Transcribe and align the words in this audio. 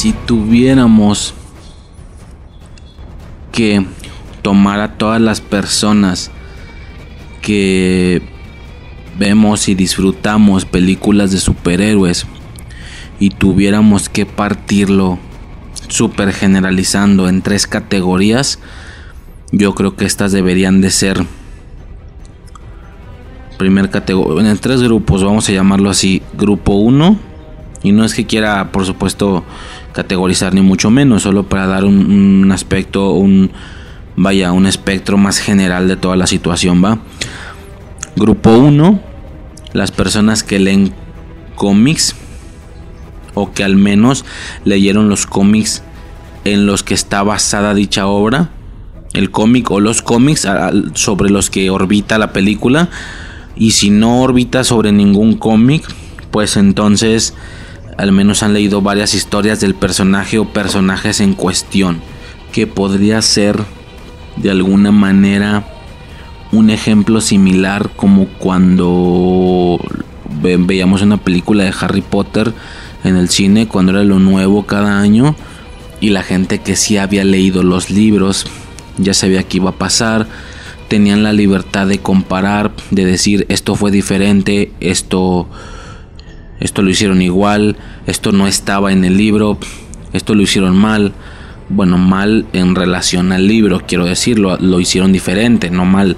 si 0.00 0.14
tuviéramos 0.14 1.34
que 3.52 3.84
tomar 4.40 4.80
a 4.80 4.96
todas 4.96 5.20
las 5.20 5.42
personas 5.42 6.30
que 7.42 8.22
vemos 9.18 9.68
y 9.68 9.74
disfrutamos 9.74 10.64
películas 10.64 11.32
de 11.32 11.38
superhéroes 11.38 12.24
y 13.18 13.28
tuviéramos 13.28 14.08
que 14.08 14.24
partirlo 14.24 15.18
super 15.88 16.32
generalizando 16.32 17.28
en 17.28 17.42
tres 17.42 17.66
categorías, 17.66 18.58
yo 19.52 19.74
creo 19.74 19.96
que 19.96 20.06
estas 20.06 20.32
deberían 20.32 20.80
de 20.80 20.92
ser 20.92 21.26
primer 23.58 23.90
categoría 23.90 24.50
en 24.50 24.56
tres 24.56 24.80
grupos, 24.80 25.22
vamos 25.22 25.46
a 25.50 25.52
llamarlo 25.52 25.90
así, 25.90 26.22
grupo 26.38 26.72
1 26.76 27.28
y 27.82 27.92
no 27.92 28.04
es 28.04 28.14
que 28.14 28.26
quiera, 28.26 28.72
por 28.72 28.84
supuesto, 28.84 29.44
categorizar 29.92 30.54
ni 30.54 30.62
mucho 30.62 30.90
menos, 30.90 31.22
solo 31.22 31.48
para 31.48 31.66
dar 31.66 31.84
un, 31.84 32.50
aspecto, 32.52 33.12
un 33.12 33.50
vaya, 34.16 34.52
un 34.52 34.66
espectro 34.66 35.16
más 35.16 35.38
general 35.38 35.88
de 35.88 35.96
toda 35.96 36.16
la 36.16 36.26
situación, 36.26 36.82
va. 36.84 36.98
Grupo 38.16 38.50
1, 38.50 39.00
las 39.72 39.90
personas 39.90 40.42
que 40.42 40.58
leen 40.58 40.92
cómics 41.54 42.16
o 43.34 43.52
que 43.52 43.64
al 43.64 43.76
menos 43.76 44.24
leyeron 44.64 45.08
los 45.08 45.26
cómics 45.26 45.82
en 46.44 46.66
los 46.66 46.82
que 46.82 46.94
está 46.94 47.22
basada 47.22 47.74
dicha 47.74 48.06
obra, 48.06 48.50
el 49.12 49.30
cómic 49.30 49.70
o 49.70 49.80
los 49.80 50.02
cómics 50.02 50.46
sobre 50.94 51.30
los 51.30 51.50
que 51.50 51.70
orbita 51.70 52.18
la 52.18 52.32
película. 52.32 52.88
Y 53.56 53.72
si 53.72 53.90
no 53.90 54.22
orbita 54.22 54.64
sobre 54.64 54.92
ningún 54.92 55.36
cómic, 55.36 55.82
pues 56.30 56.56
entonces 56.56 57.34
al 58.00 58.12
menos 58.12 58.42
han 58.42 58.54
leído 58.54 58.80
varias 58.80 59.12
historias 59.12 59.60
del 59.60 59.74
personaje 59.74 60.38
o 60.38 60.46
personajes 60.46 61.20
en 61.20 61.34
cuestión, 61.34 62.00
que 62.50 62.66
podría 62.66 63.20
ser 63.20 63.58
de 64.36 64.50
alguna 64.50 64.90
manera 64.90 65.66
un 66.50 66.70
ejemplo 66.70 67.20
similar 67.20 67.90
como 67.96 68.24
cuando 68.24 69.78
veíamos 70.40 71.02
una 71.02 71.18
película 71.18 71.64
de 71.64 71.74
Harry 71.78 72.00
Potter 72.00 72.54
en 73.04 73.16
el 73.16 73.28
cine 73.28 73.68
cuando 73.68 73.92
era 73.92 74.02
lo 74.02 74.18
nuevo 74.18 74.64
cada 74.64 74.98
año 74.98 75.36
y 76.00 76.08
la 76.08 76.22
gente 76.22 76.60
que 76.60 76.76
sí 76.76 76.96
había 76.96 77.24
leído 77.24 77.62
los 77.62 77.90
libros 77.90 78.46
ya 78.96 79.12
sabía 79.12 79.42
que 79.42 79.58
iba 79.58 79.70
a 79.70 79.78
pasar 79.78 80.26
tenían 80.88 81.22
la 81.22 81.34
libertad 81.34 81.86
de 81.86 81.98
comparar 81.98 82.72
de 82.90 83.04
decir 83.04 83.44
esto 83.50 83.74
fue 83.74 83.90
diferente 83.90 84.72
esto 84.80 85.46
esto 86.60 86.82
lo 86.82 86.90
hicieron 86.90 87.22
igual 87.22 87.76
esto 88.06 88.32
no 88.32 88.46
estaba 88.46 88.92
en 88.92 89.04
el 89.04 89.16
libro 89.16 89.58
esto 90.12 90.34
lo 90.34 90.42
hicieron 90.42 90.76
mal 90.76 91.12
bueno, 91.70 91.98
mal 91.98 92.46
en 92.52 92.74
relación 92.74 93.32
al 93.32 93.46
libro, 93.46 93.82
quiero 93.86 94.04
decirlo, 94.04 94.58
lo 94.58 94.80
hicieron 94.80 95.12
diferente, 95.12 95.70
no 95.70 95.84
mal. 95.86 96.16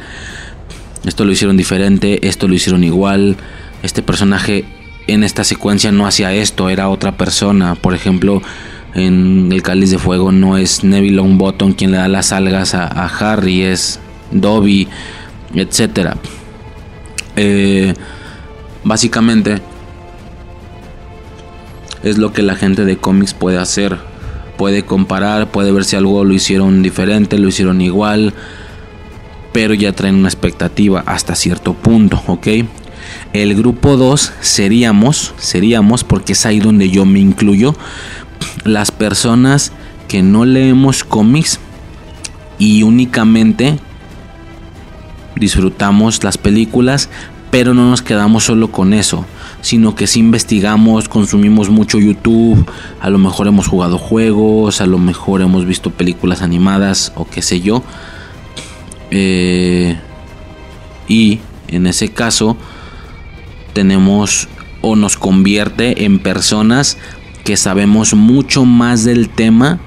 Esto 1.04 1.24
lo 1.24 1.32
hicieron 1.32 1.56
diferente, 1.56 2.26
esto 2.26 2.48
lo 2.48 2.54
hicieron 2.54 2.82
igual. 2.84 3.36
Este 3.82 4.02
personaje 4.02 4.64
en 5.06 5.24
esta 5.24 5.44
secuencia 5.44 5.92
no 5.92 6.06
hacía 6.06 6.32
esto, 6.32 6.70
era 6.70 6.88
otra 6.88 7.18
persona. 7.18 7.74
Por 7.74 7.94
ejemplo, 7.94 8.40
en 8.94 9.52
El 9.52 9.62
Cáliz 9.62 9.90
de 9.90 9.98
Fuego 9.98 10.32
no 10.32 10.56
es 10.56 10.84
Neville 10.84 11.16
Longbottom 11.16 11.74
quien 11.74 11.90
le 11.90 11.98
da 11.98 12.08
las 12.08 12.32
algas 12.32 12.74
a, 12.74 12.86
Harry, 12.86 13.62
es 13.62 14.00
Dobby, 14.30 14.88
etc. 15.54 16.14
Eh, 17.36 17.94
básicamente 18.84 19.60
es 22.02 22.18
lo 22.18 22.32
que 22.32 22.42
la 22.42 22.56
gente 22.56 22.84
de 22.84 22.96
cómics 22.96 23.34
puede 23.34 23.58
hacer 23.58 23.98
puede 24.62 24.84
comparar, 24.84 25.50
puede 25.50 25.72
ver 25.72 25.84
si 25.84 25.96
algo 25.96 26.24
lo 26.24 26.34
hicieron 26.34 26.82
diferente, 26.82 27.36
lo 27.36 27.48
hicieron 27.48 27.80
igual, 27.80 28.32
pero 29.52 29.74
ya 29.74 29.92
traen 29.92 30.14
una 30.14 30.28
expectativa 30.28 31.02
hasta 31.04 31.34
cierto 31.34 31.74
punto, 31.74 32.22
¿ok? 32.28 32.46
El 33.32 33.54
grupo 33.56 33.96
2 33.96 34.32
seríamos, 34.40 35.34
seríamos, 35.36 36.04
porque 36.04 36.34
es 36.34 36.46
ahí 36.46 36.60
donde 36.60 36.90
yo 36.90 37.04
me 37.04 37.18
incluyo, 37.18 37.74
las 38.64 38.92
personas 38.92 39.72
que 40.06 40.22
no 40.22 40.44
leemos 40.44 41.02
cómics 41.02 41.58
y 42.58 42.84
únicamente 42.84 43.78
disfrutamos 45.34 46.22
las 46.22 46.38
películas, 46.38 47.08
pero 47.50 47.74
no 47.74 47.90
nos 47.90 48.02
quedamos 48.02 48.44
solo 48.44 48.70
con 48.70 48.94
eso 48.94 49.26
sino 49.62 49.94
que 49.94 50.06
si 50.06 50.20
investigamos, 50.20 51.08
consumimos 51.08 51.70
mucho 51.70 51.98
YouTube, 51.98 52.66
a 53.00 53.08
lo 53.08 53.18
mejor 53.18 53.46
hemos 53.46 53.68
jugado 53.68 53.96
juegos, 53.96 54.80
a 54.80 54.86
lo 54.86 54.98
mejor 54.98 55.40
hemos 55.40 55.64
visto 55.64 55.90
películas 55.90 56.42
animadas 56.42 57.12
o 57.14 57.24
qué 57.24 57.40
sé 57.40 57.60
yo. 57.60 57.82
Eh, 59.10 59.96
y 61.08 61.38
en 61.68 61.86
ese 61.86 62.10
caso 62.10 62.56
tenemos 63.72 64.48
o 64.80 64.96
nos 64.96 65.16
convierte 65.16 66.04
en 66.04 66.18
personas 66.18 66.98
que 67.44 67.56
sabemos 67.56 68.14
mucho 68.14 68.64
más 68.64 69.04
del 69.04 69.28
tema, 69.28 69.80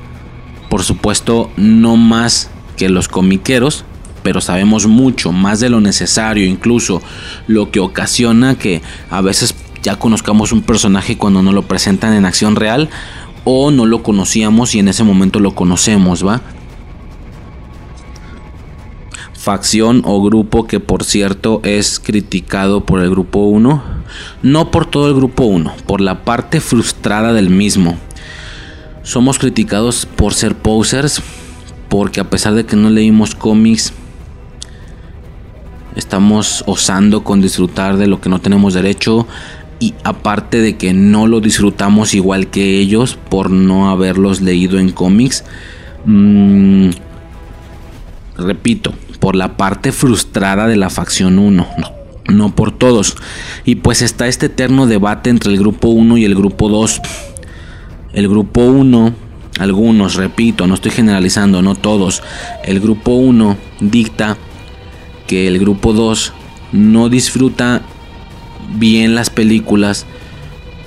por 0.69 0.83
supuesto 0.83 1.51
no 1.57 1.97
más 1.97 2.49
que 2.77 2.87
los 2.87 3.07
comiqueros, 3.07 3.83
pero 4.23 4.41
sabemos 4.41 4.87
mucho 4.87 5.31
más 5.31 5.59
de 5.59 5.69
lo 5.69 5.81
necesario, 5.81 6.45
incluso 6.45 7.01
lo 7.47 7.71
que 7.71 7.79
ocasiona 7.79 8.55
que 8.55 8.81
a 9.09 9.21
veces 9.21 9.53
ya 9.85 9.99
conozcamos 9.99 10.51
un 10.51 10.63
personaje 10.63 11.15
cuando 11.15 11.43
nos 11.43 11.53
lo 11.53 11.61
presentan 11.61 12.13
en 12.13 12.25
acción 12.25 12.55
real 12.55 12.89
o 13.43 13.69
no 13.69 13.85
lo 13.85 14.01
conocíamos 14.01 14.73
y 14.73 14.79
en 14.79 14.87
ese 14.87 15.03
momento 15.03 15.39
lo 15.39 15.53
conocemos, 15.53 16.25
¿va? 16.25 16.41
Facción 19.33 20.01
o 20.03 20.23
grupo 20.23 20.65
que 20.65 20.79
por 20.79 21.03
cierto 21.03 21.61
es 21.63 21.99
criticado 21.99 22.83
por 22.83 22.99
el 22.99 23.11
grupo 23.11 23.41
1, 23.41 23.83
no 24.41 24.71
por 24.71 24.87
todo 24.87 25.07
el 25.07 25.13
grupo 25.13 25.43
1, 25.43 25.75
por 25.85 26.01
la 26.01 26.23
parte 26.23 26.61
frustrada 26.61 27.31
del 27.31 27.51
mismo. 27.51 27.99
Somos 29.03 29.37
criticados 29.37 30.07
por 30.07 30.33
ser 30.33 30.55
posers, 30.55 31.21
porque 31.89 32.19
a 32.21 32.29
pesar 32.31 32.55
de 32.55 32.65
que 32.65 32.75
no 32.75 32.89
leímos 32.89 33.35
cómics, 33.35 33.93
estamos 35.95 36.63
osando 36.65 37.23
con 37.23 37.39
disfrutar 37.39 37.97
de 37.97 38.07
lo 38.07 38.19
que 38.19 38.29
no 38.29 38.41
tenemos 38.41 38.73
derecho, 38.73 39.27
y 39.79 39.93
aparte 40.03 40.61
de 40.61 40.77
que 40.77 40.93
no 40.93 41.27
lo 41.27 41.41
disfrutamos 41.41 42.13
igual 42.13 42.47
que 42.47 42.79
ellos 42.79 43.17
por 43.29 43.49
no 43.49 43.89
haberlos 43.89 44.41
leído 44.41 44.79
en 44.79 44.91
cómics, 44.91 45.43
mm, 46.05 46.89
repito, 48.37 48.93
por 49.19 49.35
la 49.35 49.57
parte 49.57 49.91
frustrada 49.91 50.67
de 50.67 50.77
la 50.77 50.89
facción 50.89 51.39
1, 51.39 51.67
no, 51.77 51.91
no 52.33 52.55
por 52.55 52.71
todos. 52.71 53.15
Y 53.65 53.75
pues 53.75 54.01
está 54.01 54.27
este 54.27 54.47
eterno 54.47 54.87
debate 54.87 55.29
entre 55.29 55.51
el 55.51 55.59
grupo 55.59 55.89
1 55.89 56.17
y 56.17 56.25
el 56.25 56.35
grupo 56.35 56.69
2. 56.69 57.01
El 58.13 58.29
grupo 58.29 58.61
1, 58.61 59.13
algunos, 59.59 60.15
repito, 60.15 60.67
no 60.67 60.75
estoy 60.75 60.91
generalizando, 60.91 61.61
no 61.61 61.75
todos. 61.75 62.23
El 62.63 62.79
grupo 62.79 63.11
1 63.11 63.57
dicta 63.81 64.37
que 65.27 65.47
el 65.47 65.59
grupo 65.59 65.93
2 65.93 66.33
no 66.71 67.09
disfruta 67.09 67.81
bien 68.77 69.15
las 69.15 69.29
películas, 69.29 70.05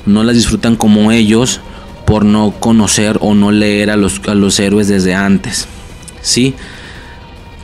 no 0.07 0.25
las 0.25 0.37
disfrutan 0.37 0.77
como 0.77 1.13
ellos 1.13 1.61
por 2.07 2.25
no 2.25 2.55
conocer 2.59 3.19
o 3.21 3.35
no 3.35 3.53
leer 3.53 3.91
a 3.91 3.97
los, 3.97 4.21
a 4.27 4.35
los 4.35 4.59
héroes 4.61 4.89
desde 4.89 5.15
antes. 5.15 5.69
¿Sí? 6.21 6.55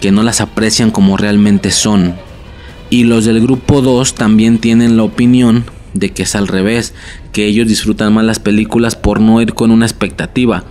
Que 0.01 0.13
no 0.13 0.23
las 0.23 0.41
aprecian 0.41 0.91
como 0.91 1.17
realmente 1.17 1.71
son. 1.71 2.15
Y 2.91 3.05
los 3.05 3.25
del 3.25 3.41
grupo 3.41 3.81
2 3.81 4.15
también 4.15 4.59
tienen 4.59 4.97
la 4.97 5.03
opinión 5.03 5.65
de 5.95 6.11
que 6.11 6.25
es 6.25 6.35
al 6.35 6.49
revés, 6.49 6.93
que 7.33 7.47
ellos 7.47 7.67
disfrutan 7.67 8.13
más 8.13 8.25
las 8.25 8.39
películas 8.39 8.97
por 8.97 9.21
no 9.21 9.41
ir 9.41 9.55
con 9.55 9.71
una 9.71 9.87
expectativa. 9.87 10.65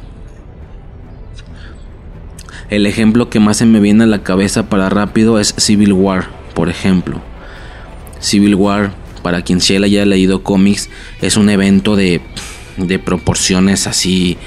El 2.69 2.86
ejemplo 2.86 3.30
que 3.30 3.40
más 3.40 3.57
se 3.57 3.66
me 3.66 3.80
viene 3.80 4.04
a 4.04 4.07
la 4.07 4.24
cabeza 4.24 4.69
para 4.69 4.90
rápido 4.90 5.40
es 5.40 5.56
Civil 5.57 5.94
War, 5.94 6.28
por 6.54 6.69
ejemplo. 6.69 7.22
Civil 8.19 8.56
War 8.56 8.92
para 9.24 9.42
quien 9.42 9.62
sí 9.62 9.75
haya 9.75 10.06
leído 10.06 10.44
cómics, 10.44 10.90
es 11.22 11.38
un 11.38 11.50
evento 11.50 11.96
de, 11.96 12.22
de 12.78 13.00
proporciones 13.00 13.88
así. 13.88 14.38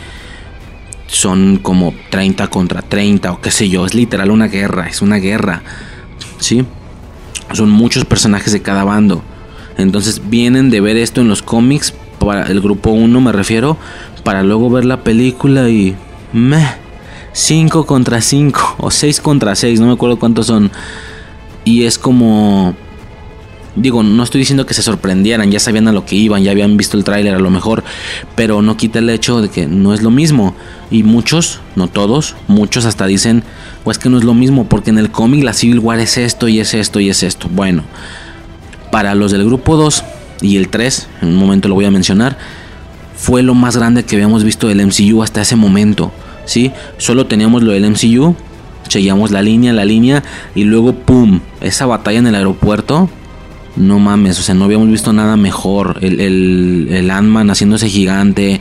Son 1.08 1.58
como 1.58 1.94
30 2.11 2.49
contra 2.49 2.82
30 2.82 3.32
o 3.32 3.40
qué 3.40 3.50
sé 3.50 3.69
yo. 3.69 3.87
Es 3.87 3.94
literal 3.94 4.31
una 4.31 4.46
guerra, 4.46 4.87
es 4.87 5.02
una 5.02 5.17
guerra. 5.17 5.62
¿Sí? 6.38 6.64
Son 7.52 7.70
muchos 7.70 8.05
personajes 8.05 8.52
de 8.52 8.62
cada 8.62 8.84
bando. 8.84 9.23
Entonces 9.78 10.23
vienen 10.28 10.70
de 10.70 10.81
ver 10.81 10.96
esto 10.96 11.20
en 11.20 11.29
los 11.29 11.43
cómics, 11.43 11.94
para 12.19 12.44
el 12.46 12.61
grupo 12.61 12.90
1 12.90 13.20
me 13.20 13.32
refiero, 13.32 13.76
para 14.25 14.43
luego 14.43 14.70
ver 14.70 14.84
la 14.84 15.02
película 15.02 15.69
y... 15.69 15.96
Meh, 16.32 16.67
5 17.32 17.87
contra 17.87 18.20
5 18.20 18.76
o 18.79 18.90
6 18.90 19.20
contra 19.20 19.55
6, 19.55 19.79
no 19.81 19.87
me 19.87 19.93
acuerdo 19.93 20.19
cuántos 20.19 20.46
son. 20.46 20.70
Y 21.64 21.84
es 21.84 21.99
como 21.99 22.75
Digo, 23.76 24.02
no 24.02 24.23
estoy 24.23 24.38
diciendo 24.38 24.64
que 24.64 24.73
se 24.73 24.82
sorprendieran, 24.82 25.50
ya 25.50 25.61
sabían 25.61 25.87
a 25.87 25.93
lo 25.93 26.06
que 26.06 26.17
iban, 26.17 26.43
ya 26.43 26.50
habían 26.50 26.78
visto 26.78 26.96
el 26.96 27.05
tráiler 27.05 27.34
a 27.34 27.38
lo 27.38 27.50
mejor, 27.50 27.84
pero 28.34 28.62
no 28.62 28.78
quita 28.78 29.00
el 29.00 29.11
hecho 29.11 29.43
de 29.43 29.50
que 29.50 29.67
no 29.67 29.93
es 29.93 30.02
lo 30.02 30.11
mismo. 30.11 30.55
Y 30.90 31.02
muchos, 31.02 31.61
no 31.75 31.87
todos, 31.87 32.37
muchos 32.49 32.87
hasta 32.87 33.06
dicen, 33.06 33.43
pues 33.84 33.99
que 33.99 34.08
no 34.08 34.17
es 34.17 34.25
lo 34.25 34.32
mismo, 34.32 34.67
porque 34.67 34.90
en 34.90 34.99
el 34.99 35.11
cómic 35.11 35.44
la 35.44 35.52
Civil 35.52 35.78
War 35.78 36.00
es 36.00 36.17
esto 36.17 36.49
y 36.49 36.58
es 36.58 36.73
esto 36.73 37.00
y 37.00 37.11
es 37.11 37.23
esto. 37.23 37.49
Bueno, 37.52 37.84
para 38.90 39.14
los 39.14 39.31
del 39.31 39.44
grupo 39.44 39.76
2 39.76 40.05
y 40.40 40.56
el 40.56 40.69
3, 40.69 41.08
en 41.20 41.29
un 41.29 41.37
momento 41.37 41.69
lo 41.69 41.75
voy 41.75 41.84
a 41.84 41.90
mencionar, 41.90 42.38
fue 43.14 43.43
lo 43.43 43.55
más 43.55 43.76
grande 43.76 44.05
que 44.05 44.17
habíamos 44.17 44.43
visto 44.43 44.69
del 44.69 44.87
MCU 44.87 45.22
hasta 45.22 45.43
ese 45.43 45.56
momento. 45.56 46.12
¿sí? 46.46 46.72
Solo 46.96 47.26
teníamos 47.26 47.62
lo 47.62 47.72
del 47.72 47.90
MCU, 47.90 48.34
seguíamos 48.88 49.31
la 49.32 49.43
línea, 49.43 49.75
la 49.75 49.84
línea, 49.84 50.22
y 50.55 50.64
luego, 50.64 50.94
¡pum! 50.94 51.40
Esa 51.61 51.84
batalla 51.84 52.20
en 52.20 52.26
el 52.29 52.34
aeropuerto 52.34 53.11
no 53.76 53.99
mames, 53.99 54.38
o 54.38 54.43
sea, 54.43 54.55
no 54.55 54.64
habíamos 54.64 54.88
visto 54.88 55.12
nada 55.12 55.37
mejor. 55.37 55.99
El, 56.00 56.20
el, 56.20 56.88
el 56.90 57.11
Ant-Man 57.11 57.50
haciéndose 57.50 57.88
gigante, 57.88 58.61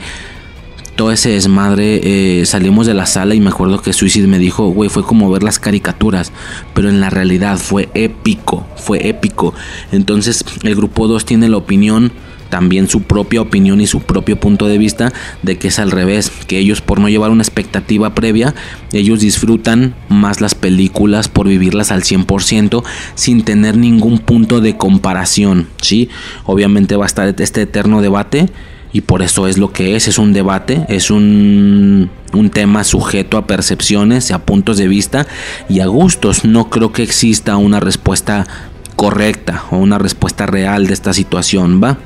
todo 0.96 1.12
ese 1.12 1.30
desmadre. 1.30 2.40
Eh, 2.40 2.46
salimos 2.46 2.86
de 2.86 2.94
la 2.94 3.06
sala 3.06 3.34
y 3.34 3.40
me 3.40 3.50
acuerdo 3.50 3.80
que 3.80 3.92
Suicide 3.92 4.26
me 4.26 4.38
dijo, 4.38 4.68
güey, 4.68 4.90
fue 4.90 5.04
como 5.04 5.30
ver 5.30 5.42
las 5.42 5.58
caricaturas, 5.58 6.32
pero 6.74 6.88
en 6.88 7.00
la 7.00 7.10
realidad 7.10 7.58
fue 7.58 7.88
épico, 7.94 8.66
fue 8.76 9.08
épico. 9.08 9.54
Entonces, 9.92 10.44
el 10.62 10.74
grupo 10.74 11.06
2 11.06 11.24
tiene 11.24 11.48
la 11.48 11.58
opinión 11.58 12.12
también 12.48 12.88
su 12.88 13.02
propia 13.02 13.40
opinión 13.40 13.80
y 13.80 13.86
su 13.86 14.00
propio 14.00 14.38
punto 14.38 14.66
de 14.66 14.78
vista 14.78 15.12
de 15.42 15.58
que 15.58 15.68
es 15.68 15.78
al 15.78 15.90
revés, 15.90 16.30
que 16.46 16.58
ellos 16.58 16.80
por 16.80 17.00
no 17.00 17.08
llevar 17.08 17.30
una 17.30 17.42
expectativa 17.42 18.14
previa, 18.14 18.54
ellos 18.92 19.20
disfrutan 19.20 19.94
más 20.08 20.40
las 20.40 20.54
películas 20.54 21.28
por 21.28 21.48
vivirlas 21.48 21.90
al 21.90 22.02
100% 22.02 22.82
sin 23.14 23.42
tener 23.42 23.76
ningún 23.76 24.18
punto 24.18 24.60
de 24.60 24.76
comparación, 24.76 25.68
¿sí? 25.80 26.08
Obviamente 26.44 26.96
va 26.96 27.04
a 27.04 27.06
estar 27.06 27.34
este 27.38 27.62
eterno 27.62 28.00
debate 28.00 28.46
y 28.92 29.02
por 29.02 29.22
eso 29.22 29.46
es 29.46 29.58
lo 29.58 29.72
que 29.72 29.96
es, 29.96 30.08
es 30.08 30.18
un 30.18 30.32
debate, 30.32 30.86
es 30.88 31.10
un, 31.10 32.08
un, 32.32 32.50
tema 32.50 32.82
sujeto 32.82 33.36
a 33.36 33.46
percepciones, 33.46 34.30
a 34.30 34.38
puntos 34.38 34.78
de 34.78 34.88
vista 34.88 35.26
y 35.68 35.80
a 35.80 35.86
gustos. 35.86 36.46
No 36.46 36.70
creo 36.70 36.92
que 36.92 37.02
exista 37.02 37.58
una 37.58 37.78
respuesta 37.78 38.46
correcta 38.94 39.64
o 39.70 39.76
una 39.76 39.98
respuesta 39.98 40.46
real 40.46 40.86
de 40.86 40.94
esta 40.94 41.12
situación, 41.12 41.82
¿va? 41.82 41.98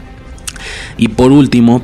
Y 0.96 1.08
por 1.08 1.32
último, 1.32 1.82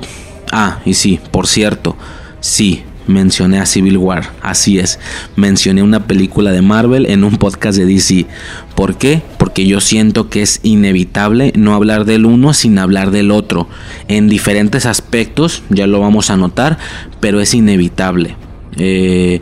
ah, 0.53 0.81
y 0.85 0.95
sí, 0.95 1.21
por 1.31 1.47
cierto, 1.47 1.97
sí, 2.41 2.83
mencioné 3.07 3.61
a 3.61 3.67
Civil 3.67 3.99
War, 3.99 4.33
así 4.43 4.79
es, 4.79 4.99
mencioné 5.37 5.83
una 5.83 6.07
película 6.07 6.53
de 6.53 6.63
Marvel 6.63 7.07
en 7.07 7.25
un 7.25 7.37
podcast 7.37 7.79
de 7.79 7.87
DC. 7.87 8.27
¿Por 8.75 8.97
qué? 8.97 9.23
Porque 9.39 9.67
yo 9.67 9.81
siento 9.81 10.29
que 10.29 10.43
es 10.43 10.61
inevitable 10.63 11.53
no 11.57 11.75
hablar 11.75 12.05
del 12.05 12.27
uno 12.27 12.53
sin 12.53 12.79
hablar 12.79 13.11
del 13.11 13.31
otro. 13.31 13.69
En 14.09 14.29
diferentes 14.29 14.87
aspectos, 14.87 15.63
ya 15.71 15.87
lo 15.87 16.01
vamos 16.01 16.31
a 16.31 16.37
notar, 16.37 16.79
pero 17.21 17.41
es 17.41 17.55
inevitable. 17.55 18.37
Eh, 18.77 19.41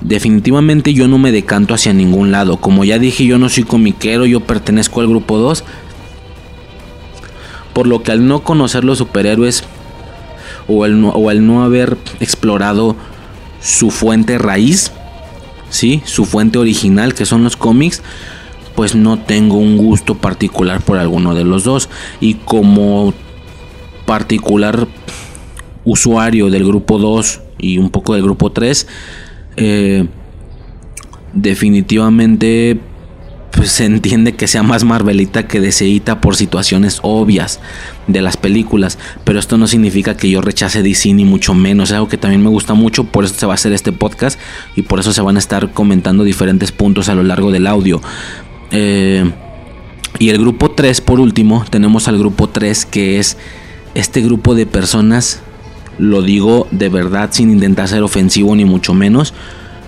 definitivamente 0.00 0.94
yo 0.94 1.06
no 1.06 1.18
me 1.18 1.32
decanto 1.32 1.74
hacia 1.74 1.92
ningún 1.92 2.32
lado. 2.32 2.56
Como 2.56 2.84
ya 2.84 2.98
dije, 2.98 3.24
yo 3.26 3.38
no 3.38 3.48
soy 3.48 3.64
comiquero, 3.64 4.26
yo 4.26 4.40
pertenezco 4.40 5.00
al 5.00 5.08
grupo 5.08 5.38
2 5.38 5.64
por 7.72 7.86
lo 7.86 8.02
que 8.02 8.12
al 8.12 8.26
no 8.26 8.42
conocer 8.42 8.84
los 8.84 8.98
superhéroes 8.98 9.64
o 10.68 10.84
al 10.84 11.00
no, 11.00 11.10
o 11.10 11.32
no 11.34 11.64
haber 11.64 11.96
explorado 12.20 12.96
su 13.60 13.90
fuente 13.90 14.38
raíz, 14.38 14.92
¿sí? 15.70 16.02
su 16.04 16.24
fuente 16.24 16.58
original 16.58 17.14
que 17.14 17.26
son 17.26 17.44
los 17.44 17.56
cómics, 17.56 18.02
pues 18.74 18.94
no 18.94 19.18
tengo 19.18 19.56
un 19.56 19.76
gusto 19.76 20.16
particular 20.16 20.80
por 20.80 20.98
alguno 20.98 21.34
de 21.34 21.44
los 21.44 21.64
dos. 21.64 21.88
Y 22.20 22.34
como 22.34 23.12
particular 24.06 24.88
usuario 25.84 26.50
del 26.50 26.64
grupo 26.64 26.98
2 26.98 27.40
y 27.58 27.78
un 27.78 27.90
poco 27.90 28.14
del 28.14 28.22
grupo 28.22 28.50
3, 28.50 28.86
eh, 29.56 30.06
definitivamente 31.32 32.78
pues 33.62 33.70
se 33.70 33.84
entiende 33.84 34.34
que 34.34 34.48
sea 34.48 34.64
más 34.64 34.82
Marvelita 34.82 35.46
que 35.46 35.60
deseita 35.60 36.20
por 36.20 36.34
situaciones 36.34 36.98
obvias 37.02 37.60
de 38.08 38.20
las 38.20 38.36
películas, 38.36 38.98
pero 39.22 39.38
esto 39.38 39.56
no 39.56 39.68
significa 39.68 40.16
que 40.16 40.28
yo 40.28 40.40
rechace 40.40 40.82
DC 40.82 41.14
ni 41.14 41.24
mucho 41.24 41.54
menos, 41.54 41.90
es 41.90 41.94
algo 41.94 42.08
que 42.08 42.18
también 42.18 42.42
me 42.42 42.48
gusta 42.48 42.74
mucho, 42.74 43.04
por 43.04 43.24
eso 43.24 43.34
se 43.34 43.46
va 43.46 43.52
a 43.52 43.54
hacer 43.54 43.72
este 43.72 43.92
podcast 43.92 44.36
y 44.74 44.82
por 44.82 44.98
eso 44.98 45.12
se 45.12 45.22
van 45.22 45.36
a 45.36 45.38
estar 45.38 45.70
comentando 45.70 46.24
diferentes 46.24 46.72
puntos 46.72 47.08
a 47.08 47.14
lo 47.14 47.22
largo 47.22 47.52
del 47.52 47.68
audio. 47.68 48.00
Eh, 48.72 49.30
y 50.18 50.30
el 50.30 50.38
grupo 50.38 50.72
3, 50.72 51.00
por 51.00 51.20
último, 51.20 51.64
tenemos 51.70 52.08
al 52.08 52.18
grupo 52.18 52.48
3 52.48 52.84
que 52.84 53.20
es 53.20 53.36
este 53.94 54.22
grupo 54.22 54.56
de 54.56 54.66
personas, 54.66 55.40
lo 55.98 56.22
digo 56.22 56.66
de 56.72 56.88
verdad 56.88 57.28
sin 57.30 57.52
intentar 57.52 57.86
ser 57.86 58.02
ofensivo 58.02 58.56
ni 58.56 58.64
mucho 58.64 58.92
menos, 58.92 59.34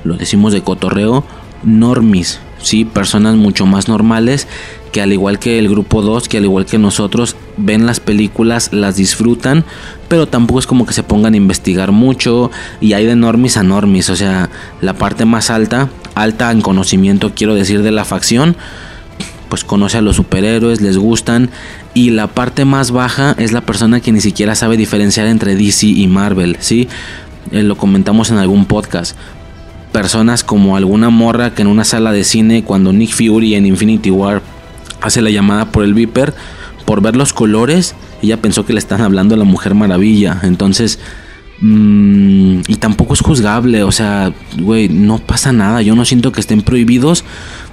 lo 0.04 0.16
decimos 0.16 0.52
de 0.52 0.62
cotorreo, 0.62 1.24
normis 1.64 2.38
¿sí? 2.64 2.84
Personas 2.84 3.36
mucho 3.36 3.66
más 3.66 3.88
normales 3.88 4.48
que 4.94 5.02
al 5.02 5.12
igual 5.12 5.40
que 5.40 5.58
el 5.58 5.68
grupo 5.68 6.02
2, 6.02 6.28
que 6.28 6.38
al 6.38 6.44
igual 6.44 6.66
que 6.66 6.78
nosotros, 6.78 7.34
ven 7.56 7.84
las 7.84 7.98
películas, 7.98 8.72
las 8.72 8.94
disfrutan, 8.94 9.64
pero 10.08 10.28
tampoco 10.28 10.60
es 10.60 10.68
como 10.68 10.86
que 10.86 10.92
se 10.92 11.02
pongan 11.02 11.34
a 11.34 11.36
investigar 11.36 11.90
mucho 11.90 12.52
y 12.80 12.92
hay 12.92 13.04
de 13.04 13.16
normis 13.16 13.56
a 13.56 13.64
normis, 13.64 14.08
o 14.08 14.14
sea, 14.14 14.50
la 14.80 14.94
parte 14.94 15.24
más 15.24 15.50
alta, 15.50 15.88
alta 16.14 16.52
en 16.52 16.60
conocimiento 16.60 17.32
quiero 17.34 17.56
decir 17.56 17.82
de 17.82 17.90
la 17.90 18.04
facción, 18.04 18.56
pues 19.48 19.64
conoce 19.64 19.98
a 19.98 20.00
los 20.00 20.14
superhéroes, 20.14 20.80
les 20.80 20.96
gustan 20.96 21.50
y 21.92 22.10
la 22.10 22.28
parte 22.28 22.64
más 22.64 22.92
baja 22.92 23.34
es 23.38 23.50
la 23.50 23.62
persona 23.62 24.00
que 24.00 24.12
ni 24.12 24.20
siquiera 24.20 24.54
sabe 24.54 24.76
diferenciar 24.76 25.26
entre 25.26 25.56
DC 25.56 25.86
y 25.86 26.06
Marvel, 26.06 26.56
¿sí? 26.60 26.88
Eh, 27.50 27.62
lo 27.62 27.76
comentamos 27.76 28.30
en 28.30 28.38
algún 28.38 28.64
podcast 28.64 29.16
personas 29.94 30.42
como 30.42 30.76
alguna 30.76 31.08
morra 31.08 31.54
que 31.54 31.62
en 31.62 31.68
una 31.68 31.84
sala 31.84 32.10
de 32.10 32.24
cine 32.24 32.64
cuando 32.64 32.92
Nick 32.92 33.12
Fury 33.12 33.54
en 33.54 33.64
Infinity 33.64 34.10
War 34.10 34.42
hace 35.00 35.22
la 35.22 35.30
llamada 35.30 35.70
por 35.70 35.84
el 35.84 35.94
Viper 35.94 36.34
por 36.84 37.00
ver 37.00 37.14
los 37.14 37.32
colores 37.32 37.94
ella 38.20 38.42
pensó 38.42 38.66
que 38.66 38.72
le 38.72 38.80
están 38.80 39.02
hablando 39.02 39.36
a 39.36 39.38
la 39.38 39.44
Mujer 39.44 39.76
Maravilla. 39.76 40.40
Entonces 40.42 40.98
mmm, 41.60 42.62
y 42.66 42.74
tampoco 42.76 43.14
es 43.14 43.20
juzgable 43.20 43.84
o 43.84 43.92
sea 43.92 44.32
güey 44.58 44.88
no 44.88 45.18
pasa 45.18 45.52
nada. 45.52 45.80
Yo 45.80 45.94
no 45.94 46.04
siento 46.04 46.32
que 46.32 46.40
estén 46.40 46.62
prohibidos 46.62 47.24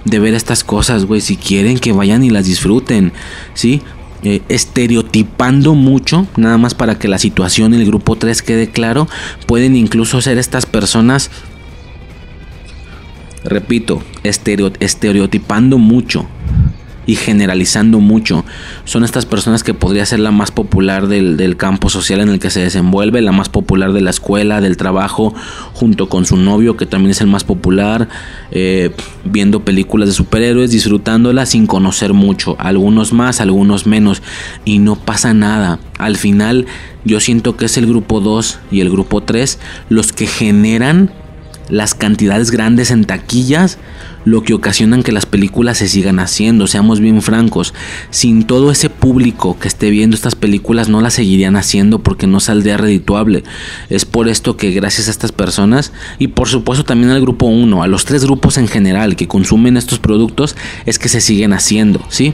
de 0.05 0.19
ver 0.19 0.35
estas 0.35 0.63
cosas 0.63 1.05
güey. 1.05 1.21
Si 1.21 1.37
quieren 1.37 1.79
que 1.79 1.91
vayan 1.91 2.23
y 2.23 2.29
las 2.29 2.45
disfruten 2.45 3.13
sí 3.55 3.81
eh, 4.23 4.43
estereotipando 4.49 5.73
mucho, 5.73 6.27
nada 6.37 6.59
más 6.59 6.75
para 6.75 6.99
que 6.99 7.07
la 7.07 7.17
situación 7.17 7.73
en 7.73 7.79
el 7.79 7.87
grupo 7.87 8.15
3 8.15 8.43
quede 8.43 8.69
claro, 8.69 9.07
pueden 9.47 9.75
incluso 9.75 10.21
ser 10.21 10.37
estas 10.37 10.67
personas 10.67 11.31
repito, 13.43 14.01
estereotipando 14.23 15.77
mucho 15.77 16.27
y 17.05 17.15
generalizando 17.15 17.99
mucho. 17.99 18.45
Son 18.85 19.03
estas 19.03 19.25
personas 19.25 19.63
que 19.63 19.73
podría 19.73 20.05
ser 20.05 20.19
la 20.19 20.31
más 20.31 20.51
popular 20.51 21.07
del, 21.07 21.57
campo 21.57 21.89
social 21.89 22.21
en 22.21 22.29
el 22.29 22.39
que 22.39 22.49
se 22.49 22.61
desenvuelve, 22.61 23.21
la 23.21 23.31
más 23.31 23.49
popular 23.49 23.91
de 23.93 24.01
la 24.01 24.11
escuela, 24.11 24.61
del 24.61 24.77
trabajo, 24.77 25.33
junto 25.73 26.09
con 26.09 26.25
su 26.25 26.37
novio 26.37 26.77
que 26.77 26.85
también 26.85 27.11
es 27.11 27.21
el 27.21 27.27
más 27.27 27.43
popular, 27.43 28.07
eh, 28.51 28.91
viendo 29.25 29.65
películas 29.65 30.07
de 30.07 30.13
superhéroes, 30.13 30.71
disfrutándolas 30.71 31.49
sin 31.49 31.67
conocer 31.67 32.13
mucho, 32.13 32.55
algunos 32.59 33.13
más, 33.13 33.41
algunos 33.41 33.85
menos, 33.87 34.21
y 34.63 34.79
no 34.79 34.95
pasa 34.95 35.33
nada. 35.33 35.79
Al 35.97 36.17
final 36.17 36.65
yo 37.03 37.19
siento 37.19 37.57
que 37.57 37.65
es 37.65 37.77
el 37.77 37.87
grupo 37.87 38.21
2 38.21 38.59
y 38.71 38.81
el 38.81 38.89
grupo 38.89 39.21
3 39.21 39.59
los 39.89 40.13
que 40.13 40.27
generan 40.27 41.11
las 41.71 41.95
cantidades 41.95 42.51
grandes 42.51 42.91
en 42.91 43.05
taquillas 43.05 43.79
lo 44.23 44.43
que 44.43 44.53
ocasionan 44.53 45.03
que 45.03 45.11
las 45.11 45.25
películas 45.25 45.79
se 45.79 45.87
sigan 45.87 46.19
haciendo, 46.19 46.67
seamos 46.67 46.99
bien 46.99 47.21
francos, 47.21 47.73
sin 48.11 48.43
todo 48.43 48.71
ese 48.71 48.89
público 48.89 49.57
que 49.59 49.67
esté 49.67 49.89
viendo 49.89 50.15
estas 50.15 50.35
películas 50.35 50.89
no 50.89 51.01
las 51.01 51.15
seguirían 51.15 51.55
haciendo 51.55 51.99
porque 51.99 52.27
no 52.27 52.39
saldría 52.39 52.77
redituable. 52.77 53.43
Es 53.89 54.05
por 54.05 54.27
esto 54.27 54.57
que 54.57 54.71
gracias 54.71 55.07
a 55.07 55.11
estas 55.11 55.31
personas 55.31 55.91
y 56.19 56.27
por 56.27 56.47
supuesto 56.49 56.83
también 56.83 57.11
al 57.11 57.21
grupo 57.21 57.47
1, 57.47 57.81
a 57.81 57.87
los 57.87 58.05
tres 58.05 58.23
grupos 58.23 58.57
en 58.57 58.67
general 58.67 59.15
que 59.15 59.27
consumen 59.27 59.77
estos 59.77 59.99
productos 59.99 60.55
es 60.85 60.99
que 60.99 61.09
se 61.09 61.21
siguen 61.21 61.53
haciendo, 61.53 62.03
¿sí? 62.09 62.33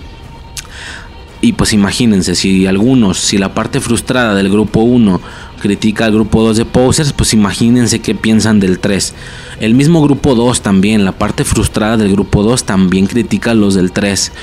Y 1.47 1.53
pues 1.53 1.71
imagínense, 1.71 2.35
si 2.35 2.67
algunos, 2.67 3.19
si 3.19 3.37
la 3.37 3.53
parte 3.53 3.79
frustrada 3.79 4.35
del 4.35 4.49
grupo 4.49 4.81
1 4.81 5.21
critica 5.61 6.03
al 6.03 6.11
grupo 6.11 6.43
2 6.43 6.57
de 6.57 6.65
posers, 6.65 7.13
pues 7.13 7.33
imagínense 7.33 7.99
qué 7.99 8.15
piensan 8.15 8.59
del 8.59 8.79
3. 8.79 9.13
El 9.61 9.73
mismo 9.73 10.01
grupo 10.01 10.35
2 10.35 10.59
también, 10.59 11.05
la 11.05 11.13
parte 11.13 11.45
frustrada 11.45 11.95
del 11.95 12.11
grupo 12.11 12.43
2 12.43 12.65
también 12.65 13.07
critica 13.07 13.51
a 13.51 13.53
los 13.53 13.75
del 13.75 13.93
3 13.93 14.33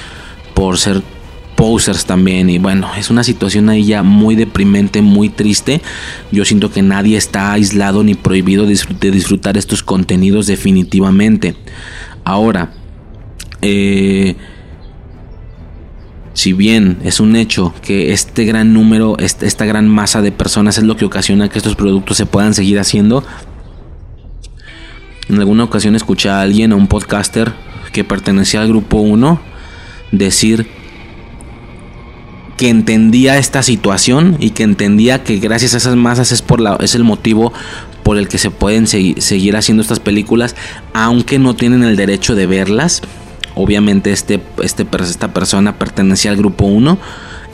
por 0.54 0.78
ser 0.78 1.02
posers 1.56 2.06
también 2.06 2.48
y 2.48 2.56
bueno, 2.56 2.88
es 2.96 3.10
una 3.10 3.22
situación 3.22 3.68
ahí 3.68 3.84
ya 3.84 4.02
muy 4.02 4.34
deprimente, 4.34 5.02
muy 5.02 5.28
triste. 5.28 5.82
Yo 6.32 6.46
siento 6.46 6.72
que 6.72 6.80
nadie 6.80 7.18
está 7.18 7.52
aislado 7.52 8.02
ni 8.02 8.14
prohibido 8.14 8.64
de 8.64 9.10
disfrutar 9.10 9.58
estos 9.58 9.82
contenidos 9.82 10.46
definitivamente. 10.46 11.54
Ahora, 12.24 12.72
eh, 13.60 14.36
si 16.34 16.52
bien 16.52 16.98
es 17.04 17.20
un 17.20 17.36
hecho 17.36 17.72
que 17.80 18.12
este 18.12 18.44
gran 18.44 18.72
número, 18.74 19.16
esta 19.18 19.64
gran 19.64 19.88
masa 19.88 20.20
de 20.20 20.32
personas 20.32 20.76
es 20.76 20.84
lo 20.84 20.96
que 20.96 21.04
ocasiona 21.04 21.48
que 21.48 21.58
estos 21.58 21.76
productos 21.76 22.16
se 22.16 22.26
puedan 22.26 22.54
seguir 22.54 22.78
haciendo, 22.80 23.24
en 25.28 25.38
alguna 25.38 25.64
ocasión 25.64 25.96
escuché 25.96 26.28
a 26.28 26.42
alguien, 26.42 26.72
a 26.72 26.76
un 26.76 26.88
podcaster 26.88 27.52
que 27.92 28.04
pertenecía 28.04 28.60
al 28.60 28.68
grupo 28.68 28.98
1, 28.98 29.40
decir 30.10 30.66
que 32.56 32.68
entendía 32.68 33.38
esta 33.38 33.62
situación 33.62 34.36
y 34.40 34.50
que 34.50 34.64
entendía 34.64 35.24
que 35.24 35.38
gracias 35.38 35.74
a 35.74 35.78
esas 35.78 35.96
masas 35.96 36.32
es, 36.32 36.42
por 36.42 36.60
la, 36.60 36.76
es 36.80 36.94
el 36.94 37.04
motivo 37.04 37.52
por 38.02 38.18
el 38.18 38.28
que 38.28 38.38
se 38.38 38.50
pueden 38.50 38.86
seguir 38.86 39.56
haciendo 39.56 39.82
estas 39.82 40.00
películas, 40.00 40.56
aunque 40.92 41.38
no 41.38 41.54
tienen 41.54 41.82
el 41.82 41.96
derecho 41.96 42.34
de 42.34 42.46
verlas 42.46 43.02
Obviamente 43.54 44.12
este, 44.12 44.40
este, 44.62 44.86
esta 45.00 45.32
persona 45.32 45.78
pertenecía 45.78 46.30
al 46.30 46.36
grupo 46.36 46.64
1 46.66 46.98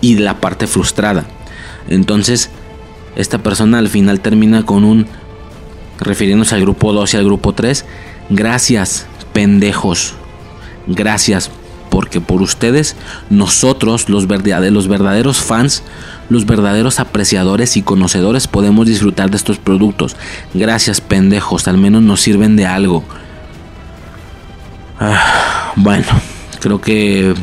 y 0.01 0.17
la 0.17 0.41
parte 0.41 0.67
frustrada. 0.67 1.27
Entonces, 1.89 2.51
esta 3.17 3.39
persona 3.39 3.79
al 3.79 3.89
final 3.89 4.21
termina 4.21 4.65
con 4.65 4.85
un, 4.85 5.07
refiriéndose 5.99 6.55
al 6.55 6.63
grupo 6.63 6.93
2 6.93 7.15
y 7.15 7.17
al 7.17 7.25
grupo 7.25 7.53
3, 7.53 7.85
gracias, 8.31 9.07
pendejos. 9.33 10.15
Gracias, 10.87 11.51
porque 11.91 12.21
por 12.21 12.41
ustedes, 12.41 12.97
nosotros, 13.29 14.09
los, 14.09 14.27
verdaderos, 14.27 14.73
los 14.73 14.89
verdaderos 14.89 15.39
fans, 15.39 15.83
los 16.31 16.47
verdaderos 16.47 17.01
apreciadores 17.01 17.77
y 17.77 17.83
conocedores, 17.83 18.47
podemos 18.49 18.87
disfrutar 18.87 19.31
de 19.31 19.37
estos 19.37 19.59
productos. 19.59 20.17
Gracias, 20.55 21.01
pendejos, 21.01 21.69
al 21.69 21.77
menos 21.77 22.03
nos 22.03 22.21
sirven 22.21 22.57
de 22.57 22.67
algo. 22.67 23.05
Ah, 25.03 25.73
bueno, 25.77 26.05
creo 26.61 26.79
que 26.79 27.35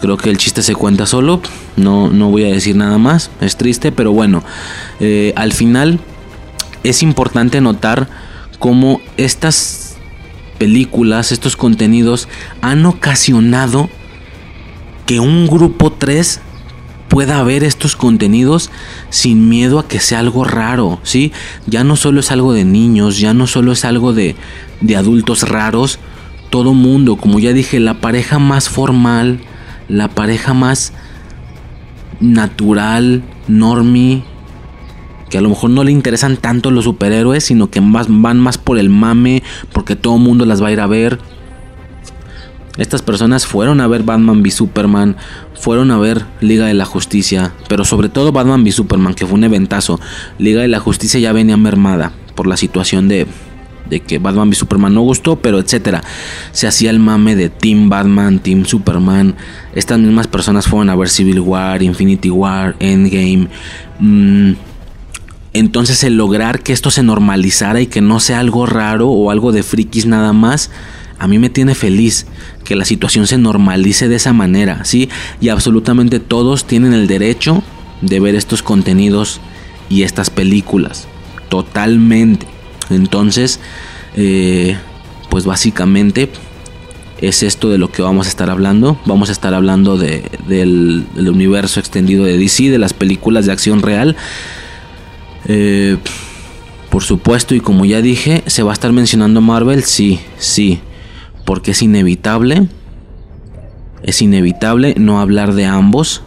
creo 0.00 0.16
que 0.16 0.30
el 0.30 0.38
chiste 0.38 0.62
se 0.62 0.74
cuenta 0.74 1.04
solo. 1.04 1.42
No, 1.76 2.10
no 2.10 2.30
voy 2.30 2.44
a 2.44 2.52
decir 2.52 2.76
nada 2.76 2.96
más. 2.96 3.30
Es 3.40 3.56
triste, 3.56 3.90
pero 3.90 4.12
bueno. 4.12 4.44
Eh, 5.00 5.32
al 5.34 5.52
final 5.52 5.98
es 6.84 7.02
importante 7.02 7.60
notar 7.60 8.08
cómo 8.60 9.00
estas 9.16 9.96
películas, 10.58 11.32
estos 11.32 11.56
contenidos 11.56 12.28
han 12.60 12.86
ocasionado 12.86 13.90
que 15.06 15.18
un 15.18 15.48
grupo 15.48 15.90
3 15.90 16.40
pueda 17.08 17.42
ver 17.42 17.64
estos 17.64 17.96
contenidos 17.96 18.70
sin 19.10 19.48
miedo 19.48 19.80
a 19.80 19.88
que 19.88 19.98
sea 19.98 20.20
algo 20.20 20.44
raro, 20.44 21.00
¿sí? 21.02 21.32
Ya 21.66 21.82
no 21.82 21.96
solo 21.96 22.20
es 22.20 22.30
algo 22.30 22.52
de 22.52 22.64
niños, 22.64 23.18
ya 23.18 23.34
no 23.34 23.46
solo 23.46 23.72
es 23.72 23.84
algo 23.84 24.12
de, 24.12 24.36
de 24.80 24.96
adultos 24.96 25.48
raros, 25.48 25.98
todo 26.54 26.72
mundo, 26.72 27.16
como 27.16 27.40
ya 27.40 27.52
dije, 27.52 27.80
la 27.80 27.94
pareja 27.94 28.38
más 28.38 28.68
formal, 28.68 29.40
la 29.88 30.06
pareja 30.06 30.54
más 30.54 30.92
natural, 32.20 33.24
normie, 33.48 34.22
que 35.30 35.38
a 35.38 35.40
lo 35.40 35.48
mejor 35.48 35.70
no 35.70 35.82
le 35.82 35.90
interesan 35.90 36.36
tanto 36.36 36.70
los 36.70 36.84
superhéroes, 36.84 37.42
sino 37.42 37.70
que 37.70 37.80
van 37.82 38.38
más 38.38 38.56
por 38.56 38.78
el 38.78 38.88
mame, 38.88 39.42
porque 39.72 39.96
todo 39.96 40.16
mundo 40.16 40.46
las 40.46 40.62
va 40.62 40.68
a 40.68 40.72
ir 40.72 40.78
a 40.78 40.86
ver. 40.86 41.18
Estas 42.78 43.02
personas 43.02 43.46
fueron 43.46 43.80
a 43.80 43.88
ver 43.88 44.04
Batman 44.04 44.40
v 44.40 44.52
Superman, 44.52 45.16
fueron 45.54 45.90
a 45.90 45.98
ver 45.98 46.24
Liga 46.40 46.66
de 46.66 46.74
la 46.74 46.84
Justicia, 46.84 47.52
pero 47.66 47.84
sobre 47.84 48.10
todo 48.10 48.30
Batman 48.30 48.62
v 48.62 48.70
Superman, 48.70 49.14
que 49.14 49.26
fue 49.26 49.34
un 49.34 49.42
eventazo. 49.42 49.98
Liga 50.38 50.62
de 50.62 50.68
la 50.68 50.78
Justicia 50.78 51.18
ya 51.18 51.32
venía 51.32 51.56
mermada 51.56 52.12
por 52.36 52.46
la 52.46 52.56
situación 52.56 53.08
de, 53.08 53.26
de 53.88 54.00
que 54.00 54.18
Batman 54.18 54.48
v 54.48 54.54
Superman 54.54 54.94
no 54.94 55.02
gustó, 55.02 55.36
pero 55.36 55.58
etcétera. 55.58 56.02
Se 56.52 56.66
hacía 56.66 56.90
el 56.90 56.98
mame 56.98 57.36
de 57.36 57.50
Team 57.50 57.88
Batman, 57.88 58.38
Team 58.38 58.64
Superman. 58.64 59.34
Estas 59.74 59.98
mismas 59.98 60.26
personas 60.26 60.66
fueron 60.66 60.90
a 60.90 60.96
ver 60.96 61.08
Civil 61.08 61.40
War, 61.40 61.82
Infinity 61.82 62.30
War, 62.30 62.76
Endgame. 62.80 63.48
Mm, 63.98 64.52
entonces 65.52 66.02
el 66.02 66.16
lograr 66.16 66.62
que 66.62 66.72
esto 66.72 66.90
se 66.90 67.02
normalizara 67.02 67.80
y 67.80 67.86
que 67.86 68.00
no 68.00 68.20
sea 68.20 68.40
algo 68.40 68.66
raro 68.66 69.08
o 69.08 69.30
algo 69.30 69.52
de 69.52 69.62
frikis 69.62 70.06
nada 70.06 70.32
más, 70.32 70.70
a 71.18 71.28
mí 71.28 71.38
me 71.38 71.48
tiene 71.48 71.74
feliz 71.74 72.26
que 72.64 72.74
la 72.74 72.84
situación 72.84 73.26
se 73.26 73.38
normalice 73.38 74.08
de 74.08 74.16
esa 74.16 74.32
manera, 74.32 74.84
¿sí? 74.84 75.08
Y 75.40 75.50
absolutamente 75.50 76.18
todos 76.18 76.66
tienen 76.66 76.92
el 76.92 77.06
derecho 77.06 77.62
de 78.00 78.18
ver 78.18 78.34
estos 78.34 78.62
contenidos 78.62 79.40
y 79.88 80.02
estas 80.02 80.28
películas. 80.30 81.06
Totalmente. 81.48 82.53
Entonces, 82.90 83.60
eh, 84.16 84.76
pues 85.30 85.44
básicamente 85.44 86.30
es 87.20 87.42
esto 87.42 87.70
de 87.70 87.78
lo 87.78 87.90
que 87.90 88.02
vamos 88.02 88.26
a 88.26 88.28
estar 88.28 88.50
hablando. 88.50 88.98
Vamos 89.06 89.28
a 89.28 89.32
estar 89.32 89.54
hablando 89.54 89.96
del, 89.96 91.06
universo 91.16 91.80
extendido 91.80 92.24
de 92.24 92.36
DC, 92.36 92.70
de 92.70 92.78
las 92.78 92.92
películas 92.92 93.46
de 93.46 93.52
acción 93.52 93.82
real. 93.82 94.16
Eh, 95.46 95.96
por 96.90 97.02
supuesto, 97.02 97.54
y 97.54 97.60
como 97.60 97.84
ya 97.84 98.02
dije, 98.02 98.42
¿se 98.46 98.62
va 98.62 98.70
a 98.70 98.74
estar 98.74 98.92
mencionando 98.92 99.40
Marvel? 99.40 99.82
Sí, 99.82 100.20
sí, 100.38 100.80
porque 101.44 101.72
es 101.72 101.82
inevitable. 101.82 102.68
Es 104.02 104.20
inevitable 104.20 104.94
no 104.98 105.20
hablar 105.20 105.54
de 105.54 105.64
ambos 105.64 106.22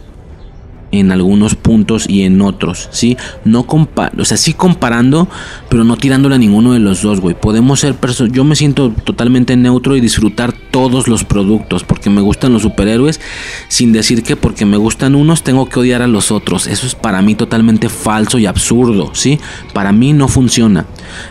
en 0.90 1.12
algunos 1.12 1.54
puntos 1.54 2.08
y 2.08 2.22
en 2.22 2.40
otros, 2.40 2.88
¿sí? 2.92 3.16
No 3.44 3.64
compa 3.64 4.10
o 4.18 4.24
sea, 4.24 4.36
sí 4.36 4.54
comparando, 4.54 5.28
pero 5.68 5.84
no 5.84 5.96
tirándole 5.96 6.36
a 6.36 6.38
ninguno 6.38 6.72
de 6.72 6.78
los 6.78 7.02
dos, 7.02 7.20
güey. 7.20 7.34
Podemos 7.34 7.80
ser 7.80 7.94
personas, 7.94 8.32
yo 8.32 8.44
me 8.44 8.56
siento 8.56 8.90
totalmente 9.04 9.56
neutro 9.56 9.96
y 9.96 10.00
disfrutar 10.00 10.52
todos 10.70 11.08
los 11.08 11.24
productos 11.24 11.84
porque 11.84 12.10
me 12.10 12.20
gustan 12.20 12.52
los 12.52 12.62
superhéroes, 12.62 13.20
sin 13.68 13.92
decir 13.92 14.22
que 14.22 14.36
porque 14.36 14.64
me 14.64 14.76
gustan 14.76 15.14
unos 15.14 15.42
tengo 15.42 15.68
que 15.68 15.80
odiar 15.80 16.02
a 16.02 16.06
los 16.06 16.30
otros. 16.30 16.66
Eso 16.66 16.86
es 16.86 16.94
para 16.94 17.20
mí 17.22 17.34
totalmente 17.34 17.88
falso 17.88 18.38
y 18.38 18.46
absurdo, 18.46 19.10
¿sí? 19.14 19.38
Para 19.74 19.92
mí 19.92 20.12
no 20.12 20.28
funciona. 20.28 20.86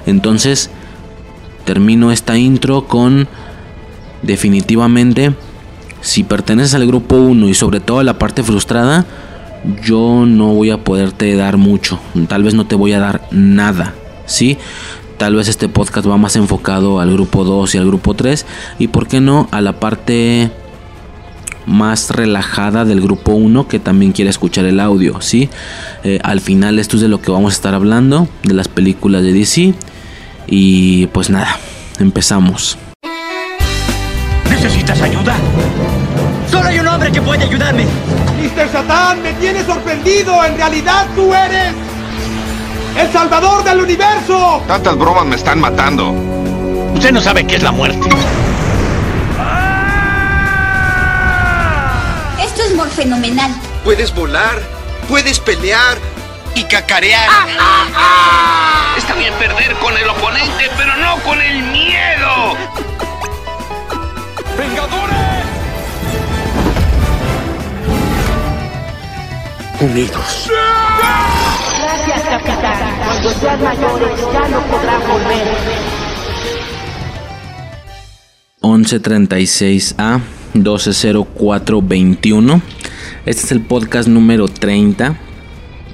Entonces, 0.05 0.69
termino 1.65 2.11
esta 2.11 2.37
intro 2.37 2.87
con 2.87 3.27
definitivamente 4.21 5.33
si 6.01 6.23
perteneces 6.23 6.73
al 6.73 6.87
grupo 6.87 7.15
1 7.15 7.49
y 7.49 7.53
sobre 7.53 7.79
todo 7.79 7.99
a 7.99 8.03
la 8.03 8.17
parte 8.17 8.43
frustrada, 8.43 9.05
yo 9.83 10.25
no 10.25 10.53
voy 10.53 10.71
a 10.71 10.83
poderte 10.83 11.35
dar 11.35 11.57
mucho, 11.57 11.99
tal 12.27 12.43
vez 12.43 12.53
no 12.53 12.65
te 12.65 12.75
voy 12.75 12.93
a 12.93 12.99
dar 12.99 13.27
nada, 13.31 13.93
¿sí? 14.25 14.57
Tal 15.17 15.35
vez 15.35 15.47
este 15.47 15.67
podcast 15.67 16.07
va 16.07 16.17
más 16.17 16.35
enfocado 16.35 16.99
al 16.99 17.11
grupo 17.11 17.43
2 17.43 17.73
y 17.73 17.77
al 17.79 17.87
grupo 17.87 18.13
3 18.13 18.45
y 18.77 18.87
por 18.87 19.07
qué 19.07 19.19
no 19.19 19.47
a 19.51 19.61
la 19.61 19.79
parte 19.79 20.51
más 21.65 22.11
relajada 22.11 22.85
del 22.85 23.01
grupo 23.01 23.33
1 23.33 23.67
que 23.67 23.79
también 23.79 24.11
quiere 24.11 24.29
escuchar 24.29 24.65
el 24.65 24.79
audio, 24.79 25.21
¿sí? 25.21 25.49
Eh, 26.03 26.19
al 26.23 26.39
final 26.39 26.79
esto 26.79 26.95
es 26.97 27.01
de 27.01 27.07
lo 27.09 27.21
que 27.21 27.31
vamos 27.31 27.53
a 27.53 27.55
estar 27.55 27.73
hablando, 27.73 28.27
de 28.43 28.53
las 28.53 28.67
películas 28.67 29.23
de 29.23 29.33
DC 29.33 29.73
y 30.47 31.07
pues 31.07 31.29
nada, 31.29 31.57
empezamos. 31.99 32.77
¿Necesitas 34.49 35.01
ayuda? 35.01 35.35
Solo 36.49 36.69
hay 36.69 36.79
un 36.79 36.87
hombre 36.87 37.11
que 37.11 37.21
puede 37.21 37.43
ayudarme. 37.43 37.85
Mr. 38.37 38.71
Satán, 38.71 39.21
me 39.23 39.33
tienes 39.33 39.65
sorprendido. 39.65 40.43
En 40.45 40.55
realidad 40.55 41.07
tú 41.15 41.33
eres 41.33 41.73
el 42.97 43.11
salvador 43.11 43.63
del 43.63 43.81
universo. 43.81 44.63
Tantas 44.67 44.97
bromas 44.97 45.25
me 45.25 45.35
están 45.35 45.59
matando. 45.59 46.11
Usted 46.93 47.11
no 47.11 47.21
sabe 47.21 47.45
qué 47.45 47.55
es 47.55 47.63
la 47.63 47.71
muerte. 47.71 48.09
Esto 52.43 52.63
es 52.63 52.75
muy 52.75 52.89
fenomenal. 52.89 53.51
Puedes 53.83 54.13
volar, 54.13 54.61
puedes 55.09 55.39
pelear 55.39 55.97
y 56.55 56.63
cacarear. 56.63 57.29
Está 58.97 59.13
bien 59.15 59.33
perder 59.35 59.75
con 59.75 59.95
el 59.97 60.09
oponente, 60.09 60.69
pero 60.77 60.95
no 60.97 61.17
con 61.23 61.41
el 61.41 61.63
miedo. 61.63 62.55
¡Vengadores! 64.57 65.26
Unidos. 69.81 70.49
Gracias, 71.81 72.23
capitán. 72.23 72.79
Cuando 73.05 73.31
sean 73.31 73.63
mayores 73.63 74.19
ya 74.33 74.47
no 74.47 74.61
podrán 74.61 75.01
volver. 75.01 75.47
1136A 78.61 80.21
120421. 80.53 82.61
Este 83.25 83.43
es 83.43 83.51
el 83.51 83.61
podcast 83.61 84.07
número 84.07 84.47
30 84.47 85.17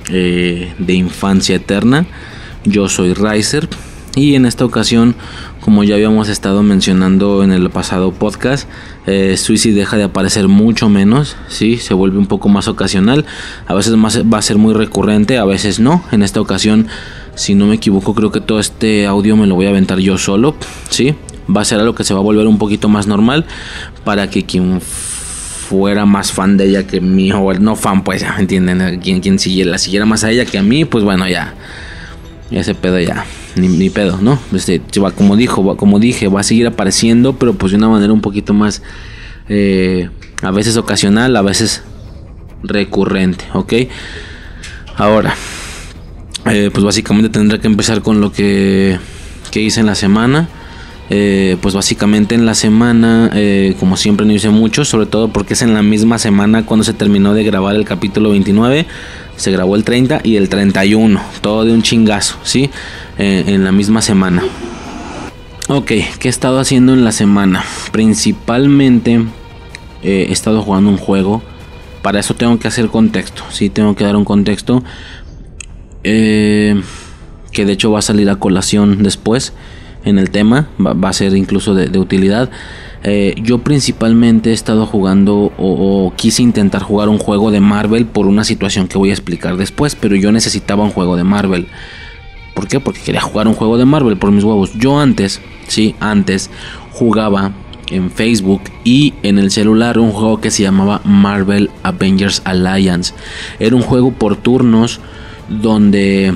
eh, 0.09 0.73
de 0.77 0.93
Infancia 0.93 1.55
Eterna. 1.55 2.05
Yo 2.63 2.87
soy 2.87 3.13
Riser 3.13 3.67
y 4.15 4.35
en 4.35 4.45
esta 4.45 4.63
ocasión, 4.63 5.15
como 5.59 5.83
ya 5.83 5.95
habíamos 5.95 6.29
estado 6.29 6.63
mencionando 6.63 7.43
en 7.43 7.51
el 7.51 7.69
pasado 7.69 8.11
podcast, 8.11 8.69
eh, 9.05 9.35
Suicide 9.37 9.75
deja 9.75 9.97
de 9.97 10.03
aparecer 10.03 10.47
mucho 10.47 10.89
menos, 10.89 11.35
¿sí? 11.47 11.77
se 11.77 11.93
vuelve 11.93 12.17
un 12.17 12.27
poco 12.27 12.49
más 12.49 12.67
ocasional, 12.67 13.25
a 13.67 13.73
veces 13.73 13.95
más, 13.95 14.21
va 14.31 14.37
a 14.37 14.41
ser 14.41 14.57
muy 14.57 14.73
recurrente, 14.73 15.37
a 15.37 15.45
veces 15.45 15.79
no. 15.79 16.03
En 16.11 16.23
esta 16.23 16.39
ocasión, 16.41 16.87
si 17.35 17.55
no 17.55 17.65
me 17.65 17.75
equivoco, 17.75 18.13
creo 18.13 18.31
que 18.31 18.41
todo 18.41 18.59
este 18.59 19.05
audio 19.05 19.35
me 19.35 19.47
lo 19.47 19.55
voy 19.55 19.65
a 19.65 19.69
aventar 19.69 19.99
yo 19.99 20.17
solo, 20.17 20.55
¿sí? 20.89 21.15
va 21.53 21.61
a 21.61 21.65
ser 21.65 21.79
algo 21.79 21.95
que 21.95 22.03
se 22.03 22.13
va 22.13 22.19
a 22.19 22.23
volver 22.23 22.47
un 22.47 22.57
poquito 22.57 22.89
más 22.89 23.07
normal 23.07 23.45
para 24.03 24.29
que 24.29 24.45
quien 24.45 24.79
fuera 24.81 26.05
más 26.05 26.31
fan 26.31 26.57
de 26.57 26.65
ella 26.65 26.85
que 26.85 27.01
mí, 27.01 27.31
o 27.31 27.53
no 27.53 27.75
fan, 27.75 28.03
pues 28.03 28.21
ya 28.21 28.35
entienden, 28.37 28.99
quien, 28.99 29.21
quien 29.21 29.37
la 29.69 29.77
siguiera 29.77 30.05
más 30.05 30.23
a 30.23 30.31
ella 30.31 30.45
que 30.45 30.57
a 30.57 30.63
mí, 30.63 30.85
pues 30.85 31.03
bueno, 31.03 31.27
ya, 31.27 31.53
ese 32.51 32.75
pedo 32.75 32.99
ya, 32.99 33.25
ni, 33.55 33.89
pedo, 33.89 34.19
¿no? 34.21 34.39
Este, 34.53 34.81
como 35.15 35.35
dijo, 35.35 35.75
como 35.77 35.99
dije, 35.99 36.27
va 36.27 36.41
a 36.41 36.43
seguir 36.43 36.67
apareciendo, 36.67 37.37
pero 37.37 37.53
pues 37.53 37.71
de 37.71 37.77
una 37.77 37.89
manera 37.89 38.13
un 38.13 38.21
poquito 38.21 38.53
más, 38.53 38.81
eh, 39.49 40.09
a 40.41 40.51
veces 40.51 40.77
ocasional, 40.77 41.35
a 41.35 41.41
veces 41.41 41.83
recurrente, 42.63 43.45
¿ok? 43.53 43.73
Ahora, 44.95 45.35
eh, 46.45 46.69
pues 46.73 46.83
básicamente 46.83 47.29
tendré 47.29 47.59
que 47.59 47.67
empezar 47.67 48.01
con 48.01 48.21
lo 48.21 48.31
que, 48.31 48.99
que 49.51 49.61
hice 49.61 49.79
en 49.79 49.85
la 49.85 49.95
semana. 49.95 50.49
Eh, 51.15 51.57
pues 51.61 51.75
básicamente 51.75 52.33
en 52.33 52.47
la 52.47 52.55
semana, 52.55 53.29
eh, 53.35 53.75
como 53.79 53.97
siempre 53.97 54.25
no 54.25 54.33
hice 54.33 54.49
mucho, 54.49 54.83
sobre 54.83 55.05
todo 55.05 55.27
porque 55.27 55.53
es 55.53 55.61
en 55.61 55.75
la 55.75 55.83
misma 55.83 56.17
semana 56.17 56.65
cuando 56.65 56.83
se 56.83 56.91
terminó 56.93 57.35
de 57.35 57.43
grabar 57.43 57.75
el 57.75 57.85
capítulo 57.85 58.31
29, 58.31 58.87
se 59.35 59.51
grabó 59.51 59.75
el 59.75 59.83
30 59.83 60.21
y 60.23 60.37
el 60.37 60.49
31, 60.49 61.21
todo 61.41 61.65
de 61.65 61.71
un 61.71 61.83
chingazo, 61.83 62.39
¿sí? 62.41 62.71
en 63.19 63.63
la 63.63 63.71
misma 63.71 64.01
semana. 64.01 64.41
Ok, 65.67 65.85
¿qué 65.85 66.19
he 66.23 66.29
estado 66.29 66.59
haciendo 66.59 66.93
en 66.93 67.03
la 67.05 67.11
semana? 67.11 67.63
Principalmente 67.91 69.23
he 70.01 70.31
estado 70.31 70.63
jugando 70.63 70.89
un 70.89 70.97
juego. 70.97 71.43
Para 72.01 72.21
eso 72.21 72.33
tengo 72.33 72.57
que 72.57 72.67
hacer 72.67 72.87
contexto, 72.87 73.43
sí, 73.51 73.69
tengo 73.69 73.95
que 73.95 74.03
dar 74.03 74.15
un 74.15 74.25
contexto. 74.25 74.83
que 76.01 76.81
de 77.53 77.71
hecho 77.71 77.91
va 77.91 77.99
a 77.99 78.01
salir 78.01 78.31
a 78.31 78.37
colación 78.37 79.03
después 79.03 79.53
en 80.05 80.19
el 80.19 80.29
tema, 80.29 80.67
va, 80.79 81.09
a 81.09 81.13
ser 81.13 81.35
incluso 81.35 81.73
de, 81.73 81.97
utilidad. 81.97 82.49
Eh, 83.03 83.35
yo 83.41 83.59
principalmente 83.59 84.51
he 84.51 84.53
estado 84.53 84.85
jugando 84.85 85.51
o, 85.57 86.13
quise 86.15 86.41
intentar 86.41 86.81
jugar 86.81 87.09
un 87.09 87.17
juego 87.17 87.51
de 87.51 87.59
Marvel 87.59 88.05
por 88.05 88.27
una 88.27 88.43
situación 88.43 88.87
que 88.87 88.97
voy 88.97 89.09
a 89.09 89.13
explicar 89.13 89.57
después, 89.57 89.95
pero 89.95 90.15
yo 90.15 90.31
necesitaba 90.31 90.83
un 90.83 90.91
juego 90.91 91.15
de 91.15 91.23
Marvel. 91.23 91.67
¿Por 92.53 92.67
qué? 92.67 92.79
Porque 92.79 93.01
quería 93.01 93.21
jugar 93.21 93.47
un 93.47 93.55
juego 93.55 93.77
de 93.77 93.85
Marvel 93.85 94.17
por 94.17 94.31
mis 94.31 94.43
huevos. 94.43 94.73
Yo 94.75 94.99
antes, 94.99 95.41
sí, 95.67 95.95
antes 95.99 96.49
jugaba 96.91 97.51
en 97.89 98.11
Facebook 98.11 98.61
y 98.83 99.13
en 99.23 99.37
el 99.37 99.51
celular 99.51 99.99
un 99.99 100.11
juego 100.11 100.39
que 100.39 100.51
se 100.51 100.63
llamaba 100.63 101.01
Marvel 101.03 101.69
Avengers 101.83 102.41
Alliance. 102.45 103.13
Era 103.59 103.75
un 103.75 103.81
juego 103.81 104.11
por 104.11 104.35
turnos 104.35 104.99
donde 105.49 106.33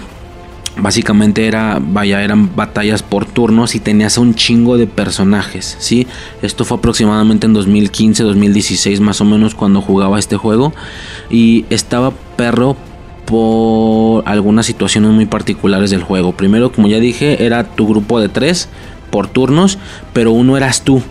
básicamente 0.79 1.47
era, 1.47 1.79
vaya, 1.81 2.23
eran 2.23 2.55
batallas 2.55 3.03
por 3.03 3.25
turnos 3.25 3.75
y 3.75 3.79
tenías 3.79 4.17
un 4.17 4.35
chingo 4.35 4.77
de 4.77 4.87
personajes, 4.87 5.77
¿sí? 5.79 6.07
Esto 6.41 6.65
fue 6.65 6.77
aproximadamente 6.77 7.47
en 7.47 7.53
2015, 7.53 8.23
2016 8.23 8.99
más 8.99 9.21
o 9.21 9.25
menos 9.25 9.55
cuando 9.55 9.81
jugaba 9.81 10.19
este 10.19 10.37
juego 10.37 10.73
y 11.29 11.65
estaba 11.69 12.11
perro 12.35 12.75
por 13.25 14.23
algunas 14.27 14.65
situaciones 14.65 15.11
muy 15.11 15.25
particulares 15.25 15.91
del 15.91 16.03
juego. 16.03 16.31
Primero, 16.31 16.71
como 16.71 16.87
ya 16.87 16.99
dije, 16.99 17.45
era 17.45 17.63
tu 17.63 17.87
grupo 17.87 18.21
de 18.21 18.29
tres 18.29 18.69
por 19.09 19.27
turnos, 19.27 19.77
pero 20.13 20.31
uno 20.31 20.55
eras 20.55 20.83
tú 20.83 21.01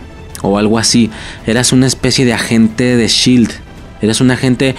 o 0.41 0.57
algo 0.57 0.79
así. 0.79 1.11
Eras 1.45 1.71
una 1.71 1.87
especie 1.87 2.25
de 2.25 2.33
agente 2.33 2.95
de 2.95 3.07
Shield. 3.07 3.66
Eras 4.01 4.21
un 4.21 4.31
agente 4.31 4.75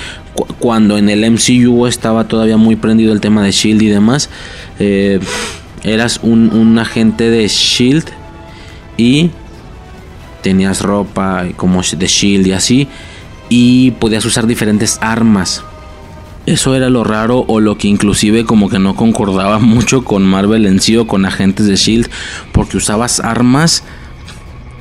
cuando 0.58 0.96
en 0.98 1.08
el 1.08 1.28
MCU 1.30 1.86
estaba 1.86 2.28
todavía 2.28 2.56
muy 2.56 2.76
prendido 2.76 3.12
el 3.12 3.20
tema 3.20 3.42
de 3.42 3.50
Shield 3.50 3.82
y 3.82 3.88
demás. 3.88 4.30
Eh, 4.78 5.20
eras 5.82 6.20
un, 6.22 6.78
agente 6.78 7.30
de 7.30 7.46
Shield 7.48 8.04
y 8.96 9.30
tenías 10.42 10.82
ropa 10.82 11.46
como 11.56 11.82
de 11.82 12.06
Shield 12.06 12.46
y 12.46 12.52
así. 12.52 12.88
Y 13.48 13.92
podías 13.92 14.24
usar 14.24 14.46
diferentes 14.46 14.98
armas. 15.00 15.64
Eso 16.46 16.74
era 16.74 16.88
lo 16.88 17.04
raro 17.04 17.44
o 17.46 17.60
lo 17.60 17.76
que 17.76 17.88
inclusive 17.88 18.44
como 18.44 18.68
que 18.68 18.78
no 18.78 18.94
concordaba 18.94 19.58
mucho 19.58 20.04
con 20.04 20.24
Marvel 20.24 20.66
en 20.66 20.80
sí 20.80 20.96
o 20.96 21.06
con 21.06 21.24
agentes 21.24 21.66
de 21.66 21.76
Shield. 21.76 22.08
Porque 22.52 22.76
usabas 22.76 23.20
armas 23.20 23.82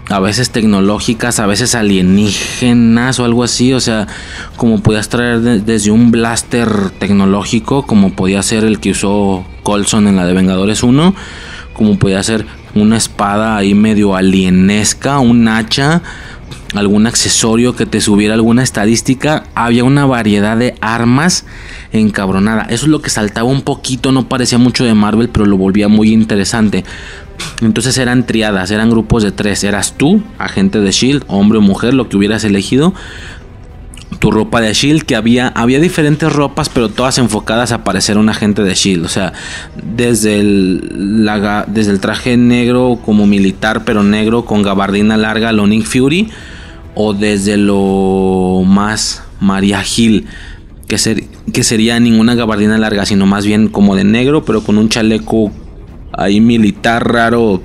a 0.09 0.19
veces 0.19 0.51
tecnológicas, 0.51 1.39
a 1.39 1.47
veces 1.47 1.75
alienígenas 1.75 3.19
o 3.19 3.25
algo 3.25 3.43
así, 3.43 3.73
o 3.73 3.79
sea, 3.79 4.07
como 4.55 4.81
podías 4.81 5.09
traer 5.09 5.41
desde 5.41 5.91
un 5.91 6.11
blaster 6.11 6.69
tecnológico, 6.91 7.83
como 7.85 8.13
podía 8.13 8.41
ser 8.41 8.63
el 8.63 8.79
que 8.79 8.91
usó 8.91 9.45
Colson 9.63 10.07
en 10.07 10.15
la 10.15 10.25
de 10.25 10.33
Vengadores 10.33 10.83
1, 10.83 11.13
como 11.73 11.99
podía 11.99 12.23
ser 12.23 12.45
una 12.73 12.97
espada 12.97 13.57
ahí 13.57 13.73
medio 13.73 14.15
alienesca, 14.15 15.19
un 15.19 15.47
hacha, 15.47 16.01
algún 16.73 17.07
accesorio 17.07 17.75
que 17.75 17.85
te 17.85 18.01
subiera 18.01 18.33
alguna 18.33 18.63
estadística, 18.63 19.43
había 19.55 19.83
una 19.83 20.05
variedad 20.05 20.57
de 20.57 20.75
armas 20.81 21.45
encabronada. 21.91 22.63
Eso 22.63 22.85
es 22.85 22.89
lo 22.89 23.01
que 23.01 23.09
saltaba 23.09 23.49
un 23.49 23.61
poquito, 23.61 24.11
no 24.11 24.29
parecía 24.29 24.57
mucho 24.57 24.83
de 24.83 24.93
Marvel, 24.93 25.29
pero 25.29 25.45
lo 25.45 25.57
volvía 25.57 25.87
muy 25.87 26.11
interesante. 26.11 26.83
Entonces 27.61 27.97
eran 27.97 28.25
triadas, 28.25 28.71
eran 28.71 28.89
grupos 28.89 29.23
de 29.23 29.31
tres. 29.31 29.63
Eras 29.63 29.93
tú, 29.97 30.21
agente 30.37 30.79
de 30.79 30.91
Shield, 30.91 31.23
hombre 31.27 31.57
o 31.57 31.61
mujer, 31.61 31.93
lo 31.93 32.09
que 32.09 32.17
hubieras 32.17 32.43
elegido. 32.43 32.93
Tu 34.19 34.31
ropa 34.31 34.61
de 34.61 34.73
Shield, 34.73 35.03
que 35.03 35.15
había, 35.15 35.49
había 35.49 35.79
diferentes 35.79 36.31
ropas, 36.31 36.69
pero 36.69 36.89
todas 36.89 37.17
enfocadas 37.17 37.71
a 37.71 37.83
parecer 37.83 38.17
un 38.17 38.29
agente 38.29 38.63
de 38.63 38.73
Shield. 38.73 39.05
O 39.05 39.09
sea, 39.09 39.33
desde 39.95 40.39
el, 40.39 41.29
desde 41.67 41.91
el 41.91 41.99
traje 41.99 42.37
negro 42.37 42.99
como 43.03 43.27
militar, 43.27 43.83
pero 43.85 44.03
negro 44.03 44.45
con 44.45 44.61
gabardina 44.61 45.17
larga, 45.17 45.51
lo 45.51 45.67
Nick 45.67 45.85
Fury. 45.85 46.29
O 46.99 47.13
desde 47.13 47.57
lo 47.57 48.63
más 48.65 49.23
Maria 49.39 49.83
Hill, 49.83 50.25
que, 50.87 50.97
ser, 50.97 51.25
que 51.53 51.63
sería 51.63 51.99
ninguna 51.99 52.33
gabardina 52.33 52.77
larga, 52.79 53.05
sino 53.05 53.27
más 53.27 53.45
bien 53.45 53.67
como 53.67 53.95
de 53.95 54.03
negro, 54.03 54.45
pero 54.45 54.61
con 54.63 54.79
un 54.79 54.89
chaleco 54.89 55.51
ahí 56.17 56.41
militar 56.41 57.13
raro, 57.13 57.61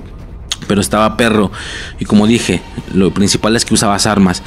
pero 0.67 0.79
estaba 0.79 1.17
perro. 1.17 1.51
Y 1.99 2.05
como 2.05 2.27
dije, 2.27 2.61
lo 2.93 3.13
principal 3.13 3.55
es 3.57 3.65
que 3.65 3.73
usabas 3.73 4.05
armas. 4.05 4.41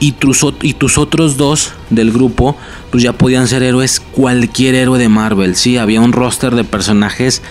Y 0.00 0.12
tus, 0.12 0.44
y 0.62 0.74
tus 0.74 0.98
otros 0.98 1.36
dos 1.36 1.72
del 1.90 2.10
grupo, 2.10 2.56
pues 2.90 3.02
ya 3.02 3.12
podían 3.12 3.46
ser 3.46 3.62
héroes, 3.62 4.00
cualquier 4.00 4.74
héroe 4.74 4.98
de 4.98 5.10
Marvel. 5.10 5.54
Sí, 5.54 5.76
había 5.76 6.00
un 6.00 6.12
roster 6.12 6.54
de 6.54 6.64
personajes 6.64 7.42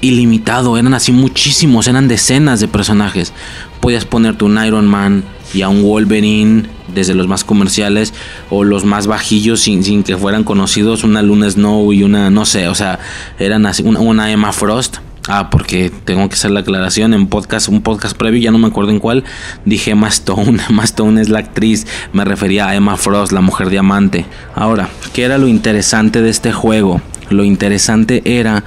ilimitado, 0.00 0.76
eran 0.78 0.94
así 0.94 1.12
muchísimos, 1.12 1.86
eran 1.86 2.08
decenas 2.08 2.60
de 2.60 2.66
personajes. 2.66 3.32
Podías 3.80 4.06
ponerte 4.06 4.44
un 4.44 4.62
Iron 4.64 4.86
Man 4.86 5.22
y 5.54 5.62
a 5.62 5.68
un 5.68 5.82
Wolverine, 5.82 6.64
desde 6.92 7.14
los 7.14 7.28
más 7.28 7.44
comerciales 7.44 8.12
o 8.50 8.64
los 8.64 8.84
más 8.84 9.06
bajillos 9.06 9.60
sin, 9.60 9.84
sin 9.84 10.02
que 10.02 10.16
fueran 10.16 10.44
conocidos, 10.44 11.04
una 11.04 11.22
Luna 11.22 11.50
Snow 11.50 11.92
y 11.92 12.02
una, 12.02 12.30
no 12.30 12.46
sé, 12.46 12.68
o 12.68 12.74
sea, 12.74 12.98
eran 13.38 13.66
así, 13.66 13.82
una 13.82 14.30
Emma 14.32 14.52
Frost 14.52 14.96
Ah, 15.28 15.50
porque 15.50 15.92
tengo 16.04 16.28
que 16.28 16.34
hacer 16.34 16.50
la 16.50 16.60
aclaración 16.60 17.14
en 17.14 17.28
podcast, 17.28 17.68
un 17.68 17.80
podcast 17.82 18.16
previo, 18.16 18.40
ya 18.40 18.50
no 18.50 18.58
me 18.58 18.66
acuerdo 18.66 18.90
en 18.90 18.98
cuál, 18.98 19.22
dije 19.64 19.92
Emma 19.92 20.08
Stone, 20.08 20.60
Emma 20.68 20.82
Stone 20.82 21.20
es 21.20 21.28
la 21.28 21.38
actriz, 21.38 21.86
me 22.12 22.24
refería 22.24 22.68
a 22.68 22.74
Emma 22.74 22.96
Frost, 22.96 23.30
la 23.30 23.40
mujer 23.40 23.70
diamante. 23.70 24.26
Ahora, 24.56 24.88
¿qué 25.12 25.22
era 25.22 25.38
lo 25.38 25.46
interesante 25.46 26.22
de 26.22 26.30
este 26.30 26.52
juego? 26.52 27.00
Lo 27.30 27.44
interesante 27.44 28.22
era 28.24 28.64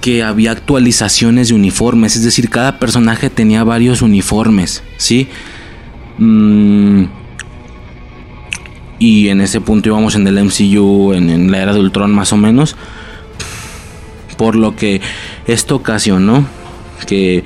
que 0.00 0.22
había 0.22 0.52
actualizaciones 0.52 1.48
de 1.48 1.54
uniformes, 1.54 2.16
es 2.16 2.24
decir, 2.24 2.48
cada 2.48 2.78
personaje 2.78 3.28
tenía 3.28 3.62
varios 3.62 4.00
uniformes, 4.00 4.82
¿sí? 4.96 5.28
Mm, 6.16 7.04
y 8.98 9.28
en 9.28 9.42
ese 9.42 9.60
punto 9.60 9.90
íbamos 9.90 10.14
en 10.14 10.26
el 10.26 10.42
MCU, 10.42 11.12
en, 11.12 11.28
en 11.28 11.50
la 11.50 11.58
era 11.58 11.74
de 11.74 11.80
Ultron 11.80 12.14
más 12.14 12.32
o 12.32 12.38
menos 12.38 12.74
por 14.36 14.56
lo 14.56 14.76
que 14.76 15.00
esto 15.46 15.76
ocasionó 15.76 16.46
que 17.06 17.44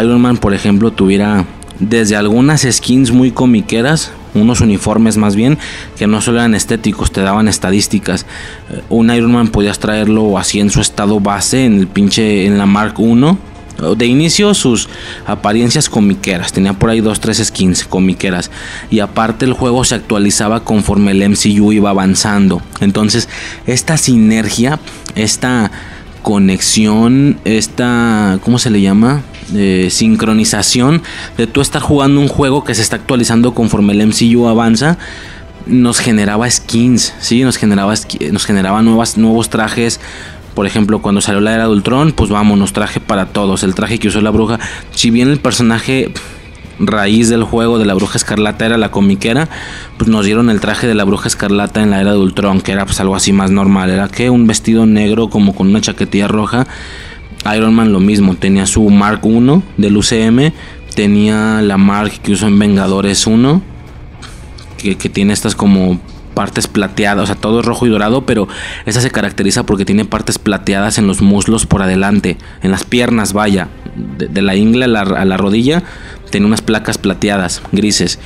Iron 0.00 0.20
Man, 0.20 0.38
por 0.38 0.54
ejemplo, 0.54 0.90
tuviera 0.90 1.44
desde 1.78 2.16
algunas 2.16 2.62
skins 2.62 3.10
muy 3.10 3.32
comiqueras, 3.32 4.12
unos 4.34 4.60
uniformes 4.60 5.16
más 5.16 5.34
bien, 5.34 5.58
que 5.98 6.06
no 6.06 6.20
solo 6.20 6.38
eran 6.38 6.54
estéticos, 6.54 7.10
te 7.12 7.22
daban 7.22 7.48
estadísticas. 7.48 8.24
Eh, 8.70 8.82
un 8.88 9.10
Iron 9.10 9.32
Man 9.32 9.48
podías 9.48 9.78
traerlo 9.78 10.38
así 10.38 10.60
en 10.60 10.70
su 10.70 10.80
estado 10.80 11.20
base, 11.20 11.64
en 11.64 11.78
el 11.78 11.88
pinche, 11.88 12.46
en 12.46 12.58
la 12.58 12.66
Mark 12.66 12.94
1. 12.98 13.52
De 13.96 14.06
inicio 14.06 14.54
sus 14.54 14.88
apariencias 15.26 15.88
comiqueras, 15.88 16.52
tenía 16.52 16.72
por 16.74 16.90
ahí 16.90 17.00
dos, 17.00 17.18
tres 17.18 17.38
skins 17.38 17.84
comiqueras. 17.84 18.50
Y 18.90 19.00
aparte 19.00 19.44
el 19.44 19.54
juego 19.54 19.82
se 19.84 19.96
actualizaba 19.96 20.62
conforme 20.62 21.10
el 21.10 21.28
MCU 21.28 21.72
iba 21.72 21.90
avanzando. 21.90 22.62
Entonces 22.80 23.28
esta 23.66 23.96
sinergia, 23.96 24.78
esta 25.16 25.72
conexión, 26.22 27.38
esta, 27.44 28.38
¿cómo 28.42 28.58
se 28.58 28.70
le 28.70 28.80
llama? 28.80 29.22
Eh, 29.54 29.88
sincronización 29.90 31.02
de 31.36 31.46
tú 31.46 31.60
estar 31.60 31.82
jugando 31.82 32.20
un 32.20 32.28
juego 32.28 32.64
que 32.64 32.74
se 32.74 32.82
está 32.82 32.96
actualizando 32.96 33.52
conforme 33.54 33.92
el 33.92 34.06
MCU 34.06 34.46
avanza 34.46 34.98
nos 35.66 35.98
generaba 35.98 36.50
skins, 36.50 37.14
sí, 37.20 37.42
nos 37.44 37.56
generaba 37.56 37.94
nos 38.32 38.46
generaba 38.46 38.82
nuevas 38.82 39.16
nuevos 39.16 39.50
trajes. 39.50 40.00
Por 40.54 40.66
ejemplo, 40.66 41.00
cuando 41.00 41.20
salió 41.20 41.40
la 41.40 41.54
era 41.54 41.64
de 41.64 41.70
Ultron, 41.70 42.12
pues 42.12 42.30
vámonos, 42.30 42.72
traje 42.72 43.00
para 43.00 43.26
todos, 43.26 43.62
el 43.62 43.74
traje 43.74 43.98
que 43.98 44.08
usó 44.08 44.20
la 44.20 44.30
bruja. 44.30 44.58
Si 44.90 45.10
bien 45.10 45.28
el 45.28 45.38
personaje 45.38 46.12
raíz 46.86 47.28
del 47.28 47.44
juego 47.44 47.78
de 47.78 47.86
la 47.86 47.94
Bruja 47.94 48.16
Escarlata 48.16 48.66
era 48.66 48.76
la 48.76 48.90
comiquera, 48.90 49.48
pues 49.96 50.10
nos 50.10 50.24
dieron 50.24 50.50
el 50.50 50.60
traje 50.60 50.86
de 50.86 50.94
la 50.94 51.04
Bruja 51.04 51.28
Escarlata 51.28 51.82
en 51.82 51.90
la 51.90 52.00
era 52.00 52.12
de 52.12 52.18
Ultron, 52.18 52.60
que 52.60 52.72
era 52.72 52.84
pues 52.84 53.00
algo 53.00 53.16
así 53.16 53.32
más 53.32 53.50
normal, 53.50 53.90
era 53.90 54.08
que 54.08 54.30
un 54.30 54.46
vestido 54.46 54.86
negro 54.86 55.30
como 55.30 55.54
con 55.54 55.68
una 55.68 55.80
chaquetilla 55.80 56.28
roja. 56.28 56.66
Iron 57.56 57.74
Man 57.74 57.92
lo 57.92 57.98
mismo, 57.98 58.36
tenía 58.36 58.66
su 58.66 58.88
Mark 58.88 59.20
1 59.24 59.62
del 59.76 59.96
UCM, 59.96 60.52
tenía 60.94 61.60
la 61.60 61.76
Mark 61.76 62.12
que 62.22 62.32
usó 62.32 62.46
en 62.46 62.58
Vengadores 62.58 63.26
1, 63.26 63.62
que, 64.78 64.96
que 64.96 65.08
tiene 65.08 65.32
estas 65.32 65.56
como 65.56 66.00
partes 66.32 66.66
plateadas, 66.66 67.24
o 67.24 67.26
sea, 67.26 67.34
todo 67.34 67.60
es 67.60 67.66
rojo 67.66 67.86
y 67.86 67.90
dorado, 67.90 68.26
pero 68.26 68.48
esta 68.86 69.00
se 69.00 69.10
caracteriza 69.10 69.64
porque 69.64 69.84
tiene 69.84 70.04
partes 70.04 70.38
plateadas 70.38 70.98
en 70.98 71.06
los 71.06 71.22
muslos 71.22 71.66
por 71.66 71.82
adelante, 71.82 72.38
en 72.62 72.70
las 72.70 72.84
piernas, 72.84 73.32
vaya, 73.32 73.68
de, 73.96 74.42
la 74.42 74.56
ingle 74.56 74.84
a 74.84 75.24
la, 75.24 75.36
rodilla, 75.36 75.82
tiene 76.32 76.46
unas 76.46 76.62
placas 76.62 76.98
plateadas, 76.98 77.62
grises. 77.70 78.18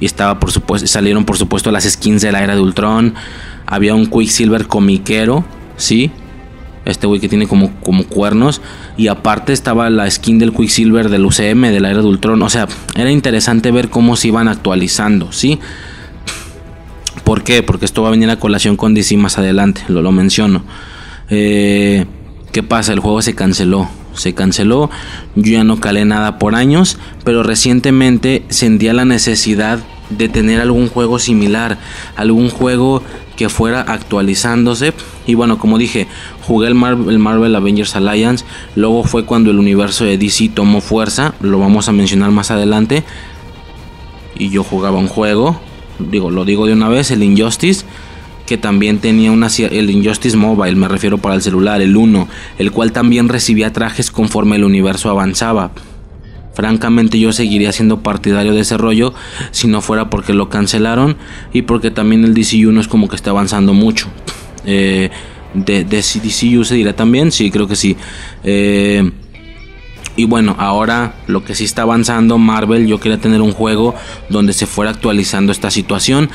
Y 0.00 0.04
estaba 0.04 0.38
por 0.38 0.52
supuesto, 0.52 0.86
salieron 0.86 1.24
por 1.24 1.38
supuesto 1.38 1.70
las 1.70 1.84
skins 1.84 2.20
de 2.20 2.32
la 2.32 2.42
era 2.42 2.54
de 2.54 2.60
Ultron. 2.60 3.14
Había 3.64 3.94
un 3.94 4.06
Quicksilver 4.06 4.66
comiquero, 4.66 5.46
¿sí? 5.78 6.10
Este 6.84 7.06
güey 7.06 7.20
que 7.20 7.28
tiene 7.28 7.46
como, 7.46 7.72
como 7.80 8.04
cuernos. 8.04 8.60
Y 8.98 9.06
aparte 9.06 9.54
estaba 9.54 9.88
la 9.88 10.10
skin 10.10 10.38
del 10.38 10.52
Quicksilver 10.52 11.08
del 11.08 11.24
UCM, 11.24 11.62
de 11.62 11.80
la 11.80 11.90
era 11.90 12.02
de 12.02 12.08
Ultron. 12.08 12.42
O 12.42 12.50
sea, 12.50 12.66
era 12.94 13.10
interesante 13.10 13.70
ver 13.70 13.88
cómo 13.88 14.16
se 14.16 14.28
iban 14.28 14.48
actualizando, 14.48 15.32
¿sí? 15.32 15.58
¿Por 17.24 17.44
qué? 17.44 17.62
Porque 17.62 17.84
esto 17.84 18.02
va 18.02 18.08
a 18.08 18.10
venir 18.10 18.28
a 18.30 18.36
colación 18.40 18.76
con 18.76 18.94
DC 18.94 19.16
más 19.16 19.38
adelante, 19.38 19.82
lo, 19.88 20.02
lo 20.02 20.10
menciono. 20.10 20.64
Eh, 21.30 22.04
¿Qué 22.50 22.62
pasa? 22.62 22.92
El 22.92 22.98
juego 22.98 23.22
se 23.22 23.34
canceló. 23.34 23.88
Se 24.14 24.34
canceló, 24.34 24.90
yo 25.34 25.52
ya 25.52 25.64
no 25.64 25.80
calé 25.80 26.04
nada 26.04 26.38
por 26.38 26.54
años, 26.54 26.98
pero 27.24 27.42
recientemente 27.42 28.44
sentía 28.48 28.92
la 28.92 29.04
necesidad 29.04 29.80
de 30.10 30.28
tener 30.28 30.60
algún 30.60 30.88
juego 30.88 31.18
similar, 31.18 31.78
algún 32.16 32.50
juego 32.50 33.02
que 33.36 33.48
fuera 33.48 33.80
actualizándose. 33.80 34.92
Y 35.26 35.34
bueno, 35.34 35.58
como 35.58 35.78
dije, 35.78 36.06
jugué 36.42 36.68
el 36.68 36.74
Marvel, 36.74 37.08
el 37.10 37.18
Marvel, 37.18 37.54
Avengers 37.54 37.96
Alliance. 37.96 38.44
Luego 38.76 39.04
fue 39.04 39.24
cuando 39.24 39.50
el 39.50 39.58
universo 39.58 40.04
de 40.04 40.18
DC 40.18 40.50
tomó 40.50 40.80
fuerza. 40.80 41.34
Lo 41.40 41.58
vamos 41.58 41.88
a 41.88 41.92
mencionar 41.92 42.30
más 42.30 42.50
adelante. 42.50 43.04
Y 44.36 44.50
yo 44.50 44.64
jugaba 44.64 44.98
un 44.98 45.08
juego. 45.08 45.60
Digo, 45.98 46.30
lo 46.30 46.44
digo 46.44 46.66
de 46.66 46.72
una 46.72 46.88
vez, 46.88 47.10
el 47.10 47.22
Injustice 47.22 47.81
que 48.46 48.58
también 48.58 48.98
tenía 48.98 49.30
una, 49.30 49.46
el 49.46 49.90
Injustice 49.90 50.36
Mobile, 50.36 50.76
me 50.76 50.88
refiero 50.88 51.18
para 51.18 51.34
el 51.34 51.42
celular, 51.42 51.80
el 51.80 51.96
1, 51.96 52.28
el 52.58 52.72
cual 52.72 52.92
también 52.92 53.28
recibía 53.28 53.72
trajes 53.72 54.10
conforme 54.10 54.56
el 54.56 54.64
universo 54.64 55.10
avanzaba. 55.10 55.72
Francamente 56.54 57.18
yo 57.18 57.32
seguiría 57.32 57.72
siendo 57.72 58.00
partidario 58.02 58.52
de 58.52 58.60
ese 58.60 58.76
rollo 58.76 59.14
si 59.52 59.68
no 59.68 59.80
fuera 59.80 60.10
porque 60.10 60.34
lo 60.34 60.50
cancelaron 60.50 61.16
y 61.52 61.62
porque 61.62 61.90
también 61.90 62.24
el 62.24 62.34
DCU 62.34 62.72
no 62.72 62.80
es 62.80 62.88
como 62.88 63.08
que 63.08 63.16
esté 63.16 63.30
avanzando 63.30 63.72
mucho. 63.72 64.08
Eh, 64.66 65.10
de, 65.54 65.84
DCU 65.84 66.64
se 66.64 66.74
dirá 66.74 66.94
también, 66.94 67.32
sí, 67.32 67.50
creo 67.50 67.66
que 67.66 67.76
sí. 67.76 67.96
Eh, 68.44 69.10
y 70.14 70.26
bueno, 70.26 70.54
ahora 70.58 71.14
lo 71.26 71.42
que 71.42 71.54
sí 71.54 71.64
está 71.64 71.82
avanzando 71.82 72.36
Marvel, 72.36 72.86
yo 72.86 73.00
quería 73.00 73.18
tener 73.18 73.40
un 73.40 73.52
juego 73.52 73.94
donde 74.28 74.52
se 74.52 74.66
fuera 74.66 74.90
actualizando 74.90 75.52
esta 75.52 75.70
situación. 75.70 76.28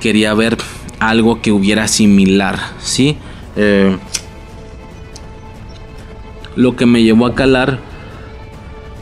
Quería 0.00 0.32
ver 0.32 0.56
algo 1.00 1.40
que 1.40 1.52
hubiera 1.52 1.88
similar, 1.88 2.58
¿sí? 2.80 3.16
Eh, 3.56 3.96
lo 6.56 6.76
que 6.76 6.86
me 6.86 7.02
llevó 7.02 7.26
a 7.26 7.34
calar 7.34 7.78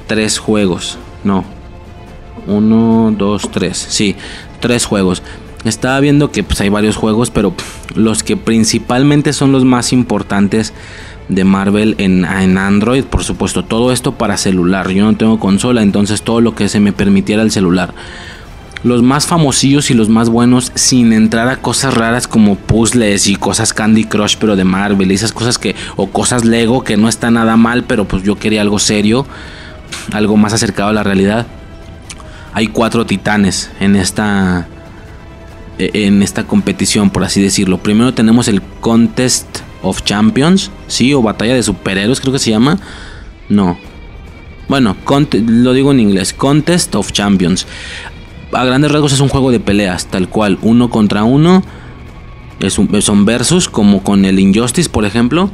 tres 0.06 0.38
juegos, 0.38 0.98
no. 1.24 1.44
Uno, 2.46 3.12
dos, 3.16 3.50
tres, 3.50 3.76
sí, 3.76 4.14
tres 4.60 4.84
juegos. 4.84 5.22
Estaba 5.64 5.98
viendo 6.00 6.30
que 6.30 6.44
pues, 6.44 6.60
hay 6.60 6.68
varios 6.68 6.96
juegos, 6.96 7.30
pero 7.30 7.54
los 7.94 8.22
que 8.22 8.36
principalmente 8.36 9.32
son 9.32 9.50
los 9.50 9.64
más 9.64 9.92
importantes 9.92 10.72
de 11.28 11.42
Marvel 11.42 11.96
en, 11.98 12.24
en, 12.24 12.56
Android, 12.56 13.02
por 13.04 13.24
supuesto, 13.24 13.64
todo 13.64 13.90
esto 13.90 14.12
para 14.12 14.36
celular. 14.36 14.90
Yo 14.90 15.04
no 15.04 15.16
tengo 15.16 15.40
consola, 15.40 15.82
entonces 15.82 16.22
todo 16.22 16.40
lo 16.40 16.54
que 16.54 16.68
se 16.68 16.78
me 16.78 16.92
permitiera 16.92 17.42
el 17.42 17.50
celular 17.50 17.94
los 18.86 19.02
más 19.02 19.26
famosillos 19.26 19.90
y 19.90 19.94
los 19.94 20.08
más 20.08 20.28
buenos 20.28 20.70
sin 20.76 21.12
entrar 21.12 21.48
a 21.48 21.56
cosas 21.56 21.94
raras 21.94 22.28
como 22.28 22.54
puzzles 22.54 23.26
y 23.26 23.34
cosas 23.34 23.74
Candy 23.74 24.04
Crush 24.04 24.36
pero 24.38 24.54
de 24.54 24.62
Marvel 24.62 25.10
y 25.10 25.14
esas 25.16 25.32
cosas 25.32 25.58
que 25.58 25.74
o 25.96 26.06
cosas 26.06 26.44
Lego 26.44 26.84
que 26.84 26.96
no 26.96 27.08
está 27.08 27.32
nada 27.32 27.56
mal 27.56 27.82
pero 27.82 28.06
pues 28.06 28.22
yo 28.22 28.36
quería 28.36 28.60
algo 28.60 28.78
serio 28.78 29.26
algo 30.12 30.36
más 30.36 30.52
acercado 30.52 30.90
a 30.90 30.92
la 30.92 31.02
realidad. 31.02 31.46
Hay 32.52 32.68
cuatro 32.68 33.04
titanes 33.04 33.70
en 33.80 33.96
esta 33.96 34.68
e, 35.78 36.06
en 36.06 36.22
esta 36.22 36.44
competición 36.44 37.10
por 37.10 37.24
así 37.24 37.42
decirlo. 37.42 37.78
Primero 37.78 38.14
tenemos 38.14 38.46
el 38.46 38.62
Contest 38.80 39.48
of 39.82 40.04
Champions 40.04 40.70
sí 40.86 41.12
o 41.12 41.22
batalla 41.22 41.54
de 41.54 41.62
superhéroes 41.64 42.20
creo 42.20 42.32
que 42.32 42.38
se 42.38 42.50
llama. 42.50 42.78
No. 43.48 43.78
Bueno, 44.68 44.96
lo 45.32 45.72
digo 45.72 45.90
en 45.90 46.00
inglés, 46.00 46.32
Contest 46.32 46.94
of 46.94 47.10
Champions 47.10 47.66
a 48.52 48.64
grandes 48.64 48.90
rasgos 48.90 49.12
es 49.12 49.20
un 49.20 49.28
juego 49.28 49.50
de 49.50 49.60
peleas, 49.60 50.06
tal 50.06 50.28
cual, 50.28 50.58
uno 50.62 50.90
contra 50.90 51.24
uno. 51.24 51.62
Es 52.60 52.78
un, 52.78 53.02
son 53.02 53.24
versus, 53.24 53.68
como 53.68 54.02
con 54.02 54.24
el 54.24 54.38
Injustice, 54.38 54.88
por 54.88 55.04
ejemplo. 55.04 55.50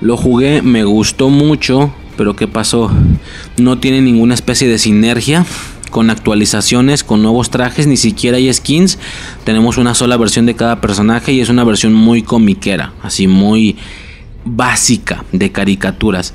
Lo 0.00 0.16
jugué, 0.16 0.62
me 0.62 0.84
gustó 0.84 1.30
mucho, 1.30 1.92
pero 2.16 2.36
¿qué 2.36 2.46
pasó? 2.46 2.90
No 3.56 3.78
tiene 3.78 4.00
ninguna 4.00 4.34
especie 4.34 4.68
de 4.68 4.78
sinergia 4.78 5.46
con 5.90 6.10
actualizaciones, 6.10 7.04
con 7.04 7.22
nuevos 7.22 7.50
trajes, 7.50 7.86
ni 7.86 7.96
siquiera 7.96 8.36
hay 8.36 8.52
skins. 8.52 8.98
Tenemos 9.44 9.78
una 9.78 9.94
sola 9.94 10.16
versión 10.16 10.44
de 10.44 10.56
cada 10.56 10.80
personaje 10.80 11.32
y 11.32 11.40
es 11.40 11.48
una 11.48 11.64
versión 11.64 11.94
muy 11.94 12.22
comiquera, 12.22 12.92
así 13.02 13.28
muy 13.28 13.76
básica 14.44 15.24
de 15.32 15.52
caricaturas. 15.52 16.34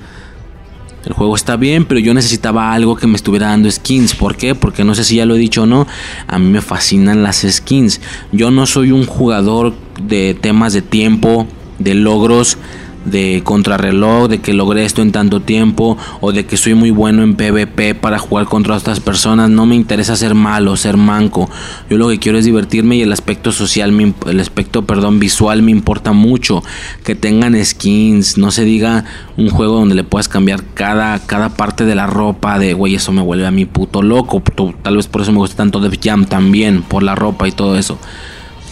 El 1.06 1.14
juego 1.14 1.36
está 1.36 1.56
bien, 1.56 1.86
pero 1.86 2.00
yo 2.00 2.14
necesitaba 2.14 2.74
algo 2.74 2.96
que 2.96 3.08
me 3.08 3.16
estuviera 3.16 3.48
dando 3.48 3.72
skins. 3.72 4.16
¿Por 4.16 4.36
qué? 4.36 4.54
Porque 4.54 4.84
no 4.84 4.96
sé 4.96 5.04
si 5.04 5.16
ya 5.16 5.26
lo 5.26 5.36
he 5.36 5.40
dicho 5.40 5.64
o 5.64 5.66
no. 5.66 5.88
A 6.28 6.40
mí 6.40 6.50
me 6.50 6.62
fascinan 6.62 7.24
las 7.24 7.46
skins. 7.48 8.02
Yo 8.32 8.52
no 8.52 8.66
soy 8.66 8.92
un 8.92 9.06
jugador 9.06 9.74
de 10.02 10.38
temas 10.40 10.74
de 10.74 10.82
tiempo, 10.82 11.48
de 11.80 11.96
logros 11.96 12.58
de 13.06 13.42
contrarreloj, 13.44 14.30
de 14.30 14.40
que 14.40 14.54
logré 14.54 14.86
esto 14.86 15.02
en 15.02 15.12
tanto 15.12 15.42
tiempo 15.42 15.98
o 16.22 16.32
de 16.32 16.46
que 16.46 16.58
soy 16.58 16.74
muy 16.74 16.92
bueno 16.92 17.24
en 17.24 17.36
PvP 17.36 17.96
para 17.96 18.20
jugar 18.20 18.46
contra 18.46 18.76
otras 18.76 19.00
personas. 19.00 19.50
No 19.50 19.66
me 19.66 19.76
interesa 19.76 20.16
ser 20.16 20.36
malo, 20.36 20.76
ser 20.76 20.98
manco. 20.98 21.50
Yo 21.90 21.98
lo 21.98 22.10
que 22.10 22.20
quiero 22.20 22.38
es 22.38 22.46
divertirme 22.46 22.98
y 22.98 23.02
el 23.02 23.12
aspecto 23.12 23.52
social, 23.52 24.14
el 24.28 24.40
aspecto, 24.40 24.86
perdón, 24.86 25.20
visual 25.20 25.62
me 25.62 25.72
importa 25.72 26.12
mucho. 26.12 26.64
Que 27.04 27.16
tengan 27.16 27.64
skins, 27.64 28.38
no 28.38 28.52
se 28.52 28.64
diga 28.64 29.06
un 29.38 29.50
juego 29.50 29.76
donde 29.76 29.96
le 29.96 30.04
puedas 30.04 30.28
cambiar 30.28 30.64
cada, 30.74 31.20
cada 31.20 31.50
parte 31.50 31.86
de 31.86 31.96
la 31.96 32.08
ropa. 32.08 32.60
De, 32.60 32.74
güey, 32.74 32.96
eso 32.96 33.12
me 33.12 33.22
vuelve 33.22 33.48
a 33.48 33.52
mi 33.52 33.66
puto 33.66 34.02
loco. 34.02 34.42
Tal 34.82 34.96
vez 34.96 35.08
por 35.08 35.22
eso 35.22 35.32
me 35.32 35.40
gusta 35.40 35.58
tanto 35.58 35.80
Def 35.80 36.00
Jam 36.02 36.26
también, 36.26 36.82
por 36.82 37.04
la 37.04 37.16
ropa 37.16 37.48
y 37.48 37.52
todo 37.52 37.78
eso. 37.78 38.00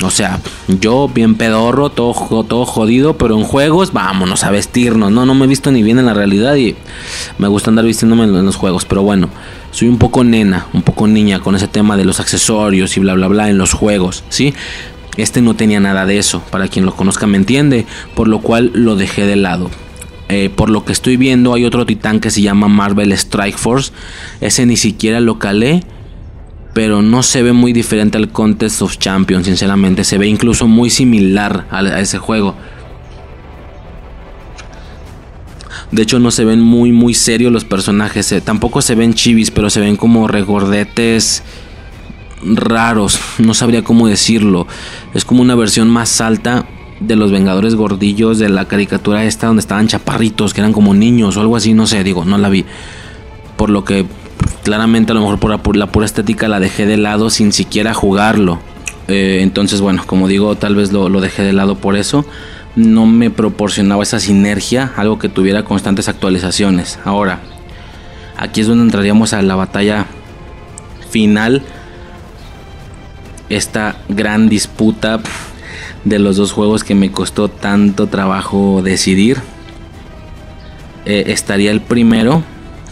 O 0.03 0.11
sea, 0.11 0.39
yo 0.67 1.09
bien 1.11 1.35
pedorro, 1.35 1.89
todo, 1.89 2.43
todo 2.43 2.65
jodido, 2.65 3.17
pero 3.17 3.35
en 3.35 3.43
juegos 3.43 3.93
vámonos 3.93 4.43
a 4.43 4.51
vestirnos. 4.51 5.11
No, 5.11 5.25
no 5.25 5.33
me 5.33 5.45
he 5.45 5.47
visto 5.47 5.71
ni 5.71 5.81
bien 5.81 5.97
en 5.97 6.05
la 6.05 6.13
realidad 6.13 6.55
y 6.55 6.75
me 7.39 7.47
gusta 7.47 7.71
andar 7.71 7.85
vistiéndome 7.85 8.25
en 8.25 8.45
los 8.45 8.55
juegos. 8.55 8.85
Pero 8.85 9.01
bueno, 9.01 9.29
soy 9.71 9.87
un 9.87 9.97
poco 9.97 10.23
nena, 10.23 10.67
un 10.73 10.83
poco 10.83 11.07
niña 11.07 11.39
con 11.39 11.55
ese 11.55 11.67
tema 11.67 11.97
de 11.97 12.05
los 12.05 12.19
accesorios 12.19 12.95
y 12.95 12.99
bla, 12.99 13.15
bla, 13.15 13.27
bla 13.27 13.49
en 13.49 13.57
los 13.57 13.73
juegos, 13.73 14.23
¿sí? 14.29 14.53
Este 15.17 15.41
no 15.41 15.55
tenía 15.55 15.79
nada 15.79 16.05
de 16.05 16.19
eso, 16.19 16.43
para 16.51 16.67
quien 16.67 16.85
lo 16.85 16.95
conozca 16.95 17.25
me 17.25 17.37
entiende, 17.37 17.87
por 18.13 18.27
lo 18.27 18.39
cual 18.39 18.69
lo 18.75 18.95
dejé 18.95 19.25
de 19.25 19.35
lado. 19.35 19.71
Eh, 20.29 20.51
por 20.53 20.69
lo 20.69 20.85
que 20.85 20.91
estoy 20.91 21.17
viendo 21.17 21.53
hay 21.53 21.65
otro 21.65 21.85
titán 21.85 22.19
que 22.19 22.29
se 22.29 22.41
llama 22.41 22.67
Marvel 22.67 23.11
Strike 23.13 23.57
Force. 23.57 23.91
Ese 24.41 24.65
ni 24.67 24.77
siquiera 24.77 25.19
lo 25.21 25.39
calé 25.39 25.83
pero 26.77 27.01
no 27.01 27.23
se 27.23 27.41
ve 27.41 27.53
muy 27.53 27.73
diferente 27.73 28.19
al 28.19 28.29
Contest 28.29 28.83
of 28.83 28.99
Champions, 28.99 29.47
sinceramente. 29.47 30.03
Se 30.03 30.19
ve 30.19 30.27
incluso 30.27 30.67
muy 30.67 30.91
similar 30.91 31.65
a, 31.71 31.81
ese 31.99 32.19
juego. 32.19 32.53
De 35.91 36.03
hecho, 36.03 36.19
no 36.19 36.29
se 36.29 36.45
ven 36.45 36.61
muy, 36.61 36.91
muy 36.91 37.15
serios 37.15 37.51
los 37.51 37.65
personajes. 37.65 38.31
Eh, 38.31 38.41
tampoco 38.41 38.83
se 38.83 38.93
ven 38.93 39.15
chivis, 39.15 39.49
pero 39.49 39.71
se 39.71 39.79
ven 39.79 39.95
como 39.95 40.27
regordetes 40.27 41.41
raros. 42.43 43.19
No 43.39 43.55
sabría 43.55 43.83
cómo 43.83 44.07
decirlo. 44.07 44.67
Es 45.15 45.25
como 45.25 45.41
una 45.41 45.55
versión 45.55 45.89
más 45.89 46.21
alta 46.21 46.67
de 46.99 47.15
los 47.15 47.31
Vengadores 47.31 47.73
gordillos 47.73 48.37
de 48.37 48.49
la 48.49 48.65
caricatura 48.65 49.25
esta 49.25 49.47
donde 49.47 49.61
estaban 49.61 49.87
chaparritos, 49.87 50.53
que 50.53 50.61
eran 50.61 50.73
como 50.73 50.93
niños 50.93 51.37
o 51.37 51.41
algo 51.41 51.55
así. 51.55 51.73
No 51.73 51.87
sé, 51.87 52.03
digo, 52.03 52.23
no 52.23 52.37
la 52.37 52.49
vi. 52.49 52.65
Por 53.55 53.71
lo 53.71 53.83
que 53.83 54.05
claramente 54.67 55.13
a 55.13 55.15
lo 55.15 55.21
mejor 55.21 55.39
por 55.39 55.77
la, 55.77 55.87
pura 55.87 56.05
estética 56.05 56.49
la 56.49 56.59
dejé 56.59 56.85
de 56.85 56.97
lado 56.97 57.29
sin 57.29 57.53
siquiera 57.53 57.93
jugarlo. 57.93 58.59
Eh, 59.07 59.39
entonces, 59.41 59.79
bueno, 59.79 60.03
como 60.05 60.27
digo, 60.27 60.57
tal 60.57 60.75
vez 60.75 60.91
lo, 60.91 61.21
dejé 61.21 61.43
de 61.43 61.53
lado 61.53 61.75
por 61.75 61.95
eso. 61.95 62.25
no 62.75 63.05
me 63.05 63.29
proporcionaba 63.29 64.03
esa 64.03 64.19
sinergia, 64.19 64.91
algo 64.97 65.19
que 65.19 65.29
tuviera 65.29 65.63
constantes 65.63 66.09
actualizaciones. 66.09 66.99
Ahora, 67.05 67.39
aquí 68.35 68.59
es 68.59 68.67
donde 68.67 68.83
entraríamos 68.83 69.31
a 69.31 69.41
la 69.41 69.55
batalla 69.55 70.05
final. 71.09 71.63
Esta 73.47 73.95
gran 74.09 74.49
disputa 74.49 75.21
de 76.03 76.19
los 76.19 76.35
dos 76.35 76.51
juegos 76.51 76.83
que 76.83 76.93
me 76.93 77.09
costó 77.09 77.47
tanto 77.47 78.07
trabajo 78.07 78.81
decidir. 78.83 79.37
Eh, 81.05 81.23
estaría 81.27 81.71
el 81.71 81.79
primero, 81.79 82.43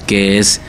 que 0.07 0.39
es 0.39 0.61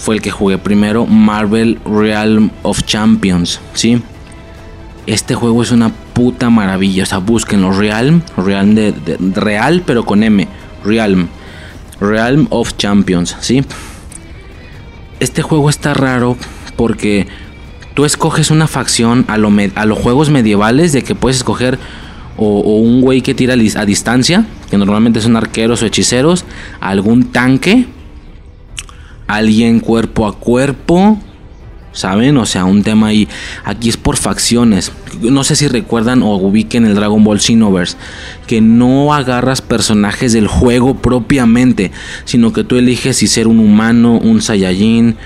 fue 0.00 0.14
el 0.14 0.22
que 0.22 0.30
jugué 0.30 0.56
primero, 0.56 1.04
Marvel 1.04 1.78
Realm 1.84 2.50
of 2.62 2.84
Champions, 2.84 3.60
¿sí? 3.74 4.02
Este 5.06 5.34
juego 5.34 5.62
es 5.62 5.72
una 5.72 5.90
puta 5.90 6.48
maravilla, 6.48 7.02
o 7.02 7.06
sea, 7.06 7.18
búsquenlo, 7.18 7.70
Realm, 7.70 8.22
Realm 8.38 8.74
de, 8.74 8.94
Real, 9.34 9.82
pero 9.84 10.06
con 10.06 10.22
M, 10.22 10.48
Realm, 10.84 11.28
Realm 12.00 12.46
of 12.48 12.78
Champions, 12.78 13.36
¿sí? 13.40 13.62
Este 15.20 15.42
juego 15.42 15.68
está 15.68 15.92
raro 15.92 16.38
porque 16.76 17.26
tú 17.92 18.06
escoges 18.06 18.50
una 18.50 18.68
facción 18.68 19.26
a, 19.28 19.34
a 19.34 19.86
los 19.86 19.98
juegos 19.98 20.30
medievales 20.30 20.92
de 20.92 21.02
que 21.02 21.14
puedes 21.14 21.36
escoger 21.36 21.78
o, 22.38 22.78
un 22.78 23.02
güey 23.02 23.20
que 23.20 23.34
tira 23.34 23.52
a 23.52 23.84
distancia, 23.84 24.46
que 24.70 24.78
normalmente 24.78 25.20
son 25.20 25.36
arqueros 25.36 25.82
o 25.82 25.86
hechiceros, 25.86 26.46
algún 26.80 27.32
tanque, 27.32 27.86
alguien 29.30 29.78
cuerpo 29.78 30.26
a 30.26 30.36
cuerpo, 30.36 31.18
¿saben? 31.92 32.36
O 32.36 32.46
sea, 32.46 32.64
un 32.64 32.82
tema 32.82 33.08
ahí. 33.08 33.28
Aquí 33.64 33.88
es 33.88 33.96
por 33.96 34.16
facciones. 34.16 34.92
No 35.20 35.44
sé 35.44 35.56
si 35.56 35.68
recuerdan 35.68 36.22
o 36.22 36.36
ubiquen 36.36 36.84
el 36.84 36.94
Dragon 36.94 37.22
Ball 37.22 37.40
Xenoverse. 37.40 37.96
Que 38.46 38.60
no 38.60 39.14
agarras 39.14 39.62
personajes 39.62 40.32
del 40.32 40.48
juego 40.48 40.96
propiamente. 40.96 41.92
Sino 42.24 42.52
que 42.52 42.64
tú 42.64 42.76
eliges 42.76 43.18
si 43.18 43.28
ser 43.28 43.46
un 43.46 43.60
humano, 43.60 44.18
un 44.18 44.42
Saiyajin, 44.42 45.16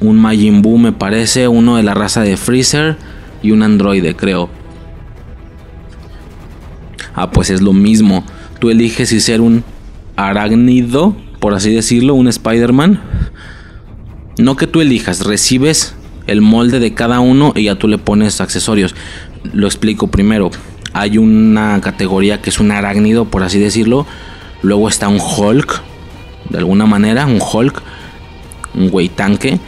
un 0.00 0.16
Majin 0.16 0.62
Buu, 0.62 0.78
me 0.78 0.92
parece. 0.92 1.48
Uno 1.48 1.76
de 1.76 1.82
la 1.82 1.94
raza 1.94 2.22
de 2.22 2.36
Freezer. 2.36 2.96
Y 3.42 3.50
un 3.50 3.62
androide, 3.62 4.16
creo. 4.16 4.48
Ah, 7.14 7.30
pues 7.30 7.50
es 7.50 7.60
lo 7.60 7.72
mismo. 7.72 8.24
Tú 8.58 8.70
eliges 8.70 9.10
si 9.10 9.20
ser 9.20 9.40
un 9.40 9.64
arácnido, 10.16 11.14
por 11.38 11.54
así 11.54 11.72
decirlo, 11.72 12.14
un 12.14 12.26
Spider-Man 12.26 13.00
no 14.38 14.56
que 14.56 14.66
tú 14.66 14.80
elijas, 14.80 15.24
recibes 15.24 15.94
el 16.26 16.40
molde 16.40 16.78
de 16.78 16.94
cada 16.94 17.20
uno 17.20 17.52
y 17.56 17.64
ya 17.64 17.74
tú 17.74 17.88
le 17.88 17.98
pones 17.98 18.40
accesorios. 18.40 18.94
Lo 19.52 19.66
explico 19.66 20.06
primero. 20.08 20.50
Hay 20.92 21.18
una 21.18 21.80
categoría 21.80 22.40
que 22.40 22.50
es 22.50 22.60
un 22.60 22.70
arácnido, 22.70 23.24
por 23.24 23.42
así 23.42 23.58
decirlo. 23.58 24.06
Luego 24.62 24.88
está 24.88 25.08
un 25.08 25.20
Hulk, 25.20 25.82
de 26.50 26.58
alguna 26.58 26.86
manera, 26.86 27.26
un 27.26 27.40
Hulk, 27.40 27.82
un 28.74 28.90
güey 28.90 29.08
tanque, 29.08 29.58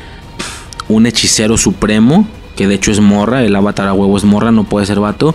un 0.89 1.07
hechicero 1.07 1.57
supremo, 1.57 2.27
que 2.57 2.67
de 2.67 2.75
hecho 2.75 2.91
es 2.91 3.01
morra, 3.01 3.43
el 3.43 3.55
avatar 3.57 3.89
a 3.89 3.93
huevo 3.93 4.17
es 4.17 4.25
morra, 4.25 4.51
no 4.51 4.65
puede 4.65 4.87
ser 4.87 5.01
vato. 5.01 5.35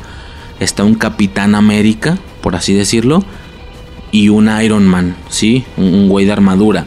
Está 0.60 0.84
un 0.84 0.96
Capitán 0.96 1.56
América, 1.56 2.18
por 2.42 2.56
así 2.56 2.74
decirlo, 2.74 3.24
y 4.12 4.30
un 4.30 4.50
Iron 4.62 4.88
Man, 4.88 5.16
¿sí? 5.30 5.66
Un 5.76 6.08
güey 6.08 6.26
de 6.26 6.32
armadura. 6.32 6.86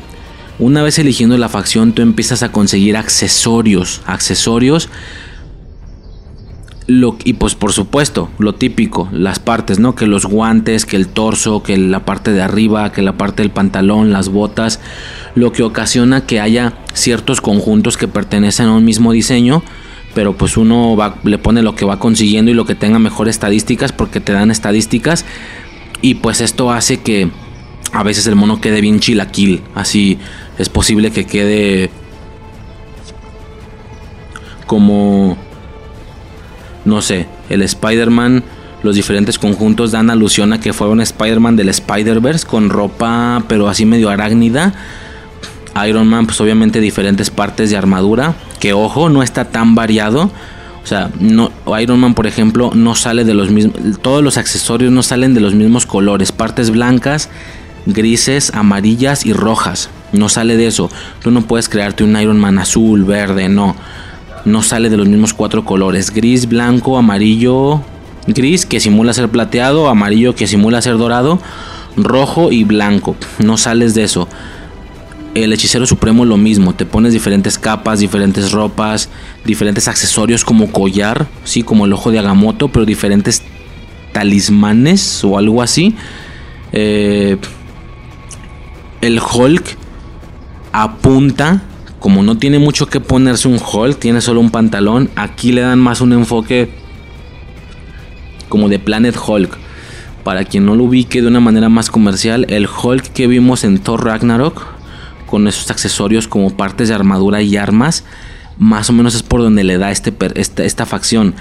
Una 0.59 0.83
vez 0.83 0.99
eligiendo 0.99 1.38
la 1.38 1.49
facción, 1.49 1.92
tú 1.92 2.03
empiezas 2.03 2.42
a 2.42 2.51
conseguir 2.51 2.97
accesorios. 2.97 4.03
Accesorios. 4.07 4.88
Lo, 6.88 7.16
y 7.23 7.35
pues 7.35 7.55
por 7.55 7.73
supuesto, 7.73 8.31
lo 8.38 8.55
típico, 8.55 9.09
las 9.12 9.38
partes, 9.38 9.79
¿no? 9.79 9.94
Que 9.94 10.07
los 10.07 10.25
guantes, 10.25 10.87
que 10.87 10.97
el 10.97 11.07
torso, 11.07 11.62
que 11.62 11.77
la 11.77 12.05
parte 12.05 12.33
de 12.33 12.40
arriba, 12.40 12.92
que 12.92 13.03
la 13.03 13.18
parte 13.18 13.42
del 13.42 13.51
pantalón, 13.51 14.11
las 14.11 14.31
botas. 14.31 14.81
Lo 15.37 15.53
que 15.53 15.62
ocasiona 15.62 16.27
que 16.27 16.40
haya 16.40 16.73
ciertos 16.92 17.40
conjuntos 17.40 17.97
que 17.97 18.09
pertenecen 18.09 18.66
a 18.66 18.73
un 18.73 18.85
mismo 18.85 19.12
diseño. 19.12 19.62
Pero 20.14 20.37
pues 20.37 20.57
uno 20.57 20.97
le 21.23 21.38
pone 21.38 21.62
lo 21.62 21.77
que 21.77 21.85
va 21.85 22.01
consiguiendo 22.01 22.51
y 22.51 22.55
lo 22.55 22.64
que 22.64 22.75
tenga 22.75 22.99
mejores 22.99 23.37
estadísticas 23.37 23.92
porque 23.92 24.18
te 24.18 24.33
dan 24.33 24.51
estadísticas. 24.51 25.25
Y 26.01 26.14
pues 26.14 26.40
esto 26.40 26.73
hace 26.73 27.01
que 27.01 27.31
a 27.92 28.03
veces 28.03 28.27
el 28.27 28.35
mono 28.35 28.61
quede 28.61 28.81
bien 28.81 28.99
chilaquil. 28.99 29.62
Así 29.75 30.18
es 30.59 30.68
posible 30.68 31.11
que 31.11 31.25
quede 31.25 31.90
como, 34.66 35.37
no 36.85 37.01
sé, 37.01 37.27
el 37.49 37.62
Spider-Man, 37.62 38.44
los 38.83 38.94
diferentes 38.94 39.38
conjuntos 39.38 39.92
dan 39.92 40.11
alusión 40.11 40.53
a 40.53 40.61
que 40.61 40.73
fue 40.73 40.88
un 40.88 41.01
Spider-Man 41.01 41.57
del 41.57 41.68
Spider-Verse 41.71 42.47
con 42.47 42.71
ropa, 42.71 43.42
pero 43.49 43.68
así 43.68 43.85
medio 43.87 44.11
arácnida. 44.11 44.75
Iron 45.87 46.09
Man, 46.09 46.27
pues 46.27 46.40
obviamente 46.40 46.81
diferentes 46.81 47.31
partes 47.31 47.71
de 47.71 47.77
armadura, 47.77 48.35
que 48.59 48.73
ojo, 48.73 49.09
no 49.09 49.23
está 49.23 49.47
tan 49.47 49.75
variado. 49.75 50.31
O 50.83 50.87
sea, 50.87 51.11
no, 51.21 51.53
Iron 51.81 52.01
Man, 52.01 52.14
por 52.14 52.27
ejemplo, 52.27 52.73
no 52.75 52.94
sale 52.94 53.25
de 53.25 53.35
los 53.35 53.51
mismos. 53.51 54.01
Todos 54.01 54.23
los 54.23 54.38
accesorios 54.38 54.90
no 54.90 55.03
salen 55.03 55.35
de 55.35 55.40
los 55.40 55.55
mismos 55.55 55.87
colores. 55.87 56.33
Partes 56.33 56.71
blancas, 56.71 57.29
grises, 57.87 58.53
amarillas 58.55 59.25
y 59.25 59.33
rojas. 59.33 59.90
No 60.12 60.29
sale 60.29 60.57
de 60.57 60.66
eso. 60.66 60.90
Tú 61.23 61.31
no 61.31 61.42
puedes 61.42 61.68
crearte 61.68 62.05
un 62.05 62.16
Iron 62.16 62.38
Man 62.38 62.59
azul, 62.59 63.05
verde, 63.05 63.49
no. 63.49 63.77
No 64.44 64.62
sale 64.62 64.90
de 64.90 64.97
los 64.97 65.09
mismos 65.09 65.35
cuatro 65.35 65.64
colores. 65.64 66.11
Gris, 66.11 66.49
blanco, 66.49 66.97
amarillo, 66.97 67.83
gris 68.27 68.66
que 68.66 68.81
simula 68.81 69.12
ser 69.12 69.29
plateado, 69.29 69.88
amarillo 69.88 70.35
que 70.35 70.47
simula 70.47 70.83
ser 70.83 70.99
dorado, 70.99 71.38
rojo 71.97 72.53
y 72.53 72.64
blanco. 72.64 73.16
No 73.38 73.57
sales 73.57 73.94
de 73.94 74.05
eso. 74.05 74.29
El 75.35 75.53
hechicero 75.53 75.87
supremo 75.87 76.25
lo 76.25 76.37
mismo, 76.37 76.75
te 76.75 76.87
pones 76.87 77.12
diferentes 77.12 77.59
capas, 77.59 78.01
diferentes 78.01 78.51
ropas, 78.51 79.09
diferentes 79.44 79.87
accesorios 79.87 80.44
como 80.44 80.73
collar, 80.73 81.27
sí, 81.44 81.62
como 81.62 81.85
el 81.85 81.92
ojo 81.92 82.11
de 82.11 82.18
Agamotto, 82.18 82.68
pero 82.68 82.87
diferentes 82.87 83.42
talismanes 84.12 85.23
o 85.25 85.38
algo 85.38 85.62
así. 85.62 85.94
Eh, 86.73 87.37
el 89.01 89.21
Hulk 89.21 89.77
apunta, 90.83 91.61
como 91.99 92.23
no 92.23 92.38
tiene 92.38 92.61
mucho 92.61 92.87
que 92.87 93.01
ponerse 93.01 93.49
un 93.49 93.59
Hulk, 93.59 93.99
tiene 93.99 94.21
solo 94.21 94.38
un 94.41 94.51
pantalón, 94.51 95.11
aquí 95.17 95.51
le 95.51 95.62
dan 95.62 95.81
más 95.81 96.01
un 96.01 96.12
enfoque 96.12 96.71
como 98.49 98.69
de 98.69 98.79
Planet 98.79 99.17
Hulk. 99.17 99.59
Para 100.23 100.45
quien 100.45 100.67
no 100.67 100.77
lo 100.77 100.85
ubique 100.85 101.21
de 101.21 101.27
una 101.27 101.41
manera 101.41 101.69
más 101.69 101.91
comercial, 101.91 102.47
el 102.49 102.69
Hulk 102.69 103.12
que 103.12 103.27
vimos 103.27 103.64
en 103.64 103.81
Thor 103.81 104.05
Ragnarok, 104.05 104.67
con 105.27 105.49
esos 105.49 105.69
accesorios 105.73 106.29
como 106.29 106.57
partes 106.57 106.88
de 106.88 106.95
armadura 106.95 107.43
y 107.43 107.57
armas, 107.57 108.05
más 108.57 108.88
o 108.88 108.93
menos 108.93 109.17
es 109.17 109.25
por 109.25 109.41
donde 109.41 109.64
le 109.64 109.79
da 109.79 109.91
este, 109.91 110.14
esta, 110.37 110.62
esta 110.62 110.87
facción, 110.87 111.35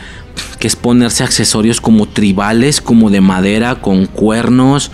que 0.60 0.68
es 0.68 0.76
ponerse 0.76 1.24
accesorios 1.24 1.80
como 1.80 2.08
tribales, 2.08 2.82
como 2.82 3.12
de 3.12 3.22
madera, 3.22 3.76
con 3.76 4.08
cuernos, 4.08 4.92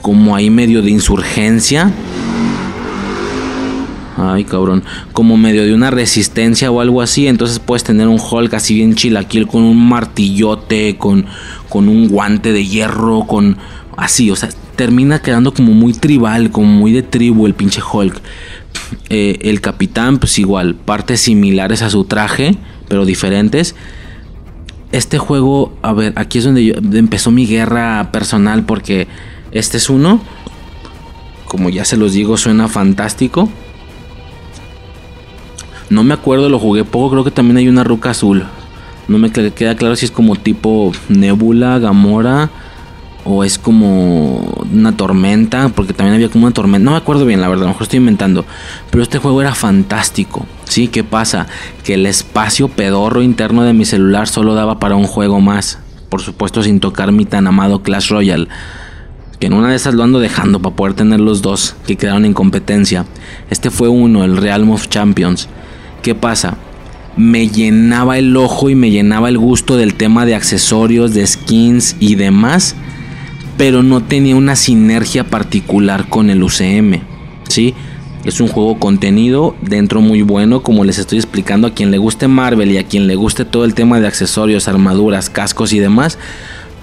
como 0.00 0.34
ahí 0.34 0.48
medio 0.48 0.80
de 0.80 0.90
insurgencia. 0.90 1.92
Ay, 4.18 4.44
cabrón. 4.44 4.82
Como 5.12 5.36
medio 5.36 5.64
de 5.64 5.72
una 5.72 5.90
resistencia 5.90 6.70
o 6.72 6.80
algo 6.80 7.00
así. 7.00 7.28
Entonces 7.28 7.60
puedes 7.60 7.84
tener 7.84 8.08
un 8.08 8.18
Hulk 8.18 8.52
así 8.54 8.74
bien 8.74 8.94
chilaquil 8.94 9.46
con 9.46 9.62
un 9.62 9.88
martillote, 9.88 10.96
con, 10.98 11.26
con 11.68 11.88
un 11.88 12.08
guante 12.08 12.52
de 12.52 12.66
hierro, 12.66 13.26
con 13.26 13.56
así. 13.96 14.30
O 14.32 14.36
sea, 14.36 14.48
termina 14.74 15.22
quedando 15.22 15.54
como 15.54 15.72
muy 15.72 15.92
tribal, 15.92 16.50
como 16.50 16.66
muy 16.66 16.92
de 16.92 17.02
tribu 17.02 17.46
el 17.46 17.54
pinche 17.54 17.80
Hulk. 17.80 18.20
Eh, 19.08 19.38
el 19.42 19.60
capitán, 19.60 20.18
pues 20.18 20.38
igual, 20.38 20.74
partes 20.74 21.20
similares 21.20 21.82
a 21.82 21.90
su 21.90 22.04
traje, 22.04 22.56
pero 22.88 23.04
diferentes. 23.04 23.76
Este 24.90 25.18
juego, 25.18 25.76
a 25.82 25.92
ver, 25.92 26.14
aquí 26.16 26.38
es 26.38 26.44
donde 26.44 26.70
empezó 26.94 27.30
mi 27.30 27.46
guerra 27.46 28.10
personal 28.10 28.64
porque 28.64 29.06
este 29.52 29.76
es 29.76 29.88
uno. 29.90 30.20
Como 31.44 31.70
ya 31.70 31.84
se 31.84 31.96
los 31.96 32.14
digo, 32.14 32.36
suena 32.36 32.66
fantástico. 32.68 33.48
No 35.90 36.04
me 36.04 36.14
acuerdo, 36.14 36.48
lo 36.48 36.58
jugué 36.58 36.84
poco. 36.84 37.10
Creo 37.10 37.24
que 37.24 37.30
también 37.30 37.56
hay 37.56 37.68
una 37.68 37.84
ruca 37.84 38.10
azul. 38.10 38.44
No 39.08 39.18
me 39.18 39.30
queda 39.30 39.74
claro 39.74 39.96
si 39.96 40.04
es 40.04 40.10
como 40.10 40.36
tipo 40.36 40.92
Nebula, 41.08 41.78
Gamora. 41.78 42.50
O 43.24 43.44
es 43.44 43.58
como 43.58 44.38
una 44.72 44.96
tormenta. 44.96 45.70
Porque 45.70 45.92
también 45.92 46.14
había 46.14 46.28
como 46.28 46.46
una 46.46 46.54
tormenta. 46.54 46.84
No 46.84 46.90
me 46.92 46.96
acuerdo 46.98 47.24
bien, 47.24 47.40
la 47.40 47.48
verdad. 47.48 47.64
A 47.64 47.66
lo 47.68 47.72
mejor 47.72 47.84
estoy 47.84 47.98
inventando. 47.98 48.44
Pero 48.90 49.02
este 49.02 49.18
juego 49.18 49.40
era 49.40 49.54
fantástico. 49.54 50.46
¿Sí? 50.64 50.88
¿Qué 50.88 51.04
pasa? 51.04 51.46
Que 51.84 51.94
el 51.94 52.06
espacio 52.06 52.68
pedorro 52.68 53.22
interno 53.22 53.62
de 53.62 53.72
mi 53.72 53.84
celular 53.84 54.28
solo 54.28 54.54
daba 54.54 54.78
para 54.78 54.96
un 54.96 55.04
juego 55.04 55.40
más. 55.40 55.78
Por 56.08 56.20
supuesto, 56.22 56.62
sin 56.62 56.80
tocar 56.80 57.12
mi 57.12 57.24
tan 57.24 57.46
amado 57.46 57.82
Clash 57.82 58.10
Royale 58.10 58.48
que 59.38 59.46
en 59.46 59.52
una 59.52 59.68
de 59.68 59.76
esas 59.76 59.94
lo 59.94 60.02
ando 60.02 60.18
dejando 60.18 60.60
para 60.60 60.74
poder 60.74 60.94
tener 60.94 61.20
los 61.20 61.42
dos 61.42 61.76
que 61.86 61.96
quedaron 61.96 62.24
en 62.24 62.34
competencia. 62.34 63.04
Este 63.50 63.70
fue 63.70 63.88
uno, 63.88 64.24
el 64.24 64.36
Realm 64.36 64.70
of 64.70 64.88
Champions. 64.88 65.48
¿Qué 66.02 66.14
pasa? 66.14 66.56
me 67.18 67.48
llenaba 67.48 68.16
el 68.16 68.36
ojo 68.36 68.70
y 68.70 68.76
me 68.76 68.92
llenaba 68.92 69.28
el 69.28 69.38
gusto 69.38 69.76
del 69.76 69.94
tema 69.94 70.24
de 70.24 70.36
accesorios, 70.36 71.14
de 71.14 71.26
skins 71.26 71.96
y 71.98 72.14
demás, 72.14 72.76
pero 73.56 73.82
no 73.82 74.04
tenía 74.04 74.36
una 74.36 74.54
sinergia 74.54 75.24
particular 75.24 76.08
con 76.08 76.30
el 76.30 76.44
UCM, 76.44 77.00
¿sí? 77.48 77.74
Es 78.24 78.40
un 78.40 78.46
juego 78.46 78.78
contenido 78.78 79.56
dentro 79.60 80.00
muy 80.00 80.22
bueno, 80.22 80.62
como 80.62 80.84
les 80.84 80.98
estoy 80.98 81.18
explicando 81.18 81.66
a 81.66 81.74
quien 81.74 81.90
le 81.90 81.98
guste 81.98 82.28
Marvel 82.28 82.70
y 82.70 82.78
a 82.78 82.84
quien 82.84 83.08
le 83.08 83.16
guste 83.16 83.44
todo 83.44 83.64
el 83.64 83.74
tema 83.74 83.98
de 83.98 84.06
accesorios, 84.06 84.68
armaduras, 84.68 85.28
cascos 85.28 85.72
y 85.72 85.80
demás. 85.80 86.18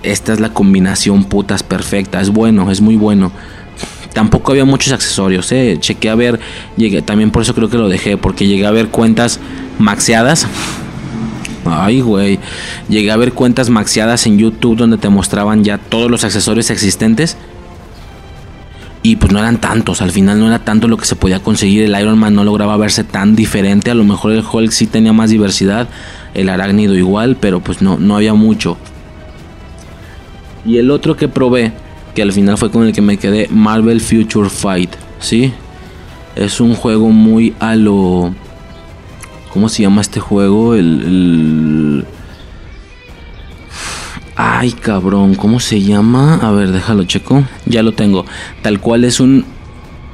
Esta 0.04 0.34
es 0.34 0.41
la 0.41 0.49
combinación 0.49 1.23
putas 1.23 1.63
perfecta, 1.63 2.19
es 2.19 2.30
bueno, 2.30 2.69
es 2.71 2.82
muy 2.82 2.97
bueno. 2.97 3.32
Tampoco 4.15 4.54
había 4.54 4.63
muchos 4.63 4.93
accesorios, 4.93 5.51
eh. 5.51 5.75
Chequé 5.80 6.10
a 6.10 6.15
ver, 6.15 6.39
llegué, 6.78 7.01
también 7.01 7.32
por 7.32 7.41
eso 7.41 7.54
creo 7.54 7.69
que 7.69 7.78
lo 7.78 7.89
dejé, 7.89 8.15
porque 8.15 8.47
llegué 8.47 8.65
a 8.65 8.71
ver 8.71 8.88
cuentas 8.88 9.41
maxeadas. 9.78 10.47
Ay, 11.65 11.99
güey. 11.99 12.39
Llegué 12.88 13.12
a 13.12 13.17
ver 13.17 13.34
cuentas 13.34 13.69
maxeadas 13.69 14.25
en 14.25 14.38
YouTube 14.38 14.78
donde 14.78 14.97
te 14.97 15.10
mostraban 15.10 15.65
ya 15.65 15.78
todos 15.78 16.10
los 16.10 16.23
accesorios 16.23 16.69
existentes 16.69 17.36
y 19.06 19.17
pues 19.17 19.32
no 19.32 19.38
eran 19.38 19.62
tantos, 19.62 20.01
al 20.01 20.10
final 20.10 20.39
no 20.39 20.47
era 20.47 20.65
tanto 20.65 20.88
lo 20.88 20.97
que 20.97 21.06
se 21.06 21.15
podía 21.15 21.39
conseguir, 21.39 21.84
el 21.84 22.01
Iron 22.01 22.17
Man 22.17 22.34
no 22.34 22.43
lograba 22.43 22.75
verse 22.75 23.04
tan 23.04 23.36
diferente, 23.36 23.91
a 23.91 23.93
lo 23.93 24.04
mejor 24.04 24.32
el 24.32 24.43
Hulk 24.51 24.71
sí 24.71 24.88
tenía 24.88 25.13
más 25.13 25.30
diversidad, 25.30 25.88
el 26.34 26.49
arácnido 26.49 26.95
igual, 26.95 27.38
pero 27.39 27.60
pues 27.60 27.84
no, 27.84 27.99
no 27.99 28.15
había 28.15 28.34
mucho. 28.34 28.78
Y 30.65 30.78
el 30.78 30.89
otro 30.89 31.15
que 31.15 31.28
probé, 31.28 31.71
que 32.15 32.21
al 32.21 32.32
final 32.32 32.58
fue 32.58 32.71
con 32.71 32.88
el 32.88 32.93
que 32.93 33.01
me 33.01 33.17
quedé, 33.17 33.47
Marvel 33.49 34.01
Future 34.01 34.49
Fight, 34.49 34.91
¿sí? 35.19 35.54
Es 36.36 36.60
un 36.60 36.73
juego 36.73 37.10
muy 37.10 37.54
a 37.60 37.75
lo... 37.75 38.34
¿Cómo 39.54 39.69
se 39.69 39.84
llama 39.84 40.01
este 40.01 40.19
juego? 40.19 40.75
el 40.75 42.06
Ay, 44.36 44.73
cabrón, 44.73 45.36
¿cómo 45.36 45.62
se 45.62 45.82
llama? 45.82 46.36
A 46.36 46.51
ver, 46.51 46.71
déjalo 46.71 47.06
checo. 47.06 47.45
Ya 47.65 47.84
lo 47.84 47.93
tengo. 47.93 48.25
Tal 48.62 48.82
cual 48.82 49.06
es 49.06 49.21
un 49.21 49.45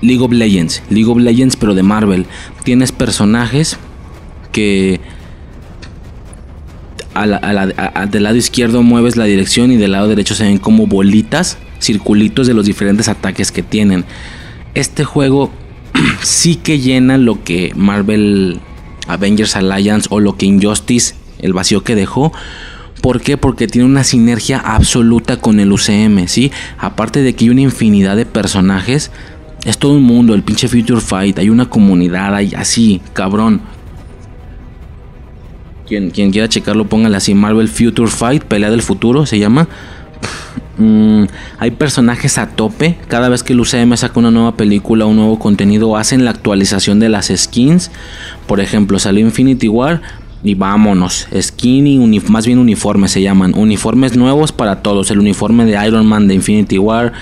League 0.02 0.24
of 0.24 0.32
Legends. 0.32 0.84
League 0.90 1.10
of 1.10 1.18
Legends, 1.18 1.56
pero 1.56 1.74
de 1.74 1.82
Marvel. 1.82 2.28
Tienes 2.64 2.92
personajes 2.92 3.78
que 4.52 5.00
del 8.12 8.24
lado 8.24 8.36
izquierdo 8.36 8.84
mueves 8.84 9.18
la 9.18 9.26
dirección 9.26 9.72
y 9.72 9.78
del 9.78 9.94
lado 9.94 10.08
derecho 10.08 10.36
se 10.36 10.44
ven 10.44 10.60
como 10.60 10.86
bolitas, 10.86 11.58
circulitos 11.82 12.48
de 12.48 12.54
los 12.54 12.65
diferentes 12.65 13.10
ataques 13.10 13.52
que 13.52 13.63
tienen. 13.63 14.06
Este 14.74 15.04
juego 15.04 15.52
sí 16.22 16.56
que 16.56 16.80
llena 16.80 17.17
lo 17.17 17.44
que 17.44 17.74
Marvel 17.76 18.60
Avengers 19.08 19.56
Alliance 19.56 20.08
o 20.12 20.20
lo 20.20 20.38
que 20.38 20.46
Injustice, 20.46 21.15
el 21.39 21.54
vacío 21.54 21.84
que 21.84 21.96
dejó 21.96 22.32
¿Por 23.02 23.20
qué? 23.20 23.36
Porque 23.36 23.67
tiene 23.67 23.88
una 23.88 24.04
sinergia 24.04 24.60
absoluta 24.60 25.38
con 25.38 25.60
el 25.60 25.72
UCM, 25.72 26.28
¿sí? 26.28 26.52
Aparte 26.78 27.24
de 27.24 27.34
que 27.34 27.46
hay 27.46 27.50
una 27.50 27.62
infinidad 27.62 28.15
de 28.15 28.28
personajes, 28.28 29.12
es 29.65 29.80
todo 29.80 29.94
un 29.94 30.04
mundo, 30.04 30.36
el 30.36 30.44
pinche 30.44 30.67
Future 30.67 31.02
Fight, 31.02 31.39
hay 31.39 31.50
una 31.50 31.67
comunidad, 31.67 32.36
hay 32.36 32.54
así, 32.56 33.02
cabrón. 33.13 33.62
Quien, 35.88 36.12
quien 36.12 36.32
quiera 36.32 36.48
checarlo, 36.48 36.88
póngale 36.88 37.17
así, 37.17 37.34
Marvel 37.34 37.67
Future 37.67 38.10
Fight, 38.10 38.44
pelea 38.44 38.70
del 38.70 38.84
futuro, 38.84 39.26
se 39.26 39.39
llama. 39.39 39.67
Mm, 40.82 41.26
hay 41.60 41.72
personajes 41.72 42.39
a 42.39 42.48
tope. 42.48 42.98
Cada 43.08 43.30
vez 43.30 43.44
que 43.44 43.54
el 43.54 43.60
UCM 43.60 43.96
saca 43.98 44.20
una 44.20 44.32
nueva 44.32 44.58
película, 44.58 45.06
un 45.06 45.17
nuevo 45.17 45.38
contenido, 45.38 45.96
hacen 45.96 46.26
la 46.26 46.32
actualización 46.32 47.00
de 47.00 47.10
las 47.10 47.32
skins. 47.36 47.91
Por 48.48 48.60
ejemplo, 48.60 48.98
salió 48.98 49.24
Infinity 49.24 49.67
War 49.67 50.02
y 50.44 50.56
vámonos. 50.56 51.28
Skinny, 51.39 52.20
más 52.28 52.48
bien 52.48 52.58
uniformes 52.58 53.12
se 53.12 53.22
llaman. 53.22 53.54
Uniformes 53.56 54.17
nuevos 54.17 54.52
para 54.52 54.82
todos. 54.82 55.12
El 55.12 55.20
uniforme 55.20 55.65
de 55.65 55.86
Iron 55.86 56.08
Man 56.08 56.28
de 56.28 56.34
Infinity 56.34 56.80
War. 56.80 57.13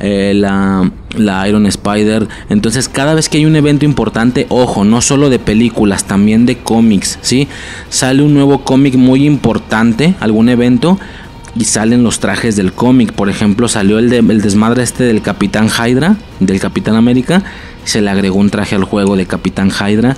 Eh, 0.00 0.32
la, 0.34 0.90
la, 1.16 1.46
Iron 1.48 1.66
Spider. 1.66 2.26
Entonces 2.48 2.88
cada 2.88 3.12
vez 3.12 3.28
que 3.28 3.36
hay 3.36 3.44
un 3.44 3.56
evento 3.56 3.84
importante, 3.84 4.46
ojo, 4.48 4.84
no 4.84 5.02
solo 5.02 5.28
de 5.28 5.38
películas, 5.38 6.04
también 6.04 6.46
de 6.46 6.58
cómics. 6.58 7.18
¿sí? 7.20 7.46
Sale 7.90 8.22
un 8.22 8.32
nuevo 8.32 8.64
cómic 8.64 8.94
muy 8.94 9.26
importante, 9.26 10.14
algún 10.18 10.48
evento. 10.48 10.98
Y 11.54 11.64
salen 11.64 12.02
los 12.02 12.18
trajes 12.18 12.56
del 12.56 12.72
cómic. 12.72 13.12
Por 13.12 13.28
ejemplo, 13.28 13.68
salió 13.68 13.98
el, 13.98 14.08
de, 14.08 14.18
el 14.18 14.40
desmadre 14.40 14.82
este 14.82 15.04
del 15.04 15.22
Capitán 15.22 15.68
Hydra, 15.68 16.16
del 16.40 16.60
Capitán 16.60 16.94
América. 16.94 17.42
Se 17.84 18.00
le 18.00 18.10
agregó 18.10 18.38
un 18.38 18.50
traje 18.50 18.74
al 18.74 18.84
juego 18.84 19.16
de 19.16 19.26
Capitán 19.26 19.70
Hydra 19.70 20.16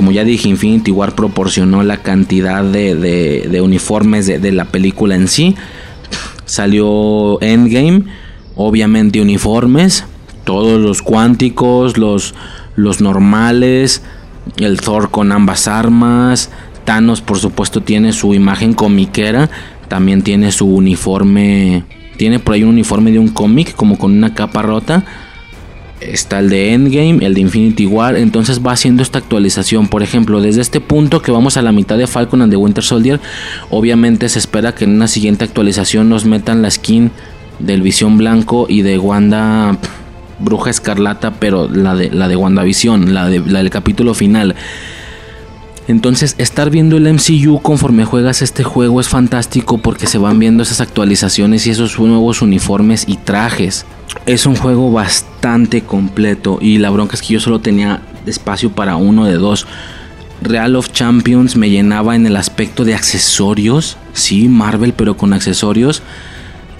como 0.00 0.12
ya 0.12 0.24
dije, 0.24 0.48
Infinity 0.48 0.90
War 0.90 1.14
proporcionó 1.14 1.82
la 1.82 1.98
cantidad 1.98 2.64
de, 2.64 3.60
uniformes 3.62 4.26
de, 4.26 4.52
la 4.52 4.64
película 4.64 5.14
en 5.14 5.28
sí. 5.28 5.56
Salió 6.46 7.38
Endgame, 7.42 8.04
obviamente 8.56 9.20
uniformes, 9.20 10.04
todos 10.44 10.80
los 10.80 11.02
cuánticos, 11.02 11.98
los, 11.98 12.34
los 12.76 13.02
normales, 13.02 14.02
el 14.56 14.80
Thor 14.80 15.10
con 15.10 15.32
ambas 15.32 15.68
armas, 15.68 16.50
Thanos 16.84 17.20
por 17.20 17.38
supuesto 17.38 17.82
tiene 17.82 18.12
su 18.12 18.32
imagen 18.32 18.72
comiquera, 18.72 19.50
también 19.90 20.22
tiene 20.22 20.52
su 20.52 20.66
uniforme, 20.66 21.84
tiene 22.16 22.38
por 22.38 22.54
ahí 22.54 22.62
un 22.62 22.70
uniforme 22.70 23.10
de 23.10 23.18
un 23.18 23.28
cómic 23.28 23.74
como 23.74 23.98
con 23.98 24.12
una 24.12 24.32
capa 24.32 24.62
rota 24.62 25.04
está 26.00 26.38
el 26.38 26.48
de 26.48 26.72
Endgame, 26.72 27.18
el 27.24 27.34
de 27.34 27.40
Infinity 27.40 27.86
War, 27.86 28.16
entonces 28.16 28.60
va 28.64 28.72
haciendo 28.72 29.02
esta 29.02 29.18
actualización. 29.18 29.88
Por 29.88 30.02
ejemplo, 30.02 30.40
desde 30.40 30.60
este 30.60 30.80
punto 30.80 31.20
que 31.20 31.30
vamos 31.30 31.56
a 31.56 31.62
la 31.62 31.72
mitad 31.72 31.98
de 31.98 32.06
Falcon 32.06 32.42
and 32.42 32.52
the 32.52 32.56
Winter 32.56 32.82
Soldier, 32.82 33.20
obviamente 33.68 34.28
se 34.28 34.38
espera 34.38 34.74
que 34.74 34.84
en 34.84 34.92
una 34.94 35.08
siguiente 35.08 35.44
actualización 35.44 36.08
nos 36.08 36.24
metan 36.24 36.62
la 36.62 36.70
skin 36.70 37.10
del 37.58 37.82
Visión 37.82 38.16
Blanco 38.16 38.66
y 38.68 38.82
de 38.82 38.98
Wanda 38.98 39.76
Bruja 40.38 40.70
Escarlata, 40.70 41.34
pero 41.34 41.68
la 41.68 41.94
de 41.94 42.10
la 42.10 42.28
de 42.28 42.36
WandaVision, 42.36 43.12
la, 43.12 43.28
de, 43.28 43.40
la 43.40 43.58
del 43.58 43.70
capítulo 43.70 44.14
final. 44.14 44.54
Entonces, 45.90 46.36
estar 46.38 46.70
viendo 46.70 46.96
el 46.96 47.12
MCU 47.12 47.60
conforme 47.62 48.04
juegas 48.04 48.42
este 48.42 48.62
juego 48.62 49.00
es 49.00 49.08
fantástico 49.08 49.78
porque 49.78 50.06
se 50.06 50.18
van 50.18 50.38
viendo 50.38 50.62
esas 50.62 50.80
actualizaciones 50.80 51.66
y 51.66 51.70
esos 51.70 51.98
nuevos 51.98 52.42
uniformes 52.42 53.06
y 53.08 53.16
trajes. 53.16 53.86
Es 54.24 54.46
un 54.46 54.54
juego 54.54 54.92
bastante 54.92 55.82
completo 55.82 56.58
y 56.60 56.78
la 56.78 56.90
bronca 56.90 57.16
es 57.16 57.22
que 57.22 57.34
yo 57.34 57.40
solo 57.40 57.58
tenía 57.58 58.02
espacio 58.24 58.70
para 58.70 58.94
uno 58.94 59.24
de 59.24 59.34
dos. 59.34 59.66
Real 60.40 60.76
of 60.76 60.92
Champions 60.92 61.56
me 61.56 61.70
llenaba 61.70 62.14
en 62.14 62.24
el 62.24 62.36
aspecto 62.36 62.84
de 62.84 62.94
accesorios, 62.94 63.96
sí, 64.12 64.48
Marvel, 64.48 64.92
pero 64.92 65.16
con 65.16 65.32
accesorios 65.32 66.04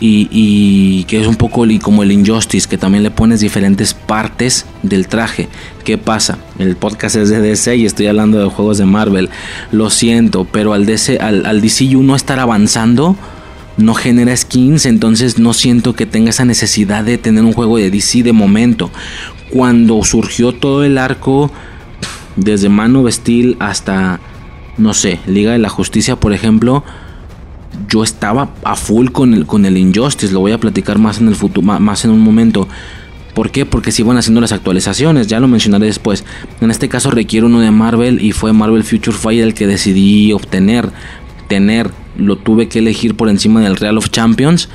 y, 0.00 1.04
que 1.04 1.20
es 1.20 1.26
un 1.26 1.36
poco 1.36 1.64
como 1.82 2.02
el 2.02 2.12
Injustice, 2.12 2.68
que 2.68 2.78
también 2.78 3.02
le 3.02 3.10
pones 3.10 3.40
diferentes 3.40 3.94
partes 3.94 4.66
del 4.82 5.08
traje. 5.08 5.48
¿Qué 5.84 5.98
pasa? 5.98 6.38
El 6.58 6.76
podcast 6.76 7.16
es 7.16 7.28
de 7.28 7.40
DC 7.40 7.76
y 7.76 7.86
estoy 7.86 8.06
hablando 8.06 8.38
de 8.38 8.48
juegos 8.48 8.78
de 8.78 8.86
Marvel. 8.86 9.28
Lo 9.72 9.90
siento, 9.90 10.46
pero 10.50 10.72
al, 10.72 10.86
DC, 10.86 11.18
al, 11.18 11.44
al 11.44 11.60
DCU 11.60 12.02
no 12.02 12.16
estar 12.16 12.38
avanzando 12.38 13.16
no 13.76 13.94
genera 13.94 14.36
skins, 14.36 14.84
entonces 14.84 15.38
no 15.38 15.54
siento 15.54 15.94
que 15.94 16.06
tenga 16.06 16.30
esa 16.30 16.44
necesidad 16.44 17.02
de 17.04 17.18
tener 17.18 17.44
un 17.44 17.52
juego 17.52 17.78
de 17.78 17.90
DC 17.90 18.22
de 18.22 18.32
momento. 18.32 18.90
Cuando 19.50 20.02
surgió 20.04 20.52
todo 20.52 20.84
el 20.84 20.98
arco, 20.98 21.50
desde 22.36 22.68
Mano 22.68 23.02
Vestil 23.02 23.56
hasta, 23.58 24.20
no 24.76 24.94
sé, 24.94 25.18
Liga 25.26 25.52
de 25.52 25.58
la 25.58 25.68
Justicia, 25.68 26.16
por 26.16 26.32
ejemplo, 26.32 26.84
yo 27.88 28.02
estaba 28.02 28.50
a 28.64 28.76
full 28.76 29.09
con 29.11 29.35
el, 29.35 29.46
con 29.46 29.64
el 29.64 29.76
Injustice, 29.76 30.33
lo 30.33 30.40
voy 30.40 30.52
a 30.52 30.59
platicar 30.59 30.98
más 30.98 31.20
en 31.20 31.28
el 31.28 31.35
futuro, 31.35 31.66
más 31.66 32.04
en 32.04 32.11
un 32.11 32.20
momento. 32.20 32.68
¿Por 33.35 33.50
qué? 33.50 33.64
Porque 33.64 33.92
si 33.92 34.02
van 34.02 34.16
haciendo 34.16 34.40
las 34.40 34.52
actualizaciones, 34.52 35.28
ya 35.28 35.40
lo 35.40 35.48
mencionaré 35.48 35.87
después. 35.87 36.24
En 36.61 36.70
este 36.70 36.88
caso 36.88 37.11
requiere 37.11 37.46
uno 37.46 37.61
de 37.61 37.70
Marvel 37.70 38.22
y 38.22 38.33
fue 38.33 38.52
Marvel 38.52 38.85
Future 38.85 39.16
Fight 39.16 39.40
el 39.40 39.54
que 39.54 39.66
decidí 39.66 40.33
obtener, 40.33 40.90
tener, 41.48 41.90
lo 42.16 42.37
tuve 42.37 42.68
que 42.68 42.80
elegir 42.80 43.14
por 43.14 43.28
encima 43.28 43.61
del 43.61 43.76
Real 43.76 43.98
of 43.98 44.11
Champions. 44.11 44.68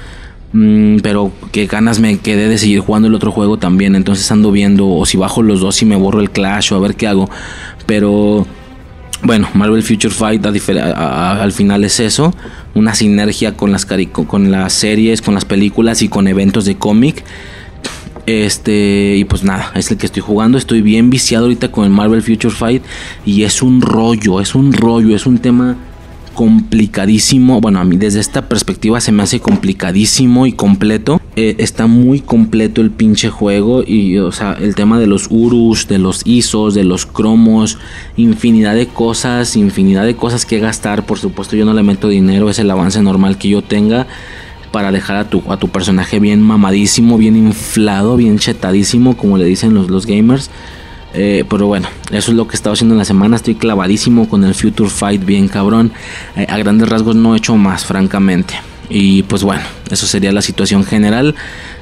Mm, 0.54 1.00
pero 1.00 1.34
qué 1.52 1.66
ganas 1.66 2.00
me 2.00 2.18
quedé 2.20 2.48
de 2.48 2.58
seguir 2.58 2.80
jugando 2.80 3.10
el 3.10 3.16
otro 3.16 3.32
juego 3.32 3.58
también. 3.58 3.94
Entonces 3.94 4.32
ando 4.32 4.52
viendo 4.52 4.88
o 4.88 5.06
si 5.06 5.18
bajo 5.18 5.44
los 5.44 5.60
dos 5.60 5.82
y 5.82 5.86
me 5.86 5.98
borro 5.98 6.22
el 6.22 6.32
Clash 6.32 6.72
o 6.72 6.78
a 6.78 6.80
ver 6.80 6.96
qué 6.96 7.08
hago. 7.08 7.30
Pero 7.86 8.48
bueno, 9.24 9.50
Marvel 9.54 9.84
Future 9.84 10.14
Fight 10.14 10.46
al 10.46 11.52
final 11.52 11.84
es 11.84 12.00
eso, 12.00 12.34
una 12.74 12.94
sinergia 12.96 13.56
con 13.56 13.72
las, 13.72 13.86
con 13.86 14.52
las 14.52 14.74
series, 14.74 15.22
con 15.22 15.34
las 15.34 15.46
películas 15.46 16.02
y 16.02 16.10
con 16.10 16.28
eventos 16.28 16.66
de 16.66 16.76
cómic. 16.76 17.24
Este, 18.26 19.16
y 19.18 19.24
pues 19.26 19.44
nada, 19.44 19.72
es 19.76 19.92
el 19.92 19.98
que 19.98 20.08
estoy 20.08 20.22
jugando. 20.22 20.58
Estoy 20.58 20.82
bien 20.82 21.10
viciado 21.10 21.46
ahorita 21.46 21.72
con 21.72 21.86
el 21.86 21.92
Marvel 21.92 22.22
Future 22.22 22.54
Fight. 22.54 22.84
Y 23.26 23.44
es 23.44 23.62
un 23.62 23.82
rollo, 23.82 24.42
es 24.42 24.56
un 24.56 24.74
rollo, 24.74 25.16
es 25.16 25.26
un 25.26 25.38
tema 25.38 25.78
complicadísimo. 26.36 27.60
Bueno, 27.62 27.80
a 27.80 27.84
mí 27.84 27.98
desde 27.98 28.20
esta 28.20 28.48
perspectiva 28.48 29.02
se 29.02 29.12
me 29.12 29.24
hace 29.24 29.40
complicadísimo 29.40 30.46
y 30.46 30.52
completo. 30.52 31.20
Eh, 31.36 31.56
está 31.58 31.88
muy 31.88 32.20
completo 32.20 32.82
el 32.82 32.92
pinche 32.92 33.30
juego. 33.30 33.82
Y, 33.82 34.20
o 34.20 34.32
sea, 34.32 34.54
el 34.62 34.76
tema 34.76 35.00
de 35.00 35.08
los 35.08 35.28
Urus, 35.32 35.88
de 35.88 35.98
los 35.98 36.22
ISOs, 36.26 36.76
de 36.76 36.84
los 36.84 37.08
cromos, 37.08 37.80
infinidad 38.18 38.76
de 38.76 38.88
cosas, 38.88 39.56
infinidad 39.56 40.06
de 40.06 40.16
cosas 40.16 40.46
que 40.46 40.60
gastar. 40.60 41.06
Por 41.06 41.18
supuesto, 41.18 41.56
yo 41.56 41.66
no 41.66 41.74
le 41.74 41.82
meto 41.82 42.10
dinero, 42.10 42.50
es 42.50 42.60
el 42.60 42.70
avance 42.70 43.02
normal 43.02 43.40
que 43.40 43.50
yo 43.50 43.64
tenga. 43.64 44.06
Para 44.72 44.92
dejar 44.92 45.16
a 45.16 45.30
tu, 45.30 45.42
a 45.50 45.58
tu 45.58 45.70
personaje 45.70 46.20
bien 46.20 46.42
mamadísimo, 46.42 47.18
bien 47.18 47.38
inflado, 47.38 48.18
bien 48.18 48.38
chetadísimo, 48.38 49.16
como 49.16 49.38
le 49.38 49.46
dicen 49.46 49.74
los, 49.74 49.90
los 49.90 50.06
gamers. 50.06 50.52
Eh, 51.18 51.46
pero 51.50 51.68
bueno, 51.68 51.88
eso 52.12 52.32
es 52.32 52.38
lo 52.38 52.48
que 52.48 52.54
he 52.54 52.56
estado 52.58 52.74
haciendo 52.74 52.94
en 52.94 53.00
la 53.00 53.06
semana. 53.06 53.38
Estoy 53.38 53.56
clavadísimo 53.56 54.28
con 54.28 54.44
el 54.44 54.54
Future 54.54 54.90
Fight, 54.90 55.26
bien 55.26 55.48
cabrón. 55.48 55.92
Eh, 56.36 56.46
a 56.50 56.58
grandes 56.58 56.90
rasgos 56.90 57.16
no 57.16 57.34
he 57.34 57.38
hecho 57.38 57.56
más, 57.56 57.86
francamente. 57.86 58.56
Y 58.90 59.24
pues 59.24 59.44
bueno, 59.44 59.64
eso 59.90 60.06
sería 60.06 60.32
la 60.32 60.42
situación 60.42 60.84
general 60.84 61.36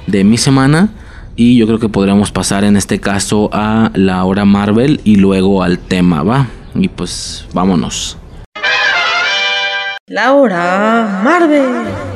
de 0.07 0.23
mi 0.23 0.37
semana. 0.37 0.89
Y 1.35 1.57
yo 1.57 1.65
creo 1.65 1.79
que 1.79 1.89
podríamos 1.89 2.31
pasar 2.31 2.63
en 2.63 2.77
este 2.77 2.99
caso 2.99 3.49
a 3.51 3.89
la 3.95 4.23
hora 4.23 4.45
Marvel 4.45 5.01
y 5.03 5.15
luego 5.15 5.63
al 5.63 5.79
tema, 5.79 6.21
¿va? 6.21 6.47
Y 6.75 6.89
pues 6.89 7.47
vámonos. 7.53 8.17
La 10.05 10.33
hora 10.33 11.21
Marvel. 11.23 12.12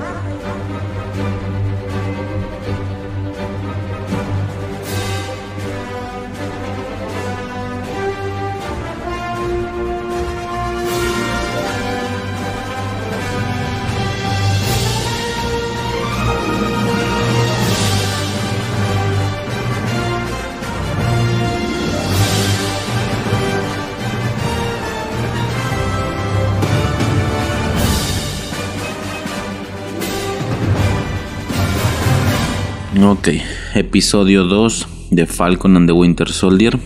Ok, 33.09 33.29
episodio 33.73 34.43
2 34.43 34.87
de 35.11 35.25
Falcon 35.27 35.77
and 35.77 35.87
the 35.87 35.93
Winter 35.93 36.29
Soldier. 36.29 36.77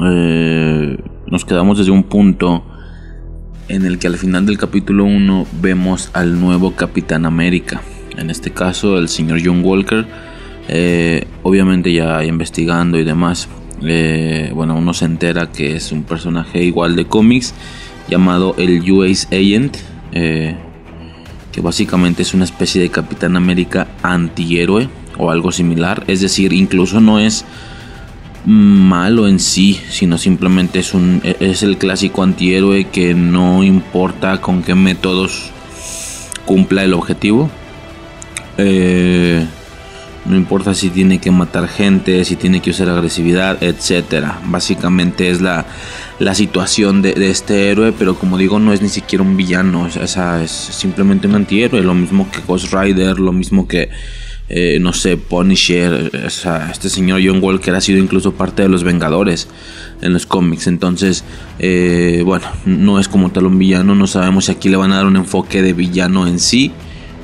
Eh, 0.00 0.96
nos 1.26 1.44
quedamos 1.44 1.78
desde 1.78 1.90
un 1.90 2.04
punto 2.04 2.64
en 3.66 3.84
el 3.84 3.98
que 3.98 4.06
al 4.06 4.16
final 4.16 4.46
del 4.46 4.58
capítulo 4.58 5.04
1 5.04 5.44
vemos 5.60 6.10
al 6.12 6.40
nuevo 6.40 6.76
Capitán 6.76 7.26
América. 7.26 7.82
En 8.16 8.30
este 8.30 8.52
caso, 8.52 8.96
el 8.96 9.08
señor 9.08 9.40
John 9.44 9.64
Walker. 9.64 10.06
Eh, 10.68 11.26
obviamente 11.42 11.92
ya 11.92 12.22
investigando 12.22 12.96
y 13.00 13.02
demás. 13.02 13.48
eh, 13.82 14.52
bueno, 14.54 14.76
uno 14.76 14.94
se 14.94 15.06
entera 15.06 15.50
que 15.50 15.74
es 15.74 15.90
un 15.90 16.04
personaje 16.04 16.62
igual 16.62 16.94
de 16.94 17.06
cómics 17.06 17.54
llamado 18.08 18.54
el 18.56 18.88
US 18.92 19.26
Agent. 19.32 19.78
que 20.12 21.60
básicamente 21.60 22.22
es 22.22 22.34
una 22.34 22.44
especie 22.44 22.80
de 22.80 22.88
Capitán 22.90 23.34
América 23.34 23.88
antihéroe 24.04 24.88
o 25.18 25.30
algo 25.30 25.52
similar. 25.52 26.04
Es 26.06 26.20
decir, 26.20 26.52
incluso 26.52 27.00
no 27.00 27.18
es 27.18 27.44
malo 28.44 29.26
en 29.26 29.40
sí, 29.40 29.80
sino 29.90 30.18
simplemente 30.18 30.78
es 30.78 30.94
un 30.94 31.20
es 31.24 31.64
el 31.64 31.78
clásico 31.78 32.22
antihéroe 32.22 32.84
que 32.84 33.12
no 33.12 33.64
importa 33.64 34.40
con 34.40 34.62
qué 34.62 34.74
métodos 34.74 35.50
cumpla 36.44 36.84
el 36.84 36.94
objetivo. 36.94 37.50
Eh, 38.56 39.44
no 40.24 40.36
importa 40.36 40.74
si 40.74 40.90
tiene 40.90 41.18
que 41.18 41.30
matar 41.30 41.68
gente, 41.68 42.24
si 42.24 42.36
tiene 42.36 42.60
que 42.60 42.70
usar 42.70 42.88
agresividad, 42.88 43.62
etcétera. 43.62 44.40
Básicamente 44.46 45.30
es 45.30 45.40
la, 45.40 45.66
la 46.18 46.34
situación 46.34 47.02
de, 47.02 47.12
de 47.12 47.30
este 47.30 47.70
héroe, 47.70 47.92
pero 47.96 48.16
como 48.16 48.36
digo, 48.38 48.58
no 48.58 48.72
es 48.72 48.82
ni 48.82 48.88
siquiera 48.88 49.22
un 49.22 49.36
villano. 49.36 49.88
O 50.02 50.06
sea, 50.06 50.42
es 50.42 50.50
simplemente 50.50 51.28
un 51.28 51.36
antihéroe. 51.36 51.82
Lo 51.82 51.94
mismo 51.94 52.28
que 52.30 52.40
Ghost 52.40 52.72
Rider, 52.72 53.20
lo 53.20 53.32
mismo 53.32 53.68
que, 53.68 53.88
eh, 54.48 54.78
no 54.80 54.92
sé, 54.92 55.16
Punisher. 55.16 56.10
Este 56.14 56.88
señor 56.88 57.20
John 57.24 57.42
Walker 57.42 57.74
ha 57.74 57.80
sido 57.80 57.98
incluso 57.98 58.32
parte 58.32 58.62
de 58.62 58.68
los 58.68 58.84
Vengadores 58.84 59.48
en 60.02 60.12
los 60.12 60.26
cómics. 60.26 60.66
Entonces, 60.66 61.24
eh, 61.58 62.22
bueno, 62.24 62.46
no 62.64 63.00
es 63.00 63.08
como 63.08 63.30
tal 63.30 63.46
un 63.46 63.58
villano. 63.58 63.94
No 63.94 64.06
sabemos 64.06 64.46
si 64.46 64.52
aquí 64.52 64.68
le 64.68 64.76
van 64.76 64.92
a 64.92 64.96
dar 64.96 65.06
un 65.06 65.16
enfoque 65.16 65.62
de 65.62 65.72
villano 65.72 66.26
en 66.26 66.38
sí 66.38 66.72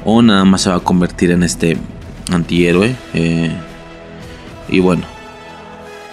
o 0.04 0.20
nada 0.22 0.44
más 0.44 0.62
se 0.62 0.70
va 0.70 0.76
a 0.76 0.80
convertir 0.80 1.30
en 1.30 1.42
este 1.42 1.76
antihéroe. 2.30 2.96
eh, 3.14 3.52
y 4.68 4.80
bueno, 4.80 5.02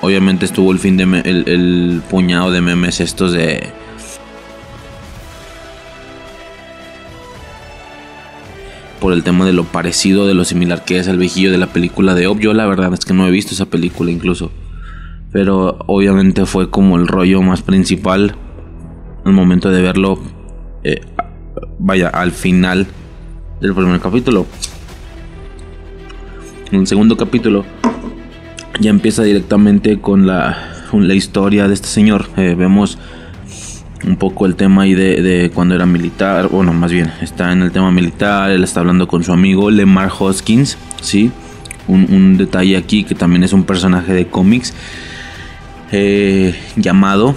obviamente 0.01 0.45
estuvo 0.45 0.71
el 0.71 0.79
fin 0.79 0.97
de 0.97 1.03
el 1.23 2.01
puñado 2.09 2.51
de 2.51 2.61
memes 2.61 2.99
estos 2.99 3.31
de 3.31 3.71
por 8.99 9.13
el 9.13 9.23
tema 9.23 9.45
de 9.45 9.53
lo 9.53 9.63
parecido, 9.63 10.27
de 10.27 10.33
lo 10.33 10.45
similar 10.45 10.83
que 10.85 10.99
es 10.99 11.07
el 11.07 11.17
viejillo 11.17 11.51
de 11.51 11.57
la 11.57 11.67
película 11.67 12.15
de 12.15 12.27
Ob. 12.27 12.39
Yo 12.39 12.53
la 12.53 12.65
verdad 12.65 12.93
es 12.93 13.05
que 13.05 13.13
no 13.13 13.27
he 13.27 13.31
visto 13.31 13.53
esa 13.53 13.65
película 13.65 14.11
incluso. 14.11 14.51
Pero 15.31 15.77
obviamente 15.87 16.45
fue 16.45 16.69
como 16.69 16.97
el 16.97 17.07
rollo 17.07 17.41
más 17.41 17.61
principal 17.61 18.35
al 19.25 19.33
momento 19.33 19.69
de 19.69 19.81
verlo. 19.81 20.19
eh, 20.83 21.01
vaya, 21.77 22.09
al 22.09 22.31
final 22.31 22.87
del 23.61 23.73
primer 23.73 23.99
capítulo. 23.99 24.45
En 26.71 26.81
el 26.81 26.87
segundo 26.87 27.17
capítulo 27.17 27.65
ya 28.79 28.89
empieza 28.89 29.23
directamente 29.23 29.99
con 29.99 30.27
la, 30.27 30.85
la 30.93 31.13
historia 31.13 31.67
de 31.67 31.73
este 31.73 31.87
señor. 31.87 32.25
Eh, 32.37 32.55
vemos 32.57 32.97
un 34.05 34.15
poco 34.15 34.45
el 34.45 34.55
tema 34.55 34.83
ahí 34.83 34.93
de, 34.93 35.21
de 35.21 35.49
cuando 35.51 35.75
era 35.75 35.85
militar. 35.85 36.47
Bueno, 36.49 36.73
más 36.73 36.91
bien, 36.91 37.11
está 37.21 37.51
en 37.51 37.61
el 37.61 37.71
tema 37.71 37.91
militar. 37.91 38.51
Él 38.51 38.63
está 38.63 38.79
hablando 38.79 39.07
con 39.07 39.23
su 39.23 39.31
amigo 39.33 39.69
Lemar 39.69 40.11
Hoskins. 40.17 40.77
¿sí? 41.01 41.31
Un, 41.87 42.07
un 42.11 42.37
detalle 42.37 42.77
aquí 42.77 43.03
que 43.03 43.15
también 43.15 43.43
es 43.43 43.53
un 43.53 43.63
personaje 43.63 44.13
de 44.13 44.27
cómics. 44.27 44.73
eh, 45.91 46.53
llamado 46.75 47.35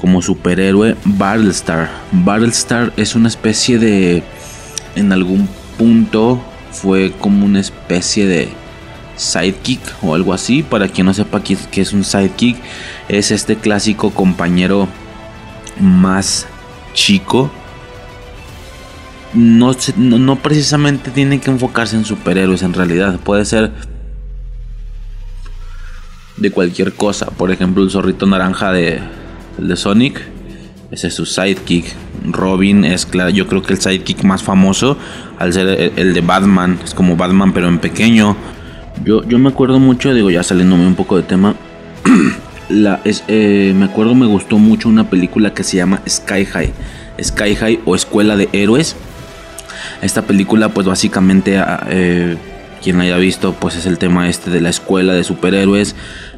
como 0.00 0.22
superhéroe 0.22 0.96
Battlestar. 1.04 1.90
Battlestar 2.12 2.92
es 2.96 3.14
una 3.14 3.28
especie 3.28 3.78
de... 3.78 4.22
En 4.96 5.12
algún 5.12 5.48
punto 5.76 6.40
fue 6.70 7.12
como 7.18 7.44
una 7.44 7.58
especie 7.60 8.26
de 8.26 8.48
sidekick 9.16 9.80
o 10.02 10.14
algo 10.14 10.32
así. 10.32 10.62
Para 10.62 10.88
quien 10.88 11.06
no 11.06 11.14
sepa 11.14 11.42
qué, 11.42 11.56
es 11.80 11.92
un 11.92 12.04
sidekick, 12.04 12.56
es 13.08 13.30
este 13.30 13.56
clásico 13.56 14.10
compañero 14.10 14.86
más 15.80 16.46
chico. 16.92 17.50
No, 19.32 19.72
no 19.96 20.36
precisamente 20.36 21.10
tiene 21.10 21.40
que 21.40 21.50
enfocarse 21.50 21.96
en 21.96 22.04
superhéroes 22.04 22.62
en 22.62 22.72
realidad. 22.72 23.18
Puede 23.18 23.44
ser 23.44 23.72
de 26.36 26.50
cualquier 26.50 26.92
cosa. 26.92 27.26
Por 27.26 27.50
ejemplo, 27.50 27.82
el 27.82 27.90
zorrito 27.90 28.26
naranja 28.26 28.72
de, 28.72 29.00
el 29.58 29.68
de 29.68 29.76
Sonic. 29.76 30.22
Ese 30.90 31.08
es 31.08 31.14
su 31.14 31.26
sidekick. 31.26 31.86
Robin 32.30 32.84
es, 32.84 33.06
claro, 33.06 33.30
yo 33.30 33.46
creo 33.48 33.62
que 33.62 33.74
el 33.74 33.80
sidekick 33.80 34.22
más 34.22 34.42
famoso. 34.42 34.96
Al 35.38 35.52
ser 35.52 35.68
el, 35.68 35.92
el 35.96 36.14
de 36.14 36.20
Batman. 36.20 36.78
Es 36.84 36.94
como 36.94 37.16
Batman, 37.16 37.52
pero 37.52 37.68
en 37.68 37.78
pequeño. 37.78 38.36
Yo, 39.04 39.24
yo 39.24 39.38
me 39.38 39.48
acuerdo 39.48 39.80
mucho, 39.80 40.14
digo, 40.14 40.30
ya 40.30 40.42
saliéndome 40.42 40.86
un 40.86 40.94
poco 40.94 41.16
de 41.16 41.24
tema. 41.24 41.56
La, 42.68 43.00
es, 43.04 43.24
eh, 43.28 43.72
me 43.76 43.84
acuerdo, 43.84 44.14
me 44.14 44.26
gustó 44.26 44.58
mucho 44.58 44.88
una 44.88 45.10
película 45.10 45.52
que 45.52 45.64
se 45.64 45.76
llama 45.76 46.00
Sky 46.08 46.44
High. 46.46 46.72
Sky 47.22 47.54
High 47.54 47.80
o 47.84 47.94
Escuela 47.94 48.36
de 48.36 48.48
Héroes. 48.52 48.96
Esta 50.02 50.22
película, 50.22 50.70
pues 50.70 50.86
básicamente, 50.86 51.58
ah, 51.58 51.86
eh, 51.88 52.36
quien 52.82 52.98
la 52.98 53.04
haya 53.04 53.16
visto, 53.16 53.54
pues 53.54 53.76
es 53.76 53.86
el 53.86 53.98
tema 53.98 54.28
este 54.28 54.50
de 54.50 54.60
la 54.60 54.68
escuela 54.68 55.14
de 55.14 55.24
superhéroes. 55.24 55.94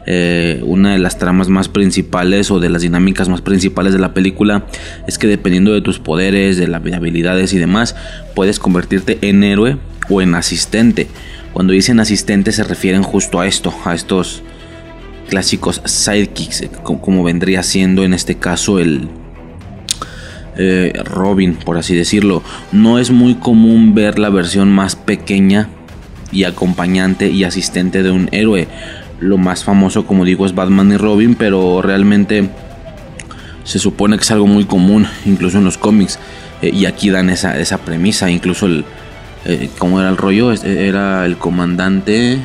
Eh, 0.06 0.60
una 0.64 0.92
de 0.92 1.00
las 1.00 1.18
tramas 1.18 1.48
más 1.48 1.68
principales 1.68 2.52
o 2.52 2.60
de 2.60 2.70
las 2.70 2.82
dinámicas 2.82 3.28
más 3.28 3.40
principales 3.40 3.92
de 3.92 3.98
la 3.98 4.14
película 4.14 4.64
es 5.08 5.18
que 5.18 5.26
dependiendo 5.26 5.72
de 5.72 5.80
tus 5.80 5.98
poderes, 5.98 6.56
de 6.56 6.68
las 6.68 6.80
habilidades 6.92 7.52
y 7.52 7.58
demás, 7.58 7.96
puedes 8.36 8.60
convertirte 8.60 9.18
en 9.22 9.42
héroe 9.42 9.78
o 10.08 10.22
en 10.22 10.36
asistente. 10.36 11.08
Cuando 11.52 11.72
dicen 11.72 11.98
asistente 11.98 12.52
se 12.52 12.62
refieren 12.62 13.02
justo 13.02 13.40
a 13.40 13.48
esto, 13.48 13.74
a 13.84 13.94
estos 13.94 14.42
clásicos 15.28 15.82
sidekicks, 15.84 16.62
eh, 16.62 16.70
co- 16.82 17.00
como 17.00 17.24
vendría 17.24 17.62
siendo 17.62 18.04
en 18.04 18.14
este 18.14 18.36
caso 18.36 18.78
el, 18.78 19.08
eh, 20.56 20.92
Robin, 21.04 21.54
por 21.54 21.76
así 21.78 21.94
decirlo. 21.94 22.42
No 22.72 22.98
es 22.98 23.10
muy 23.10 23.34
común 23.34 23.94
ver 23.94 24.18
la 24.18 24.30
versión 24.30 24.72
más 24.72 24.96
pequeña 24.96 25.68
y 26.32 26.44
acompañante 26.44 27.30
y 27.30 27.44
asistente 27.44 28.02
de 28.02 28.10
un 28.10 28.28
héroe. 28.32 28.68
Lo 29.20 29.38
más 29.38 29.64
famoso, 29.64 30.06
como 30.06 30.24
digo, 30.24 30.46
es 30.46 30.54
Batman 30.54 30.92
y 30.92 30.96
Robin, 30.96 31.34
pero 31.34 31.80
realmente 31.82 32.48
se 33.64 33.78
supone 33.78 34.16
que 34.16 34.22
es 34.22 34.30
algo 34.30 34.46
muy 34.46 34.64
común, 34.64 35.06
incluso 35.24 35.58
en 35.58 35.64
los 35.64 35.78
cómics. 35.78 36.18
Eh, 36.62 36.70
y 36.72 36.86
aquí 36.86 37.10
dan 37.10 37.30
esa, 37.30 37.58
esa 37.58 37.78
premisa, 37.78 38.30
incluso 38.30 38.66
el... 38.66 38.84
¿Cómo 39.78 40.00
era 40.00 40.08
el 40.08 40.16
rollo? 40.16 40.52
Era 40.52 41.24
el 41.24 41.36
comandante... 41.36 42.38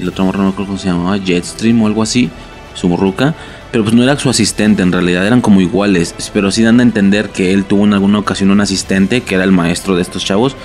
El 0.00 0.08
otro 0.08 0.24
morro 0.24 0.42
no 0.42 0.54
creo 0.54 0.66
cómo 0.66 0.78
se 0.78 0.88
llamaba, 0.88 1.18
Jetstream 1.18 1.82
o 1.82 1.86
algo 1.86 2.02
así, 2.02 2.30
su 2.74 2.96
ruca. 2.96 3.34
Pero 3.70 3.84
pues 3.84 3.94
no 3.94 4.02
era 4.02 4.18
su 4.18 4.30
asistente, 4.30 4.82
en 4.82 4.92
realidad 4.92 5.26
eran 5.26 5.40
como 5.40 5.60
iguales. 5.60 6.14
Pero 6.32 6.50
sí 6.50 6.62
dan 6.62 6.80
a 6.80 6.82
entender 6.82 7.30
que 7.30 7.52
él 7.52 7.64
tuvo 7.64 7.84
en 7.84 7.94
alguna 7.94 8.18
ocasión 8.18 8.50
un 8.50 8.60
asistente 8.60 9.22
que 9.22 9.34
era 9.34 9.44
el 9.44 9.52
maestro 9.52 9.96
de 9.96 10.02
estos 10.02 10.24
chavos. 10.24 10.56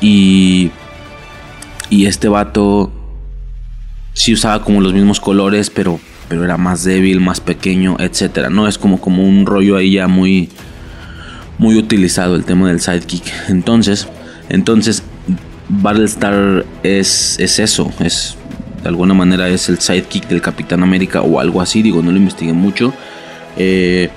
Y... 0.00 0.70
Y 1.88 2.06
este 2.06 2.28
vato 2.28 2.92
sí 4.12 4.32
usaba 4.32 4.64
como 4.64 4.80
los 4.80 4.92
mismos 4.92 5.20
colores, 5.20 5.70
pero, 5.70 6.00
pero 6.28 6.42
era 6.42 6.56
más 6.56 6.82
débil, 6.82 7.20
más 7.20 7.40
pequeño, 7.40 7.96
etcétera. 8.00 8.50
No 8.50 8.66
es 8.66 8.76
como, 8.76 9.00
como 9.00 9.22
un 9.22 9.46
rollo 9.46 9.76
ahí 9.76 9.92
ya 9.92 10.08
muy, 10.08 10.48
muy 11.58 11.76
utilizado 11.76 12.34
el 12.34 12.44
tema 12.44 12.68
del 12.68 12.80
sidekick. 12.80 13.24
Entonces, 13.48 14.08
entonces 14.48 15.02
Battlestar 15.68 16.64
es, 16.82 17.36
es 17.38 17.58
eso, 17.58 17.92
es 18.00 18.36
de 18.86 18.90
alguna 18.90 19.14
manera 19.14 19.48
es 19.48 19.68
el 19.68 19.80
sidekick 19.80 20.28
del 20.28 20.40
Capitán 20.40 20.84
América 20.84 21.20
o 21.20 21.40
algo 21.40 21.60
así. 21.60 21.82
Digo, 21.82 22.02
no 22.02 22.12
lo 22.12 22.18
investigué 22.18 22.52
mucho. 22.52 22.94
Eh, 23.56 24.10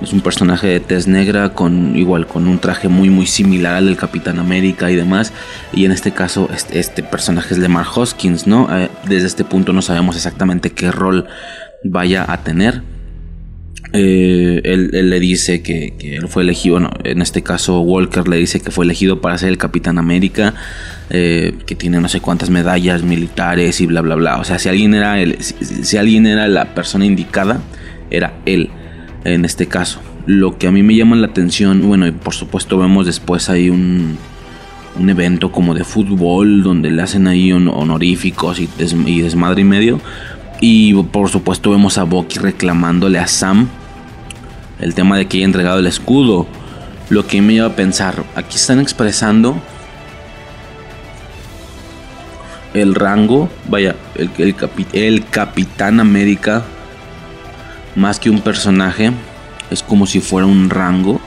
es 0.00 0.10
un 0.14 0.22
personaje 0.22 0.68
de 0.68 0.80
tez 0.80 1.06
negra 1.06 1.50
con 1.50 1.94
igual 1.94 2.26
con 2.26 2.48
un 2.48 2.58
traje 2.58 2.88
muy 2.88 3.10
muy 3.10 3.26
similar 3.26 3.74
al 3.74 3.84
del 3.84 3.98
Capitán 3.98 4.38
América 4.38 4.90
y 4.90 4.96
demás. 4.96 5.34
Y 5.74 5.84
en 5.84 5.92
este 5.92 6.12
caso 6.12 6.48
este, 6.54 6.78
este 6.78 7.02
personaje 7.02 7.52
es 7.52 7.58
Lemar 7.58 7.84
Hoskins, 7.94 8.46
¿no? 8.46 8.74
Eh, 8.74 8.88
desde 9.06 9.26
este 9.26 9.44
punto 9.44 9.74
no 9.74 9.82
sabemos 9.82 10.16
exactamente 10.16 10.70
qué 10.70 10.90
rol 10.90 11.26
vaya 11.84 12.24
a 12.26 12.42
tener. 12.42 12.80
Eh, 13.92 14.62
él, 14.64 15.10
le 15.10 15.20
dice 15.20 15.60
que, 15.62 15.94
él 16.00 16.26
fue 16.28 16.42
elegido, 16.42 16.78
en 17.04 17.20
este 17.20 17.42
caso 17.42 17.80
Walker 17.80 18.26
le 18.28 18.38
dice 18.38 18.60
que 18.60 18.70
fue 18.70 18.86
elegido 18.86 19.20
para 19.20 19.36
ser 19.36 19.50
el 19.50 19.58
Capitán 19.58 19.98
América, 19.98 20.54
eh, 21.10 21.54
que 21.66 21.74
tiene 21.74 22.00
no 22.00 22.08
sé 22.08 22.20
cuántas 22.20 22.50
medallas 22.50 23.02
militares 23.02 23.80
y 23.80 23.86
bla 23.86 24.00
bla 24.00 24.14
bla. 24.14 24.38
O 24.38 24.44
sea, 24.44 24.58
si 24.58 24.68
alguien 24.68 24.94
era 24.94 25.16
si 25.40 25.96
alguien 25.96 26.26
era 26.26 26.48
la 26.48 26.74
persona 26.74 27.06
indicada, 27.06 27.60
era 28.10 28.34
él 28.44 28.70
en 29.24 29.44
este 29.44 29.66
caso. 29.66 30.00
Lo 30.26 30.58
que 30.58 30.66
a 30.66 30.72
mí 30.72 30.82
me 30.82 30.94
llama 30.94 31.16
la 31.16 31.28
atención, 31.28 31.86
bueno, 31.86 32.06
y 32.06 32.12
por 32.12 32.34
supuesto 32.34 32.78
vemos 32.78 33.06
después 33.06 33.48
ahí 33.48 33.70
un, 33.70 34.18
un 34.98 35.10
evento 35.10 35.52
como 35.52 35.74
de 35.74 35.84
fútbol 35.84 36.62
donde 36.62 36.90
le 36.90 37.02
hacen 37.02 37.26
ahí 37.26 37.52
honoríficos 37.52 38.58
y, 38.60 38.68
desmadre 38.76 39.62
y 39.62 39.64
medio. 39.64 40.00
Y 40.60 40.94
por 40.94 41.28
supuesto 41.28 41.70
vemos 41.70 41.98
a 41.98 42.04
Bucky 42.04 42.38
reclamándole 42.38 43.18
a 43.18 43.26
Sam 43.26 43.68
el 44.80 44.94
tema 44.94 45.16
de 45.16 45.26
que 45.26 45.38
haya 45.38 45.46
entregado 45.46 45.78
el 45.78 45.86
escudo. 45.86 46.46
Lo 47.08 47.26
que 47.26 47.40
me 47.40 47.54
lleva 47.54 47.68
a 47.68 47.76
pensar, 47.76 48.24
aquí 48.34 48.56
están 48.56 48.80
expresando 48.80 49.56
el 52.76 52.94
rango, 52.94 53.48
vaya, 53.68 53.96
el, 54.14 54.54
el, 54.92 55.24
Capitán 55.26 56.00
América 56.00 56.64
más 57.94 58.20
que 58.20 58.30
un 58.30 58.40
personaje, 58.40 59.12
es 59.70 59.82
como 59.82 60.06
si 60.06 60.20
fuera 60.20 60.46
un 60.46 60.70
rango, 60.70 61.20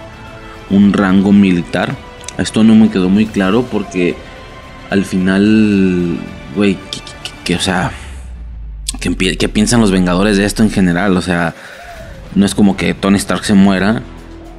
un 0.69 0.93
rango 0.93 1.31
militar. 1.31 1.95
Esto 2.37 2.63
no 2.63 2.75
me 2.75 2.89
quedó 2.89 3.09
muy 3.09 3.25
claro 3.25 3.63
porque 3.63 4.15
al 4.89 5.03
final, 5.03 6.17
güey, 6.55 6.77
que, 7.43 7.55
o 7.55 7.59
sea, 7.59 7.91
¿qué 8.99 9.49
piensan 9.49 9.81
los 9.81 9.91
Vengadores 9.91 10.37
de 10.37 10.45
esto 10.45 10.63
en 10.63 10.69
general? 10.69 11.17
O 11.17 11.21
sea, 11.21 11.55
no 12.35 12.45
es 12.45 12.53
como 12.53 12.77
que 12.77 12.93
Tony 12.93 13.17
Stark 13.17 13.43
se 13.43 13.55
muera 13.55 14.03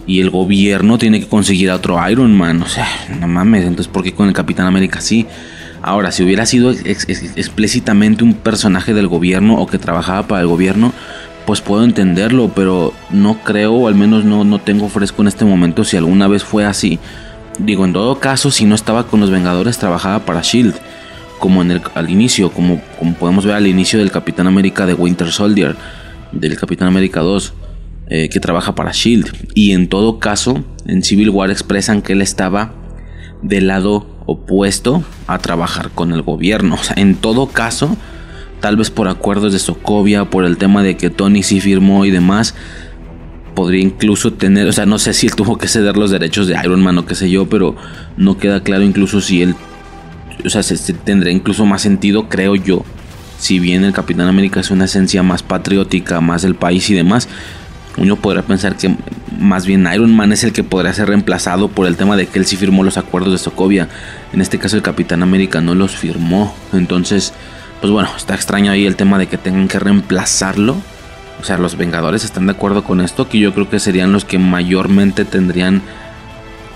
y 0.06 0.20
el 0.20 0.30
gobierno 0.30 0.98
tiene 0.98 1.20
que 1.20 1.28
conseguir 1.28 1.70
a 1.70 1.76
otro 1.76 1.96
Iron 2.10 2.36
Man. 2.36 2.62
O 2.62 2.66
sea, 2.66 2.88
no 3.20 3.28
mames, 3.28 3.64
entonces 3.64 3.86
¿por 3.86 4.02
qué 4.02 4.12
con 4.12 4.26
el 4.26 4.34
Capitán 4.34 4.66
América 4.66 5.00
sí? 5.00 5.26
Ahora, 5.82 6.12
si 6.12 6.22
hubiera 6.22 6.44
sido 6.44 6.72
explícitamente 6.72 8.22
un 8.22 8.34
personaje 8.34 8.92
del 8.92 9.08
gobierno 9.08 9.56
o 9.56 9.66
que 9.66 9.78
trabajaba 9.78 10.26
para 10.26 10.42
el 10.42 10.46
gobierno, 10.46 10.92
pues 11.46 11.62
puedo 11.62 11.84
entenderlo, 11.84 12.52
pero 12.54 12.92
no 13.10 13.42
creo, 13.42 13.72
o 13.72 13.88
al 13.88 13.94
menos 13.94 14.24
no, 14.24 14.44
no 14.44 14.58
tengo 14.58 14.88
fresco 14.88 15.22
en 15.22 15.28
este 15.28 15.44
momento 15.44 15.84
si 15.84 15.96
alguna 15.96 16.28
vez 16.28 16.44
fue 16.44 16.64
así. 16.66 16.98
Digo, 17.58 17.84
en 17.84 17.92
todo 17.92 18.20
caso, 18.20 18.50
si 18.50 18.66
no 18.66 18.74
estaba 18.74 19.06
con 19.06 19.20
los 19.20 19.30
Vengadores, 19.30 19.78
trabajaba 19.78 20.24
para 20.24 20.42
Shield, 20.42 20.74
como 21.38 21.62
en 21.62 21.70
el, 21.70 21.82
al 21.94 22.10
inicio, 22.10 22.50
como, 22.52 22.80
como 22.98 23.14
podemos 23.14 23.44
ver 23.46 23.54
al 23.54 23.66
inicio 23.66 23.98
del 23.98 24.10
Capitán 24.10 24.46
América 24.46 24.86
de 24.86 24.94
Winter 24.94 25.32
Soldier, 25.32 25.76
del 26.32 26.56
Capitán 26.58 26.88
América 26.88 27.20
2, 27.20 27.54
eh, 28.08 28.28
que 28.28 28.40
trabaja 28.40 28.74
para 28.74 28.92
Shield. 28.92 29.30
Y 29.54 29.72
en 29.72 29.88
todo 29.88 30.18
caso, 30.18 30.62
en 30.86 31.02
Civil 31.02 31.30
War 31.30 31.50
expresan 31.50 32.02
que 32.02 32.12
él 32.12 32.22
estaba 32.22 32.72
del 33.42 33.68
lado 33.68 34.06
opuesto 34.26 35.02
a 35.26 35.38
trabajar 35.38 35.90
con 35.90 36.12
el 36.12 36.22
gobierno. 36.22 36.76
O 36.76 36.82
sea, 36.82 36.96
en 36.98 37.14
todo 37.16 37.48
caso, 37.48 37.96
tal 38.60 38.76
vez 38.76 38.90
por 38.90 39.08
acuerdos 39.08 39.52
de 39.52 39.58
Sokovia, 39.58 40.26
por 40.26 40.44
el 40.44 40.56
tema 40.56 40.82
de 40.82 40.96
que 40.96 41.10
Tony 41.10 41.42
sí 41.42 41.60
firmó 41.60 42.04
y 42.04 42.10
demás, 42.10 42.54
podría 43.54 43.82
incluso 43.82 44.32
tener, 44.32 44.68
o 44.68 44.72
sea, 44.72 44.86
no 44.86 44.98
sé 44.98 45.12
si 45.12 45.26
él 45.26 45.34
tuvo 45.34 45.58
que 45.58 45.68
ceder 45.68 45.96
los 45.96 46.10
derechos 46.10 46.46
de 46.46 46.56
Iron 46.62 46.82
Man 46.82 46.98
o 46.98 47.06
qué 47.06 47.14
sé 47.14 47.30
yo, 47.30 47.48
pero 47.48 47.76
no 48.16 48.38
queda 48.38 48.62
claro 48.62 48.84
incluso 48.84 49.20
si 49.20 49.42
él, 49.42 49.54
o 50.44 50.50
sea, 50.50 50.62
se, 50.62 50.92
tendría 50.92 51.32
incluso 51.32 51.66
más 51.66 51.82
sentido, 51.82 52.28
creo 52.28 52.54
yo, 52.54 52.84
si 53.38 53.58
bien 53.58 53.84
el 53.84 53.92
Capitán 53.92 54.28
América 54.28 54.60
es 54.60 54.70
una 54.70 54.84
esencia 54.84 55.22
más 55.22 55.42
patriótica, 55.42 56.20
más 56.20 56.42
del 56.42 56.54
país 56.54 56.88
y 56.90 56.94
demás, 56.94 57.28
uno 58.00 58.16
podría 58.16 58.42
pensar 58.42 58.76
que 58.76 58.96
más 59.38 59.66
bien 59.66 59.86
Iron 59.92 60.16
Man 60.16 60.32
es 60.32 60.42
el 60.42 60.52
que 60.52 60.64
podría 60.64 60.92
ser 60.94 61.08
reemplazado 61.08 61.68
por 61.68 61.86
el 61.86 61.96
tema 61.96 62.16
de 62.16 62.26
que 62.26 62.38
él 62.38 62.46
sí 62.46 62.56
firmó 62.56 62.82
los 62.82 62.96
acuerdos 62.96 63.32
de 63.32 63.38
Sokovia. 63.38 63.88
En 64.32 64.40
este 64.40 64.58
caso 64.58 64.76
el 64.76 64.82
Capitán 64.82 65.22
América 65.22 65.60
no 65.60 65.74
los 65.74 65.96
firmó. 65.96 66.54
Entonces, 66.72 67.34
pues 67.80 67.92
bueno, 67.92 68.08
está 68.16 68.34
extraño 68.34 68.72
ahí 68.72 68.86
el 68.86 68.96
tema 68.96 69.18
de 69.18 69.26
que 69.26 69.36
tengan 69.36 69.68
que 69.68 69.78
reemplazarlo. 69.78 70.76
O 71.40 71.44
sea, 71.44 71.58
los 71.58 71.76
Vengadores 71.76 72.24
están 72.24 72.46
de 72.46 72.52
acuerdo 72.52 72.84
con 72.84 73.02
esto, 73.02 73.28
que 73.28 73.38
yo 73.38 73.52
creo 73.52 73.68
que 73.68 73.78
serían 73.78 74.12
los 74.12 74.24
que 74.24 74.38
mayormente 74.38 75.26
tendrían 75.26 75.82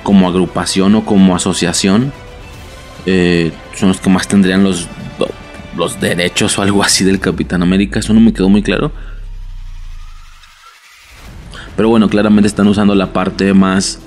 como 0.02 0.28
agrupación 0.28 0.94
o 0.94 1.06
como 1.06 1.34
asociación. 1.34 2.12
Eh, 3.06 3.50
son 3.74 3.88
los 3.88 4.00
que 4.00 4.10
más 4.10 4.28
tendrían 4.28 4.62
los, 4.62 4.88
los 5.76 6.00
derechos 6.00 6.58
o 6.58 6.62
algo 6.62 6.82
así 6.82 7.02
del 7.02 7.18
Capitán 7.18 7.62
América. 7.62 8.00
Eso 8.00 8.12
no 8.12 8.20
me 8.20 8.34
quedó 8.34 8.50
muy 8.50 8.62
claro. 8.62 8.92
Pero 11.76 11.88
bueno, 11.88 12.08
claramente 12.08 12.46
están 12.46 12.68
usando 12.68 12.94
la 12.94 13.12
parte 13.12 13.52
más 13.52 13.98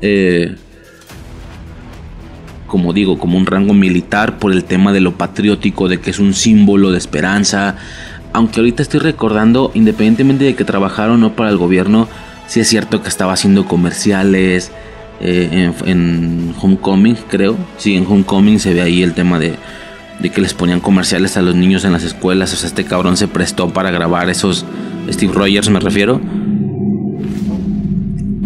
eh, 0.00 0.56
como 2.72 2.94
digo, 2.94 3.18
como 3.18 3.36
un 3.36 3.44
rango 3.44 3.74
militar 3.74 4.38
por 4.38 4.50
el 4.50 4.64
tema 4.64 4.94
de 4.94 5.02
lo 5.02 5.18
patriótico, 5.18 5.88
de 5.88 6.00
que 6.00 6.08
es 6.08 6.18
un 6.18 6.32
símbolo 6.32 6.90
de 6.90 6.96
esperanza. 6.96 7.76
Aunque 8.32 8.60
ahorita 8.60 8.82
estoy 8.82 9.00
recordando, 9.00 9.70
independientemente 9.74 10.44
de 10.44 10.54
que 10.54 10.64
trabajaron 10.64 11.16
o 11.16 11.18
no 11.18 11.36
para 11.36 11.50
el 11.50 11.58
gobierno, 11.58 12.08
sí 12.46 12.60
es 12.60 12.68
cierto 12.68 13.02
que 13.02 13.10
estaba 13.10 13.34
haciendo 13.34 13.66
comerciales 13.66 14.72
eh, 15.20 15.70
en, 15.84 16.54
Homecoming, 16.62 17.16
creo. 17.28 17.58
Sí, 17.76 17.94
en 17.94 18.06
Homecoming 18.06 18.58
se 18.58 18.72
ve 18.72 18.80
ahí 18.80 19.02
el 19.02 19.12
tema 19.12 19.38
de, 19.38 19.56
de 20.20 20.30
que 20.30 20.40
les 20.40 20.54
ponían 20.54 20.80
comerciales 20.80 21.36
a 21.36 21.42
los 21.42 21.54
niños 21.54 21.84
en 21.84 21.92
las 21.92 22.04
escuelas. 22.04 22.54
O 22.54 22.56
sea, 22.56 22.68
este 22.68 22.84
cabrón 22.86 23.18
se 23.18 23.28
prestó 23.28 23.68
para 23.68 23.90
grabar 23.90 24.30
esos. 24.30 24.64
Steve 25.10 25.34
Rogers 25.34 25.68
me 25.68 25.78
refiero. 25.78 26.22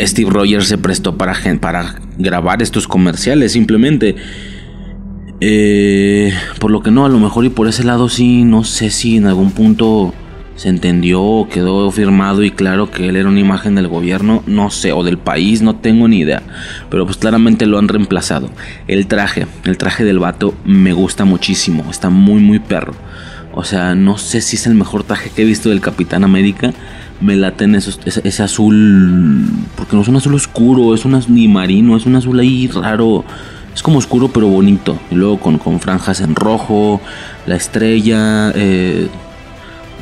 Steve 0.01 0.31
Rogers 0.31 0.69
se 0.69 0.79
prestó 0.79 1.17
para, 1.17 1.35
para 1.61 1.97
grabar 2.19 2.63
estos 2.63 2.87
comerciales 2.87 3.53
simplemente. 3.53 4.17
Eh, 5.41 6.33
por 6.61 6.71
lo 6.71 6.83
que 6.83 6.91
no, 6.91 7.05
a 7.05 7.09
lo 7.09 7.19
mejor 7.19 7.45
y 7.45 7.51
por 7.51 7.69
ese 7.69 7.85
lado 7.85 8.09
sí, 8.09 8.45
no 8.45 8.65
sé 8.65 8.91
si 8.91 9.17
en 9.17 9.27
algún 9.27 9.51
punto 9.51 10.15
se 10.55 10.71
entendió 10.71 11.47
quedó 11.51 11.91
firmado 11.91 12.43
y 12.43 12.51
claro 12.51 12.91
que 12.91 13.11
él 13.11 13.17
era 13.17 13.29
una 13.29 13.41
imagen 13.41 13.75
del 13.75 13.89
gobierno, 13.89 14.43
no 14.47 14.71
sé, 14.71 14.93
o 14.93 15.05
del 15.05 15.19
país, 15.19 15.61
no 15.61 15.77
tengo 15.77 16.09
ni 16.09 16.21
idea. 16.21 16.43
Pero 16.91 17.05
pues 17.05 17.19
claramente 17.19 17.67
lo 17.67 17.79
han 17.79 17.89
reemplazado. 17.89 18.51
El 18.89 19.07
traje, 19.07 19.47
el 19.65 19.77
traje 19.77 20.05
del 20.05 20.19
vato 20.19 20.55
me 20.65 20.93
gusta 20.93 21.25
muchísimo, 21.25 21.85
está 21.91 22.09
muy 22.11 22.41
muy 22.41 22.59
perro. 22.59 22.95
O 23.53 23.65
sea, 23.65 23.95
no 23.95 24.19
sé 24.19 24.43
si 24.43 24.57
es 24.57 24.67
el 24.67 24.75
mejor 24.75 25.05
traje 25.05 25.31
que 25.31 25.43
he 25.43 25.47
visto 25.47 25.71
del 25.71 25.81
Capitán 25.81 26.25
América 26.25 26.75
me 27.21 27.37
laten 27.37 27.75
esos, 27.75 28.01
ese, 28.05 28.43
azul, 28.43 29.47
porque 29.77 29.97
no 29.97 30.03
es 30.03 30.09
un 30.09 30.17
azul 30.17 30.35
oscuro, 30.35 30.95
es 30.95 31.05
un 31.05 31.15
azul 31.15 31.35
ni 31.35 31.49
marino, 31.49 31.97
es 31.97 32.07
un 32.07 32.17
azul 32.17 32.39
ahí 32.39 32.69
raro, 32.69 33.25
es 33.75 33.83
como 33.83 33.99
oscuro 33.99 34.29
pero 34.29 34.49
bonito, 34.49 34.99
y 35.11 35.15
luego 35.15 35.39
con, 35.39 35.59
con 35.59 35.81
franjas 35.81 36.21
en 36.21 36.35
rojo, 36.35 37.01
la 37.47 37.57
estrella, 37.57 38.53
eh, 38.55 39.09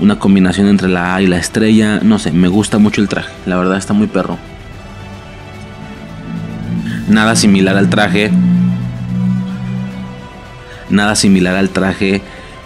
una 0.01 0.19
combinación 0.19 0.69
entre 0.69 0.89
la 0.89 1.15
A 1.15 1.23
y 1.23 1.27
la 1.27 1.37
estrella, 1.37 2.01
no 2.03 2.19
sé, 2.19 2.33
me 2.33 2.49
gusta 2.49 2.79
mucho 2.79 3.01
el 3.01 3.09
traje, 3.09 3.33
la 3.47 3.57
verdad 3.57 3.79
está 3.79 3.93
muy 3.93 4.07
perro. 4.07 4.39
Nada 7.09 7.37
similar 7.37 7.77
al 7.77 7.91
traje, 7.91 8.31
nada 10.91 11.15
similar 11.15 11.55
al 11.55 11.69
traje, 11.69 12.23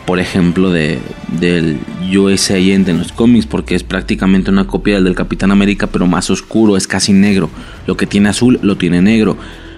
por 0.06 0.20
ejemplo, 0.20 0.70
de 0.70 1.02
del 1.28 1.78
USA 2.16 2.54
Agent 2.54 2.88
en 2.88 2.98
los 2.98 3.12
cómics 3.12 3.46
porque 3.46 3.74
es 3.74 3.82
prácticamente 3.82 4.50
una 4.50 4.66
copia 4.66 5.00
del, 5.00 5.14
Capitán 5.14 5.50
América 5.50 5.86
pero 5.86 6.06
más 6.06 6.30
oscuro, 6.30 6.76
es 6.76 6.86
casi 6.86 7.12
negro. 7.12 7.50
Lo 7.86 7.96
que 7.96 8.06
tiene 8.06 8.30
azul 8.30 8.58
lo 8.62 8.76
tiene 8.76 9.02
negro, 9.02 9.36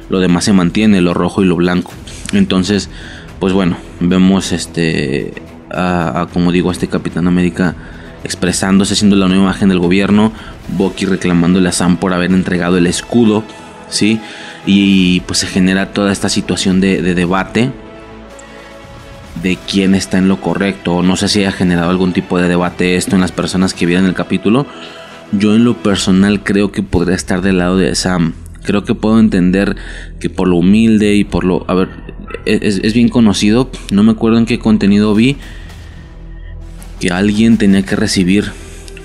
lo 0.08 0.20
demás 0.20 0.44
se 0.44 0.52
mantiene, 0.52 1.00
lo 1.00 1.14
rojo 1.14 1.42
y 1.42 1.46
lo 1.46 1.56
blanco. 1.56 1.92
Entonces, 2.32 2.88
pues 3.38 3.52
bueno, 3.52 3.76
vemos 4.00 4.52
este, 4.52 5.32
a, 5.70 6.28
como 6.32 6.52
digo, 6.52 6.70
a 6.70 6.72
este 6.72 6.88
Capitán 6.88 7.26
América 7.26 7.74
expresándose, 8.22 8.94
siendo 8.94 9.16
la 9.16 9.28
nueva 9.28 9.44
imagen 9.44 9.70
del 9.70 9.78
gobierno, 9.78 10.32
Bucky 10.76 11.06
reclamándole 11.06 11.68
a 11.70 11.72
Sam 11.72 11.96
por 11.96 12.12
haber 12.12 12.30
entregado 12.32 12.76
el 12.76 12.86
escudo, 12.86 13.42
¿sí? 13.88 14.20
Y 14.66 15.20
pues 15.20 15.38
se 15.38 15.46
genera 15.46 15.92
toda 15.92 16.12
esta 16.12 16.28
situación 16.28 16.80
de 16.80 17.14
debate 17.14 17.72
de 19.42 19.56
quién 19.56 19.94
está 19.94 20.18
en 20.18 20.28
lo 20.28 20.40
correcto. 20.40 21.02
No 21.02 21.16
sé 21.16 21.28
si 21.28 21.40
haya 21.40 21.52
generado 21.52 21.90
algún 21.90 22.12
tipo 22.12 22.38
de 22.38 22.48
debate 22.48 22.96
esto 22.96 23.14
en 23.14 23.20
las 23.20 23.32
personas 23.32 23.74
que 23.74 23.86
vieron 23.86 24.06
el 24.06 24.14
capítulo. 24.14 24.66
Yo 25.32 25.54
en 25.54 25.64
lo 25.64 25.74
personal 25.74 26.42
creo 26.42 26.72
que 26.72 26.82
podría 26.82 27.14
estar 27.14 27.40
del 27.40 27.58
lado 27.58 27.76
de 27.76 27.94
Sam. 27.94 28.34
Creo 28.64 28.84
que 28.84 28.94
puedo 28.94 29.18
entender 29.18 29.76
que 30.18 30.28
por 30.28 30.48
lo 30.48 30.56
humilde 30.56 31.14
y 31.14 31.24
por 31.24 31.44
lo... 31.44 31.64
A 31.68 31.74
ver, 31.74 31.88
es, 32.44 32.80
es 32.82 32.92
bien 32.92 33.08
conocido. 33.08 33.70
No 33.90 34.02
me 34.02 34.12
acuerdo 34.12 34.38
en 34.38 34.46
qué 34.46 34.58
contenido 34.58 35.14
vi. 35.14 35.36
Que 37.00 37.10
alguien 37.10 37.56
tenía 37.56 37.82
que 37.82 37.96
recibir 37.96 38.52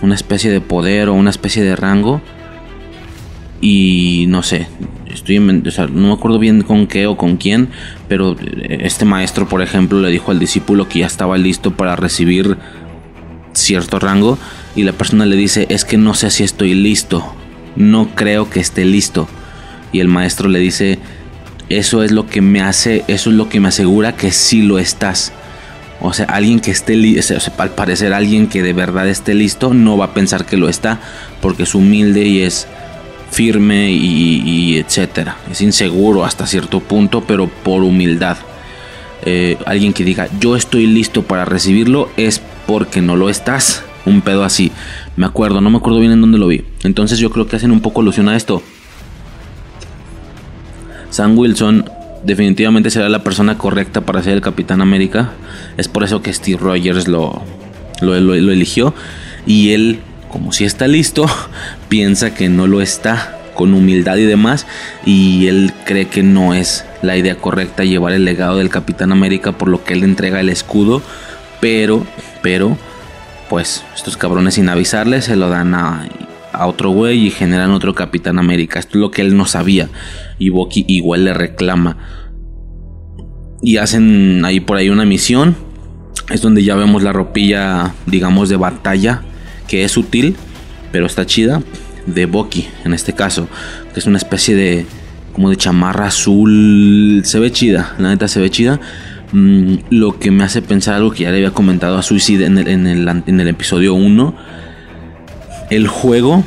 una 0.02 0.16
especie 0.16 0.52
de 0.52 0.60
poder 0.60 1.08
o 1.10 1.14
una 1.14 1.30
especie 1.30 1.64
de 1.64 1.76
rango. 1.76 2.22
Y 3.62 4.26
no 4.28 4.44
sé, 4.44 4.68
estoy 5.16 5.40
no 5.40 6.08
me 6.08 6.14
acuerdo 6.14 6.40
bien 6.40 6.62
con 6.62 6.88
qué 6.88 7.08
o 7.08 7.18
con 7.18 7.38
quién, 7.38 7.70
pero 8.08 8.36
este 8.70 9.06
maestro, 9.06 9.48
por 9.48 9.62
ejemplo, 9.62 10.00
le 10.00 10.10
dijo 10.10 10.32
al 10.32 10.40
discípulo 10.40 10.88
que 10.88 11.00
ya 11.00 11.08
estaba 11.08 11.38
listo 11.38 11.72
para 11.72 11.96
recibir 11.96 12.58
cierto 13.54 14.00
rango 14.00 14.38
y 14.76 14.84
la 14.84 14.92
persona 14.92 15.26
le 15.26 15.36
dice, 15.36 15.66
es 15.70 15.86
que 15.86 15.98
no 15.98 16.14
sé 16.14 16.30
si 16.30 16.44
estoy 16.44 16.74
listo, 16.74 17.34
no 17.76 18.10
creo 18.16 18.50
que 18.50 18.60
esté 18.60 18.86
listo. 18.86 19.28
Y 19.92 20.02
el 20.02 20.08
maestro 20.08 20.50
le 20.50 20.60
dice, 20.60 21.00
eso 21.70 22.04
es 22.04 22.12
lo 22.12 22.28
que 22.28 22.42
me 22.42 22.62
hace, 22.62 23.04
eso 23.08 23.30
es 23.30 23.36
lo 23.36 23.50
que 23.50 23.60
me 23.60 23.70
asegura 23.70 24.16
que 24.16 24.32
sí 24.32 24.62
lo 24.62 24.78
estás. 24.78 25.32
O 26.02 26.12
sea, 26.14 26.26
alguien 26.26 26.60
que 26.60 26.72
esté 26.72 26.96
listo, 26.96 27.36
al 27.58 27.72
parecer 27.72 28.14
alguien 28.14 28.48
que 28.48 28.62
de 28.62 28.74
verdad 28.74 29.08
esté 29.08 29.34
listo, 29.34 29.74
no 29.74 29.98
va 29.98 30.06
a 30.06 30.14
pensar 30.14 30.46
que 30.46 30.58
lo 30.58 30.68
está, 30.68 31.00
porque 31.42 31.64
es 31.64 31.74
humilde 31.74 32.26
y 32.26 32.42
es 32.42 32.68
firme 33.36 33.92
y, 33.92 34.78
etcétera. 34.78 35.36
Es 35.52 35.60
inseguro 35.60 36.24
hasta 36.24 36.48
cierto 36.48 36.80
punto, 36.80 37.22
pero 37.28 37.48
por 37.48 37.84
humildad. 37.84 38.38
Eh, 39.26 39.58
alguien 39.66 39.92
que 39.92 40.06
diga 40.06 40.30
yo 40.40 40.56
estoy 40.56 40.88
listo 40.88 41.24
para 41.24 41.44
recibirlo 41.44 42.10
es 42.16 42.42
porque 42.66 43.02
no 43.02 43.18
lo 43.18 43.30
estás. 43.30 43.84
Un 44.06 44.22
pedo 44.22 44.46
así. 44.46 44.72
Me 45.18 45.26
acuerdo, 45.26 45.60
no 45.60 45.70
me 45.70 45.78
acuerdo 45.78 46.00
bien 46.00 46.14
en 46.14 46.22
dónde 46.22 46.38
lo 46.38 46.48
vi. 46.48 46.64
Entonces 46.84 47.20
yo 47.20 47.30
creo 47.30 47.46
que 47.46 47.58
hacen 47.58 47.72
un 47.72 47.82
poco 47.82 48.00
alusión 48.00 48.30
a 48.30 48.38
esto. 48.38 48.64
Sam 51.10 51.38
Wilson 51.38 51.90
definitivamente 52.24 52.90
será 52.90 53.10
la 53.10 53.24
persona 53.24 53.58
correcta 53.58 54.02
para 54.02 54.24
ser 54.24 54.34
el 54.34 54.42
Capitán 54.42 54.82
América. 54.82 55.32
Es 55.76 55.90
por 55.90 56.06
eso 56.06 56.22
que 56.22 56.32
Steve 56.32 56.58
Rogers 56.58 57.10
lo, 57.10 57.42
lo 58.00 58.16
eligió. 58.16 58.94
Y 59.46 59.72
él 59.72 60.00
como 60.36 60.52
si 60.52 60.66
está 60.66 60.90
listo, 60.90 61.26
piensa 61.88 62.34
que 62.34 62.50
no 62.50 62.68
lo 62.68 62.82
está 62.82 63.40
con 63.54 63.74
humildad 63.74 64.18
y 64.18 64.26
demás 64.26 64.68
y 65.06 65.48
él 65.48 65.72
cree 65.86 66.10
que 66.10 66.24
no 66.24 66.54
es 66.54 66.84
la 67.02 67.16
idea 67.16 67.38
correcta 67.38 67.86
llevar 67.86 68.12
el 68.12 68.26
legado 68.26 68.58
del 68.58 68.68
Capitán 68.68 69.14
América 69.14 69.54
por 69.54 69.70
lo 69.70 69.86
que 69.86 69.94
él 69.94 70.04
entrega 70.04 70.42
el 70.42 70.50
escudo, 70.50 71.02
pero 71.62 72.06
pero 72.42 72.78
pues 73.50 73.86
estos 73.96 74.18
cabrones 74.18 74.56
sin 74.56 74.68
avisarle 74.68 75.22
se 75.22 75.38
lo 75.38 75.48
dan 75.48 75.74
a, 75.74 76.06
a 76.52 76.68
otro 76.68 76.90
güey 76.90 77.28
y 77.28 77.32
generan 77.32 77.72
otro 77.72 77.96
Capitán 77.96 78.38
América. 78.38 78.80
Esto 78.80 78.98
es 78.98 79.02
lo 79.04 79.12
que 79.12 79.22
él 79.22 79.38
no 79.38 79.46
sabía 79.46 79.88
y 80.38 80.50
Bucky 80.50 80.84
igual 80.90 81.24
le 81.24 81.34
reclama. 81.34 81.96
Y 83.62 83.78
hacen 83.78 84.44
ahí 84.44 84.60
por 84.60 84.76
ahí 84.76 84.90
una 84.90 85.06
misión. 85.06 85.56
Es 86.30 86.42
donde 86.42 86.62
ya 86.62 86.76
vemos 86.76 87.04
la 87.04 87.14
ropilla, 87.14 87.94
digamos, 88.06 88.50
de 88.50 88.58
batalla 88.58 89.22
que 89.68 89.84
es 89.84 89.98
útil, 89.98 90.36
pero 90.92 91.06
está 91.06 91.26
chida, 91.26 91.62
de 92.06 92.26
Bucky 92.26 92.68
en 92.84 92.94
este 92.94 93.14
caso, 93.14 93.48
que 93.94 94.00
es 94.00 94.06
una 94.06 94.18
especie 94.18 94.56
de 94.56 94.86
como 95.34 95.50
de 95.50 95.58
chamarra 95.58 96.08
azul, 96.08 97.22
se 97.26 97.40
ve 97.40 97.52
chida, 97.52 97.94
la 98.00 98.10
neta 98.10 98.28
se 98.28 98.40
ve 98.40 98.50
chida. 98.50 98.80
Mm, 99.34 99.76
lo 99.90 100.18
que 100.18 100.32
me 100.32 100.46
hace 100.46 100.62
pensar 100.62 100.96
algo 100.96 101.12
que 101.12 101.24
ya 101.24 101.32
le 101.32 101.38
había 101.38 101.52
comentado 101.52 101.98
a 101.98 102.02
Suicide 102.02 102.46
en 102.46 102.58
el, 102.58 102.68
en 102.70 102.88
el, 102.88 103.08
en 103.08 103.40
el 103.42 103.48
episodio 103.50 103.96
1, 103.96 104.34
el 105.72 105.88
juego 105.90 106.44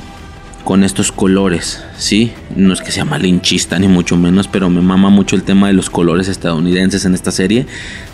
con 0.64 0.84
estos 0.84 1.12
colores, 1.12 1.84
¿sí? 1.98 2.32
No 2.56 2.72
es 2.72 2.80
que 2.80 2.90
sea 2.90 3.04
malinchista 3.04 3.78
ni 3.78 3.88
mucho 3.88 4.16
menos, 4.16 4.48
pero 4.48 4.70
me 4.70 4.80
mama 4.80 5.10
mucho 5.10 5.36
el 5.36 5.42
tema 5.42 5.66
de 5.66 5.74
los 5.74 5.90
colores 5.90 6.28
estadounidenses 6.28 7.04
en 7.04 7.14
esta 7.14 7.30
serie. 7.30 7.66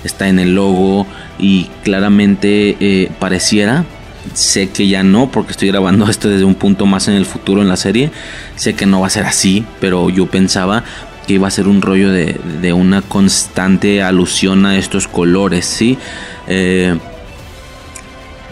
Está 0.02 0.28
en 0.28 0.38
el 0.38 0.54
logo 0.54 1.06
y 1.38 1.64
claramente 1.84 2.76
eh, 2.80 3.10
pareciera 3.20 3.84
Sé 4.32 4.70
que 4.70 4.88
ya 4.88 5.02
no, 5.02 5.30
porque 5.30 5.52
estoy 5.52 5.68
grabando 5.68 6.08
esto 6.08 6.28
desde 6.28 6.44
un 6.44 6.54
punto 6.54 6.86
más 6.86 7.08
en 7.08 7.14
el 7.14 7.26
futuro 7.26 7.62
en 7.62 7.68
la 7.68 7.76
serie. 7.76 8.10
Sé 8.56 8.74
que 8.74 8.86
no 8.86 9.00
va 9.00 9.08
a 9.08 9.10
ser 9.10 9.24
así, 9.24 9.64
pero 9.80 10.10
yo 10.10 10.26
pensaba 10.26 10.84
que 11.26 11.34
iba 11.34 11.48
a 11.48 11.50
ser 11.50 11.68
un 11.68 11.82
rollo 11.82 12.10
de, 12.10 12.38
de 12.60 12.72
una 12.72 13.02
constante 13.02 14.02
alusión 14.02 14.66
a 14.66 14.76
estos 14.76 15.08
colores, 15.08 15.64
¿sí? 15.64 15.98
Eh, 16.46 16.98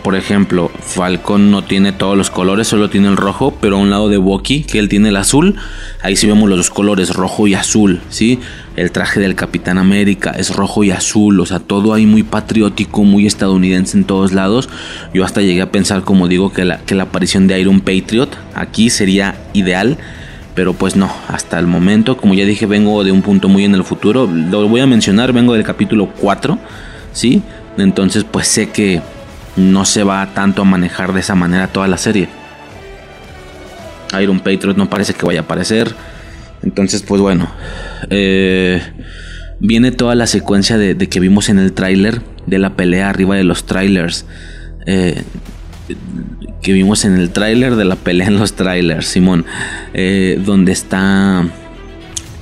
por 0.02 0.16
ejemplo, 0.16 0.70
Falcon 0.80 1.50
no 1.50 1.62
tiene 1.62 1.92
todos 1.92 2.16
los 2.16 2.30
colores, 2.30 2.66
solo 2.66 2.90
tiene 2.90 3.08
el 3.08 3.16
rojo, 3.16 3.56
pero 3.60 3.76
a 3.76 3.78
un 3.78 3.90
lado 3.90 4.08
de 4.08 4.16
Bucky, 4.16 4.64
que 4.64 4.78
él 4.78 4.88
tiene 4.88 5.10
el 5.10 5.16
azul, 5.16 5.56
ahí 6.02 6.16
sí 6.16 6.26
vemos 6.26 6.48
los 6.48 6.58
dos 6.58 6.70
colores, 6.70 7.14
rojo 7.14 7.46
y 7.46 7.54
azul, 7.54 8.00
¿sí? 8.08 8.40
El 8.74 8.90
traje 8.90 9.20
del 9.20 9.34
Capitán 9.34 9.78
América 9.78 10.32
es 10.36 10.54
rojo 10.54 10.82
y 10.82 10.90
azul, 10.90 11.38
o 11.38 11.46
sea, 11.46 11.60
todo 11.60 11.94
ahí 11.94 12.06
muy 12.06 12.22
patriótico, 12.24 13.04
muy 13.04 13.26
estadounidense 13.26 13.96
en 13.96 14.04
todos 14.04 14.32
lados. 14.32 14.68
Yo 15.14 15.24
hasta 15.24 15.40
llegué 15.40 15.62
a 15.62 15.70
pensar, 15.70 16.02
como 16.02 16.26
digo, 16.26 16.52
que 16.52 16.64
la, 16.64 16.78
que 16.78 16.94
la 16.94 17.04
aparición 17.04 17.46
de 17.46 17.60
Iron 17.60 17.80
Patriot 17.80 18.36
aquí 18.54 18.90
sería 18.90 19.36
ideal. 19.52 19.98
Pero 20.54 20.74
pues 20.74 20.96
no, 20.96 21.10
hasta 21.28 21.58
el 21.58 21.66
momento, 21.66 22.18
como 22.18 22.34
ya 22.34 22.44
dije, 22.44 22.66
vengo 22.66 23.04
de 23.04 23.12
un 23.12 23.22
punto 23.22 23.48
muy 23.48 23.64
en 23.64 23.74
el 23.74 23.84
futuro. 23.84 24.26
Lo 24.26 24.68
voy 24.68 24.82
a 24.82 24.86
mencionar, 24.86 25.32
vengo 25.32 25.54
del 25.54 25.64
capítulo 25.64 26.10
4, 26.20 26.58
¿sí? 27.14 27.42
Entonces 27.78 28.24
pues 28.24 28.48
sé 28.48 28.68
que 28.68 29.00
no 29.56 29.84
se 29.84 30.02
va 30.02 30.32
tanto 30.34 30.62
a 30.62 30.64
manejar 30.64 31.12
de 31.12 31.20
esa 31.20 31.34
manera 31.34 31.68
toda 31.68 31.88
la 31.88 31.98
serie. 31.98 32.28
Iron 34.20 34.40
Patriot 34.40 34.76
no 34.76 34.90
parece 34.90 35.14
que 35.14 35.24
vaya 35.24 35.40
a 35.40 35.42
aparecer. 35.44 35.94
Entonces, 36.62 37.02
pues 37.02 37.20
bueno. 37.20 37.50
Eh, 38.10 38.82
viene 39.60 39.90
toda 39.92 40.14
la 40.14 40.26
secuencia 40.26 40.76
de, 40.78 40.96
que 40.96 41.20
vimos 41.20 41.48
en 41.48 41.58
el 41.58 41.72
tráiler. 41.72 42.22
De 42.46 42.58
la 42.58 42.74
pelea 42.76 43.08
arriba 43.08 43.36
de 43.36 43.44
los 43.44 43.64
trailers. 43.64 44.26
Eh, 44.86 45.22
que 46.60 46.72
vimos 46.72 47.04
en 47.04 47.16
el 47.16 47.30
tráiler 47.30 47.76
de 47.76 47.84
la 47.84 47.96
pelea 47.96 48.28
en 48.28 48.38
los 48.38 48.54
trailers, 48.54 49.06
Simón. 49.06 49.44
Eh, 49.94 50.40
donde 50.44 50.72
está 50.72 51.46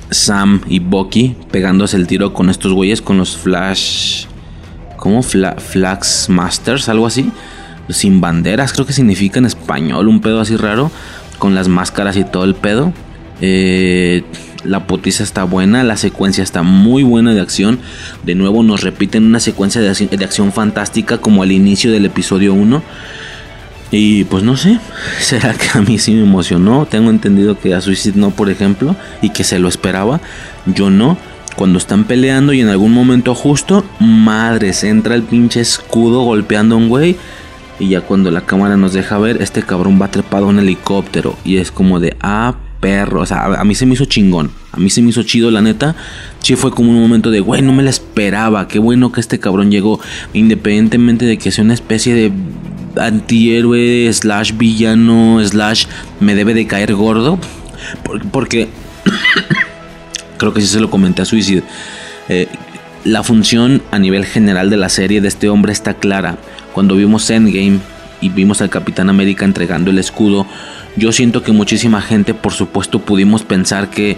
Sam 0.09 0.61
y 0.67 0.79
Bucky 0.79 1.35
pegándose 1.51 1.97
el 1.97 2.07
tiro 2.07 2.33
con 2.33 2.49
estos 2.49 2.73
güeyes, 2.73 3.01
con 3.01 3.17
los 3.17 3.37
Flash 3.37 4.25
como 5.01 5.23
Fla 5.23 5.55
Flax 5.57 6.29
Masters, 6.29 6.87
algo 6.87 7.07
así. 7.07 7.31
Sin 7.89 8.21
banderas, 8.21 8.71
creo 8.71 8.85
que 8.85 8.93
significa 8.93 9.39
en 9.39 9.47
español, 9.47 10.07
un 10.07 10.21
pedo 10.21 10.39
así 10.39 10.55
raro. 10.55 10.91
Con 11.39 11.55
las 11.55 11.67
máscaras 11.67 12.15
y 12.17 12.23
todo 12.23 12.43
el 12.43 12.53
pedo. 12.53 12.93
Eh, 13.41 14.23
la 14.63 14.85
potiza 14.85 15.23
está 15.23 15.43
buena, 15.43 15.83
la 15.83 15.97
secuencia 15.97 16.43
está 16.43 16.61
muy 16.61 17.01
buena 17.01 17.33
de 17.33 17.41
acción. 17.41 17.79
De 18.23 18.35
nuevo 18.35 18.61
nos 18.61 18.83
repiten 18.83 19.25
una 19.25 19.39
secuencia 19.39 19.81
de 19.81 19.89
acción, 19.89 20.09
de 20.11 20.23
acción 20.23 20.53
fantástica 20.53 21.17
como 21.17 21.41
al 21.41 21.51
inicio 21.51 21.91
del 21.91 22.05
episodio 22.05 22.53
1. 22.53 22.83
Y 23.89 24.25
pues 24.25 24.43
no 24.43 24.55
sé, 24.55 24.79
será 25.19 25.55
que 25.55 25.67
a 25.73 25.81
mí 25.81 25.97
sí 25.97 26.13
me 26.13 26.21
emocionó. 26.21 26.85
Tengo 26.85 27.09
entendido 27.09 27.59
que 27.59 27.73
a 27.73 27.81
Suicide 27.81 28.19
no, 28.19 28.29
por 28.29 28.51
ejemplo, 28.51 28.95
y 29.23 29.31
que 29.31 29.43
se 29.43 29.57
lo 29.57 29.67
esperaba. 29.67 30.21
Yo 30.67 30.91
no 30.91 31.17
cuando 31.55 31.77
están 31.77 32.05
peleando 32.05 32.53
y 32.53 32.61
en 32.61 32.69
algún 32.69 32.93
momento 32.93 33.35
justo, 33.35 33.85
madres, 33.99 34.83
entra 34.83 35.15
el 35.15 35.23
pinche 35.23 35.61
escudo 35.61 36.23
golpeando 36.23 36.75
a 36.75 36.77
un 36.77 36.89
güey. 36.89 37.15
Y 37.79 37.89
ya 37.89 38.01
cuando 38.01 38.29
la 38.29 38.41
cámara 38.41 38.77
nos 38.77 38.93
deja 38.93 39.17
ver, 39.17 39.41
este 39.41 39.63
cabrón 39.63 39.99
va 40.01 40.11
trepado 40.11 40.45
a 40.45 40.49
un 40.49 40.59
helicóptero. 40.59 41.35
Y 41.43 41.57
es 41.57 41.71
como 41.71 41.99
de, 41.99 42.15
ah, 42.21 42.55
perro. 42.81 43.21
O 43.21 43.25
sea, 43.25 43.45
a, 43.45 43.63
mí 43.63 43.75
se 43.75 43.85
me 43.85 43.93
hizo 43.93 44.05
chingón. 44.05 44.51
A 44.73 44.77
mí 44.77 44.89
se 44.89 45.01
me 45.01 45.11
hizo 45.11 45.23
chido, 45.23 45.49
la 45.51 45.61
neta. 45.61 45.95
Sí 46.39 46.55
fue 46.55 46.71
como 46.71 46.89
un 46.89 46.99
momento 46.99 47.31
de, 47.31 47.39
güey, 47.39 47.61
no 47.61 47.71
me 47.71 47.83
la 47.83 47.89
esperaba. 47.89 48.67
Qué 48.67 48.79
bueno 48.79 49.13
que 49.13 49.21
este 49.21 49.39
cabrón 49.39 49.71
llegó. 49.71 50.01
Independientemente 50.33 51.25
de 51.25 51.37
que 51.37 51.51
sea 51.51 51.63
una 51.63 51.73
especie 51.73 52.13
de 52.13 52.31
antihéroe, 52.97 54.11
slash 54.11 54.53
villano, 54.57 55.39
slash 55.45 55.85
me 56.19 56.35
debe 56.35 56.53
de 56.53 56.67
caer 56.67 56.93
gordo. 56.93 57.39
Porque... 58.31 58.67
creo 60.41 60.55
que 60.55 60.61
sí 60.61 60.67
se 60.67 60.79
lo 60.79 60.89
comenté 60.89 61.21
a 61.21 61.25
Suicide. 61.25 61.61
Eh, 62.27 62.47
la 63.05 63.21
función 63.21 63.83
a 63.91 63.99
nivel 63.99 64.25
general 64.25 64.71
de 64.71 64.77
la 64.77 64.89
serie 64.89 65.21
de 65.21 65.27
este 65.27 65.49
hombre 65.49 65.71
está 65.71 65.93
clara. 65.93 66.37
cuando 66.73 66.95
vimos 66.95 67.29
Endgame 67.29 67.79
y 68.21 68.29
vimos 68.29 68.61
al 68.61 68.69
Capitán 68.69 69.09
América 69.09 69.45
entregando 69.45 69.91
el 69.91 69.99
escudo, 69.99 70.47
yo 70.97 71.11
siento 71.11 71.43
que 71.43 71.51
muchísima 71.51 72.01
gente, 72.01 72.33
por 72.33 72.53
supuesto, 72.53 72.99
pudimos 72.99 73.43
pensar 73.43 73.89
que 73.89 74.17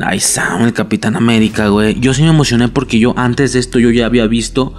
Ay, 0.00 0.20
Sam, 0.20 0.62
el 0.62 0.72
Capitán 0.72 1.16
América, 1.16 1.66
güey. 1.66 1.98
Yo 1.98 2.14
sí 2.14 2.22
me 2.22 2.28
emocioné 2.28 2.68
porque 2.68 3.00
yo 3.00 3.12
antes 3.16 3.52
de 3.52 3.58
esto 3.58 3.80
yo 3.80 3.90
ya 3.90 4.06
había 4.06 4.26
visto 4.28 4.72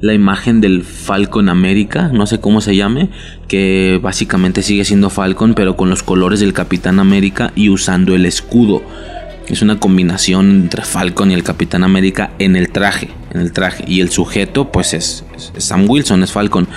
la 0.00 0.14
imagen 0.14 0.60
del 0.60 0.82
Falcon 0.82 1.48
América, 1.48 2.10
no 2.12 2.26
sé 2.26 2.40
cómo 2.40 2.60
se 2.60 2.74
llame, 2.74 3.08
que 3.46 4.00
básicamente 4.02 4.62
sigue 4.62 4.84
siendo 4.84 5.10
Falcon, 5.10 5.54
pero 5.54 5.76
con 5.76 5.90
los 5.90 6.02
colores 6.02 6.40
del 6.40 6.52
Capitán 6.52 6.98
América 6.98 7.52
y 7.54 7.68
usando 7.68 8.16
el 8.16 8.26
escudo. 8.26 8.82
Es 9.48 9.62
una 9.62 9.80
combinación 9.80 10.50
entre 10.50 10.82
Falcon 10.82 11.30
y 11.30 11.34
el 11.34 11.42
Capitán 11.42 11.82
América 11.82 12.32
en 12.38 12.54
el 12.54 12.68
traje, 12.68 13.08
en 13.32 13.40
el 13.40 13.52
traje. 13.52 13.84
Y 13.86 14.00
el 14.00 14.10
sujeto, 14.10 14.70
pues 14.70 14.92
es, 14.92 15.24
Sam 15.56 15.86
Wilson, 15.88 16.22
es 16.22 16.32
Falcon. 16.32 16.68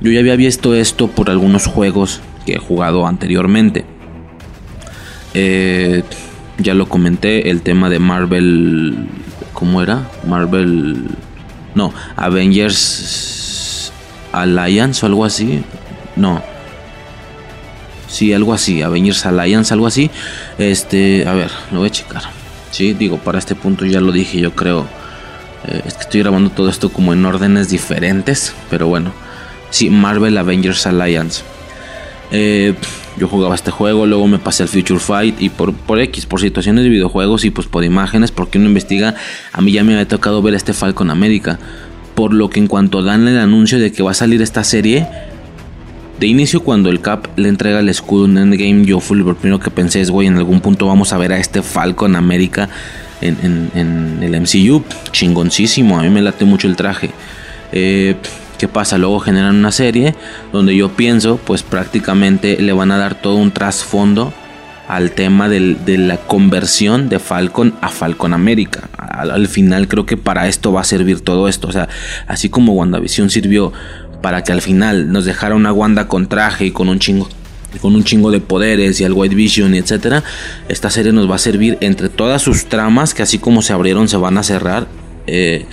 Yo 0.00 0.12
ya 0.12 0.20
había 0.20 0.36
visto 0.36 0.74
esto 0.74 1.08
por 1.08 1.30
algunos 1.30 1.66
juegos 1.66 2.20
que 2.44 2.54
he 2.54 2.58
jugado 2.58 3.06
anteriormente. 3.06 3.84
Eh, 5.34 6.04
ya 6.58 6.74
lo 6.74 6.88
comenté, 6.88 7.50
el 7.50 7.62
tema 7.62 7.90
de 7.90 7.98
Marvel. 7.98 9.08
¿Cómo 9.52 9.82
era? 9.82 10.08
Marvel. 10.26 11.08
No, 11.74 11.92
Avengers 12.14 13.92
Alliance 14.32 15.04
o 15.04 15.08
algo 15.08 15.24
así. 15.24 15.64
No. 16.14 16.42
Sí, 18.16 18.32
algo 18.32 18.54
así. 18.54 18.80
Avengers 18.80 19.26
Alliance, 19.26 19.74
algo 19.74 19.86
así. 19.86 20.10
Este, 20.56 21.28
a 21.28 21.34
ver, 21.34 21.50
lo 21.70 21.80
voy 21.80 21.88
a 21.88 21.92
checar. 21.92 22.22
Sí, 22.70 22.94
digo, 22.94 23.18
para 23.18 23.38
este 23.38 23.54
punto 23.54 23.84
ya 23.84 24.00
lo 24.00 24.10
dije, 24.10 24.40
yo 24.40 24.52
creo. 24.52 24.86
Eh, 25.68 25.82
es 25.84 25.92
que 25.92 26.00
estoy 26.00 26.20
grabando 26.22 26.48
todo 26.48 26.70
esto 26.70 26.88
como 26.88 27.12
en 27.12 27.26
órdenes 27.26 27.68
diferentes. 27.68 28.54
Pero 28.70 28.86
bueno. 28.86 29.12
Sí, 29.68 29.90
Marvel 29.90 30.38
Avengers 30.38 30.86
Alliance. 30.86 31.42
Eh, 32.30 32.72
yo 33.18 33.28
jugaba 33.28 33.54
este 33.54 33.70
juego, 33.70 34.06
luego 34.06 34.26
me 34.28 34.38
pasé 34.38 34.62
al 34.62 34.70
Future 34.70 34.98
Fight 34.98 35.42
y 35.42 35.50
por, 35.50 35.74
por 35.74 36.00
X, 36.00 36.24
por 36.24 36.40
situaciones 36.40 36.84
de 36.84 36.88
videojuegos 36.88 37.44
y 37.44 37.50
pues 37.50 37.66
por 37.66 37.84
imágenes, 37.84 38.30
porque 38.30 38.56
uno 38.56 38.68
investiga, 38.68 39.14
a 39.52 39.60
mí 39.60 39.72
ya 39.72 39.84
me 39.84 39.92
había 39.92 40.08
tocado 40.08 40.40
ver 40.40 40.54
este 40.54 40.72
Falcon 40.72 41.10
América. 41.10 41.58
Por 42.14 42.32
lo 42.32 42.48
que 42.48 42.60
en 42.60 42.66
cuanto 42.66 43.02
dan 43.02 43.28
el 43.28 43.38
anuncio 43.38 43.78
de 43.78 43.92
que 43.92 44.02
va 44.02 44.12
a 44.12 44.14
salir 44.14 44.40
esta 44.40 44.64
serie, 44.64 45.06
de 46.18 46.26
inicio 46.26 46.62
cuando 46.62 46.90
el 46.90 47.00
Cap 47.00 47.26
le 47.36 47.48
entrega 47.48 47.80
el 47.80 47.88
escudo 47.88 48.24
en 48.26 48.38
Endgame, 48.38 48.84
yo 48.84 49.00
fui 49.00 49.18
lo 49.18 49.34
primero 49.34 49.60
que 49.60 49.70
pensé 49.70 50.00
es, 50.00 50.10
güey, 50.10 50.26
en 50.26 50.36
algún 50.36 50.60
punto 50.60 50.86
vamos 50.86 51.12
a 51.12 51.18
ver 51.18 51.32
a 51.32 51.38
este 51.38 51.62
Falcon 51.62 52.16
América 52.16 52.68
en, 53.20 53.70
el 54.22 54.40
MCU. 54.40 54.82
Chingoncísimo, 55.12 55.98
a 55.98 56.02
mí 56.02 56.10
me 56.10 56.22
late 56.22 56.44
mucho 56.44 56.68
el 56.68 56.76
traje. 56.76 57.10
Eh, 57.72 58.16
¿Qué 58.58 58.68
pasa? 58.68 58.96
Luego 58.96 59.20
generan 59.20 59.56
una 59.56 59.72
serie 59.72 60.14
donde 60.52 60.74
yo 60.74 60.88
pienso, 60.88 61.36
pues 61.36 61.62
prácticamente 61.62 62.60
le 62.60 62.72
van 62.72 62.90
a 62.90 62.96
dar 62.96 63.20
todo 63.20 63.36
un 63.36 63.50
trasfondo 63.50 64.32
al 64.88 65.10
tema 65.10 65.48
de 65.48 65.98
la 65.98 66.16
conversión 66.16 67.08
de 67.08 67.18
Falcon 67.18 67.74
a 67.80 67.88
Falcon 67.88 68.32
América. 68.32 68.88
Al, 68.96 69.48
final 69.48 69.88
creo 69.88 70.06
que 70.06 70.16
para 70.16 70.46
esto 70.48 70.72
va 70.72 70.82
a 70.82 70.84
servir 70.84 71.20
todo 71.20 71.48
esto. 71.48 71.68
O 71.68 71.72
sea, 71.72 71.88
así 72.26 72.48
como 72.48 72.72
WandaVision 72.74 73.30
sirvió 73.30 73.72
para 74.20 74.42
que 74.44 74.52
al 74.52 74.62
final 74.62 75.12
nos 75.12 75.24
dejara 75.24 75.54
una 75.54 75.72
Wanda 75.72 76.08
con 76.08 76.28
traje 76.28 76.66
y 76.66 76.70
con 76.70 76.88
un 76.88 76.98
chingo 76.98 77.28
con 77.80 77.94
un 77.94 78.04
chingo 78.04 78.30
de 78.30 78.40
poderes 78.40 79.00
y 79.00 79.04
al 79.04 79.12
White 79.12 79.34
Vision 79.34 79.74
y 79.74 79.78
etcétera, 79.78 80.24
esta 80.68 80.88
serie 80.88 81.12
nos 81.12 81.30
va 81.30 81.34
a 81.34 81.38
servir 81.38 81.76
entre 81.80 82.08
todas 82.08 82.40
sus 82.40 82.66
tramas 82.66 83.12
que 83.12 83.22
así 83.22 83.38
como 83.38 83.60
se 83.60 83.74
abrieron 83.74 84.08
se 84.08 84.16
van 84.16 84.38
a 84.38 84.42
cerrar, 84.42 84.86
eh, 85.26 85.66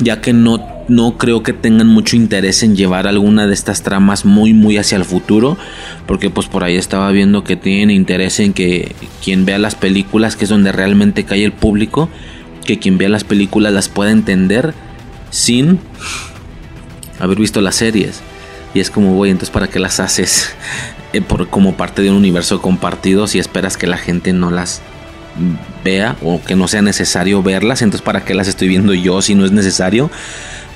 ya 0.00 0.20
que 0.20 0.32
no 0.32 0.80
no 0.88 1.18
creo 1.18 1.44
que 1.44 1.52
tengan 1.52 1.86
mucho 1.86 2.16
interés 2.16 2.64
en 2.64 2.74
llevar 2.74 3.06
alguna 3.06 3.46
de 3.46 3.54
estas 3.54 3.82
tramas 3.82 4.24
muy 4.24 4.52
muy 4.52 4.76
hacia 4.76 4.96
el 4.96 5.04
futuro 5.04 5.56
porque 6.06 6.30
pues 6.30 6.48
por 6.48 6.64
ahí 6.64 6.76
estaba 6.76 7.08
viendo 7.12 7.44
que 7.44 7.54
tienen 7.54 7.92
interés 7.92 8.40
en 8.40 8.52
que 8.52 8.96
quien 9.22 9.44
vea 9.44 9.60
las 9.60 9.76
películas 9.76 10.34
que 10.34 10.44
es 10.44 10.50
donde 10.50 10.72
realmente 10.72 11.22
cae 11.22 11.44
el 11.44 11.52
público 11.52 12.08
que 12.64 12.80
quien 12.80 12.98
vea 12.98 13.08
las 13.08 13.22
películas 13.22 13.72
las 13.72 13.88
pueda 13.88 14.10
entender 14.10 14.74
sin 15.30 15.78
haber 17.20 17.38
visto 17.38 17.60
las 17.60 17.76
series 17.76 18.20
y 18.74 18.80
es 18.80 18.90
como 18.90 19.14
güey 19.14 19.30
entonces 19.30 19.52
para 19.52 19.68
qué 19.68 19.78
las 19.78 20.00
haces 20.00 20.54
eh, 21.12 21.20
por, 21.20 21.48
como 21.48 21.74
parte 21.74 22.02
de 22.02 22.10
un 22.10 22.16
universo 22.16 22.60
compartido 22.60 23.26
si 23.26 23.38
esperas 23.38 23.76
que 23.76 23.86
la 23.86 23.98
gente 23.98 24.32
no 24.32 24.50
las 24.50 24.82
vea 25.84 26.16
o 26.22 26.42
que 26.42 26.56
no 26.56 26.66
sea 26.66 26.82
necesario 26.82 27.42
verlas 27.42 27.82
entonces 27.82 28.04
para 28.04 28.24
qué 28.24 28.34
las 28.34 28.48
estoy 28.48 28.68
viendo 28.68 28.94
yo 28.94 29.22
si 29.22 29.34
no 29.34 29.44
es 29.44 29.52
necesario 29.52 30.10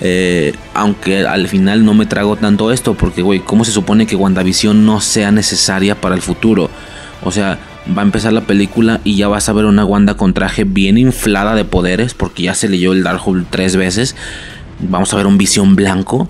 eh, 0.00 0.54
aunque 0.74 1.26
al 1.26 1.48
final 1.48 1.84
no 1.84 1.94
me 1.94 2.06
trago 2.06 2.36
tanto 2.36 2.72
esto, 2.72 2.94
porque, 2.94 3.22
güey, 3.22 3.40
¿cómo 3.40 3.64
se 3.64 3.72
supone 3.72 4.06
que 4.06 4.16
WandaVision 4.16 4.84
no 4.84 5.00
sea 5.00 5.30
necesaria 5.30 6.00
para 6.00 6.14
el 6.14 6.22
futuro? 6.22 6.70
O 7.22 7.30
sea, 7.30 7.58
va 7.96 8.02
a 8.02 8.04
empezar 8.04 8.32
la 8.32 8.42
película 8.42 9.00
y 9.04 9.16
ya 9.16 9.28
vas 9.28 9.48
a 9.48 9.52
ver 9.52 9.64
una 9.64 9.84
Wanda 9.84 10.14
con 10.14 10.34
traje 10.34 10.64
bien 10.64 10.98
inflada 10.98 11.54
de 11.54 11.64
poderes, 11.64 12.14
porque 12.14 12.44
ya 12.44 12.54
se 12.54 12.68
leyó 12.68 12.92
el 12.92 13.02
Darkhold 13.02 13.46
tres 13.50 13.76
veces. 13.76 14.16
Vamos 14.88 15.12
a 15.12 15.16
ver 15.16 15.26
un 15.26 15.38
visión 15.38 15.76
blanco. 15.76 16.28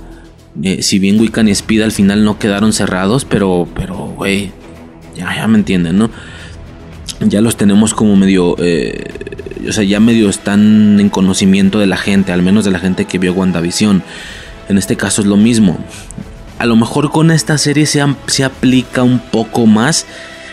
Eh, 0.62 0.82
si 0.82 0.98
bien 0.98 1.18
Wiccan 1.20 1.48
y 1.48 1.50
Speed 1.52 1.82
al 1.82 1.92
final 1.92 2.24
no 2.24 2.38
quedaron 2.38 2.72
cerrados, 2.72 3.24
pero, 3.24 3.66
pero, 3.74 3.96
güey, 3.96 4.52
ya, 5.16 5.34
ya 5.34 5.46
me 5.48 5.58
entienden, 5.58 5.98
¿no? 5.98 6.10
Ya 7.20 7.40
los 7.40 7.56
tenemos 7.56 7.94
como 7.94 8.16
medio 8.16 8.56
eh, 8.58 9.04
o 9.68 9.72
sea, 9.72 9.84
ya 9.84 10.00
medio 10.00 10.28
están 10.28 10.98
en 11.00 11.08
conocimiento 11.08 11.78
de 11.78 11.86
la 11.86 11.96
gente, 11.96 12.32
al 12.32 12.42
menos 12.42 12.64
de 12.64 12.70
la 12.70 12.78
gente 12.78 13.04
que 13.04 13.18
vio 13.18 13.32
WandaVision. 13.32 14.02
En 14.68 14.78
este 14.78 14.96
caso 14.96 15.22
es 15.22 15.26
lo 15.26 15.36
mismo. 15.36 15.78
A 16.58 16.66
lo 16.66 16.76
mejor 16.76 17.10
con 17.10 17.30
esta 17.30 17.58
serie 17.58 17.86
se, 17.86 18.04
se 18.26 18.44
aplica 18.44 19.02
un 19.02 19.18
poco 19.18 19.66
más 19.66 20.06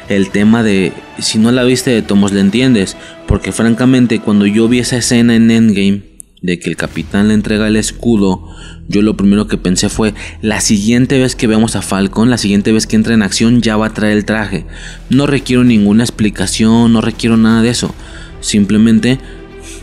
el 0.10 0.30
tema 0.30 0.64
de 0.64 0.94
si 1.20 1.38
no 1.38 1.52
la 1.52 1.64
viste 1.64 1.92
de 1.92 2.02
Tomos 2.02 2.32
le 2.32 2.42
entiendes. 2.42 2.98
Porque 3.28 3.52
francamente 3.52 4.20
cuando 4.20 4.46
yo 4.46 4.68
vi 4.68 4.80
esa 4.80 4.98
escena 4.98 5.36
en 5.36 5.52
Endgame 5.52 6.11
de 6.42 6.58
que 6.58 6.70
el 6.70 6.76
capitán 6.76 7.28
le 7.28 7.36
entrega 7.36 7.68
el 7.68 7.76
escudo, 7.76 8.48
yo 8.88 9.02
lo 9.02 9.16
primero 9.16 9.48
que 9.48 9.58
pensé 9.58 9.90
fue, 9.90 10.14
la 10.42 10.60
siguiente 10.60 11.20
vez 11.20 11.36
que 11.36 11.48
veamos 11.48 11.76
a 11.76 11.82
Falcon, 11.82 12.30
la 12.30 12.38
siguiente 12.38 12.72
vez 12.72 12.88
que 12.88 12.96
entre 12.96 13.14
en 13.14 13.22
acción 13.22 13.62
ya 13.62 13.78
va 13.78 13.88
a 13.88 13.94
traer 13.94 14.18
el 14.18 14.26
traje. 14.26 14.66
No 15.10 15.28
requiero 15.28 15.64
ninguna 15.64 16.04
explicación, 16.04 16.94
no 16.94 17.02
requiero 17.02 17.38
nada 17.38 17.62
de 17.62 17.70
eso. 17.70 17.94
Simplemente 18.40 19.20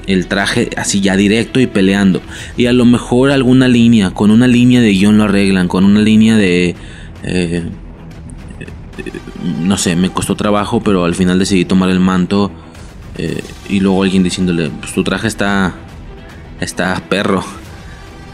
el 0.09 0.27
traje 0.27 0.71
así 0.77 1.01
ya 1.01 1.17
directo 1.17 1.61
y 1.61 1.67
peleando. 1.67 2.21
Y 2.57 2.67
a 2.67 2.73
lo 2.73 2.85
mejor 2.85 3.31
alguna 3.31 3.69
línea, 3.69 4.11
con 4.11 4.31
una 4.31 4.49
línea 4.49 4.81
de 4.81 4.91
guion 4.91 5.17
lo 5.17 5.25
arreglan, 5.25 5.69
con 5.69 5.85
una 5.85 6.01
línea 6.01 6.37
de... 6.37 6.75
Eh, 7.23 7.63
no 9.63 9.79
sé, 9.79 9.95
me 9.95 10.11
costó 10.11 10.35
trabajo, 10.35 10.83
pero 10.83 11.05
al 11.05 11.15
final 11.15 11.39
decidí 11.39 11.65
tomar 11.65 11.91
el 11.91 12.01
manto. 12.01 12.51
Eh, 13.17 13.43
y 13.69 13.79
luego 13.81 14.03
alguien 14.03 14.25
diciéndole, 14.25 14.71
pues 14.71 14.93
tu 14.93 15.05
traje 15.05 15.29
está... 15.29 15.75
Está 16.61 17.01
perro. 17.09 17.45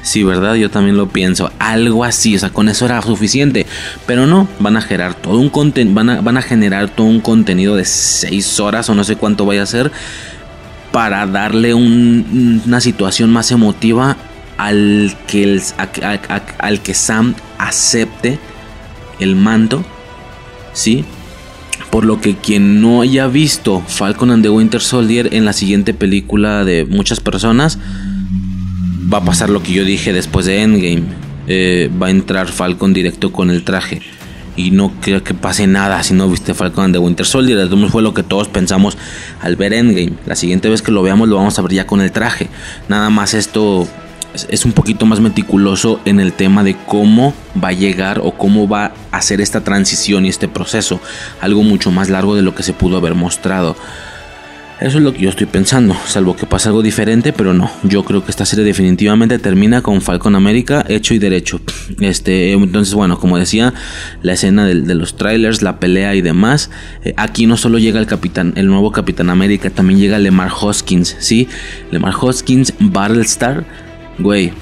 Sí, 0.02 0.22
¿verdad? 0.22 0.54
Yo 0.54 0.70
también 0.70 0.96
lo 0.96 1.08
pienso. 1.08 1.50
Algo 1.58 2.04
así, 2.04 2.36
o 2.36 2.38
sea, 2.38 2.50
con 2.50 2.68
eso 2.68 2.84
era 2.84 3.00
suficiente. 3.00 3.66
Pero 4.06 4.26
no, 4.26 4.48
van 4.58 4.76
a 4.76 4.82
generar 4.82 5.14
todo 5.14 5.38
un 5.38 5.50
van 5.94 6.10
a, 6.10 6.20
van 6.20 6.36
a 6.36 6.42
generar 6.42 6.90
todo 6.90 7.06
un 7.06 7.20
contenido 7.20 7.74
de 7.74 7.86
6 7.86 8.60
horas 8.60 8.88
o 8.90 8.94
no 8.94 9.02
sé 9.04 9.16
cuánto 9.16 9.46
vaya 9.46 9.62
a 9.62 9.66
ser 9.66 9.90
para 10.92 11.26
darle 11.26 11.74
una 11.74 12.80
situación 12.80 13.32
más 13.32 13.50
emotiva 13.50 14.16
al 14.58 15.16
que, 15.26 15.60
al 16.58 16.80
que 16.82 16.94
Sam 16.94 17.34
acepte 17.58 18.38
el 19.18 19.34
manto, 19.34 19.84
¿sí? 20.72 21.04
Por 21.90 22.04
lo 22.04 22.20
que 22.20 22.36
quien 22.36 22.80
no 22.80 23.00
haya 23.00 23.26
visto 23.26 23.82
Falcon 23.88 24.30
and 24.30 24.44
the 24.44 24.50
Winter 24.50 24.80
Soldier 24.80 25.34
en 25.34 25.44
la 25.44 25.52
siguiente 25.52 25.94
película 25.94 26.64
de 26.64 26.84
muchas 26.84 27.18
personas, 27.18 27.78
va 29.12 29.18
a 29.18 29.24
pasar 29.24 29.50
lo 29.50 29.62
que 29.62 29.72
yo 29.72 29.84
dije 29.84 30.12
después 30.12 30.46
de 30.46 30.62
Endgame. 30.62 31.04
Eh, 31.46 31.90
va 32.00 32.06
a 32.06 32.10
entrar 32.10 32.48
Falcon 32.48 32.92
directo 32.92 33.32
con 33.32 33.50
el 33.50 33.64
traje. 33.64 34.00
Y 34.56 34.70
no 34.70 34.92
creo 35.00 35.24
que 35.24 35.34
pase 35.34 35.66
nada 35.66 36.02
si 36.04 36.14
no 36.14 36.28
viste 36.28 36.54
Falcon 36.54 36.92
de 36.92 36.98
Winter 36.98 37.26
Soldier. 37.26 37.68
Fue 37.90 38.02
lo 38.02 38.14
que 38.14 38.22
todos 38.22 38.48
pensamos 38.48 38.96
al 39.40 39.56
ver 39.56 39.72
Endgame. 39.72 40.12
La 40.26 40.36
siguiente 40.36 40.68
vez 40.68 40.80
que 40.80 40.92
lo 40.92 41.02
veamos 41.02 41.28
lo 41.28 41.36
vamos 41.36 41.58
a 41.58 41.62
ver 41.62 41.72
ya 41.72 41.86
con 41.86 42.00
el 42.00 42.12
traje. 42.12 42.48
Nada 42.88 43.10
más 43.10 43.34
esto 43.34 43.88
es 44.48 44.64
un 44.64 44.72
poquito 44.72 45.06
más 45.06 45.20
meticuloso 45.20 46.00
en 46.04 46.20
el 46.20 46.32
tema 46.32 46.64
de 46.64 46.76
cómo 46.86 47.34
va 47.62 47.68
a 47.68 47.72
llegar 47.72 48.20
o 48.22 48.32
cómo 48.32 48.68
va 48.68 48.92
a 49.10 49.16
hacer 49.16 49.40
esta 49.40 49.62
transición 49.62 50.24
y 50.24 50.28
este 50.28 50.48
proceso. 50.48 51.00
Algo 51.40 51.62
mucho 51.62 51.90
más 51.90 52.08
largo 52.08 52.36
de 52.36 52.42
lo 52.42 52.54
que 52.54 52.62
se 52.62 52.72
pudo 52.72 52.96
haber 52.96 53.14
mostrado. 53.14 53.76
Eso 54.80 54.98
es 54.98 55.04
lo 55.04 55.14
que 55.14 55.20
yo 55.20 55.30
estoy 55.30 55.46
pensando, 55.46 55.94
salvo 56.04 56.34
que 56.34 56.46
pase 56.46 56.68
algo 56.68 56.82
diferente, 56.82 57.32
pero 57.32 57.54
no. 57.54 57.70
Yo 57.84 58.04
creo 58.04 58.24
que 58.24 58.32
esta 58.32 58.44
serie 58.44 58.64
definitivamente 58.64 59.38
termina 59.38 59.82
con 59.82 60.00
Falcon 60.00 60.34
América 60.34 60.84
hecho 60.88 61.14
y 61.14 61.20
derecho. 61.20 61.60
Este, 62.00 62.52
entonces, 62.52 62.92
bueno, 62.92 63.20
como 63.20 63.38
decía, 63.38 63.72
la 64.22 64.32
escena 64.32 64.66
de, 64.66 64.74
los 64.74 65.16
trailers, 65.16 65.62
la 65.62 65.78
pelea 65.78 66.16
y 66.16 66.22
demás. 66.22 66.70
Eh, 67.04 67.14
aquí 67.16 67.46
no 67.46 67.56
solo 67.56 67.78
llega 67.78 68.00
el 68.00 68.06
capitán, 68.06 68.52
el 68.56 68.66
nuevo 68.66 68.90
Capitán 68.90 69.30
América, 69.30 69.70
también 69.70 70.00
llega 70.00 70.18
Lemar 70.18 70.50
Hoskins, 70.60 71.16
¿sí? 71.20 71.48
Lemar 71.92 72.14
Hoskins, 72.20 72.74
Battlestar, 72.80 73.64
güey. 74.18 74.52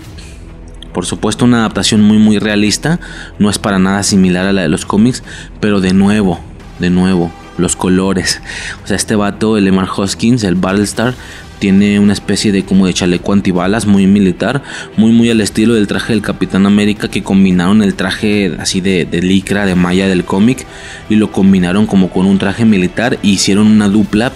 Por 0.92 1.06
supuesto 1.06 1.46
una 1.46 1.60
adaptación 1.60 2.02
muy 2.02 2.18
muy 2.18 2.38
realista, 2.38 3.00
no 3.38 3.48
es 3.48 3.58
para 3.58 3.78
nada 3.78 4.02
similar 4.02 4.46
a 4.46 4.52
la 4.52 4.60
de 4.60 4.68
los 4.68 4.84
cómics, 4.84 5.22
pero 5.58 5.80
de 5.80 5.94
nuevo, 5.94 6.38
de 6.80 6.90
nuevo, 6.90 7.32
los 7.58 7.76
colores. 7.76 8.40
O 8.84 8.86
sea, 8.86 8.96
este 8.96 9.16
vato, 9.16 9.56
el 9.56 9.66
Emar 9.66 9.88
Hoskins, 9.94 10.44
el 10.44 10.54
Battlestar, 10.54 11.14
tiene 11.58 12.00
una 12.00 12.12
especie 12.12 12.50
de 12.50 12.64
como 12.64 12.86
de 12.86 12.94
chaleco 12.94 13.32
antibalas 13.32 13.86
muy 13.86 14.08
militar, 14.08 14.64
muy 14.96 15.12
muy 15.12 15.30
al 15.30 15.40
estilo 15.40 15.74
del 15.74 15.86
traje 15.86 16.12
del 16.12 16.20
Capitán 16.20 16.66
América 16.66 17.08
que 17.08 17.22
combinaron 17.22 17.84
el 17.84 17.94
traje 17.94 18.56
así 18.58 18.80
de, 18.80 19.04
de 19.04 19.22
licra 19.22 19.64
de 19.64 19.76
malla 19.76 20.08
del 20.08 20.24
cómic 20.24 20.66
y 21.08 21.14
lo 21.14 21.30
combinaron 21.30 21.86
como 21.86 22.10
con 22.10 22.26
un 22.26 22.38
traje 22.38 22.64
militar 22.64 23.16
y 23.22 23.34
hicieron 23.34 23.68
una 23.68 23.88
dupla 23.88 24.32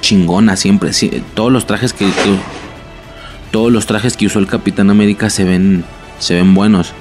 chingona 0.00 0.56
siempre. 0.56 0.92
todos 1.34 1.50
los 1.50 1.66
trajes 1.66 1.92
que, 1.92 2.06
todos 3.50 3.72
los 3.72 3.86
trajes 3.86 4.16
que 4.16 4.26
usó 4.26 4.38
el 4.38 4.46
Capitán 4.46 4.90
América 4.90 5.30
se 5.30 5.44
ven 5.44 5.84
se 6.18 6.34
ven 6.34 6.54
buenos. 6.54 6.92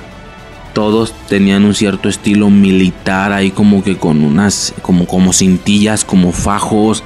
Todos 0.73 1.13
tenían 1.27 1.65
un 1.65 1.73
cierto 1.73 2.09
estilo 2.09 2.49
militar 2.49 3.33
ahí 3.33 3.51
como 3.51 3.83
que 3.83 3.97
con 3.97 4.23
unas 4.23 4.73
como 4.81 5.07
como 5.07 5.33
cintillas, 5.33 6.05
como 6.05 6.31
fajos 6.31 7.03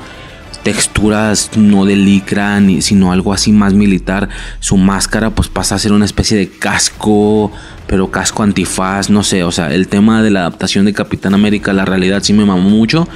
texturas 0.64 1.52
no 1.56 1.86
de 1.86 1.96
licra, 1.96 2.60
ni, 2.60 2.82
sino 2.82 3.12
algo 3.12 3.34
así 3.34 3.52
más 3.52 3.74
militar. 3.74 4.30
Su 4.60 4.78
máscara 4.78 5.32
pues 5.32 5.48
pasa 5.48 5.76
a 5.76 5.80
ser 5.80 5.92
una 5.92 6.06
especie 6.06 6.38
de 6.38 6.50
casco, 6.50 7.52
pero 7.88 8.12
casco 8.12 8.44
antifaz, 8.44 9.10
no 9.10 9.24
sé, 9.24 9.44
o 9.44 9.52
sea, 9.52 9.74
el 9.74 9.88
tema 9.88 10.22
de 10.22 10.32
la 10.32 10.42
adaptación 10.42 10.86
de 10.86 10.94
Capitán 10.94 11.34
América 11.34 11.74
la 11.74 11.86
realidad 11.86 12.24
sí 12.24 12.34
me 12.34 12.46
mamó 12.46 12.70
mucho. 12.70 13.08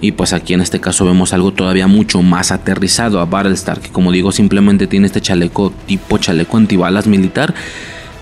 Y 0.00 0.12
pues 0.12 0.32
aquí 0.32 0.54
en 0.54 0.60
este 0.60 0.78
caso 0.78 1.04
vemos 1.04 1.32
algo 1.32 1.52
todavía 1.52 1.88
mucho 1.88 2.22
más 2.22 2.52
aterrizado 2.52 3.18
a 3.18 3.24
Battlestar, 3.24 3.80
que 3.80 3.90
como 3.90 4.12
digo 4.12 4.30
simplemente 4.30 4.86
tiene 4.86 5.06
este 5.06 5.20
chaleco 5.20 5.72
tipo 5.86 6.18
chaleco 6.18 6.56
antibalas 6.56 7.08
militar 7.08 7.52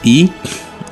y 0.03 0.31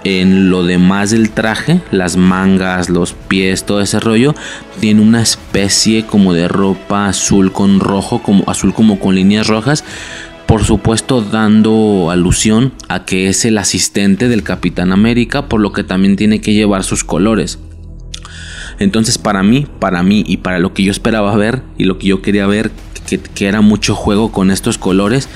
en 0.04 0.50
lo 0.50 0.62
demás 0.62 1.10
del 1.10 1.30
traje, 1.30 1.80
las 1.90 2.16
mangas, 2.16 2.90
los 2.90 3.14
pies, 3.14 3.64
todo 3.64 3.80
ese 3.80 4.00
rollo, 4.00 4.34
tiene 4.80 5.00
una 5.00 5.22
especie 5.22 6.04
como 6.06 6.34
de 6.34 6.46
ropa 6.46 7.08
azul 7.08 7.52
con 7.52 7.80
rojo, 7.80 8.22
como 8.22 8.44
azul 8.46 8.74
como 8.74 9.00
con 9.00 9.14
líneas 9.14 9.46
rojas. 9.46 9.82
Por 10.46 10.62
supuesto, 10.62 11.22
dando 11.22 12.10
alusión 12.10 12.74
a 12.88 13.06
que 13.06 13.28
es 13.28 13.46
el 13.46 13.56
asistente 13.56 14.28
del 14.28 14.42
Capitán 14.42 14.92
América, 14.92 15.48
por 15.48 15.60
lo 15.60 15.72
que 15.72 15.84
también 15.84 16.16
tiene 16.16 16.42
que 16.42 16.52
llevar 16.52 16.84
sus 16.84 17.02
colores. 17.02 17.58
Entonces, 18.78 19.18
para 19.18 19.42
mí, 19.42 19.66
para 19.78 20.02
mí 20.02 20.22
y 20.26 20.38
para 20.38 20.58
lo 20.58 20.74
que 20.74 20.82
yo 20.82 20.90
esperaba 20.90 21.34
ver 21.36 21.62
y 21.78 21.84
lo 21.84 21.98
que 21.98 22.08
yo 22.08 22.22
quería 22.22 22.46
ver, 22.46 22.70
que, 23.18 23.46
era 23.46 23.60
mucho 23.60 23.94
juego 23.94 24.32
con 24.32 24.50
estos 24.50 24.78
colores. 24.78 25.28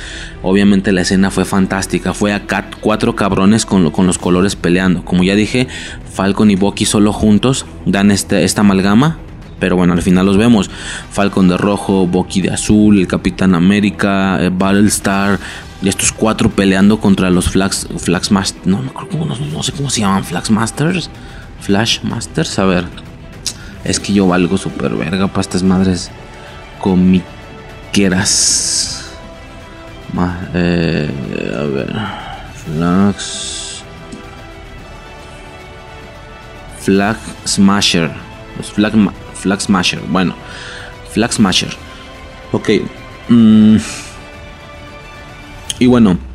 Obviamente 0.43 0.93
la 0.93 1.03
escena 1.03 1.31
fue 1.31 1.45
fantástica. 1.45 2.15
Fue 2.15 2.33
a 2.33 2.43
cuatro 2.81 3.17
cabrones 3.17 3.67
con, 3.67 3.91
con, 3.91 4.07
los 4.07 4.19
colores 4.19 4.57
peleando. 4.57 5.05
Como 5.05 5.25
ya 5.25 5.35
dije, 5.35 5.69
Falcon 6.13 6.51
y 6.51 6.57
Bucky 6.57 6.85
solo 6.85 7.13
juntos 7.13 7.67
dan 7.87 8.11
este, 8.11 8.45
esta 8.45 8.61
amalgama. 8.61 9.19
Pero 9.59 9.77
bueno, 9.77 9.93
al 9.93 10.03
final 10.03 10.27
los 10.27 10.37
vemos. 10.37 10.71
Falcon 11.11 11.49
de 11.49 11.57
rojo, 11.57 12.07
Bucky 12.07 12.41
de 12.41 12.51
azul, 12.51 12.99
el 12.99 13.09
Capitán 13.09 13.55
América, 13.55 14.39
eh, 14.41 14.51
Battlestar. 14.53 15.39
Y 15.83 15.89
estos 15.89 16.13
cuatro 16.13 16.51
peleando 16.51 17.01
contra 17.01 17.31
los 17.31 17.51
Flax, 17.51 17.89
Masters. 18.31 18.67
No, 18.67 18.83
no, 18.83 19.63
sé 19.63 19.73
cómo 19.73 19.91
se 19.91 20.01
llaman. 20.01 20.25
Flax 20.25 20.51
Masters. 20.51 21.11
Flash 21.61 22.03
Masters. 22.03 22.59
A 22.59 22.65
ver. 22.65 22.85
Es 23.85 24.01
que 24.01 24.13
yo 24.13 24.27
valgo 24.27 24.59
super 24.59 24.95
verga 24.95 25.29
para 25.29 25.41
estas 25.41 25.63
madres 25.63 26.11
cómic 26.81 27.23
quieras. 27.93 29.13
Eh, 30.55 31.11
a 31.55 31.63
ver. 31.65 31.95
Flags. 32.65 33.83
Flag 36.81 37.17
Smasher. 37.45 38.11
Flag, 38.75 38.93
flag 39.35 39.61
Smasher. 39.61 40.01
Bueno. 40.09 40.35
Flag 41.13 41.33
Smasher. 41.33 41.71
Ok. 42.53 42.71
Mm. 43.29 43.77
Y 45.79 45.87
bueno 45.87 46.28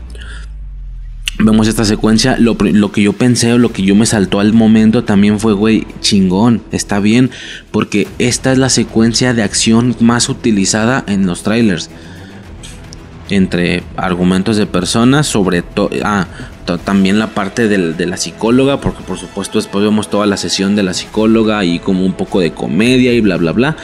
vemos 1.40 1.68
esta 1.68 1.86
secuencia, 1.86 2.38
lo, 2.38 2.58
que 2.58 3.02
yo 3.02 3.14
pensé 3.14 3.54
o 3.54 3.58
lo 3.58 3.72
que 3.72 3.84
yo 3.84 3.96
me 3.96 4.06
saltó 4.06 4.40
al 4.40 4.54
momento 4.54 5.04
también 5.04 5.40
fue, 5.40 5.54
güey, 5.54 5.88
chingón, 6.00 6.62
está 6.72 7.00
bien, 7.00 7.32
porque 7.72 8.08
esta 8.20 8.52
es 8.52 8.58
la 8.58 8.70
secuencia 8.70 9.34
de 9.34 9.44
acción 9.44 9.96
más 10.00 10.30
utilizada 10.30 11.04
en 11.08 11.26
los 11.26 11.44
trailers. 11.44 11.90
Entre 13.30 13.84
argumentos 13.96 14.58
de 14.58 14.68
personas, 14.68 15.26
sobre 15.26 15.62
todo, 15.64 15.90
ah, 16.04 16.28
también 16.86 17.20
la 17.20 17.28
parte 17.28 17.68
de 17.68 18.06
la 18.06 18.18
psicóloga, 18.18 18.80
porque 18.80 19.04
por 19.04 19.18
supuesto 19.18 19.58
después 19.58 19.84
vemos 19.84 20.10
toda 20.10 20.26
la 20.26 20.38
sesión 20.38 20.76
de 20.76 20.84
la 20.84 20.94
psicóloga 20.94 21.64
y 21.66 21.80
como 21.80 22.06
un 22.06 22.14
poco 22.14 22.42
de 22.42 22.52
comedia 22.52 23.12
y 23.14 23.22
bla, 23.22 23.38
bla, 23.38 23.54
bla. 23.54 23.78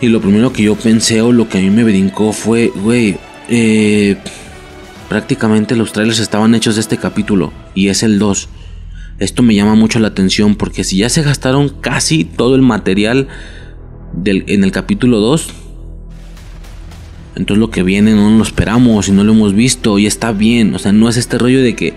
Y 0.00 0.08
lo 0.08 0.20
primero 0.20 0.52
que 0.52 0.62
yo 0.62 0.76
pensé 0.76 1.20
o 1.20 1.32
lo 1.32 1.48
que 1.48 1.58
a 1.58 1.60
mí 1.60 1.70
me 1.70 1.84
brincó 1.84 2.32
fue, 2.32 2.72
güey, 2.74 3.18
eh 3.48 4.16
Prácticamente 5.10 5.74
los 5.74 5.92
trailers 5.92 6.20
estaban 6.20 6.54
hechos 6.54 6.76
de 6.76 6.82
este 6.82 6.96
capítulo 6.96 7.52
y 7.74 7.88
es 7.88 8.04
el 8.04 8.20
2. 8.20 8.48
Esto 9.18 9.42
me 9.42 9.56
llama 9.56 9.74
mucho 9.74 9.98
la 9.98 10.06
atención 10.06 10.54
porque 10.54 10.84
si 10.84 10.98
ya 10.98 11.08
se 11.08 11.22
gastaron 11.22 11.68
casi 11.68 12.22
todo 12.22 12.54
el 12.54 12.62
material 12.62 13.26
en 14.24 14.62
el 14.62 14.70
capítulo 14.70 15.18
2, 15.18 15.48
entonces 17.34 17.58
lo 17.58 17.72
que 17.72 17.82
viene 17.82 18.14
no 18.14 18.30
lo 18.30 18.44
esperamos 18.44 19.08
y 19.08 19.10
no 19.10 19.24
lo 19.24 19.32
hemos 19.32 19.52
visto 19.52 19.98
y 19.98 20.06
está 20.06 20.30
bien. 20.30 20.76
O 20.76 20.78
sea, 20.78 20.92
no 20.92 21.08
es 21.08 21.16
este 21.16 21.38
rollo 21.38 21.60
de 21.60 21.74
que 21.74 21.94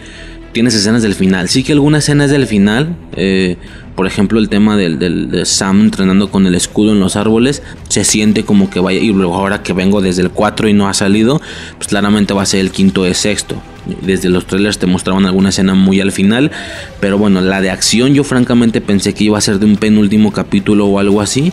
tienes 0.51 0.73
escenas 0.73 1.03
del 1.03 1.13
final. 1.13 1.49
Sí 1.49 1.63
que 1.63 1.73
algunas 1.73 2.05
escenas 2.05 2.31
del 2.31 2.47
final, 2.47 2.97
eh, 3.15 3.57
por 3.95 4.07
ejemplo, 4.07 4.39
el 4.39 4.49
tema 4.49 4.75
del, 4.77 5.29
de 5.29 5.45
Sam 5.45 5.81
entrenando 5.81 6.29
con 6.29 6.47
el 6.47 6.55
escudo 6.55 6.93
en 6.93 6.99
los 6.99 7.15
árboles, 7.15 7.61
se 7.89 8.03
siente 8.03 8.43
como 8.43 8.69
que 8.69 8.79
vaya, 8.79 8.99
y 8.99 9.11
luego 9.11 9.35
ahora 9.35 9.61
que 9.61 9.73
vengo 9.73 10.01
desde 10.01 10.23
el 10.23 10.31
4 10.31 10.67
y 10.67 10.73
no 10.73 10.87
ha 10.87 10.93
salido, 10.93 11.41
pues 11.77 11.87
claramente 11.87 12.33
va 12.33 12.41
a 12.41 12.45
ser 12.45 12.61
el 12.61 12.71
quinto 12.71 13.03
de 13.03 13.13
sexto. 13.13 13.61
Desde 14.01 14.29
los 14.29 14.47
trailers 14.47 14.79
te 14.79 14.87
mostraban 14.87 15.25
alguna 15.25 15.49
escena 15.49 15.73
muy 15.73 15.99
al 15.99 16.11
final, 16.11 16.51
pero 16.99 17.17
bueno, 17.17 17.41
la 17.41 17.61
de 17.61 17.69
acción 17.69 18.13
yo 18.13 18.23
francamente 18.23 18.81
pensé 18.81 19.13
que 19.13 19.25
iba 19.25 19.37
a 19.37 19.41
ser 19.41 19.59
de 19.59 19.65
un 19.65 19.77
penúltimo 19.77 20.31
capítulo 20.31 20.87
o 20.87 20.99
algo 20.99 21.21
así. 21.21 21.51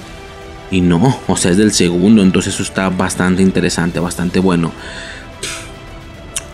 Y 0.70 0.80
no, 0.80 1.18
o 1.26 1.36
sea, 1.36 1.50
es 1.50 1.56
del 1.56 1.72
segundo, 1.72 2.22
entonces 2.22 2.54
eso 2.54 2.62
está 2.62 2.88
bastante 2.88 3.42
interesante, 3.42 3.98
bastante 3.98 4.38
bueno. 4.38 4.72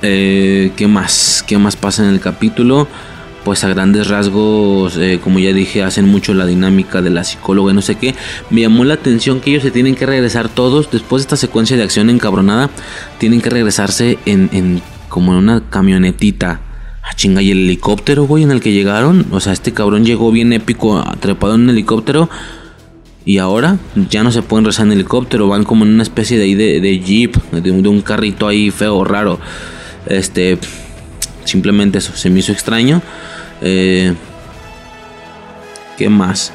Eh, 0.02 0.72
¿Qué 0.76 0.86
más? 0.86 1.44
¿Qué 1.46 1.58
más 1.58 1.76
pasa 1.76 2.02
en 2.02 2.10
el 2.10 2.20
capítulo? 2.20 2.88
Pues 3.46 3.62
a 3.62 3.68
grandes 3.68 4.08
rasgos, 4.08 4.96
eh, 4.96 5.20
como 5.22 5.38
ya 5.38 5.52
dije, 5.52 5.84
hacen 5.84 6.08
mucho 6.08 6.34
la 6.34 6.46
dinámica 6.46 7.00
de 7.00 7.10
la 7.10 7.22
psicóloga 7.22 7.70
y 7.70 7.76
no 7.76 7.80
sé 7.80 7.94
qué. 7.94 8.16
Me 8.50 8.62
llamó 8.62 8.84
la 8.84 8.94
atención 8.94 9.40
que 9.40 9.50
ellos 9.50 9.62
se 9.62 9.70
tienen 9.70 9.94
que 9.94 10.04
regresar 10.04 10.48
todos, 10.48 10.90
después 10.90 11.22
de 11.22 11.26
esta 11.26 11.36
secuencia 11.36 11.76
de 11.76 11.84
acción 11.84 12.10
encabronada, 12.10 12.70
tienen 13.18 13.40
que 13.40 13.48
regresarse 13.48 14.18
en, 14.26 14.82
como 15.08 15.30
en 15.30 15.38
una 15.38 15.62
camionetita. 15.70 16.60
Ah, 17.04 17.14
chinga, 17.14 17.40
y 17.40 17.52
el 17.52 17.58
helicóptero, 17.58 18.24
güey, 18.24 18.42
en 18.42 18.50
el 18.50 18.60
que 18.60 18.72
llegaron. 18.72 19.26
O 19.30 19.38
sea, 19.38 19.52
este 19.52 19.72
cabrón 19.72 20.04
llegó 20.04 20.32
bien 20.32 20.52
épico, 20.52 21.04
trepado 21.20 21.54
en 21.54 21.60
un 21.60 21.70
helicóptero. 21.70 22.28
Y 23.24 23.38
ahora 23.38 23.78
ya 24.10 24.24
no 24.24 24.32
se 24.32 24.42
pueden 24.42 24.64
regresar 24.64 24.86
en 24.86 24.92
helicóptero, 24.94 25.46
van 25.46 25.62
como 25.62 25.84
en 25.84 25.94
una 25.94 26.02
especie 26.02 26.36
de, 26.36 26.80
de, 26.80 26.98
jeep, 26.98 27.36
de, 27.52 27.60
de 27.60 27.88
un 27.88 28.00
carrito 28.00 28.48
ahí 28.48 28.72
feo, 28.72 29.04
raro. 29.04 29.38
Este, 30.06 30.58
simplemente 31.46 31.98
eso, 31.98 32.16
se 32.16 32.30
me 32.30 32.40
hizo 32.40 32.52
extraño. 32.52 33.02
Eh, 33.62 34.12
¿Qué 35.96 36.08
más? 36.08 36.52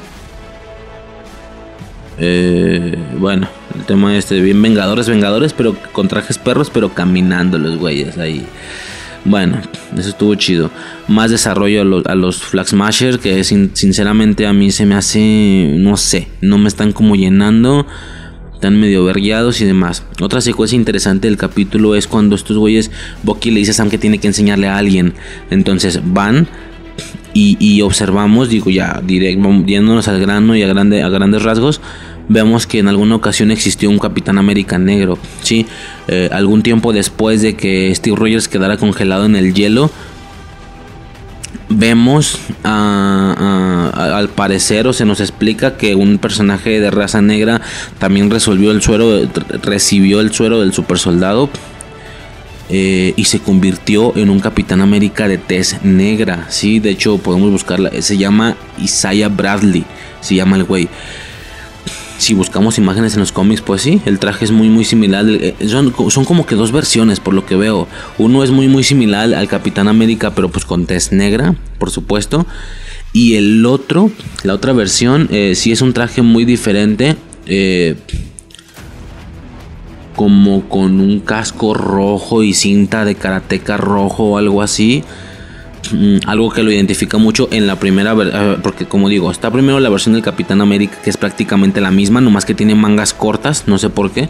Eh, 2.18 2.96
bueno, 3.18 3.48
el 3.74 3.84
tema 3.84 4.16
este, 4.16 4.40
bien 4.40 4.60
Vengadores, 4.62 5.08
Vengadores, 5.08 5.52
pero 5.52 5.76
con 5.92 6.08
trajes 6.08 6.38
perros, 6.38 6.70
pero 6.72 6.90
caminando 6.90 7.58
los 7.58 7.76
güeyes 7.76 8.18
ahí. 8.18 8.46
Bueno, 9.24 9.60
eso 9.96 10.08
estuvo 10.08 10.34
chido. 10.34 10.70
Más 11.08 11.30
desarrollo 11.30 11.82
a 11.82 11.84
los, 11.84 12.06
a 12.06 12.14
los 12.14 12.42
Flag 12.42 12.66
Smashers, 12.66 13.18
que 13.18 13.42
sinceramente 13.44 14.46
a 14.46 14.52
mí 14.52 14.70
se 14.72 14.84
me 14.84 14.94
hace, 14.94 15.74
no 15.78 15.96
sé, 15.96 16.28
no 16.40 16.58
me 16.58 16.68
están 16.68 16.92
como 16.92 17.14
llenando. 17.14 17.86
Están 18.62 18.78
medio 18.78 19.04
vergueados 19.04 19.60
y 19.60 19.64
demás. 19.64 20.04
Otra 20.20 20.40
secuencia 20.40 20.76
interesante 20.76 21.26
del 21.26 21.36
capítulo 21.36 21.96
es 21.96 22.06
cuando 22.06 22.36
estos 22.36 22.56
güeyes, 22.56 22.92
Bucky 23.24 23.50
le 23.50 23.58
dice 23.58 23.72
a 23.72 23.74
Sam 23.74 23.90
que 23.90 23.98
tiene 23.98 24.18
que 24.18 24.28
enseñarle 24.28 24.68
a 24.68 24.78
alguien. 24.78 25.14
Entonces 25.50 26.00
van, 26.04 26.46
y, 27.34 27.82
observamos, 27.82 28.50
digo 28.50 28.70
ya, 28.70 29.02
directo, 29.04 29.50
yéndonos 29.66 30.06
al 30.06 30.20
grano 30.20 30.54
y 30.54 30.62
a, 30.62 30.70
a 30.70 31.08
grandes 31.08 31.42
rasgos, 31.42 31.80
vemos 32.28 32.68
que 32.68 32.78
en 32.78 32.86
alguna 32.86 33.16
ocasión 33.16 33.50
existió 33.50 33.90
un 33.90 33.98
Capitán 33.98 34.38
América 34.38 34.78
negro. 34.78 35.18
Sí, 35.42 35.66
eh, 36.06 36.28
algún 36.30 36.62
tiempo 36.62 36.92
después 36.92 37.42
de 37.42 37.56
que 37.56 37.92
Steve 37.92 38.14
Rogers 38.14 38.46
quedara 38.46 38.76
congelado 38.76 39.26
en 39.26 39.34
el 39.34 39.54
hielo, 39.54 39.90
vemos 41.82 42.38
al 42.62 44.28
parecer 44.28 44.86
o 44.86 44.92
se 44.92 45.04
nos 45.04 45.18
explica 45.18 45.76
que 45.76 45.96
un 45.96 46.18
personaje 46.18 46.78
de 46.78 46.92
raza 46.92 47.20
negra 47.22 47.60
también 47.98 48.30
resolvió 48.30 48.70
el 48.70 48.80
suero, 48.80 49.28
recibió 49.62 50.20
el 50.20 50.32
suero 50.32 50.60
del 50.60 50.72
super 50.72 50.96
soldado 50.96 51.50
eh, 52.70 53.14
y 53.16 53.24
se 53.24 53.40
convirtió 53.40 54.16
en 54.16 54.30
un 54.30 54.38
Capitán 54.38 54.80
América 54.80 55.26
de 55.26 55.38
tez 55.38 55.82
negra. 55.82 56.46
Sí, 56.50 56.78
de 56.78 56.90
hecho 56.90 57.18
podemos 57.18 57.50
buscarla. 57.50 57.90
Se 58.00 58.16
llama 58.16 58.54
Isaiah 58.78 59.28
Bradley. 59.28 59.84
Se 60.20 60.36
llama 60.36 60.54
el 60.54 60.62
güey. 60.62 60.88
Si 62.22 62.34
buscamos 62.34 62.78
imágenes 62.78 63.14
en 63.14 63.18
los 63.18 63.32
cómics, 63.32 63.62
pues 63.62 63.82
sí, 63.82 64.00
el 64.06 64.20
traje 64.20 64.44
es 64.44 64.52
muy 64.52 64.68
muy 64.68 64.84
similar. 64.84 65.24
Eh, 65.28 65.56
son, 65.66 65.92
son 66.08 66.24
como 66.24 66.46
que 66.46 66.54
dos 66.54 66.70
versiones, 66.70 67.18
por 67.18 67.34
lo 67.34 67.44
que 67.44 67.56
veo. 67.56 67.88
Uno 68.16 68.44
es 68.44 68.52
muy 68.52 68.68
muy 68.68 68.84
similar 68.84 69.34
al 69.34 69.48
Capitán 69.48 69.88
América, 69.88 70.32
pero 70.32 70.48
pues 70.48 70.64
con 70.64 70.86
tez 70.86 71.10
negra, 71.10 71.56
por 71.80 71.90
supuesto. 71.90 72.46
Y 73.12 73.34
el 73.34 73.66
otro, 73.66 74.12
la 74.44 74.54
otra 74.54 74.72
versión, 74.72 75.26
eh, 75.32 75.56
sí 75.56 75.72
es 75.72 75.82
un 75.82 75.94
traje 75.94 76.22
muy 76.22 76.44
diferente. 76.44 77.16
Eh, 77.46 77.96
como 80.14 80.68
con 80.68 81.00
un 81.00 81.18
casco 81.18 81.74
rojo 81.74 82.44
y 82.44 82.54
cinta 82.54 83.04
de 83.04 83.16
karateca 83.16 83.78
rojo 83.78 84.26
o 84.26 84.38
algo 84.38 84.62
así. 84.62 85.02
Mm, 85.90 86.18
algo 86.26 86.50
que 86.50 86.62
lo 86.62 86.70
identifica 86.70 87.18
mucho 87.18 87.48
en 87.50 87.66
la 87.66 87.76
primera 87.76 88.14
eh, 88.14 88.56
porque 88.62 88.86
como 88.86 89.08
digo 89.08 89.30
está 89.30 89.50
primero 89.50 89.80
la 89.80 89.88
versión 89.88 90.14
del 90.14 90.22
Capitán 90.22 90.60
América 90.60 90.96
que 91.02 91.10
es 91.10 91.16
prácticamente 91.16 91.80
la 91.80 91.90
misma 91.90 92.20
nomás 92.20 92.44
que 92.44 92.54
tiene 92.54 92.76
mangas 92.76 93.12
cortas 93.12 93.64
no 93.66 93.78
sé 93.78 93.90
por 93.90 94.12
qué 94.12 94.28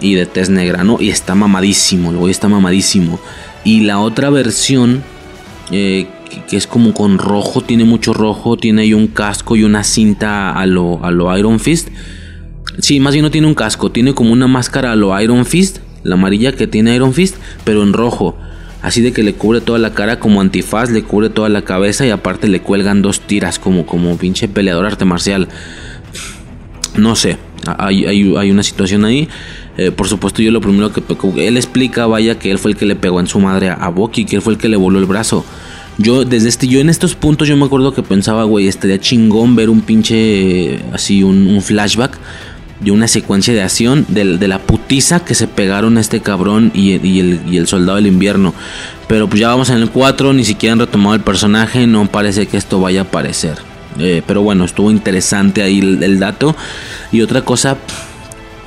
y 0.00 0.14
de 0.14 0.26
tez 0.26 0.50
negra 0.50 0.84
no 0.84 0.98
y 1.00 1.08
está 1.08 1.34
mamadísimo 1.34 2.12
güey 2.12 2.30
está 2.30 2.48
mamadísimo. 2.48 3.18
Y 3.64 3.80
la 3.80 3.98
otra 3.98 4.30
versión 4.30 5.02
eh, 5.70 6.06
que, 6.48 6.56
es 6.56 6.66
como 6.66 6.92
con 6.92 7.18
rojo 7.18 7.62
tiene 7.62 7.84
mucho 7.84 8.12
rojo 8.12 8.56
tiene 8.56 8.82
ahí 8.82 8.94
un 8.94 9.08
casco 9.08 9.56
y 9.56 9.64
una 9.64 9.84
cinta 9.84 10.52
a 10.52 10.66
lo, 10.66 11.04
a 11.04 11.10
lo 11.10 11.36
Iron 11.36 11.60
Fist. 11.60 11.88
Sí, 12.78 13.00
más 13.00 13.14
bien 13.14 13.24
no 13.24 13.30
tiene 13.30 13.46
un 13.46 13.54
casco, 13.54 13.90
tiene 13.90 14.14
como 14.14 14.32
una 14.32 14.46
máscara 14.46 14.92
a 14.92 14.96
lo 14.96 15.18
Iron 15.20 15.44
Fist, 15.44 15.78
la 16.04 16.14
amarilla 16.14 16.52
que 16.52 16.68
tiene 16.68 16.94
Iron 16.94 17.12
Fist, 17.12 17.36
pero 17.64 17.82
en 17.82 17.92
rojo. 17.92 18.36
Así 18.82 19.00
de 19.02 19.12
que 19.12 19.22
le 19.22 19.34
cubre 19.34 19.60
toda 19.60 19.78
la 19.78 19.92
cara 19.92 20.20
como 20.20 20.40
antifaz, 20.40 20.90
le 20.90 21.02
cubre 21.02 21.30
toda 21.30 21.48
la 21.48 21.62
cabeza 21.62 22.06
y 22.06 22.10
aparte 22.10 22.46
le 22.48 22.60
cuelgan 22.60 23.02
dos 23.02 23.20
tiras 23.20 23.58
como, 23.58 23.86
como 23.86 24.16
pinche 24.16 24.46
peleador 24.48 24.86
arte 24.86 25.04
marcial. 25.04 25.48
No 26.96 27.16
sé, 27.16 27.38
hay, 27.76 28.06
hay, 28.06 28.50
una 28.50 28.62
situación 28.62 29.04
ahí. 29.04 29.28
Eh, 29.76 29.90
por 29.90 30.08
supuesto, 30.08 30.42
yo 30.42 30.50
lo 30.52 30.60
primero 30.60 30.92
que 30.92 31.02
él 31.46 31.56
explica, 31.56 32.06
vaya, 32.06 32.38
que 32.38 32.50
él 32.50 32.58
fue 32.58 32.72
el 32.72 32.76
que 32.76 32.86
le 32.86 32.94
pegó 32.94 33.20
en 33.20 33.26
su 33.26 33.40
madre 33.40 33.70
a, 33.70 33.88
Bucky, 33.88 34.24
que 34.24 34.36
él 34.36 34.42
fue 34.42 34.52
el 34.52 34.58
que 34.58 34.68
le 34.68 34.76
voló 34.76 34.98
el 34.98 35.06
brazo. 35.06 35.44
Yo, 35.98 36.24
desde 36.24 36.48
este, 36.48 36.68
yo 36.68 36.78
en 36.78 36.88
estos 36.88 37.16
puntos, 37.16 37.48
yo 37.48 37.56
me 37.56 37.64
acuerdo 37.64 37.92
que 37.92 38.04
pensaba, 38.04 38.44
güey, 38.44 38.68
estaría 38.68 39.00
chingón 39.00 39.56
ver 39.56 39.70
un 39.70 39.80
pinche, 39.80 40.84
así, 40.92 41.24
un 41.24 41.60
flashback 41.60 42.18
de 42.80 42.90
una 42.90 43.08
secuencia 43.08 43.52
de 43.54 43.62
acción 43.62 44.06
de, 44.08 44.38
de 44.38 44.48
la 44.48 44.60
putiza 44.60 45.24
que 45.24 45.34
se 45.34 45.48
pegaron 45.48 45.98
este 45.98 46.20
cabrón 46.20 46.70
y, 46.74 46.92
el, 46.92 47.66
soldado 47.66 47.96
del 47.96 48.06
invierno. 48.06 48.54
Pero 49.06 49.28
pues 49.28 49.40
ya 49.40 49.48
vamos 49.48 49.70
en 49.70 49.78
el 49.78 49.90
4, 49.90 50.32
ni 50.32 50.44
siquiera 50.44 50.74
han 50.74 50.78
retomado 50.78 51.14
el 51.14 51.22
personaje, 51.22 51.86
no 51.86 52.06
parece 52.06 52.46
que 52.46 52.56
esto 52.56 52.80
vaya 52.80 53.00
a 53.00 53.04
aparecer. 53.04 53.58
Eh, 53.98 54.22
pero 54.26 54.42
bueno, 54.42 54.64
estuvo 54.64 54.90
interesante 54.90 55.62
ahí 55.62 55.78
el, 55.78 56.18
dato. 56.18 56.54
Y 57.10 57.22
otra 57.22 57.42
cosa 57.42 57.76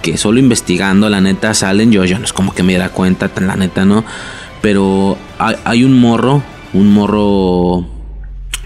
que 0.01 0.17
solo 0.17 0.39
investigando, 0.39 1.09
la 1.09 1.21
neta, 1.21 1.53
salen, 1.53 1.91
yo, 1.91 2.03
yo 2.05 2.17
no 2.19 2.25
es 2.25 2.33
como 2.33 2.53
que 2.53 2.63
me 2.63 2.73
diera 2.73 2.89
cuenta, 2.89 3.29
la 3.39 3.55
neta, 3.55 3.85
¿no? 3.85 4.03
Pero 4.61 5.17
hay 5.37 5.83
un 5.83 5.99
morro, 5.99 6.43
un 6.73 6.91
morro, 6.93 7.87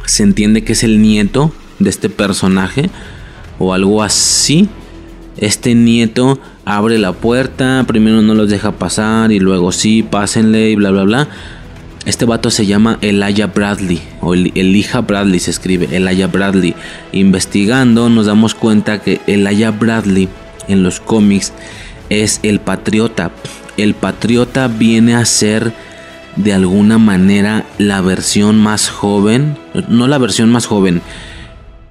se 0.05 0.23
entiende 0.23 0.63
que 0.63 0.73
es 0.73 0.83
el 0.83 1.01
nieto 1.01 1.53
de 1.79 1.89
este 1.89 2.09
personaje 2.09 2.89
o 3.59 3.73
algo 3.73 4.01
así 4.01 4.69
este 5.37 5.75
nieto 5.75 6.39
abre 6.63 6.97
la 6.97 7.13
puerta, 7.13 7.83
primero 7.87 8.21
no 8.21 8.35
los 8.35 8.49
deja 8.49 8.71
pasar 8.71 9.31
y 9.31 9.39
luego 9.39 9.71
sí, 9.71 10.03
pásenle 10.03 10.69
y 10.69 10.75
bla 10.75 10.91
bla 10.91 11.03
bla. 11.03 11.27
Este 12.05 12.25
vato 12.25 12.51
se 12.51 12.67
llama 12.67 12.99
Elijah 13.01 13.47
Bradley, 13.47 13.99
o 14.21 14.35
el, 14.35 14.75
hija 14.75 15.01
Bradley 15.01 15.39
se 15.39 15.49
escribe, 15.49 15.89
Elijah 15.91 16.27
Bradley. 16.27 16.75
Investigando 17.11 18.09
nos 18.09 18.27
damos 18.27 18.53
cuenta 18.53 19.01
que 19.01 19.21
Elijah 19.25 19.71
Bradley 19.71 20.29
en 20.67 20.83
los 20.83 20.99
cómics 20.99 21.51
es 22.09 22.39
el 22.43 22.59
patriota. 22.59 23.31
El 23.77 23.95
patriota 23.95 24.67
viene 24.67 25.15
a 25.15 25.25
ser 25.25 25.73
de 26.35 26.53
alguna 26.53 26.99
manera 26.99 27.65
la 27.79 28.01
versión 28.01 28.59
más 28.59 28.89
joven, 28.89 29.57
no 29.89 30.07
la 30.07 30.19
versión 30.19 30.51
más 30.51 30.67
joven, 30.67 31.01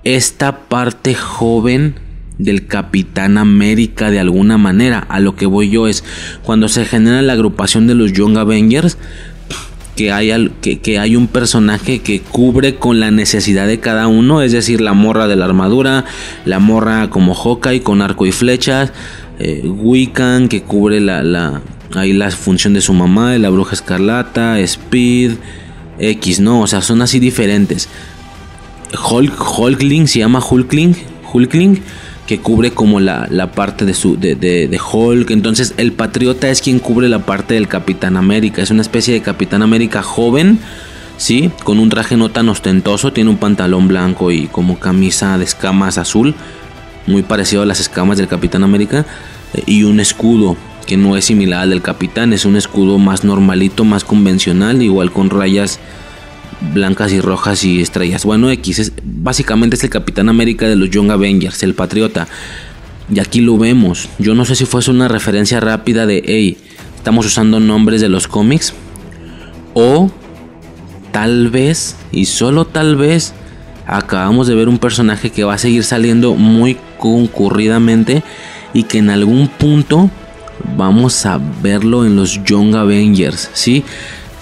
esta 0.05 0.61
parte 0.61 1.15
joven 1.15 1.97
del 2.39 2.67
Capitán 2.67 3.39
América 3.39 4.11
de 4.11 4.21
alguna 4.21 4.59
manera. 4.59 4.99
A 5.09 5.21
lo 5.21 5.37
que 5.37 5.47
voy 5.47 5.71
yo 5.71 5.87
es 5.87 6.05
cuando 6.43 6.69
se 6.69 6.85
genera 6.85 7.23
la 7.23 7.35
agrupación 7.35 7.87
de 7.87 7.95
los 7.95 8.13
Young 8.13 8.37
Avengers. 8.37 8.99
Que 9.97 10.11
hay, 10.11 10.51
que, 10.61 10.99
hay 10.99 11.15
un 11.15 11.29
personaje 11.29 12.01
que 12.01 12.21
cubre 12.21 12.75
con 12.75 12.99
la 12.99 13.13
necesidad 13.13 13.69
de 13.69 13.79
cada 13.79 14.09
uno, 14.09 14.43
es 14.43 14.51
decir, 14.51 14.81
la 14.81 14.93
morra 14.93 15.29
de 15.29 15.37
la 15.37 15.45
armadura, 15.45 16.05
la 16.45 16.59
morra 16.59 17.11
como 17.11 17.33
Hawkeye 17.33 17.81
con 17.83 18.03
arco 18.03 18.27
y 18.27 18.33
flechas, 18.33 18.93
eh, 19.39 19.63
Wiccan 19.65 20.49
que 20.49 20.63
cubre 20.65 20.99
la, 20.99 21.23
la, 21.23 21.63
la 21.93 22.31
función 22.33 22.75
de 22.75 22.81
su 22.81 22.93
mamá, 22.93 23.39
la 23.39 23.51
bruja 23.51 23.75
escarlata, 23.75 24.59
Speed, 24.59 25.35
X, 26.01 26.41
no, 26.41 26.63
o 26.63 26.67
sea, 26.67 26.83
son 26.83 27.01
así 27.01 27.21
diferentes. 27.21 27.89
Hulk, 29.09 29.59
Hulkling 29.59 30.09
se 30.09 30.19
llama 30.19 30.41
Hulkling, 30.45 30.97
Hulkling 31.33 31.83
que 32.27 32.41
cubre 32.41 32.71
como 32.71 33.01
la, 33.01 33.53
parte 33.55 33.85
de, 33.85 33.95
su, 33.95 34.17
de, 34.17 34.35
de, 34.35 34.81
Hulk. 34.81 35.31
Entonces 35.31 35.75
el 35.77 35.93
Patriota 35.93 36.49
es 36.49 36.63
quien 36.63 36.79
cubre 36.79 37.09
la 37.09 37.21
parte 37.21 37.55
del 37.55 37.69
Capitán 37.69 38.17
América. 38.17 38.63
Es 38.63 38.71
una 38.71 38.83
especie 38.83 39.13
de 39.15 39.21
Capitán 39.21 39.63
América 39.63 40.03
joven, 40.03 40.59
¿sí? 41.19 41.51
Con 41.65 41.79
un 41.79 41.91
traje 41.91 42.17
no 42.17 42.31
tan 42.31 42.49
ostentoso. 42.49 43.13
Tiene 43.13 43.31
un 43.31 43.37
pantalón 43.37 43.89
blanco 43.89 44.31
y 44.31 44.47
como 44.47 44.79
camisa 44.79 45.37
de 45.37 45.45
escamas 45.45 45.99
azul. 45.99 46.35
Muy 47.07 47.23
parecido 47.23 47.63
a 47.63 47.67
las 47.67 47.81
escamas 47.81 48.17
del 48.17 48.29
Capitán 48.29 48.65
América. 48.65 49.05
Eh, 49.53 49.63
y 49.67 49.83
un 49.85 50.01
escudo 50.01 50.57
que 50.87 50.97
no 50.97 51.17
es 51.19 51.27
similar 51.27 51.61
al 51.61 51.71
del 51.71 51.83
Capitán. 51.83 52.33
Es 52.33 52.47
un 52.47 52.57
escudo 52.57 52.99
más 52.99 53.25
normalito, 53.25 53.85
más 53.85 54.03
convencional. 54.03 54.83
Igual 54.83 55.13
con 55.13 55.29
rayas 55.29 55.79
blancas 56.73 57.13
y 57.13 57.21
rojas 57.21 57.65
y 57.65 57.81
estrellas. 57.81 58.25
Bueno, 58.25 58.51
X 58.51 58.79
es, 58.79 58.93
básicamente 59.03 59.77
es 59.77 59.85
el 59.85 59.91
Capitán 59.91 60.29
América 60.29 60.67
de 60.69 60.77
los 60.77 60.91
Young 60.91 61.11
Avengers, 61.11 61.63
el 61.63 61.75
Patriota. 61.75 62.29
Y 63.13 63.21
aquí 63.21 63.41
lo 63.41 63.59
vemos. 63.59 64.09
Yo 64.19 64.35
no 64.35 64.45
sé 64.45 64.57
si 64.57 64.65
fuese 64.65 64.91
una 64.91 65.09
referencia 65.09 65.61
rápida 65.61 66.07
de, 66.07 66.23
hey, 66.27 66.57
estamos 66.97 67.27
usando 67.27 67.61
nombres 67.61 68.01
de 68.01 68.09
los 68.09 68.29
cómics. 68.29 68.73
O 69.75 70.11
tal 71.13 71.51
vez, 71.51 71.97
y 72.13 72.25
solo 72.25 72.65
tal 72.65 72.97
vez, 72.97 73.35
acabamos 73.87 74.47
de 74.47 74.55
ver 74.55 74.69
un 74.69 74.79
personaje 74.79 75.31
que 75.31 75.45
va 75.45 75.55
a 75.55 75.59
seguir 75.59 75.85
saliendo 75.85 76.35
muy 76.35 76.77
concurridamente 76.99 78.23
y 78.73 78.85
que 78.85 78.99
en 78.99 79.11
algún 79.11 79.49
punto 79.49 80.11
vamos 80.77 81.27
a 81.27 81.41
verlo 81.63 82.05
en 82.05 82.17
los 82.17 82.43
Young 82.45 82.75
Avengers, 82.75 83.51
¿sí? 83.53 83.85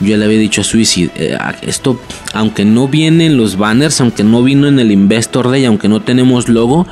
Yo 0.02 0.16
le 0.16 0.24
había 0.24 0.38
dicho 0.38 0.62
a 0.62 0.64
Suicide, 0.64 1.10
eh, 1.16 1.38
esto, 1.62 2.00
aunque 2.32 2.64
no 2.64 2.88
viene 2.88 3.26
en 3.26 3.36
los 3.36 3.56
banners, 3.56 4.00
aunque 4.00 4.24
no 4.24 4.42
vino 4.42 4.66
en 4.66 4.78
el 4.78 4.90
Investor 4.90 5.50
Day, 5.50 5.64
aunque 5.64 5.88
no 5.88 6.02
tenemos 6.02 6.48
logo, 6.48 6.86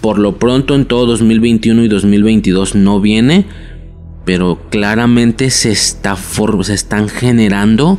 por 0.00 0.18
lo 0.18 0.38
pronto 0.38 0.74
en 0.74 0.84
todo 0.84 1.06
2021 1.06 1.84
y 1.84 1.88
2022 1.88 2.74
no 2.74 3.00
viene, 3.00 3.44
pero 4.24 4.60
claramente 4.70 5.50
se, 5.50 5.70
está 5.70 6.16
se 6.16 6.74
están 6.74 7.08
generando 7.08 7.98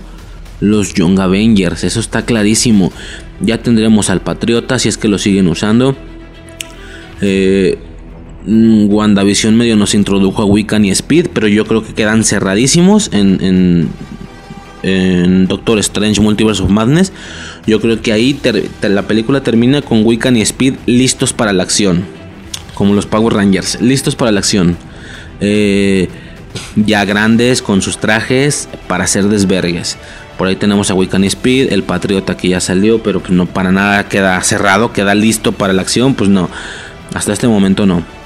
los 0.60 0.94
Young 0.94 1.20
Avengers, 1.20 1.84
eso 1.84 2.00
está 2.00 2.26
clarísimo. 2.26 2.92
Ya 3.42 3.62
tendremos 3.62 4.10
al 4.10 4.22
Patriota 4.22 4.78
si 4.78 4.90
es 4.90 4.98
que 4.98 5.08
lo 5.08 5.18
siguen 5.18 5.48
usando. 5.48 5.96
Eh, 7.22 7.78
mm, 8.46 8.92
WandaVision 8.92 9.56
medio 9.56 9.78
nos 9.78 9.94
introdujo 9.94 10.42
a 10.42 10.46
Wiccan 10.46 10.84
y 10.84 10.92
Speed, 10.92 11.28
pero 11.34 11.48
yo 11.48 11.66
creo 11.66 11.84
que 11.84 11.94
quedan 11.94 12.26
cerradísimos 12.26 13.10
en 13.14 13.40
en 13.42 13.90
Doctor 14.84 15.80
Strange 15.80 16.22
Multiverse 16.22 16.62
of 16.62 16.70
Madness. 16.70 17.12
Yo 17.66 17.80
creo 17.82 18.02
que 18.02 18.12
ahí 18.12 18.40
la 18.82 19.04
película 19.04 19.42
termina 19.42 19.82
con 19.82 20.06
Wiccan 20.06 20.38
y 20.38 20.42
Speed 20.42 20.76
listos 20.86 21.34
para 21.34 21.54
la 21.54 21.64
acción. 21.64 22.06
Como 22.74 22.94
los 22.94 23.06
Power 23.06 23.34
Rangers, 23.34 23.82
listos 23.82 24.16
para 24.16 24.32
la 24.32 24.40
acción. 24.40 24.78
Eh, 25.42 26.08
ya 26.76 27.06
grandes 27.06 27.62
con 27.62 27.82
sus 27.82 27.98
trajes 27.98 28.70
para 28.88 29.04
hacer 29.04 29.26
desvergues. 29.26 29.98
Por 30.38 30.48
ahí 30.48 30.56
tenemos 30.56 30.90
a 30.90 30.94
Wiccan 30.94 31.26
y 31.26 31.28
Speed, 31.28 31.74
el 31.74 31.84
Patriota 31.84 32.38
que 32.38 32.50
ya 32.50 32.62
salió, 32.62 33.04
pero 33.04 33.20
pues 33.20 33.32
no 33.32 33.46
para 33.46 33.74
nada 33.74 34.08
queda 34.08 34.42
cerrado, 34.42 34.94
queda 34.94 35.14
listo 35.14 35.52
para 35.52 35.74
la 35.74 35.82
acción. 35.82 36.16
Pues 36.16 36.30
no, 36.30 36.50
hasta 37.14 37.34
este 37.34 37.48
momento 37.48 37.86
no 37.86 38.19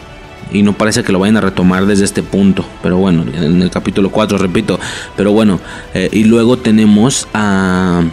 y 0.52 0.64
no 0.64 0.74
parece 0.74 1.04
que 1.04 1.12
lo 1.12 1.20
vayan 1.20 1.38
a 1.38 1.42
retomar 1.42 1.86
desde 1.86 2.06
este 2.06 2.24
punto. 2.24 2.66
Pero 2.82 2.98
bueno, 2.98 3.24
en 3.34 3.62
el 3.62 3.70
capítulo 3.70 4.12
4, 4.12 4.38
repito. 4.38 4.80
Pero 5.16 5.32
bueno, 5.32 5.60
eh, 5.94 6.10
y 6.12 6.24
luego 6.24 6.58
tenemos 6.58 7.28
a. 7.34 8.04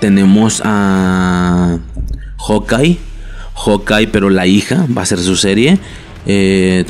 Tenemos 0.00 0.62
a. 0.64 1.78
Hawkeye. 2.46 2.98
Hawkeye, 3.54 4.08
pero 4.08 4.30
la 4.30 4.46
hija 4.46 4.86
va 4.96 5.02
a 5.02 5.06
ser 5.06 5.18
su 5.18 5.36
serie. 5.36 5.78
Eh, 6.26 6.84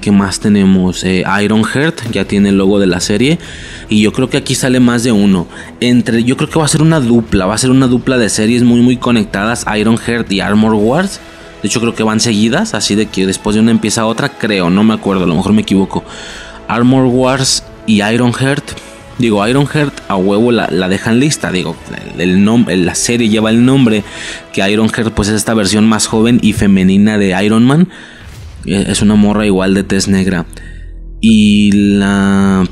¿Qué, 0.00 0.12
más 0.12 0.38
tenemos? 0.38 1.02
Eh, 1.02 1.24
Ironheart 1.42 2.08
ya 2.12 2.24
tiene 2.24 2.50
el 2.50 2.58
logo 2.58 2.78
de 2.78 2.86
la 2.86 3.00
serie. 3.00 3.40
Y 3.88 4.00
yo 4.00 4.12
creo 4.12 4.30
que 4.30 4.36
aquí 4.36 4.54
sale 4.54 4.78
más 4.78 5.02
de 5.02 5.10
uno. 5.10 5.48
Entre, 5.80 6.22
yo 6.22 6.36
creo 6.36 6.48
que 6.48 6.58
va 6.60 6.66
a 6.66 6.68
ser 6.68 6.82
una 6.82 7.00
dupla. 7.00 7.46
Va 7.46 7.54
a 7.54 7.58
ser 7.58 7.72
una 7.72 7.88
dupla 7.88 8.16
de 8.16 8.28
series 8.28 8.62
muy 8.62 8.80
muy 8.80 8.96
conectadas. 8.96 9.66
Ironheart 9.76 10.30
y 10.30 10.38
Armor 10.38 10.74
Wars. 10.74 11.18
De 11.62 11.68
hecho 11.68 11.80
creo 11.80 11.94
que 11.94 12.02
van 12.02 12.20
seguidas. 12.20 12.74
Así 12.74 12.94
de 12.94 13.06
que 13.06 13.26
después 13.26 13.54
de 13.54 13.60
una 13.60 13.70
empieza 13.70 14.06
otra. 14.06 14.30
Creo, 14.30 14.70
no 14.70 14.84
me 14.84 14.94
acuerdo. 14.94 15.24
A 15.24 15.26
lo 15.26 15.34
mejor 15.34 15.52
me 15.52 15.62
equivoco. 15.62 16.04
Armor 16.68 17.06
Wars 17.06 17.64
y 17.86 18.02
Ironheart. 18.02 18.64
Digo, 19.18 19.46
Ironheart 19.46 19.92
a 20.08 20.16
huevo 20.16 20.50
la, 20.52 20.66
dejan 20.88 21.20
lista. 21.20 21.52
Digo, 21.52 21.76
el, 22.18 22.44
nombre, 22.44 22.76
la 22.76 22.94
serie 22.94 23.28
lleva 23.28 23.50
el 23.50 23.64
nombre. 23.64 24.04
Que 24.52 24.68
Ironheart 24.68 25.12
pues 25.12 25.28
es 25.28 25.34
esta 25.34 25.54
versión 25.54 25.86
más 25.86 26.06
joven 26.06 26.38
y 26.42 26.52
femenina 26.52 27.18
de 27.18 27.44
Iron 27.44 27.64
Man. 27.64 27.88
Es 28.64 29.02
una 29.02 29.14
morra 29.14 29.46
igual 29.46 29.74
de 29.74 29.82
tez 29.82 30.08
negra. 30.08 30.46
Y 31.20 31.70
la... 31.72 32.66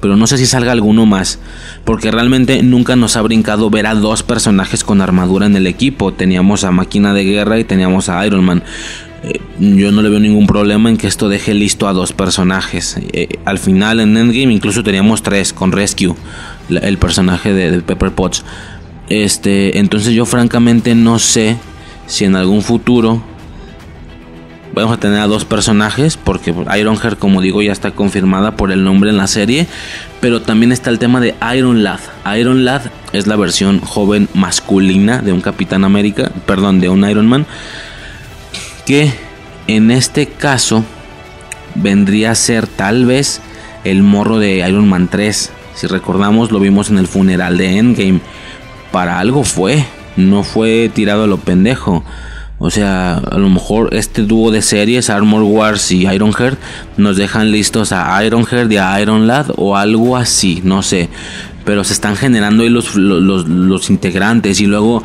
Pero 0.00 0.16
no 0.16 0.26
sé 0.26 0.38
si 0.38 0.46
salga 0.46 0.72
alguno 0.72 1.06
más. 1.06 1.38
Porque 1.84 2.10
realmente 2.10 2.62
nunca 2.62 2.96
nos 2.96 3.16
ha 3.16 3.22
brincado 3.22 3.70
ver 3.70 3.86
a 3.86 3.94
dos 3.94 4.22
personajes 4.22 4.84
con 4.84 5.00
armadura 5.00 5.46
en 5.46 5.56
el 5.56 5.66
equipo. 5.66 6.12
Teníamos 6.12 6.64
a 6.64 6.70
Máquina 6.70 7.12
de 7.14 7.24
Guerra 7.24 7.58
y 7.58 7.64
teníamos 7.64 8.08
a 8.08 8.24
Iron 8.26 8.44
Man. 8.44 8.62
Eh, 9.24 9.40
yo 9.58 9.90
no 9.90 10.02
le 10.02 10.08
veo 10.08 10.20
ningún 10.20 10.46
problema 10.46 10.88
en 10.88 10.96
que 10.96 11.08
esto 11.08 11.28
deje 11.28 11.54
listo 11.54 11.88
a 11.88 11.92
dos 11.92 12.12
personajes. 12.12 12.98
Eh, 13.12 13.38
al 13.44 13.58
final 13.58 14.00
en 14.00 14.16
Endgame 14.16 14.52
incluso 14.52 14.82
teníamos 14.82 15.22
tres 15.22 15.52
con 15.52 15.72
Rescue. 15.72 16.14
el 16.68 16.98
personaje 16.98 17.52
de, 17.52 17.70
de 17.70 17.80
Pepper 17.80 18.12
Potts. 18.12 18.44
Este, 19.08 19.78
entonces 19.78 20.12
yo 20.12 20.26
francamente 20.26 20.94
no 20.94 21.18
sé 21.18 21.56
si 22.06 22.24
en 22.24 22.36
algún 22.36 22.62
futuro 22.62 23.22
vamos 24.74 24.96
a 24.96 25.00
tener 25.00 25.20
a 25.20 25.26
dos 25.26 25.44
personajes 25.44 26.16
porque 26.16 26.54
Ironheart 26.78 27.18
como 27.18 27.40
digo 27.40 27.62
ya 27.62 27.72
está 27.72 27.90
confirmada 27.90 28.56
por 28.56 28.72
el 28.72 28.84
nombre 28.84 29.10
en 29.10 29.16
la 29.16 29.26
serie 29.26 29.66
pero 30.20 30.42
también 30.42 30.72
está 30.72 30.90
el 30.90 30.98
tema 30.98 31.20
de 31.20 31.34
Iron 31.56 31.84
Lad. 31.84 32.00
Iron 32.38 32.64
Lad 32.64 32.82
es 33.12 33.26
la 33.26 33.36
versión 33.36 33.80
joven 33.80 34.28
masculina 34.34 35.22
de 35.22 35.32
un 35.32 35.40
Capitán 35.40 35.84
América 35.84 36.30
perdón 36.46 36.80
de 36.80 36.88
un 36.88 37.08
Iron 37.08 37.26
Man 37.26 37.46
que 38.86 39.12
en 39.66 39.90
este 39.90 40.26
caso 40.26 40.84
vendría 41.74 42.32
a 42.32 42.34
ser 42.34 42.66
tal 42.66 43.06
vez 43.06 43.40
el 43.84 44.02
morro 44.02 44.38
de 44.38 44.66
Iron 44.68 44.88
Man 44.88 45.08
3 45.08 45.50
si 45.74 45.86
recordamos 45.86 46.50
lo 46.50 46.58
vimos 46.58 46.90
en 46.90 46.98
el 46.98 47.06
funeral 47.06 47.56
de 47.56 47.78
Endgame. 47.78 48.20
Para 48.90 49.18
algo 49.18 49.44
fue 49.44 49.84
no 50.16 50.42
fue 50.42 50.90
tirado 50.92 51.24
a 51.24 51.26
lo 51.26 51.38
pendejo 51.38 52.04
o 52.60 52.70
sea, 52.70 53.18
a 53.18 53.38
lo 53.38 53.48
mejor 53.48 53.94
este 53.94 54.22
dúo 54.22 54.50
de 54.50 54.62
series, 54.62 55.10
Armor 55.10 55.42
Wars 55.42 55.92
y 55.92 56.08
Ironheart, 56.08 56.58
nos 56.96 57.16
dejan 57.16 57.52
listos 57.52 57.92
a 57.92 58.24
Ironheart 58.24 58.70
y 58.72 58.76
a 58.76 59.00
Iron 59.00 59.28
Lad 59.28 59.46
o 59.56 59.76
algo 59.76 60.16
así, 60.16 60.60
no 60.64 60.82
sé. 60.82 61.08
Pero 61.64 61.84
se 61.84 61.92
están 61.92 62.16
generando 62.16 62.64
ahí 62.64 62.68
los, 62.68 62.96
los, 62.96 63.90
integrantes. 63.90 64.60
Y 64.60 64.66
luego 64.66 65.04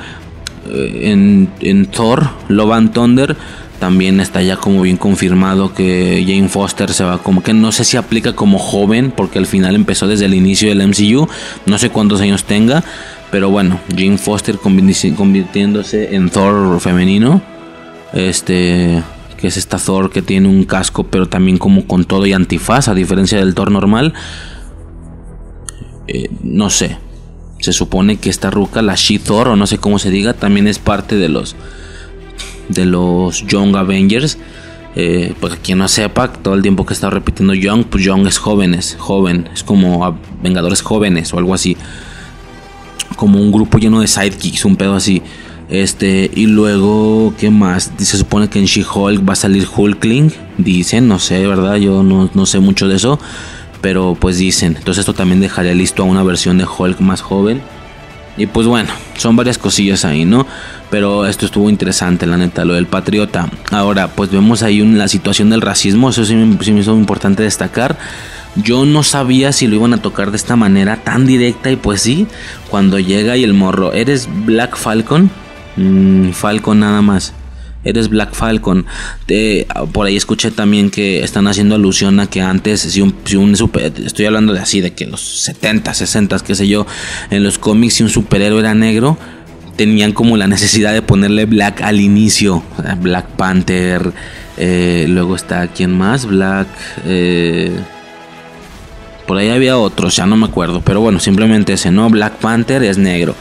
eh, 0.72 1.12
en, 1.12 1.50
en, 1.60 1.86
Thor, 1.86 2.30
Love 2.48 2.72
and 2.72 2.94
Thunder, 2.94 3.36
también 3.80 4.20
está 4.20 4.42
ya 4.42 4.56
como 4.56 4.82
bien 4.82 4.98
confirmado 4.98 5.74
que 5.74 6.24
Jane 6.26 6.50
Foster 6.50 6.92
se 6.92 7.04
va, 7.04 7.18
como 7.18 7.44
que 7.44 7.54
no 7.54 7.72
sé 7.72 7.84
si 7.84 7.98
aplica 7.98 8.34
como 8.34 8.58
joven, 8.58 9.12
porque 9.16 9.38
al 9.38 9.46
final 9.46 9.76
empezó 9.76 10.08
desde 10.08 10.26
el 10.26 10.34
inicio 10.34 10.70
del 10.70 10.88
MCU, 10.88 11.28
no 11.66 11.78
sé 11.78 11.90
cuántos 11.90 12.22
años 12.22 12.46
tenga 12.46 12.84
pero 13.34 13.50
bueno, 13.50 13.80
Jane 13.90 14.20
Foster 14.20 14.60
convirtiéndose 14.60 16.14
en 16.14 16.30
Thor 16.30 16.80
femenino. 16.80 17.42
Este, 18.14 19.02
que 19.38 19.48
es 19.48 19.58
esta 19.58 19.80
Thor 19.80 20.12
que 20.12 20.22
tiene 20.22 20.48
un 20.48 20.66
casco, 20.66 21.06
pero 21.06 21.28
también 21.28 21.58
como 21.58 21.88
con 21.88 22.06
todo 22.06 22.28
y 22.28 22.34
antifaz, 22.34 22.90
a 22.90 22.94
diferencia 22.94 23.40
del 23.40 23.56
Thor 23.56 23.72
normal. 23.72 24.14
Eh, 26.08 26.30
no 26.44 26.70
sé. 26.70 27.00
Se 27.60 27.74
supone 27.74 28.18
que 28.18 28.30
esta 28.30 28.52
ruca, 28.52 28.84
la 28.84 28.94
She-Thor, 28.94 29.48
o 29.48 29.56
no 29.56 29.66
sé 29.66 29.80
cómo 29.80 29.98
se 29.98 30.12
diga, 30.12 30.34
también 30.34 30.68
es 30.68 30.78
parte 30.78 31.16
de 31.16 31.30
los 31.30 31.56
de 32.70 32.86
los 32.86 33.48
Young 33.48 33.76
Avengers. 33.76 34.38
Eh, 34.96 35.34
quien 35.64 35.80
no 35.80 35.88
sepa, 35.88 36.32
todo 36.32 36.54
el 36.54 36.62
tiempo 36.62 36.86
que 36.86 36.94
he 36.94 36.96
estado 36.96 37.10
repitiendo 37.10 37.56
Young, 37.56 37.86
pues 37.86 38.04
Young 38.04 38.28
es 38.28 38.38
jóvenes, 38.38 38.96
joven, 39.00 39.50
es 39.52 39.64
como 39.64 40.20
Vengadores 40.44 40.84
jóvenes 40.84 41.34
o 41.34 41.40
algo 41.40 41.56
así 41.56 41.76
como 43.16 43.40
un 43.40 43.52
grupo 43.52 43.78
lleno 43.78 44.02
de 44.02 44.08
sidekicks, 44.08 44.66
un 44.66 44.76
pedo 44.76 44.96
así. 44.96 45.22
Este, 45.70 46.30
y 46.34 46.46
luego, 46.46 47.34
¿qué 47.38 47.50
más? 47.50 47.92
Se 47.98 48.18
supone 48.18 48.50
que 48.50 48.60
en 48.60 48.66
She-Hulk 48.66 49.28
va 49.28 49.34
a 49.34 49.36
salir 49.36 49.68
Hulkling. 49.76 50.32
Dicen, 50.58 51.08
no 51.08 51.20
sé, 51.20 51.48
¿verdad? 51.48 51.76
Yo 51.78 52.04
no, 52.04 52.46
sé 52.46 52.60
mucho 52.60 52.88
de 52.88 52.96
eso. 52.96 53.20
Pero 53.82 54.16
pues 54.20 54.38
dicen. 54.38 54.76
Entonces 54.78 55.02
esto 55.02 55.14
también 55.14 55.42
dejaría 55.42 55.74
listo 55.74 56.04
a 56.04 56.06
una 56.06 56.24
versión 56.24 56.58
de 56.58 56.66
Hulk 56.66 57.00
más 57.00 57.22
joven. 57.22 57.62
Y 58.38 58.48
pues 58.48 58.66
bueno, 58.66 58.90
son 59.18 59.36
varias 59.36 59.58
cosillas 59.58 60.06
ahí, 60.06 60.26
¿no? 60.26 60.48
Pero 60.90 61.26
esto 61.26 61.46
estuvo 61.46 61.70
interesante, 61.70 62.26
la 62.26 62.38
neta, 62.38 62.66
lo 62.66 62.74
del 62.74 62.88
patriota. 62.88 63.50
Ahora, 63.72 64.08
pues 64.08 64.32
vemos 64.32 64.64
ahí 64.64 64.80
la 64.80 65.08
situación 65.08 65.50
del 65.50 65.62
racismo. 65.62 66.10
Eso 66.10 66.26
sí 66.26 66.36
me, 66.36 66.64
sí 66.64 66.72
me 66.72 66.82
hizo 66.82 66.96
importante 66.96 67.44
destacar. 67.44 67.98
Yo 68.56 68.86
no 68.86 69.02
sabía 69.04 69.52
si 69.52 69.68
lo 69.68 69.76
iban 69.76 69.94
a 69.94 70.02
tocar 70.02 70.32
de 70.32 70.38
esta 70.38 70.56
manera 70.56 70.98
tan 70.98 71.26
directa 71.26 71.72
y 71.72 71.76
pues 71.76 72.02
sí, 72.02 72.28
cuando 72.70 73.00
llega 73.00 73.36
y 73.36 73.44
el 73.44 73.54
morro, 73.54 73.94
¿eres 73.94 74.30
Black 74.46 74.78
Falcon? 74.78 75.32
Mm, 75.76 76.32
Falcon 76.32 76.80
nada 76.80 77.02
más. 77.02 77.34
Eres 77.84 78.10
Black 78.10 78.34
Falcon. 78.34 78.86
por 79.92 80.06
ahí 80.08 80.16
escuché 80.16 80.52
también 80.52 80.90
que 80.90 81.22
están 81.24 81.48
haciendo 81.48 81.76
alusión 81.76 82.20
a 82.20 82.28
que 82.28 82.42
antes, 82.42 82.82
si 82.82 83.02
un, 83.02 83.14
si 83.26 83.36
un 83.36 83.58
super, 83.58 83.92
estoy 84.06 84.26
hablando 84.26 84.54
de 84.54 84.60
así, 84.60 84.80
de 84.80 84.94
que 84.94 85.06
los 85.06 85.20
70, 85.20 85.94
60, 85.94 86.40
qué 86.40 86.56
sé 86.56 86.68
yo, 86.68 86.86
en 87.30 87.44
los 87.44 87.58
cómics 87.58 87.96
si 87.96 88.04
un 88.04 88.10
superhéroe 88.10 88.62
era 88.62 88.74
negro, 88.74 89.18
tenían 89.76 90.14
como 90.14 90.38
la 90.38 90.48
necesidad 90.48 90.94
de 90.94 91.02
ponerle 91.02 91.46
Black 91.46 91.82
al 91.82 92.00
inicio. 92.00 92.64
Black 93.02 93.28
Panther, 93.32 94.14
eh, 94.58 95.06
luego 95.10 95.36
está, 95.36 95.68
¿quién 95.68 95.98
más? 95.98 96.26
Black... 96.26 96.68
Eh, 97.06 97.76
por 99.28 99.38
ahí 99.38 99.50
había 99.50 99.78
otros, 99.78 100.16
ya 100.16 100.26
no 100.26 100.36
me 100.36 100.46
acuerdo. 100.46 100.82
Pero 100.82 101.02
bueno, 101.02 101.20
simplemente 101.20 101.74
ese, 101.74 101.92
¿no? 101.92 102.10
Black 102.10 102.34
Panther 102.38 102.84
es 102.84 102.98
negro. 102.98 103.36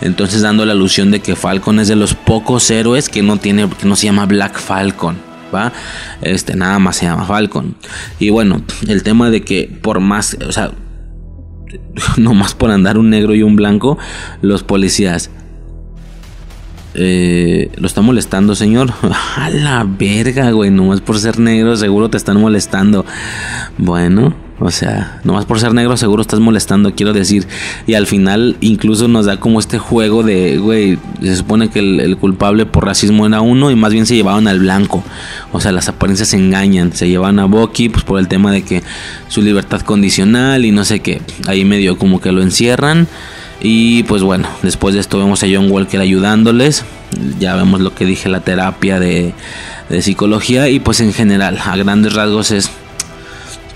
Entonces 0.00 0.42
dando 0.42 0.64
la 0.64 0.72
alusión 0.72 1.10
de 1.10 1.20
que 1.20 1.36
Falcon 1.36 1.80
es 1.80 1.88
de 1.88 1.96
los 1.96 2.14
pocos 2.14 2.70
héroes 2.70 3.08
que 3.08 3.22
no 3.22 3.36
tiene, 3.36 3.68
que 3.68 3.86
no 3.86 3.96
se 3.96 4.06
llama 4.06 4.26
Black 4.26 4.58
Falcon. 4.58 5.16
¿Va? 5.54 5.72
Este, 6.22 6.56
nada 6.56 6.78
más 6.78 6.96
se 6.96 7.06
llama 7.06 7.24
Falcon. 7.24 7.76
Y 8.18 8.30
bueno, 8.30 8.62
el 8.88 9.02
tema 9.02 9.30
de 9.30 9.42
que 9.42 9.70
por 9.80 10.00
más, 10.00 10.36
o 10.46 10.52
sea, 10.52 10.72
no 12.16 12.34
más 12.34 12.54
por 12.54 12.70
andar 12.70 12.98
un 12.98 13.10
negro 13.10 13.34
y 13.34 13.42
un 13.42 13.56
blanco, 13.56 13.98
los 14.42 14.62
policías. 14.62 15.30
Eh, 16.98 17.70
lo 17.76 17.86
está 17.86 18.00
molestando, 18.00 18.54
señor. 18.54 18.92
A 19.36 19.50
la 19.50 19.84
verga, 19.84 20.50
güey. 20.50 20.70
Nomás 20.70 21.02
por 21.02 21.18
ser 21.18 21.38
negro, 21.38 21.76
seguro 21.76 22.08
te 22.08 22.16
están 22.16 22.40
molestando. 22.40 23.04
Bueno, 23.76 24.34
o 24.58 24.70
sea, 24.70 25.20
nomás 25.22 25.44
por 25.44 25.60
ser 25.60 25.74
negro 25.74 25.98
seguro 25.98 26.22
estás 26.22 26.40
molestando, 26.40 26.94
quiero 26.94 27.12
decir. 27.12 27.46
Y 27.86 27.92
al 27.92 28.06
final 28.06 28.56
incluso 28.60 29.06
nos 29.06 29.26
da 29.26 29.38
como 29.38 29.60
este 29.60 29.78
juego 29.78 30.22
de, 30.22 30.56
güey, 30.56 30.98
se 31.20 31.36
supone 31.36 31.68
que 31.68 31.80
el, 31.80 32.16
culpable 32.16 32.64
por 32.64 32.86
racismo 32.86 33.26
era 33.26 33.42
uno 33.42 33.70
y 33.70 33.76
más 33.76 33.92
bien 33.92 34.06
se 34.06 34.14
llevaban 34.14 34.48
al 34.48 34.60
blanco. 34.60 35.04
O 35.52 35.60
sea, 35.60 35.72
las 35.72 35.88
apariencias 35.88 36.30
se 36.30 36.38
engañan. 36.38 36.92
Se 36.94 37.06
llevan 37.06 37.38
a 37.38 37.44
Bucky 37.44 37.90
pues 37.90 38.04
por 38.04 38.18
el 38.18 38.28
tema 38.28 38.50
de 38.50 38.62
que 38.62 38.82
su 39.28 39.42
libertad 39.42 39.82
condicional 39.82 40.64
y 40.64 40.70
no 40.70 40.86
sé 40.86 41.00
qué. 41.00 41.20
Ahí 41.46 41.66
medio 41.66 41.98
como 41.98 42.22
que 42.22 42.32
lo 42.32 42.40
encierran. 42.40 43.06
Y 43.60 44.04
pues 44.04 44.22
bueno, 44.22 44.48
después 44.62 44.94
de 44.94 45.00
esto 45.00 45.18
vemos 45.18 45.42
a 45.42 45.48
John 45.52 45.70
Walker 45.70 46.00
ayudándoles. 46.00 46.82
Ya 47.38 47.56
vemos 47.56 47.82
lo 47.82 47.94
que 47.94 48.06
dije, 48.06 48.30
la 48.30 48.40
terapia 48.40 48.98
de 49.00 49.34
psicología. 50.00 50.70
Y 50.70 50.80
pues 50.80 51.00
en 51.00 51.12
general, 51.12 51.58
a 51.62 51.76
grandes 51.76 52.14
rasgos 52.14 52.52
es 52.52 52.70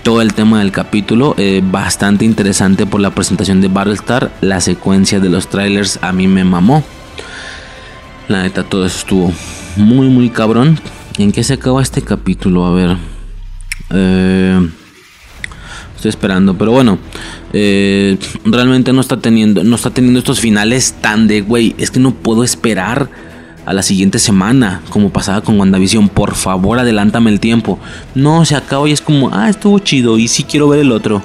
todo 0.03 0.21
el 0.21 0.33
tema 0.33 0.59
del 0.59 0.71
capítulo. 0.71 1.35
Eh, 1.37 1.61
bastante 1.63 2.25
interesante 2.25 2.85
por 2.85 3.01
la 3.01 3.11
presentación 3.11 3.61
de 3.61 3.67
Battlestar. 3.67 4.31
La 4.41 4.61
secuencia 4.61 5.19
de 5.19 5.29
los 5.29 5.47
trailers 5.47 5.99
a 6.01 6.11
mí 6.11 6.27
me 6.27 6.43
mamó. 6.43 6.83
La 8.27 8.43
neta, 8.43 8.63
todo 8.63 8.85
estuvo 8.85 9.31
muy, 9.75 10.07
muy 10.07 10.29
cabrón. 10.29 10.79
¿En 11.17 11.31
qué 11.31 11.43
se 11.43 11.53
acaba 11.53 11.81
este 11.81 12.01
capítulo? 12.01 12.65
A 12.65 12.73
ver. 12.73 12.97
Eh, 13.91 14.69
estoy 15.95 16.09
esperando, 16.09 16.57
pero 16.57 16.71
bueno. 16.71 16.97
Eh, 17.53 18.17
realmente 18.45 18.93
no 18.93 19.01
está 19.01 19.17
teniendo. 19.17 19.63
No 19.63 19.75
está 19.75 19.89
teniendo 19.89 20.19
estos 20.19 20.39
finales 20.39 20.95
tan 21.01 21.27
de 21.27 21.41
güey. 21.41 21.75
Es 21.77 21.91
que 21.91 21.99
no 21.99 22.13
puedo 22.13 22.43
esperar 22.43 23.09
a 23.65 23.73
la 23.73 23.83
siguiente 23.83 24.19
semana, 24.19 24.81
como 24.89 25.09
pasaba 25.09 25.41
con 25.41 25.59
WandaVision. 25.59 26.09
Por 26.09 26.35
favor, 26.35 26.79
adelántame 26.79 27.29
el 27.29 27.39
tiempo. 27.39 27.79
No, 28.15 28.45
se 28.45 28.55
acaba 28.55 28.87
y 28.87 28.91
es 28.91 29.01
como, 29.01 29.29
ah, 29.33 29.49
estuvo 29.49 29.79
chido 29.79 30.17
y 30.17 30.27
sí 30.27 30.43
quiero 30.43 30.67
ver 30.67 30.79
el 30.79 30.91
otro. 30.91 31.21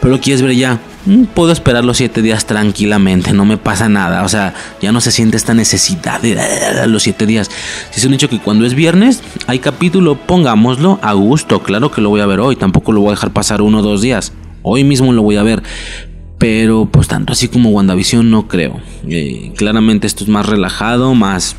Pero 0.00 0.20
quieres 0.20 0.42
ver 0.42 0.54
ya. 0.54 0.78
mm, 1.06 1.24
puedo 1.34 1.52
esperar 1.52 1.84
los 1.84 1.96
siete 1.96 2.22
días 2.22 2.46
tranquilamente, 2.46 3.32
no 3.32 3.44
me 3.44 3.56
pasa 3.56 3.88
nada. 3.88 4.24
O 4.24 4.28
sea, 4.28 4.54
ya 4.80 4.92
no 4.92 5.00
se 5.00 5.10
siente 5.10 5.36
esta 5.36 5.54
necesidad 5.54 6.20
de 6.20 6.36
los 6.86 7.02
siete 7.02 7.26
días. 7.26 7.50
Si 7.90 8.00
es 8.00 8.06
un 8.06 8.14
hecho 8.14 8.28
que 8.28 8.38
cuando 8.38 8.64
es 8.64 8.74
viernes 8.74 9.22
hay 9.46 9.58
capítulo, 9.58 10.16
pongámoslo 10.16 10.98
a 11.02 11.12
gusto. 11.14 11.62
Claro 11.62 11.90
que 11.90 12.00
lo 12.00 12.10
voy 12.10 12.20
a 12.20 12.26
ver 12.26 12.40
hoy, 12.40 12.56
tampoco 12.56 12.92
lo 12.92 13.00
voy 13.00 13.08
a 13.08 13.12
dejar 13.12 13.32
pasar 13.32 13.62
uno 13.62 13.78
o 13.78 13.82
dos 13.82 14.02
días. 14.02 14.32
Hoy 14.62 14.84
mismo 14.84 15.12
lo 15.12 15.22
voy 15.22 15.36
a 15.36 15.42
ver. 15.42 15.62
Pero 16.38 16.88
pues 16.90 17.08
tanto 17.08 17.32
así 17.32 17.48
como 17.48 17.70
WandaVision 17.70 18.30
no 18.30 18.46
creo. 18.46 18.80
Eh, 19.08 19.52
claramente 19.56 20.06
esto 20.06 20.22
es 20.22 20.30
más 20.30 20.46
relajado, 20.46 21.14
más 21.14 21.56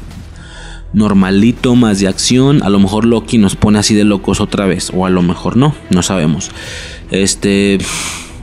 normalito, 0.94 1.76
más 1.76 1.99
de 1.99 2.07
acción. 2.07 2.64
A 2.64 2.70
lo 2.70 2.80
mejor 2.80 3.06
Loki 3.06 3.38
nos 3.38 3.56
pone 3.56 3.80
así 3.80 3.95
de 3.95 4.03
locos 4.03 4.41
otra 4.41 4.66
vez. 4.66 4.91
O 4.94 5.06
a 5.06 5.10
lo 5.10 5.22
mejor 5.22 5.57
no, 5.57 5.76
no 5.90 6.02
sabemos. 6.03 6.52
Este... 7.11 7.78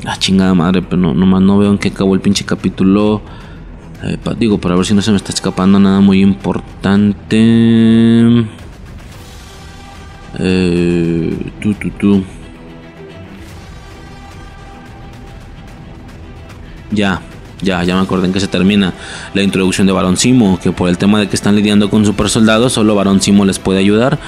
La 0.04 0.16
chingada 0.18 0.54
madre, 0.54 0.82
pero 0.82 0.98
no, 0.98 1.14
nomás 1.14 1.42
no 1.42 1.58
veo 1.58 1.70
en 1.70 1.78
qué 1.78 1.88
acabó 1.88 2.14
el 2.14 2.20
pinche 2.20 2.44
capítulo. 2.44 3.22
Eh, 4.04 4.18
digo, 4.38 4.58
para 4.58 4.76
ver 4.76 4.84
si 4.84 4.94
no 4.94 5.02
se 5.02 5.10
me 5.10 5.16
está 5.16 5.32
escapando 5.32 5.80
nada 5.80 6.00
muy 6.00 6.20
importante. 6.20 7.16
Eh, 10.38 11.36
tú, 11.60 11.74
tú, 11.74 11.90
tú. 11.98 12.24
Ya, 16.92 17.20
ya, 17.62 17.82
ya 17.84 17.94
me 17.94 18.02
acordé 18.02 18.26
en 18.26 18.32
que 18.32 18.40
se 18.40 18.48
termina 18.48 18.92
la 19.34 19.42
introducción 19.42 19.86
de 19.86 19.92
Barón 19.92 20.16
Simo, 20.16 20.58
que 20.60 20.72
por 20.72 20.88
el 20.88 20.98
tema 20.98 21.20
de 21.20 21.28
que 21.28 21.36
están 21.36 21.56
lidiando 21.56 21.90
con 21.90 22.04
super 22.04 22.28
soldados, 22.28 22.72
solo 22.74 22.94
Barón 22.94 23.20
Simo 23.20 23.44
les 23.44 23.58
puede 23.58 23.78
ayudar 23.78 24.18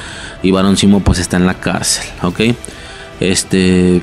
y 0.43 0.51
Barón 0.51 0.77
Simo 0.77 1.01
pues 1.01 1.19
está 1.19 1.37
en 1.37 1.47
la 1.47 1.55
cárcel, 1.55 2.07
¿ok? 2.23 2.41
Este... 3.21 4.01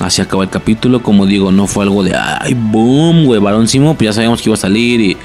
Así 0.00 0.22
acaba 0.22 0.42
el 0.44 0.48
capítulo, 0.48 1.02
como 1.02 1.26
digo, 1.26 1.52
no 1.52 1.66
fue 1.66 1.84
algo 1.84 2.02
de, 2.02 2.16
ay, 2.16 2.54
boom, 2.54 3.26
güey, 3.26 3.38
Barón 3.38 3.68
Simo, 3.68 3.94
pues 3.96 4.06
ya 4.06 4.12
sabíamos 4.14 4.40
que 4.40 4.48
iba 4.48 4.54
a 4.54 4.58
salir 4.58 4.98
y 4.98 5.16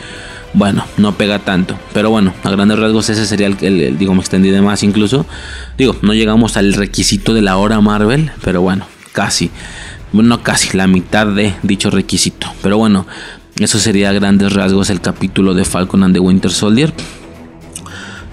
bueno, 0.53 0.85
no 0.97 1.13
pega 1.13 1.39
tanto. 1.39 1.77
Pero 1.93 2.09
bueno, 2.09 2.33
a 2.43 2.49
grandes 2.49 2.79
rasgos 2.79 3.09
ese 3.09 3.25
sería 3.25 3.47
el, 3.47 3.57
el, 3.61 3.97
digo, 3.97 4.13
me 4.13 4.19
extendí 4.19 4.49
de 4.49 4.61
más 4.61 4.83
incluso. 4.83 5.25
Digo, 5.77 5.95
no 6.01 6.13
llegamos 6.13 6.57
al 6.57 6.73
requisito 6.73 7.33
de 7.33 7.41
la 7.41 7.55
hora 7.57 7.79
Marvel, 7.79 8.31
pero 8.43 8.61
bueno, 8.61 8.85
casi 9.13 9.49
no 10.23 10.43
casi 10.43 10.75
la 10.77 10.87
mitad 10.87 11.27
de 11.27 11.55
dicho 11.63 11.89
requisito. 11.89 12.47
Pero 12.61 12.77
bueno, 12.77 13.05
eso 13.59 13.79
sería 13.79 14.09
a 14.09 14.13
grandes 14.13 14.53
rasgos 14.53 14.89
el 14.89 15.01
capítulo 15.01 15.53
de 15.53 15.65
Falcon 15.65 16.03
and 16.03 16.13
the 16.13 16.19
Winter 16.19 16.51
Soldier. 16.51 16.93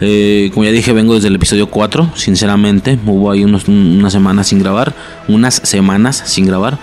Eh, 0.00 0.50
como 0.52 0.64
ya 0.64 0.72
dije, 0.72 0.92
vengo 0.92 1.14
desde 1.14 1.28
el 1.28 1.36
episodio 1.36 1.68
4. 1.68 2.12
Sinceramente, 2.16 2.98
hubo 3.06 3.30
ahí 3.30 3.44
unos, 3.44 3.68
unas 3.68 4.12
semanas 4.12 4.48
sin 4.48 4.58
grabar. 4.58 4.94
Unas 5.28 5.54
semanas 5.54 6.22
sin 6.26 6.46
grabar. 6.46 6.78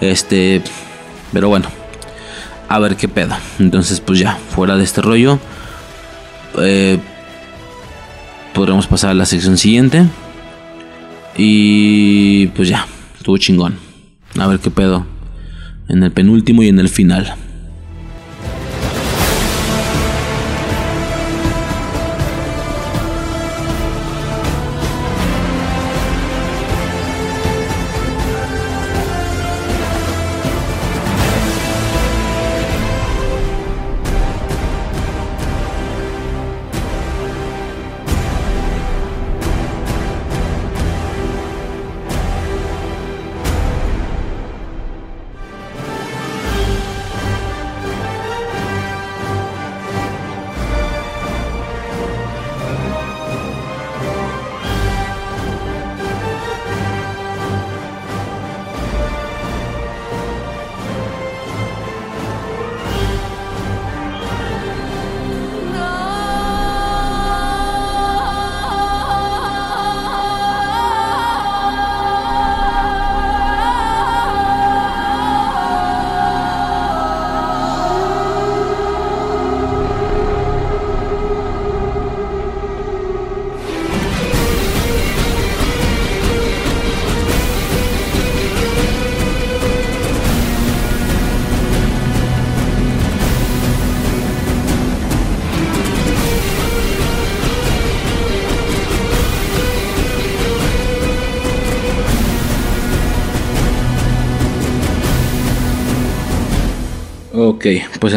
Este, 0.00 0.60
pero 1.32 1.48
bueno, 1.48 1.68
a 2.68 2.78
ver 2.80 2.96
qué 2.96 3.06
pedo. 3.06 3.36
Entonces, 3.60 4.00
pues 4.00 4.18
ya, 4.18 4.38
fuera 4.50 4.76
de 4.76 4.82
este 4.82 5.00
rollo, 5.00 5.38
eh, 6.58 6.98
podremos 8.52 8.88
pasar 8.88 9.10
a 9.10 9.14
la 9.14 9.26
sección 9.26 9.56
siguiente. 9.56 10.04
Y 11.36 12.48
pues 12.48 12.68
ya, 12.68 12.86
estuvo 13.16 13.38
chingón. 13.38 13.83
A 14.38 14.46
ver 14.46 14.58
qué 14.58 14.70
pedo. 14.70 15.06
En 15.88 16.02
el 16.02 16.12
penúltimo 16.12 16.62
y 16.62 16.68
en 16.68 16.80
el 16.80 16.88
final. 16.88 17.34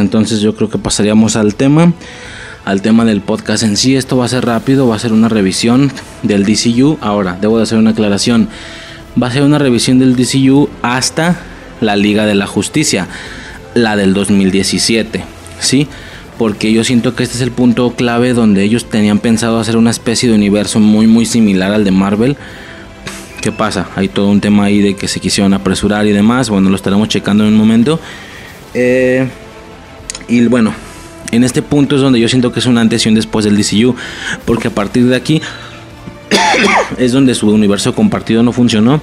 Entonces 0.07 0.39
yo 0.39 0.55
creo 0.55 0.69
que 0.69 0.77
pasaríamos 0.77 1.35
al 1.35 1.55
tema, 1.55 1.91
al 2.63 2.81
tema 2.81 3.03
del 3.03 3.19
podcast 3.19 3.63
en 3.63 3.75
sí. 3.75 3.97
Esto 3.97 4.15
va 4.15 4.23
a 4.23 4.29
ser 4.29 4.45
rápido, 4.45 4.87
va 4.87 4.95
a 4.95 4.99
ser 4.99 5.11
una 5.11 5.27
revisión 5.27 5.91
del 6.23 6.45
DCU. 6.45 6.97
Ahora, 7.01 7.37
debo 7.41 7.57
de 7.57 7.63
hacer 7.63 7.77
una 7.77 7.89
aclaración. 7.89 8.47
Va 9.21 9.27
a 9.27 9.31
ser 9.31 9.43
una 9.43 9.59
revisión 9.59 9.99
del 9.99 10.15
DCU 10.15 10.69
hasta 10.81 11.35
la 11.81 11.97
Liga 11.97 12.25
de 12.25 12.35
la 12.35 12.47
Justicia, 12.47 13.09
la 13.73 13.97
del 13.97 14.13
2017, 14.13 15.25
¿sí? 15.59 15.89
Porque 16.37 16.71
yo 16.71 16.85
siento 16.85 17.13
que 17.13 17.23
este 17.23 17.35
es 17.35 17.41
el 17.41 17.51
punto 17.51 17.91
clave 17.97 18.31
donde 18.31 18.63
ellos 18.63 18.85
tenían 18.85 19.19
pensado 19.19 19.59
hacer 19.59 19.75
una 19.75 19.89
especie 19.89 20.29
de 20.29 20.35
universo 20.35 20.79
muy 20.79 21.05
muy 21.05 21.25
similar 21.25 21.73
al 21.73 21.83
de 21.83 21.91
Marvel. 21.91 22.37
¿Qué 23.41 23.51
pasa? 23.51 23.89
Hay 23.97 24.07
todo 24.07 24.29
un 24.29 24.39
tema 24.39 24.63
ahí 24.63 24.79
de 24.79 24.95
que 24.95 25.09
se 25.09 25.19
quisieron 25.19 25.53
apresurar 25.53 26.05
y 26.05 26.13
demás. 26.13 26.49
Bueno, 26.49 26.69
lo 26.69 26.77
estaremos 26.77 27.09
checando 27.09 27.43
en 27.43 27.49
un 27.49 27.57
momento. 27.57 27.99
Eh, 28.73 29.27
y 30.27 30.45
bueno, 30.47 30.73
en 31.31 31.43
este 31.43 31.61
punto 31.61 31.95
es 31.95 32.01
donde 32.01 32.19
yo 32.19 32.29
siento 32.29 32.51
que 32.51 32.59
es 32.59 32.65
una 32.65 32.81
antes 32.81 33.05
y 33.05 33.09
un 33.09 33.15
después 33.15 33.45
del 33.45 33.57
DCU. 33.57 33.95
Porque 34.45 34.69
a 34.69 34.71
partir 34.71 35.07
de 35.07 35.15
aquí 35.15 35.41
es 36.97 37.11
donde 37.11 37.35
su 37.35 37.49
universo 37.49 37.93
compartido 37.93 38.43
no 38.43 38.51
funcionó. 38.51 39.01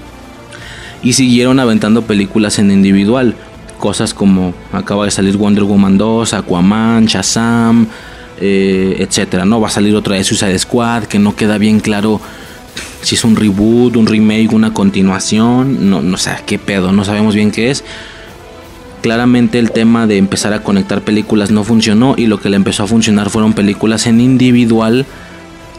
Y 1.02 1.12
siguieron 1.12 1.60
aventando 1.60 2.02
películas 2.02 2.58
en 2.58 2.70
individual. 2.70 3.34
Cosas 3.78 4.14
como 4.14 4.54
acaba 4.72 5.04
de 5.04 5.10
salir 5.10 5.36
Wonder 5.36 5.64
Woman 5.64 5.98
2, 5.98 6.32
Aquaman, 6.32 7.04
Shazam, 7.06 7.86
eh, 8.40 8.96
etcétera. 9.00 9.44
No 9.44 9.60
va 9.60 9.68
a 9.68 9.70
salir 9.70 9.94
otra 9.94 10.16
de 10.16 10.24
Suicide 10.24 10.58
Squad 10.58 11.04
que 11.04 11.18
no 11.18 11.36
queda 11.36 11.58
bien 11.58 11.80
claro 11.80 12.20
si 13.02 13.16
es 13.16 13.24
un 13.24 13.36
reboot, 13.36 13.96
un 13.96 14.06
remake, 14.06 14.52
una 14.52 14.72
continuación. 14.72 15.90
No, 15.90 16.00
no 16.00 16.16
sé 16.16 16.30
qué 16.46 16.58
pedo, 16.58 16.90
no 16.92 17.04
sabemos 17.04 17.34
bien 17.34 17.50
qué 17.50 17.70
es 17.70 17.84
claramente 19.04 19.58
el 19.58 19.70
tema 19.70 20.06
de 20.06 20.16
empezar 20.16 20.54
a 20.54 20.62
conectar 20.62 21.02
películas 21.02 21.50
no 21.50 21.62
funcionó 21.62 22.14
y 22.16 22.26
lo 22.26 22.40
que 22.40 22.48
le 22.48 22.56
empezó 22.56 22.84
a 22.84 22.86
funcionar 22.86 23.28
fueron 23.28 23.52
películas 23.52 24.06
en 24.06 24.18
individual 24.18 25.04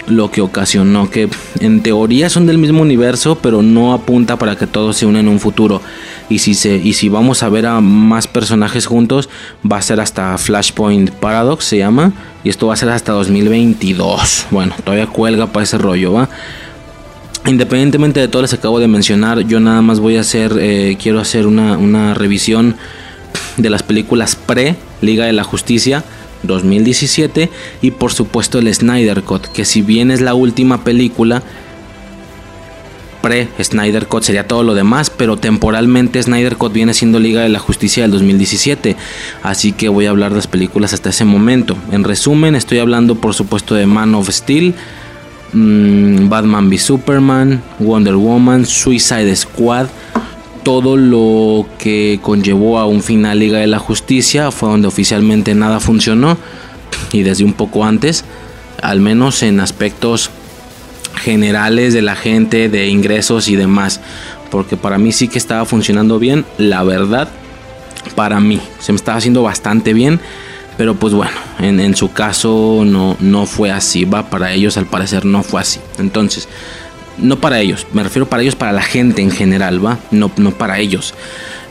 lo 0.06 0.30
que 0.30 0.42
ocasionó 0.42 1.10
que 1.10 1.28
en 1.60 1.82
teoría 1.82 2.30
son 2.30 2.46
del 2.46 2.60
mismo 2.60 2.84
universo 2.84 3.40
pero 3.42 3.64
no 3.64 3.94
apunta 3.94 4.38
para 4.38 4.56
que 4.56 4.68
todos 4.68 4.98
se 4.98 5.08
unan 5.08 5.22
en 5.22 5.30
un 5.30 5.40
futuro. 5.40 5.82
Y 6.30 6.38
si 6.38 6.54
se 6.54 6.76
y 6.76 6.94
si 6.94 7.10
vamos 7.10 7.42
a 7.42 7.50
ver 7.50 7.66
a 7.66 7.82
más 7.82 8.28
personajes 8.28 8.86
juntos 8.86 9.28
va 9.66 9.78
a 9.78 9.82
ser 9.82 10.00
hasta 10.02 10.38
Flashpoint 10.38 11.10
Paradox 11.10 11.66
se 11.66 11.80
llama 11.80 12.14
y 12.44 12.50
esto 12.50 12.68
va 12.68 12.76
a 12.76 12.78
ser 12.78 12.90
hasta 12.90 13.12
2022 13.14 14.46
bueno 14.52 14.76
todavía 14.84 15.08
cuelga 15.08 15.48
para 15.48 15.64
ese 15.64 15.80
rollo 15.80 16.14
va 16.14 16.30
independientemente 17.48 18.20
de 18.20 18.28
todo 18.28 18.44
les 18.44 18.54
acabo 18.54 18.80
de 18.80 18.88
mencionar 18.88 19.40
yo 19.40 19.60
nada 19.60 19.82
más 19.82 20.00
voy 20.00 20.18
a 20.18 20.22
hacer 20.22 20.56
eh, 20.60 20.96
quiero 21.02 21.20
hacer 21.20 21.48
una, 21.48 21.76
una 21.76 22.14
revisión 22.14 22.76
de 23.58 23.70
las 23.70 23.84
películas 23.84 24.36
pre 24.36 24.76
Liga 25.02 25.26
de 25.26 25.34
la 25.34 25.44
Justicia 25.44 26.04
2017 26.44 27.50
y 27.82 27.92
por 27.92 28.14
supuesto 28.14 28.60
el 28.60 28.74
Snyder 28.74 29.24
Cut, 29.24 29.48
que 29.48 29.66
si 29.66 29.82
bien 29.82 30.12
es 30.12 30.22
la 30.22 30.34
última 30.34 30.84
película, 30.84 31.44
pre-Snyder 33.26 34.06
Cut 34.06 34.22
sería 34.22 34.48
todo 34.48 34.62
lo 34.62 34.76
demás, 34.76 35.10
pero 35.10 35.38
temporalmente 35.38 36.22
Snyder 36.22 36.58
Cut 36.58 36.74
viene 36.74 36.94
siendo 36.94 37.20
Liga 37.20 37.42
de 37.42 37.50
la 37.50 37.58
Justicia 37.58 38.04
del 38.04 38.12
2017, 38.12 38.96
así 39.42 39.72
que 39.72 39.90
voy 39.90 40.06
a 40.06 40.12
hablar 40.12 40.30
de 40.30 40.36
las 40.36 40.46
películas 40.46 40.94
hasta 40.94 41.10
ese 41.10 41.26
momento. 41.26 41.76
En 41.92 42.04
resumen, 42.04 42.54
estoy 42.54 42.78
hablando 42.78 43.16
por 43.16 43.34
supuesto 43.34 43.74
de 43.74 43.88
Man 43.88 44.14
of 44.14 44.30
Steel, 44.30 44.76
mm, 45.54 46.30
Batman 46.30 46.70
v 46.70 46.78
Superman, 46.78 47.64
Wonder 47.80 48.16
Woman, 48.16 48.68
Suicide 48.68 49.36
Squad, 49.36 49.88
todo 50.66 50.98
lo 50.98 51.68
que 51.78 52.20
conllevó 52.24 52.80
a 52.80 52.88
un 52.88 53.04
final 53.04 53.38
Liga 53.38 53.60
de 53.60 53.68
la 53.68 53.78
Justicia, 53.78 54.50
fue 54.50 54.68
donde 54.68 54.88
oficialmente 54.88 55.54
nada 55.54 55.80
funcionó 55.80 56.40
y 57.12 57.22
desde 57.22 57.44
un 57.44 57.54
poco 57.54 57.86
antes, 57.86 58.26
al 58.82 59.00
menos 59.00 59.44
en 59.44 59.60
aspectos 59.60 60.32
generales 61.22 61.94
de 61.94 62.02
la 62.02 62.16
gente, 62.16 62.68
de 62.68 62.88
ingresos 62.88 63.48
y 63.48 63.56
demás. 63.56 64.02
Porque 64.50 64.76
para 64.76 64.98
mí 64.98 65.12
sí 65.12 65.28
que 65.28 65.38
estaba 65.38 65.66
funcionando 65.66 66.18
bien, 66.18 66.46
la 66.58 66.84
verdad, 66.84 67.30
para 68.16 68.40
mí 68.40 68.60
se 68.80 68.92
me 68.92 68.96
estaba 68.96 69.20
haciendo 69.20 69.44
bastante 69.44 69.94
bien. 69.94 70.20
Pero 70.80 70.96
pues 70.96 71.14
bueno, 71.14 71.38
en, 71.60 71.96
su 71.96 72.12
caso 72.12 72.82
no, 72.86 73.18
no 73.20 73.46
fue 73.46 73.70
así, 73.72 74.04
va, 74.04 74.32
para 74.32 74.52
ellos 74.52 74.78
al 74.78 74.88
parecer 74.88 75.26
no 75.26 75.44
fue 75.44 75.62
así. 75.62 75.80
Entonces, 76.00 76.50
no 77.18 77.40
para 77.40 77.60
ellos, 77.60 77.88
me 77.94 78.04
refiero 78.04 78.28
para 78.28 78.44
ellos, 78.44 78.56
para 78.56 78.72
la 78.72 78.82
gente 78.82 79.22
en 79.22 79.32
general, 79.32 79.84
va, 79.84 80.00
no, 80.12 80.32
no 80.38 80.52
para 80.52 80.80
ellos. 80.80 81.14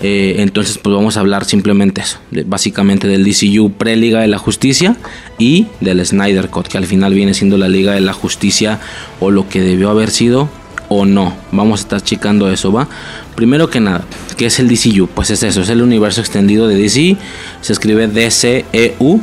Eh, 0.03 0.37
entonces, 0.39 0.79
pues 0.79 0.95
vamos 0.95 1.17
a 1.17 1.21
hablar 1.21 1.45
simplemente 1.45 2.03
eso, 2.03 2.19
básicamente 2.47 3.09
del 3.09 3.25
DCU 3.25 3.73
pre-Liga 3.73 4.21
de 4.21 4.29
la 4.29 4.39
Justicia 4.39 4.97
y 5.39 5.67
del 5.81 6.05
Snyder 6.05 6.49
Cut, 6.51 6.69
que 6.69 6.79
al 6.79 6.87
final 6.87 7.15
viene 7.15 7.35
siendo 7.35 7.57
la 7.57 7.69
Liga 7.69 7.93
de 7.93 8.01
la 8.01 8.13
Justicia 8.13 8.81
o 9.21 9.31
lo 9.31 9.49
que 9.49 9.61
debió 9.61 9.91
haber 9.91 10.11
sido 10.11 10.49
o 10.89 11.07
no. 11.07 11.35
Vamos 11.53 11.81
a 11.81 11.83
estar 11.85 12.03
checando 12.03 12.51
eso, 12.51 12.73
¿va? 12.73 12.89
Primero 13.35 13.71
que 13.71 13.81
nada, 13.81 14.05
¿qué 14.37 14.47
es 14.47 14.59
el 14.59 14.69
DCU? 14.69 15.09
Pues 15.09 15.31
es 15.31 15.43
eso, 15.43 15.63
es 15.63 15.69
el 15.69 15.83
universo 15.83 16.21
extendido 16.21 16.69
de 16.69 16.77
DC, 16.77 17.17
se 17.61 17.73
escribe 17.73 18.07
DCEU, 18.07 19.21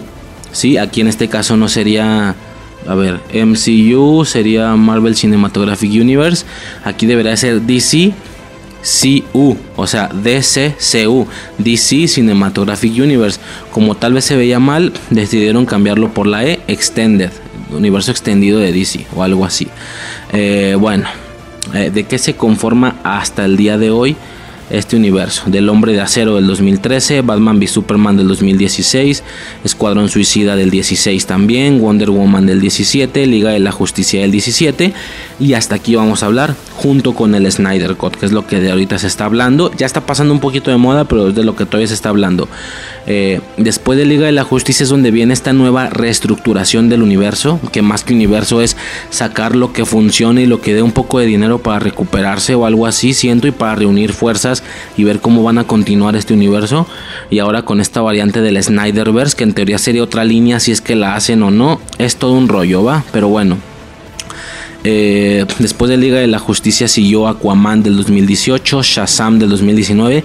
¿sí? 0.52 0.78
Aquí 0.78 1.02
en 1.02 1.08
este 1.08 1.28
caso 1.28 1.58
no 1.58 1.68
sería... 1.68 2.36
A 2.88 2.96
ver, 2.96 3.20
MCU 3.34 4.26
sería 4.26 4.76
Marvel 4.76 5.16
Cinematographic 5.16 5.92
Universe. 5.92 6.46
Aquí 6.84 7.06
debería 7.06 7.36
ser 7.38 7.62
DC 7.62 8.14
CU, 8.82 9.58
o 9.76 9.88
sea, 9.88 10.08
DCCU, 10.08 11.28
DC 11.60 12.08
Cinematographic 12.08 12.94
Universe. 12.98 13.40
Como 13.72 13.96
tal 13.96 14.14
vez 14.14 14.26
se 14.26 14.36
veía 14.36 14.60
mal, 14.60 14.94
decidieron 15.10 15.66
cambiarlo 15.66 16.14
por 16.14 16.28
la 16.28 16.44
E, 16.46 16.62
Extended, 16.68 17.30
universo 17.72 18.12
extendido 18.12 18.60
de 18.60 18.72
DC 18.72 19.06
o 19.16 19.24
algo 19.24 19.46
así. 19.46 19.68
Eh, 20.34 20.76
bueno, 20.80 21.08
eh, 21.74 21.92
¿de 21.92 22.04
qué 22.06 22.18
se 22.18 22.36
conforma 22.36 22.96
hasta 23.04 23.46
el 23.46 23.58
día 23.58 23.78
de 23.78 23.92
hoy? 23.92 24.16
Este 24.72 24.96
universo. 24.96 25.44
Del 25.48 25.70
Hombre 25.70 25.94
de 25.94 26.02
Acero 26.02 26.36
del 26.36 26.48
2013, 26.48 27.22
Batman 27.22 27.58
v 27.58 27.68
Superman 27.68 28.18
del 28.18 28.28
2016, 28.28 29.24
Escuadrón 29.64 30.10
Suicida 30.10 30.56
del 30.56 30.70
16 30.70 31.26
también, 31.26 31.80
Wonder 31.82 32.10
Woman 32.10 32.46
del 32.46 32.62
17, 32.62 33.26
Liga 33.28 33.52
de 33.52 33.60
la 33.60 33.72
Justicia 33.72 34.22
del 34.22 34.32
17 34.32 34.94
y 35.40 35.54
hasta 35.54 35.76
aquí 35.76 35.96
vamos 35.96 36.24
a 36.24 36.28
hablar 36.28 36.56
junto 36.76 37.14
con 37.14 37.36
el 37.36 37.52
Snyder 37.52 37.96
Cut, 37.96 38.16
que 38.16 38.26
es 38.26 38.32
lo 38.32 38.48
que 38.48 38.60
de 38.60 38.72
ahorita 38.72 38.98
se 39.00 39.08
está 39.08 39.26
hablando. 39.26 39.72
Ya 39.76 39.86
está 39.86 40.06
pasando 40.06 40.34
un 40.34 40.40
poquito 40.40 40.72
de 40.72 40.78
moda, 40.78 41.06
pero 41.06 41.30
es 41.30 41.36
de 41.36 41.44
lo 41.44 41.56
que 41.56 41.66
todavía 41.66 41.88
se 41.88 41.94
está 41.94 42.10
hablando. 42.10 42.48
Eh, 43.08 43.42
después 43.58 43.98
de 43.98 44.06
Liga 44.06 44.26
de 44.26 44.32
la 44.32 44.44
Justicia 44.44 44.84
es 44.84 44.90
donde 44.90 45.12
viene 45.12 45.34
esta 45.34 45.54
nueva 45.54 45.90
reestructuración 45.90 46.90
del 46.90 47.02
universo, 47.02 47.60
que 47.72 47.82
más 47.82 48.04
que 48.04 48.14
universo 48.14 48.62
es 48.62 48.78
sacar 49.10 49.56
lo 49.56 49.74
que 49.74 49.86
funcione 49.86 50.44
y 50.44 50.46
lo 50.46 50.62
que 50.62 50.74
dé 50.74 50.82
un 50.82 50.92
poco 50.92 51.20
de 51.20 51.26
dinero 51.26 51.60
para 51.60 51.80
recuperarse 51.80 52.56
o 52.56 52.66
algo 52.66 52.86
así, 52.88 53.14
siento, 53.14 53.48
y 53.48 53.52
para 53.52 53.76
reunir 53.76 54.14
fuerzas 54.14 54.61
y 54.98 55.04
ver 55.04 55.20
cómo 55.20 55.44
van 55.44 55.58
a 55.58 55.64
continuar 55.66 56.16
este 56.16 56.34
universo. 56.34 56.88
Y 57.30 57.40
ahora 57.40 57.64
con 57.64 57.82
esta 57.82 58.02
variante 58.02 58.42
del 58.42 58.62
Snyderverse, 58.62 59.36
que 59.36 59.44
en 59.44 59.54
teoría 59.54 59.78
sería 59.78 60.04
otra 60.04 60.24
línea 60.24 60.60
si 60.60 60.72
es 60.72 60.82
que 60.82 60.96
la 60.96 61.16
hacen 61.16 61.44
o 61.44 61.52
no, 61.52 61.80
es 61.98 62.16
todo 62.16 62.34
un 62.34 62.48
rollo, 62.48 62.84
¿va? 62.84 63.04
Pero 63.12 63.28
bueno. 63.28 63.58
Eh, 64.84 65.46
después 65.60 65.90
de 65.90 65.98
Liga 65.98 66.20
de 66.20 66.28
la 66.28 66.40
Justicia 66.40 66.88
siguió 66.88 67.28
Aquaman 67.28 67.84
del 67.84 67.96
2018, 67.98 68.82
Shazam 68.82 69.40
del 69.40 69.50
2019. 69.50 70.24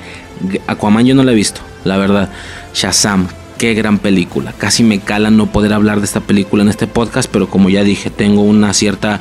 Aquaman 0.66 1.04
yo 1.04 1.14
no 1.14 1.24
la 1.24 1.32
he 1.32 1.34
visto, 1.34 1.60
la 1.84 1.98
verdad. 1.98 2.30
Shazam, 2.74 3.28
qué 3.58 3.74
gran 3.74 3.98
película. 3.98 4.52
Casi 4.56 4.82
me 4.82 5.00
cala 5.00 5.30
no 5.30 5.46
poder 5.46 5.72
hablar 5.72 5.98
de 6.00 6.06
esta 6.06 6.20
película 6.20 6.62
en 6.62 6.68
este 6.68 6.86
podcast, 6.86 7.30
pero 7.30 7.48
como 7.48 7.68
ya 7.68 7.84
dije, 7.84 8.10
tengo 8.10 8.42
una 8.42 8.72
cierta 8.72 9.20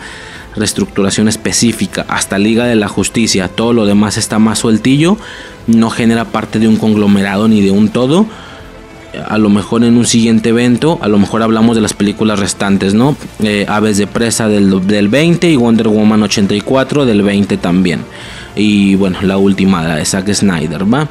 reestructuración 0.56 1.28
específica, 1.28 2.06
hasta 2.08 2.38
Liga 2.38 2.66
de 2.66 2.76
la 2.76 2.88
Justicia, 2.88 3.48
todo 3.48 3.74
lo 3.74 3.86
demás 3.86 4.18
está 4.18 4.40
más 4.40 4.60
sueltillo, 4.60 5.18
no 5.68 5.90
genera 5.90 6.26
parte 6.26 6.60
de 6.60 6.68
un 6.68 6.78
conglomerado 6.78 7.48
ni 7.48 7.62
de 7.62 7.72
un 7.72 7.90
todo. 7.90 8.26
A 9.30 9.38
lo 9.38 9.50
mejor 9.50 9.86
en 9.86 9.98
un 9.98 10.06
siguiente 10.06 10.50
evento, 10.50 11.00
a 11.02 11.08
lo 11.08 11.18
mejor 11.18 11.42
hablamos 11.42 11.78
de 11.78 11.82
las 11.82 11.94
películas 11.94 12.38
restantes, 12.38 12.94
¿no? 12.94 13.16
Eh, 13.42 13.66
Aves 13.70 13.98
de 13.98 14.08
Presa 14.08 14.50
del, 14.50 14.86
del 14.86 15.08
20 15.08 15.50
y 15.50 15.56
Wonder 15.56 15.88
Woman 15.88 16.24
84 16.24 17.06
del 17.06 17.22
20 17.22 17.56
también. 17.56 18.02
Y 18.58 18.96
bueno, 18.96 19.20
la 19.22 19.38
última, 19.38 19.84
la 19.84 19.96
de 19.96 20.06
Zack 20.06 20.34
Snyder, 20.34 20.94
¿va? 20.94 21.08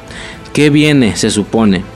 ¿Qué 0.53 0.69
viene, 0.69 1.15
se 1.15 1.31
supone? 1.31 1.95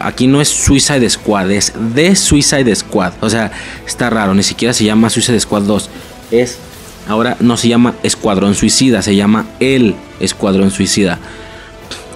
aquí 0.00 0.26
no 0.26 0.40
es 0.40 0.48
Suicide 0.48 1.08
Squad, 1.10 1.50
es 1.50 1.72
The 1.94 2.14
Suicide 2.14 2.74
Squad. 2.74 3.12
O 3.20 3.30
sea, 3.30 3.50
está 3.86 4.10
raro, 4.10 4.34
ni 4.34 4.42
siquiera 4.42 4.72
se 4.72 4.84
llama 4.84 5.10
Suicide 5.10 5.40
Squad 5.40 5.62
2. 5.62 5.90
Es, 6.30 6.58
ahora 7.08 7.36
no 7.40 7.56
se 7.56 7.68
llama 7.68 7.94
Escuadrón 8.02 8.54
Suicida, 8.54 9.02
se 9.02 9.14
llama 9.14 9.46
El 9.60 9.94
Escuadrón 10.20 10.70
Suicida. 10.70 11.18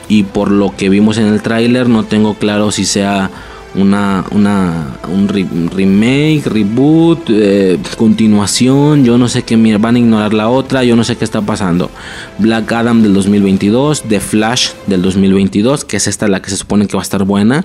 Y 0.09 0.25
por 0.25 0.51
lo 0.51 0.75
que 0.77 0.89
vimos 0.89 1.19
en 1.19 1.27
el 1.27 1.41
tráiler, 1.41 1.89
no 1.89 2.05
tengo 2.05 2.35
claro 2.35 2.73
si 2.73 2.85
sea 2.85 3.31
una, 3.75 4.25
una 4.33 4.97
un 5.09 5.29
remake, 5.29 6.43
reboot, 6.47 7.31
eh, 7.31 7.79
continuación, 7.97 9.05
yo 9.05 9.17
no 9.19 9.29
sé 9.29 9.43
qué 9.43 9.57
van 9.79 9.95
a 9.95 9.99
ignorar 9.99 10.35
la 10.35 10.49
otra, 10.49 10.83
yo 10.83 10.97
no 10.97 11.05
sé 11.05 11.17
qué 11.17 11.25
está 11.25 11.41
pasando. 11.43 11.91
Black 12.39 12.73
Adam 12.73 13.03
del 13.03 13.15
2022, 13.15 14.05
The 14.09 14.21
Flash 14.21 14.71
del 14.87 15.03
2022, 15.03 15.85
que 15.85 15.99
es 15.99 16.07
esta 16.09 16.27
la 16.27 16.43
que 16.43 16.51
se 16.51 16.57
supone 16.57 16.87
que 16.87 16.97
va 16.97 17.03
a 17.03 17.05
estar 17.05 17.25
buena, 17.25 17.65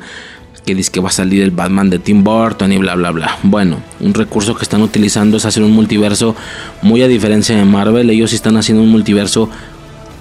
que 0.65 0.75
dice 0.75 0.91
que 0.91 0.99
va 0.99 1.09
a 1.09 1.11
salir 1.11 1.41
el 1.41 1.51
Batman 1.51 1.89
de 1.89 1.99
Tim 1.99 2.23
Burton 2.23 2.71
y 2.71 2.77
bla 2.77 2.95
bla 2.95 3.11
bla. 3.11 3.37
Bueno, 3.43 3.77
un 3.99 4.13
recurso 4.13 4.55
que 4.55 4.63
están 4.63 4.81
utilizando 4.81 5.37
es 5.37 5.45
hacer 5.45 5.63
un 5.63 5.71
multiverso 5.71 6.35
muy 6.81 7.01
a 7.01 7.07
diferencia 7.07 7.55
de 7.55 7.65
Marvel, 7.65 8.09
ellos 8.09 8.33
están 8.33 8.57
haciendo 8.57 8.83
un 8.83 8.89
multiverso 8.89 9.49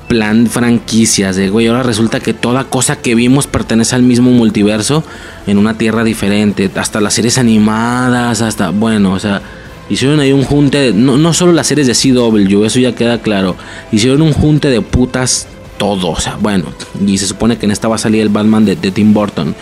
plan 0.09 0.47
franquicias 0.47 1.37
de 1.37 1.49
güey. 1.49 1.67
Ahora 1.67 1.83
resulta 1.83 2.21
que 2.21 2.35
toda 2.35 2.65
cosa 2.65 2.97
que 2.97 3.15
vimos 3.15 3.47
pertenece 3.47 3.95
al 3.95 4.03
mismo 4.03 4.31
multiverso 4.31 5.03
en 5.47 5.59
una 5.59 5.79
tierra 5.79 6.05
diferente. 6.05 6.71
Hasta 6.77 7.01
las 7.01 7.15
series 7.15 7.39
animadas, 7.39 8.43
hasta 8.43 8.71
bueno, 8.71 9.13
o 9.13 9.19
sea, 9.19 9.41
hicieron 9.89 10.21
ahí 10.21 10.33
un 10.33 10.45
junte. 10.45 10.93
no, 10.93 11.17
no 11.17 11.33
solo 11.33 11.53
las 11.53 11.67
series 11.67 11.87
de 11.87 11.95
CW, 11.95 12.65
eso 12.65 12.81
ya 12.81 12.95
queda 12.95 13.21
claro. 13.23 13.57
Hicieron 13.93 14.23
un 14.23 14.33
junte 14.33 14.69
de 14.69 14.83
putas 14.83 15.49
todo. 15.79 16.11
O 16.11 16.21
sea, 16.21 16.37
bueno, 16.41 16.67
y 17.05 17.19
se 17.19 17.27
supone 17.27 17.59
que 17.59 17.67
en 17.67 17.73
esta 17.73 17.89
va 17.89 17.97
a 17.97 17.99
salir 17.99 18.23
el 18.23 18.29
Batman 18.29 18.65
de, 18.65 18.77
Tim 18.77 19.13
Burton. 19.13 19.55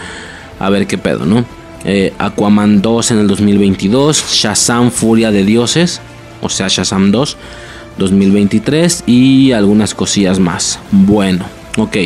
A 0.63 0.71
ver 0.71 0.87
qué 0.87 0.97
pedo, 0.97 1.27
¿no? 1.27 1.45
Eh, 1.85 2.13
Aquaman 2.19 2.83
2 2.83 3.11
en 3.11 3.19
el 3.19 3.27
2022. 3.27 4.33
Shazam 4.33 4.93
Furia 4.93 5.33
de 5.33 5.45
Dioses. 5.45 6.01
O 6.41 6.49
sea, 6.49 6.69
Shazam 6.69 7.11
2. 7.11 7.37
2023 7.99 9.03
y 9.07 9.51
algunas 9.51 9.93
cosillas 9.93 10.39
más. 10.39 10.79
Bueno, 10.93 11.45
ok. 11.77 11.97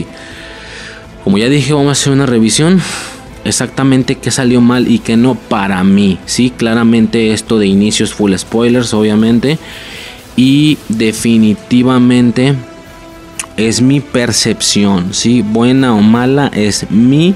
Como 1.23 1.37
ya 1.37 1.51
dije, 1.51 1.74
vamos 1.74 1.89
a 1.91 1.93
hacer 1.93 2.15
una 2.15 2.24
revisión. 2.24 2.81
Exactamente 3.45 4.16
qué 4.16 4.31
salió 4.31 4.62
mal 4.62 4.91
y 4.91 5.01
qué 5.01 5.19
no 5.19 5.35
para 5.35 5.85
mí. 5.85 6.19
Sí, 6.24 6.49
claramente 6.49 7.35
esto 7.35 7.59
de 7.59 7.66
inicios 7.66 8.15
full 8.15 8.35
spoilers, 8.35 8.95
obviamente. 8.95 9.59
Y 10.35 10.78
definitivamente 10.89 12.55
es 13.59 13.83
mi 13.83 14.01
percepción. 14.01 15.12
Sí, 15.12 15.43
buena 15.43 15.95
o 15.95 16.01
mala 16.01 16.51
es 16.55 16.91
mi 16.91 17.35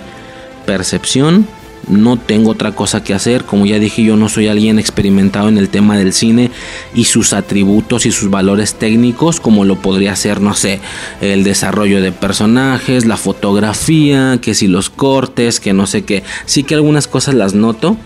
no 1.89 2.17
tengo 2.17 2.51
otra 2.51 2.73
cosa 2.73 3.03
que 3.03 3.15
hacer. 3.15 3.45
Como 3.45 3.67
ya 3.67 3.79
dije, 3.79 4.03
yo 4.03 4.17
no 4.17 4.29
soy 4.29 4.49
alguien 4.49 4.79
experimentado 4.79 5.49
en 5.49 5.59
el 5.59 5.69
tema 5.69 5.97
del 5.97 6.13
cine 6.13 6.51
y 6.95 7.05
sus 7.05 7.33
atributos 7.33 8.07
y 8.07 8.13
sus 8.13 8.31
valores 8.31 8.75
técnicos, 8.75 9.41
como 9.41 9.65
lo 9.65 9.77
podría 9.77 10.15
ser, 10.17 10.41
no 10.41 10.55
sé, 10.55 10.81
el 11.21 11.45
desarrollo 11.45 12.01
de 12.01 12.13
personajes, 12.13 13.07
la 13.07 13.17
fotografía, 13.17 14.39
que 14.41 14.55
si 14.55 14.69
los 14.69 14.91
cortes, 14.91 15.61
que 15.61 15.73
no 15.73 15.87
sé 15.87 16.05
qué. 16.05 16.23
Sí 16.47 16.63
que 16.63 16.75
algunas 16.75 17.09
cosas 17.09 17.35
las 17.35 17.55
noto, 17.55 17.97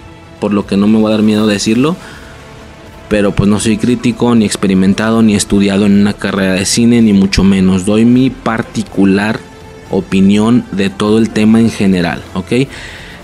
por 0.40 0.52
lo 0.52 0.66
que 0.66 0.76
no 0.76 0.86
me 0.86 0.98
voy 0.98 1.08
a 1.08 1.16
dar 1.16 1.22
miedo 1.22 1.46
decirlo. 1.46 1.96
Pero 3.08 3.32
pues 3.32 3.48
no 3.48 3.60
soy 3.60 3.76
crítico, 3.76 4.34
ni 4.34 4.46
experimentado, 4.46 5.22
ni 5.22 5.34
estudiado 5.34 5.86
en 5.86 6.00
una 6.00 6.14
carrera 6.14 6.54
de 6.54 6.64
cine, 6.64 7.02
ni 7.02 7.12
mucho 7.12 7.44
menos. 7.44 7.84
Doy 7.84 8.06
mi 8.06 8.30
particular 8.30 9.40
opinión 9.90 10.64
de 10.72 10.90
todo 10.90 11.18
el 11.18 11.30
tema 11.30 11.60
en 11.60 11.70
general, 11.70 12.22
¿ok? 12.34 12.52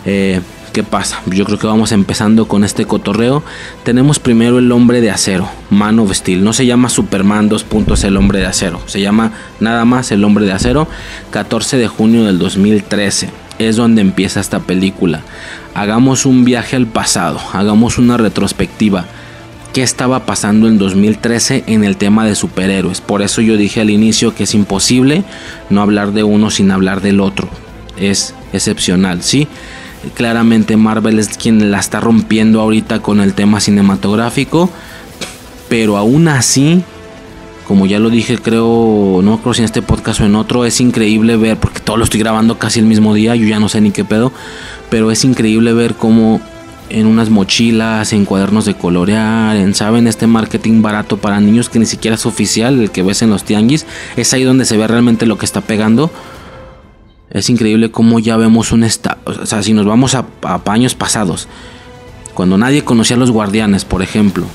Eh, 0.07 0.41
¿qué 0.73 0.83
pasa? 0.83 1.21
Yo 1.27 1.45
creo 1.45 1.59
que 1.59 1.67
vamos 1.67 1.93
empezando 1.93 2.47
con 2.49 2.65
este 2.65 2.85
cotorreo. 2.85 3.43
Tenemos 3.85 4.19
primero 4.19 4.59
el 4.59 4.71
hombre 4.73 5.01
de 5.01 5.11
acero, 5.11 5.49
Man 5.71 5.99
of 5.99 6.13
Steel. 6.13 6.45
No 6.45 6.53
se 6.53 6.67
llama 6.67 6.89
Superman 6.89 7.49
2. 7.49 7.67
el 8.05 8.17
hombre 8.17 8.41
de 8.41 8.47
acero. 8.47 8.81
Se 8.87 9.01
llama 9.01 9.33
nada 9.59 9.85
más 9.85 10.11
el 10.13 10.25
hombre 10.25 10.45
de 10.45 10.53
acero. 10.53 10.89
14 11.31 11.77
de 11.77 11.89
junio 11.89 12.25
del 12.25 12.39
2013. 12.39 13.31
Es 13.59 13.77
donde 13.77 14.01
empieza 14.01 14.41
esta 14.41 14.61
película. 14.61 15.21
Hagamos 15.75 16.25
un 16.25 16.45
viaje 16.45 16.77
al 16.77 16.87
pasado. 16.87 17.41
Hagamos 17.53 17.99
una 17.99 18.17
retrospectiva. 18.17 19.07
¿Qué 19.73 19.85
estaba 19.85 20.27
pasando 20.27 20.67
en 20.67 20.79
2013 20.79 21.63
en 21.69 21.85
el 21.85 21.97
tema 21.97 22.25
de 22.25 22.35
superhéroes? 22.35 23.01
Por 23.01 23.23
eso 23.23 23.41
yo 23.41 23.57
dije 23.57 23.81
al 23.81 23.91
inicio 23.91 24.35
que 24.35 24.43
es 24.43 24.55
imposible 24.55 25.23
no 25.69 25.81
hablar 25.81 26.13
de 26.13 26.25
uno 26.25 26.51
sin 26.51 26.73
hablar 26.73 27.01
del 27.01 27.21
otro. 27.21 27.49
Es 27.97 28.35
excepcional, 28.53 29.23
¿sí? 29.23 29.47
Claramente 30.15 30.77
Marvel 30.77 31.21
es 31.21 31.29
quien 31.37 31.71
la 31.71 31.79
está 31.79 32.01
rompiendo 32.01 32.61
ahorita 32.61 33.01
con 33.01 33.21
el 33.21 33.35
tema 33.35 33.61
cinematográfico. 33.61 34.71
Pero 35.69 35.97
aún 35.97 36.27
así, 36.27 36.83
como 37.69 37.87
ya 37.87 38.01
lo 38.01 38.11
dije, 38.11 38.39
creo, 38.39 39.21
no 39.23 39.39
creo 39.41 39.55
si 39.55 39.61
en 39.61 39.67
este 39.67 39.83
podcast 39.83 40.19
o 40.19 40.25
en 40.25 40.35
otro, 40.35 40.65
es 40.65 40.81
increíble 40.81 41.37
ver, 41.37 41.57
porque 41.59 41.79
todo 41.79 41.97
lo 41.97 42.03
estoy 42.03 42.19
grabando 42.19 42.59
casi 42.59 42.81
el 42.81 42.87
mismo 42.87 43.15
día, 43.15 43.37
yo 43.37 43.47
ya 43.47 43.61
no 43.61 43.69
sé 43.69 43.81
ni 43.81 43.93
qué 43.93 44.05
pedo, 44.05 44.33
pero 44.91 45.13
es 45.13 45.25
increíble 45.25 45.73
ver 45.73 45.95
cómo 45.95 46.41
en 46.91 47.07
unas 47.07 47.31
mochilas, 47.31 48.13
en 48.13 48.25
cuadernos 48.25 48.65
de 48.65 48.75
colorear, 48.75 49.57
en, 49.57 49.75
¿saben? 49.75 50.07
Este 50.07 50.27
marketing 50.27 50.83
barato 50.83 51.17
para 51.17 51.41
niños 51.41 51.71
que 51.71 51.79
ni 51.79 51.87
siquiera 51.87 52.17
es 52.17 52.27
oficial, 52.27 52.81
el 52.81 52.91
que 52.91 53.03
ves 53.03 53.23
en 53.23 53.31
los 53.31 53.45
tianguis, 53.45 53.87
es 54.17 54.33
ahí 54.33 54.45
donde 54.45 54.65
se 54.65 54.77
ve 54.77 54.87
realmente 54.87 55.27
lo 55.27 55.39
que 55.39 55.47
está 55.47 55.61
pegando. 55.61 56.11
Es 57.31 57.49
increíble 57.49 57.91
cómo 57.91 58.19
ya 58.19 58.37
vemos 58.37 58.73
un 58.73 58.83
estado. 58.83 59.19
O 59.25 59.47
sea, 59.47 59.63
si 59.63 59.73
nos 59.73 59.87
vamos 59.87 60.15
a, 60.15 60.27
años 60.67 60.95
pasados, 60.95 61.49
cuando 62.35 62.59
nadie 62.59 62.85
conocía 62.85 63.17
a 63.17 63.19
los 63.19 63.31
guardianes, 63.31 63.85
por 63.85 64.03
ejemplo. 64.03 64.47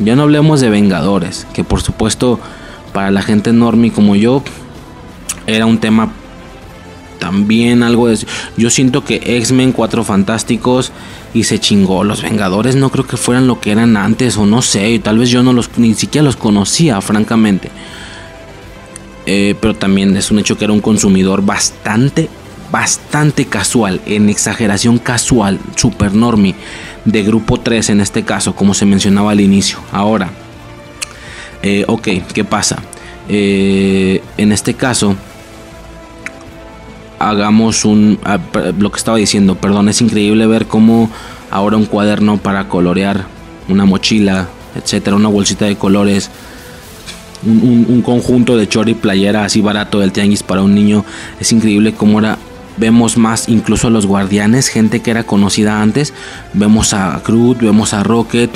Ya 0.00 0.16
no 0.16 0.22
hablemos 0.22 0.60
de 0.60 0.70
Vengadores, 0.70 1.46
que 1.52 1.62
por 1.62 1.82
supuesto 1.82 2.40
para 2.92 3.10
la 3.10 3.22
gente 3.22 3.50
enorme 3.50 3.92
como 3.92 4.16
yo 4.16 4.42
era 5.46 5.66
un 5.66 5.78
tema 5.78 6.10
también 7.18 7.82
algo 7.82 8.08
de... 8.08 8.18
Yo 8.56 8.70
siento 8.70 9.04
que 9.04 9.20
X-Men, 9.22 9.72
Cuatro 9.72 10.02
Fantásticos 10.02 10.90
y 11.34 11.44
se 11.44 11.58
chingó. 11.58 12.04
Los 12.04 12.22
Vengadores 12.22 12.76
no 12.76 12.90
creo 12.90 13.06
que 13.06 13.16
fueran 13.16 13.46
lo 13.46 13.60
que 13.60 13.72
eran 13.72 13.96
antes 13.96 14.36
o 14.36 14.46
no 14.46 14.62
sé. 14.62 14.98
Tal 14.98 15.18
vez 15.18 15.30
yo 15.30 15.42
no 15.42 15.52
los 15.52 15.70
ni 15.76 15.94
siquiera 15.94 16.24
los 16.24 16.36
conocía, 16.36 17.00
francamente. 17.00 17.70
Eh, 19.26 19.54
pero 19.60 19.74
también 19.74 20.16
es 20.16 20.30
un 20.30 20.38
hecho 20.38 20.56
que 20.56 20.64
era 20.64 20.72
un 20.72 20.80
consumidor 20.80 21.44
bastante, 21.44 22.28
bastante 22.72 23.44
casual, 23.44 24.00
en 24.06 24.28
exageración 24.28 24.98
casual, 24.98 25.58
super 25.76 26.14
normie, 26.14 26.54
de 27.04 27.22
grupo 27.22 27.60
3 27.60 27.90
en 27.90 28.00
este 28.00 28.24
caso, 28.24 28.54
como 28.54 28.74
se 28.74 28.86
mencionaba 28.86 29.30
al 29.32 29.40
inicio. 29.40 29.78
Ahora, 29.92 30.30
eh, 31.62 31.84
ok, 31.86 32.08
¿qué 32.32 32.44
pasa? 32.44 32.82
Eh, 33.28 34.22
en 34.36 34.52
este 34.52 34.74
caso, 34.74 35.14
hagamos 37.20 37.84
un... 37.84 38.18
Ah, 38.24 38.40
lo 38.76 38.90
que 38.90 38.98
estaba 38.98 39.18
diciendo, 39.18 39.54
perdón, 39.54 39.88
es 39.88 40.00
increíble 40.00 40.46
ver 40.48 40.66
cómo 40.66 41.08
ahora 41.52 41.76
un 41.76 41.86
cuaderno 41.86 42.38
para 42.38 42.68
colorear, 42.68 43.26
una 43.68 43.84
mochila, 43.84 44.48
etcétera, 44.74 45.14
una 45.14 45.28
bolsita 45.28 45.66
de 45.66 45.76
colores 45.76 46.30
un, 47.42 48.02
conjunto 48.02 48.56
de 48.56 48.68
chori 48.68 48.94
playera 48.94 49.44
así 49.44 49.60
barato 49.60 50.00
del 50.00 50.12
tianguis 50.12 50.42
para 50.42 50.62
un 50.62 50.74
niño. 50.74 51.04
Es 51.40 51.52
increíble 51.52 51.94
cómo 51.94 52.18
ahora 52.18 52.38
vemos 52.76 53.16
más 53.16 53.48
incluso 53.48 53.88
a 53.88 53.90
los 53.90 54.06
guardianes, 54.06 54.68
gente 54.68 55.00
que 55.00 55.10
era 55.10 55.24
conocida 55.24 55.80
antes. 55.80 56.12
Vemos 56.52 56.92
a 56.94 57.20
Groot, 57.24 57.60
vemos 57.60 57.94
a 57.94 58.02
Rocket 58.02 58.50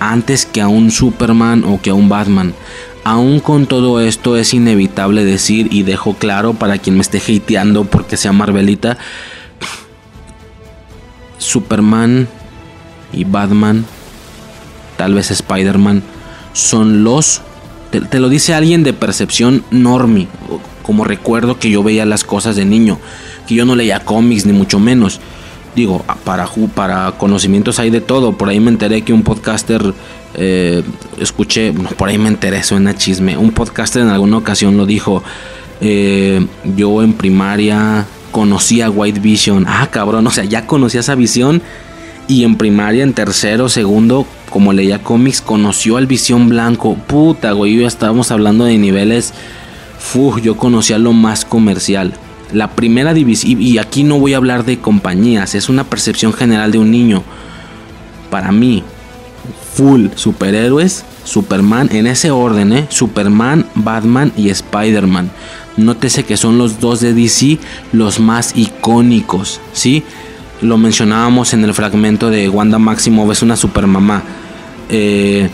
antes 0.00 0.44
que 0.44 0.60
a 0.60 0.68
un 0.68 0.90
Superman 0.90 1.64
o 1.64 1.80
que 1.80 1.90
a 1.90 1.94
un 1.94 2.08
Batman. 2.08 2.54
Aún 3.06 3.38
con 3.38 3.66
todo 3.66 4.00
esto 4.00 4.36
es 4.36 4.52
inevitable 4.52 5.24
decir 5.24 5.68
y 5.70 5.84
dejo 5.84 6.14
claro 6.14 6.54
para 6.54 6.78
quien 6.78 6.96
me 6.96 7.02
esté 7.02 7.18
hateando 7.18 7.84
porque 7.84 8.16
sea 8.16 8.32
Marvelita. 8.32 8.98
Superman 11.38 12.26
y 13.12 13.22
Batman, 13.22 13.84
tal 14.96 15.14
vez 15.14 15.30
Spider-Man, 15.30 16.02
son 16.52 17.04
los 17.04 17.42
te, 17.92 18.18
lo 18.18 18.28
dice 18.28 18.54
alguien 18.54 18.82
de 18.82 18.92
percepción 18.92 19.62
normi, 19.70 20.26
como 20.82 21.04
recuerdo 21.04 21.60
que 21.60 21.70
yo 21.70 21.84
veía 21.84 22.04
las 22.06 22.24
cosas 22.24 22.56
de 22.56 22.64
niño, 22.64 22.98
que 23.46 23.54
yo 23.54 23.64
no 23.64 23.76
leía 23.76 24.00
cómics 24.00 24.46
ni 24.46 24.52
mucho 24.52 24.80
menos. 24.80 25.20
Digo, 25.76 26.04
para, 26.24 26.48
para 26.74 27.12
conocimientos 27.12 27.78
hay 27.78 27.90
de 27.90 28.00
todo. 28.00 28.32
Por 28.32 28.48
ahí 28.48 28.58
me 28.58 28.70
enteré 28.70 29.02
que 29.02 29.12
un 29.12 29.22
podcaster, 29.22 29.94
eh, 30.36 30.82
escuché, 31.18 31.72
por 31.72 32.08
ahí 32.08 32.18
me 32.18 32.28
enteré, 32.28 32.62
suena 32.62 32.94
chisme. 32.94 33.36
Un 33.36 33.52
podcaster 33.52 34.02
en 34.02 34.08
alguna 34.08 34.36
ocasión 34.36 34.76
lo 34.76 34.86
dijo. 34.86 35.22
Eh, 35.80 36.46
yo 36.76 37.02
en 37.02 37.14
primaria 37.14 38.06
conocía 38.30 38.90
White 38.90 39.20
Vision. 39.20 39.64
Ah, 39.66 39.88
cabrón, 39.90 40.26
o 40.26 40.30
sea, 40.30 40.44
ya 40.44 40.66
conocía 40.66 41.00
esa 41.00 41.14
visión. 41.14 41.62
Y 42.28 42.44
en 42.44 42.56
primaria, 42.56 43.02
en 43.02 43.14
tercero, 43.14 43.68
segundo, 43.68 44.26
como 44.50 44.72
leía 44.72 45.02
cómics, 45.02 45.40
conoció 45.40 45.96
al 45.96 46.06
Visión 46.06 46.48
Blanco. 46.48 46.96
Puta, 47.06 47.52
güey, 47.52 47.78
ya 47.78 47.86
estábamos 47.86 48.32
hablando 48.32 48.64
de 48.64 48.78
niveles. 48.78 49.32
Uf, 50.14 50.42
yo 50.42 50.56
conocía 50.56 50.98
lo 50.98 51.12
más 51.12 51.44
comercial. 51.44 52.14
La 52.52 52.72
primera 52.72 53.14
división, 53.14 53.62
y 53.62 53.78
aquí 53.78 54.02
no 54.02 54.18
voy 54.18 54.34
a 54.34 54.38
hablar 54.38 54.64
de 54.64 54.78
compañías, 54.78 55.54
es 55.54 55.68
una 55.68 55.84
percepción 55.84 56.32
general 56.32 56.72
de 56.72 56.78
un 56.78 56.90
niño. 56.90 57.22
Para 58.28 58.50
mí, 58.50 58.82
full 59.76 60.08
superhéroes, 60.14 61.04
Superman, 61.24 61.90
en 61.92 62.06
ese 62.06 62.30
orden, 62.30 62.72
¿eh? 62.72 62.86
Superman, 62.88 63.66
Batman 63.74 64.32
y 64.36 64.48
Spider-Man. 64.48 65.30
Nótese 65.76 66.24
que 66.24 66.38
son 66.38 66.56
los 66.56 66.80
dos 66.80 67.00
de 67.00 67.12
DC 67.12 67.58
los 67.92 68.18
más 68.18 68.56
icónicos, 68.56 69.60
¿sí? 69.74 70.02
Lo 70.62 70.78
mencionábamos 70.78 71.52
en 71.52 71.64
el 71.64 71.74
fragmento 71.74 72.30
de 72.30 72.48
Wanda 72.48 72.78
Maximoff 72.78 73.30
es 73.30 73.42
una 73.42 73.56
supermamá. 73.56 74.22
Eh, 74.88 75.50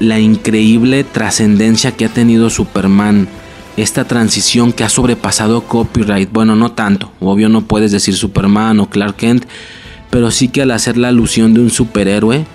la 0.00 0.18
increíble 0.18 1.04
trascendencia 1.04 1.92
que 1.92 2.06
ha 2.06 2.08
tenido 2.08 2.48
Superman, 2.48 3.28
esta 3.76 4.06
transición 4.06 4.72
que 4.72 4.84
ha 4.84 4.88
sobrepasado 4.88 5.64
copyright, 5.64 6.32
bueno, 6.32 6.56
no 6.56 6.72
tanto, 6.72 7.12
obvio 7.20 7.50
no 7.50 7.62
puedes 7.62 7.92
decir 7.92 8.16
Superman 8.16 8.80
o 8.80 8.88
Clark 8.88 9.16
Kent, 9.16 9.44
pero 10.08 10.30
sí 10.30 10.48
que 10.48 10.62
al 10.62 10.70
hacer 10.70 10.96
la 10.96 11.08
alusión 11.08 11.52
de 11.52 11.60
un 11.60 11.70
superhéroe, 11.70 12.46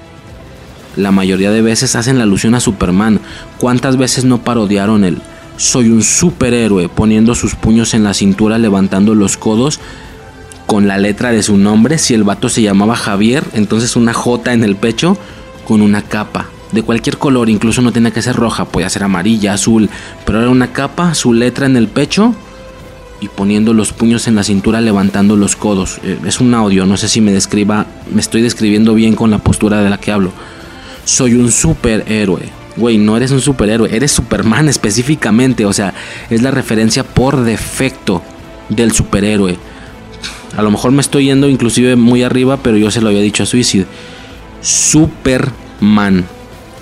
la 0.95 1.11
mayoría 1.11 1.51
de 1.51 1.61
veces 1.61 1.95
hacen 1.95 2.17
la 2.17 2.23
alusión 2.23 2.55
a 2.55 2.59
Superman. 2.59 3.19
¿Cuántas 3.57 3.97
veces 3.97 4.25
no 4.25 4.43
parodiaron 4.43 5.03
el 5.03 5.21
soy 5.57 5.89
un 5.89 6.03
superhéroe 6.03 6.87
poniendo 6.87 7.35
sus 7.35 7.55
puños 7.55 7.93
en 7.93 8.03
la 8.03 8.13
cintura, 8.13 8.57
levantando 8.57 9.15
los 9.15 9.37
codos? 9.37 9.79
con 10.69 10.87
la 10.87 10.99
letra 10.99 11.31
de 11.31 11.41
su 11.41 11.57
nombre. 11.57 11.97
Si 11.97 12.13
el 12.13 12.23
vato 12.23 12.47
se 12.47 12.61
llamaba 12.61 12.95
Javier, 12.95 13.43
entonces 13.53 13.95
una 13.95 14.13
J 14.13 14.53
en 14.53 14.63
el 14.63 14.75
pecho 14.75 15.17
con 15.65 15.81
una 15.81 16.03
capa 16.03 16.45
de 16.71 16.83
cualquier 16.83 17.17
color, 17.17 17.49
incluso 17.49 17.81
no 17.81 17.91
tenía 17.91 18.11
que 18.11 18.21
ser 18.21 18.35
roja, 18.35 18.65
podía 18.65 18.87
ser 18.87 19.03
amarilla, 19.03 19.53
azul, 19.53 19.89
pero 20.27 20.39
era 20.39 20.49
una 20.49 20.71
capa, 20.71 21.15
su 21.15 21.33
letra 21.33 21.65
en 21.65 21.75
el 21.75 21.87
pecho 21.87 22.35
y 23.19 23.29
poniendo 23.29 23.73
los 23.73 23.91
puños 23.93 24.27
en 24.27 24.35
la 24.35 24.43
cintura, 24.43 24.79
levantando 24.79 25.35
los 25.35 25.55
codos. 25.55 25.99
Eh, 26.03 26.19
es 26.25 26.39
un 26.39 26.53
audio, 26.53 26.85
no 26.85 26.97
sé 26.97 27.09
si 27.09 27.19
me 27.19 27.31
describa, 27.31 27.87
me 28.13 28.21
estoy 28.21 28.43
describiendo 28.43 28.93
bien 28.93 29.15
con 29.15 29.31
la 29.31 29.39
postura 29.39 29.81
de 29.81 29.89
la 29.89 29.97
que 29.97 30.11
hablo. 30.11 30.31
Soy 31.09 31.33
un 31.33 31.51
superhéroe. 31.51 32.43
Güey, 32.77 32.99
no 32.99 33.17
eres 33.17 33.31
un 33.31 33.41
superhéroe, 33.41 33.89
eres 33.95 34.11
Superman 34.11 34.69
específicamente, 34.69 35.65
o 35.65 35.73
sea, 35.73 35.95
es 36.29 36.43
la 36.43 36.51
referencia 36.51 37.03
por 37.03 37.43
defecto 37.43 38.21
del 38.69 38.91
superhéroe. 38.91 39.57
A 40.55 40.61
lo 40.61 40.69
mejor 40.69 40.91
me 40.91 41.01
estoy 41.01 41.25
yendo 41.25 41.49
inclusive 41.49 41.95
muy 41.95 42.21
arriba, 42.21 42.57
pero 42.57 42.77
yo 42.77 42.91
se 42.91 43.01
lo 43.01 43.07
había 43.07 43.21
dicho 43.21 43.41
a 43.41 43.47
Suicide. 43.47 43.87
Superman, 44.61 46.25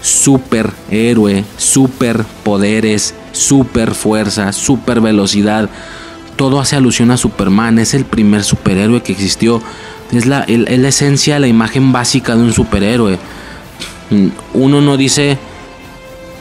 superhéroe, 0.02 1.46
superpoderes, 1.56 3.16
super 3.32 3.96
fuerza, 3.96 4.52
super 4.52 5.00
velocidad. 5.00 5.70
Todo 6.36 6.60
hace 6.60 6.76
alusión 6.76 7.12
a 7.12 7.18
Superman. 7.18 7.80
Es 7.80 7.94
el 7.94 8.04
primer 8.04 8.44
superhéroe 8.44 9.02
que 9.02 9.14
existió. 9.14 9.62
Es 10.12 10.26
la, 10.26 10.46
la 10.48 10.88
esencia, 10.90 11.40
la 11.40 11.48
imagen 11.48 11.94
básica 11.94 12.36
de 12.36 12.44
un 12.44 12.52
superhéroe. 12.52 13.18
Uno 14.54 14.82
no 14.82 14.98
dice, 14.98 15.38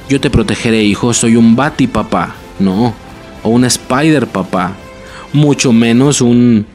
yo 0.08 0.20
te 0.20 0.30
protegeré, 0.30 0.82
hijo, 0.84 1.12
soy 1.12 1.36
un 1.36 1.56
Bati 1.56 1.86
papá. 1.86 2.34
No. 2.58 2.94
O 3.42 3.50
un 3.50 3.64
Spider 3.64 4.26
papá. 4.26 4.72
Mucho 5.32 5.72
menos 5.72 6.20
un 6.20 6.66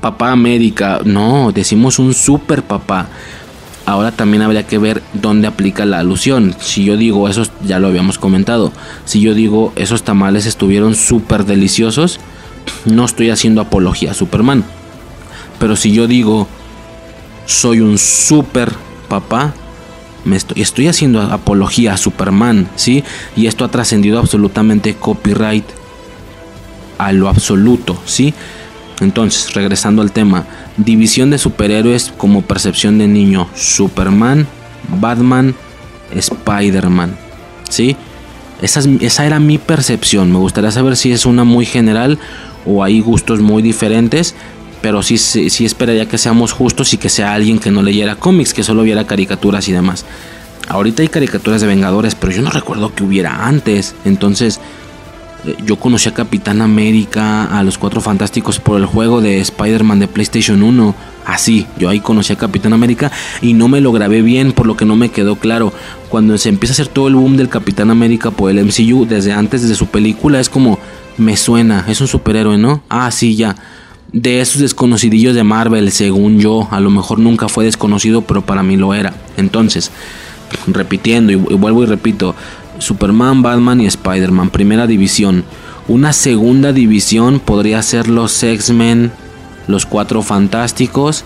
papá 0.00 0.32
América. 0.32 1.00
No, 1.04 1.52
decimos 1.52 1.98
un 1.98 2.12
super 2.12 2.62
papá. 2.62 3.08
Ahora 3.84 4.12
también 4.12 4.42
habría 4.42 4.66
que 4.66 4.78
ver 4.78 5.02
dónde 5.12 5.48
aplica 5.48 5.84
la 5.84 5.98
alusión. 5.98 6.54
Si 6.60 6.84
yo 6.84 6.96
digo, 6.96 7.28
esos 7.28 7.50
ya 7.64 7.78
lo 7.78 7.88
habíamos 7.88 8.18
comentado. 8.18 8.72
Si 9.04 9.20
yo 9.20 9.34
digo, 9.34 9.72
esos 9.74 10.02
tamales 10.04 10.46
estuvieron 10.46 10.94
súper 10.94 11.44
deliciosos, 11.44 12.20
no 12.84 13.04
estoy 13.04 13.30
haciendo 13.30 13.60
apología 13.60 14.12
a 14.12 14.14
Superman. 14.14 14.64
Pero 15.58 15.74
si 15.76 15.92
yo 15.92 16.06
digo, 16.06 16.46
soy 17.46 17.80
un 17.80 17.98
super 17.98 18.72
papá, 19.08 19.52
estoy 20.56 20.88
haciendo 20.88 21.20
apología 21.20 21.94
a 21.94 21.96
Superman, 21.96 22.68
¿sí? 22.76 23.04
Y 23.36 23.46
esto 23.46 23.64
ha 23.64 23.70
trascendido 23.70 24.18
absolutamente 24.18 24.94
copyright 24.94 25.64
a 26.98 27.12
lo 27.12 27.28
absoluto, 27.28 28.00
¿sí? 28.04 28.34
Entonces, 29.00 29.54
regresando 29.54 30.02
al 30.02 30.12
tema, 30.12 30.46
división 30.76 31.30
de 31.30 31.38
superhéroes 31.38 32.12
como 32.16 32.42
percepción 32.42 32.98
de 32.98 33.08
niño, 33.08 33.48
Superman, 33.54 34.46
Batman, 35.00 35.54
Spider-Man, 36.14 37.16
¿sí? 37.68 37.96
Esa, 38.60 38.80
esa 39.00 39.26
era 39.26 39.40
mi 39.40 39.58
percepción, 39.58 40.30
me 40.30 40.38
gustaría 40.38 40.70
saber 40.70 40.96
si 40.96 41.10
es 41.10 41.26
una 41.26 41.42
muy 41.42 41.66
general 41.66 42.18
o 42.64 42.84
hay 42.84 43.00
gustos 43.00 43.40
muy 43.40 43.60
diferentes, 43.60 44.36
pero 44.82 45.02
sí, 45.02 45.16
sí, 45.16 45.64
esperaría 45.64 46.06
que 46.06 46.18
seamos 46.18 46.52
justos 46.52 46.92
y 46.92 46.98
que 46.98 47.08
sea 47.08 47.32
alguien 47.32 47.60
que 47.60 47.70
no 47.70 47.82
leyera 47.82 48.16
cómics, 48.16 48.52
que 48.52 48.64
solo 48.64 48.82
viera 48.82 49.06
caricaturas 49.06 49.68
y 49.68 49.72
demás. 49.72 50.04
Ahorita 50.68 51.02
hay 51.02 51.08
caricaturas 51.08 51.60
de 51.60 51.68
Vengadores, 51.68 52.16
pero 52.16 52.32
yo 52.32 52.42
no 52.42 52.50
recuerdo 52.50 52.92
que 52.92 53.04
hubiera 53.04 53.46
antes. 53.46 53.94
Entonces, 54.04 54.60
eh, 55.46 55.56
yo 55.64 55.76
conocí 55.76 56.08
a 56.08 56.14
Capitán 56.14 56.60
América, 56.62 57.44
a 57.44 57.62
los 57.62 57.78
Cuatro 57.78 58.00
Fantásticos 58.00 58.58
por 58.58 58.78
el 58.80 58.86
juego 58.86 59.20
de 59.20 59.40
Spider-Man 59.40 60.00
de 60.00 60.08
PlayStation 60.08 60.62
1. 60.62 60.94
Así, 61.24 61.66
yo 61.78 61.88
ahí 61.88 62.00
conocí 62.00 62.32
a 62.32 62.36
Capitán 62.36 62.72
América 62.72 63.12
y 63.40 63.54
no 63.54 63.68
me 63.68 63.80
lo 63.80 63.92
grabé 63.92 64.20
bien, 64.22 64.50
por 64.50 64.66
lo 64.66 64.76
que 64.76 64.84
no 64.84 64.96
me 64.96 65.10
quedó 65.10 65.36
claro. 65.36 65.72
Cuando 66.08 66.36
se 66.38 66.48
empieza 66.48 66.72
a 66.72 66.74
hacer 66.74 66.88
todo 66.88 67.06
el 67.06 67.14
boom 67.14 67.36
del 67.36 67.48
Capitán 67.48 67.90
América 67.90 68.32
por 68.32 68.50
el 68.50 68.64
MCU, 68.64 69.06
desde 69.06 69.32
antes 69.32 69.68
de 69.68 69.76
su 69.76 69.86
película, 69.86 70.40
es 70.40 70.48
como, 70.48 70.80
me 71.18 71.36
suena, 71.36 71.84
es 71.86 72.00
un 72.00 72.08
superhéroe, 72.08 72.58
¿no? 72.58 72.82
Ah, 72.88 73.12
sí, 73.12 73.36
ya 73.36 73.54
de 74.12 74.40
esos 74.40 74.60
desconocidillos 74.60 75.34
de 75.34 75.44
Marvel, 75.44 75.90
según 75.90 76.38
yo, 76.38 76.68
a 76.70 76.80
lo 76.80 76.90
mejor 76.90 77.18
nunca 77.18 77.48
fue 77.48 77.64
desconocido, 77.64 78.22
pero 78.22 78.42
para 78.42 78.62
mí 78.62 78.76
lo 78.76 78.94
era. 78.94 79.14
Entonces, 79.36 79.90
repitiendo 80.66 81.32
y, 81.32 81.36
vuelvo 81.36 81.82
y 81.82 81.86
repito, 81.86 82.34
Superman, 82.78 83.42
Batman 83.42 83.80
y 83.80 83.86
Spider-Man, 83.86 84.50
primera 84.50 84.86
división. 84.86 85.44
Una 85.88 86.12
segunda 86.12 86.72
división 86.72 87.40
podría 87.40 87.82
ser 87.82 88.08
los 88.08 88.42
X-Men, 88.42 89.12
los 89.66 89.86
Cuatro 89.86 90.22
Fantásticos 90.22 91.24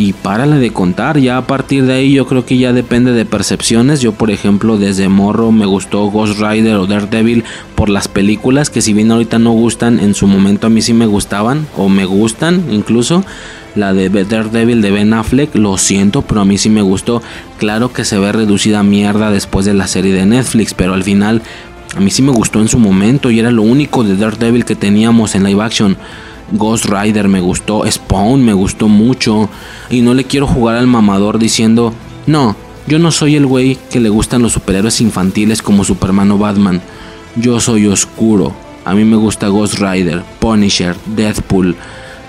y 0.00 0.14
párale 0.14 0.56
de 0.56 0.70
contar. 0.70 1.18
Ya 1.18 1.36
a 1.36 1.46
partir 1.46 1.84
de 1.84 1.92
ahí 1.92 2.14
yo 2.14 2.26
creo 2.26 2.46
que 2.46 2.56
ya 2.56 2.72
depende 2.72 3.12
de 3.12 3.26
percepciones. 3.26 4.00
Yo 4.00 4.12
por 4.12 4.30
ejemplo 4.30 4.78
desde 4.78 5.10
morro 5.10 5.52
me 5.52 5.66
gustó 5.66 6.06
Ghost 6.06 6.40
Rider 6.40 6.76
o 6.76 6.86
Daredevil 6.86 7.44
por 7.74 7.90
las 7.90 8.08
películas 8.08 8.70
que 8.70 8.80
si 8.80 8.94
bien 8.94 9.10
ahorita 9.10 9.38
no 9.38 9.52
gustan, 9.52 10.00
en 10.00 10.14
su 10.14 10.26
momento 10.26 10.68
a 10.68 10.70
mí 10.70 10.80
sí 10.80 10.94
me 10.94 11.04
gustaban 11.04 11.66
o 11.76 11.90
me 11.90 12.06
gustan 12.06 12.64
incluso. 12.70 13.24
La 13.74 13.92
de 13.92 14.08
Daredevil 14.08 14.80
de 14.80 14.90
Ben 14.90 15.12
Affleck, 15.12 15.54
lo 15.54 15.76
siento, 15.76 16.22
pero 16.22 16.40
a 16.40 16.44
mí 16.46 16.56
sí 16.56 16.70
me 16.70 16.80
gustó. 16.80 17.22
Claro 17.58 17.92
que 17.92 18.06
se 18.06 18.18
ve 18.18 18.32
reducida 18.32 18.78
a 18.78 18.82
mierda 18.82 19.30
después 19.30 19.66
de 19.66 19.74
la 19.74 19.86
serie 19.86 20.14
de 20.14 20.24
Netflix, 20.24 20.72
pero 20.72 20.94
al 20.94 21.04
final 21.04 21.42
a 21.94 22.00
mí 22.00 22.10
sí 22.10 22.22
me 22.22 22.32
gustó 22.32 22.60
en 22.60 22.68
su 22.68 22.78
momento 22.78 23.30
y 23.30 23.38
era 23.38 23.50
lo 23.50 23.62
único 23.62 24.02
de 24.02 24.16
Daredevil 24.16 24.64
que 24.64 24.76
teníamos 24.76 25.34
en 25.34 25.44
live 25.44 25.62
action. 25.62 25.98
Ghost 26.52 26.86
Rider 26.86 27.28
me 27.28 27.40
gustó, 27.40 27.84
Spawn 27.90 28.44
me 28.44 28.52
gustó 28.52 28.88
mucho. 28.88 29.48
Y 29.88 30.00
no 30.02 30.14
le 30.14 30.24
quiero 30.24 30.46
jugar 30.46 30.76
al 30.76 30.86
mamador 30.86 31.38
diciendo, 31.38 31.92
no, 32.26 32.56
yo 32.86 32.98
no 32.98 33.10
soy 33.12 33.36
el 33.36 33.46
güey 33.46 33.78
que 33.90 34.00
le 34.00 34.08
gustan 34.08 34.42
los 34.42 34.52
superhéroes 34.52 35.00
infantiles 35.00 35.62
como 35.62 35.84
Superman 35.84 36.30
o 36.32 36.38
Batman. 36.38 36.80
Yo 37.36 37.60
soy 37.60 37.86
oscuro. 37.86 38.52
A 38.84 38.94
mí 38.94 39.04
me 39.04 39.16
gusta 39.16 39.48
Ghost 39.48 39.78
Rider, 39.78 40.22
Punisher, 40.38 40.96
Deathpool, 41.06 41.76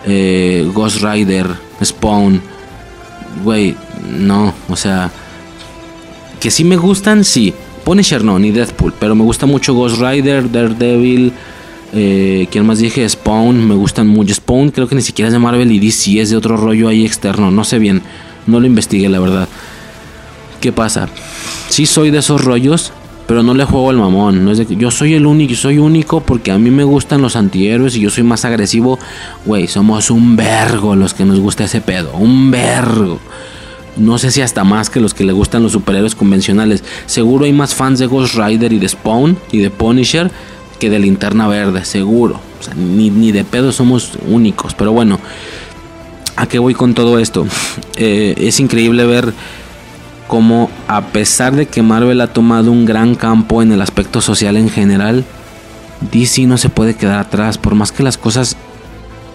eh, 0.06 0.70
Ghost 0.74 1.02
Rider, 1.02 1.48
Spawn. 1.84 2.42
Güey, 3.44 3.76
no, 4.10 4.54
o 4.70 4.76
sea... 4.76 5.12
Que 6.40 6.50
sí 6.50 6.64
me 6.64 6.76
gustan, 6.76 7.24
sí. 7.24 7.54
Punisher 7.84 8.24
no, 8.24 8.40
ni 8.40 8.52
Deathpool. 8.52 8.94
Pero 9.00 9.14
me 9.14 9.24
gusta 9.24 9.46
mucho 9.46 9.76
Ghost 9.76 10.02
Rider, 10.02 10.52
Daredevil, 10.52 11.34
eh, 11.94 12.48
¿Quién 12.50 12.66
más 12.66 12.80
dije? 12.80 13.08
Spawn, 13.08 13.68
me 13.68 13.76
gustan 13.76 14.08
mucho. 14.08 14.34
Spawn 14.34 14.72
creo 14.72 14.88
que 14.88 14.96
ni 14.96 15.02
siquiera 15.02 15.28
es 15.28 15.34
de 15.34 15.40
Marvel 15.40 15.72
y 15.72 15.80
DC, 15.80 16.22
es 16.22 16.30
de 16.30 16.38
otro 16.38 16.56
rollo 16.58 16.88
ahí 16.88 17.06
externo. 17.06 17.52
No 17.52 17.64
sé 17.64 17.80
bien, 17.80 18.02
no 18.48 18.60
lo 18.60 18.68
investigué 18.68 19.10
la 19.10 19.20
verdad. 19.20 19.48
¿Qué 20.62 20.72
pasa? 20.72 21.10
Sí 21.70 21.86
soy 21.86 22.12
de 22.12 22.20
esos 22.20 22.46
rollos, 22.46 22.94
pero 23.28 23.44
no 23.44 23.54
le 23.54 23.66
juego 23.66 23.90
al 23.90 23.98
mamón. 23.98 24.46
No 24.46 24.52
es 24.52 24.66
que 24.66 24.76
yo 24.76 24.92
soy 24.92 25.16
el 25.16 25.26
único, 25.26 25.56
soy 25.56 25.80
único 25.80 26.22
porque 26.22 26.52
a 26.52 26.58
mí 26.58 26.72
me 26.72 26.84
gustan 26.84 27.22
los 27.22 27.36
antihéroes 27.36 27.96
y 27.98 28.02
yo 28.02 28.10
soy 28.10 28.24
más 28.24 28.46
agresivo. 28.46 28.98
Güey, 29.46 29.68
somos 29.68 30.12
un 30.12 30.36
vergo 30.36 30.96
los 30.96 31.14
que 31.14 31.26
nos 31.26 31.40
gusta 31.40 31.66
ese 31.66 31.82
pedo. 31.82 32.14
Un 32.14 32.52
vergo. 32.52 33.20
No 33.98 34.18
sé 34.18 34.32
si 34.32 34.42
hasta 34.42 34.64
más 34.64 34.90
que 34.90 35.02
los 35.02 35.14
que 35.14 35.26
le 35.26 35.34
gustan 35.34 35.64
los 35.64 35.74
superhéroes 35.74 36.16
convencionales. 36.16 36.84
Seguro 37.08 37.44
hay 37.44 37.52
más 37.52 37.76
fans 37.76 38.00
de 38.00 38.06
Ghost 38.06 38.36
Rider 38.36 38.72
y 38.72 38.80
de 38.80 38.88
Spawn 38.88 39.38
y 39.52 39.58
de 39.58 39.70
Punisher 39.70 40.32
que 40.82 40.90
de 40.90 40.98
linterna 40.98 41.48
verde, 41.48 41.86
seguro. 41.86 42.42
ni, 42.76 43.32
de 43.32 43.44
pedo 43.44 43.72
somos 43.72 44.14
únicos. 44.28 44.74
Pero 44.74 44.92
bueno, 44.92 45.20
¿a 46.36 46.48
qué 46.48 46.58
voy 46.58 46.74
con 46.74 46.96
todo 46.96 47.20
esto? 47.20 47.46
Eh, 47.98 48.34
es 48.48 48.60
increíble 48.60 49.06
ver 49.06 49.32
cómo 50.28 50.72
a 50.88 51.02
pesar 51.10 51.56
de 51.56 51.68
que 51.68 51.84
Marvel 51.84 52.20
ha 52.22 52.34
tomado 52.34 52.72
un 52.72 52.84
gran 52.84 53.14
campo 53.14 53.62
en 53.62 53.72
el 53.72 53.80
aspecto 53.80 54.22
social 54.22 54.58
en 54.58 54.70
general, 54.70 55.24
DC 56.12 56.48
no 56.48 56.58
se 56.58 56.70
puede 56.70 56.96
quedar 56.96 57.20
atrás. 57.20 57.60
Por 57.60 57.76
más 57.76 57.92
que 57.92 58.02
las 58.02 58.18
cosas 58.18 58.58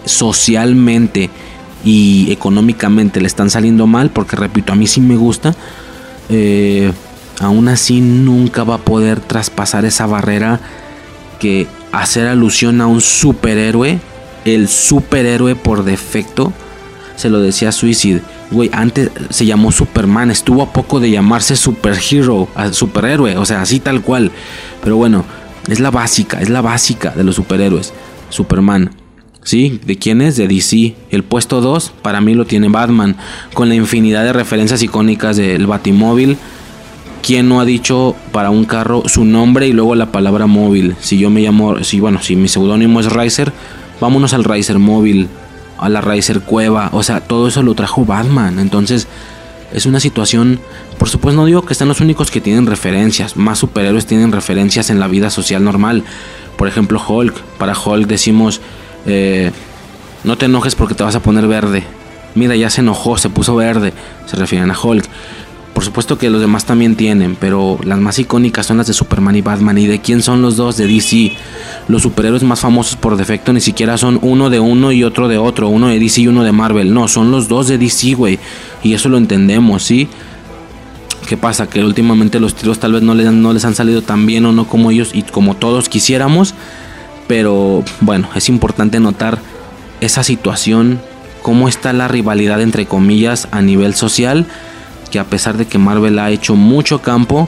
socialmente 0.03 1.29
y 1.85 2.29
económicamente 2.29 3.21
le 3.21 3.27
están 3.27 3.49
saliendo 3.49 3.87
mal, 3.87 4.09
porque 4.09 4.35
repito, 4.35 4.73
a 4.73 4.75
mí 4.75 4.85
sí 4.85 4.99
me 4.99 5.15
gusta. 5.15 5.55
Eh, 6.27 6.91
aún 7.39 7.69
así 7.69 8.01
nunca 8.01 8.65
va 8.65 8.75
a 8.75 8.79
poder 8.79 9.21
traspasar 9.21 9.85
esa 9.85 10.07
barrera 10.07 10.59
que 11.39 11.67
hacer 11.91 12.27
alusión 12.27 12.81
a 12.81 12.87
un 12.87 13.01
superhéroe, 13.01 13.99
el 14.45 14.67
superhéroe 14.67 15.55
por 15.55 15.83
defecto, 15.83 16.53
se 17.15 17.29
lo 17.29 17.39
decía 17.39 17.71
Suicide. 17.71 18.21
Güey, 18.51 18.69
antes 18.71 19.09
se 19.29 19.45
llamó 19.45 19.71
Superman, 19.71 20.31
estuvo 20.31 20.61
a 20.61 20.71
poco 20.71 20.99
de 20.99 21.11
llamarse 21.11 21.55
Superhero, 21.55 22.47
superhéroe, 22.71 23.35
o 23.37 23.45
sea, 23.45 23.61
así 23.61 23.79
tal 23.79 24.01
cual. 24.01 24.31
Pero 24.81 24.95
bueno, 24.95 25.25
es 25.67 25.79
la 25.79 25.91
básica, 25.91 26.39
es 26.41 26.49
la 26.49 26.61
básica 26.61 27.11
de 27.11 27.23
los 27.23 27.35
superhéroes. 27.35 27.93
Superman. 28.29 28.91
¿Sí? 29.43 29.79
¿De 29.85 29.97
quién 29.97 30.21
es? 30.21 30.35
De 30.35 30.47
DC. 30.47 30.95
El 31.09 31.23
puesto 31.23 31.61
2 31.61 31.93
para 32.01 32.19
mí 32.19 32.33
lo 32.33 32.45
tiene 32.45 32.67
Batman, 32.67 33.15
con 33.53 33.69
la 33.69 33.75
infinidad 33.75 34.25
de 34.25 34.33
referencias 34.33 34.83
icónicas 34.83 35.37
del 35.37 35.67
Batimóvil 35.67 36.37
¿Quién 37.21 37.49
no 37.49 37.59
ha 37.59 37.65
dicho 37.65 38.15
para 38.31 38.49
un 38.49 38.65
carro 38.65 39.03
su 39.07 39.25
nombre 39.25 39.67
y 39.67 39.73
luego 39.73 39.95
la 39.95 40.11
palabra 40.11 40.47
móvil? 40.47 40.95
Si 40.99 41.17
yo 41.17 41.29
me 41.29 41.41
llamo, 41.41 41.83
si 41.83 41.99
bueno, 41.99 42.21
si 42.21 42.35
mi 42.35 42.47
seudónimo 42.47 42.99
es 42.99 43.11
Riser, 43.11 43.51
vámonos 43.99 44.33
al 44.33 44.43
Riser 44.43 44.79
móvil, 44.79 45.27
a 45.77 45.89
la 45.89 46.01
Riser 46.01 46.41
cueva, 46.41 46.89
o 46.93 47.03
sea, 47.03 47.21
todo 47.21 47.47
eso 47.47 47.63
lo 47.63 47.75
trajo 47.75 48.05
Batman. 48.05 48.59
Entonces, 48.59 49.07
es 49.73 49.85
una 49.85 49.99
situación, 49.99 50.59
por 50.97 51.09
supuesto 51.09 51.41
no 51.41 51.45
digo 51.45 51.63
que 51.63 51.73
están 51.73 51.89
los 51.89 51.99
únicos 51.99 52.31
que 52.31 52.39
tienen 52.39 52.65
referencias, 52.65 53.35
más 53.35 53.59
superhéroes 53.59 54.05
tienen 54.05 54.31
referencias 54.31 54.89
en 54.89 54.99
la 54.99 55.07
vida 55.07 55.29
social 55.29 55.63
normal. 55.63 56.03
Por 56.57 56.67
ejemplo, 56.67 57.01
Hulk, 57.05 57.35
para 57.57 57.77
Hulk 57.77 58.07
decimos, 58.07 58.61
eh, 59.05 59.51
no 60.23 60.37
te 60.37 60.45
enojes 60.45 60.75
porque 60.75 60.95
te 60.95 61.03
vas 61.03 61.15
a 61.15 61.21
poner 61.21 61.47
verde. 61.47 61.83
Mira, 62.35 62.55
ya 62.55 62.69
se 62.69 62.81
enojó, 62.81 63.17
se 63.17 63.29
puso 63.29 63.55
verde. 63.55 63.93
Se 64.27 64.35
refieren 64.35 64.69
a 64.69 64.79
Hulk. 64.79 65.05
Por 65.77 65.83
supuesto 65.83 66.17
que 66.17 66.31
los 66.31 66.41
demás 66.41 66.65
también 66.65 66.95
tienen, 66.95 67.37
pero 67.39 67.77
las 67.83 67.99
más 67.99 68.17
icónicas 68.17 68.65
son 68.65 68.77
las 68.77 68.87
de 68.87 68.93
Superman 68.93 69.35
y 69.35 69.41
Batman. 69.41 69.77
¿Y 69.77 69.85
de 69.85 70.01
quién 70.01 70.23
son 70.23 70.41
los 70.41 70.55
dos? 70.55 70.75
De 70.75 70.87
DC. 70.87 71.33
Los 71.87 72.01
superhéroes 72.01 72.41
más 72.41 72.61
famosos 72.61 72.95
por 72.95 73.15
defecto 73.15 73.53
ni 73.53 73.61
siquiera 73.61 73.95
son 73.99 74.17
uno 74.23 74.49
de 74.49 74.59
uno 74.59 74.91
y 74.91 75.03
otro 75.03 75.27
de 75.27 75.37
otro, 75.37 75.69
uno 75.69 75.89
de 75.89 75.99
DC 75.99 76.21
y 76.21 76.27
uno 76.29 76.43
de 76.43 76.51
Marvel. 76.51 76.95
No, 76.95 77.07
son 77.07 77.29
los 77.29 77.47
dos 77.47 77.67
de 77.67 77.77
DC, 77.77 78.15
güey. 78.15 78.39
Y 78.81 78.95
eso 78.95 79.07
lo 79.07 79.17
entendemos, 79.17 79.83
¿sí? 79.83 80.09
¿Qué 81.27 81.37
pasa? 81.37 81.69
Que 81.69 81.83
últimamente 81.83 82.39
los 82.39 82.55
tiros 82.55 82.79
tal 82.79 82.93
vez 82.93 83.03
no 83.03 83.13
les, 83.13 83.31
no 83.31 83.53
les 83.53 83.63
han 83.63 83.75
salido 83.75 84.01
tan 84.01 84.25
bien 84.25 84.47
o 84.47 84.53
no 84.53 84.67
como 84.67 84.89
ellos 84.89 85.11
y 85.13 85.21
como 85.21 85.53
todos 85.53 85.89
quisiéramos. 85.89 86.55
Pero 87.27 87.83
bueno, 88.01 88.29
es 88.33 88.49
importante 88.49 88.99
notar 88.99 89.37
esa 90.01 90.23
situación, 90.23 90.99
cómo 91.43 91.69
está 91.69 91.93
la 91.93 92.07
rivalidad 92.07 92.63
entre 92.63 92.87
comillas 92.87 93.47
a 93.51 93.61
nivel 93.61 93.93
social 93.93 94.47
que 95.09 95.19
a 95.19 95.25
pesar 95.25 95.57
de 95.57 95.65
que 95.65 95.77
Marvel 95.77 96.19
ha 96.19 96.29
hecho 96.31 96.55
mucho 96.55 97.01
campo, 97.01 97.47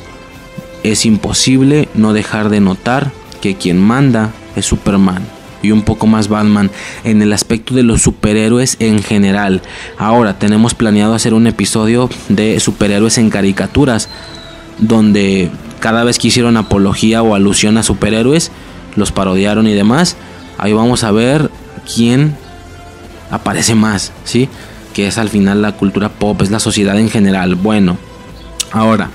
es 0.84 1.06
imposible 1.06 1.90
no 1.94 2.14
dejar 2.14 2.50
de 2.50 2.60
notar 2.60 3.12
que 3.42 3.56
quien 3.56 3.80
manda 3.80 4.32
es 4.56 4.66
Superman 4.66 5.26
y 5.62 5.72
un 5.72 5.82
poco 5.82 6.08
más 6.08 6.28
Batman 6.30 6.72
en 7.04 7.22
el 7.22 7.34
aspecto 7.34 7.74
de 7.74 7.84
los 7.84 8.02
superhéroes 8.02 8.78
en 8.80 9.04
general. 9.04 9.62
Ahora 9.98 10.40
tenemos 10.40 10.74
planeado 10.74 11.14
hacer 11.14 11.34
un 11.34 11.48
episodio 11.48 12.10
de 12.30 12.60
superhéroes 12.60 13.18
en 13.18 13.30
caricaturas 13.30 14.10
donde 14.78 15.52
cada 15.80 16.04
vez 16.04 16.18
que 16.18 16.30
hicieron 16.30 16.58
apología 16.58 17.22
o 17.22 17.36
alusión 17.36 17.78
a 17.78 17.84
superhéroes 17.84 18.52
los 18.96 19.12
parodiaron 19.12 19.68
y 19.68 19.74
demás. 19.74 20.16
Ahí 20.58 20.74
vamos 20.74 21.04
a 21.04 21.12
ver 21.12 21.50
quién 21.94 22.36
aparece 23.32 23.76
más, 23.76 24.12
¿sí? 24.24 24.50
Que 24.94 25.08
es 25.08 25.18
al 25.18 25.30
final 25.30 25.62
la 25.62 25.74
cultura 25.74 26.10
pop, 26.10 26.42
es 26.42 26.52
la 26.52 26.60
sociedad 26.60 26.98
en 27.00 27.10
general. 27.10 27.56
Bueno, 27.56 27.98
ahora, 28.72 29.10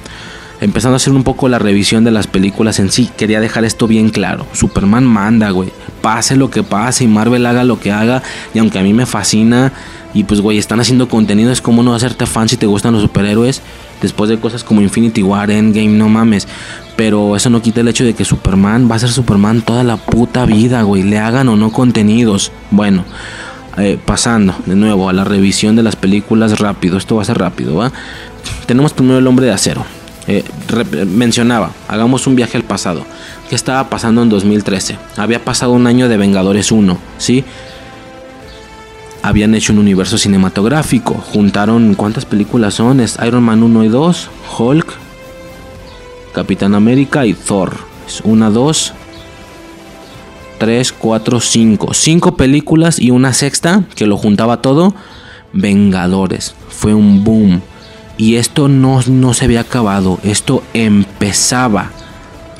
empezando 0.60 0.94
a 0.94 0.96
hacer 0.96 1.12
un 1.12 1.24
poco 1.24 1.48
la 1.48 1.58
revisión 1.58 2.04
de 2.04 2.10
las 2.10 2.26
películas 2.26 2.78
en 2.78 2.90
sí, 2.90 3.10
quería 3.16 3.40
dejar 3.40 3.64
esto 3.64 3.86
bien 3.86 4.10
claro. 4.10 4.46
Superman 4.52 5.04
manda, 5.04 5.50
güey. 5.50 5.70
Pase 6.00 6.36
lo 6.36 6.50
que 6.50 6.62
pase 6.62 7.04
y 7.04 7.08
Marvel 7.08 7.46
haga 7.46 7.64
lo 7.64 7.80
que 7.80 7.92
haga. 7.92 8.22
Y 8.52 8.58
aunque 8.58 8.78
a 8.78 8.82
mí 8.82 8.92
me 8.92 9.06
fascina, 9.06 9.72
y 10.14 10.22
pues, 10.22 10.40
güey, 10.40 10.58
están 10.58 10.78
haciendo 10.78 11.08
contenido, 11.08 11.50
es 11.50 11.60
como 11.60 11.82
no 11.82 11.92
hacerte 11.92 12.26
fan 12.26 12.48
si 12.48 12.56
te 12.56 12.66
gustan 12.66 12.92
los 12.92 13.02
superhéroes. 13.02 13.60
Después 14.00 14.30
de 14.30 14.38
cosas 14.38 14.62
como 14.62 14.80
Infinity 14.80 15.24
War, 15.24 15.50
Endgame, 15.50 15.88
no 15.88 16.08
mames. 16.08 16.46
Pero 16.96 17.34
eso 17.34 17.50
no 17.50 17.60
quita 17.60 17.80
el 17.80 17.88
hecho 17.88 18.04
de 18.04 18.14
que 18.14 18.24
Superman 18.24 18.88
va 18.88 18.94
a 18.94 19.00
ser 19.00 19.10
Superman 19.10 19.62
toda 19.62 19.82
la 19.82 19.96
puta 19.96 20.46
vida, 20.46 20.82
güey. 20.82 21.02
Le 21.02 21.18
hagan 21.18 21.48
o 21.48 21.56
no 21.56 21.72
contenidos. 21.72 22.52
Bueno, 22.70 23.04
eh, 23.76 23.98
pasando 24.04 24.54
de 24.66 24.76
nuevo 24.76 25.08
a 25.08 25.12
la 25.12 25.24
revisión 25.24 25.76
de 25.76 25.82
las 25.82 25.96
películas 25.96 26.58
rápido. 26.58 26.96
Esto 26.96 27.16
va 27.16 27.22
a 27.22 27.24
ser 27.24 27.38
rápido, 27.38 27.76
¿va? 27.76 27.92
Tenemos 28.66 28.92
primero 28.92 29.18
el 29.18 29.26
hombre 29.26 29.46
de 29.46 29.52
acero. 29.52 29.84
Eh, 30.26 30.42
mencionaba, 31.06 31.72
hagamos 31.88 32.26
un 32.26 32.36
viaje 32.36 32.56
al 32.56 32.62
pasado. 32.64 33.04
¿Qué 33.48 33.54
estaba 33.54 33.90
pasando 33.90 34.22
en 34.22 34.28
2013? 34.28 34.96
Había 35.16 35.44
pasado 35.44 35.72
un 35.72 35.86
año 35.86 36.08
de 36.08 36.16
Vengadores 36.16 36.72
1, 36.72 36.98
¿sí? 37.18 37.44
Habían 39.22 39.54
hecho 39.54 39.72
un 39.72 39.78
universo 39.80 40.18
cinematográfico. 40.18 41.14
Juntaron, 41.14 41.94
¿cuántas 41.94 42.24
películas 42.24 42.74
son? 42.74 43.00
Es 43.00 43.18
Iron 43.26 43.42
Man 43.42 43.62
1 43.62 43.84
y 43.84 43.88
2, 43.88 44.30
Hulk, 44.58 44.86
Capitán 46.32 46.74
América 46.74 47.26
y 47.26 47.34
Thor. 47.34 47.76
Es 48.06 48.20
1, 48.24 48.50
2, 48.50 48.92
3, 50.64 50.92
4, 50.92 51.40
5. 51.40 51.92
5 51.92 52.36
películas 52.38 52.98
y 52.98 53.10
una 53.10 53.34
sexta 53.34 53.84
que 53.96 54.06
lo 54.06 54.16
juntaba 54.16 54.62
todo. 54.62 54.94
Vengadores. 55.52 56.54
Fue 56.70 56.94
un 56.94 57.22
boom. 57.22 57.60
Y 58.16 58.36
esto 58.36 58.68
no, 58.68 59.02
no 59.06 59.34
se 59.34 59.44
había 59.44 59.60
acabado. 59.60 60.18
Esto 60.22 60.62
empezaba 60.72 61.90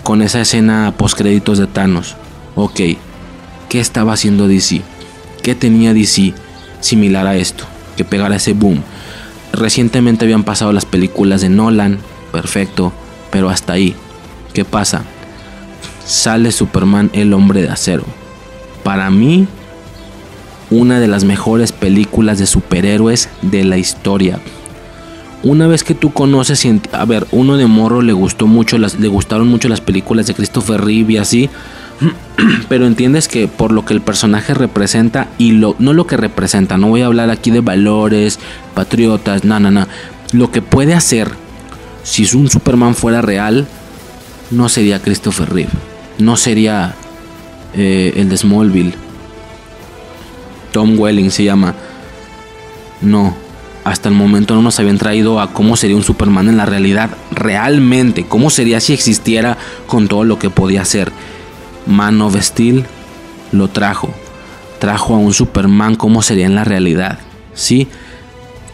con 0.03 0.21
esa 0.21 0.43
escena 0.43 0.93
post 0.99 1.17
créditos 1.17 1.57
de 1.57 1.67
Thanos. 1.67 2.15
Ok. 2.57 2.79
¿Qué 3.71 3.81
estaba 3.81 4.13
haciendo 4.13 4.49
DC? 4.49 4.83
¿Qué 5.43 5.55
tenía 5.55 5.95
DC 5.95 6.35
similar 6.81 7.27
a 7.27 7.37
esto? 7.37 7.65
Que 7.97 8.05
pegara 8.05 8.37
ese 8.37 8.53
boom. 8.53 8.83
Recientemente 9.51 10.27
habían 10.27 10.45
pasado 10.45 10.75
las 10.75 10.85
películas 10.85 11.41
de 11.41 11.49
Nolan. 11.49 12.01
Perfecto. 12.33 12.93
Pero 13.31 13.49
hasta 13.49 13.73
ahí. 13.73 13.97
¿Qué 14.53 14.67
pasa? 14.67 15.05
Sale 16.07 16.53
Superman 16.53 17.11
el 17.13 17.33
hombre 17.33 17.63
de 17.63 17.71
acero. 17.71 18.05
Para 18.83 19.11
mí, 19.11 19.47
una 20.71 21.01
de 21.01 21.09
las 21.09 21.25
mejores 21.25 21.73
películas 21.73 22.39
de 22.39 22.47
superhéroes 22.47 23.29
de 23.43 23.65
la 23.65 23.79
historia. 23.79 24.39
Una 25.43 25.67
vez 25.67 25.85
que 25.85 25.95
tú 25.95 26.13
conoces, 26.13 26.67
a 26.93 27.05
ver, 27.05 27.27
uno 27.31 27.57
de 27.57 27.67
morro 27.67 28.01
le 28.01 28.15
gustó 28.15 28.47
mucho, 28.47 28.79
le 28.79 29.09
gustaron 29.09 29.47
mucho 29.47 29.69
las 29.69 29.81
películas 29.81 30.27
de 30.27 30.35
Christopher 30.35 30.83
Reeve 30.83 31.15
y 31.15 31.17
así, 31.19 31.51
pero 32.69 32.87
entiendes 32.87 33.29
que 33.29 33.47
por 33.47 33.71
lo 33.71 33.85
que 33.85 33.93
el 33.93 34.01
personaje 34.01 34.55
representa 34.55 35.29
y 35.37 35.53
lo, 35.53 35.77
no 35.79 35.93
lo 35.93 36.07
que 36.07 36.17
representa, 36.17 36.79
no 36.79 36.89
voy 36.89 37.03
a 37.03 37.07
hablar 37.07 37.29
aquí 37.29 37.51
de 37.51 37.61
valores, 37.61 38.39
patriotas, 38.75 39.45
no, 39.45 39.61
no, 39.61 39.71
no, 39.71 39.87
lo 40.33 40.51
que 40.51 40.63
puede 40.63 40.95
hacer 40.95 41.31
si 42.03 42.25
un 42.37 42.51
Superman 42.51 42.95
fuera 42.95 43.21
real, 43.21 43.67
no 44.51 44.69
sería 44.69 45.01
Christopher 45.01 45.53
Reeve. 45.53 45.94
No 46.19 46.37
sería 46.37 46.95
eh, 47.75 48.13
el 48.17 48.29
de 48.29 48.37
Smallville. 48.37 48.95
Tom 50.73 50.99
Welling 50.99 51.31
se 51.31 51.45
llama. 51.45 51.75
No. 53.01 53.35
Hasta 53.85 54.09
el 54.09 54.15
momento 54.15 54.55
no 54.55 54.63
nos 54.63 54.81
habían 54.81 54.99
traído 54.99 55.41
a 55.41 55.53
cómo 55.53 55.77
sería 55.77 55.97
un 55.97 56.03
Superman 56.03 56.49
en 56.49 56.57
la 56.57 56.67
realidad. 56.67 57.11
Realmente. 57.31 58.25
Cómo 58.27 58.51
sería 58.51 58.81
si 58.81 58.93
existiera 58.93 59.59
con 59.87 60.09
todo 60.09 60.25
lo 60.25 60.39
que 60.39 60.51
podía 60.51 60.83
hacer. 60.83 61.13
Man 61.87 62.21
of 62.23 62.41
Steel 62.41 62.87
lo 63.53 63.69
trajo. 63.69 64.13
Trajo 64.79 65.15
a 65.15 65.19
un 65.19 65.35
Superman 65.35 65.97
como 65.97 66.23
sería 66.23 66.47
en 66.47 66.55
la 66.55 66.65
realidad. 66.65 67.19
¿Sí? 67.55 67.89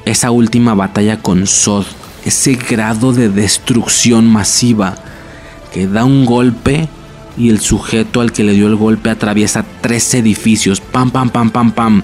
Esa 0.04 0.30
última 0.30 0.74
batalla 0.74 1.20
con 1.20 1.46
Zod 1.46 1.86
ese 2.24 2.54
grado 2.54 3.12
de 3.12 3.28
destrucción 3.28 4.26
masiva 4.26 4.96
que 5.72 5.86
da 5.86 6.04
un 6.04 6.26
golpe 6.26 6.88
y 7.40 7.48
el 7.48 7.60
sujeto 7.60 8.20
al 8.20 8.32
que 8.32 8.44
le 8.44 8.52
dio 8.52 8.66
el 8.66 8.76
golpe 8.76 9.08
atraviesa 9.08 9.64
tres 9.80 10.12
edificios, 10.14 10.80
pam 10.80 11.10
pam 11.10 11.30
pam 11.30 11.50
pam 11.50 11.72
pam. 11.72 12.02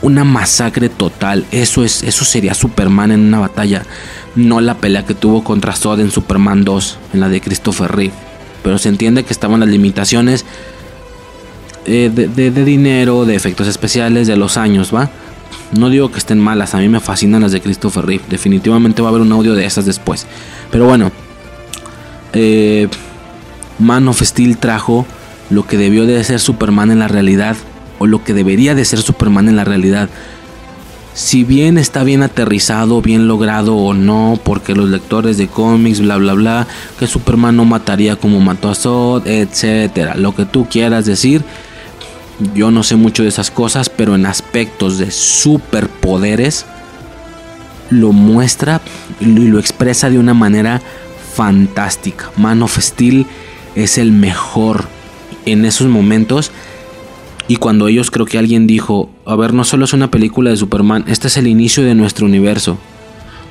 Una 0.00 0.22
masacre 0.22 0.88
total, 0.88 1.44
eso 1.50 1.82
es 1.82 2.04
eso 2.04 2.24
sería 2.24 2.54
Superman 2.54 3.10
en 3.10 3.20
una 3.20 3.40
batalla, 3.40 3.82
no 4.36 4.60
la 4.60 4.76
pelea 4.76 5.04
que 5.04 5.14
tuvo 5.14 5.42
contra 5.42 5.74
Zod 5.74 5.98
en 5.98 6.12
Superman 6.12 6.64
2, 6.64 6.98
en 7.14 7.20
la 7.20 7.28
de 7.28 7.40
Christopher 7.40 7.90
Reeve. 7.90 8.14
Pero 8.62 8.78
se 8.78 8.88
entiende 8.88 9.24
que 9.24 9.32
estaban 9.32 9.58
las 9.58 9.68
limitaciones 9.68 10.44
eh, 11.84 12.08
de 12.14 12.64
dinero, 12.64 13.24
de 13.24 13.34
efectos 13.34 13.66
especiales, 13.66 14.28
de 14.28 14.36
los 14.36 14.56
años, 14.56 14.94
¿va? 14.94 15.10
No 15.72 15.90
digo 15.90 16.12
que 16.12 16.18
estén 16.18 16.38
malas, 16.38 16.74
a 16.74 16.78
mí 16.78 16.88
me 16.88 17.00
fascinan 17.00 17.42
las 17.42 17.50
de 17.50 17.60
Christopher 17.60 18.06
Reeve. 18.06 18.22
Definitivamente 18.30 19.02
va 19.02 19.08
a 19.08 19.10
haber 19.10 19.22
un 19.22 19.32
audio 19.32 19.54
de 19.54 19.66
esas 19.66 19.84
después. 19.84 20.26
Pero 20.70 20.86
bueno, 20.86 21.10
eh, 22.32 22.88
Man 23.78 24.08
of 24.08 24.22
Steel 24.22 24.58
trajo 24.58 25.06
lo 25.50 25.66
que 25.66 25.76
debió 25.76 26.06
de 26.06 26.22
ser 26.24 26.40
Superman 26.40 26.90
en 26.90 26.98
la 26.98 27.08
realidad, 27.08 27.56
o 27.98 28.06
lo 28.06 28.22
que 28.22 28.34
debería 28.34 28.74
de 28.74 28.84
ser 28.84 29.00
Superman 29.00 29.48
en 29.48 29.56
la 29.56 29.64
realidad. 29.64 30.08
Si 31.14 31.42
bien 31.42 31.78
está 31.78 32.04
bien 32.04 32.22
aterrizado, 32.22 33.02
bien 33.02 33.26
logrado 33.26 33.76
o 33.76 33.94
no, 33.94 34.38
porque 34.44 34.74
los 34.74 34.88
lectores 34.88 35.36
de 35.36 35.48
cómics, 35.48 36.00
bla 36.00 36.16
bla 36.16 36.34
bla, 36.34 36.66
que 36.98 37.06
Superman 37.06 37.56
no 37.56 37.64
mataría 37.64 38.16
como 38.16 38.40
mató 38.40 38.70
a 38.70 38.74
Zod, 38.74 39.26
etcétera, 39.26 40.14
lo 40.14 40.34
que 40.34 40.44
tú 40.44 40.68
quieras 40.68 41.06
decir, 41.06 41.42
yo 42.54 42.70
no 42.70 42.84
sé 42.84 42.94
mucho 42.94 43.24
de 43.24 43.30
esas 43.30 43.50
cosas, 43.50 43.88
pero 43.88 44.14
en 44.14 44.26
aspectos 44.26 44.98
de 44.98 45.10
superpoderes 45.10 46.66
lo 47.90 48.12
muestra 48.12 48.80
y 49.20 49.26
lo 49.26 49.58
expresa 49.58 50.10
de 50.10 50.18
una 50.18 50.34
manera 50.34 50.80
fantástica. 51.34 52.30
Man 52.36 52.62
of 52.62 52.78
Steel 52.78 53.26
es 53.84 53.98
el 53.98 54.12
mejor 54.12 54.84
en 55.46 55.64
esos 55.64 55.88
momentos. 55.88 56.50
Y 57.46 57.56
cuando 57.56 57.88
ellos 57.88 58.10
creo 58.10 58.26
que 58.26 58.38
alguien 58.38 58.66
dijo, 58.66 59.10
a 59.24 59.34
ver, 59.36 59.54
no 59.54 59.64
solo 59.64 59.84
es 59.86 59.92
una 59.92 60.10
película 60.10 60.50
de 60.50 60.56
Superman, 60.56 61.04
este 61.08 61.28
es 61.28 61.36
el 61.36 61.46
inicio 61.46 61.82
de 61.82 61.94
nuestro 61.94 62.26
universo. 62.26 62.78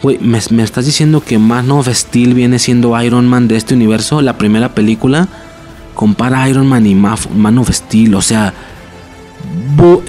Güey, 0.03 0.19
¿me, 0.19 0.39
¿me, 0.51 0.63
estás 0.63 0.85
diciendo 0.85 1.21
que 1.21 1.39
Man 1.39 1.71
of 1.71 1.87
Steel 1.87 2.35
viene 2.35 2.59
siendo 2.59 3.01
Iron 3.01 3.27
Man 3.27 3.47
de 3.47 3.55
este 3.55 3.73
universo? 3.73 4.21
La 4.21 4.37
primera 4.37 4.75
película 4.75 5.27
compara 5.95 6.47
Iron 6.47 6.67
Man 6.67 6.85
y 6.85 6.93
Man 6.93 7.57
of 7.57 7.71
Steel, 7.71 8.13
o 8.13 8.21
sea, 8.21 8.53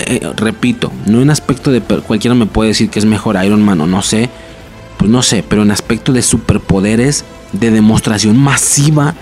eh, 0.06 0.20
repito, 0.36 0.92
no 1.06 1.22
en 1.22 1.30
aspecto 1.30 1.70
de 1.70 1.80
cualquiera 1.80 2.34
me 2.34 2.46
puede 2.46 2.68
decir 2.68 2.90
que 2.90 2.98
es 2.98 3.04
mejor 3.04 3.42
Iron 3.42 3.62
Man 3.62 3.80
o 3.80 3.86
no 3.86 4.02
sé, 4.02 4.28
pues 4.98 5.10
no 5.10 5.22
sé, 5.22 5.42
pero 5.46 5.62
en 5.62 5.70
aspecto 5.70 6.12
de 6.12 6.22
superpoderes, 6.22 7.24
de 7.52 7.70
demostración 7.70 8.36
masiva, 8.36 9.14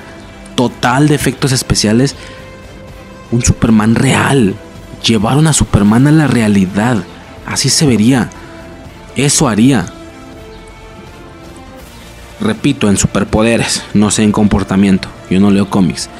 total 0.56 1.06
de 1.06 1.14
efectos 1.14 1.52
especiales, 1.52 2.16
un 3.30 3.42
Superman 3.42 3.94
real. 3.94 4.56
Llevaron 5.04 5.46
a 5.46 5.52
Superman 5.52 6.08
a 6.08 6.12
la 6.12 6.26
realidad. 6.26 7.04
Así 7.46 7.68
se 7.68 7.86
vería. 7.86 8.30
Eso 9.14 9.48
haría. 9.48 9.86
Repito, 12.40 12.88
en 12.88 12.96
superpoderes, 12.96 13.84
no 13.94 14.10
sé 14.10 14.24
en 14.24 14.32
comportamiento. 14.32 15.08
Yo 15.30 15.38
no 15.38 15.52
leo 15.52 15.70
cómics 15.70 16.10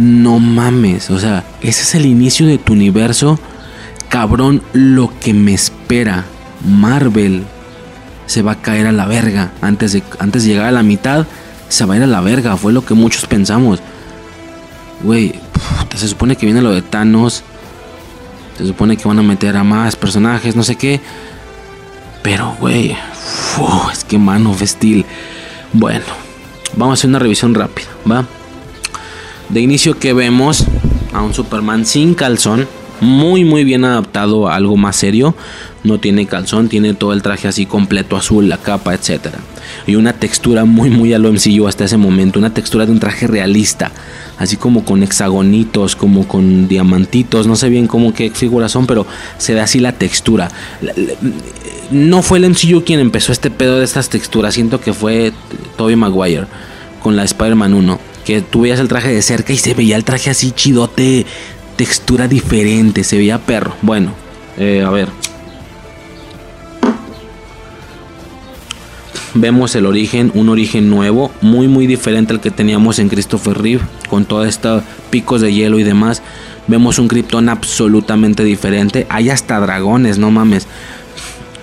no 0.00 0.38
mames, 0.38 1.10
o 1.10 1.18
sea, 1.18 1.44
ese 1.60 1.82
es 1.82 1.94
el 1.94 2.06
inicio 2.06 2.46
de 2.46 2.58
tu 2.58 2.72
universo, 2.72 3.38
cabrón, 4.08 4.62
lo 4.72 5.12
que 5.20 5.34
me 5.34 5.52
espera. 5.52 6.24
Marvel 6.64 7.44
se 8.26 8.42
va 8.42 8.52
a 8.52 8.62
caer 8.62 8.86
a 8.86 8.92
la 8.92 9.06
verga. 9.06 9.52
Antes 9.60 9.92
de, 9.92 10.02
antes 10.18 10.42
de 10.42 10.50
llegar 10.50 10.66
a 10.66 10.72
la 10.72 10.82
mitad, 10.82 11.26
se 11.70 11.86
va 11.86 11.94
a 11.94 11.96
ir 11.96 12.02
a 12.02 12.06
la 12.06 12.20
verga. 12.20 12.56
Fue 12.56 12.72
lo 12.72 12.84
que 12.84 12.94
muchos 12.94 13.26
pensamos. 13.26 13.80
Güey, 15.02 15.34
se 15.96 16.08
supone 16.08 16.36
que 16.36 16.44
viene 16.44 16.60
lo 16.60 16.72
de 16.72 16.82
Thanos. 16.82 17.42
Se 18.58 18.66
supone 18.66 18.96
que 18.96 19.08
van 19.08 19.18
a 19.18 19.22
meter 19.22 19.56
a 19.56 19.64
más 19.64 19.96
personajes, 19.96 20.54
no 20.54 20.62
sé 20.62 20.76
qué. 20.76 21.00
Pero, 22.22 22.54
güey, 22.60 22.96
es 23.92 24.04
que 24.04 24.18
mano 24.18 24.50
of 24.50 24.62
Bueno, 25.72 26.04
vamos 26.76 26.92
a 26.92 26.94
hacer 26.94 27.08
una 27.08 27.18
revisión 27.18 27.54
rápida, 27.54 27.88
¿va? 28.10 28.26
De 29.48 29.60
inicio 29.60 29.98
que 29.98 30.12
vemos 30.12 30.66
a 31.14 31.22
un 31.22 31.32
Superman 31.32 31.86
sin 31.86 32.14
calzón, 32.14 32.68
muy 33.00 33.44
muy 33.44 33.64
bien 33.64 33.84
adaptado 33.84 34.48
a 34.48 34.56
algo 34.56 34.76
más 34.76 34.96
serio. 34.96 35.34
No 35.82 35.98
tiene 35.98 36.26
calzón, 36.26 36.68
tiene 36.68 36.92
todo 36.92 37.14
el 37.14 37.22
traje 37.22 37.48
así 37.48 37.64
completo 37.64 38.16
azul, 38.16 38.48
la 38.48 38.58
capa, 38.58 38.94
etcétera. 38.94 39.38
Y 39.86 39.94
una 39.94 40.12
textura 40.12 40.64
muy 40.64 40.90
muy 40.90 41.14
a 41.14 41.18
lo 41.18 41.32
MCU 41.32 41.66
hasta 41.66 41.84
ese 41.84 41.96
momento, 41.96 42.38
una 42.38 42.52
textura 42.52 42.84
de 42.84 42.92
un 42.92 43.00
traje 43.00 43.26
realista, 43.26 43.90
así 44.38 44.56
como 44.56 44.84
con 44.84 45.02
hexagonitos, 45.02 45.96
como 45.96 46.28
con 46.28 46.68
diamantitos, 46.68 47.46
no 47.46 47.56
sé 47.56 47.70
bien 47.70 47.86
cómo 47.86 48.12
qué 48.12 48.30
figuras 48.30 48.72
son, 48.72 48.86
pero 48.86 49.06
se 49.38 49.54
da 49.54 49.64
así 49.64 49.80
la 49.80 49.92
textura. 49.92 50.50
No 51.90 52.22
fue 52.22 52.38
el 52.38 52.50
MCU 52.50 52.84
quien 52.84 53.00
empezó 53.00 53.32
este 53.32 53.50
pedo 53.50 53.78
de 53.78 53.84
estas 53.84 54.10
texturas, 54.10 54.54
siento 54.54 54.80
que 54.80 54.92
fue 54.92 55.32
Tobey 55.76 55.96
Maguire 55.96 56.46
con 57.02 57.16
la 57.16 57.24
Spider-Man 57.24 57.72
1, 57.72 57.98
que 58.24 58.42
tú 58.42 58.62
veías 58.62 58.80
el 58.80 58.88
traje 58.88 59.08
de 59.08 59.22
cerca 59.22 59.52
y 59.52 59.56
se 59.56 59.74
veía 59.74 59.96
el 59.96 60.04
traje 60.04 60.30
así 60.30 60.52
chidote, 60.52 61.26
textura 61.80 62.28
diferente, 62.28 63.04
se 63.04 63.16
veía 63.16 63.38
perro. 63.38 63.74
Bueno, 63.80 64.12
eh, 64.58 64.84
a 64.86 64.90
ver. 64.90 65.08
Vemos 69.32 69.74
el 69.74 69.86
origen, 69.86 70.30
un 70.34 70.50
origen 70.50 70.90
nuevo, 70.90 71.30
muy 71.40 71.68
muy 71.68 71.86
diferente 71.86 72.34
al 72.34 72.42
que 72.42 72.50
teníamos 72.50 72.98
en 72.98 73.08
Christopher 73.08 73.56
Reeve, 73.56 73.82
con 74.10 74.26
todos 74.26 74.46
estos 74.46 74.82
picos 75.08 75.40
de 75.40 75.54
hielo 75.54 75.78
y 75.78 75.82
demás. 75.82 76.20
Vemos 76.66 76.98
un 76.98 77.08
Krypton 77.08 77.48
absolutamente 77.48 78.44
diferente. 78.44 79.06
Hay 79.08 79.30
hasta 79.30 79.58
dragones, 79.58 80.18
no 80.18 80.30
mames. 80.30 80.66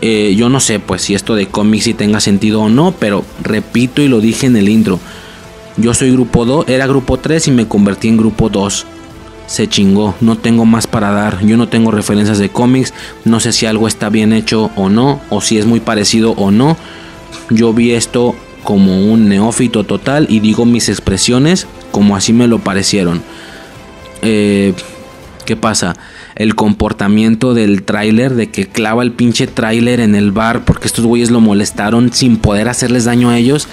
Eh, 0.01 0.33
yo 0.35 0.49
no 0.49 0.59
sé 0.59 0.79
pues 0.79 1.03
si 1.03 1.13
esto 1.13 1.35
de 1.35 1.45
cómics 1.45 1.83
si 1.83 1.93
tenga 1.93 2.21
sentido 2.21 2.61
o 2.61 2.69
no, 2.69 2.91
pero 2.99 3.23
repito 3.43 4.01
y 4.01 4.07
lo 4.07 4.19
dije 4.19 4.47
en 4.47 4.55
el 4.55 4.67
intro. 4.67 4.99
Yo 5.75 5.93
soy 5.93 6.11
grupo 6.11 6.43
2, 6.43 6.69
era 6.69 6.87
grupo 6.87 7.17
3 7.17 7.49
y 7.49 7.51
me 7.51 7.67
convertí 7.67 8.07
en 8.07 8.17
grupo 8.17 8.49
2 8.49 8.87
se 9.47 9.67
chingó, 9.67 10.13
no 10.21 10.37
tengo 10.37 10.65
más 10.65 10.85
para 10.85 11.11
dar, 11.11 11.43
yo 11.43 11.57
no 11.57 11.67
tengo 11.67 11.89
referencias 11.89 12.37
de 12.37 12.49
cómics, 12.49 12.93
no 13.25 13.39
sé 13.39 13.53
si 13.53 13.65
algo 13.65 13.87
está 13.87 14.09
bien 14.09 14.33
hecho 14.33 14.69
o 14.75 14.89
no, 14.89 15.19
o 15.29 15.41
si 15.41 15.57
es 15.57 15.65
muy 15.65 15.79
parecido 15.79 16.31
o 16.33 16.51
no. 16.51 16.77
Yo 17.49 17.73
vi 17.73 17.91
esto 17.91 18.35
como 18.63 19.11
un 19.11 19.29
neófito 19.29 19.85
total 19.85 20.27
y 20.29 20.41
digo 20.41 20.65
mis 20.65 20.89
expresiones 20.89 21.65
como 21.91 22.15
así 22.15 22.33
me 22.33 22.47
lo 22.47 22.59
parecieron. 22.59 23.23
Eh, 24.21 24.73
¿Qué 25.45 25.55
pasa? 25.55 25.95
El 26.35 26.55
comportamiento 26.55 27.53
del 27.53 27.83
tráiler, 27.83 28.35
de 28.35 28.49
que 28.49 28.67
clava 28.67 29.01
el 29.03 29.13
pinche 29.13 29.47
tráiler 29.47 30.01
en 30.01 30.13
el 30.13 30.33
bar 30.33 30.65
porque 30.65 30.87
estos 30.87 31.05
güeyes 31.05 31.31
lo 31.31 31.39
molestaron 31.39 32.11
sin 32.11 32.35
poder 32.35 32.67
hacerles 32.67 33.05
daño 33.05 33.29
a 33.29 33.37
ellos, 33.37 33.69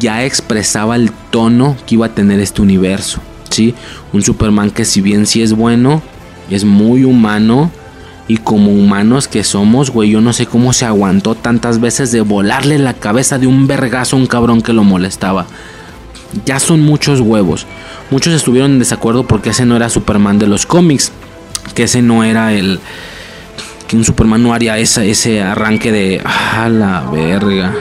ya 0.00 0.24
expresaba 0.24 0.96
el 0.96 1.12
tono 1.30 1.76
que 1.86 1.94
iba 1.94 2.06
a 2.06 2.14
tener 2.14 2.40
este 2.40 2.60
universo. 2.60 3.20
Un 4.12 4.22
Superman 4.22 4.70
que 4.70 4.84
si 4.84 5.00
bien 5.00 5.26
sí 5.26 5.42
es 5.42 5.52
bueno, 5.52 6.02
es 6.50 6.64
muy 6.64 7.04
humano. 7.04 7.70
Y 8.28 8.36
como 8.36 8.70
humanos 8.70 9.26
que 9.26 9.42
somos, 9.42 9.90
güey, 9.90 10.10
yo 10.10 10.20
no 10.20 10.32
sé 10.32 10.46
cómo 10.46 10.72
se 10.72 10.86
aguantó 10.86 11.34
tantas 11.34 11.80
veces 11.80 12.12
de 12.12 12.20
volarle 12.20 12.78
la 12.78 12.94
cabeza 12.94 13.38
de 13.40 13.48
un 13.48 13.66
vergazo 13.66 14.14
a 14.14 14.20
un 14.20 14.26
cabrón 14.26 14.62
que 14.62 14.72
lo 14.72 14.84
molestaba. 14.84 15.46
Ya 16.44 16.60
son 16.60 16.80
muchos 16.80 17.18
huevos. 17.18 17.66
Muchos 18.12 18.32
estuvieron 18.32 18.72
en 18.72 18.78
desacuerdo 18.78 19.24
porque 19.26 19.50
ese 19.50 19.66
no 19.66 19.74
era 19.74 19.88
Superman 19.88 20.38
de 20.38 20.46
los 20.46 20.64
cómics. 20.64 21.10
Que 21.74 21.84
ese 21.84 22.02
no 22.02 22.22
era 22.22 22.52
el... 22.52 22.78
Que 23.88 23.96
un 23.96 24.04
Superman 24.04 24.44
no 24.44 24.54
haría 24.54 24.78
ese 24.78 25.42
arranque 25.42 25.90
de... 25.90 26.22
A 26.24 26.68
la 26.68 27.10
verga. 27.10 27.74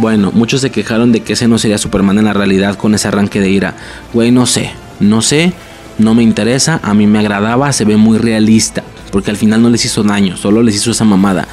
Bueno, 0.00 0.32
muchos 0.32 0.62
se 0.62 0.70
quejaron 0.70 1.12
de 1.12 1.20
que 1.20 1.34
ese 1.34 1.46
no 1.46 1.58
sería 1.58 1.76
Superman 1.76 2.18
en 2.18 2.24
la 2.24 2.32
realidad 2.32 2.76
con 2.76 2.94
ese 2.94 3.08
arranque 3.08 3.38
de 3.38 3.50
ira. 3.50 3.74
Güey, 4.14 4.30
no 4.30 4.46
sé, 4.46 4.72
no 4.98 5.20
sé, 5.20 5.52
no 5.98 6.14
me 6.14 6.22
interesa, 6.22 6.80
a 6.82 6.94
mí 6.94 7.06
me 7.06 7.18
agradaba, 7.18 7.70
se 7.74 7.84
ve 7.84 7.98
muy 7.98 8.16
realista, 8.16 8.82
porque 9.12 9.30
al 9.30 9.36
final 9.36 9.60
no 9.60 9.68
les 9.68 9.84
hizo 9.84 10.02
daño, 10.02 10.38
solo 10.38 10.62
les 10.62 10.76
hizo 10.76 10.92
esa 10.92 11.04
mamada. 11.04 11.46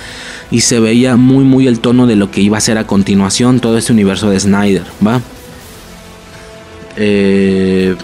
Y 0.49 0.61
se 0.61 0.79
veía 0.79 1.17
muy, 1.17 1.43
muy 1.43 1.67
el 1.67 1.79
tono 1.79 2.07
de 2.07 2.15
lo 2.15 2.31
que 2.31 2.39
iba 2.39 2.57
a 2.57 2.61
ser 2.61 2.77
a 2.77 2.87
continuación 2.87 3.59
todo 3.59 3.77
este 3.77 3.91
universo 3.91 4.29
de 4.29 4.39
Snyder, 4.39 4.85
¿va? 5.05 5.19
Eh... 6.95 7.97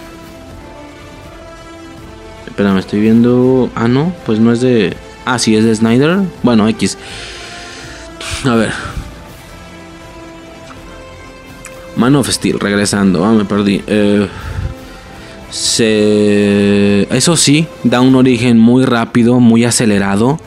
Espera, 2.46 2.74
me 2.74 2.80
estoy 2.80 3.00
viendo... 3.00 3.70
Ah, 3.74 3.88
no, 3.88 4.12
pues 4.26 4.40
no 4.40 4.52
es 4.52 4.60
de... 4.60 4.94
Ah, 5.24 5.38
sí, 5.38 5.56
es 5.56 5.64
de 5.64 5.74
Snyder. 5.74 6.18
Bueno, 6.42 6.68
X. 6.68 6.98
A 8.44 8.54
ver, 8.54 8.72
Man 11.96 12.16
of 12.16 12.28
Steel, 12.28 12.58
regresando. 12.60 13.24
Ah, 13.24 13.32
me 13.32 13.44
perdí. 13.44 13.82
Eh, 13.86 14.28
eso 17.10 17.36
sí, 17.36 17.66
da 17.84 18.00
un 18.00 18.16
origen 18.16 18.58
muy 18.58 18.84
rápido, 18.84 19.38
muy 19.40 19.64
acelerado. 19.64 20.40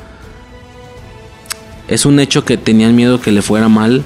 Es 1.87 2.05
un 2.05 2.19
hecho 2.19 2.43
que 2.43 2.57
tenían 2.57 2.95
miedo 2.95 3.21
que 3.21 3.31
le 3.31 3.41
fuera 3.41 3.69
mal. 3.69 4.03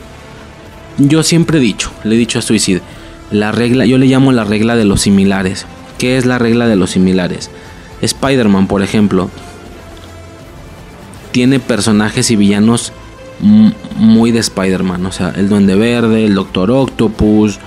Yo 0.98 1.24
siempre 1.24 1.58
he 1.58 1.62
dicho, 1.62 1.92
le 2.04 2.16
he 2.16 2.18
dicho 2.18 2.38
a 2.38 2.44
Suicide, 2.44 2.82
la 3.32 3.52
regla, 3.52 3.86
yo 3.86 3.98
le 3.98 4.06
llamo 4.06 4.32
la 4.32 4.44
regla 4.44 4.76
de 4.76 4.86
los 4.86 5.02
similares. 5.02 5.66
¿Qué 5.98 6.18
es 6.18 6.26
la 6.26 6.38
regla 6.38 6.68
de 6.68 6.76
los 6.76 6.92
similares? 6.92 7.50
Spider-Man, 8.02 8.68
por 8.68 8.84
ejemplo, 8.84 9.30
tiene 11.32 11.60
personajes 11.60 12.30
y 12.30 12.36
villanos 12.36 12.94
muy 13.42 14.32
de 14.32 14.40
Spider-Man. 14.40 15.06
O 15.06 15.12
sea, 15.12 15.34
el 15.36 15.50
Duende 15.50 15.76
Verde, 15.76 16.26
el 16.26 16.36
Doctor 16.36 16.72
Octopus, 16.72 17.60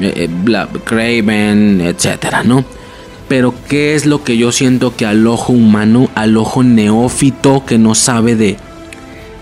eh, 0.00 0.28
eh 0.28 0.68
Craven, 0.84 1.80
etcétera, 1.80 2.42
¿no? 2.42 2.64
Pero, 3.28 3.54
¿qué 3.68 3.94
es 3.94 4.06
lo 4.06 4.22
que 4.22 4.36
yo 4.36 4.52
siento 4.52 4.94
que 4.94 5.06
al 5.06 5.26
ojo 5.26 5.52
humano, 5.52 6.10
al 6.14 6.36
ojo 6.36 6.62
neófito 6.62 7.64
que 7.66 7.78
no 7.78 7.94
sabe 7.94 8.36
de. 8.36 8.56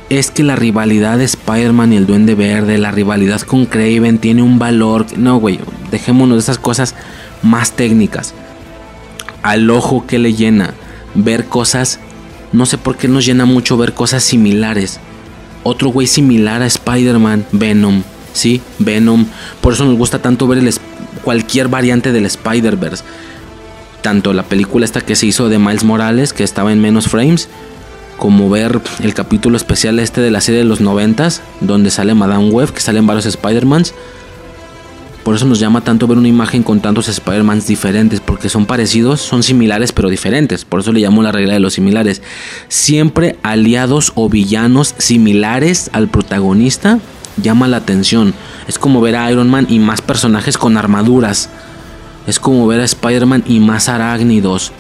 Es 0.08 0.30
que 0.30 0.42
la 0.42 0.56
rivalidad 0.56 1.18
de 1.18 1.24
Spider-Man 1.24 1.92
y 1.92 1.96
el 1.96 2.06
Duende 2.06 2.34
Verde, 2.34 2.76
la 2.76 2.90
rivalidad 2.90 3.40
con 3.40 3.64
Craven 3.64 4.18
tiene 4.18 4.42
un 4.42 4.58
valor. 4.58 5.06
No, 5.16 5.38
güey, 5.38 5.58
dejémonos 5.90 6.36
de 6.36 6.40
esas 6.40 6.58
cosas 6.58 6.94
más 7.42 7.72
técnicas. 7.72 8.34
Al 9.42 9.70
ojo 9.70 10.06
que 10.06 10.18
le 10.18 10.34
llena 10.34 10.74
ver 11.14 11.46
cosas. 11.46 11.98
No 12.52 12.66
sé 12.66 12.76
por 12.76 12.96
qué 12.96 13.08
nos 13.08 13.24
llena 13.24 13.46
mucho 13.46 13.78
ver 13.78 13.94
cosas 13.94 14.22
similares 14.22 15.00
otro 15.62 15.90
güey 15.90 16.06
similar 16.06 16.62
a 16.62 16.66
Spider-Man, 16.66 17.46
Venom, 17.52 18.02
¿sí? 18.32 18.60
Venom. 18.78 19.26
Por 19.60 19.74
eso 19.74 19.84
nos 19.84 19.96
gusta 19.96 20.20
tanto 20.20 20.46
ver 20.46 20.58
el, 20.58 20.72
cualquier 21.22 21.68
variante 21.68 22.12
del 22.12 22.26
Spider-Verse. 22.26 23.04
Tanto 24.02 24.32
la 24.32 24.42
película 24.42 24.84
esta 24.84 25.00
que 25.00 25.16
se 25.16 25.26
hizo 25.26 25.48
de 25.48 25.58
Miles 25.58 25.84
Morales, 25.84 26.32
que 26.32 26.44
estaba 26.44 26.72
en 26.72 26.80
menos 26.80 27.08
frames, 27.08 27.48
como 28.18 28.50
ver 28.50 28.80
el 29.00 29.14
capítulo 29.14 29.56
especial 29.56 29.98
este 29.98 30.20
de 30.20 30.30
la 30.30 30.40
serie 30.40 30.60
de 30.60 30.66
los 30.66 30.80
noventas, 30.80 31.42
donde 31.60 31.90
sale 31.90 32.14
Madame 32.14 32.50
Web, 32.50 32.72
que 32.72 32.80
salen 32.80 33.06
varios 33.06 33.26
Spider-Mans. 33.26 33.94
Por 35.22 35.36
eso 35.36 35.46
nos 35.46 35.60
llama 35.60 35.82
tanto 35.82 36.08
ver 36.08 36.18
una 36.18 36.28
imagen 36.28 36.64
con 36.64 36.80
tantos 36.80 37.08
Spider-Mans 37.08 37.66
diferentes, 37.66 38.20
porque 38.20 38.48
son 38.48 38.66
parecidos, 38.66 39.20
son 39.20 39.42
similares 39.42 39.92
pero 39.92 40.08
diferentes. 40.08 40.64
Por 40.64 40.80
eso 40.80 40.92
le 40.92 41.00
llamo 41.00 41.22
la 41.22 41.30
regla 41.30 41.54
de 41.54 41.60
los 41.60 41.74
similares. 41.74 42.22
Siempre 42.68 43.36
aliados 43.42 44.12
o 44.16 44.28
villanos 44.28 44.94
similares 44.98 45.90
al 45.92 46.08
protagonista 46.08 46.98
llama 47.40 47.68
la 47.68 47.76
atención. 47.78 48.34
Es 48.66 48.78
como 48.78 49.00
ver 49.00 49.14
a 49.14 49.30
Iron 49.30 49.48
Man 49.48 49.66
y 49.68 49.78
más 49.78 50.02
personajes 50.02 50.58
con 50.58 50.76
armaduras. 50.76 51.48
Es 52.26 52.40
como 52.40 52.66
ver 52.66 52.80
a 52.80 52.84
Spider-Man 52.84 53.44
y 53.46 53.60
más 53.60 53.88
arácnidos. 53.88 54.72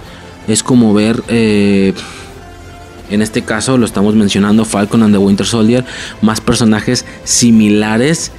Es 0.48 0.62
como 0.62 0.92
ver... 0.92 1.22
Eh, 1.28 1.94
en 3.10 3.20
este 3.20 3.42
caso 3.42 3.76
lo 3.76 3.84
estamos 3.84 4.14
mencionando 4.14 4.64
Falcon 4.64 5.02
and 5.02 5.12
the 5.12 5.18
Winter 5.18 5.46
Soldier, 5.46 5.84
más 6.22 6.40
personajes 6.40 7.04
similares 7.24 8.32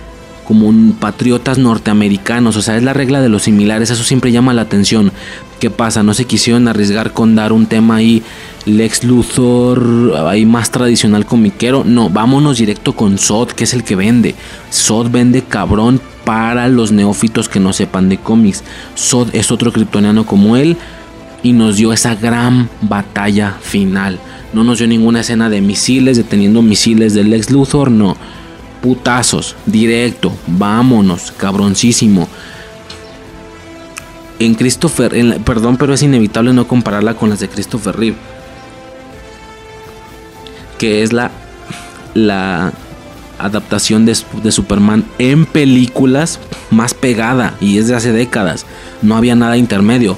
como 0.43 0.67
un 0.67 0.95
patriotas 0.99 1.57
norteamericanos, 1.57 2.55
o 2.57 2.61
sea, 2.61 2.77
es 2.77 2.83
la 2.83 2.93
regla 2.93 3.21
de 3.21 3.29
los 3.29 3.43
similares, 3.43 3.89
eso 3.89 4.03
siempre 4.03 4.31
llama 4.31 4.53
la 4.53 4.63
atención. 4.63 5.11
¿Qué 5.59 5.69
pasa? 5.69 6.03
No 6.03 6.13
se 6.13 6.25
quisieron 6.25 6.67
arriesgar 6.67 7.13
con 7.13 7.35
dar 7.35 7.53
un 7.53 7.65
tema 7.65 7.95
ahí 7.95 8.21
Lex 8.65 9.03
Luthor, 9.03 10.13
ahí 10.27 10.45
más 10.45 10.71
tradicional 10.71 11.25
comiquero, 11.25 11.83
no, 11.85 12.09
vámonos 12.09 12.57
directo 12.57 12.93
con 12.93 13.17
Sod, 13.17 13.49
que 13.49 13.63
es 13.63 13.73
el 13.73 13.83
que 13.83 13.95
vende. 13.95 14.35
Sod 14.69 15.09
vende 15.09 15.43
cabrón 15.43 16.01
para 16.25 16.67
los 16.67 16.91
neófitos 16.91 17.49
que 17.49 17.59
no 17.59 17.73
sepan 17.73 18.09
de 18.09 18.17
cómics. 18.17 18.63
Sod 18.95 19.29
es 19.33 19.51
otro 19.51 19.71
kryptoniano 19.71 20.25
como 20.25 20.57
él 20.57 20.77
y 21.43 21.53
nos 21.53 21.77
dio 21.77 21.93
esa 21.93 22.15
gran 22.15 22.69
batalla 22.81 23.57
final. 23.61 24.19
No 24.53 24.63
nos 24.63 24.77
dio 24.77 24.87
ninguna 24.87 25.21
escena 25.21 25.49
de 25.49 25.61
misiles, 25.61 26.17
deteniendo 26.17 26.61
misiles 26.61 27.13
del 27.13 27.29
Lex 27.29 27.49
Luthor, 27.49 27.89
no 27.89 28.17
putazos, 28.83 29.55
directo, 29.65 30.33
vámonos, 30.45 31.31
cabroncísimo. 31.31 32.27
En 34.39 34.55
Christopher, 34.55 35.15
en 35.15 35.41
perdón, 35.43 35.77
pero 35.77 35.93
es 35.93 36.03
inevitable 36.03 36.51
no 36.51 36.67
compararla 36.67 37.13
con 37.13 37.29
las 37.29 37.39
de 37.39 37.47
Christopher 37.47 37.95
Reeve, 37.95 38.17
que 40.77 41.01
es 41.01 41.13
la, 41.13 41.31
la 42.13 42.73
adaptación 43.39 44.05
de, 44.05 44.17
de, 44.43 44.51
Superman 44.51 45.05
en 45.17 45.45
películas 45.45 46.39
más 46.69 46.93
pegada 46.93 47.55
y 47.61 47.77
es 47.77 47.87
de 47.87 47.95
hace 47.95 48.11
décadas. 48.11 48.65
No 49.01 49.15
había 49.15 49.35
nada 49.35 49.55
intermedio. 49.55 50.17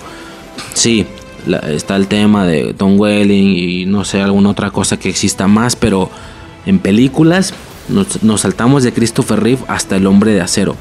Sí, 0.73 1.05
la- 1.45 1.59
está 1.59 1.95
el 1.97 2.07
tema 2.07 2.45
de 2.47 2.73
Tom 2.73 2.99
Welling 2.99 3.55
y 3.55 3.85
no 3.85 4.05
sé, 4.05 4.21
alguna 4.23 4.49
otra 4.49 4.71
cosa 4.71 4.97
que 4.97 5.09
exista 5.09 5.47
más, 5.47 5.75
pero 5.75 6.09
en 6.65 6.79
películas 6.79 7.53
nos, 7.89 8.23
nos 8.23 8.41
saltamos 8.41 8.83
de 8.83 8.93
Christopher 8.93 9.41
Reeve 9.41 9.63
hasta 9.67 9.95
el 9.95 10.07
hombre 10.07 10.31
de 10.33 10.41
acero. 10.41 10.75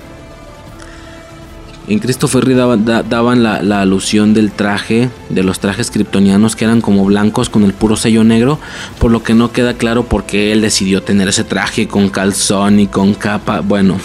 En 1.86 1.98
Christopher 1.98 2.42
Reeve 2.44 2.60
daban, 2.60 2.84
da- 2.86 3.02
daban 3.02 3.42
la, 3.42 3.60
la 3.62 3.82
alusión 3.82 4.32
del 4.32 4.50
traje, 4.52 5.10
de 5.28 5.42
los 5.42 5.60
trajes 5.60 5.90
kryptonianos 5.90 6.56
que 6.56 6.64
eran 6.64 6.80
como 6.80 7.04
blancos 7.04 7.50
con 7.50 7.62
el 7.64 7.74
puro 7.74 7.96
sello 7.96 8.24
negro, 8.24 8.58
por 8.98 9.10
lo 9.10 9.22
que 9.22 9.34
no 9.34 9.52
queda 9.52 9.74
claro 9.74 10.04
por 10.04 10.24
qué 10.24 10.52
él 10.52 10.62
decidió 10.62 11.02
tener 11.02 11.28
ese 11.28 11.44
traje 11.44 11.86
con 11.86 12.08
calzón 12.08 12.80
y 12.80 12.86
con 12.86 13.12
capa. 13.12 13.60
Bueno, 13.60 13.98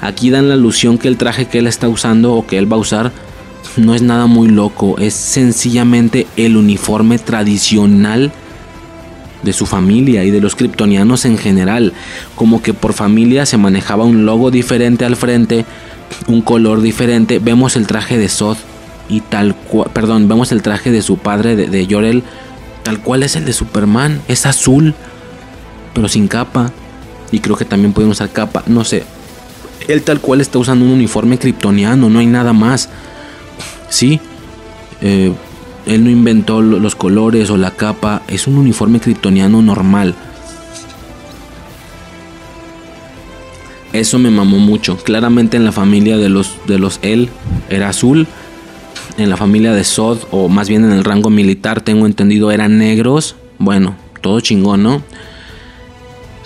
aquí 0.00 0.30
dan 0.30 0.48
la 0.48 0.54
alusión 0.54 0.96
que 0.96 1.08
el 1.08 1.18
traje 1.18 1.46
que 1.46 1.58
él 1.58 1.66
está 1.66 1.90
usando 1.90 2.32
o 2.32 2.46
que 2.46 2.56
él 2.56 2.72
va 2.72 2.76
a 2.76 2.80
usar 2.80 3.12
no 3.76 3.94
es 3.94 4.00
nada 4.00 4.24
muy 4.24 4.48
loco, 4.48 4.96
es 4.98 5.12
sencillamente 5.12 6.26
el 6.38 6.56
uniforme 6.56 7.18
tradicional 7.18 8.32
de 9.42 9.52
su 9.52 9.66
familia 9.66 10.24
y 10.24 10.30
de 10.30 10.40
los 10.40 10.56
kryptonianos 10.56 11.24
en 11.24 11.38
general. 11.38 11.92
Como 12.34 12.62
que 12.62 12.74
por 12.74 12.92
familia 12.92 13.46
se 13.46 13.56
manejaba 13.56 14.04
un 14.04 14.26
logo 14.26 14.50
diferente 14.50 15.04
al 15.04 15.16
frente, 15.16 15.64
un 16.26 16.42
color 16.42 16.80
diferente. 16.80 17.38
Vemos 17.38 17.76
el 17.76 17.86
traje 17.86 18.18
de 18.18 18.28
Sod 18.28 18.56
y 19.08 19.20
tal 19.20 19.54
cual, 19.54 19.90
perdón, 19.92 20.28
vemos 20.28 20.52
el 20.52 20.62
traje 20.62 20.90
de 20.90 21.02
su 21.02 21.18
padre, 21.18 21.56
de, 21.56 21.66
de 21.66 21.86
Jor-El, 21.90 22.22
tal 22.82 23.00
cual 23.00 23.22
es 23.22 23.36
el 23.36 23.44
de 23.44 23.52
Superman. 23.52 24.20
Es 24.28 24.46
azul, 24.46 24.94
pero 25.94 26.08
sin 26.08 26.28
capa. 26.28 26.72
Y 27.32 27.40
creo 27.40 27.56
que 27.56 27.64
también 27.64 27.92
pueden 27.92 28.10
usar 28.10 28.30
capa, 28.30 28.64
no 28.66 28.84
sé. 28.84 29.04
Él 29.88 30.02
tal 30.02 30.20
cual 30.20 30.40
está 30.40 30.58
usando 30.58 30.84
un 30.84 30.90
uniforme 30.90 31.38
kryptoniano, 31.38 32.08
no 32.08 32.18
hay 32.18 32.26
nada 32.26 32.52
más. 32.52 32.88
Sí, 33.88 34.20
eh, 35.00 35.32
él 35.86 36.04
no 36.04 36.10
inventó 36.10 36.60
lo- 36.62 36.78
los 36.78 36.94
colores 36.94 37.50
o 37.50 37.56
la 37.56 37.70
capa, 37.72 38.22
es 38.28 38.46
un 38.46 38.56
uniforme 38.58 39.00
kryptoniano 39.00 39.62
normal. 39.62 40.14
Eso 43.92 44.18
me 44.18 44.30
mamó 44.30 44.58
mucho. 44.58 44.96
Claramente 44.96 45.56
en 45.56 45.64
la 45.64 45.72
familia 45.72 46.16
de 46.16 46.28
los 46.28 46.54
de 46.66 46.78
los 46.78 47.00
él 47.02 47.28
era 47.68 47.88
azul. 47.88 48.26
En 49.18 49.28
la 49.28 49.36
familia 49.36 49.72
de 49.72 49.82
Sod, 49.84 50.18
o 50.30 50.48
más 50.48 50.68
bien 50.68 50.84
en 50.84 50.92
el 50.92 51.02
rango 51.04 51.28
militar, 51.28 51.80
tengo 51.80 52.06
entendido, 52.06 52.52
eran 52.52 52.78
negros. 52.78 53.34
Bueno, 53.58 53.96
todo 54.20 54.40
chingón, 54.40 54.82
¿no? 54.84 55.02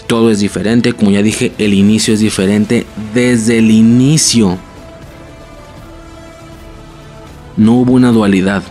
Todo 0.07 0.31
es 0.31 0.41
diferente, 0.41 0.93
como 0.93 1.11
ya 1.11 1.23
dije, 1.23 1.53
el 1.59 1.75
inicio 1.75 2.15
es 2.15 2.21
diferente. 2.21 2.87
Desde 3.15 3.59
el 3.59 3.71
inicio 3.71 4.59
no 7.57 7.75
hubo 7.75 7.93
una 7.93 8.11
dualidad. 8.11 8.63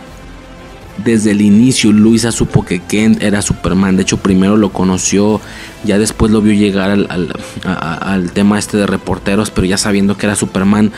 Desde 1.02 1.32
el 1.32 1.40
inicio 1.40 1.92
Luisa 1.92 2.30
supo 2.30 2.64
que 2.64 2.80
Kent 2.80 3.22
era 3.22 3.42
Superman. 3.42 3.96
De 3.96 4.02
hecho, 4.02 4.18
primero 4.18 4.56
lo 4.56 4.72
conoció, 4.72 5.40
ya 5.84 5.98
después 5.98 6.30
lo 6.30 6.40
vio 6.40 6.52
llegar 6.52 6.90
al, 6.90 8.30
tema 8.32 8.58
este 8.58 8.76
de 8.76 8.86
reporteros, 8.86 9.50
pero 9.50 9.66
ya 9.66 9.76
sabiendo 9.76 10.16
que 10.16 10.26
era 10.26 10.36
Superman 10.36 10.92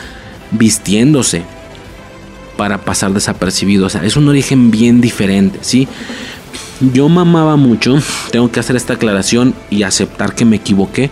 vistiéndose 0.51 1.43
para 2.57 2.79
pasar 2.79 3.13
desapercibido. 3.13 3.87
O 3.87 3.89
sea, 3.89 4.03
es 4.03 4.15
un 4.17 4.27
origen 4.27 4.69
bien 4.69 5.01
diferente, 5.01 5.59
¿sí? 5.61 5.87
Yo 6.93 7.09
mamaba 7.09 7.55
mucho, 7.55 7.97
tengo 8.31 8.51
que 8.51 8.59
hacer 8.59 8.75
esta 8.75 8.93
aclaración 8.93 9.55
y 9.71 9.81
aceptar 9.81 10.35
que 10.35 10.45
me 10.45 10.57
equivoqué. 10.57 11.09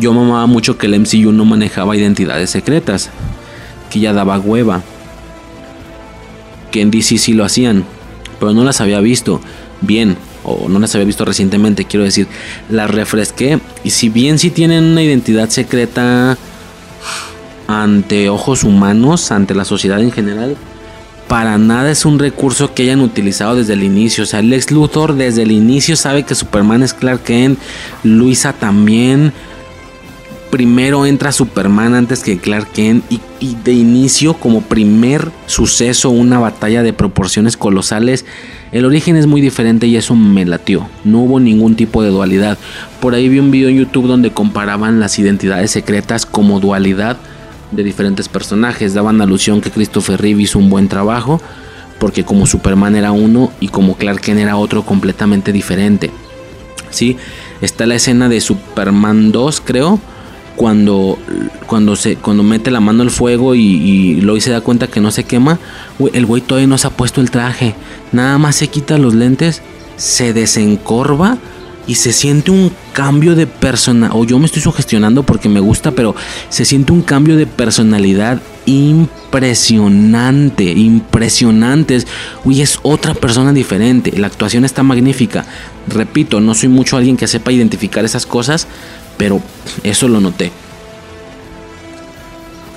Yo 0.00 0.14
mamaba 0.14 0.46
mucho 0.46 0.78
que 0.78 0.86
el 0.86 0.98
MCU 0.98 1.32
no 1.32 1.44
manejaba 1.44 1.96
identidades 1.96 2.48
secretas, 2.48 3.10
que 3.90 4.00
ya 4.00 4.14
daba 4.14 4.38
hueva. 4.38 4.82
Que 6.70 6.80
en 6.80 6.90
DC 6.90 7.18
sí 7.18 7.32
lo 7.32 7.44
hacían, 7.44 7.84
pero 8.38 8.52
no 8.52 8.64
las 8.64 8.80
había 8.80 9.00
visto 9.00 9.40
bien, 9.80 10.16
o 10.44 10.68
no 10.68 10.78
las 10.78 10.94
había 10.94 11.06
visto 11.06 11.24
recientemente, 11.24 11.84
quiero 11.84 12.04
decir, 12.04 12.26
las 12.68 12.90
refresqué. 12.90 13.60
Y 13.84 13.90
si 13.90 14.08
bien 14.08 14.38
sí 14.38 14.50
tienen 14.50 14.84
una 14.84 15.02
identidad 15.02 15.48
secreta 15.48 16.36
ante 17.66 18.28
ojos 18.28 18.64
humanos, 18.64 19.30
ante 19.30 19.54
la 19.54 19.64
sociedad 19.64 20.00
en 20.00 20.12
general, 20.12 20.56
para 21.28 21.58
nada 21.58 21.90
es 21.90 22.06
un 22.06 22.18
recurso 22.18 22.72
que 22.72 22.84
hayan 22.84 23.00
utilizado 23.00 23.54
desde 23.54 23.74
el 23.74 23.82
inicio. 23.82 24.24
O 24.24 24.26
sea, 24.26 24.40
Lex 24.40 24.70
Luthor 24.70 25.14
desde 25.14 25.42
el 25.42 25.52
inicio 25.52 25.94
sabe 25.94 26.22
que 26.22 26.34
Superman 26.34 26.82
es 26.82 26.94
Clark 26.94 27.22
Kent, 27.22 27.58
Luisa 28.02 28.54
también. 28.54 29.32
Primero 30.50 31.04
entra 31.04 31.30
Superman 31.30 31.94
antes 31.94 32.22
que 32.22 32.38
Clark 32.38 32.72
Kent 32.72 33.04
y, 33.10 33.20
de 33.64 33.72
inicio 33.72 34.32
como 34.34 34.62
primer 34.62 35.30
suceso 35.46 36.08
una 36.08 36.38
batalla 36.38 36.82
de 36.82 36.94
proporciones 36.94 37.58
colosales. 37.58 38.24
El 38.72 38.86
origen 38.86 39.16
es 39.16 39.26
muy 39.26 39.42
diferente 39.42 39.86
y 39.86 39.96
eso 39.96 40.14
me 40.14 40.46
latió. 40.46 40.88
No 41.04 41.18
hubo 41.20 41.38
ningún 41.38 41.76
tipo 41.76 42.02
de 42.02 42.08
dualidad. 42.08 42.56
Por 43.00 43.14
ahí 43.14 43.28
vi 43.28 43.38
un 43.40 43.50
video 43.50 43.68
en 43.68 43.76
YouTube 43.76 44.06
donde 44.06 44.30
comparaban 44.30 45.00
las 45.00 45.18
identidades 45.18 45.70
secretas 45.70 46.24
como 46.24 46.60
dualidad 46.60 47.18
de 47.70 47.82
diferentes 47.82 48.28
personajes. 48.28 48.94
Daban 48.94 49.20
alusión 49.20 49.60
que 49.60 49.70
Christopher 49.70 50.18
Reeve 50.18 50.42
hizo 50.42 50.58
un 50.58 50.70
buen 50.70 50.88
trabajo 50.88 51.42
porque 51.98 52.24
como 52.24 52.46
Superman 52.46 52.96
era 52.96 53.12
uno 53.12 53.52
y 53.60 53.68
como 53.68 53.96
Clark 53.96 54.20
Kent 54.20 54.40
era 54.40 54.56
otro 54.56 54.82
completamente 54.82 55.52
diferente. 55.52 56.10
¿Sí? 56.90 57.18
Está 57.60 57.84
la 57.84 57.96
escena 57.96 58.30
de 58.30 58.40
Superman 58.40 59.30
2, 59.30 59.62
creo, 59.62 60.00
cuando, 60.58 61.16
cuando, 61.66 61.94
se, 61.94 62.16
cuando 62.16 62.42
mete 62.42 62.72
la 62.72 62.80
mano 62.80 63.04
al 63.04 63.10
fuego 63.10 63.54
y, 63.54 63.60
y 63.60 64.40
se 64.40 64.50
da 64.50 64.60
cuenta 64.60 64.88
que 64.88 65.00
no 65.00 65.12
se 65.12 65.22
quema. 65.22 65.58
El 66.12 66.26
güey 66.26 66.42
todavía 66.42 66.66
no 66.66 66.76
se 66.76 66.88
ha 66.88 66.90
puesto 66.90 67.20
el 67.20 67.30
traje. 67.30 67.76
Nada 68.10 68.36
más 68.38 68.56
se 68.56 68.66
quita 68.66 68.98
los 68.98 69.14
lentes, 69.14 69.62
se 69.96 70.32
desencorva 70.32 71.38
y 71.86 71.94
se 71.94 72.12
siente 72.12 72.50
un 72.50 72.72
cambio 72.92 73.36
de 73.36 73.46
persona. 73.46 74.10
O 74.12 74.24
yo 74.24 74.38
me 74.40 74.46
estoy 74.46 74.60
sugestionando 74.60 75.22
porque 75.22 75.48
me 75.48 75.60
gusta, 75.60 75.92
pero 75.92 76.16
se 76.48 76.64
siente 76.64 76.92
un 76.92 77.02
cambio 77.02 77.36
de 77.36 77.46
personalidad 77.46 78.42
impresionante, 78.66 80.64
impresionante. 80.64 82.04
Uy, 82.44 82.62
es 82.62 82.80
otra 82.82 83.14
persona 83.14 83.52
diferente. 83.52 84.12
La 84.18 84.26
actuación 84.26 84.64
está 84.64 84.82
magnífica. 84.82 85.46
Repito, 85.86 86.40
no 86.40 86.54
soy 86.54 86.68
mucho 86.68 86.96
alguien 86.96 87.16
que 87.16 87.28
sepa 87.28 87.52
identificar 87.52 88.04
esas 88.04 88.26
cosas, 88.26 88.66
pero 89.18 89.42
eso 89.82 90.08
lo 90.08 90.20
noté. 90.20 90.50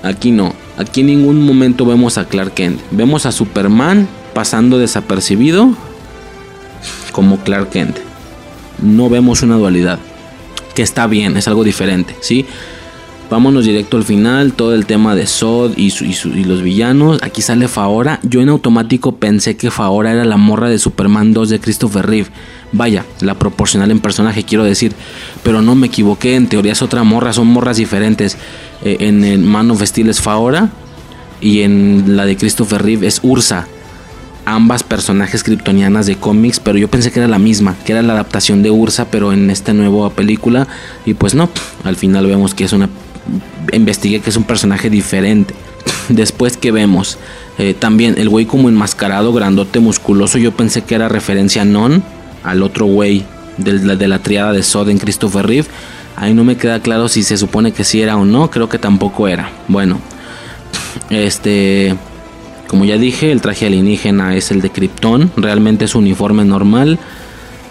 Aquí 0.03 0.31
no. 0.31 0.53
Aquí 0.77 1.01
en 1.01 1.07
ningún 1.07 1.45
momento 1.45 1.85
vemos 1.85 2.17
a 2.17 2.25
Clark 2.25 2.55
Kent. 2.55 2.81
Vemos 2.91 3.25
a 3.25 3.31
Superman 3.31 4.07
pasando 4.33 4.79
desapercibido 4.79 5.73
como 7.11 7.37
Clark 7.37 7.69
Kent. 7.69 7.97
No 8.81 9.09
vemos 9.09 9.43
una 9.43 9.55
dualidad. 9.55 9.99
Que 10.75 10.81
está 10.81 11.05
bien, 11.07 11.37
es 11.37 11.47
algo 11.47 11.63
diferente, 11.63 12.15
¿sí? 12.21 12.45
Vámonos 13.31 13.63
directo 13.63 13.95
al 13.95 14.03
final, 14.03 14.51
todo 14.51 14.75
el 14.75 14.85
tema 14.85 15.15
de 15.15 15.25
Sod 15.25 15.77
y, 15.77 15.89
los 16.43 16.61
villanos. 16.61 17.23
Aquí 17.23 17.41
sale 17.41 17.69
Faora. 17.69 18.19
Yo 18.23 18.41
en 18.41 18.49
automático 18.49 19.15
pensé 19.15 19.55
que 19.55 19.71
Faora 19.71 20.11
era 20.11 20.25
la 20.25 20.35
morra 20.35 20.67
de 20.67 20.77
Superman 20.77 21.31
2 21.31 21.47
de 21.47 21.59
Christopher 21.61 22.05
Reeve. 22.05 22.27
Vaya, 22.73 23.05
la 23.21 23.35
proporcional 23.35 23.89
en 23.89 24.01
personaje, 24.01 24.43
quiero 24.43 24.65
decir. 24.65 24.91
Pero 25.43 25.61
no 25.61 25.75
me 25.75 25.87
equivoqué, 25.87 26.35
en 26.35 26.49
teoría 26.49 26.73
es 26.73 26.81
otra 26.81 27.05
morra, 27.05 27.31
son 27.31 27.47
morras 27.47 27.77
diferentes. 27.77 28.35
Eh, 28.83 28.97
en 28.99 29.23
el 29.23 29.39
Man 29.39 29.71
of 29.71 29.81
Steel 29.81 30.09
es 30.09 30.19
Faora 30.19 30.69
y 31.39 31.61
en 31.61 32.17
la 32.17 32.25
de 32.25 32.35
Christopher 32.35 32.83
Reeve 32.83 33.07
es 33.07 33.21
Ursa. 33.23 33.65
Ambas 34.43 34.83
personajes 34.83 35.45
kryptonianas 35.45 36.05
de 36.05 36.17
cómics, 36.17 36.59
pero 36.59 36.77
yo 36.77 36.89
pensé 36.89 37.13
que 37.13 37.19
era 37.19 37.29
la 37.29 37.39
misma, 37.39 37.77
que 37.85 37.93
era 37.93 38.01
la 38.01 38.11
adaptación 38.11 38.61
de 38.61 38.71
Ursa, 38.71 39.05
pero 39.09 39.31
en 39.31 39.49
esta 39.49 39.71
nueva 39.71 40.09
película. 40.09 40.67
Y 41.05 41.13
pues 41.13 41.33
no, 41.33 41.49
al 41.85 41.95
final 41.95 42.27
vemos 42.27 42.53
que 42.53 42.65
es 42.65 42.73
una. 42.73 42.89
Investigué 43.71 44.19
que 44.19 44.29
es 44.29 44.37
un 44.37 44.43
personaje 44.43 44.89
diferente. 44.89 45.53
Después 46.09 46.57
que 46.57 46.71
vemos 46.71 47.17
eh, 47.57 47.73
también 47.77 48.15
el 48.17 48.29
güey 48.29 48.45
como 48.45 48.69
enmascarado, 48.69 49.33
grandote, 49.33 49.79
musculoso, 49.79 50.37
yo 50.37 50.51
pensé 50.51 50.83
que 50.83 50.95
era 50.95 51.09
referencia 51.09 51.61
a 51.61 51.65
Non, 51.65 52.03
al 52.43 52.63
otro 52.63 52.85
güey 52.85 53.25
de 53.57 53.73
la, 53.73 53.95
de 53.95 54.07
la 54.07 54.19
triada 54.19 54.51
de 54.53 54.63
Sod 54.63 54.89
en 54.89 54.97
Christopher 54.97 55.45
Reeve. 55.45 55.67
Ahí 56.15 56.33
no 56.33 56.43
me 56.43 56.57
queda 56.57 56.81
claro 56.81 57.07
si 57.07 57.23
se 57.23 57.37
supone 57.37 57.71
que 57.71 57.83
sí 57.83 58.01
era 58.01 58.17
o 58.17 58.25
no, 58.25 58.49
creo 58.51 58.69
que 58.69 58.77
tampoco 58.77 59.27
era. 59.27 59.49
Bueno, 59.67 59.99
este, 61.09 61.95
como 62.67 62.85
ya 62.85 62.97
dije, 62.97 63.31
el 63.31 63.41
traje 63.41 63.65
alienígena 63.65 64.35
es 64.35 64.51
el 64.51 64.61
de 64.61 64.69
Krypton, 64.69 65.31
realmente 65.37 65.85
es 65.85 65.95
un 65.95 66.03
uniforme 66.03 66.45
normal. 66.45 66.99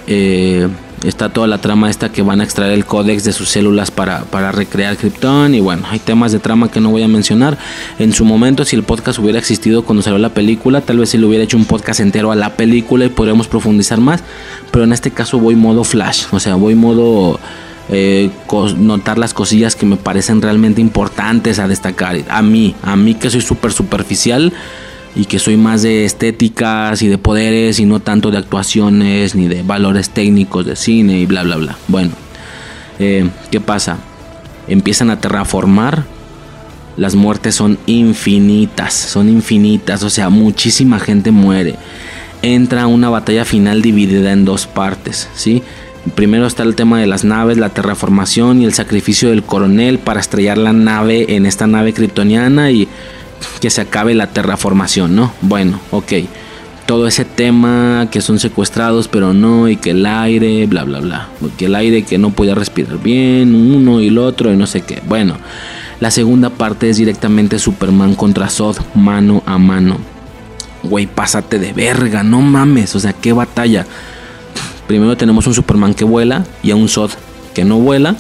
Eh, 0.06 0.68
está 1.04 1.30
toda 1.30 1.46
la 1.46 1.58
trama 1.58 1.90
esta 1.90 2.10
que 2.10 2.22
van 2.22 2.40
a 2.40 2.44
extraer 2.44 2.72
el 2.72 2.84
códex 2.84 3.24
de 3.24 3.32
sus 3.32 3.48
células 3.48 3.90
para, 3.90 4.24
para 4.24 4.52
recrear 4.52 4.96
Krypton. 4.96 5.54
Y 5.54 5.60
bueno, 5.60 5.84
hay 5.88 5.98
temas 5.98 6.32
de 6.32 6.38
trama 6.38 6.70
que 6.70 6.80
no 6.80 6.90
voy 6.90 7.02
a 7.02 7.08
mencionar. 7.08 7.58
En 7.98 8.12
su 8.12 8.24
momento, 8.24 8.64
si 8.64 8.76
el 8.76 8.82
podcast 8.82 9.18
hubiera 9.18 9.38
existido 9.38 9.84
cuando 9.84 10.02
salió 10.02 10.18
la 10.18 10.34
película, 10.34 10.80
tal 10.80 10.98
vez 10.98 11.10
si 11.10 11.18
le 11.18 11.26
hubiera 11.26 11.44
hecho 11.44 11.56
un 11.56 11.64
podcast 11.64 12.00
entero 12.00 12.32
a 12.32 12.36
la 12.36 12.56
película 12.56 13.04
y 13.04 13.08
podríamos 13.08 13.48
profundizar 13.48 14.00
más. 14.00 14.22
Pero 14.70 14.84
en 14.84 14.92
este 14.92 15.10
caso 15.10 15.38
voy 15.38 15.56
modo 15.56 15.84
flash, 15.84 16.24
o 16.30 16.40
sea, 16.40 16.54
voy 16.54 16.74
modo 16.74 17.40
eh, 17.88 18.30
notar 18.76 19.18
las 19.18 19.34
cosillas 19.34 19.74
que 19.74 19.86
me 19.86 19.96
parecen 19.96 20.42
realmente 20.42 20.80
importantes 20.80 21.58
a 21.58 21.66
destacar. 21.66 22.16
A 22.28 22.42
mí, 22.42 22.74
a 22.82 22.96
mí 22.96 23.14
que 23.14 23.30
soy 23.30 23.40
súper 23.40 23.72
superficial, 23.72 24.52
y 25.14 25.24
que 25.24 25.38
soy 25.38 25.56
más 25.56 25.82
de 25.82 26.04
estéticas 26.04 27.02
y 27.02 27.08
de 27.08 27.18
poderes 27.18 27.80
y 27.80 27.84
no 27.84 28.00
tanto 28.00 28.30
de 28.30 28.38
actuaciones 28.38 29.34
ni 29.34 29.48
de 29.48 29.62
valores 29.62 30.10
técnicos 30.10 30.66
de 30.66 30.76
cine 30.76 31.18
y 31.18 31.26
bla 31.26 31.42
bla 31.42 31.56
bla. 31.56 31.76
Bueno, 31.88 32.12
eh, 32.98 33.28
¿qué 33.50 33.60
pasa? 33.60 33.98
Empiezan 34.68 35.10
a 35.10 35.20
terraformar. 35.20 36.04
Las 36.96 37.14
muertes 37.14 37.54
son 37.54 37.78
infinitas, 37.86 38.92
son 38.92 39.28
infinitas, 39.28 40.02
o 40.02 40.10
sea, 40.10 40.28
muchísima 40.28 40.98
gente 40.98 41.30
muere. 41.30 41.76
Entra 42.42 42.86
una 42.86 43.08
batalla 43.08 43.44
final 43.44 43.80
dividida 43.80 44.32
en 44.32 44.44
dos 44.44 44.66
partes, 44.66 45.28
¿sí? 45.34 45.62
Primero 46.14 46.46
está 46.46 46.62
el 46.62 46.74
tema 46.74 46.98
de 46.98 47.06
las 47.06 47.24
naves, 47.24 47.58
la 47.58 47.68
terraformación 47.68 48.60
y 48.60 48.64
el 48.64 48.72
sacrificio 48.72 49.30
del 49.30 49.42
coronel 49.42 49.98
para 49.98 50.20
estrellar 50.20 50.58
la 50.58 50.72
nave 50.72 51.36
en 51.36 51.46
esta 51.46 51.66
nave 51.66 51.92
kryptoniana 51.92 52.70
y 52.70 52.88
que 53.60 53.70
se 53.70 53.80
acabe 53.80 54.14
la 54.14 54.28
terraformación, 54.28 55.14
¿no? 55.14 55.32
Bueno, 55.42 55.80
ok. 55.90 56.12
Todo 56.86 57.06
ese 57.06 57.24
tema 57.24 58.08
que 58.10 58.20
son 58.20 58.40
secuestrados, 58.40 59.06
pero 59.06 59.32
no, 59.32 59.68
y 59.68 59.76
que 59.76 59.90
el 59.90 60.04
aire, 60.06 60.66
bla, 60.66 60.82
bla, 60.84 60.98
bla. 60.98 61.28
Que 61.56 61.66
el 61.66 61.74
aire 61.76 62.02
que 62.02 62.18
no 62.18 62.30
podía 62.30 62.54
respirar 62.54 62.98
bien, 62.98 63.54
uno 63.54 64.00
y 64.00 64.08
el 64.08 64.18
otro, 64.18 64.52
y 64.52 64.56
no 64.56 64.66
sé 64.66 64.80
qué. 64.80 65.00
Bueno, 65.06 65.36
la 66.00 66.10
segunda 66.10 66.50
parte 66.50 66.90
es 66.90 66.96
directamente 66.96 67.58
Superman 67.58 68.14
contra 68.14 68.48
Zod, 68.48 68.78
mano 68.94 69.42
a 69.46 69.58
mano. 69.58 69.98
Güey, 70.82 71.06
pásate 71.06 71.58
de 71.58 71.72
verga, 71.72 72.22
no 72.22 72.40
mames, 72.40 72.96
o 72.96 73.00
sea, 73.00 73.12
qué 73.12 73.32
batalla. 73.32 73.86
Primero 74.88 75.16
tenemos 75.16 75.46
un 75.46 75.54
Superman 75.54 75.94
que 75.94 76.04
vuela 76.04 76.44
y 76.62 76.72
a 76.72 76.76
un 76.76 76.88
Zod 76.88 77.10
que 77.54 77.64
no 77.64 77.78
vuela 77.78 78.16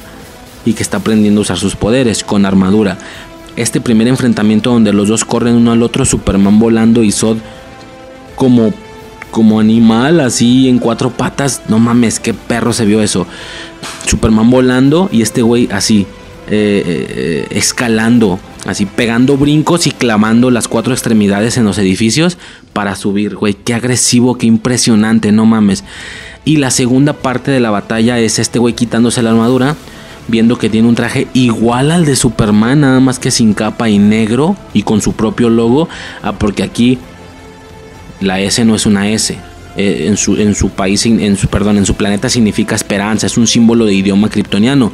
y 0.64 0.74
que 0.74 0.82
está 0.82 0.98
aprendiendo 0.98 1.40
a 1.40 1.42
usar 1.42 1.56
sus 1.56 1.74
poderes 1.74 2.22
con 2.22 2.44
armadura 2.44 2.98
este 3.56 3.80
primer 3.80 4.08
enfrentamiento 4.08 4.70
donde 4.70 4.92
los 4.92 5.08
dos 5.08 5.24
corren 5.24 5.54
uno 5.54 5.72
al 5.72 5.82
otro, 5.82 6.04
Superman 6.04 6.58
volando 6.58 7.02
y 7.02 7.12
Zod 7.12 7.38
como 8.36 8.72
como 9.30 9.60
animal 9.60 10.20
así 10.20 10.68
en 10.68 10.78
cuatro 10.78 11.10
patas, 11.10 11.62
no 11.68 11.78
mames, 11.78 12.18
qué 12.20 12.34
perro 12.34 12.72
se 12.72 12.84
vio 12.84 13.00
eso. 13.00 13.26
Superman 14.06 14.50
volando 14.50 15.08
y 15.12 15.22
este 15.22 15.42
güey 15.42 15.68
así 15.70 16.06
eh, 16.48 16.82
eh, 16.84 17.46
escalando, 17.50 18.40
así 18.66 18.86
pegando 18.86 19.36
brincos 19.36 19.86
y 19.86 19.92
clamando 19.92 20.50
las 20.50 20.66
cuatro 20.66 20.92
extremidades 20.92 21.56
en 21.56 21.64
los 21.64 21.78
edificios 21.78 22.38
para 22.72 22.96
subir, 22.96 23.36
güey, 23.36 23.54
qué 23.54 23.72
agresivo, 23.74 24.36
qué 24.36 24.46
impresionante, 24.46 25.32
no 25.32 25.46
mames. 25.46 25.84
Y 26.44 26.56
la 26.56 26.70
segunda 26.70 27.12
parte 27.12 27.50
de 27.50 27.60
la 27.60 27.70
batalla 27.70 28.18
es 28.18 28.38
este 28.38 28.58
güey 28.58 28.74
quitándose 28.74 29.22
la 29.22 29.30
armadura 29.30 29.76
viendo 30.30 30.56
que 30.56 30.70
tiene 30.70 30.88
un 30.88 30.94
traje 30.94 31.26
igual 31.34 31.90
al 31.90 32.04
de 32.04 32.16
Superman, 32.16 32.80
nada 32.80 33.00
más 33.00 33.18
que 33.18 33.30
sin 33.30 33.54
capa 33.54 33.88
y 33.88 33.98
negro 33.98 34.56
y 34.72 34.82
con 34.82 35.02
su 35.02 35.12
propio 35.12 35.50
logo, 35.50 35.88
ah, 36.22 36.32
porque 36.32 36.62
aquí 36.62 36.98
la 38.20 38.40
S 38.40 38.64
no 38.64 38.74
es 38.74 38.86
una 38.86 39.10
S. 39.10 39.36
Eh, 39.76 40.06
en, 40.08 40.16
su, 40.16 40.36
en 40.36 40.54
su 40.54 40.70
país, 40.70 41.06
en 41.06 41.36
su, 41.36 41.48
perdón, 41.48 41.78
en 41.78 41.86
su 41.86 41.94
planeta 41.94 42.28
significa 42.28 42.74
esperanza, 42.74 43.26
es 43.26 43.38
un 43.38 43.46
símbolo 43.46 43.84
de 43.86 43.94
idioma 43.94 44.28
kryptoniano. 44.28 44.92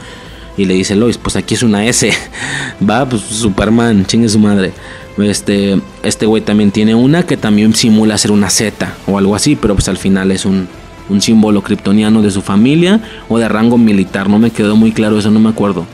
Y 0.58 0.64
le 0.64 0.74
dice 0.74 0.96
Lois, 0.96 1.18
pues 1.18 1.36
aquí 1.36 1.54
es 1.54 1.62
una 1.62 1.84
S. 1.86 2.10
Va, 2.88 3.06
pues 3.08 3.22
Superman, 3.22 4.06
chingue 4.06 4.28
su 4.28 4.38
madre. 4.38 4.72
Este, 5.18 5.80
este 6.02 6.26
güey 6.26 6.42
también 6.42 6.70
tiene 6.70 6.94
una 6.94 7.24
que 7.24 7.36
también 7.36 7.74
simula 7.74 8.18
ser 8.18 8.32
una 8.32 8.50
Z 8.50 8.94
o 9.06 9.18
algo 9.18 9.34
así, 9.34 9.56
pero 9.56 9.74
pues 9.74 9.88
al 9.88 9.96
final 9.96 10.30
es 10.30 10.44
un, 10.44 10.68
un 11.08 11.20
símbolo 11.20 11.62
kryptoniano 11.62 12.22
de 12.22 12.30
su 12.30 12.42
familia 12.42 13.00
o 13.28 13.38
de 13.38 13.48
rango 13.48 13.78
militar. 13.78 14.28
No 14.28 14.38
me 14.38 14.50
quedó 14.50 14.76
muy 14.76 14.92
claro 14.92 15.18
eso, 15.18 15.30
no 15.30 15.40
me 15.40 15.48
acuerdo. 15.48 15.86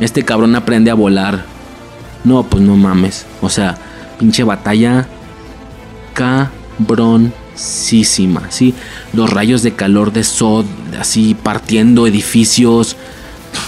Este 0.00 0.24
cabrón 0.24 0.56
aprende 0.56 0.90
a 0.90 0.94
volar. 0.94 1.44
No, 2.24 2.42
pues 2.44 2.62
no 2.62 2.76
mames. 2.76 3.26
O 3.40 3.48
sea, 3.48 3.78
pinche 4.18 4.44
batalla 4.44 5.08
cabroncísima, 6.14 8.50
¿sí? 8.50 8.74
Los 9.12 9.30
rayos 9.30 9.62
de 9.62 9.74
calor 9.74 10.12
de 10.12 10.24
Sod, 10.24 10.64
así 10.98 11.34
partiendo 11.34 12.06
edificios. 12.06 12.96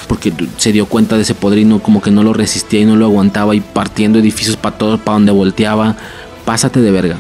Porque 0.09 0.33
se 0.57 0.73
dio 0.73 0.87
cuenta 0.87 1.17
de 1.17 1.23
ese 1.23 1.35
podrino, 1.35 1.81
como 1.81 2.01
que 2.01 2.11
no 2.11 2.25
lo 2.25 2.33
resistía 2.33 2.81
y 2.81 2.87
no 2.87 2.97
lo 2.97 3.05
aguantaba. 3.07 3.55
Y 3.55 3.61
partiendo 3.61 4.19
edificios 4.19 4.57
para 4.57 4.79
todos, 4.79 5.01
para 5.01 5.15
donde 5.15 5.33
volteaba. 5.33 5.97
Pásate 6.45 6.81
de 6.81 6.91
verga 6.91 7.19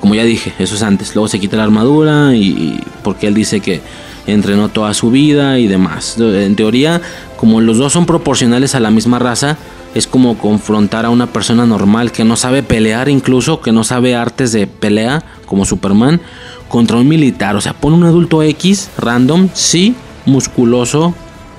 como 0.00 0.14
ya 0.14 0.24
dije, 0.24 0.52
eso 0.58 0.74
es 0.74 0.82
antes. 0.82 1.14
Luego 1.14 1.28
se 1.28 1.40
quita 1.40 1.56
la 1.56 1.64
armadura 1.64 2.34
y, 2.34 2.80
porque 3.02 3.26
él 3.26 3.34
dice 3.34 3.60
que 3.60 3.80
entrenó 4.26 4.68
toda 4.68 4.94
su 4.94 5.10
vida 5.10 5.58
y 5.58 5.66
demás. 5.66 6.16
En 6.18 6.54
teoría, 6.56 7.00
como 7.36 7.60
los 7.60 7.78
dos 7.78 7.92
son 7.92 8.06
proporcionales 8.06 8.74
a 8.74 8.80
la 8.80 8.90
misma 8.90 9.18
raza, 9.18 9.56
es 9.94 10.06
como 10.06 10.36
confrontar 10.38 11.04
a 11.06 11.10
una 11.10 11.26
persona 11.26 11.66
normal 11.66 12.12
que 12.12 12.24
no 12.24 12.36
sabe 12.36 12.62
pelear 12.62 13.08
incluso, 13.08 13.60
que 13.60 13.72
no 13.72 13.84
sabe 13.84 14.14
artes 14.14 14.52
de 14.52 14.66
pelea, 14.66 15.24
como 15.46 15.64
Superman, 15.64 16.20
contra 16.68 16.98
un 16.98 17.08
militar. 17.08 17.56
O 17.56 17.60
sea, 17.60 17.72
pone 17.72 17.96
un 17.96 18.04
adulto 18.04 18.42
X, 18.42 18.90
random, 18.98 19.48
sí, 19.54 19.94
musculoso, 20.26 21.14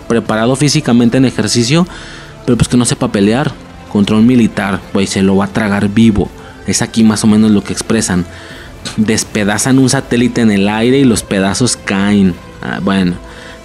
preparado 0.08 0.56
físicamente 0.56 1.18
en 1.18 1.26
ejercicio, 1.26 1.88
pero 2.46 2.58
pues 2.58 2.68
que 2.68 2.78
no 2.78 2.86
sepa 2.86 3.12
pelear 3.12 3.52
contra 3.92 4.16
un 4.16 4.28
militar, 4.28 4.80
güey, 4.94 5.08
se 5.08 5.24
lo 5.24 5.36
va 5.36 5.46
a 5.46 5.54
tragar 5.54 5.90
vivo. 5.90 6.30
Es 6.70 6.82
aquí 6.82 7.04
más 7.04 7.24
o 7.24 7.28
menos 7.28 7.52
lo 7.52 7.64
que 7.64 7.74
expresan. 7.74 8.26
Despedazan 8.98 9.80
un 9.80 9.90
satélite 9.90 10.42
en 10.42 10.52
el 10.52 10.68
aire 10.70 11.00
y 11.00 11.04
los 11.04 11.24
pedazos 11.24 11.78
caen. 11.78 12.34
Ah, 12.62 12.80
bueno, 12.82 13.14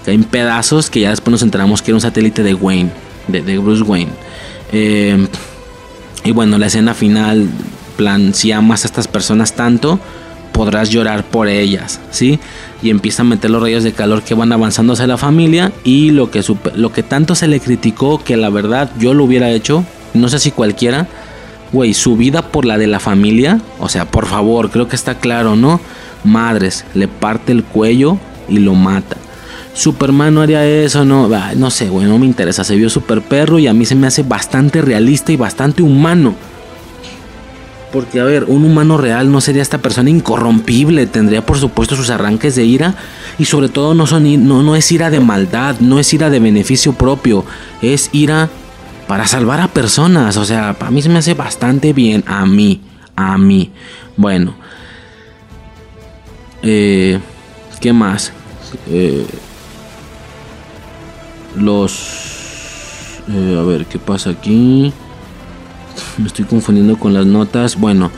caen 0.05 0.24
pedazos 0.24 0.90
que 0.90 1.01
ya 1.01 1.10
después 1.10 1.32
nos 1.32 1.43
enteramos 1.43 1.82
que 1.82 1.90
era 1.90 1.97
un 1.97 2.01
satélite 2.01 2.43
de 2.43 2.55
Wayne, 2.55 2.90
de, 3.28 3.59
Bruce 3.59 3.82
Wayne. 3.82 4.12
Eh, 4.72 5.26
y 6.24 6.32
bueno, 6.32 6.59
la 6.59 6.66
escena 6.66 6.94
final, 6.94 7.48
plan, 7.97 8.35
si 8.35 8.51
amas 8.51 8.85
a 8.85 8.86
estas 8.86 9.09
personas 9.09 9.55
tanto, 9.55 10.01
podrás 10.55 10.89
llorar 10.89 11.24
por 11.24 11.48
ellas, 11.48 12.01
¿sí? 12.10 12.39
Y 12.81 12.90
empieza 12.90 13.22
a 13.22 13.24
meter 13.24 13.51
los 13.51 13.60
rayos 13.60 13.82
de 13.82 13.93
calor 13.93 14.22
que 14.22 14.35
van 14.35 14.52
avanzando 14.52 14.93
hacia 14.93 15.06
la 15.09 15.18
familia 15.18 15.72
y 15.82 16.12
lo 16.12 16.31
que, 16.31 16.43
lo 16.76 16.93
que 16.93 17.02
tanto 17.02 17.35
se 17.35 17.48
le 17.48 17.60
criticó 17.60 18.22
que 18.22 18.36
la 18.36 18.51
verdad 18.51 18.90
yo 18.98 19.14
lo 19.14 19.24
hubiera 19.24 19.51
hecho, 19.51 19.85
no 20.14 20.28
sé 20.28 20.39
si 20.39 20.52
cualquiera, 20.52 21.09
güey, 21.74 21.92
su 21.92 22.16
vida 22.16 22.40
por 22.40 22.64
la 22.64 22.78
de 22.78 22.86
la 22.86 23.01
familia, 23.01 23.60
o 23.80 23.88
sea, 23.88 24.06
por 24.06 24.26
favor, 24.26 24.70
creo 24.70 24.88
que 24.88 24.96
está 24.96 25.16
claro, 25.16 25.56
¿no? 25.56 25.80
Madres, 26.22 26.84
le 26.94 27.09
parte 27.09 27.52
el 27.52 27.64
cuello 27.64 28.16
y 28.48 28.59
lo 28.59 28.74
mata. 28.74 29.16
Superman 29.74 30.32
no 30.32 30.40
haría 30.40 30.64
eso, 30.64 31.05
no, 31.05 31.28
no 31.56 31.70
sé, 31.70 31.88
güey, 31.88 32.06
no 32.06 32.16
me 32.16 32.26
interesa. 32.26 32.62
Se 32.62 32.76
vio 32.76 32.88
super 32.88 33.22
perro 33.22 33.59
y 33.59 33.66
a 33.66 33.74
mí 33.74 33.84
se 33.84 33.96
me 33.96 34.06
hace 34.06 34.22
bastante 34.22 34.80
realista 34.80 35.32
y 35.32 35.36
bastante 35.36 35.82
humano. 35.82 36.36
Porque, 37.92 38.20
a 38.20 38.24
ver, 38.24 38.44
un 38.44 38.64
humano 38.64 38.96
real 38.96 39.30
no 39.30 39.40
sería 39.40 39.62
esta 39.62 39.78
persona 39.78 40.10
incorrompible, 40.10 41.06
tendría 41.06 41.44
por 41.44 41.59
supuesto 41.59 41.96
sus 41.96 42.10
arranques 42.10 42.55
de 42.55 42.64
ira 42.64 42.94
y 43.36 43.46
sobre 43.46 43.68
todo 43.68 43.94
no, 43.94 44.06
son, 44.06 44.46
no, 44.46 44.62
no 44.62 44.76
es 44.76 44.90
ira 44.92 45.10
de 45.10 45.20
maldad, 45.20 45.76
no 45.80 45.98
es 45.98 46.12
ira 46.14 46.30
de 46.30 46.38
beneficio 46.38 46.92
propio, 46.92 47.44
es 47.82 48.10
ira 48.12 48.51
para 49.06 49.26
salvar 49.26 49.60
a 49.60 49.68
personas. 49.68 50.36
O 50.36 50.44
sea, 50.44 50.74
para 50.74 50.90
mí 50.90 51.02
se 51.02 51.09
me 51.09 51.18
hace 51.18 51.35
bastante 51.35 51.93
bien. 51.93 52.24
A 52.26 52.47
mí, 52.47 52.81
a 53.16 53.39
mí. 53.39 53.70
Bueno. 54.16 54.55
Eh, 56.62 57.18
¿Qué 57.81 57.93
más? 57.93 58.32
Eh, 58.89 59.26
los... 61.56 63.20
Eh, 63.28 63.59
a 63.59 63.62
ver, 63.62 63.86
¿qué 63.86 63.98
pasa 63.98 64.31
aquí? 64.31 64.93
Me 66.18 66.26
estoy 66.26 66.44
confundiendo 66.44 66.98
con 66.98 67.12
las 67.12 67.26
notas. 67.26 67.76
Bueno, 67.76 68.10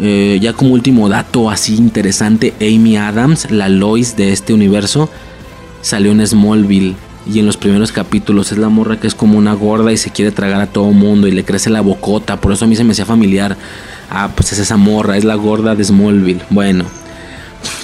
ya 0.00 0.52
como 0.52 0.74
último 0.74 1.08
dato 1.08 1.50
así 1.50 1.74
interesante, 1.74 2.54
Amy 2.60 2.96
Adams, 2.96 3.50
la 3.50 3.68
Lois 3.68 4.16
de 4.16 4.32
este 4.32 4.52
universo, 4.52 5.10
salió 5.80 6.12
en 6.12 6.24
Smallville 6.24 6.94
y 7.28 7.38
en 7.38 7.46
los 7.46 7.56
primeros 7.56 7.92
capítulos 7.92 8.52
es 8.52 8.58
la 8.58 8.68
morra 8.68 8.98
que 8.98 9.06
es 9.06 9.14
como 9.14 9.36
una 9.36 9.52
gorda 9.52 9.92
y 9.92 9.96
se 9.96 10.10
quiere 10.10 10.32
tragar 10.32 10.60
a 10.60 10.66
todo 10.66 10.90
mundo 10.92 11.26
y 11.28 11.30
le 11.30 11.44
crece 11.44 11.68
la 11.68 11.82
bocota. 11.82 12.40
Por 12.40 12.52
eso 12.52 12.64
a 12.64 12.68
mí 12.68 12.74
se 12.74 12.84
me 12.84 12.92
hacía 12.92 13.04
familiar. 13.04 13.56
Ah, 14.10 14.30
pues 14.34 14.52
es 14.52 14.58
esa 14.58 14.76
morra, 14.78 15.16
es 15.16 15.24
la 15.24 15.34
gorda 15.34 15.74
de 15.74 15.84
Smallville. 15.84 16.40
Bueno, 16.48 16.84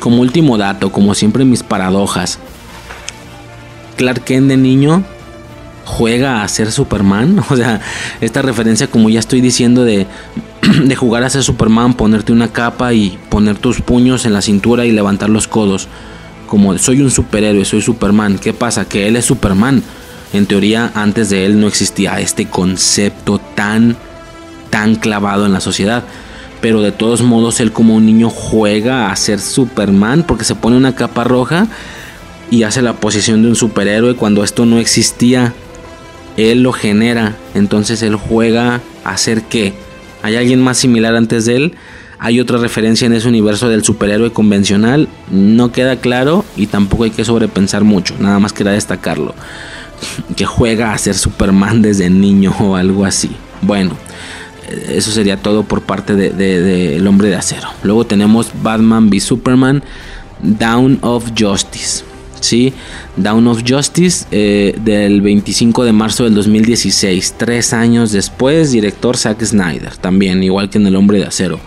como 0.01 0.23
último 0.23 0.57
dato, 0.57 0.91
como 0.91 1.15
siempre 1.15 1.45
mis 1.45 1.63
paradojas. 1.63 2.39
Clark 3.97 4.25
Kent 4.25 4.49
de 4.49 4.57
niño 4.57 5.05
juega 5.85 6.43
a 6.43 6.49
ser 6.49 6.73
Superman. 6.73 7.43
O 7.51 7.57
sea, 7.57 7.83
esta 8.23 8.41
referencia, 8.41 8.87
como 8.87 9.11
ya 9.11 9.21
estoy 9.21 9.43
diciendo, 9.43 9.85
de, 9.85 10.07
de 10.85 10.97
jugar 10.97 11.23
a 11.23 11.31
ser 11.31 11.43
Superman, 11.43 11.93
ponerte 11.95 12.33
una 12.33 12.49
capa 12.49 12.95
y 12.95 13.19
poner 13.29 13.59
tus 13.59 13.83
puños 13.83 14.25
en 14.25 14.33
la 14.33 14.41
cintura 14.41 14.87
y 14.87 14.93
levantar 14.93 15.29
los 15.29 15.49
codos 15.49 15.89
como 16.47 16.77
soy 16.79 17.01
un 17.01 17.11
superhéroe, 17.11 17.65
soy 17.65 17.83
Superman. 17.83 18.39
¿Qué 18.39 18.53
pasa? 18.53 18.87
Que 18.87 19.09
él 19.09 19.17
es 19.17 19.25
Superman. 19.25 19.83
En 20.33 20.47
teoría, 20.47 20.91
antes 20.95 21.31
de 21.31 21.47
él 21.47 21.61
no 21.61 21.69
existía 21.69 22.19
este 22.21 22.47
concepto 22.47 23.41
tan, 23.55 23.97
tan 24.71 24.97
clavado 24.97 25.47
en 25.47 25.53
la 25.53 25.61
sociedad. 25.61 26.05
Pero 26.61 26.81
de 26.81 26.93
todos 26.93 27.23
modos, 27.23 27.61
él 27.61 27.73
como 27.73 27.95
un 27.95 28.07
niño 28.07 28.31
juega 28.31 29.11
a 29.11 29.17
ser 29.17 29.39
Superman 29.39 30.25
porque 30.27 30.45
se 30.45 30.55
pone 30.55 30.77
una 30.77 30.95
capa 30.95 31.23
roja 31.25 31.67
y 32.51 32.63
hace 32.63 32.83
la 32.83 32.95
posición 32.95 33.43
de 33.43 33.49
un 33.49 33.57
superhéroe 33.57 34.17
cuando 34.17 34.43
esto 34.43 34.67
no 34.67 34.79
existía. 34.79 35.53
Él 36.37 36.63
lo 36.63 36.73
genera. 36.73 37.37
Entonces 37.55 38.03
él 38.03 38.17
juega 38.17 38.81
a 39.05 39.17
ser 39.17 39.43
qué? 39.43 39.75
¿Hay 40.23 40.37
alguien 40.37 40.63
más 40.63 40.79
similar 40.79 41.15
antes 41.17 41.45
de 41.45 41.57
él? 41.57 41.75
¿Hay 42.19 42.41
otra 42.41 42.59
referencia 42.59 43.07
en 43.07 43.13
ese 43.13 43.29
universo 43.29 43.69
del 43.69 43.85
superhéroe 43.85 44.33
convencional? 44.33 45.09
No 45.31 45.73
queda 45.73 45.97
claro 45.97 46.45
y 46.57 46.67
tampoco 46.67 47.05
hay 47.05 47.11
que 47.11 47.25
sobrepensar 47.25 47.85
mucho. 47.85 48.15
Nada 48.19 48.39
más 48.39 48.53
quería 48.53 48.73
destacarlo. 48.73 49.35
Que 50.37 50.45
juega 50.45 50.93
a 50.93 50.99
ser 50.99 51.15
Superman 51.15 51.81
desde 51.81 52.11
niño 52.11 52.55
o 52.61 52.77
algo 52.77 53.05
así. 53.05 53.31
Bueno, 53.63 53.97
eso 54.89 55.11
sería 55.11 55.37
todo 55.37 55.63
por 55.63 55.83
parte 55.83 56.15
del 56.15 56.37
de, 56.37 57.09
hombre 57.09 57.29
de 57.29 57.37
acero. 57.37 57.69
Luego 57.83 58.05
tenemos 58.05 58.51
Batman 58.63 59.09
v 59.09 59.21
Superman, 59.21 59.83
Down 60.43 60.99
of 61.03 61.33
Justice. 61.39 62.05
¿sí? 62.41 62.73
Down 63.17 63.47
of 63.47 63.63
Justice 63.67 64.27
eh, 64.31 64.77
del 64.81 65.21
25 65.21 65.85
de 65.85 65.93
marzo 65.93 66.25
del 66.25 66.35
2016, 66.35 67.35
tres 67.39 67.73
años 67.73 68.13
después, 68.13 68.73
director 68.73 69.17
Zack 69.17 69.43
Snyder, 69.45 69.97
también 69.97 70.43
igual 70.43 70.69
que 70.69 70.79
en 70.79 70.87
El 70.87 70.97
Hombre 70.97 71.19
de 71.19 71.27
Acero. 71.27 71.61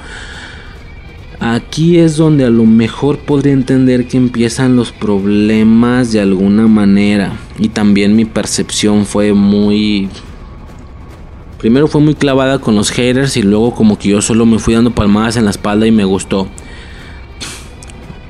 Aquí 1.39 1.99
es 1.99 2.17
donde 2.17 2.45
a 2.45 2.49
lo 2.49 2.65
mejor 2.65 3.19
podría 3.19 3.53
entender 3.53 4.07
que 4.07 4.17
empiezan 4.17 4.75
los 4.75 4.91
problemas 4.91 6.11
de 6.11 6.19
alguna 6.19 6.67
manera. 6.67 7.37
Y 7.59 7.69
también 7.69 8.15
mi 8.15 8.25
percepción 8.25 9.05
fue 9.05 9.33
muy... 9.33 10.09
Primero 11.59 11.87
fue 11.87 12.01
muy 12.01 12.15
clavada 12.15 12.59
con 12.59 12.75
los 12.75 12.91
haters 12.91 13.37
y 13.37 13.43
luego 13.43 13.73
como 13.73 13.97
que 13.97 14.09
yo 14.09 14.21
solo 14.21 14.45
me 14.45 14.59
fui 14.59 14.73
dando 14.73 14.93
palmadas 14.93 15.37
en 15.37 15.45
la 15.45 15.51
espalda 15.51 15.85
y 15.85 15.91
me 15.91 16.05
gustó. 16.05 16.47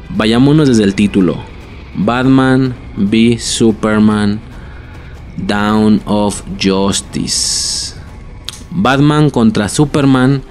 Vayámonos 0.09 0.67
desde 0.67 0.83
el 0.83 0.95
título. 0.95 1.37
Batman 1.95 2.75
v 2.97 3.37
Superman 3.39 4.39
Down 5.37 6.01
of 6.05 6.41
Justice. 6.61 7.95
Batman 8.71 9.29
contra 9.29 9.69
Superman. 9.69 10.41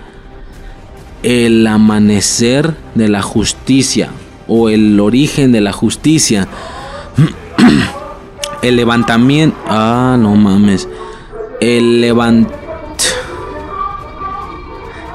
El 1.26 1.66
amanecer 1.66 2.76
de 2.94 3.08
la 3.08 3.20
justicia 3.20 4.10
o 4.46 4.68
el 4.68 5.00
origen 5.00 5.50
de 5.50 5.60
la 5.60 5.72
justicia. 5.72 6.46
el 8.62 8.76
levantamiento. 8.76 9.56
Ah, 9.66 10.16
no 10.20 10.36
mames. 10.36 10.88
El 11.60 12.00
levant. 12.00 12.48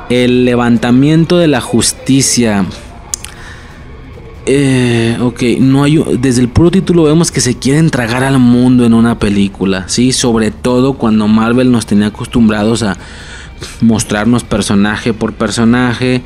El 0.10 0.44
levantamiento 0.44 1.38
de 1.38 1.48
la 1.48 1.62
justicia. 1.62 2.66
Eh, 4.46 5.18
ok, 5.22 5.44
no 5.60 5.86
hay. 5.86 6.04
Desde 6.20 6.42
el 6.42 6.50
puro 6.50 6.72
título 6.72 7.04
vemos 7.04 7.32
que 7.32 7.40
se 7.40 7.58
quieren 7.58 7.90
tragar 7.90 8.22
al 8.24 8.38
mundo 8.38 8.86
en 8.86 8.94
una 8.94 9.18
película, 9.18 9.88
¿sí? 9.88 10.12
Sobre 10.12 10.52
todo 10.52 10.96
cuando 10.96 11.30
Marvel 11.30 11.72
nos 11.72 11.86
tenía 11.86 12.08
acostumbrados 12.08 12.84
a 12.84 12.98
mostrarnos 13.82 14.44
personaje 14.44 15.14
por 15.14 15.34
personaje. 15.34 16.22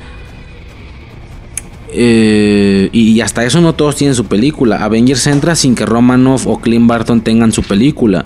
Eh, 1.97 2.89
y 2.91 3.21
hasta 3.21 3.45
eso 3.45 3.61
no 3.61 3.73
todos 3.73 3.95
tienen 3.95 4.15
su 4.15 4.25
película. 4.25 4.83
Avengers 4.83 5.25
entra 5.27 5.55
sin 5.55 5.75
que 5.75 5.85
Romanoff 5.85 6.45
o 6.45 6.59
Clint 6.59 6.87
Barton 6.87 7.21
tengan 7.21 7.51
su 7.51 7.63
película. 7.63 8.25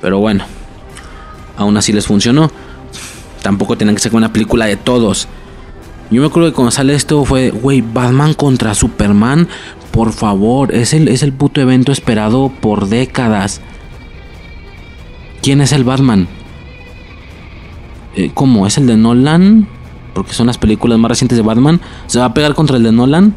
Pero 0.00 0.20
bueno, 0.20 0.44
aún 1.56 1.76
así 1.76 1.92
les 1.92 2.06
funcionó. 2.06 2.50
Tampoco 3.42 3.76
tienen 3.76 3.96
que 3.96 4.00
ser 4.00 4.14
una 4.14 4.32
película 4.32 4.66
de 4.66 4.76
todos. 4.76 5.28
Yo 6.10 6.20
me 6.20 6.28
acuerdo 6.28 6.50
que 6.50 6.54
cuando 6.54 6.70
sale 6.70 6.94
esto 6.94 7.24
fue, 7.24 7.50
güey, 7.50 7.80
Batman 7.80 8.34
contra 8.34 8.74
Superman. 8.74 9.48
Por 9.90 10.12
favor, 10.12 10.74
es 10.74 10.94
el, 10.94 11.08
es 11.08 11.22
el 11.22 11.32
puto 11.32 11.60
evento 11.60 11.90
esperado 11.90 12.52
por 12.60 12.88
décadas. 12.88 13.60
¿Quién 15.42 15.60
es 15.60 15.72
el 15.72 15.84
Batman? 15.84 16.28
Eh, 18.14 18.30
¿Cómo? 18.34 18.66
¿Es 18.66 18.78
el 18.78 18.86
de 18.86 18.96
Nolan? 18.96 19.66
Porque 20.14 20.34
son 20.34 20.46
las 20.46 20.58
películas 20.58 20.98
más 20.98 21.08
recientes 21.08 21.38
de 21.38 21.42
Batman. 21.42 21.80
¿Se 22.06 22.18
va 22.18 22.26
a 22.26 22.34
pegar 22.34 22.54
contra 22.54 22.76
el 22.76 22.82
de 22.82 22.92
Nolan? 22.92 23.34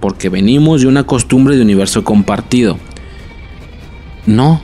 Porque 0.00 0.28
venimos 0.28 0.82
de 0.82 0.86
una 0.86 1.04
costumbre 1.04 1.56
de 1.56 1.62
universo 1.62 2.04
compartido. 2.04 2.78
No, 4.26 4.60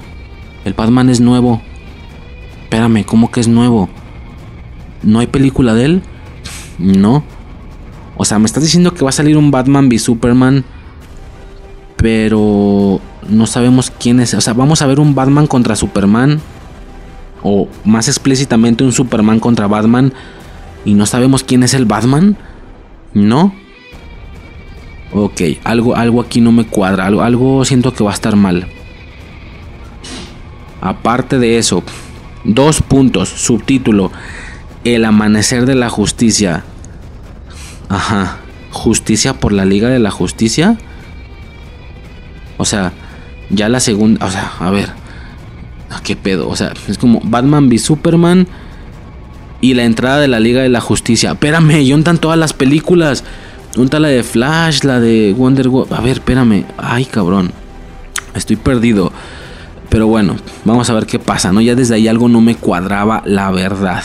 el 0.64 0.74
Batman 0.74 1.08
es 1.08 1.20
nuevo. 1.20 1.60
Espérame, 2.64 3.04
¿cómo 3.04 3.30
que 3.30 3.40
es 3.40 3.48
nuevo? 3.48 3.88
¿No 5.02 5.18
hay 5.18 5.26
película 5.26 5.74
de 5.74 5.84
él? 5.84 6.02
No. 6.78 7.24
O 8.16 8.24
sea, 8.24 8.38
me 8.38 8.46
estás 8.46 8.62
diciendo 8.62 8.94
que 8.94 9.02
va 9.02 9.10
a 9.10 9.12
salir 9.12 9.36
un 9.36 9.50
Batman 9.50 9.88
v 9.88 9.98
Superman. 9.98 10.64
Pero 11.96 13.00
no 13.28 13.46
sabemos 13.46 13.90
quién 13.90 14.20
es. 14.20 14.34
O 14.34 14.40
sea, 14.40 14.52
vamos 14.52 14.82
a 14.82 14.86
ver 14.86 15.00
un 15.00 15.14
Batman 15.14 15.46
contra 15.46 15.76
Superman. 15.76 16.40
O 17.42 17.68
más 17.84 18.08
explícitamente 18.08 18.84
un 18.84 18.92
Superman 18.92 19.40
contra 19.40 19.66
Batman. 19.66 20.12
Y 20.84 20.94
no 20.94 21.06
sabemos 21.06 21.44
quién 21.44 21.62
es 21.62 21.74
el 21.74 21.84
Batman. 21.84 22.36
No. 23.14 23.54
Ok, 25.12 25.40
algo, 25.64 25.94
algo 25.94 26.20
aquí 26.20 26.40
no 26.40 26.52
me 26.52 26.66
cuadra. 26.66 27.06
Algo, 27.06 27.22
algo 27.22 27.64
siento 27.64 27.92
que 27.92 28.04
va 28.04 28.10
a 28.10 28.14
estar 28.14 28.36
mal. 28.36 28.66
Aparte 30.80 31.38
de 31.38 31.58
eso, 31.58 31.82
dos 32.44 32.82
puntos. 32.82 33.28
Subtítulo. 33.28 34.10
El 34.84 35.04
amanecer 35.04 35.66
de 35.66 35.74
la 35.74 35.88
justicia. 35.88 36.64
Ajá. 37.88 38.38
Justicia 38.72 39.34
por 39.34 39.52
la 39.52 39.64
Liga 39.64 39.88
de 39.88 39.98
la 39.98 40.10
Justicia. 40.10 40.78
O 42.56 42.64
sea, 42.64 42.92
ya 43.50 43.68
la 43.68 43.80
segunda. 43.80 44.24
O 44.26 44.30
sea, 44.30 44.52
a 44.58 44.70
ver. 44.70 45.01
¿Qué 46.02 46.16
pedo? 46.16 46.48
O 46.48 46.56
sea, 46.56 46.72
es 46.88 46.98
como 46.98 47.20
Batman 47.24 47.68
v 47.68 47.78
Superman. 47.78 48.46
Y 49.60 49.74
la 49.74 49.84
entrada 49.84 50.18
de 50.18 50.28
la 50.28 50.40
Liga 50.40 50.62
de 50.62 50.68
la 50.68 50.80
Justicia. 50.80 51.32
Espérame, 51.32 51.82
¿y 51.82 51.92
están 51.92 52.18
todas 52.18 52.38
las 52.38 52.52
películas? 52.52 53.22
¿Dónde 53.76 54.00
la 54.00 54.08
de 54.08 54.22
Flash? 54.24 54.82
La 54.82 54.98
de 54.98 55.34
Wonder 55.36 55.68
Woman. 55.68 55.92
A 55.92 56.00
ver, 56.00 56.14
espérame. 56.14 56.64
Ay, 56.78 57.04
cabrón. 57.04 57.52
Estoy 58.34 58.56
perdido. 58.56 59.12
Pero 59.88 60.08
bueno, 60.08 60.36
vamos 60.64 60.90
a 60.90 60.94
ver 60.94 61.06
qué 61.06 61.18
pasa, 61.18 61.52
¿no? 61.52 61.60
Ya 61.60 61.74
desde 61.74 61.94
ahí 61.94 62.08
algo 62.08 62.28
no 62.28 62.40
me 62.40 62.56
cuadraba, 62.56 63.22
la 63.24 63.50
verdad 63.50 64.02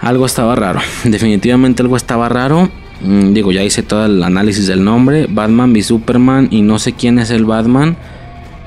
algo 0.00 0.26
estaba 0.26 0.54
raro. 0.54 0.80
Definitivamente 1.04 1.82
algo 1.82 1.96
estaba 1.96 2.28
raro. 2.28 2.70
Mm, 3.02 3.32
digo, 3.32 3.52
ya 3.52 3.62
hice 3.62 3.82
todo 3.82 4.06
el 4.06 4.22
análisis 4.22 4.66
del 4.66 4.82
nombre. 4.84 5.26
Batman 5.28 5.72
v 5.72 5.82
Superman 5.82 6.48
y 6.50 6.62
no 6.62 6.78
sé 6.78 6.92
quién 6.92 7.18
es 7.18 7.30
el 7.30 7.44
Batman. 7.44 7.96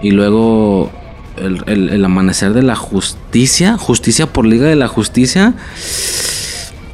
Y 0.01 0.11
luego 0.11 0.91
el, 1.37 2.05
amanecer 2.05 2.53
de 2.53 2.63
la 2.63 2.75
justicia. 2.75 3.77
Justicia 3.77 4.27
por 4.27 4.45
Liga 4.45 4.67
de 4.67 4.75
la 4.75 4.87
Justicia. 4.87 5.53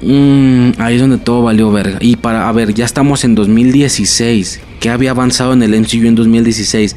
Mm, 0.01 0.71
ahí 0.77 0.95
es 0.95 1.01
donde 1.01 1.17
todo 1.17 1.43
valió 1.43 1.71
verga. 1.71 1.97
Y 2.01 2.15
para, 2.15 2.47
a 2.47 2.51
ver, 2.51 2.73
ya 2.73 2.85
estamos 2.85 3.23
en 3.23 3.35
2016. 3.35 4.61
¿Qué 4.79 4.89
había 4.89 5.11
avanzado 5.11 5.53
en 5.53 5.63
el 5.63 5.79
MCU 5.79 6.07
en 6.07 6.15
2016? 6.15 6.95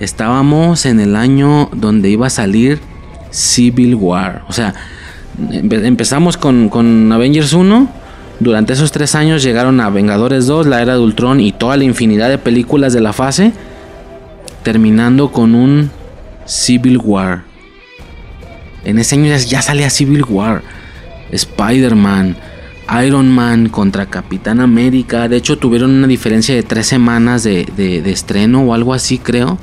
Estábamos 0.00 0.86
en 0.86 1.00
el 1.00 1.16
año 1.16 1.68
donde 1.72 2.08
iba 2.08 2.28
a 2.28 2.30
salir 2.30 2.78
Civil 3.30 3.96
War. 3.96 4.44
O 4.48 4.52
sea, 4.52 4.74
empezamos 5.50 6.36
con, 6.36 7.12
Avengers 7.12 7.52
1. 7.52 7.88
Durante 8.40 8.72
esos 8.72 8.92
tres 8.92 9.16
años 9.16 9.42
llegaron 9.42 9.80
a 9.80 9.90
Vengadores 9.90 10.46
2, 10.46 10.66
la 10.68 10.80
Era 10.80 10.94
de 10.94 11.00
Ultron 11.00 11.40
y 11.40 11.50
toda 11.50 11.76
la 11.76 11.82
infinidad 11.82 12.28
de 12.28 12.38
películas 12.38 12.92
de 12.92 13.00
la 13.00 13.12
fase. 13.12 13.52
Terminando 14.62 15.32
con 15.32 15.56
un 15.56 15.90
Civil 16.48 16.98
War. 16.98 17.44
En 18.84 18.98
ese 18.98 19.14
año 19.14 19.36
ya 19.36 19.62
salía 19.62 19.90
Civil 19.90 20.24
War. 20.28 20.62
Spider-Man, 21.30 22.36
Iron 23.04 23.30
Man 23.30 23.68
contra 23.68 24.06
Capitán 24.06 24.60
América. 24.60 25.28
De 25.28 25.36
hecho, 25.36 25.58
tuvieron 25.58 25.92
una 25.92 26.08
diferencia 26.08 26.54
de 26.54 26.64
tres 26.64 26.86
semanas 26.86 27.44
de, 27.44 27.64
de 27.76 28.10
estreno 28.10 28.62
o 28.62 28.74
algo 28.74 28.94
así, 28.94 29.18
creo 29.18 29.58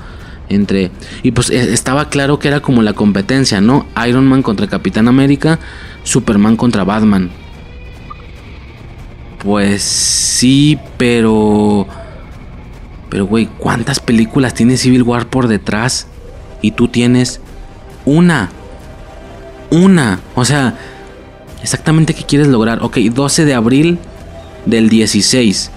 entre 0.49 0.91
y 1.23 1.31
pues 1.31 1.49
e, 1.49 1.73
estaba 1.73 2.09
claro 2.09 2.39
que 2.39 2.47
era 2.47 2.59
como 2.59 2.81
la 2.81 2.93
competencia, 2.93 3.61
¿no? 3.61 3.85
Iron 4.07 4.27
Man 4.27 4.41
contra 4.41 4.67
Capitán 4.67 5.07
América, 5.07 5.59
Superman 6.03 6.55
contra 6.55 6.83
Batman. 6.83 7.31
Pues 9.39 9.83
sí, 9.83 10.77
pero 10.97 11.87
pero 13.09 13.25
güey, 13.25 13.47
¿cuántas 13.57 13.99
películas 13.99 14.53
tiene 14.53 14.77
Civil 14.77 15.03
War 15.03 15.27
por 15.27 15.47
detrás? 15.47 16.07
Y 16.61 16.71
tú 16.71 16.87
tienes 16.87 17.41
una. 18.05 18.49
Una, 19.71 20.19
o 20.35 20.45
sea, 20.45 20.77
exactamente 21.61 22.13
qué 22.13 22.23
quieres 22.23 22.47
lograr. 22.47 22.83
Ok, 22.83 22.97
12 22.97 23.45
de 23.45 23.53
abril 23.53 23.97
del 24.65 24.89
16 24.89 25.71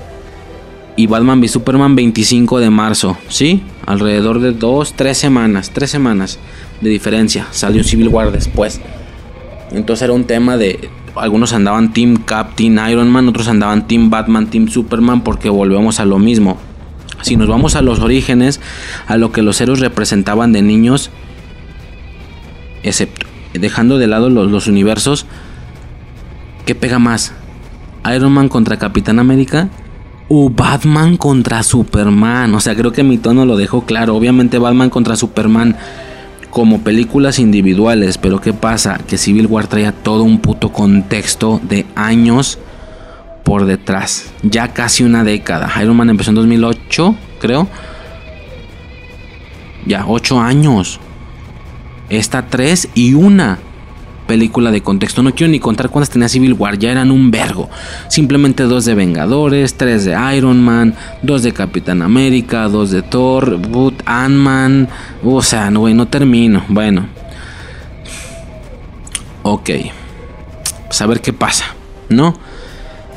y 0.99 1.07
Batman 1.07 1.41
v 1.41 1.47
Superman 1.47 1.95
25 1.95 2.59
de 2.59 2.71
marzo, 2.71 3.17
¿sí? 3.29 3.63
Alrededor 3.87 4.41
de 4.41 4.51
dos, 4.51 4.95
tres 4.95 5.17
semanas, 5.17 5.71
tres 5.73 5.91
semanas 5.91 6.41
de 6.81 6.91
diferencia. 6.91 7.47
Salió 7.53 7.85
Civil 7.85 8.09
War 8.09 8.33
después. 8.33 8.81
Entonces 9.71 10.03
era 10.03 10.13
un 10.13 10.25
tema 10.25 10.57
de. 10.57 10.91
Algunos 11.15 11.53
andaban 11.53 11.93
Team 11.93 12.17
Cap, 12.17 12.57
Team 12.57 12.79
Iron 12.91 13.09
Man, 13.11 13.29
otros 13.29 13.47
andaban 13.47 13.87
Team 13.87 14.11
Batman, 14.11 14.49
Team 14.49 14.69
Superman, 14.69 15.23
porque 15.23 15.49
volvemos 15.49 16.01
a 16.01 16.05
lo 16.05 16.19
mismo. 16.19 16.59
Si 17.23 17.37
nos 17.37 17.49
vamos 17.49 17.75
a 17.75 17.83
los 17.83 18.01
orígenes, 18.01 18.61
a 19.07 19.17
lo 19.17 19.33
que 19.33 19.43
los 19.43 19.61
héroes 19.61 19.81
representaban 19.81 20.53
de 20.53 20.63
niños, 20.63 21.11
excepto 22.83 23.27
dejando 23.55 23.99
de 23.99 24.07
lado 24.07 24.31
los, 24.31 24.67
universos, 24.67 25.27
¿Qué 26.67 26.75
pega 26.75 26.99
más? 26.99 27.33
¿Iron 28.15 28.31
Man 28.31 28.51
contra 28.51 28.77
Capitán 28.77 29.19
América? 29.19 29.71
¿O 30.29 30.51
Batman 30.51 31.17
contra 31.17 31.63
Superman? 31.63 32.55
O 32.55 32.61
sea, 32.61 32.77
creo 32.77 32.93
que 32.93 33.03
mi 33.03 33.17
tono 33.17 33.47
lo 33.47 33.57
dejó 33.57 33.87
claro. 33.87 34.15
Obviamente 34.15 34.59
Batman 34.59 34.91
contra 34.91 35.17
Superman 35.17 35.77
como 36.51 36.83
películas 36.83 37.39
individuales. 37.39 38.19
Pero 38.19 38.43
¿qué 38.43 38.53
pasa? 38.53 38.99
Que 38.99 39.17
Civil 39.17 39.47
War 39.47 39.67
traía 39.67 39.93
todo 39.93 40.25
un 40.25 40.41
puto 40.41 40.71
contexto 40.71 41.59
de 41.67 41.87
años 41.95 42.59
por 43.49 43.65
detrás. 43.65 44.31
Ya 44.43 44.69
casi 44.75 45.05
una 45.05 45.25
década. 45.25 45.73
Iron 45.83 45.97
Man 45.97 46.11
empezó 46.11 46.31
en 46.31 46.37
2008, 46.37 47.17
creo. 47.41 47.67
Ya, 49.87 50.05
8 50.07 50.39
años. 50.39 51.01
Esta 52.11 52.47
3 52.47 52.91
y 52.95 53.15
una 53.15 53.59
película 54.27 54.71
de 54.71 54.83
contexto. 54.83 55.23
No 55.23 55.35
quiero 55.35 55.51
ni 55.51 55.61
contar 55.61 55.89
cuántas 55.89 56.11
tenía 56.11 56.29
Civil 56.29 56.53
War, 56.53 56.79
ya 56.79 56.91
eran 56.91 57.11
un 57.11 57.31
vergo. 57.31 57.71
Simplemente 58.09 58.65
dos 58.65 58.85
de 58.85 58.95
Vengadores, 58.95 59.75
tres 59.79 60.05
de 60.05 60.15
Iron 60.37 60.63
Man, 60.63 60.95
dos 61.23 61.43
de 61.43 61.53
Capitán 61.53 62.03
América, 62.03 62.69
dos 62.69 62.91
de 62.91 63.01
Thor, 63.01 63.59
Ant-Man. 64.05 64.89
O 65.25 65.41
sea, 65.41 65.71
no, 65.71 65.89
no 65.89 66.07
termino. 66.07 66.63
Bueno. 66.69 67.09
Ok. 69.43 69.71
Pues 70.87 71.01
a 71.01 71.07
ver 71.07 71.23
qué 71.23 71.33
pasa, 71.33 71.65
¿no? 72.11 72.48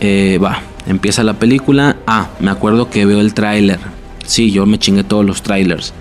Eh, 0.03 0.39
va, 0.43 0.61
empieza 0.87 1.23
la 1.23 1.35
película. 1.35 1.97
Ah, 2.07 2.29
me 2.39 2.49
acuerdo 2.49 2.89
que 2.89 3.05
veo 3.05 3.21
el 3.21 3.35
tráiler. 3.35 3.79
Sí, 4.25 4.51
yo 4.51 4.65
me 4.65 4.79
chingué 4.79 5.03
todos 5.03 5.23
los 5.23 5.43
trailers. 5.43 5.93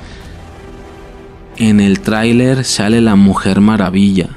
En 1.59 1.81
el 1.81 2.01
tráiler 2.01 2.65
sale 2.65 3.03
la 3.03 3.15
Mujer 3.15 3.61
Maravilla. 3.61 4.31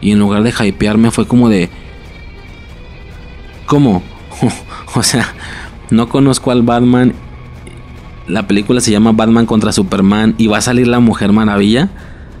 Y 0.00 0.10
en 0.10 0.18
lugar 0.18 0.42
de 0.42 0.52
hypearme 0.52 1.12
fue 1.12 1.26
como 1.28 1.48
de... 1.48 1.70
¿Cómo? 3.66 4.02
o 4.94 5.02
sea, 5.02 5.32
no 5.90 6.08
conozco 6.08 6.50
al 6.50 6.62
Batman. 6.62 7.14
La 8.26 8.48
película 8.48 8.80
se 8.80 8.90
llama 8.90 9.12
Batman 9.12 9.46
contra 9.46 9.72
Superman 9.72 10.34
y 10.38 10.48
va 10.48 10.58
a 10.58 10.62
salir 10.62 10.88
la 10.88 10.98
Mujer 10.98 11.32
Maravilla. 11.32 11.90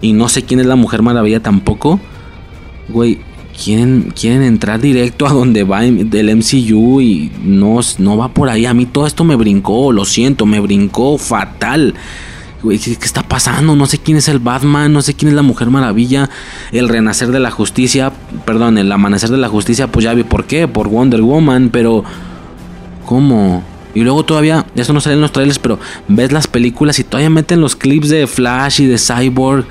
Y 0.00 0.12
no 0.12 0.28
sé 0.28 0.44
quién 0.44 0.58
es 0.58 0.66
la 0.66 0.74
Mujer 0.74 1.02
Maravilla 1.02 1.40
tampoco. 1.40 2.00
Güey, 2.88 3.20
quieren, 3.62 4.12
quieren 4.18 4.42
entrar 4.42 4.80
directo 4.80 5.26
a 5.26 5.32
donde 5.32 5.64
va 5.64 5.80
del 5.82 6.36
MCU 6.36 7.00
y 7.00 7.32
no, 7.42 7.80
no 7.98 8.16
va 8.16 8.28
por 8.28 8.48
ahí. 8.48 8.66
A 8.66 8.74
mí 8.74 8.86
todo 8.86 9.06
esto 9.06 9.24
me 9.24 9.36
brincó, 9.36 9.92
lo 9.92 10.04
siento, 10.04 10.46
me 10.46 10.60
brincó 10.60 11.18
fatal. 11.18 11.94
¿qué, 12.62 12.74
está 12.74 13.22
pasando? 13.22 13.76
No 13.76 13.86
sé 13.86 13.98
quién 13.98 14.16
es 14.16 14.28
el 14.28 14.38
Batman, 14.38 14.92
no 14.92 15.02
sé 15.02 15.14
quién 15.14 15.28
es 15.30 15.34
la 15.34 15.42
Mujer 15.42 15.70
Maravilla, 15.70 16.30
el 16.72 16.88
renacer 16.88 17.28
de 17.28 17.40
la 17.40 17.50
justicia, 17.50 18.12
perdón, 18.44 18.78
el 18.78 18.90
amanecer 18.90 19.30
de 19.30 19.38
la 19.38 19.48
justicia, 19.48 19.86
pues 19.86 20.04
ya 20.04 20.14
vi 20.14 20.24
por 20.24 20.44
qué, 20.44 20.68
por 20.68 20.88
Wonder 20.88 21.22
Woman, 21.22 21.70
pero 21.70 22.04
¿cómo? 23.04 23.62
Y 23.94 24.00
luego 24.00 24.24
todavía, 24.24 24.66
eso 24.74 24.92
no 24.92 25.00
sale 25.00 25.14
en 25.14 25.22
los 25.22 25.32
trailers, 25.32 25.58
pero 25.58 25.78
ves 26.08 26.32
las 26.32 26.46
películas 26.46 26.98
y 26.98 27.04
todavía 27.04 27.30
meten 27.30 27.60
los 27.60 27.76
clips 27.76 28.08
de 28.08 28.26
Flash 28.26 28.82
y 28.82 28.86
de 28.86 28.98
Cyborg, 28.98 29.64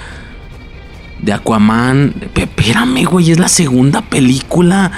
de 1.21 1.33
Aquaman. 1.33 2.13
Espérame, 2.35 3.05
güey, 3.05 3.31
es 3.31 3.39
la 3.39 3.47
segunda 3.47 4.01
película. 4.01 4.91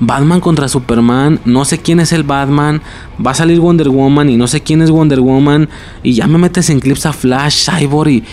Batman 0.00 0.40
contra 0.40 0.68
Superman, 0.68 1.40
no 1.44 1.64
sé 1.64 1.78
quién 1.78 2.00
es 2.00 2.12
el 2.12 2.24
Batman, 2.24 2.82
va 3.24 3.30
a 3.30 3.34
salir 3.34 3.60
Wonder 3.60 3.88
Woman 3.88 4.28
y 4.28 4.36
no 4.36 4.48
sé 4.48 4.60
quién 4.60 4.82
es 4.82 4.90
Wonder 4.90 5.20
Woman 5.20 5.68
y 6.02 6.14
ya 6.14 6.26
me 6.26 6.36
metes 6.36 6.68
en 6.70 6.80
clips 6.80 7.06
a 7.06 7.12
Flash, 7.12 7.68
Cyborg 7.70 8.10
y... 8.10 8.24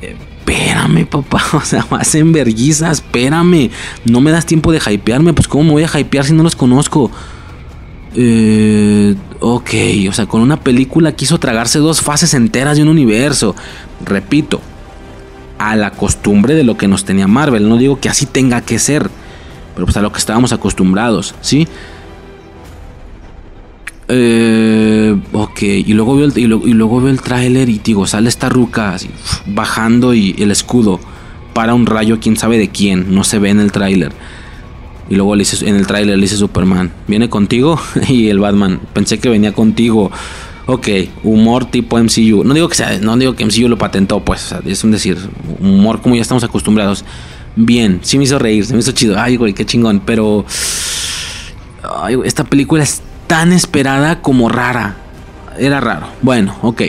Espérame, 0.00 1.06
papá, 1.06 1.42
o 1.52 1.60
sea, 1.60 1.86
vas 1.90 2.14
en 2.14 2.32
verguiza, 2.32 2.90
espérame. 2.90 3.70
No 4.06 4.20
me 4.20 4.30
das 4.30 4.46
tiempo 4.46 4.72
de 4.72 4.80
hypearme, 4.80 5.34
pues 5.34 5.46
cómo 5.46 5.64
me 5.64 5.70
voy 5.72 5.82
a 5.84 5.98
hypear 6.00 6.24
si 6.24 6.32
no 6.32 6.42
los 6.42 6.56
conozco. 6.56 7.10
Eh, 8.14 9.14
ok, 9.40 9.70
o 10.08 10.12
sea, 10.12 10.26
con 10.26 10.40
una 10.40 10.58
película 10.58 11.12
quiso 11.12 11.38
tragarse 11.38 11.78
dos 11.78 12.00
fases 12.00 12.32
enteras 12.32 12.76
de 12.76 12.82
un 12.82 12.88
universo. 12.88 13.54
Repito, 14.04 14.62
a 15.58 15.76
la 15.76 15.90
costumbre 15.90 16.54
de 16.54 16.64
lo 16.64 16.76
que 16.76 16.88
nos 16.88 17.04
tenía 17.04 17.26
Marvel. 17.26 17.68
No 17.68 17.76
digo 17.76 18.00
que 18.00 18.08
así 18.08 18.26
tenga 18.26 18.60
que 18.60 18.78
ser 18.78 19.10
pero 19.78 19.86
pues 19.86 19.96
a 19.96 20.02
lo 20.02 20.10
que 20.10 20.18
estábamos 20.18 20.52
acostumbrados, 20.52 21.36
¿sí? 21.40 21.68
Eh, 24.08 25.16
ok, 25.32 25.62
y 25.62 25.92
luego 25.92 26.16
veo 26.16 26.24
el, 26.24 26.36
y, 26.36 26.46
luego 26.48 27.00
veo 27.00 27.10
el 27.10 27.22
tráiler 27.22 27.68
y 27.68 27.78
digo, 27.78 28.04
sale 28.04 28.28
esta 28.28 28.48
ruca 28.48 28.96
bajando 29.46 30.14
y 30.14 30.34
el 30.40 30.50
escudo 30.50 30.98
para 31.54 31.74
un 31.74 31.86
rayo, 31.86 32.18
quién 32.20 32.36
sabe 32.36 32.58
de 32.58 32.70
quién, 32.70 33.14
no 33.14 33.22
se 33.22 33.38
ve 33.38 33.50
en 33.50 33.60
el 33.60 33.70
tráiler. 33.70 34.10
Y 35.08 35.14
luego 35.14 35.36
dice, 35.36 35.68
en 35.68 35.76
el 35.76 35.86
tráiler 35.86 36.16
le 36.16 36.22
dice 36.22 36.36
Superman, 36.36 36.90
¿viene 37.06 37.30
contigo? 37.30 37.80
y 38.08 38.30
el 38.30 38.40
Batman, 38.40 38.80
pensé 38.92 39.20
que 39.20 39.28
venía 39.28 39.52
contigo. 39.52 40.10
Ok, 40.70 40.86
humor 41.24 41.64
tipo 41.64 41.98
MCU. 41.98 42.44
No 42.44 42.52
digo 42.52 42.68
que 42.68 42.74
sea, 42.74 42.98
no 43.00 43.16
digo 43.16 43.34
que 43.34 43.42
MCU 43.42 43.68
lo 43.68 43.78
patentó, 43.78 44.20
pues, 44.20 44.54
es 44.66 44.84
un 44.84 44.90
decir, 44.90 45.16
humor 45.60 46.02
como 46.02 46.14
ya 46.14 46.20
estamos 46.20 46.44
acostumbrados 46.44 47.06
bien. 47.56 48.00
Sí 48.02 48.18
me 48.18 48.24
hizo 48.24 48.38
reír, 48.38 48.66
se 48.66 48.74
me 48.74 48.80
hizo 48.80 48.92
chido. 48.92 49.18
Ay, 49.18 49.36
güey, 49.36 49.54
qué 49.54 49.64
chingón. 49.64 50.02
Pero. 50.04 50.44
Ay, 52.02 52.16
esta 52.22 52.44
película 52.44 52.82
es 52.82 53.00
tan 53.26 53.52
esperada 53.52 54.20
como 54.20 54.50
rara. 54.50 54.96
Era 55.58 55.80
raro. 55.80 56.08
Bueno, 56.20 56.54
ok. 56.60 56.82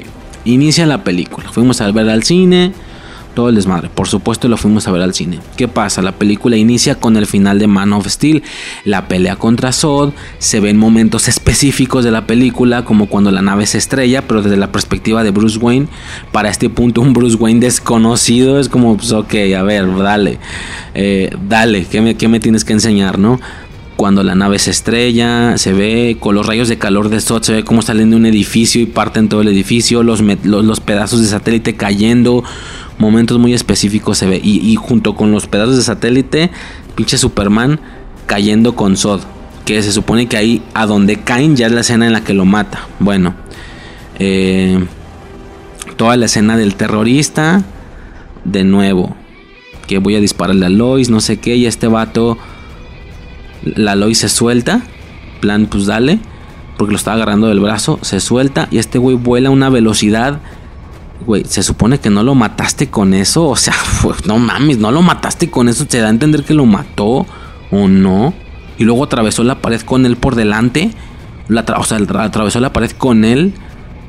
Inicia 0.43 0.85
la 0.85 1.05
película. 1.05 1.49
Fuimos 1.49 1.79
a 1.79 1.89
ver 1.91 2.09
al 2.09 2.23
cine 2.23 2.73
todo 3.33 3.49
el 3.49 3.55
desmadre. 3.55 3.89
Por 3.89 4.07
supuesto 4.07 4.47
lo 4.47 4.57
fuimos 4.57 4.87
a 4.87 4.91
ver 4.91 5.01
al 5.01 5.13
cine. 5.13 5.39
¿Qué 5.55 5.67
pasa? 5.67 6.01
La 6.01 6.13
película 6.13 6.57
inicia 6.57 6.95
con 6.95 7.17
el 7.17 7.25
final 7.25 7.59
de 7.59 7.67
Man 7.67 7.93
of 7.93 8.07
Steel, 8.07 8.43
la 8.85 9.07
pelea 9.07 9.35
contra 9.35 9.71
Zod, 9.71 10.11
se 10.39 10.59
ven 10.59 10.77
momentos 10.77 11.27
específicos 11.27 12.03
de 12.03 12.11
la 12.11 12.27
película 12.27 12.85
como 12.85 13.07
cuando 13.07 13.31
la 13.31 13.41
nave 13.41 13.65
se 13.65 13.77
estrella, 13.77 14.27
pero 14.27 14.41
desde 14.41 14.57
la 14.57 14.71
perspectiva 14.71 15.23
de 15.23 15.31
Bruce 15.31 15.57
Wayne. 15.57 15.87
Para 16.31 16.49
este 16.49 16.69
punto 16.69 17.01
un 17.01 17.13
Bruce 17.13 17.37
Wayne 17.37 17.59
desconocido 17.59 18.59
es 18.59 18.69
como, 18.69 18.97
pues 18.97 19.11
ok, 19.11 19.33
a 19.57 19.63
ver, 19.63 19.97
dale, 19.97 20.39
eh, 20.93 21.29
dale, 21.47 21.85
¿qué 21.85 22.01
me, 22.01 22.15
me 22.27 22.39
tienes 22.39 22.65
que 22.65 22.73
enseñar, 22.73 23.19
no? 23.19 23.39
cuando 23.99 24.23
la 24.23 24.33
nave 24.33 24.59
se 24.59 24.71
estrella, 24.71 25.57
se 25.57 25.73
ve 25.73 26.15
con 26.21 26.33
los 26.33 26.45
rayos 26.45 26.69
de 26.69 26.77
calor 26.77 27.09
de 27.09 27.19
Zod, 27.19 27.43
se 27.43 27.51
ve 27.51 27.63
cómo 27.65 27.81
salen 27.81 28.11
de 28.11 28.15
un 28.15 28.25
edificio 28.25 28.81
y 28.81 28.85
parten 28.85 29.27
todo 29.27 29.41
el 29.41 29.49
edificio, 29.49 30.03
los, 30.03 30.21
los, 30.21 30.79
pedazos 30.79 31.21
de 31.21 31.27
satélite 31.27 31.75
cayendo, 31.75 32.45
momentos 32.99 33.39
muy 33.39 33.53
específicos 33.53 34.19
se 34.19 34.27
ve. 34.27 34.39
Y, 34.43 34.75
junto 34.75 35.15
con 35.15 35.31
los 35.31 35.47
pedazos 35.47 35.77
de 35.77 35.83
satélite, 35.83 36.51
pinche 36.95 37.17
Superman 37.17 37.79
cayendo 38.27 38.75
con 38.75 38.95
Zod. 38.95 39.21
Que 39.65 39.81
se 39.81 39.91
supone 39.91 40.27
que 40.27 40.37
ahí 40.37 40.61
a 40.73 40.85
donde 40.85 41.17
caen 41.17 41.55
ya 41.55 41.67
es 41.67 41.71
la 41.71 41.81
escena 41.81 42.05
en 42.05 42.13
la 42.13 42.23
que 42.23 42.33
lo 42.33 42.45
mata. 42.45 42.87
Bueno, 42.99 43.33
eh, 44.19 44.85
toda 45.95 46.17
la 46.17 46.25
escena 46.25 46.57
del 46.57 46.75
terrorista. 46.75 47.63
De 48.45 48.63
nuevo, 48.63 49.15
que 49.85 49.99
voy 49.99 50.15
a 50.15 50.21
dispararle 50.21 50.65
a 50.65 50.69
Lois, 50.69 51.09
no 51.09 51.19
sé 51.19 51.37
qué. 51.37 51.55
Y 51.55 51.65
este 51.65 51.87
vato, 51.87 52.37
la 53.63 53.95
Lois 53.95 54.19
se 54.19 54.29
suelta. 54.29 54.81
Plan, 55.39 55.67
pues 55.67 55.85
dale. 55.85 56.19
Porque 56.77 56.93
lo 56.93 56.97
estaba 56.97 57.15
agarrando 57.15 57.47
del 57.47 57.59
brazo. 57.59 57.99
Se 58.01 58.19
suelta 58.19 58.67
y 58.71 58.77
este 58.77 58.97
güey 58.97 59.15
vuela 59.17 59.49
a 59.49 59.51
una 59.51 59.69
velocidad 59.69 60.39
güey, 61.25 61.43
se 61.45 61.63
supone 61.63 61.99
que 61.99 62.09
no 62.09 62.23
lo 62.23 62.35
mataste 62.35 62.89
con 62.89 63.13
eso. 63.13 63.47
O 63.47 63.55
sea, 63.55 63.75
no 64.25 64.37
mames, 64.37 64.77
no 64.77 64.91
lo 64.91 65.01
mataste 65.01 65.49
con 65.49 65.69
eso. 65.69 65.85
¿Se 65.87 65.99
da 65.99 66.07
a 66.07 66.11
entender 66.11 66.43
que 66.43 66.53
lo 66.53 66.65
mató 66.65 67.25
o 67.71 67.87
no? 67.87 68.33
Y 68.77 68.83
luego 68.83 69.03
atravesó 69.03 69.43
la 69.43 69.61
pared 69.61 69.81
con 69.81 70.05
él 70.05 70.15
por 70.15 70.35
delante. 70.35 70.91
La 71.47 71.65
o 71.77 71.83
sea, 71.83 71.97
atravesó 71.97 72.59
la 72.59 72.71
pared 72.71 72.91
con 72.91 73.25
él. 73.25 73.53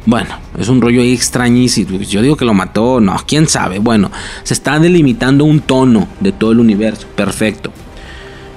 Bueno, 0.06 0.30
es 0.58 0.68
un 0.68 0.80
rollo 0.80 1.02
ahí 1.02 1.12
extrañísimo. 1.12 1.98
Yo 1.98 2.22
digo 2.22 2.36
que 2.36 2.44
lo 2.44 2.54
mató, 2.54 3.00
no, 3.00 3.16
quién 3.26 3.48
sabe. 3.48 3.78
Bueno, 3.78 4.10
se 4.44 4.54
está 4.54 4.78
delimitando 4.78 5.44
un 5.44 5.60
tono 5.60 6.08
de 6.20 6.32
todo 6.32 6.52
el 6.52 6.60
universo. 6.60 7.06
Perfecto. 7.14 7.72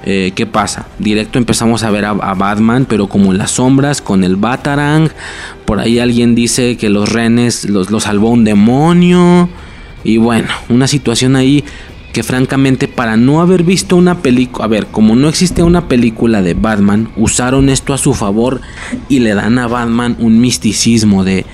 Eh, 0.06 0.32
¿Qué 0.34 0.44
pasa? 0.44 0.86
Directo 0.98 1.38
empezamos 1.38 1.82
a 1.82 1.90
ver 1.90 2.04
a, 2.04 2.12
Batman, 2.12 2.86
pero 2.86 3.08
como 3.08 3.32
en 3.32 3.38
las 3.38 3.52
sombras, 3.52 4.02
con 4.02 4.22
el 4.22 4.36
Batarang. 4.36 5.08
Por 5.64 5.80
ahí 5.80 5.98
alguien 5.98 6.34
dice 6.34 6.76
que 6.76 6.90
los 6.90 7.10
renes 7.10 7.64
los, 7.64 7.90
los 7.90 8.02
salvó 8.02 8.28
un 8.28 8.44
demonio. 8.44 9.48
Y 10.04 10.18
bueno, 10.18 10.48
una 10.68 10.86
situación 10.86 11.36
ahí 11.36 11.64
que 12.14 12.22
francamente 12.22 12.86
para 12.86 13.16
no 13.16 13.40
haber 13.40 13.64
visto 13.64 13.96
una 13.96 14.22
película, 14.22 14.64
a 14.64 14.68
ver, 14.68 14.86
como 14.86 15.16
no 15.16 15.28
existe 15.28 15.64
una 15.64 15.88
película 15.88 16.42
de 16.42 16.54
Batman, 16.54 17.10
usaron 17.16 17.68
esto 17.68 17.92
a 17.92 17.98
su 17.98 18.14
favor 18.14 18.60
y 19.08 19.18
le 19.18 19.34
dan 19.34 19.58
a 19.58 19.66
Batman 19.66 20.16
un 20.20 20.40
misticismo 20.40 21.24
de... 21.24 21.44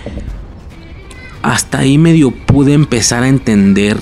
Hasta 1.40 1.78
ahí 1.78 1.96
medio 1.96 2.32
pude 2.32 2.74
empezar 2.74 3.22
a 3.22 3.28
entender 3.28 3.96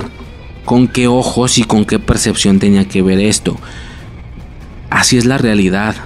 con 0.65 0.89
qué 0.89 1.07
ojos 1.07 1.59
y 1.59 1.62
con 1.62 1.85
qué 1.85 2.01
percepción 2.01 2.59
tenía 2.59 2.89
que 2.89 3.03
ver 3.03 3.20
esto. 3.20 3.57
Así 4.90 5.19
es 5.19 5.24
la 5.24 5.39
realidad. 5.39 5.97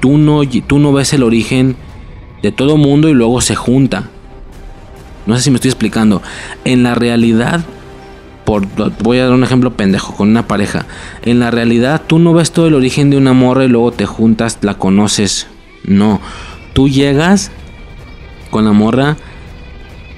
Tú 0.00 0.18
no, 0.18 0.42
tú 0.66 0.78
no 0.78 0.92
ves 0.92 1.12
el 1.12 1.22
origen 1.22 1.76
de 2.42 2.52
todo 2.52 2.76
mundo 2.76 3.08
y 3.08 3.14
luego 3.14 3.40
se 3.40 3.56
junta. 3.56 4.10
No 5.26 5.36
sé 5.36 5.42
si 5.42 5.50
me 5.50 5.56
estoy 5.56 5.70
explicando. 5.70 6.22
En 6.64 6.82
la 6.82 6.94
realidad, 6.94 7.60
por 8.44 8.66
voy 9.02 9.18
a 9.18 9.24
dar 9.24 9.34
un 9.34 9.44
ejemplo 9.44 9.76
pendejo 9.76 10.14
con 10.14 10.30
una 10.30 10.48
pareja. 10.48 10.86
En 11.22 11.38
la 11.38 11.50
realidad 11.50 12.02
tú 12.06 12.18
no 12.18 12.32
ves 12.32 12.52
todo 12.52 12.66
el 12.66 12.74
origen 12.74 13.10
de 13.10 13.16
una 13.16 13.32
morra 13.32 13.64
y 13.64 13.68
luego 13.68 13.92
te 13.92 14.06
juntas, 14.06 14.58
la 14.62 14.78
conoces. 14.78 15.48
No, 15.84 16.20
tú 16.72 16.88
llegas 16.88 17.50
con 18.50 18.64
la 18.64 18.72
morra 18.72 19.16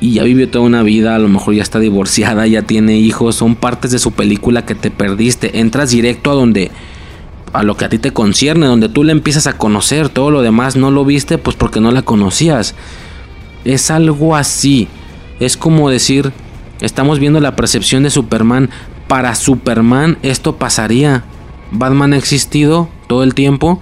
y 0.01 0.13
ya 0.15 0.23
vivió 0.23 0.49
toda 0.49 0.65
una 0.65 0.83
vida, 0.83 1.15
a 1.15 1.19
lo 1.19 1.29
mejor 1.29 1.55
ya 1.55 1.63
está 1.63 1.79
divorciada, 1.79 2.47
ya 2.47 2.63
tiene 2.63 2.97
hijos, 2.97 3.37
son 3.37 3.57
partes 3.57 3.91
de 3.91 3.99
su 3.99 4.13
película 4.13 4.65
que 4.65 4.75
te 4.75 4.91
perdiste. 4.91 5.59
Entras 5.61 5.91
directo 5.91 6.31
a 6.31 6.35
donde 6.35 6.71
a 7.53 7.63
lo 7.63 7.77
que 7.77 7.85
a 7.85 7.89
ti 7.89 7.99
te 7.99 8.13
concierne, 8.13 8.67
donde 8.67 8.89
tú 8.89 9.05
le 9.05 9.13
empiezas 9.13 9.47
a 9.47 9.57
conocer, 9.57 10.09
todo 10.09 10.31
lo 10.31 10.43
demás 10.43 10.77
no 10.77 10.91
lo 10.91 11.05
viste 11.05 11.39
pues 11.39 11.57
porque 11.57 11.81
no 11.81 11.91
la 11.91 12.03
conocías. 12.03 12.75
Es 13.65 13.91
algo 13.91 14.37
así. 14.37 14.89
Es 15.41 15.57
como 15.57 15.91
decir, 15.91 16.33
estamos 16.81 17.19
viendo 17.19 17.41
la 17.41 17.57
percepción 17.57 18.03
de 18.03 18.11
Superman. 18.11 18.71
Para 19.09 19.35
Superman 19.35 20.19
esto 20.23 20.57
pasaría. 20.57 21.25
Batman 21.73 22.13
ha 22.13 22.19
existido 22.19 22.89
todo 23.07 23.23
el 23.23 23.35
tiempo 23.35 23.81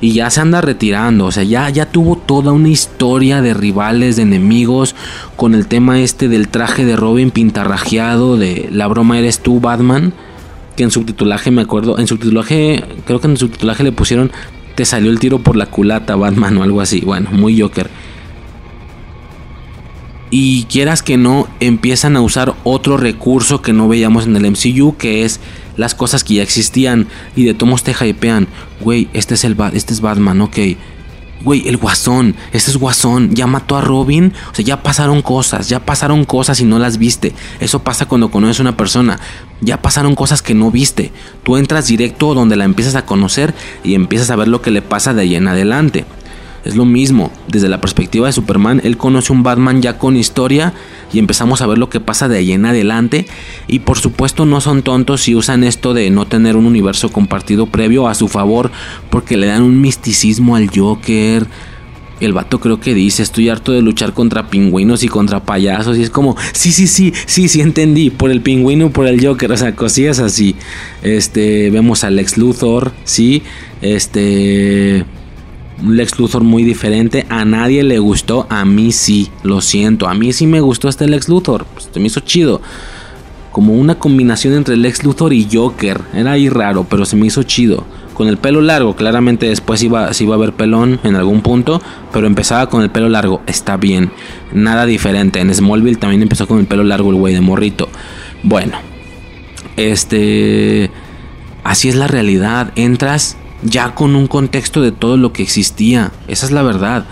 y 0.00 0.12
ya 0.12 0.30
se 0.30 0.40
anda 0.40 0.60
retirando. 0.60 1.26
O 1.26 1.32
sea, 1.32 1.44
ya, 1.44 1.70
ya 1.70 1.86
tuvo 1.86 2.16
toda 2.16 2.52
una 2.52 2.68
historia 2.68 3.40
de 3.40 3.54
rivales, 3.54 4.16
de 4.16 4.22
enemigos, 4.22 4.94
con 5.36 5.54
el 5.54 5.66
tema 5.66 6.00
este 6.00 6.28
del 6.28 6.48
traje 6.48 6.84
de 6.84 6.96
Robin 6.96 7.30
pintarrajeado, 7.30 8.36
de 8.36 8.68
la 8.70 8.86
broma 8.86 9.18
eres 9.18 9.40
tú, 9.40 9.60
Batman. 9.60 10.12
Que 10.76 10.82
en 10.82 10.90
subtitulaje 10.90 11.50
me 11.50 11.62
acuerdo, 11.62 11.98
en 11.98 12.06
subtitulaje, 12.06 12.84
creo 13.06 13.20
que 13.20 13.28
en 13.28 13.36
subtitulaje 13.36 13.84
le 13.84 13.92
pusieron 13.92 14.32
te 14.74 14.84
salió 14.84 15.10
el 15.10 15.18
tiro 15.18 15.38
por 15.38 15.56
la 15.56 15.66
culata, 15.66 16.16
Batman 16.16 16.56
o 16.58 16.62
algo 16.62 16.80
así. 16.80 17.00
Bueno, 17.00 17.30
muy 17.32 17.60
Joker. 17.60 17.90
Y 20.30 20.64
quieras 20.64 21.02
que 21.02 21.16
no, 21.16 21.48
empiezan 21.60 22.16
a 22.16 22.20
usar 22.20 22.54
otro 22.64 22.96
recurso 22.96 23.62
que 23.62 23.72
no 23.72 23.86
veíamos 23.88 24.26
en 24.26 24.34
el 24.34 24.50
MCU, 24.50 24.96
que 24.96 25.24
es 25.24 25.38
las 25.76 25.94
cosas 25.94 26.24
que 26.24 26.34
ya 26.34 26.42
existían 26.42 27.06
y 27.36 27.44
de 27.44 27.54
tomos 27.54 27.84
te 27.84 27.92
hypean. 27.92 28.48
Güey, 28.80 29.08
este 29.12 29.34
es 29.34 29.44
el 29.44 29.56
este 29.72 29.92
es 29.92 30.00
Batman, 30.00 30.40
ok. 30.40 30.58
Güey, 31.44 31.68
el 31.68 31.76
guasón, 31.76 32.36
este 32.52 32.70
es 32.70 32.78
guasón, 32.78 33.34
ya 33.34 33.46
mató 33.46 33.76
a 33.76 33.82
Robin, 33.82 34.32
o 34.50 34.54
sea, 34.54 34.64
ya 34.64 34.82
pasaron 34.82 35.20
cosas, 35.20 35.68
ya 35.68 35.84
pasaron 35.84 36.24
cosas 36.24 36.58
y 36.60 36.64
no 36.64 36.78
las 36.78 36.96
viste. 36.96 37.34
Eso 37.60 37.80
pasa 37.80 38.06
cuando 38.06 38.30
conoces 38.30 38.60
a 38.60 38.62
una 38.62 38.78
persona, 38.78 39.20
ya 39.60 39.82
pasaron 39.82 40.14
cosas 40.14 40.40
que 40.40 40.54
no 40.54 40.70
viste. 40.70 41.12
Tú 41.42 41.58
entras 41.58 41.86
directo 41.86 42.32
donde 42.32 42.56
la 42.56 42.64
empiezas 42.64 42.94
a 42.94 43.04
conocer 43.04 43.54
y 43.82 43.94
empiezas 43.94 44.30
a 44.30 44.36
ver 44.36 44.48
lo 44.48 44.62
que 44.62 44.70
le 44.70 44.80
pasa 44.80 45.12
de 45.12 45.20
ahí 45.20 45.34
en 45.34 45.46
adelante. 45.46 46.06
Es 46.64 46.76
lo 46.76 46.86
mismo, 46.86 47.30
desde 47.46 47.68
la 47.68 47.82
perspectiva 47.82 48.26
de 48.26 48.32
Superman, 48.32 48.80
él 48.84 48.96
conoce 48.96 49.34
un 49.34 49.42
Batman 49.42 49.82
ya 49.82 49.98
con 49.98 50.16
historia 50.16 50.72
y 51.12 51.18
empezamos 51.18 51.60
a 51.60 51.66
ver 51.66 51.76
lo 51.76 51.90
que 51.90 52.00
pasa 52.00 52.26
de 52.26 52.38
ahí 52.38 52.52
en 52.52 52.64
adelante. 52.64 53.26
Y 53.68 53.80
por 53.80 53.98
supuesto 53.98 54.46
no 54.46 54.62
son 54.62 54.82
tontos 54.82 55.20
si 55.20 55.34
usan 55.34 55.62
esto 55.62 55.92
de 55.92 56.08
no 56.08 56.26
tener 56.26 56.56
un 56.56 56.64
universo 56.64 57.12
compartido 57.12 57.66
previo 57.66 58.08
a 58.08 58.14
su 58.14 58.28
favor 58.28 58.70
porque 59.10 59.36
le 59.36 59.46
dan 59.46 59.62
un 59.62 59.78
misticismo 59.82 60.56
al 60.56 60.70
Joker. 60.74 61.46
El 62.20 62.32
vato 62.32 62.58
creo 62.60 62.80
que 62.80 62.94
dice, 62.94 63.22
estoy 63.22 63.50
harto 63.50 63.72
de 63.72 63.82
luchar 63.82 64.14
contra 64.14 64.48
pingüinos 64.48 65.02
y 65.02 65.08
contra 65.08 65.44
payasos. 65.44 65.98
Y 65.98 66.02
es 66.02 66.08
como, 66.08 66.34
sí, 66.54 66.72
sí, 66.72 66.86
sí, 66.86 67.12
sí, 67.26 67.48
sí 67.48 67.60
entendí. 67.60 68.08
Por 68.08 68.30
el 68.30 68.40
pingüino, 68.40 68.90
por 68.90 69.06
el 69.06 69.22
Joker. 69.22 69.52
O 69.52 69.56
sea, 69.58 69.74
cosillas 69.74 70.18
así. 70.18 70.56
Este, 71.02 71.70
vemos 71.70 72.04
al 72.04 72.18
ex 72.18 72.38
Luthor, 72.38 72.92
sí. 73.04 73.42
Este 73.82 75.04
un 75.84 75.96
Lex 75.96 76.18
Luthor 76.18 76.42
muy 76.42 76.64
diferente. 76.64 77.26
A 77.28 77.44
nadie 77.44 77.82
le 77.82 77.98
gustó, 77.98 78.46
a 78.50 78.64
mí 78.64 78.92
sí, 78.92 79.30
lo 79.42 79.60
siento. 79.60 80.08
A 80.08 80.14
mí 80.14 80.32
sí 80.32 80.46
me 80.46 80.60
gustó 80.60 80.88
este 80.88 81.06
Lex 81.06 81.28
Luthor, 81.28 81.66
pues, 81.66 81.90
me 81.94 82.06
hizo 82.06 82.20
chido. 82.20 82.60
Como 83.52 83.74
una 83.74 83.96
combinación 83.96 84.54
entre 84.54 84.76
Lex 84.76 85.04
Luthor 85.04 85.32
y 85.32 85.48
Joker. 85.52 86.00
Era 86.12 86.32
ahí 86.32 86.48
raro, 86.48 86.86
pero 86.88 87.04
se 87.04 87.16
me 87.16 87.26
hizo 87.26 87.42
chido. 87.42 87.84
Con 88.14 88.28
el 88.28 88.36
pelo 88.36 88.60
largo, 88.60 88.94
claramente 88.94 89.46
después 89.46 89.82
iba, 89.82 90.10
iba 90.18 90.34
a 90.34 90.36
haber 90.36 90.52
pelón 90.52 91.00
en 91.02 91.16
algún 91.16 91.42
punto, 91.42 91.82
pero 92.12 92.26
empezaba 92.26 92.68
con 92.68 92.82
el 92.82 92.90
pelo 92.90 93.08
largo, 93.08 93.42
está 93.46 93.76
bien. 93.76 94.10
Nada 94.52 94.86
diferente. 94.86 95.40
En 95.40 95.52
Smallville 95.52 95.96
también 95.96 96.22
empezó 96.22 96.46
con 96.46 96.60
el 96.60 96.66
pelo 96.66 96.84
largo 96.84 97.10
el 97.10 97.16
güey 97.16 97.34
de 97.34 97.40
morrito. 97.40 97.88
Bueno, 98.42 98.78
este... 99.76 100.90
Así 101.64 101.88
es 101.88 101.94
la 101.96 102.06
realidad. 102.06 102.72
Entras 102.76 103.38
ya 103.64 103.94
con 103.94 104.14
un 104.14 104.28
contexto 104.28 104.80
de 104.80 104.92
todo 104.92 105.16
lo 105.16 105.32
que 105.32 105.42
existía. 105.42 106.12
Esa 106.28 106.46
es 106.46 106.52
la 106.52 106.62
verdad. 106.62 107.06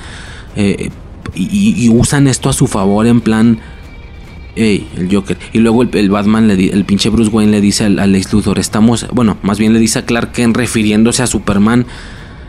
Eh, 0.55 0.91
y, 1.35 1.89
usan 1.89 2.29
esto 2.29 2.49
a 2.49 2.53
su 2.53 2.67
favor 2.67 3.07
en 3.07 3.21
plan... 3.21 3.59
Hey, 4.55 4.87
el 4.99 5.13
Joker. 5.13 5.39
Y 5.55 5.61
luego 5.61 5.83
el, 5.83 6.11
Batman, 6.11 6.47
le, 6.47 6.67
el 6.67 6.85
pinche 6.85 7.09
Bruce 7.09 7.31
Wayne 7.31 7.51
le 7.51 7.63
dice 7.63 7.87
al, 7.87 7.99
al 7.99 8.13
Luthor, 8.13 8.59
estamos, 8.59 9.07
bueno, 9.11 9.39
más 9.43 9.59
bien 9.59 9.73
le 9.73 9.79
dice 9.79 10.01
a 10.01 10.05
Clark 10.05 10.33
Kent 10.33 10.55
refiriéndose 10.55 11.23
a 11.23 11.27
Superman, 11.27 11.87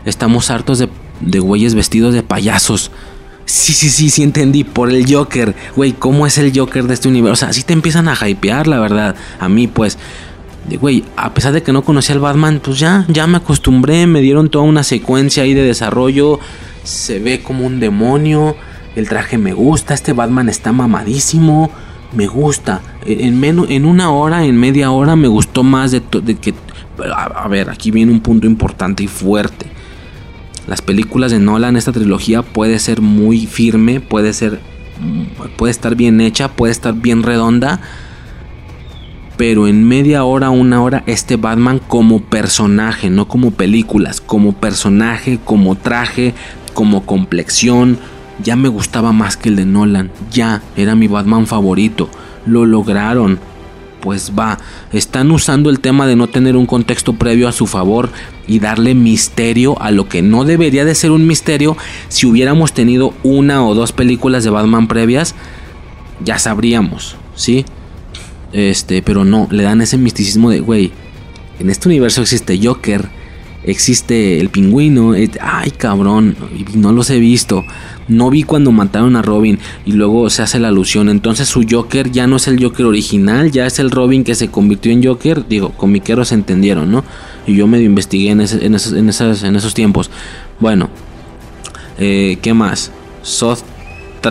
estamos 0.04 0.50
hartos 0.50 0.78
de, 0.78 0.90
de 1.22 1.38
güeyes 1.38 1.74
vestidos 1.74 2.12
de 2.12 2.22
payasos. 2.22 2.90
Sí, 3.46 3.72
sí, 3.72 3.88
sí, 3.88 4.10
sí 4.10 4.22
entendí. 4.22 4.64
Por 4.64 4.90
el 4.90 5.10
Joker. 5.10 5.54
Güey, 5.76 5.92
¿cómo 5.92 6.26
es 6.26 6.36
el 6.36 6.52
Joker 6.54 6.86
de 6.86 6.94
este 6.94 7.08
universo? 7.08 7.32
O 7.32 7.36
sea, 7.36 7.48
así 7.48 7.62
te 7.62 7.72
empiezan 7.72 8.08
a 8.08 8.28
hypear, 8.28 8.66
la 8.66 8.80
verdad. 8.80 9.16
A 9.38 9.48
mí, 9.48 9.66
pues 9.66 9.98
de 10.68 10.76
güey, 10.76 11.04
a 11.16 11.34
pesar 11.34 11.52
de 11.52 11.62
que 11.62 11.72
no 11.72 11.82
conocía 11.82 12.14
al 12.14 12.20
Batman, 12.20 12.60
pues 12.62 12.78
ya, 12.78 13.04
ya 13.08 13.26
me 13.26 13.36
acostumbré, 13.36 14.06
me 14.06 14.20
dieron 14.20 14.48
toda 14.48 14.64
una 14.64 14.82
secuencia 14.82 15.42
ahí 15.42 15.54
de 15.54 15.62
desarrollo, 15.62 16.40
se 16.84 17.18
ve 17.18 17.42
como 17.42 17.66
un 17.66 17.80
demonio, 17.80 18.56
el 18.96 19.08
traje 19.08 19.36
me 19.38 19.52
gusta, 19.52 19.94
este 19.94 20.12
Batman 20.12 20.48
está 20.48 20.72
mamadísimo, 20.72 21.70
me 22.12 22.26
gusta. 22.26 22.80
En, 23.04 23.38
menos, 23.38 23.68
en 23.70 23.84
una 23.84 24.10
hora, 24.10 24.44
en 24.44 24.58
media 24.58 24.90
hora 24.90 25.16
me 25.16 25.28
gustó 25.28 25.62
más 25.62 25.90
de, 25.90 26.00
que... 26.00 26.54
A, 27.14 27.48
ver, 27.48 27.70
aquí 27.70 27.90
viene 27.90 28.12
un 28.12 28.20
punto 28.20 28.46
importante 28.46 29.02
y 29.02 29.08
fuerte. 29.08 29.66
Las 30.66 30.80
películas 30.80 31.32
de 31.32 31.40
Nolan, 31.40 31.76
esta 31.76 31.92
trilogía 31.92 32.42
puede 32.42 32.78
ser 32.78 33.00
muy 33.00 33.46
firme, 33.46 34.00
puede 34.00 34.32
ser... 34.32 34.60
Puede 35.56 35.72
estar 35.72 35.96
bien 35.96 36.20
hecha, 36.20 36.48
puede 36.48 36.70
estar 36.70 36.94
bien 36.94 37.24
redonda 37.24 37.80
pero 39.36 39.66
en 39.66 39.86
media 39.86 40.24
hora, 40.24 40.50
una 40.50 40.82
hora, 40.82 41.02
este 41.06 41.36
Batman 41.36 41.80
como 41.80 42.20
personaje, 42.20 43.10
no 43.10 43.26
como 43.26 43.50
películas, 43.50 44.20
como 44.20 44.52
personaje, 44.52 45.38
como 45.44 45.76
traje, 45.76 46.34
como 46.72 47.04
complexión, 47.04 47.98
ya 48.42 48.56
me 48.56 48.68
gustaba 48.68 49.12
más 49.12 49.36
que 49.36 49.48
el 49.48 49.56
de 49.56 49.64
Nolan, 49.64 50.10
ya 50.30 50.62
era 50.76 50.94
mi 50.94 51.08
Batman 51.08 51.46
favorito, 51.46 52.08
lo 52.46 52.66
lograron. 52.66 53.38
Pues 54.00 54.32
va, 54.38 54.58
están 54.92 55.30
usando 55.30 55.70
el 55.70 55.80
tema 55.80 56.06
de 56.06 56.14
no 56.14 56.28
tener 56.28 56.58
un 56.58 56.66
contexto 56.66 57.14
previo 57.14 57.48
a 57.48 57.52
su 57.52 57.66
favor 57.66 58.10
y 58.46 58.58
darle 58.58 58.94
misterio 58.94 59.80
a 59.80 59.90
lo 59.90 60.10
que 60.10 60.20
no 60.20 60.44
debería 60.44 60.84
de 60.84 60.94
ser 60.94 61.10
un 61.10 61.26
misterio 61.26 61.74
si 62.08 62.26
hubiéramos 62.26 62.74
tenido 62.74 63.14
una 63.22 63.66
o 63.66 63.74
dos 63.74 63.92
películas 63.92 64.44
de 64.44 64.50
Batman 64.50 64.88
previas, 64.88 65.34
ya 66.22 66.38
sabríamos, 66.38 67.16
¿sí? 67.34 67.64
Este, 68.54 69.02
pero 69.02 69.24
no, 69.24 69.48
le 69.50 69.64
dan 69.64 69.80
ese 69.80 69.98
misticismo 69.98 70.48
de, 70.48 70.60
güey, 70.60 70.92
en 71.58 71.70
este 71.70 71.88
universo 71.88 72.22
existe 72.22 72.58
Joker, 72.62 73.08
existe 73.64 74.38
el 74.38 74.48
pingüino, 74.48 75.14
ay 75.40 75.70
cabrón, 75.72 76.36
no 76.74 76.92
los 76.92 77.10
he 77.10 77.18
visto. 77.18 77.64
No 78.06 78.30
vi 78.30 78.44
cuando 78.44 78.70
mataron 78.70 79.16
a 79.16 79.22
Robin 79.22 79.58
y 79.84 79.92
luego 79.92 80.30
se 80.30 80.42
hace 80.42 80.60
la 80.60 80.68
alusión. 80.68 81.08
Entonces 81.08 81.48
su 81.48 81.64
Joker 81.68 82.12
ya 82.12 82.28
no 82.28 82.36
es 82.36 82.46
el 82.46 82.62
Joker 82.62 82.86
original, 82.86 83.50
ya 83.50 83.66
es 83.66 83.80
el 83.80 83.90
Robin 83.90 84.22
que 84.22 84.36
se 84.36 84.48
convirtió 84.48 84.92
en 84.92 85.02
Joker. 85.02 85.48
Digo, 85.48 85.70
comiqueros 85.70 86.30
entendieron, 86.30 86.92
¿no? 86.92 87.02
Y 87.46 87.56
yo 87.56 87.66
medio 87.66 87.86
investigué 87.86 88.30
en, 88.30 88.40
en, 88.40 88.74
esos, 88.74 88.92
en, 88.92 89.08
en 89.46 89.56
esos 89.56 89.74
tiempos. 89.74 90.10
Bueno, 90.60 90.90
eh, 91.98 92.38
¿qué 92.42 92.54
más? 92.54 92.92
Soft 93.22 93.64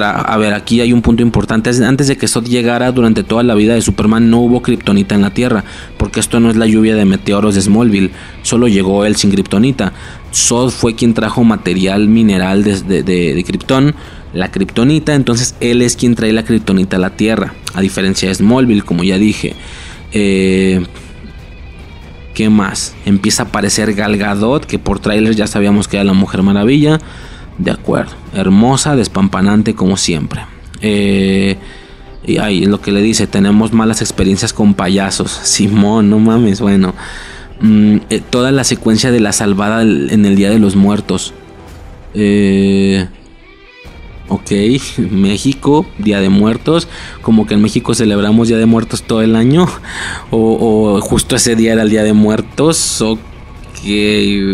a 0.01 0.37
ver, 0.37 0.53
aquí 0.53 0.81
hay 0.81 0.93
un 0.93 1.01
punto 1.01 1.21
importante. 1.21 1.69
Antes 1.69 2.07
de 2.07 2.17
que 2.17 2.27
Zod 2.27 2.45
llegara 2.45 2.91
durante 2.91 3.23
toda 3.23 3.43
la 3.43 3.53
vida 3.53 3.75
de 3.75 3.81
Superman 3.81 4.29
no 4.29 4.39
hubo 4.39 4.61
kriptonita 4.61 5.15
en 5.15 5.21
la 5.21 5.33
Tierra, 5.33 5.63
porque 5.97 6.19
esto 6.19 6.39
no 6.39 6.49
es 6.49 6.55
la 6.55 6.65
lluvia 6.65 6.95
de 6.95 7.05
meteoros 7.05 7.55
de 7.55 7.61
Smallville, 7.61 8.11
solo 8.41 8.67
llegó 8.67 9.05
él 9.05 9.15
sin 9.15 9.31
kriptonita. 9.31 9.93
Zod 10.33 10.71
fue 10.71 10.95
quien 10.95 11.13
trajo 11.13 11.43
material 11.43 12.07
mineral 12.07 12.63
de, 12.63 13.43
Krypton, 13.45 13.93
la 14.33 14.49
kriptonita, 14.49 15.13
entonces 15.13 15.55
él 15.59 15.81
es 15.81 15.95
quien 15.95 16.15
trae 16.15 16.33
la 16.33 16.43
kriptonita 16.43 16.97
a 16.97 16.99
la 16.99 17.11
Tierra, 17.11 17.53
a 17.73 17.81
diferencia 17.81 18.29
de 18.29 18.35
Smallville, 18.35 18.83
como 18.83 19.03
ya 19.03 19.17
dije. 19.17 19.55
Eh, 20.11 20.83
¿Qué 22.33 22.49
más? 22.49 22.95
Empieza 23.05 23.43
a 23.43 23.45
aparecer 23.47 23.93
Gal 23.93 24.17
Gadot, 24.17 24.65
que 24.65 24.79
por 24.79 24.99
trailer 24.99 25.35
ya 25.35 25.45
sabíamos 25.45 25.87
que 25.87 25.97
era 25.97 26.03
la 26.03 26.13
Mujer 26.13 26.41
Maravilla. 26.41 26.99
De 27.57 27.71
acuerdo. 27.71 28.13
Hermosa, 28.33 28.95
despampanante 28.95 29.75
como 29.75 29.97
siempre. 29.97 30.41
Eh, 30.81 31.57
y 32.25 32.37
ahí 32.37 32.65
lo 32.65 32.81
que 32.81 32.91
le 32.91 33.01
dice, 33.01 33.27
tenemos 33.27 33.73
malas 33.73 34.01
experiencias 34.01 34.53
con 34.53 34.73
payasos. 34.73 35.31
Simón, 35.43 36.09
no 36.09 36.19
mames, 36.19 36.61
bueno. 36.61 36.93
Mm, 37.59 37.97
eh, 38.09 38.21
toda 38.29 38.51
la 38.51 38.63
secuencia 38.63 39.11
de 39.11 39.19
la 39.19 39.31
salvada 39.31 39.81
en 39.83 40.25
el 40.25 40.35
Día 40.35 40.49
de 40.49 40.59
los 40.59 40.75
Muertos. 40.75 41.33
Eh, 42.13 43.07
ok, 44.27 44.51
México, 45.11 45.85
Día 45.97 46.19
de 46.19 46.29
Muertos, 46.29 46.87
como 47.21 47.45
que 47.45 47.53
en 47.53 47.61
México 47.61 47.93
celebramos 47.93 48.47
Día 48.47 48.57
de 48.57 48.65
Muertos 48.65 49.03
todo 49.03 49.21
el 49.21 49.35
año, 49.35 49.67
o, 50.31 50.95
o 50.97 51.01
justo 51.01 51.35
ese 51.35 51.55
día 51.55 51.73
era 51.73 51.83
el 51.83 51.89
Día 51.89 52.03
de 52.03 52.13
Muertos, 52.13 53.01
ok, 53.01 53.19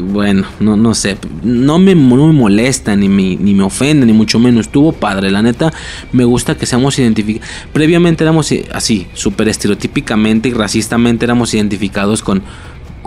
bueno, 0.01 0.45
no, 0.59 0.75
no 0.75 0.95
sé, 0.95 1.17
no 1.43 1.77
me, 1.79 1.93
no 1.95 2.27
me 2.27 2.33
molesta, 2.33 2.95
ni 2.95 3.09
me, 3.09 3.35
ni 3.35 3.53
me 3.53 3.63
ofende, 3.63 4.05
ni 4.05 4.13
mucho 4.13 4.39
menos, 4.39 4.67
estuvo 4.67 4.91
padre, 4.91 5.29
la 5.29 5.41
neta, 5.41 5.71
me 6.11 6.23
gusta 6.23 6.55
que 6.55 6.65
seamos 6.65 6.97
identificados, 6.97 7.47
previamente 7.71 8.23
éramos 8.23 8.51
así, 8.73 9.07
súper 9.13 9.49
estereotípicamente 9.49 10.49
y 10.49 10.53
racistamente 10.53 11.25
éramos 11.25 11.53
identificados 11.53 12.23
con 12.23 12.41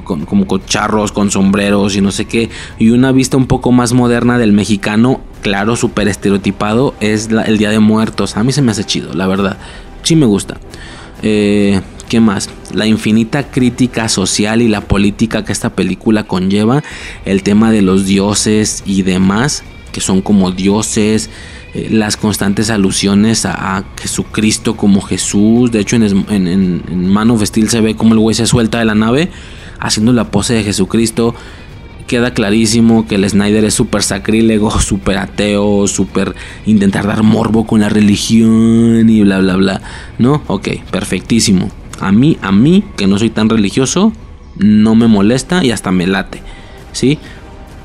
con, 0.05 0.25
como 0.25 0.47
con 0.47 0.65
charros, 0.65 1.13
con 1.13 1.31
sombreros 1.31 1.97
y 1.97 2.01
no 2.01 2.11
sé 2.11 2.25
qué. 2.25 2.51
Y 2.79 2.91
una 2.91 3.13
vista 3.13 3.37
un 3.37 3.47
poco 3.47 3.71
más 3.73 3.93
moderna 3.93 4.39
del 4.39 4.53
mexicano, 4.53 5.21
claro, 5.43 5.77
súper 5.77 6.09
estereotipado, 6.09 6.95
es 7.01 7.29
el 7.47 7.59
Día 7.59 7.71
de 7.71 7.79
Muertos. 7.79 8.37
A 8.37 8.43
mí 8.43 8.53
se 8.53 8.63
me 8.63 8.73
hace 8.73 8.85
chido, 8.85 9.13
la 9.15 9.27
verdad. 9.27 9.59
Sí 10.03 10.17
me 10.17 10.27
gusta. 10.27 10.59
Eh, 11.23 11.81
¿Qué 12.13 12.21
más? 12.21 12.51
La 12.75 12.87
infinita 12.87 13.51
crítica 13.51 14.07
social 14.11 14.61
y 14.61 14.69
la 14.69 14.83
política 14.83 15.47
que 15.47 15.53
esta 15.53 15.71
película 15.71 16.25
conlleva. 16.25 16.85
El 17.25 17.43
tema 17.43 17.73
de 17.73 17.81
los 17.81 18.05
dioses 18.05 18.83
y 18.85 19.01
demás, 19.01 19.65
que 19.93 20.03
son 20.03 20.21
como 20.21 20.51
dioses 20.51 21.31
eh, 21.73 21.89
las 21.91 22.19
constantes 22.19 22.69
alusiones 22.69 23.47
a, 23.47 23.85
Jesucristo 23.99 24.77
como 24.77 25.01
Jesús. 25.01 25.73
De 25.73 25.81
hecho, 25.81 25.97
en, 25.97 26.03
en, 26.03 26.47
en, 26.47 27.09
Man 27.09 27.31
of 27.31 27.43
Steel 27.43 27.71
se 27.71 27.81
ve 27.81 27.95
como 27.97 28.13
el 28.13 28.21
güey 28.21 28.35
se 28.35 28.45
suelta 28.45 28.79
de 28.79 28.85
la 28.85 28.95
nave 28.95 29.31
haciendo 29.81 30.13
la 30.13 30.31
pose 30.31 30.53
de 30.53 30.65
Jesucristo. 30.65 31.35
Queda 32.07 32.35
clarísimo 32.35 33.07
que 33.07 33.15
el 33.15 33.27
Snyder 33.27 33.65
es 33.65 33.73
súper 33.73 34.03
sacrílego, 34.03 34.71
súper 34.83 35.17
ateo, 35.17 35.87
súper 35.87 36.35
intentar 36.67 37.07
dar 37.07 37.23
morbo 37.23 37.67
con 37.67 37.81
la 37.81 37.89
religión 37.89 39.09
y 39.09 39.23
bla, 39.23 39.39
bla, 39.39 39.57
bla. 39.57 39.81
¿No? 40.19 40.43
Ok, 40.47 40.69
perfectísimo. 40.91 41.71
A 42.01 42.13
mí, 42.13 42.39
a 42.43 42.53
mí, 42.53 42.85
que 42.97 43.07
no 43.07 43.19
soy 43.19 43.31
tan 43.31 43.49
religioso, 43.49 44.13
no 44.57 44.95
me 44.95 45.07
molesta 45.07 45.65
y 45.65 45.71
hasta 45.71 45.93
me 45.93 46.07
late. 46.07 46.43
¿Sí? 46.93 47.19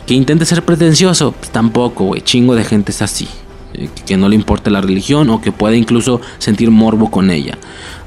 Que 0.06 0.14
intente 0.14 0.46
ser 0.46 0.64
pretencioso, 0.64 1.34
pues 1.34 1.52
tampoco, 1.52 2.06
güey. 2.06 2.22
Chingo 2.22 2.56
de 2.56 2.64
gente 2.64 2.92
es 2.92 3.02
así. 3.02 3.28
Eh, 3.74 3.90
que 4.06 4.18
no 4.18 4.30
le 4.30 4.36
importe 4.36 4.70
la 4.70 4.82
religión 4.82 5.30
o 5.30 5.42
que 5.42 5.52
puede 5.52 5.78
incluso 5.78 6.22
sentir 6.38 6.72
morbo 6.72 7.12
con 7.12 7.30
ella. 7.30 7.58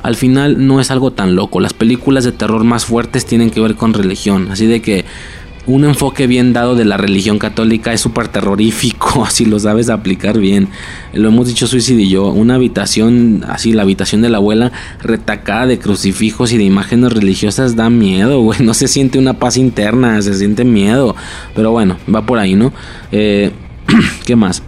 Al 0.03 0.17
final 0.17 0.67
no 0.67 0.81
es 0.81 0.91
algo 0.91 1.13
tan 1.13 1.35
loco. 1.35 1.61
Las 1.61 1.75
películas 1.75 2.25
de 2.25 2.33
terror 2.33 2.65
más 2.65 2.87
fuertes 2.87 3.27
tienen 3.27 3.51
que 3.51 3.61
ver 3.61 3.77
con 3.77 3.93
religión. 3.93 4.49
Así 4.51 4.67
de 4.67 4.81
que 4.81 5.05
un 5.71 5.85
enfoque 5.85 6.27
bien 6.27 6.53
dado 6.53 6.75
de 6.75 6.85
la 6.85 6.97
religión 6.97 7.39
católica 7.39 7.93
es 7.93 8.01
súper 8.01 8.29
terrorífico, 8.29 9.25
así 9.27 9.45
lo 9.45 9.59
sabes 9.59 9.89
aplicar 9.89 10.39
bien. 10.39 10.69
Lo 11.13 11.29
hemos 11.29 11.47
dicho 11.47 11.67
Suicide 11.67 12.03
y 12.03 12.09
yo, 12.09 12.27
una 12.29 12.57
habitación, 12.57 13.45
así 13.49 13.73
la 13.73 13.83
habitación 13.83 14.23
de 14.23 14.29
la 14.29 14.39
abuela, 14.39 14.73
retacada 15.03 15.67
de 15.67 15.79
crucifijos 15.79 16.53
y 16.53 16.59
de 16.59 16.65
imágenes 16.65 17.13
religiosas 17.13 17.77
da 17.77 17.91
miedo, 17.91 18.41
güey. 18.41 18.61
No 18.71 18.75
se 18.75 18.89
siente 18.89 19.19
una 19.19 19.35
paz 19.35 19.57
interna, 19.57 20.21
se 20.23 20.35
siente 20.35 20.65
miedo. 20.65 21.17
Pero 21.55 21.73
bueno, 21.73 21.97
va 22.13 22.25
por 22.25 22.39
ahí, 22.39 22.55
¿no? 22.55 22.73
Eh, 23.11 23.51
¿Qué 24.25 24.37
más? 24.37 24.63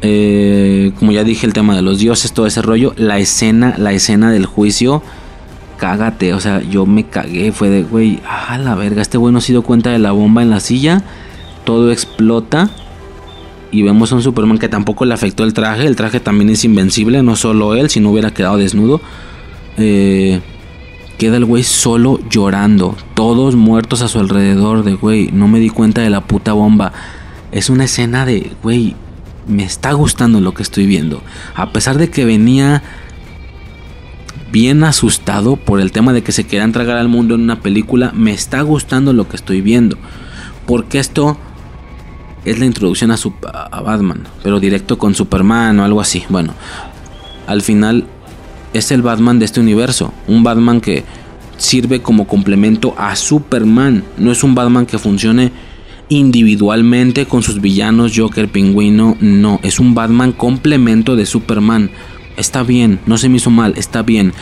Eh, 0.00 0.92
como 0.98 1.12
ya 1.12 1.24
dije, 1.24 1.46
el 1.46 1.52
tema 1.52 1.74
de 1.74 1.82
los 1.82 1.98
dioses, 1.98 2.32
todo 2.32 2.46
ese 2.46 2.62
rollo. 2.62 2.94
La 2.96 3.18
escena, 3.18 3.74
la 3.78 3.92
escena 3.92 4.30
del 4.30 4.46
juicio, 4.46 5.02
cágate. 5.78 6.34
O 6.34 6.40
sea, 6.40 6.60
yo 6.60 6.84
me 6.84 7.04
cagué. 7.04 7.52
Fue 7.52 7.70
de, 7.70 7.82
güey, 7.82 8.20
ah, 8.28 8.58
la 8.58 8.74
verga. 8.74 9.00
Este 9.00 9.16
güey 9.16 9.32
no 9.32 9.40
se 9.40 9.52
dio 9.52 9.62
cuenta 9.62 9.90
de 9.90 9.98
la 9.98 10.12
bomba 10.12 10.42
en 10.42 10.50
la 10.50 10.60
silla. 10.60 11.02
Todo 11.64 11.90
explota. 11.90 12.68
Y 13.70 13.82
vemos 13.82 14.12
a 14.12 14.16
un 14.16 14.22
Superman 14.22 14.58
que 14.58 14.68
tampoco 14.68 15.04
le 15.04 15.14
afectó 15.14 15.44
el 15.44 15.54
traje. 15.54 15.86
El 15.86 15.96
traje 15.96 16.20
también 16.20 16.50
es 16.50 16.64
invencible. 16.64 17.22
No 17.22 17.36
solo 17.36 17.74
él, 17.74 17.88
si 17.88 18.00
no 18.00 18.10
hubiera 18.10 18.32
quedado 18.32 18.58
desnudo. 18.58 19.00
Eh, 19.78 20.40
queda 21.16 21.36
el 21.38 21.44
güey 21.46 21.62
solo 21.62 22.20
llorando. 22.28 22.96
Todos 23.14 23.56
muertos 23.56 24.02
a 24.02 24.08
su 24.08 24.18
alrededor. 24.18 24.84
De, 24.84 24.94
güey, 24.94 25.30
no 25.32 25.48
me 25.48 25.60
di 25.60 25.70
cuenta 25.70 26.02
de 26.02 26.10
la 26.10 26.22
puta 26.22 26.52
bomba. 26.52 26.92
Es 27.52 27.70
una 27.70 27.84
escena 27.84 28.26
de, 28.26 28.52
güey, 28.62 28.94
me 29.46 29.64
está 29.64 29.92
gustando 29.92 30.40
lo 30.40 30.52
que 30.52 30.62
estoy 30.62 30.86
viendo. 30.86 31.22
A 31.54 31.72
pesar 31.72 31.98
de 31.98 32.10
que 32.10 32.24
venía 32.24 32.82
bien 34.50 34.84
asustado 34.84 35.56
por 35.56 35.80
el 35.80 35.92
tema 35.92 36.12
de 36.12 36.22
que 36.22 36.32
se 36.32 36.44
querían 36.44 36.72
tragar 36.72 36.96
al 36.96 37.08
mundo 37.08 37.34
en 37.34 37.42
una 37.42 37.60
película, 37.60 38.12
me 38.14 38.32
está 38.32 38.62
gustando 38.62 39.12
lo 39.12 39.28
que 39.28 39.36
estoy 39.36 39.60
viendo. 39.60 39.96
Porque 40.66 40.98
esto 40.98 41.38
es 42.44 42.58
la 42.58 42.66
introducción 42.66 43.10
a, 43.10 43.16
a 43.16 43.80
Batman, 43.80 44.24
pero 44.42 44.60
directo 44.60 44.98
con 44.98 45.14
Superman 45.14 45.78
o 45.80 45.84
algo 45.84 46.00
así. 46.00 46.24
Bueno, 46.28 46.54
al 47.46 47.62
final 47.62 48.06
es 48.72 48.90
el 48.90 49.02
Batman 49.02 49.38
de 49.38 49.44
este 49.44 49.60
universo. 49.60 50.12
Un 50.26 50.42
Batman 50.42 50.80
que 50.80 51.04
sirve 51.56 52.00
como 52.00 52.26
complemento 52.26 52.94
a 52.96 53.16
Superman. 53.16 54.04
No 54.16 54.32
es 54.32 54.44
un 54.44 54.54
Batman 54.54 54.86
que 54.86 54.98
funcione 54.98 55.52
individualmente 56.08 57.26
con 57.26 57.42
sus 57.42 57.60
villanos 57.60 58.12
Joker, 58.16 58.48
Pingüino, 58.48 59.16
no, 59.20 59.60
es 59.62 59.78
un 59.78 59.94
Batman 59.94 60.32
complemento 60.32 61.16
de 61.16 61.26
Superman. 61.26 61.90
Está 62.38 62.62
bien, 62.62 63.00
no 63.04 63.18
se 63.18 63.28
me 63.28 63.38
hizo 63.38 63.50
mal, 63.50 63.74
está 63.76 64.02
bien. 64.02 64.32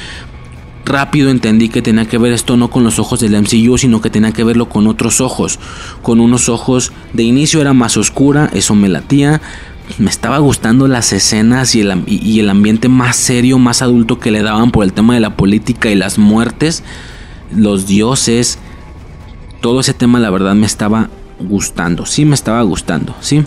Rápido 0.85 1.31
entendí 1.31 1.71
que 1.71 1.81
tenía 1.81 2.05
que 2.05 2.19
ver 2.19 2.33
esto 2.33 2.59
no 2.59 2.69
con 2.69 2.85
los 2.85 2.99
ojos 2.99 3.21
del 3.21 3.41
MCU, 3.41 3.79
sino 3.79 4.03
que 4.03 4.11
tenía 4.11 4.33
que 4.33 4.45
verlo 4.45 4.69
con 4.69 4.87
otros 4.87 5.23
ojos. 5.23 5.59
Con 6.03 6.21
unos 6.21 6.51
ojos 6.51 6.93
de 7.15 7.23
inicio 7.23 7.61
era 7.63 7.73
más 7.73 7.97
oscura, 7.97 8.51
eso 8.53 8.75
me 8.75 8.91
latía. 8.91 9.41
Me 9.97 10.11
estaba 10.11 10.39
gustando 10.39 10.89
las 10.89 11.15
escenas 11.15 11.75
y 11.75 11.81
el, 11.81 12.05
y 12.07 12.39
el 12.39 12.51
ambiente 12.51 12.89
más 12.89 13.17
serio, 13.17 13.59
más 13.59 13.81
adulto 13.81 14.19
que 14.19 14.31
le 14.31 14.43
daban 14.43 14.73
por 14.73 14.85
el 14.85 14.93
tema 14.93 15.15
de 15.15 15.21
la 15.21 15.37
política 15.37 15.91
y 15.91 15.95
las 15.95 16.19
muertes, 16.19 16.85
los 17.51 17.87
dioses. 17.87 18.59
Todo 19.63 19.81
ese 19.81 19.95
tema 19.95 20.21
la 20.21 20.29
verdad 20.29 20.55
me 20.55 20.67
estaba 20.67 21.09
gustando. 21.41 22.05
Sí 22.05 22.27
me 22.27 22.35
estaba 22.35 22.61
gustando, 22.61 23.17
¿sí? 23.21 23.43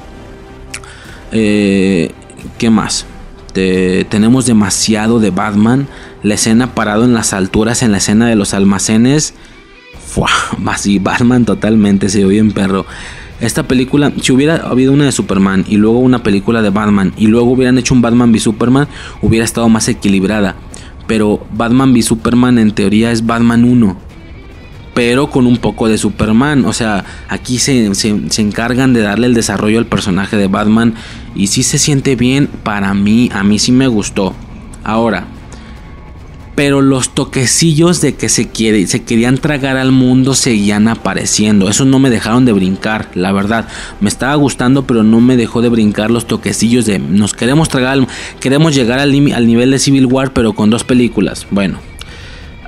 Eh, 1.31 2.11
¿Qué 2.57 2.71
más? 2.71 3.05
Tenemos 3.53 4.45
demasiado 4.45 5.19
de 5.19 5.31
Batman. 5.31 5.87
La 6.23 6.35
escena 6.35 6.73
parado 6.75 7.05
en 7.05 7.13
las 7.13 7.33
alturas, 7.33 7.83
en 7.83 7.91
la 7.91 7.97
escena 7.97 8.27
de 8.27 8.35
los 8.35 8.53
almacenes. 8.53 9.33
Fua, 10.05 10.29
así, 10.65 10.99
Batman 10.99 11.45
totalmente, 11.45 12.09
se 12.09 12.25
oye 12.25 12.39
en 12.39 12.51
perro. 12.51 12.85
Esta 13.39 13.63
película, 13.63 14.11
si 14.21 14.33
hubiera 14.33 14.57
habido 14.57 14.91
una 14.91 15.05
de 15.05 15.11
Superman 15.13 15.63
y 15.67 15.77
luego 15.77 15.99
una 15.99 16.23
película 16.23 16.61
de 16.61 16.71
Batman 16.71 17.13
y 17.15 17.27
luego 17.27 17.51
hubieran 17.51 17.77
hecho 17.77 17.93
un 17.93 18.01
Batman 18.01 18.31
v 18.31 18.39
Superman, 18.39 18.87
hubiera 19.21 19.45
estado 19.45 19.69
más 19.69 19.87
equilibrada. 19.87 20.55
Pero 21.07 21.45
Batman 21.53 21.93
v 21.93 22.01
Superman 22.01 22.59
en 22.59 22.71
teoría 22.71 23.11
es 23.11 23.25
Batman 23.25 23.63
1 23.63 24.08
pero 24.99 25.29
con 25.29 25.47
un 25.47 25.55
poco 25.55 25.87
de 25.87 25.97
Superman. 25.97 26.65
O 26.65 26.73
sea, 26.73 27.05
aquí 27.29 27.57
se, 27.57 27.95
se, 27.95 28.41
encargan 28.41 28.91
de 28.91 28.99
darle 28.99 29.27
el 29.27 29.33
desarrollo 29.33 29.79
al 29.79 29.85
personaje 29.85 30.35
de 30.35 30.47
Batman 30.47 30.93
y 31.33 31.47
si 31.47 31.63
se 31.63 31.79
siente 31.79 32.17
bien 32.17 32.47
para 32.47 32.93
mí, 32.93 33.29
a 33.33 33.45
mí 33.45 33.59
sí 33.59 33.71
me 33.71 33.87
gustó. 33.87 34.35
Ahora, 34.83 35.25
pero 36.53 36.81
los 36.81 37.15
toquecillos 37.15 38.01
de 38.01 38.15
que 38.15 38.27
se, 38.27 38.49
quiere, 38.49 38.87
se 38.87 39.03
querían 39.03 39.37
tragar 39.37 39.77
al 39.77 39.93
mundo 39.93 40.33
seguían 40.33 40.89
apareciendo. 40.89 41.69
Eso 41.69 41.85
no 41.85 41.97
me 41.99 42.09
dejaron 42.09 42.43
de 42.43 42.51
brincar, 42.51 43.09
la 43.13 43.31
verdad. 43.31 43.69
Me 44.01 44.09
estaba 44.09 44.35
gustando, 44.35 44.85
pero 44.85 45.03
no 45.03 45.21
me 45.21 45.37
dejó 45.37 45.61
de 45.61 45.69
brincar 45.69 46.11
los 46.11 46.27
toquecillos 46.27 46.85
de 46.85 46.99
nos 46.99 47.33
queremos 47.33 47.69
tragar, 47.69 48.05
queremos 48.41 48.75
llegar 48.75 48.99
al 48.99 49.13
nivel 49.13 49.71
de 49.71 49.79
Civil 49.79 50.07
War, 50.07 50.33
pero 50.33 50.51
con 50.51 50.69
dos 50.69 50.83
películas. 50.83 51.47
Bueno, 51.51 51.79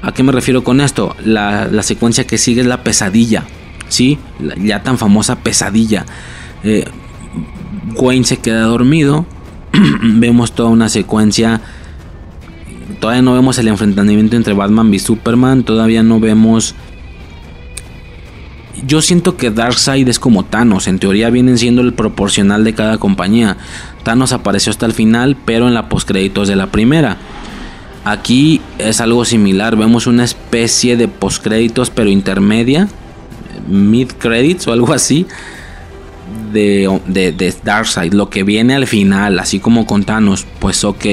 ¿A 0.01 0.13
qué 0.13 0.23
me 0.23 0.31
refiero 0.31 0.63
con 0.63 0.81
esto? 0.81 1.15
La, 1.23 1.69
secuencia 1.83 2.25
que 2.25 2.37
sigue 2.37 2.61
es 2.61 2.67
la 2.67 2.83
pesadilla, 2.83 3.43
¿sí? 3.87 4.17
ya 4.57 4.81
tan 4.81 4.97
famosa 4.97 5.37
pesadilla. 5.37 6.05
Eh, 6.63 6.85
Wayne 7.95 8.25
se 8.25 8.37
queda 8.37 8.63
dormido, 8.63 9.25
vemos 10.01 10.53
toda 10.53 10.69
una 10.69 10.89
secuencia. 10.89 11.61
Todavía 12.99 13.21
no 13.21 13.33
vemos 13.33 13.57
el 13.57 13.67
enfrentamiento 13.67 14.35
entre 14.35 14.53
Batman 14.53 14.93
y 14.93 14.99
Superman, 14.99 15.63
todavía 15.63 16.03
no 16.03 16.19
vemos... 16.19 16.75
Yo 18.87 19.01
siento 19.01 19.37
que 19.37 19.51
Darkseid 19.51 20.07
es 20.07 20.17
como 20.17 20.45
Thanos, 20.45 20.87
en 20.87 20.97
teoría 20.97 21.29
vienen 21.29 21.59
siendo 21.59 21.81
el 21.81 21.93
proporcional 21.93 22.63
de 22.63 22.73
cada 22.73 22.97
compañía. 22.97 23.57
Thanos 24.03 24.33
apareció 24.33 24.71
hasta 24.71 24.87
el 24.87 24.93
final, 24.93 25.37
pero 25.45 25.67
en 25.67 25.75
la 25.75 25.87
postcréditos 25.87 26.47
de 26.47 26.55
la 26.55 26.71
primera. 26.71 27.17
Aquí 28.03 28.61
es 28.77 28.99
algo 28.99 29.25
similar, 29.25 29.75
vemos 29.75 30.07
una 30.07 30.23
especie 30.23 30.97
de 30.97 31.07
postcréditos 31.07 31.89
pero 31.91 32.09
intermedia, 32.09 32.87
mid 33.67 34.11
credits 34.19 34.67
o 34.67 34.73
algo 34.73 34.93
así 34.93 35.27
de, 36.51 36.99
de, 37.07 37.53
Darkseid, 37.63 38.13
lo 38.13 38.29
que 38.29 38.43
viene 38.43 38.75
al 38.75 38.87
final, 38.87 39.39
así 39.39 39.59
como 39.59 39.85
con 39.85 40.03
Thanos, 40.03 40.45
pues 40.59 40.83
ok, 40.83 41.05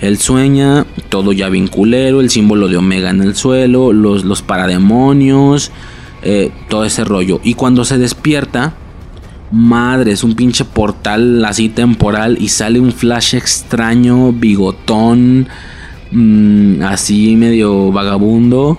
él 0.00 0.18
sueña, 0.18 0.86
todo 1.08 1.32
ya 1.32 1.48
vinculero, 1.48 2.20
el 2.20 2.30
símbolo 2.30 2.68
de 2.68 2.76
Omega 2.76 3.10
en 3.10 3.22
el 3.22 3.34
suelo, 3.34 3.92
los, 3.92 4.24
los 4.24 4.42
parademonios, 4.42 5.70
eh, 6.22 6.50
todo 6.68 6.84
ese 6.84 7.04
rollo. 7.04 7.40
Y 7.42 7.54
cuando 7.54 7.84
se 7.84 7.98
despierta, 7.98 8.74
madre, 9.50 10.12
es 10.12 10.24
un 10.24 10.34
pinche 10.34 10.64
portal 10.64 11.44
así 11.44 11.68
temporal 11.68 12.36
y 12.40 12.48
sale 12.48 12.80
un 12.80 12.92
flash 12.92 13.34
extraño, 13.34 14.32
bigotón, 14.32 15.48
mm, 16.14 16.82
así 16.82 17.36
medio 17.36 17.92
vagabundo, 17.92 18.78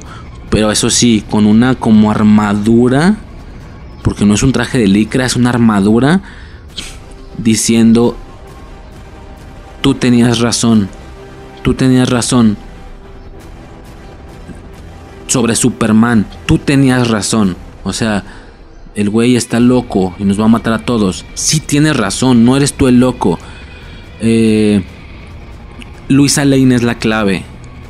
pero 0.49 0.72
eso 0.72 0.90
sí, 0.90 1.24
con 1.30 1.45
una 1.45 1.76
como 1.76 2.10
armadura, 2.10 3.18
porque 4.03 4.26
no 4.26 4.34
es 4.36 4.44
un 4.44 4.52
traje 4.52 4.78
de 4.78 4.88
licra, 4.88 5.26
es 5.26 5.36
una 5.36 5.49
armadura, 5.49 6.22
diciendo, 7.38 8.16
tú 9.82 9.94
tenías 9.94 10.40
razón, 10.40 10.90
tú 11.62 11.74
tenías 11.74 12.10
razón. 12.10 12.57
Sobre 15.28 15.56
Superman, 15.56 16.26
tú 16.45 16.60
tenías 16.60 17.10
razón. 17.10 17.57
O 17.84 17.91
sea, 17.91 18.24
el 18.95 19.10
güey 19.10 19.36
está 19.36 19.60
loco 19.60 20.16
y 20.18 20.24
nos 20.24 20.40
va 20.40 20.45
a 20.45 20.49
matar 20.49 20.74
a 20.74 20.86
todos. 20.86 21.26
Sí 21.34 21.60
tienes 21.60 21.98
razón, 21.98 22.45
no 22.45 22.56
eres 22.56 22.74
tú 22.74 22.88
el 22.88 22.99
loco. 22.99 23.38
Eh, 24.22 24.84
Luisa 26.07 26.45
Lane 26.45 26.76
es 26.76 26.84
la 26.84 26.95
clave. 26.95 27.44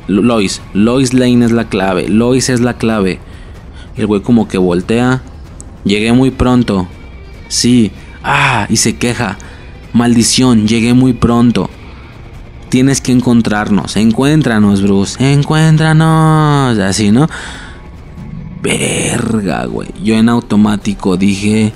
Lois, 0.08 0.62
Lois 0.72 1.12
Lane 1.12 1.44
es 1.44 1.52
la 1.52 1.68
clave. 1.68 2.08
Lois 2.08 2.48
es 2.48 2.60
la 2.60 2.74
clave. 2.74 3.18
El 3.96 4.06
güey 4.06 4.22
como 4.22 4.48
que 4.48 4.58
voltea. 4.58 5.22
Llegué 5.84 6.12
muy 6.12 6.30
pronto. 6.30 6.88
Sí. 7.48 7.92
Ah, 8.22 8.66
y 8.68 8.76
se 8.76 8.96
queja. 8.96 9.36
Maldición, 9.92 10.66
llegué 10.66 10.94
muy 10.94 11.12
pronto. 11.12 11.70
Tienes 12.68 13.00
que 13.00 13.12
encontrarnos. 13.12 13.96
Encuéntranos, 13.96 14.82
Bruce. 14.82 15.32
Encuéntranos. 15.32 16.78
Así, 16.78 17.10
¿no? 17.10 17.28
Verga, 18.62 19.66
güey. 19.66 19.88
Yo 20.02 20.14
en 20.16 20.28
automático 20.28 21.16
dije... 21.16 21.72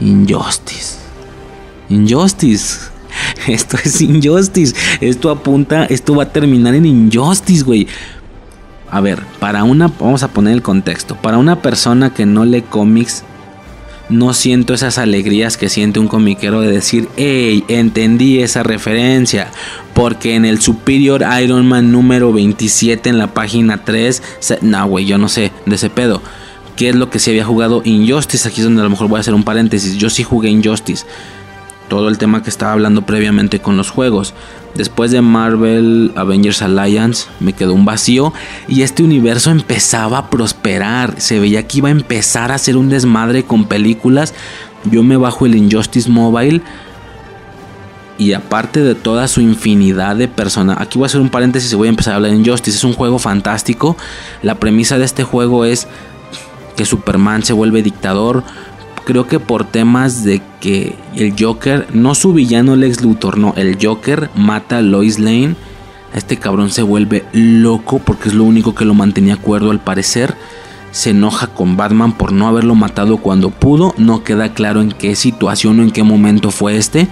Injustice. 0.00 0.98
Injustice. 1.88 2.90
Esto 3.46 3.76
es 3.82 4.00
Injustice. 4.00 4.74
Esto 5.00 5.30
apunta, 5.30 5.84
esto 5.84 6.14
va 6.14 6.24
a 6.24 6.32
terminar 6.32 6.74
en 6.74 6.86
Injustice, 6.86 7.64
güey. 7.64 7.86
A 8.90 9.00
ver, 9.00 9.22
para 9.38 9.64
una, 9.64 9.88
vamos 9.88 10.22
a 10.22 10.28
poner 10.28 10.54
el 10.54 10.62
contexto. 10.62 11.14
Para 11.16 11.38
una 11.38 11.60
persona 11.60 12.14
que 12.14 12.24
no 12.24 12.44
lee 12.44 12.62
cómics, 12.62 13.22
no 14.08 14.32
siento 14.32 14.72
esas 14.72 14.96
alegrías 14.96 15.58
que 15.58 15.68
siente 15.68 16.00
un 16.00 16.08
comiquero 16.08 16.62
de 16.62 16.70
decir, 16.70 17.08
hey, 17.16 17.64
entendí 17.68 18.40
esa 18.40 18.62
referencia. 18.62 19.50
Porque 19.92 20.36
en 20.36 20.44
el 20.44 20.60
Superior 20.60 21.24
Iron 21.42 21.66
Man 21.66 21.92
número 21.92 22.32
27 22.32 23.10
en 23.10 23.18
la 23.18 23.34
página 23.34 23.84
3, 23.84 24.22
no, 24.62 24.86
güey, 24.86 25.04
yo 25.04 25.18
no 25.18 25.28
sé 25.28 25.52
de 25.66 25.74
ese 25.74 25.90
pedo. 25.90 26.22
¿Qué 26.76 26.90
es 26.90 26.94
lo 26.94 27.10
que 27.10 27.18
se 27.18 27.30
había 27.30 27.44
jugado 27.44 27.82
Injustice? 27.84 28.48
Aquí 28.48 28.60
es 28.60 28.64
donde 28.64 28.80
a 28.80 28.84
lo 28.84 28.90
mejor 28.90 29.08
voy 29.08 29.18
a 29.18 29.20
hacer 29.20 29.34
un 29.34 29.42
paréntesis. 29.42 29.96
Yo 29.98 30.08
sí 30.08 30.22
jugué 30.22 30.48
Injustice 30.48 31.04
todo 31.88 32.08
el 32.08 32.18
tema 32.18 32.42
que 32.42 32.50
estaba 32.50 32.72
hablando 32.72 33.02
previamente 33.02 33.60
con 33.60 33.76
los 33.76 33.90
juegos. 33.90 34.34
Después 34.74 35.10
de 35.10 35.22
Marvel 35.22 36.12
Avengers 36.14 36.62
Alliance 36.62 37.26
me 37.40 37.52
quedó 37.52 37.74
un 37.74 37.84
vacío 37.84 38.32
y 38.68 38.82
este 38.82 39.02
universo 39.02 39.50
empezaba 39.50 40.18
a 40.18 40.30
prosperar. 40.30 41.20
Se 41.20 41.40
veía 41.40 41.66
que 41.66 41.78
iba 41.78 41.88
a 41.88 41.92
empezar 41.92 42.52
a 42.52 42.56
hacer 42.56 42.76
un 42.76 42.88
desmadre 42.88 43.44
con 43.44 43.64
películas. 43.64 44.34
Yo 44.84 45.02
me 45.02 45.16
bajo 45.16 45.46
el 45.46 45.56
Injustice 45.56 46.08
Mobile 46.08 46.62
y 48.18 48.32
aparte 48.32 48.82
de 48.82 48.94
toda 48.94 49.28
su 49.28 49.40
infinidad 49.40 50.16
de 50.16 50.28
personas, 50.28 50.78
aquí 50.80 50.98
voy 50.98 51.04
a 51.04 51.06
hacer 51.06 51.20
un 51.20 51.30
paréntesis 51.30 51.72
y 51.72 51.76
voy 51.76 51.86
a 51.86 51.90
empezar 51.90 52.12
a 52.12 52.16
hablar 52.16 52.32
de 52.32 52.36
Injustice. 52.36 52.76
Es 52.76 52.84
un 52.84 52.92
juego 52.92 53.18
fantástico. 53.18 53.96
La 54.42 54.56
premisa 54.56 54.98
de 54.98 55.04
este 55.04 55.24
juego 55.24 55.64
es 55.64 55.86
que 56.76 56.84
Superman 56.84 57.42
se 57.42 57.52
vuelve 57.52 57.82
dictador 57.82 58.44
creo 59.08 59.26
que 59.26 59.40
por 59.40 59.64
temas 59.64 60.22
de 60.22 60.42
que 60.60 60.94
el 61.16 61.32
Joker, 61.38 61.86
no 61.94 62.14
su 62.14 62.34
villano 62.34 62.76
Lex 62.76 63.00
Luthor, 63.00 63.38
no, 63.38 63.54
el 63.56 63.78
Joker 63.82 64.28
mata 64.34 64.76
a 64.76 64.82
Lois 64.82 65.18
Lane. 65.18 65.56
Este 66.12 66.36
cabrón 66.36 66.68
se 66.68 66.82
vuelve 66.82 67.24
loco 67.32 68.00
porque 68.00 68.28
es 68.28 68.34
lo 68.34 68.44
único 68.44 68.74
que 68.74 68.84
lo 68.84 68.92
mantenía 68.92 69.38
cuerdo 69.38 69.70
al 69.70 69.80
parecer. 69.80 70.34
Se 70.90 71.10
enoja 71.10 71.46
con 71.46 71.78
Batman 71.78 72.18
por 72.18 72.32
no 72.32 72.48
haberlo 72.48 72.74
matado 72.74 73.16
cuando 73.16 73.48
pudo. 73.48 73.94
No 73.96 74.24
queda 74.24 74.52
claro 74.52 74.82
en 74.82 74.92
qué 74.92 75.16
situación 75.16 75.80
o 75.80 75.84
en 75.84 75.90
qué 75.90 76.02
momento 76.02 76.50
fue 76.50 76.76
este. 76.76 77.08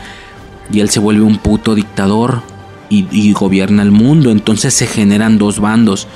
Y 0.70 0.80
él 0.80 0.90
se 0.90 1.00
vuelve 1.00 1.22
un 1.22 1.38
puto 1.38 1.74
dictador 1.74 2.42
y, 2.90 3.32
gobierna 3.32 3.82
el 3.82 3.90
mundo. 3.90 4.30
Entonces 4.30 4.74
se 4.74 4.86
generan 4.86 5.38
dos 5.38 5.60
bandos. 5.60 6.08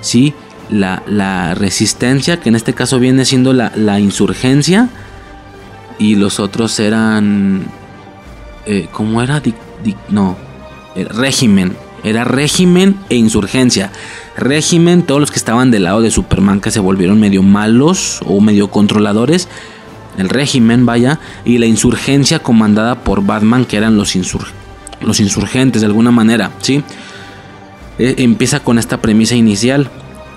¿sí? 0.00 0.32
La, 0.70 1.54
resistencia, 1.54 2.40
que 2.40 2.48
en 2.48 2.56
este 2.56 2.72
caso 2.72 2.98
viene 2.98 3.26
siendo 3.26 3.52
la, 3.52 3.70
la 3.76 4.00
insurgencia 4.00 4.88
y 5.98 6.16
los 6.16 6.40
otros 6.40 6.78
eran 6.80 7.66
eh, 8.66 8.88
¿cómo 8.90 9.22
era? 9.22 9.40
no, 10.08 10.36
régimen, 10.94 11.76
era 12.02 12.24
régimen 12.24 12.96
e 13.08 13.16
insurgencia. 13.16 13.92
Régimen, 14.36 15.02
todos 15.02 15.20
los 15.20 15.30
que 15.30 15.38
estaban 15.38 15.70
del 15.70 15.84
lado 15.84 16.00
de 16.02 16.10
Superman 16.10 16.60
que 16.60 16.70
se 16.70 16.80
volvieron 16.80 17.20
medio 17.20 17.42
malos 17.42 18.20
o 18.26 18.40
medio 18.40 18.68
controladores. 18.70 19.48
El 20.18 20.28
régimen, 20.28 20.84
vaya, 20.84 21.20
y 21.44 21.58
la 21.58 21.66
insurgencia 21.66 22.40
comandada 22.40 22.96
por 23.04 23.24
Batman, 23.24 23.64
que 23.64 23.76
eran 23.76 23.96
los, 23.96 24.16
los 25.00 25.20
insurgentes 25.20 25.82
de 25.82 25.86
alguna 25.86 26.10
manera, 26.10 26.50
¿sí? 26.60 26.82
Eh, 27.98 28.16
empieza 28.18 28.60
con 28.60 28.78
esta 28.78 29.00
premisa 29.00 29.36
inicial 29.36 29.90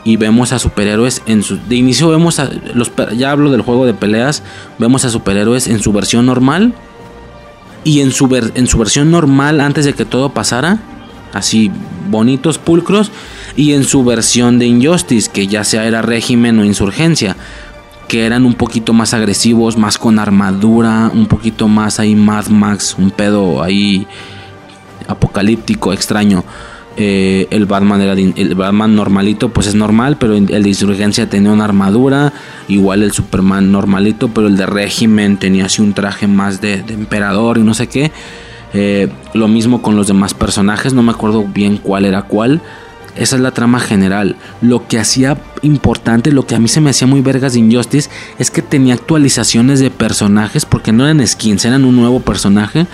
y 0.03 0.17
vemos 0.17 0.53
a 0.53 0.59
superhéroes 0.59 1.21
en 1.25 1.43
su 1.43 1.57
de 1.57 1.75
inicio 1.75 2.09
vemos 2.09 2.39
a 2.39 2.49
los 2.73 2.91
ya 3.15 3.31
hablo 3.31 3.51
del 3.51 3.61
juego 3.61 3.85
de 3.85 3.93
peleas 3.93 4.43
vemos 4.77 5.05
a 5.05 5.09
superhéroes 5.09 5.67
en 5.67 5.81
su 5.81 5.91
versión 5.91 6.25
normal 6.25 6.73
y 7.83 8.01
en 8.01 8.11
su 8.11 8.33
en 8.33 8.67
su 8.67 8.77
versión 8.77 9.11
normal 9.11 9.59
antes 9.61 9.85
de 9.85 9.93
que 9.93 10.05
todo 10.05 10.29
pasara 10.29 10.79
así 11.33 11.71
bonitos 12.09 12.57
pulcros 12.57 13.11
y 13.55 13.73
en 13.73 13.83
su 13.83 14.03
versión 14.03 14.57
de 14.57 14.67
Injustice 14.67 15.29
que 15.31 15.47
ya 15.47 15.63
sea 15.63 15.85
era 15.85 16.01
régimen 16.01 16.59
o 16.59 16.65
insurgencia 16.65 17.35
que 18.07 18.25
eran 18.25 18.45
un 18.45 18.53
poquito 18.53 18.93
más 18.93 19.13
agresivos 19.13 19.77
más 19.77 19.97
con 19.97 20.17
armadura 20.17 21.11
un 21.13 21.27
poquito 21.27 21.67
más 21.67 21.99
ahí 21.99 22.15
Mad 22.15 22.47
Max 22.47 22.95
un 22.97 23.11
pedo 23.11 23.61
ahí 23.61 24.07
apocalíptico 25.07 25.91
extraño 25.91 26.43
eh, 27.01 27.47
el 27.49 27.65
Batman 27.65 28.01
el 28.01 28.55
Batman 28.55 28.93
normalito, 28.93 29.47
pues 29.53 29.67
es 29.67 29.75
normal, 29.75 30.17
pero 30.19 30.35
el 30.35 30.47
de 30.47 30.67
insurgencia 30.67 31.29
tenía 31.29 31.49
una 31.49 31.63
armadura. 31.63 32.33
Igual 32.67 33.03
el 33.03 33.13
Superman 33.13 33.71
normalito, 33.71 34.27
pero 34.27 34.47
el 34.47 34.57
de 34.57 34.65
régimen 34.65 35.37
tenía 35.37 35.67
así 35.67 35.81
un 35.81 35.93
traje 35.93 36.27
más 36.27 36.59
de, 36.59 36.83
emperador 36.89 37.57
y 37.57 37.61
no 37.61 37.73
sé 37.73 37.87
qué. 37.87 38.11
Eh, 38.73 39.07
lo 39.33 39.47
mismo 39.47 39.81
con 39.81 39.95
los 39.95 40.07
demás 40.07 40.33
personajes, 40.33 40.93
no 40.93 41.01
me 41.01 41.11
acuerdo 41.11 41.45
bien 41.45 41.77
cuál 41.77 42.03
era 42.03 42.23
cuál. 42.23 42.59
Esa 43.15 43.37
es 43.37 43.41
la 43.41 43.51
trama 43.51 43.79
general. 43.79 44.35
Lo 44.59 44.85
que 44.89 44.99
hacía 44.99 45.37
importante, 45.61 46.33
lo 46.33 46.45
que 46.45 46.55
a 46.55 46.59
mí 46.59 46.67
se 46.67 46.81
me 46.81 46.89
hacía 46.89 47.07
muy 47.07 47.21
vergas 47.21 47.53
de 47.53 47.59
Injustice, 47.59 48.09
es 48.39 48.51
que 48.51 48.61
tenía 48.61 48.93
actualizaciones 48.95 49.79
de 49.79 49.89
personajes, 49.89 50.65
porque 50.65 50.91
no 50.91 51.05
eran 51.05 51.25
skins, 51.25 51.63
eran 51.63 51.85
un 51.85 51.95
nuevo 51.95 52.19
personaje 52.19 52.87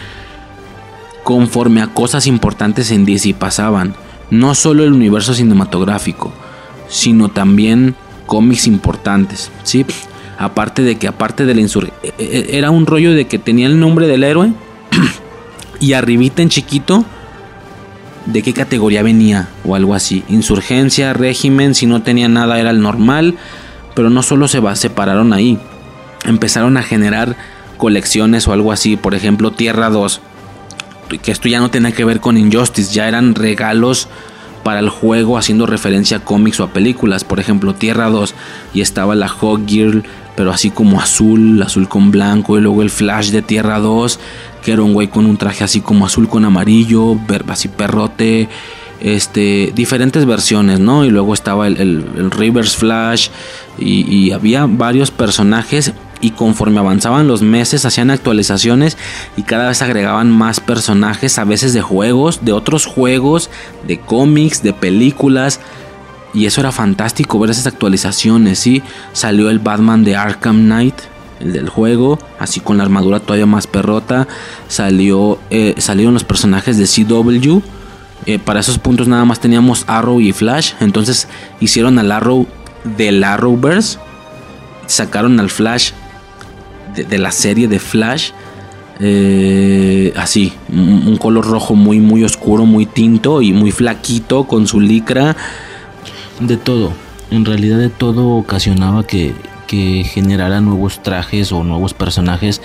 conforme 1.26 1.82
a 1.82 1.88
cosas 1.88 2.28
importantes 2.28 2.92
en 2.92 3.04
DC 3.04 3.34
pasaban. 3.34 3.96
No 4.30 4.54
solo 4.54 4.84
el 4.84 4.94
universo 4.94 5.34
cinematográfico, 5.34 6.32
sino 6.88 7.30
también 7.30 7.96
cómics 8.28 8.68
importantes, 8.68 9.52
¿sí? 9.64 9.88
Aparte 10.38 10.84
de 10.84 10.98
que, 10.98 11.08
aparte 11.08 11.46
de 11.46 11.56
la 11.56 11.62
insurgencia, 11.62 11.98
e, 12.04 12.14
e, 12.20 12.58
era 12.58 12.70
un 12.70 12.86
rollo 12.86 13.14
de 13.14 13.26
que 13.26 13.40
tenía 13.40 13.66
el 13.66 13.80
nombre 13.80 14.08
del 14.08 14.24
héroe 14.24 14.54
y 15.80 15.94
arribita 15.94 16.44
en 16.44 16.50
chiquito 16.50 17.04
de 18.28 18.44
qué 18.44 18.54
categoría 18.54 19.02
venía 19.02 19.50
o 19.66 19.74
algo 19.76 19.96
así. 19.96 20.24
Insurgencia, 20.30 21.14
régimen, 21.14 21.74
si 21.74 21.88
no 21.88 22.04
tenía 22.04 22.28
nada 22.28 22.60
era 22.60 22.70
el 22.70 22.82
normal, 22.82 23.36
pero 23.96 24.12
no 24.12 24.22
solo 24.22 24.48
se 24.48 24.62
separaron 24.76 25.34
ahí, 25.34 25.58
empezaron 26.24 26.78
a 26.78 26.84
generar 26.84 27.36
colecciones 27.78 28.48
o 28.48 28.54
algo 28.54 28.72
así, 28.72 28.96
por 28.96 29.16
ejemplo, 29.16 29.50
Tierra 29.50 29.90
2 29.90 30.22
que 31.22 31.32
esto 31.32 31.48
ya 31.48 31.60
no 31.60 31.70
tenía 31.70 31.92
que 31.92 32.06
ver 32.06 32.20
con 32.20 32.38
Injustice, 32.38 32.94
ya 32.94 33.08
eran 33.08 33.36
regalos 33.36 34.08
para 34.64 34.80
el 34.80 34.90
juego 34.90 35.38
haciendo 35.38 35.68
referencia 35.68 36.18
a 36.18 36.20
cómics 36.22 36.60
o 36.60 36.64
a 36.64 36.74
películas. 36.74 37.24
Por 37.24 37.40
ejemplo, 37.40 37.76
Tierra 37.76 38.10
2 38.10 38.34
y 38.74 38.82
estaba 38.82 39.14
la 39.14 39.32
Hog 39.32 39.68
Girl, 39.68 40.04
pero 40.36 40.52
así 40.52 40.72
como 40.72 41.00
azul, 41.00 41.62
azul 41.62 41.88
con 41.88 42.10
blanco. 42.10 42.58
Y 42.58 42.62
luego 42.62 42.82
el 42.82 42.90
Flash 42.90 43.30
de 43.30 43.44
Tierra 43.44 43.78
2, 43.80 44.20
que 44.64 44.72
era 44.72 44.82
un 44.82 44.94
güey 44.94 45.08
con 45.08 45.28
un 45.28 45.38
traje 45.38 45.64
así 45.64 45.82
como 45.82 46.08
azul 46.08 46.28
con 46.28 46.46
amarillo, 46.46 47.16
así 47.48 47.68
perrote. 47.68 48.50
Este, 49.00 49.72
diferentes 49.76 50.26
versiones, 50.26 50.80
¿no? 50.80 51.06
Y 51.06 51.12
luego 51.12 51.36
estaba 51.36 51.68
el, 51.68 52.32
Reverse 52.32 52.76
Flash 52.76 53.30
y 53.78 54.32
había 54.32 54.66
varios 54.66 55.12
personajes 55.12 55.94
y 56.22 56.32
conforme 56.32 56.80
avanzaban 56.80 57.28
los 57.28 57.42
meses 57.42 57.86
hacían 57.86 58.10
actualizaciones 58.10 58.98
y 59.36 59.44
cada 59.44 59.68
vez 59.68 59.82
agregaban 59.82 60.32
más 60.32 60.60
personajes, 60.60 61.38
a 61.38 61.44
veces 61.44 61.74
de 61.74 61.82
juegos, 61.82 62.44
de 62.44 62.54
otros 62.54 62.86
juegos, 62.86 63.50
de 63.88 64.00
cómics, 64.00 64.64
de 64.64 64.74
películas. 64.74 65.60
Y 66.34 66.48
eso 66.48 66.62
era 66.62 66.72
fantástico 66.72 67.40
ver 67.40 67.52
esas 67.52 67.68
actualizaciones, 67.68 68.60
¿sí? 68.60 68.84
Salió 69.14 69.50
el 69.50 69.60
Batman 69.60 70.04
de 70.04 70.18
Arkham 70.18 70.66
Knight, 70.66 70.96
el 71.40 71.54
del 71.54 71.70
juego, 71.70 72.20
así 72.40 72.60
con 72.60 72.78
la 72.78 72.84
armadura 72.84 73.20
todavía 73.20 73.46
más 73.46 73.68
perrota. 73.68 74.28
Salió, 74.68 75.40
eh, 75.50 75.76
salieron 75.78 76.14
los 76.14 76.24
personajes 76.24 76.78
de 76.78 76.88
CW. 76.88 77.62
Eh, 78.26 78.40
para 78.40 78.60
esos 78.60 78.80
puntos 78.80 79.08
nada 79.08 79.24
más 79.24 79.40
teníamos 79.40 79.86
Arrow 79.88 80.20
y 80.20 80.34
Flash. 80.34 80.74
Entonces 80.82 81.28
hicieron 81.60 82.00
al 82.00 82.12
Arrow 82.12 82.48
del 82.98 83.24
Arrowverse. 83.24 84.00
Sacaron 84.88 85.40
al 85.40 85.50
Flash 85.50 85.92
de, 87.04 87.18
la 87.18 87.32
serie 87.32 87.68
de 87.68 87.80
Flash. 87.80 88.32
Eh, 89.00 90.14
así, 90.16 90.54
un, 90.70 91.18
color 91.18 91.46
rojo 91.46 91.76
muy, 91.76 92.00
muy 92.00 92.24
oscuro, 92.24 92.66
muy 92.66 92.86
tinto 92.86 93.42
y 93.42 93.52
muy 93.52 93.72
flaquito 93.72 94.46
con 94.46 94.68
su 94.68 94.80
licra. 94.80 95.36
De 96.40 96.58
todo, 96.58 96.92
en 97.32 97.46
realidad 97.46 97.78
de 97.78 97.90
todo 97.90 98.30
ocasionaba 98.30 99.06
que, 99.06 99.34
que 99.68 100.04
generara 100.04 100.62
nuevos 100.62 101.02
trajes 101.04 101.52
o 101.52 101.64
nuevos 101.64 101.94
personajes. 101.94 102.62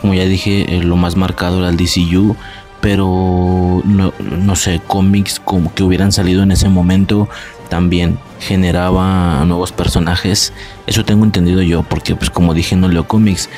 Como 0.00 0.14
ya 0.14 0.24
dije, 0.24 0.76
eh, 0.76 0.82
lo 0.82 0.96
más 0.96 1.16
marcado 1.16 1.58
era 1.58 1.68
el 1.68 1.76
DCU. 1.76 2.36
Pero 2.80 3.80
no, 3.84 4.12
no 4.18 4.56
sé, 4.56 4.80
cómics 4.84 5.38
como 5.38 5.72
que 5.72 5.84
hubieran 5.84 6.10
salido 6.10 6.42
en 6.42 6.50
ese 6.50 6.68
momento 6.68 7.28
también 7.72 8.18
generaba 8.38 9.46
nuevos 9.46 9.72
personajes. 9.72 10.52
Eso 10.86 11.06
tengo 11.06 11.24
entendido 11.24 11.62
yo, 11.62 11.82
porque 11.82 12.14
pues 12.14 12.28
como 12.28 12.52
dije 12.52 12.76
no 12.76 12.86
leo 12.86 13.08
cómics. 13.08 13.48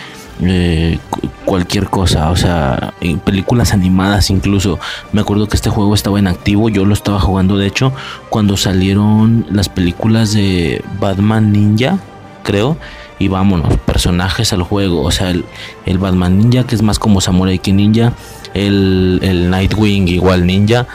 Eh, 0.40 1.00
cualquier 1.44 1.86
cosa, 1.86 2.30
o 2.30 2.36
sea, 2.36 2.94
películas 3.24 3.72
animadas 3.72 4.30
incluso. 4.30 4.78
Me 5.10 5.20
acuerdo 5.20 5.48
que 5.48 5.56
este 5.56 5.68
juego 5.68 5.96
estaba 5.96 6.20
en 6.20 6.28
activo, 6.28 6.68
yo 6.68 6.84
lo 6.84 6.94
estaba 6.94 7.18
jugando 7.18 7.56
de 7.56 7.66
hecho 7.66 7.92
cuando 8.30 8.56
salieron 8.56 9.46
las 9.50 9.68
películas 9.68 10.32
de 10.32 10.84
Batman 11.00 11.50
Ninja, 11.50 11.98
creo. 12.44 12.76
Y 13.18 13.26
vámonos, 13.26 13.76
personajes 13.78 14.52
al 14.52 14.62
juego. 14.62 15.02
O 15.02 15.10
sea, 15.10 15.30
el, 15.30 15.98
Batman 15.98 16.38
Ninja, 16.38 16.64
que 16.68 16.76
es 16.76 16.82
más 16.82 17.00
como 17.00 17.20
Samurai 17.20 17.58
que 17.58 17.72
Ninja. 17.72 18.12
El, 18.54 19.18
el 19.22 19.50
Nightwing, 19.50 20.06
igual 20.06 20.46
Ninja. 20.46 20.86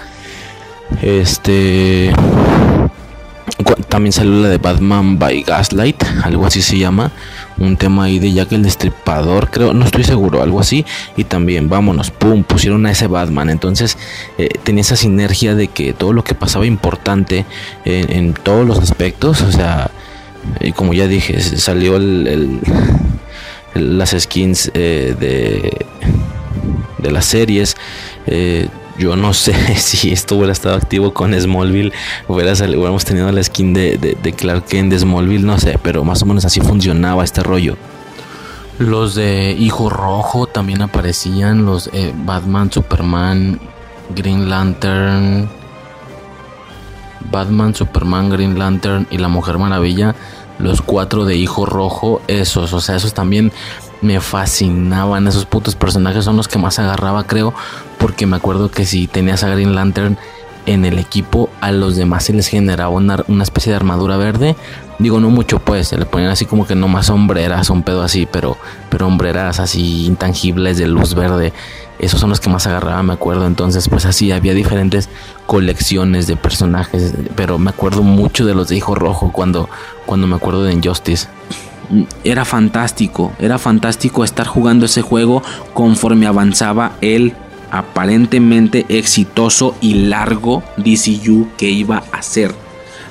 Este. 1.02 2.14
También 3.90 4.14
salió 4.14 4.42
la 4.42 4.50
de 4.50 4.58
Batman 4.58 5.20
by 5.20 5.44
Gaslight, 5.44 6.02
algo 6.24 6.46
así 6.46 6.62
se 6.62 6.78
llama. 6.78 7.12
Un 7.58 7.76
tema 7.76 8.06
ahí 8.06 8.20
de 8.20 8.32
Jack 8.32 8.54
el 8.54 8.64
Destripador, 8.64 9.50
creo, 9.50 9.74
no 9.74 9.86
estoy 9.86 10.04
seguro, 10.04 10.42
algo 10.42 10.60
así. 10.60 10.86
Y 11.18 11.26
también, 11.26 11.68
vámonos, 11.68 12.10
pum, 12.12 12.44
pusieron 12.44 12.86
a 12.86 12.92
ese 12.92 13.08
Batman. 13.08 13.50
Entonces 13.50 13.98
eh, 14.38 14.50
tenía 14.64 14.82
esa 14.82 14.96
sinergia 14.96 15.56
de 15.56 15.68
que 15.68 15.94
todo 15.94 16.14
lo 16.14 16.24
que 16.24 16.36
pasaba 16.36 16.66
importante 16.66 17.46
en 17.84 18.34
todos 18.34 18.66
los 18.66 18.80
aspectos, 18.80 19.42
o 19.42 19.52
sea, 19.52 19.92
y 20.60 20.72
como 20.72 20.94
ya 20.94 21.08
dije, 21.08 21.40
salió 21.42 21.98
el, 21.98 22.60
las 23.74 24.16
skins 24.18 24.72
eh, 24.74 25.16
de, 25.20 25.86
de 26.98 27.12
las 27.12 27.26
series. 27.26 27.76
Eh, 28.26 28.68
yo 29.00 29.16
no 29.16 29.34
sé 29.34 29.54
si 29.78 30.12
esto 30.12 30.36
hubiera 30.36 30.52
estado 30.52 30.76
activo 30.76 31.14
con 31.14 31.34
Smallville, 31.34 31.94
hubiera 32.28 32.54
hubiéramos 32.54 33.06
tenido 33.06 33.32
la 33.32 33.42
skin 33.42 33.74
de, 33.74 33.98
de, 33.98 34.34
Clark 34.34 34.66
Kent 34.66 34.92
de 34.92 35.00
Smallville, 35.00 35.46
no 35.46 35.58
sé, 35.58 35.80
pero 35.82 36.04
más 36.04 36.22
o 36.22 36.26
menos 36.26 36.46
así 36.46 36.60
funcionaba 36.60 37.24
este 37.24 37.42
rollo. 37.42 37.78
Los 38.78 39.16
de 39.16 39.52
Hijo 39.58 39.90
Rojo 39.90 40.48
también 40.48 40.82
aparecían, 40.82 41.66
los 41.66 41.90
eh, 41.94 42.14
Batman, 42.16 42.72
Superman, 42.72 43.60
Green 44.16 44.50
Lantern, 44.50 45.50
Batman, 47.32 47.76
Superman, 47.76 48.30
Green 48.30 48.58
Lantern 48.58 49.08
y 49.10 49.18
la 49.18 49.28
Mujer 49.28 49.58
Maravilla, 49.58 50.16
los 50.60 50.82
cuatro 50.82 51.26
de 51.26 51.36
Hijo 51.36 51.66
Rojo, 51.66 52.22
esos, 52.28 52.74
o 52.74 52.82
sea, 52.82 52.96
esos 52.96 53.14
también 53.14 53.52
me 54.02 54.20
fascinaban, 54.20 55.28
esos 55.28 55.46
putos 55.46 55.76
personajes 55.76 56.26
son 56.26 56.38
los 56.38 56.48
que 56.48 56.58
más 56.58 56.80
agarraba, 56.80 57.26
creo, 57.26 57.54
porque 57.98 58.26
me 58.26 58.38
acuerdo 58.38 58.72
que 58.72 58.86
si 58.86 59.08
tenías 59.08 59.44
a 59.44 59.50
Green 59.50 59.76
Lantern 59.76 60.18
en 60.66 60.86
el 60.86 61.00
equipo, 61.00 61.50
a 61.62 61.72
los 61.72 61.96
demás 61.96 62.26
se 62.26 62.34
les 62.34 62.48
generaba 62.48 62.90
una, 62.90 63.24
una 63.28 63.44
especie 63.44 63.72
de 63.72 63.78
armadura 63.78 64.18
verde. 64.18 64.56
Digo, 65.00 65.20
no 65.20 65.30
mucho, 65.30 65.60
pues, 65.60 65.88
se 65.88 65.98
le 65.98 66.06
ponían 66.06 66.30
así 66.30 66.46
como 66.46 66.68
que 66.68 66.76
no 66.76 66.88
más 66.88 67.08
sombreras, 67.08 67.70
un 67.70 67.84
pedo 67.84 68.04
así, 68.04 68.28
pero, 68.30 68.58
pero 68.90 69.08
hombreras 69.08 69.60
así 69.60 70.06
intangibles 70.06 70.78
de 70.78 70.88
luz 70.88 71.16
verde 71.16 71.54
esos 72.00 72.22
son 72.22 72.30
los 72.30 72.40
que 72.40 72.50
más 72.50 72.66
agarraba, 72.66 73.04
me 73.04 73.14
acuerdo. 73.14 73.46
Entonces, 73.46 73.90
pues 73.90 74.06
así 74.06 74.32
había 74.32 74.54
diferentes 74.54 75.10
colecciones 75.46 76.28
de 76.28 76.38
personajes, 76.38 77.14
pero 77.36 77.60
me 77.60 77.70
acuerdo 77.70 78.04
mucho 78.04 78.46
de 78.46 78.56
los 78.56 78.70
de 78.70 78.78
Hijo 78.78 78.96
Rojo 78.96 79.32
cuando, 79.34 79.70
cuando 80.06 80.26
me 80.26 80.38
acuerdo 80.38 80.64
de 80.64 80.74
Injustice. 80.74 81.28
Era 82.24 82.46
fantástico, 82.46 83.34
era 83.40 83.58
fantástico 83.58 84.24
estar 84.24 84.46
jugando 84.46 84.86
ese 84.86 85.02
juego 85.02 85.42
conforme 85.74 86.28
avanzaba 86.28 86.94
el 87.02 87.34
aparentemente 87.72 88.86
exitoso 88.90 89.76
y 89.82 89.94
largo 89.94 90.64
DCU 90.78 91.48
que 91.58 91.70
iba 91.70 92.04
a 92.12 92.22
ser. 92.22 92.54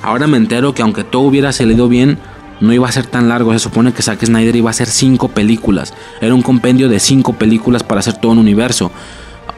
Ahora 0.01 0.27
me 0.27 0.37
entero 0.37 0.73
que 0.73 0.81
aunque 0.81 1.03
todo 1.03 1.23
hubiera 1.23 1.51
salido 1.51 1.89
bien, 1.89 2.19
no 2.61 2.73
iba 2.73 2.87
a 2.87 2.91
ser 2.91 3.05
tan 3.05 3.29
largo. 3.29 3.53
Se 3.53 3.59
supone 3.59 3.93
que 3.93 4.01
Zack 4.01 4.25
Snyder 4.25 4.55
iba 4.55 4.69
a 4.69 4.71
hacer 4.71 4.87
cinco 4.87 5.29
películas. 5.29 5.93
Era 6.21 6.33
un 6.33 6.41
compendio 6.41 6.89
de 6.89 6.99
cinco 6.99 7.33
películas 7.33 7.83
para 7.83 7.99
hacer 7.99 8.17
todo 8.17 8.31
un 8.31 8.37
universo. 8.37 8.91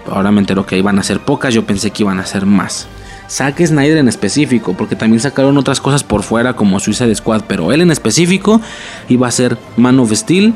Ahora 0.10 0.32
me 0.32 0.40
entero 0.40 0.66
que 0.66 0.78
iban 0.78 1.00
a 1.00 1.04
ser 1.04 1.20
pocas. 1.20 1.54
Yo 1.54 1.66
pensé 1.66 1.92
que 1.92 2.04
iban 2.04 2.20
a 2.20 2.26
ser 2.26 2.46
más. 2.46 2.88
Zack 3.32 3.66
Snyder 3.66 3.98
en 3.98 4.10
específico, 4.10 4.74
porque 4.74 4.98
también 4.98 5.22
sacaron 5.22 5.58
otras 5.58 5.80
cosas 5.80 6.04
por 6.04 6.22
fuera 6.22 6.54
como 6.54 6.82
Suicide 6.82 7.16
Squad, 7.16 7.44
pero 7.48 7.72
él 7.72 7.80
en 7.80 7.90
específico 7.90 8.60
iba 9.08 9.26
a 9.26 9.32
ser 9.32 9.58
Man 9.78 10.00
of 10.00 10.12
Steel, 10.12 10.54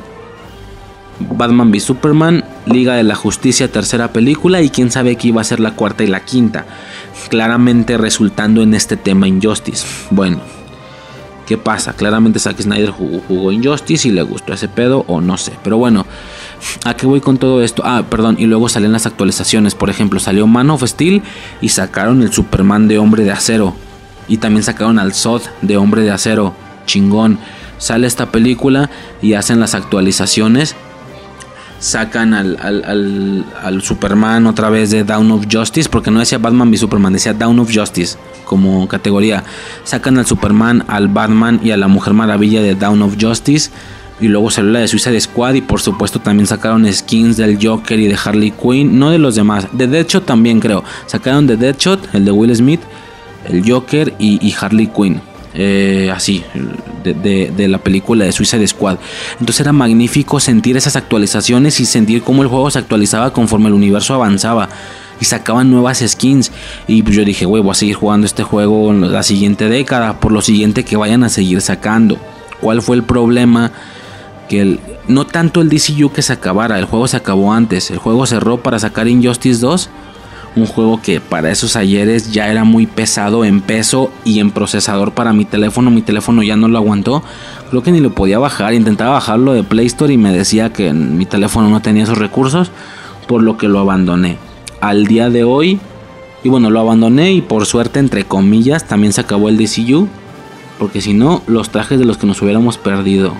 Batman 1.20 1.72
v 1.72 1.80
Superman, 1.80 2.44
Liga 2.66 2.96
de 2.96 3.04
la 3.04 3.16
Justicia 3.16 3.72
tercera 3.72 4.10
película 4.10 4.62
y 4.62 4.70
quién 4.70 4.92
sabe 4.92 5.16
que 5.16 5.30
iba 5.30 5.40
a 5.40 5.46
ser 5.46 5.62
la 5.62 5.72
cuarta 5.72 6.04
y 6.04 6.08
la 6.08 6.26
quinta, 6.26 6.66
claramente 7.30 7.98
resultando 7.98 8.62
en 8.62 8.74
este 8.74 8.98
tema 8.98 9.26
Injustice. 9.26 9.88
Bueno, 10.10 10.42
¿Qué 11.46 11.60
pasa? 11.60 11.94
Claramente 11.94 12.40
Zack 12.40 12.60
Snyder 12.60 12.90
jugó, 12.90 13.52
Injustice 13.52 14.08
y 14.08 14.12
le 14.12 14.24
gustó 14.24 14.54
ese 14.54 14.68
pedo 14.68 15.06
o 15.08 15.22
no 15.22 15.38
sé. 15.38 15.54
Pero 15.64 15.78
bueno, 15.78 16.08
¿a 16.84 16.96
qué 16.96 17.06
voy 17.06 17.22
con 17.22 17.38
todo 17.38 17.62
esto? 17.64 17.84
Ah, 17.86 18.04
perdón, 18.10 18.36
y 18.40 18.46
luego 18.46 18.70
salen 18.70 18.92
las 18.92 19.06
actualizaciones. 19.06 19.76
Por 19.76 19.90
ejemplo, 19.90 20.20
salió 20.20 20.48
Man 20.48 20.70
of 20.70 20.84
Steel 20.84 21.22
y 21.62 21.70
sacaron 21.70 22.22
el 22.22 22.32
Superman 22.32 22.88
de 22.88 22.98
Hombre 22.98 23.24
de 23.24 23.32
Acero. 23.32 23.76
Y 24.28 24.38
también 24.38 24.64
sacaron 24.64 25.00
al 25.00 25.14
Zod 25.14 25.42
de 25.62 25.78
Hombre 25.78 26.02
de 26.02 26.12
Acero. 26.12 26.54
Chingón. 26.86 27.40
Sale 27.78 28.08
esta 28.08 28.32
película 28.32 28.90
y 29.22 29.34
hacen 29.34 29.60
las 29.60 29.76
actualizaciones 29.76 30.76
sacan 31.80 32.34
al, 32.34 32.58
al, 33.62 33.82
Superman 33.82 34.48
otra 34.48 34.70
vez 34.70 34.90
de 34.90 35.04
Down 35.04 35.32
of 35.32 35.46
Justice, 35.52 35.90
porque 35.90 36.10
no 36.10 36.20
decía 36.20 36.38
Batman 36.38 36.70
v 36.70 36.78
Superman, 36.78 37.14
decía 37.14 37.34
Down 37.34 37.60
of 37.60 37.70
Justice 37.74 38.18
como 38.46 38.88
categoría. 38.88 39.44
Sacan 39.84 40.18
al 40.18 40.26
Superman, 40.26 40.84
al 40.88 41.08
Batman 41.10 41.60
y 41.64 41.72
a 41.72 41.78
la 41.78 41.88
Mujer 41.88 42.14
Maravilla 42.14 42.62
de 42.62 42.76
Down 42.76 43.02
of 43.02 43.18
Justice. 43.20 43.72
Y 44.20 44.28
luego 44.28 44.50
salió 44.50 44.72
la 44.72 44.80
de 44.80 44.88
Suicide 44.88 45.20
Squad 45.20 45.56
y 45.56 45.62
por 45.62 45.82
supuesto 45.82 46.20
también 46.20 46.48
sacaron 46.48 46.92
skins 46.92 47.38
del 47.38 47.58
Joker 47.62 48.00
y 48.00 48.08
de 48.08 48.18
Harley 48.24 48.52
Quinn, 48.52 48.98
no 48.98 49.10
de 49.10 49.18
los 49.18 49.36
demás, 49.36 49.68
de 49.74 49.88
Deadshot 49.88 50.26
también 50.26 50.60
creo. 50.60 50.84
Sacaron 51.06 51.48
de 51.48 51.58
Deadshot, 51.58 52.16
el 52.16 52.24
de 52.24 52.32
Will 52.32 52.56
Smith, 52.56 52.82
el 53.50 53.70
Joker 53.70 54.14
y 54.20 54.54
Harley 54.60 54.88
Quinn. 54.88 55.22
Eh, 55.58 56.12
así, 56.14 56.44
de, 57.06 57.68
la 57.70 57.78
película 57.78 58.26
de 58.26 58.32
Suicide 58.32 58.68
Squad. 58.68 58.98
Entonces 59.40 59.62
era 59.62 59.72
magnífico 59.72 60.40
sentir 60.42 60.76
esas 60.76 60.98
actualizaciones 60.98 61.80
y 61.80 61.86
sentir 61.86 62.24
cómo 62.24 62.44
el 62.44 62.50
juego 62.50 62.70
se 62.70 62.80
actualizaba 62.80 63.32
conforme 63.32 63.68
el 63.68 63.74
universo 63.74 64.14
avanzaba. 64.14 64.70
Y 65.22 65.26
sacaban 65.26 65.72
nuevas 65.72 66.04
skins. 66.06 66.52
Y 66.88 67.02
pues 67.04 67.16
yo 67.16 67.24
dije, 67.24 67.46
güey, 67.46 67.64
voy 67.64 67.72
a 67.72 67.76
seguir 67.76 67.96
jugando 67.96 68.28
este 68.28 68.44
juego 68.44 68.92
en 68.92 69.14
la 69.14 69.24
siguiente 69.24 69.70
década. 69.70 70.20
Por 70.20 70.34
lo 70.34 70.42
siguiente 70.42 70.84
que 70.84 70.98
vayan 70.98 71.24
a 71.24 71.30
seguir 71.30 71.62
sacando. 71.62 72.18
¿Cuál 72.60 72.82
fue 72.82 72.98
el 72.98 73.04
problema? 73.04 73.72
Que 74.50 74.62
el, 74.62 74.80
no 75.08 75.26
tanto 75.26 75.62
el 75.62 75.70
DCU 75.70 76.12
que 76.12 76.22
se 76.22 76.34
acabara. 76.34 76.78
El 76.80 76.86
juego 76.86 77.08
se 77.08 77.18
acabó 77.18 77.54
antes. 77.54 77.92
El 77.92 77.98
juego 77.98 78.26
cerró 78.26 78.58
para 78.58 78.80
sacar 78.80 79.08
Injustice 79.08 79.60
2 79.60 79.90
un 80.56 80.66
juego 80.68 81.02
que 81.02 81.20
para 81.20 81.52
esos 81.52 81.76
ayeres 81.76 82.32
ya 82.32 82.50
era 82.50 82.64
muy 82.64 82.88
pesado 82.88 83.44
en 83.44 83.60
peso 83.60 84.10
y 84.24 84.40
en 84.40 84.52
procesador 84.52 85.12
para 85.12 85.34
mi 85.34 85.44
teléfono. 85.44 85.92
Mi 85.92 86.02
teléfono 86.02 86.44
ya 86.44 86.56
no 86.56 86.70
lo 86.70 86.78
aguantó. 86.78 87.24
Creo 87.70 87.84
que 87.84 87.92
ni 87.92 88.00
lo 88.00 88.16
podía 88.16 88.40
bajar. 88.40 88.74
Intentaba 88.74 89.12
bajarlo 89.12 89.54
de 89.54 89.64
Play 89.64 89.88
Store 89.88 90.14
y 90.14 90.18
me 90.18 90.32
decía 90.32 90.72
que 90.72 90.94
mi 90.94 91.26
teléfono 91.26 91.70
no 91.70 91.82
tenía 91.82 92.04
esos 92.04 92.18
recursos. 92.18 92.72
Por 93.28 93.44
lo 93.44 93.58
que 93.58 93.68
lo 93.68 93.80
abandoné. 93.80 94.38
Al 94.80 95.08
día 95.08 95.30
de 95.30 95.44
hoy. 95.44 95.80
Y 96.44 96.50
bueno, 96.50 96.70
lo 96.70 96.80
abandoné 96.80 97.34
y 97.34 97.42
por 97.42 97.66
suerte, 97.66 98.00
entre 98.00 98.24
comillas, 98.24 98.88
también 98.88 99.12
se 99.12 99.22
acabó 99.22 99.50
el 99.50 99.58
DCU. 99.58 100.08
Porque 100.80 101.02
si 101.02 101.14
no, 101.14 101.42
los 101.48 101.70
trajes 101.70 102.00
de 102.00 102.06
los 102.06 102.18
que 102.18 102.28
nos 102.28 102.42
hubiéramos 102.42 102.78
perdido 102.78 103.34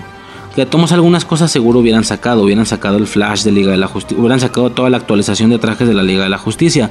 que 0.56 0.64
tomos 0.64 0.90
algunas 0.90 1.26
cosas 1.26 1.52
seguro 1.52 1.80
hubieran 1.80 2.02
sacado, 2.02 2.42
hubieran 2.42 2.64
sacado 2.64 2.96
el 2.96 3.06
Flash 3.06 3.42
de 3.42 3.52
Liga 3.52 3.70
de 3.70 3.76
la 3.76 3.88
Justicia, 3.88 4.18
hubieran 4.18 4.40
sacado 4.40 4.70
toda 4.70 4.88
la 4.88 4.96
actualización 4.96 5.50
de 5.50 5.58
trajes 5.58 5.86
de 5.86 5.92
la 5.92 6.02
Liga 6.02 6.24
de 6.24 6.30
la 6.30 6.38
Justicia, 6.38 6.88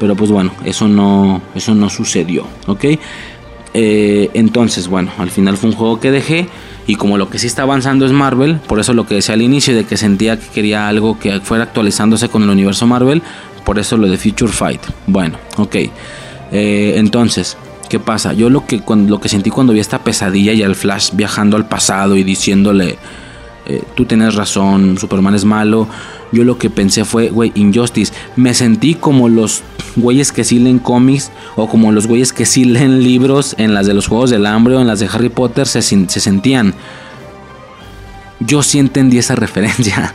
pero 0.00 0.16
pues 0.16 0.32
bueno, 0.32 0.52
eso 0.64 0.88
no, 0.88 1.40
eso 1.54 1.76
no 1.76 1.88
sucedió, 1.88 2.44
¿ok? 2.66 2.84
Eh, 3.72 4.30
entonces, 4.34 4.88
bueno, 4.88 5.12
al 5.18 5.30
final 5.30 5.56
fue 5.56 5.70
un 5.70 5.76
juego 5.76 6.00
que 6.00 6.10
dejé. 6.10 6.48
Y 6.86 6.96
como 6.96 7.16
lo 7.16 7.30
que 7.30 7.38
sí 7.38 7.46
está 7.46 7.62
avanzando 7.62 8.04
es 8.04 8.12
Marvel, 8.12 8.56
por 8.66 8.78
eso 8.78 8.92
lo 8.92 9.06
que 9.06 9.14
decía 9.14 9.34
al 9.34 9.42
inicio 9.42 9.74
de 9.74 9.84
que 9.84 9.96
sentía 9.96 10.38
que 10.38 10.46
quería 10.48 10.86
algo 10.86 11.18
que 11.18 11.40
fuera 11.40 11.64
actualizándose 11.64 12.28
con 12.28 12.42
el 12.42 12.50
universo 12.50 12.86
Marvel, 12.86 13.22
por 13.64 13.78
eso 13.78 13.96
lo 13.96 14.06
de 14.06 14.18
Future 14.18 14.52
Fight. 14.52 14.82
Bueno, 15.06 15.38
ok. 15.56 15.76
Eh, 16.52 16.94
entonces, 16.96 17.56
¿qué 17.94 18.00
pasa? 18.00 18.32
Yo 18.32 18.50
lo 18.50 18.66
que, 18.66 18.82
lo 19.06 19.20
que 19.20 19.28
sentí 19.28 19.50
cuando 19.50 19.72
vi 19.72 19.78
esta 19.78 20.00
pesadilla 20.00 20.52
y 20.52 20.64
al 20.64 20.74
Flash 20.74 21.10
viajando 21.12 21.56
al 21.56 21.68
pasado 21.68 22.16
y 22.16 22.24
diciéndole, 22.24 22.98
eh, 23.66 23.84
tú 23.94 24.04
tienes 24.04 24.34
razón, 24.34 24.98
Superman 24.98 25.36
es 25.36 25.44
malo, 25.44 25.86
yo 26.32 26.42
lo 26.42 26.58
que 26.58 26.70
pensé 26.70 27.04
fue, 27.04 27.28
güey, 27.28 27.52
Injustice. 27.54 28.12
Me 28.34 28.52
sentí 28.52 28.94
como 28.96 29.28
los 29.28 29.62
güeyes 29.94 30.32
que 30.32 30.42
sí 30.42 30.58
leen 30.58 30.80
cómics 30.80 31.30
o 31.54 31.68
como 31.68 31.92
los 31.92 32.08
güeyes 32.08 32.32
que 32.32 32.46
sí 32.46 32.64
leen 32.64 33.04
libros 33.04 33.54
en 33.58 33.74
las 33.74 33.86
de 33.86 33.94
los 33.94 34.08
Juegos 34.08 34.30
del 34.30 34.46
Hambre 34.46 34.74
o 34.74 34.80
en 34.80 34.88
las 34.88 34.98
de 34.98 35.06
Harry 35.06 35.28
Potter 35.28 35.68
se, 35.68 35.80
se 35.80 36.20
sentían. 36.20 36.74
Yo 38.40 38.64
sí 38.64 38.80
entendí 38.80 39.18
esa 39.18 39.36
referencia, 39.36 40.12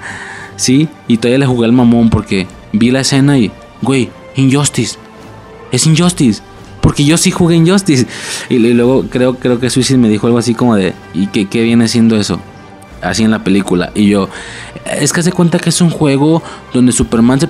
¿sí? 0.58 0.90
Y 1.08 1.16
todavía 1.16 1.40
le 1.40 1.46
jugué 1.46 1.66
al 1.66 1.72
mamón 1.72 2.10
porque 2.10 2.46
vi 2.74 2.92
la 2.92 3.00
escena 3.00 3.38
y, 3.38 3.54
güey, 3.82 4.10
Injustice. 4.36 4.98
Es 5.72 5.88
Injustice. 5.88 6.42
Porque 6.82 7.06
yo 7.06 7.18
sí 7.18 7.32
jugué 7.32 7.56
Injustice. 7.56 8.08
Y, 8.50 8.56
y 8.56 8.74
luego 8.74 9.06
creo, 9.10 9.36
creo 9.36 9.60
que 9.60 9.70
Suicide 9.70 9.98
me 9.98 10.10
dijo 10.10 10.28
algo 10.28 10.40
así 10.40 10.54
como 10.54 10.76
de, 10.76 10.94
¿y 11.14 11.28
qué, 11.28 11.48
qué 11.48 11.64
viene 11.64 11.88
siendo 11.88 12.18
eso? 12.18 12.40
Así 13.02 13.24
en 13.24 13.32
la 13.32 13.44
película. 13.44 13.92
Y 13.96 14.10
yo, 14.10 14.28
es 14.86 15.14
que 15.14 15.22
hace 15.22 15.32
cuenta 15.32 15.58
que 15.60 15.70
es 15.70 15.80
un 15.82 15.90
juego 15.90 16.44
donde 16.74 16.92
Superman 16.92 17.40
se... 17.40 17.48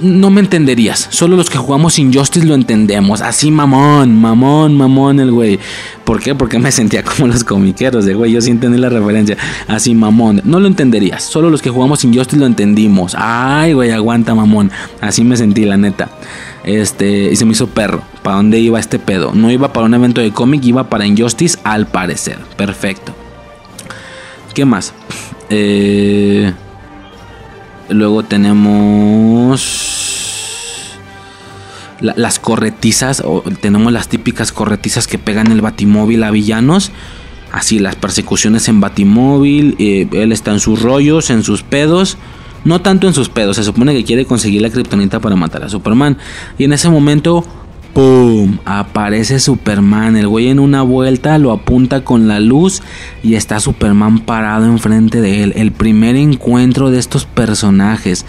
No 0.00 0.30
me 0.30 0.40
entenderías. 0.40 1.08
Solo 1.10 1.36
los 1.36 1.50
que 1.50 1.58
jugamos 1.58 1.98
Injustice 1.98 2.46
lo 2.46 2.54
entendemos. 2.54 3.22
Así 3.22 3.50
mamón, 3.50 4.20
mamón, 4.20 4.76
mamón 4.76 5.18
el 5.18 5.32
güey. 5.32 5.58
¿Por 6.04 6.20
qué? 6.20 6.34
Porque 6.34 6.58
me 6.58 6.70
sentía 6.70 7.02
como 7.02 7.26
los 7.28 7.42
comiqueros 7.42 8.04
de 8.04 8.14
güey. 8.14 8.32
Yo 8.32 8.40
sí 8.40 8.50
entendí 8.50 8.78
la 8.78 8.88
referencia. 8.88 9.36
Así 9.66 9.94
mamón. 9.94 10.40
No 10.44 10.60
lo 10.60 10.68
entenderías. 10.68 11.24
Solo 11.24 11.50
los 11.50 11.60
que 11.60 11.70
jugamos 11.70 12.04
Injustice 12.04 12.38
lo 12.38 12.46
entendimos. 12.46 13.16
Ay, 13.18 13.72
güey, 13.72 13.90
aguanta 13.90 14.34
mamón. 14.34 14.70
Así 15.00 15.24
me 15.24 15.36
sentí, 15.36 15.64
la 15.64 15.76
neta. 15.76 16.08
Este, 16.64 17.32
y 17.32 17.36
se 17.36 17.44
me 17.44 17.52
hizo 17.52 17.68
perro. 17.68 18.02
¿Para 18.22 18.36
dónde 18.36 18.58
iba 18.58 18.78
este 18.78 18.98
pedo? 18.98 19.32
No 19.34 19.50
iba 19.50 19.72
para 19.72 19.86
un 19.86 19.94
evento 19.94 20.20
de 20.20 20.32
cómic, 20.32 20.64
iba 20.64 20.88
para 20.88 21.06
Injustice 21.06 21.58
al 21.64 21.86
parecer. 21.86 22.38
Perfecto. 22.56 23.14
¿Qué 24.54 24.64
más? 24.64 24.94
Eh, 25.54 26.50
luego 27.90 28.22
tenemos 28.22 29.60
las 32.00 32.38
corretizas, 32.38 33.22
tenemos 33.60 33.92
las 33.92 34.08
típicas 34.08 34.50
corretizas 34.50 35.06
que 35.06 35.18
pegan 35.18 35.52
el 35.52 35.60
batimóvil 35.60 36.22
a 36.22 36.30
villanos. 36.30 36.90
Así, 37.52 37.78
las 37.78 37.96
persecuciones 37.96 38.68
en 38.68 38.80
batimóvil. 38.80 39.76
Eh, 39.78 40.08
él 40.12 40.32
está 40.32 40.52
en 40.52 40.60
sus 40.60 40.80
rollos, 40.80 41.28
en 41.28 41.42
sus 41.42 41.62
pedos. 41.62 42.16
No 42.64 42.80
tanto 42.80 43.08
en 43.08 43.14
sus 43.14 43.28
pedos, 43.28 43.56
se 43.56 43.64
supone 43.64 43.92
que 43.92 44.04
quiere 44.04 44.24
conseguir 44.24 44.62
la 44.62 44.70
kriptonita 44.70 45.20
para 45.20 45.36
matar 45.36 45.64
a 45.64 45.68
Superman. 45.68 46.16
Y 46.58 46.64
en 46.64 46.72
ese 46.72 46.88
momento 46.88 47.44
¡Pum! 47.92 48.58
Aparece 48.64 49.38
Superman. 49.38 50.16
El 50.16 50.26
güey 50.28 50.48
en 50.48 50.58
una 50.58 50.82
vuelta 50.82 51.36
lo 51.38 51.52
apunta 51.52 52.04
con 52.04 52.26
la 52.26 52.40
luz 52.40 52.82
y 53.22 53.34
está 53.34 53.60
Superman 53.60 54.20
parado 54.20 54.64
enfrente 54.64 55.20
de 55.20 55.42
él. 55.42 55.52
El 55.56 55.72
primer 55.72 56.16
encuentro 56.16 56.90
de 56.90 56.98
estos 56.98 57.26
personajes. 57.26 58.24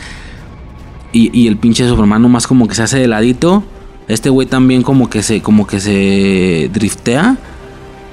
Y, 1.13 1.47
el 1.47 1.57
pinche 1.57 1.87
Superman 1.87 2.23
nomás 2.23 2.47
como 2.47 2.67
que 2.67 2.75
se 2.75 2.83
hace 2.83 2.99
de 2.99 3.07
ladito. 3.07 3.63
Este 4.07 4.29
güey 4.29 4.47
también 4.47 4.81
como 4.81 5.09
que 5.09 5.21
se, 5.23 5.41
como 5.41 5.67
que 5.67 5.79
se 5.79 6.69
driftea. 6.73 7.37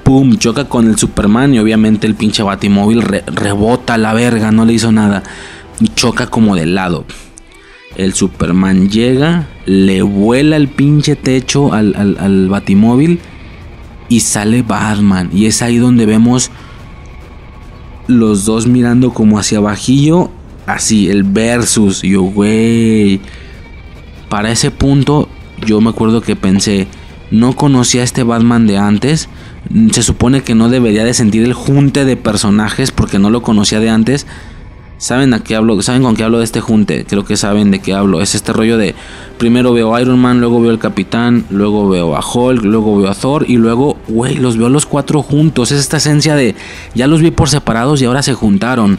¡Pum! 0.04 0.36
Choca 0.36 0.68
con 0.68 0.86
el 0.86 0.98
Superman 0.98 1.54
y 1.54 1.58
obviamente 1.58 2.06
el 2.06 2.14
pinche 2.14 2.42
batimóvil 2.42 3.02
rebota 3.02 3.96
la 3.96 4.12
verga, 4.12 4.52
no 4.52 4.66
le 4.66 4.74
hizo 4.74 4.92
nada. 4.92 5.22
Choca 5.94 6.26
como 6.26 6.56
de 6.56 6.66
lado. 6.66 7.04
El 7.96 8.14
Superman 8.14 8.88
llega, 8.88 9.48
le 9.66 10.02
vuela 10.02 10.56
el 10.56 10.68
pinche 10.68 11.16
techo 11.16 11.72
al, 11.72 12.48
batimóvil 12.48 13.20
y 14.08 14.20
sale 14.20 14.62
Batman. 14.62 15.30
Y 15.32 15.46
es 15.46 15.60
ahí 15.62 15.78
donde 15.78 16.06
vemos 16.06 16.50
los 18.06 18.44
dos 18.44 18.66
mirando 18.66 19.12
como 19.12 19.38
hacia 19.38 19.58
abajillo. 19.58 20.30
Así, 20.66 21.08
el 21.08 21.24
versus. 21.24 22.02
Yo, 22.02 22.22
güey. 22.22 23.20
Para 24.28 24.52
ese 24.52 24.70
punto, 24.70 25.28
yo 25.66 25.80
me 25.80 25.90
acuerdo 25.90 26.20
que 26.20 26.36
pensé, 26.36 26.86
no 27.30 27.56
conocía 27.56 28.02
a 28.02 28.04
este 28.04 28.22
Batman 28.22 28.66
de 28.66 28.78
antes. 28.78 29.28
Se 29.90 30.02
supone 30.02 30.42
que 30.42 30.54
no 30.54 30.68
debería 30.68 31.04
de 31.04 31.14
sentir 31.14 31.42
el 31.42 31.54
junte 31.54 32.04
de 32.04 32.16
personajes 32.16 32.92
porque 32.92 33.18
no 33.18 33.30
lo 33.30 33.42
conocía 33.42 33.80
de 33.80 33.90
antes. 33.90 34.26
¿Saben 35.00 35.32
a 35.32 35.40
qué 35.40 35.56
hablo? 35.56 35.80
¿Saben 35.80 36.02
con 36.02 36.14
qué 36.14 36.24
hablo 36.24 36.40
de 36.40 36.44
este 36.44 36.60
junte? 36.60 37.06
Creo 37.08 37.24
que 37.24 37.38
saben 37.38 37.70
de 37.70 37.78
qué 37.78 37.94
hablo. 37.94 38.20
Es 38.20 38.34
este 38.34 38.52
rollo 38.52 38.76
de 38.76 38.94
primero 39.38 39.72
veo 39.72 39.94
a 39.94 40.02
Iron 40.02 40.18
Man, 40.18 40.40
luego 40.40 40.60
veo 40.60 40.70
al 40.70 40.78
Capitán, 40.78 41.46
luego 41.48 41.88
veo 41.88 42.16
a 42.16 42.20
Hulk, 42.20 42.62
luego 42.64 42.98
veo 42.98 43.10
a 43.10 43.14
Thor 43.14 43.46
y 43.48 43.56
luego, 43.56 43.96
güey, 44.08 44.36
los 44.36 44.58
veo 44.58 44.68
los 44.68 44.84
cuatro 44.84 45.22
juntos. 45.22 45.72
Es 45.72 45.80
esta 45.80 45.96
esencia 45.96 46.34
de 46.34 46.54
ya 46.94 47.06
los 47.06 47.22
vi 47.22 47.30
por 47.30 47.48
separados 47.48 48.02
y 48.02 48.04
ahora 48.04 48.22
se 48.22 48.34
juntaron 48.34 48.98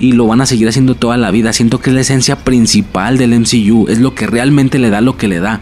y 0.00 0.12
lo 0.12 0.26
van 0.26 0.40
a 0.40 0.46
seguir 0.46 0.68
haciendo 0.68 0.94
toda 0.94 1.18
la 1.18 1.30
vida. 1.30 1.52
Siento 1.52 1.80
que 1.80 1.90
es 1.90 1.94
la 1.96 2.00
esencia 2.00 2.36
principal 2.36 3.18
del 3.18 3.38
MCU, 3.38 3.88
es 3.88 3.98
lo 3.98 4.14
que 4.14 4.26
realmente 4.26 4.78
le 4.78 4.88
da 4.88 5.02
lo 5.02 5.18
que 5.18 5.28
le 5.28 5.40
da. 5.40 5.60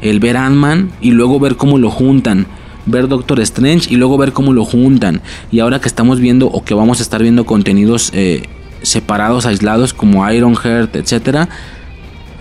El 0.00 0.20
ver 0.20 0.36
Ant-Man 0.36 0.92
y 1.00 1.10
luego 1.10 1.40
ver 1.40 1.56
cómo 1.56 1.78
lo 1.78 1.90
juntan 1.90 2.46
ver 2.86 3.08
Doctor 3.08 3.38
Strange 3.40 3.92
y 3.92 3.96
luego 3.96 4.16
ver 4.16 4.32
cómo 4.32 4.52
lo 4.52 4.64
juntan. 4.64 5.20
Y 5.50 5.58
ahora 5.58 5.80
que 5.80 5.88
estamos 5.88 6.20
viendo 6.20 6.46
o 6.46 6.64
que 6.64 6.72
vamos 6.72 7.00
a 7.00 7.02
estar 7.02 7.20
viendo 7.20 7.44
contenidos 7.44 8.10
eh, 8.14 8.44
separados, 8.82 9.46
aislados 9.46 9.94
como 9.94 10.28
Iron 10.30 10.56
Heart, 10.56 10.96
etcétera. 10.96 11.48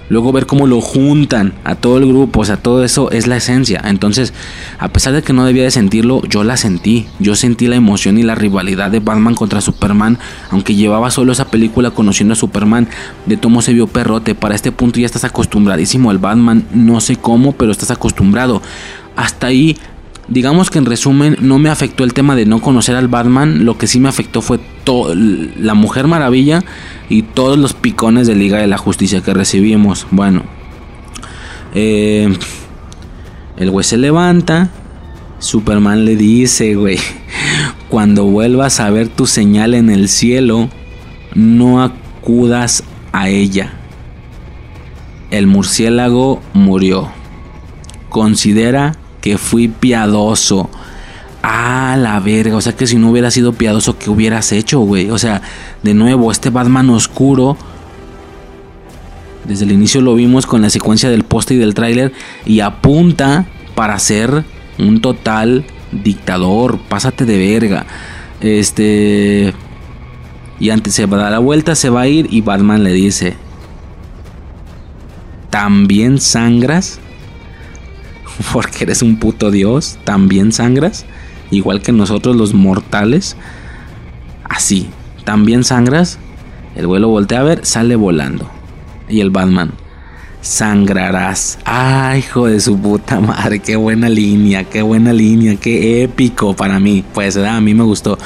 Luego 0.09 0.31
ver 0.31 0.45
cómo 0.45 0.67
lo 0.67 0.79
juntan 0.79 1.53
a 1.65 1.75
todo 1.75 1.97
el 1.97 2.07
grupo, 2.07 2.39
o 2.39 2.45
sea, 2.45 2.55
todo 2.55 2.85
eso 2.85 3.11
es 3.11 3.27
la 3.27 3.35
esencia. 3.35 3.81
Entonces, 3.83 4.33
a 4.79 4.87
pesar 4.87 5.13
de 5.13 5.21
que 5.21 5.33
no 5.33 5.43
debía 5.43 5.63
de 5.63 5.71
sentirlo, 5.71 6.21
yo 6.29 6.45
la 6.45 6.55
sentí. 6.55 7.07
Yo 7.19 7.35
sentí 7.35 7.67
la 7.67 7.75
emoción 7.75 8.17
y 8.17 8.23
la 8.23 8.33
rivalidad 8.33 8.89
de 8.89 9.01
Batman 9.01 9.35
contra 9.35 9.59
Superman, 9.59 10.17
aunque 10.49 10.75
llevaba 10.75 11.11
solo 11.11 11.33
esa 11.33 11.51
película 11.51 11.91
conociendo 11.91 12.33
a 12.33 12.37
Superman. 12.37 12.87
De 13.25 13.35
tomo 13.35 13.61
se 13.61 13.73
vio 13.73 13.87
perrote. 13.87 14.33
Para 14.33 14.55
este 14.55 14.71
punto 14.71 14.99
ya 15.01 15.05
estás 15.05 15.25
acostumbradísimo 15.25 16.09
al 16.09 16.19
Batman, 16.19 16.65
no 16.71 17.01
sé 17.01 17.17
cómo, 17.17 17.51
pero 17.51 17.73
estás 17.73 17.91
acostumbrado. 17.91 18.61
Hasta 19.17 19.47
ahí 19.47 19.75
digamos 20.27 20.69
que 20.69 20.77
en 20.77 20.85
resumen 20.85 21.37
no 21.39 21.57
me 21.59 21.69
afectó 21.69 22.03
el 22.03 22.13
tema 22.13 22.35
de 22.35 22.45
no 22.45 22.61
conocer 22.61 22.95
al 22.95 23.07
Batman, 23.07 23.65
lo 23.65 23.77
que 23.77 23.87
sí 23.87 23.99
me 23.99 24.09
afectó 24.09 24.41
fue 24.41 24.59
la 25.59 25.73
Mujer 25.73 26.07
Maravilla 26.07 26.63
y 27.09 27.23
todos 27.23 27.57
los 27.57 27.73
picones 27.73 28.27
de 28.27 28.35
Liga 28.35 28.57
de 28.57 28.67
la 28.67 28.77
Justicia 28.77 29.21
que 29.21 29.33
recibimos. 29.33 30.07
Bueno, 30.11 30.43
eh, 31.73 32.33
el 33.57 33.71
güey 33.71 33.83
se 33.83 33.97
levanta, 33.97 34.69
Superman 35.39 36.05
le 36.05 36.15
dice, 36.15 36.75
güey, 36.75 36.99
cuando 37.89 38.25
vuelvas 38.25 38.79
a 38.79 38.89
ver 38.89 39.07
tu 39.07 39.27
señal 39.27 39.73
en 39.73 39.89
el 39.89 40.09
cielo, 40.09 40.69
no 41.33 41.81
acudas 41.81 42.83
a 43.11 43.29
ella. 43.29 43.73
El 45.31 45.47
murciélago 45.47 46.41
murió. 46.53 47.09
Considera 48.09 48.93
fui 49.35 49.67
piadoso. 49.67 50.69
Ah, 51.43 51.95
la 51.97 52.19
verga. 52.19 52.55
O 52.55 52.61
sea 52.61 52.75
que 52.75 52.87
si 52.87 52.97
no 52.97 53.09
hubiera 53.09 53.31
sido 53.31 53.53
piadoso, 53.53 53.97
¿qué 53.97 54.09
hubieras 54.09 54.51
hecho, 54.51 54.79
güey? 54.79 55.09
O 55.09 55.17
sea, 55.17 55.41
de 55.83 55.93
nuevo, 55.93 56.31
este 56.31 56.49
Batman 56.49 56.89
oscuro. 56.89 57.57
Desde 59.45 59.65
el 59.65 59.71
inicio 59.71 60.01
lo 60.01 60.15
vimos 60.15 60.45
con 60.45 60.61
la 60.61 60.69
secuencia 60.69 61.09
del 61.09 61.23
poste 61.23 61.53
y 61.53 61.57
del 61.57 61.73
tráiler. 61.73 62.13
Y 62.45 62.59
apunta 62.59 63.45
para 63.75 63.97
ser 63.99 64.45
un 64.77 65.01
total 65.01 65.65
dictador. 65.91 66.79
Pásate 66.79 67.25
de 67.25 67.37
verga. 67.37 67.85
Este. 68.41 69.53
Y 70.59 70.69
antes 70.71 70.95
se 70.95 71.05
va 71.05 71.17
a 71.17 71.21
dar 71.21 71.31
la 71.31 71.39
vuelta, 71.39 71.75
se 71.75 71.89
va 71.89 72.01
a 72.01 72.07
ir. 72.07 72.27
Y 72.29 72.41
Batman 72.41 72.83
le 72.83 72.91
dice: 72.91 73.35
¿También 75.49 76.19
sangras? 76.19 76.99
porque 78.53 78.83
eres 78.83 79.01
un 79.01 79.17
puto 79.17 79.51
dios, 79.51 79.97
también 80.03 80.51
sangras, 80.51 81.05
igual 81.51 81.81
que 81.81 81.91
nosotros 81.91 82.35
los 82.35 82.53
mortales. 82.53 83.35
Así, 84.43 84.89
también 85.23 85.63
sangras. 85.63 86.19
El 86.75 86.87
vuelo 86.87 87.09
voltea 87.09 87.39
a 87.39 87.43
ver, 87.43 87.65
sale 87.65 87.95
volando. 87.95 88.49
Y 89.09 89.21
el 89.21 89.29
Batman, 89.29 89.71
sangrarás. 90.41 91.59
Ay, 91.65 92.19
hijo 92.19 92.47
de 92.47 92.59
su 92.59 92.79
puta 92.79 93.19
madre, 93.19 93.59
qué 93.59 93.75
buena 93.75 94.09
línea, 94.09 94.63
qué 94.63 94.81
buena 94.81 95.13
línea, 95.13 95.55
qué 95.55 96.03
épico 96.03 96.55
para 96.55 96.79
mí. 96.79 97.03
Pues 97.13 97.37
a 97.37 97.59
mí 97.61 97.73
me 97.73 97.83
gustó. 97.83 98.17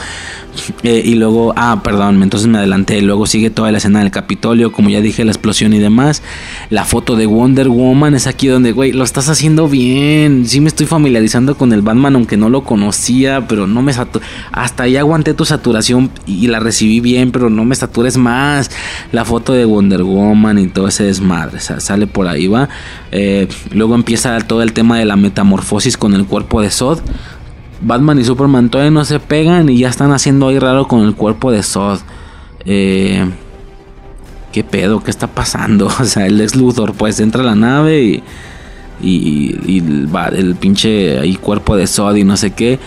Eh, 0.83 1.01
y 1.05 1.15
luego, 1.15 1.53
ah, 1.55 1.81
perdón, 1.83 2.21
entonces 2.21 2.47
me 2.47 2.57
adelanté. 2.57 3.01
Luego 3.01 3.25
sigue 3.25 3.49
toda 3.49 3.71
la 3.71 3.77
escena 3.77 3.99
del 3.99 4.11
Capitolio, 4.11 4.71
como 4.71 4.89
ya 4.89 5.01
dije, 5.01 5.23
la 5.25 5.31
explosión 5.31 5.73
y 5.73 5.80
demás. 5.80 6.21
La 6.69 6.85
foto 6.85 7.15
de 7.15 7.25
Wonder 7.25 7.69
Woman 7.69 8.13
es 8.15 8.27
aquí 8.27 8.47
donde, 8.47 8.71
güey, 8.71 8.91
lo 8.91 9.03
estás 9.03 9.30
haciendo 9.30 9.67
bien. 9.67 10.47
Sí 10.47 10.59
me 10.59 10.67
estoy 10.67 10.85
familiarizando 10.85 11.55
con 11.55 11.73
el 11.73 11.81
Batman, 11.81 12.15
aunque 12.15 12.38
no 12.38 12.49
lo 12.49 12.63
conocía, 12.63 13.47
pero 13.47 13.67
no 13.67 13.81
me 13.81 13.93
saturé. 13.93 14.25
Hasta 14.51 14.83
ahí 14.83 14.97
aguanté 14.97 15.33
tu 15.33 15.45
saturación 15.45 16.11
y 16.25 16.47
la 16.47 16.59
recibí 16.59 16.99
bien, 16.99 17.31
pero 17.31 17.49
no 17.49 17.65
me 17.65 17.75
satures 17.75 18.17
más. 18.17 18.71
La 19.11 19.25
foto 19.25 19.53
de 19.53 19.65
Wonder 19.65 20.03
Woman 20.03 20.59
y 20.59 20.67
todo 20.67 20.88
ese 20.88 21.03
desmadre, 21.03 21.59
sale 21.59 22.07
por 22.07 22.27
ahí, 22.27 22.47
va. 22.47 22.69
Eh, 23.11 23.47
luego 23.71 23.95
empieza 23.95 24.39
todo 24.41 24.61
el 24.61 24.73
tema 24.73 24.97
de 24.97 25.05
la 25.05 25.15
metamorfosis 25.15 25.97
con 25.97 26.13
el 26.13 26.25
cuerpo 26.25 26.61
de 26.61 26.71
Sod 26.71 26.99
Batman 27.82 28.19
y 28.19 28.24
Superman 28.24 28.69
todavía 28.69 28.92
no 28.92 29.06
se 29.06 29.19
pegan 29.19 29.69
y 29.69 29.80
ya 29.80 29.90
están 29.90 30.11
haciendo 30.11 30.48
ahí 30.48 30.60
raro 30.60 30.88
con 30.88 31.01
el 31.01 31.16
cuerpo 31.16 31.51
de 31.51 31.64
Zod. 31.64 32.00
Eh, 32.66 33.27
¿Qué 34.51 34.64
pedo? 34.64 35.03
¿Qué 35.03 35.11
está 35.11 35.27
pasando? 35.27 35.88
O 36.00 36.06
sea, 36.06 36.27
el 36.27 36.40
ex 36.42 36.56
Luthor 36.56 36.93
pues 36.93 37.19
entra 37.19 37.42
a 37.42 37.45
la 37.45 37.56
nave 37.56 38.01
y, 38.03 38.24
y, 39.01 40.06
va 40.06 40.27
el 40.27 40.56
pinche 40.56 41.19
ahí 41.19 41.35
cuerpo 41.35 41.76
de 41.76 41.88
Zod 41.88 42.16
y 42.16 42.24
no 42.24 42.38
sé 42.38 42.51
qué 42.51 42.80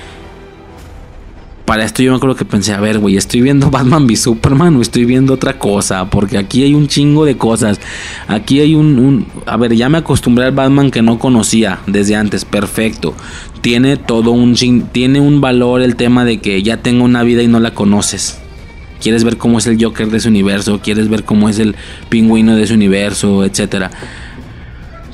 para 1.64 1.84
esto 1.84 2.02
yo 2.02 2.10
me 2.10 2.18
acuerdo 2.18 2.36
que 2.36 2.44
pensé, 2.44 2.72
a 2.72 2.80
ver, 2.80 2.98
güey, 2.98 3.16
estoy 3.16 3.40
viendo 3.40 3.70
Batman 3.70 4.06
v 4.06 4.16
Superman 4.16 4.76
o 4.76 4.82
estoy 4.82 5.04
viendo 5.04 5.34
otra 5.34 5.58
cosa, 5.58 6.10
porque 6.10 6.38
aquí 6.38 6.62
hay 6.62 6.74
un 6.74 6.88
chingo 6.88 7.24
de 7.24 7.36
cosas. 7.36 7.80
Aquí 8.28 8.60
hay 8.60 8.74
un, 8.74 9.26
a 9.46 9.56
ver, 9.56 9.74
ya 9.74 9.88
me 9.88 9.98
acostumbré 9.98 10.44
al 10.46 10.52
Batman 10.52 10.90
que 10.90 11.02
no 11.02 11.18
conocía 11.18 11.80
desde 11.86 12.16
antes, 12.16 12.44
perfecto. 12.44 13.14
Tiene 13.60 13.96
todo 13.96 14.30
un 14.30 14.54
tiene 14.92 15.20
un 15.20 15.40
valor 15.40 15.80
el 15.80 15.96
tema 15.96 16.24
de 16.24 16.38
que 16.38 16.62
ya 16.62 16.78
tengo 16.78 17.04
una 17.04 17.22
vida 17.22 17.42
y 17.42 17.48
no 17.48 17.60
la 17.60 17.72
conoces. 17.72 18.38
Quieres 19.00 19.24
ver 19.24 19.36
cómo 19.36 19.58
es 19.58 19.66
el 19.66 19.82
Joker 19.82 20.08
de 20.08 20.18
ese 20.18 20.28
universo, 20.28 20.80
quieres 20.82 21.08
ver 21.08 21.24
cómo 21.24 21.48
es 21.48 21.58
el 21.58 21.74
pingüino 22.08 22.56
de 22.56 22.62
ese 22.62 22.74
universo, 22.74 23.44
etcétera 23.44 23.90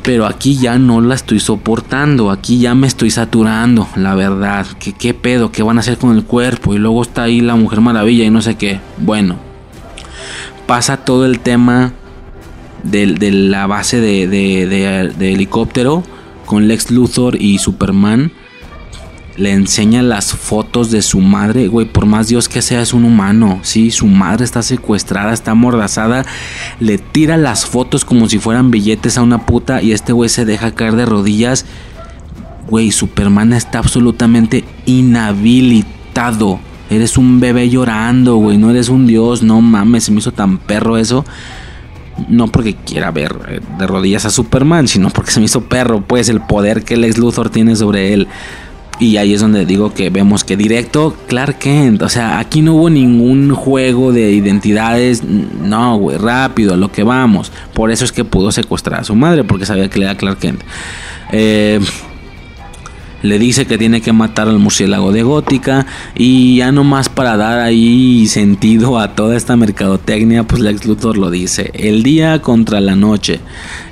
pero 0.02 0.26
aquí 0.26 0.56
ya 0.56 0.78
no 0.78 1.00
la 1.00 1.14
estoy 1.14 1.40
soportando, 1.40 2.30
aquí 2.30 2.58
ya 2.58 2.74
me 2.74 2.86
estoy 2.86 3.10
saturando, 3.10 3.88
la 3.96 4.14
verdad. 4.14 4.66
¿Qué, 4.78 4.92
qué 4.92 5.14
pedo? 5.14 5.52
¿Qué 5.52 5.62
van 5.62 5.76
a 5.76 5.80
hacer 5.80 5.98
con 5.98 6.16
el 6.16 6.24
cuerpo? 6.24 6.74
Y 6.74 6.78
luego 6.78 7.02
está 7.02 7.24
ahí 7.24 7.40
la 7.40 7.56
Mujer 7.56 7.80
Maravilla 7.80 8.24
y 8.24 8.30
no 8.30 8.42
sé 8.42 8.56
qué. 8.56 8.80
Bueno, 8.98 9.36
pasa 10.66 10.98
todo 10.98 11.26
el 11.26 11.40
tema 11.40 11.92
de, 12.82 13.06
la 13.30 13.66
base 13.66 14.00
de 14.00 15.32
helicóptero 15.32 16.02
con 16.46 16.66
Lex 16.66 16.90
Luthor 16.90 17.40
y 17.40 17.58
Superman 17.58 18.32
le 19.41 19.52
enseña 19.52 20.02
las 20.02 20.35
fotos 20.35 20.91
de 20.91 21.01
su 21.01 21.19
madre, 21.19 21.67
güey, 21.67 21.86
por 21.86 22.05
más 22.05 22.28
Dios 22.28 22.47
que 22.47 22.60
sea, 22.60 22.83
es 22.83 22.93
un 22.93 23.07
humano, 23.07 23.59
sí, 23.62 23.91
su 23.91 24.07
madre 24.07 24.44
está 24.44 24.62
secuestrada, 24.62 25.33
está 25.33 25.52
amordazada, 25.52 26.27
le 26.78 26.99
tira 26.99 27.39
las 27.39 27.65
fotos 27.65 28.05
como 28.05 28.28
si 28.28 28.39
fueran 28.39 28.70
billetes 28.70 29.17
a 29.17 29.23
una 29.23 29.47
puta 29.47 29.81
y 29.81 29.93
este 29.93 30.12
güey 30.12 30.28
se 30.28 30.44
deja 30.44 30.73
caer 30.73 30.94
de 30.94 31.07
rodillas. 31.07 31.65
Güey, 32.69 32.93
Superman 32.93 33.55
está 33.55 33.78
absolutamente 33.78 34.62
inhabilitado. 34.85 36.60
Eres 36.91 37.17
un 37.17 37.41
bebé 37.41 37.70
llorando, 37.70 38.36
güey, 38.36 38.59
no 38.59 38.69
eres 38.70 38.91
un 38.91 39.07
dios, 39.07 39.43
no 39.43 39.62
mames, 39.62 40.05
se 40.05 40.12
me 40.12 40.19
hizo 40.19 40.33
tan 40.33 40.59
perro 40.59 40.99
eso. 40.99 41.25
No 42.28 42.49
porque 42.49 42.75
quiera 42.75 43.10
ver 43.10 43.35
eh, 43.49 43.60
de 43.78 43.86
rodillas 43.86 44.27
a 44.27 44.31
Superman, 44.31 44.86
sino 44.86 45.09
porque 45.09 45.31
se 45.31 45.41
me 45.41 45.47
hizo 45.47 45.62
perro, 45.62 46.02
pues 46.02 46.28
el 46.28 46.43
poder 46.43 46.85
que 46.85 46.99
Lex 46.99 47.17
Luthor 47.17 47.49
tiene 47.49 47.75
sobre 47.75 48.12
él. 48.12 48.28
Y 49.00 49.16
ahí 49.16 49.32
es 49.32 49.40
donde 49.40 49.64
digo 49.64 49.94
que 49.94 50.10
vemos 50.10 50.44
que 50.44 50.58
directo 50.58 51.16
Clark 51.26 51.58
Kent. 51.58 52.02
O 52.02 52.10
sea, 52.10 52.38
aquí 52.38 52.60
no 52.60 52.74
hubo 52.74 52.90
ningún 52.90 53.54
juego 53.54 54.12
de 54.12 54.30
identidades. 54.30 55.24
No, 55.24 55.96
güey, 55.96 56.18
rápido, 56.18 56.74
a 56.74 56.76
lo 56.76 56.92
que 56.92 57.02
vamos. 57.02 57.50
Por 57.72 57.90
eso 57.90 58.04
es 58.04 58.12
que 58.12 58.24
pudo 58.24 58.52
secuestrar 58.52 59.00
a 59.00 59.04
su 59.04 59.14
madre, 59.14 59.42
porque 59.42 59.64
sabía 59.64 59.88
que 59.88 59.98
le 59.98 60.04
era 60.04 60.16
Clark 60.16 60.38
Kent. 60.38 60.60
Eh, 61.32 61.80
le 63.23 63.39
dice 63.39 63.66
que 63.66 63.78
tiene 63.78 64.00
que 64.00 64.12
matar 64.12 64.49
al 64.49 64.58
murciélago 64.58 65.12
de 65.12 65.23
Gótica 65.23 65.86
y 66.15 66.57
ya 66.57 66.73
nomás 66.73 67.08
para 67.08 67.36
dar 67.36 67.60
ahí 67.60 68.26
sentido 68.26 68.99
a 68.99 69.15
toda 69.15 69.36
esta 69.36 69.57
mercadotecnia, 69.57 70.44
pues 70.44 70.62
Lex 70.62 70.86
Luthor 70.86 71.18
lo 71.18 71.31
dice, 71.31 71.70
el 71.74 72.02
día 72.02 72.40
contra 72.40 72.81
la 72.81 72.97
noche, 72.97 73.40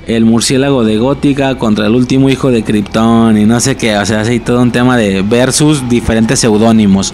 el 0.07 0.25
murciélago 0.25 0.83
de 0.83 0.97
Gótica 0.97 1.57
contra 1.57 1.87
el 1.87 1.95
último 1.95 2.29
hijo 2.29 2.51
de 2.51 2.63
Krypton 2.63 3.37
y 3.37 3.45
no 3.45 3.59
sé 3.59 3.77
qué, 3.77 3.97
o 3.97 4.05
sea, 4.05 4.21
así 4.21 4.39
todo 4.39 4.61
un 4.61 4.71
tema 4.71 4.97
de 4.97 5.21
versus 5.21 5.87
diferentes 5.89 6.39
seudónimos. 6.39 7.13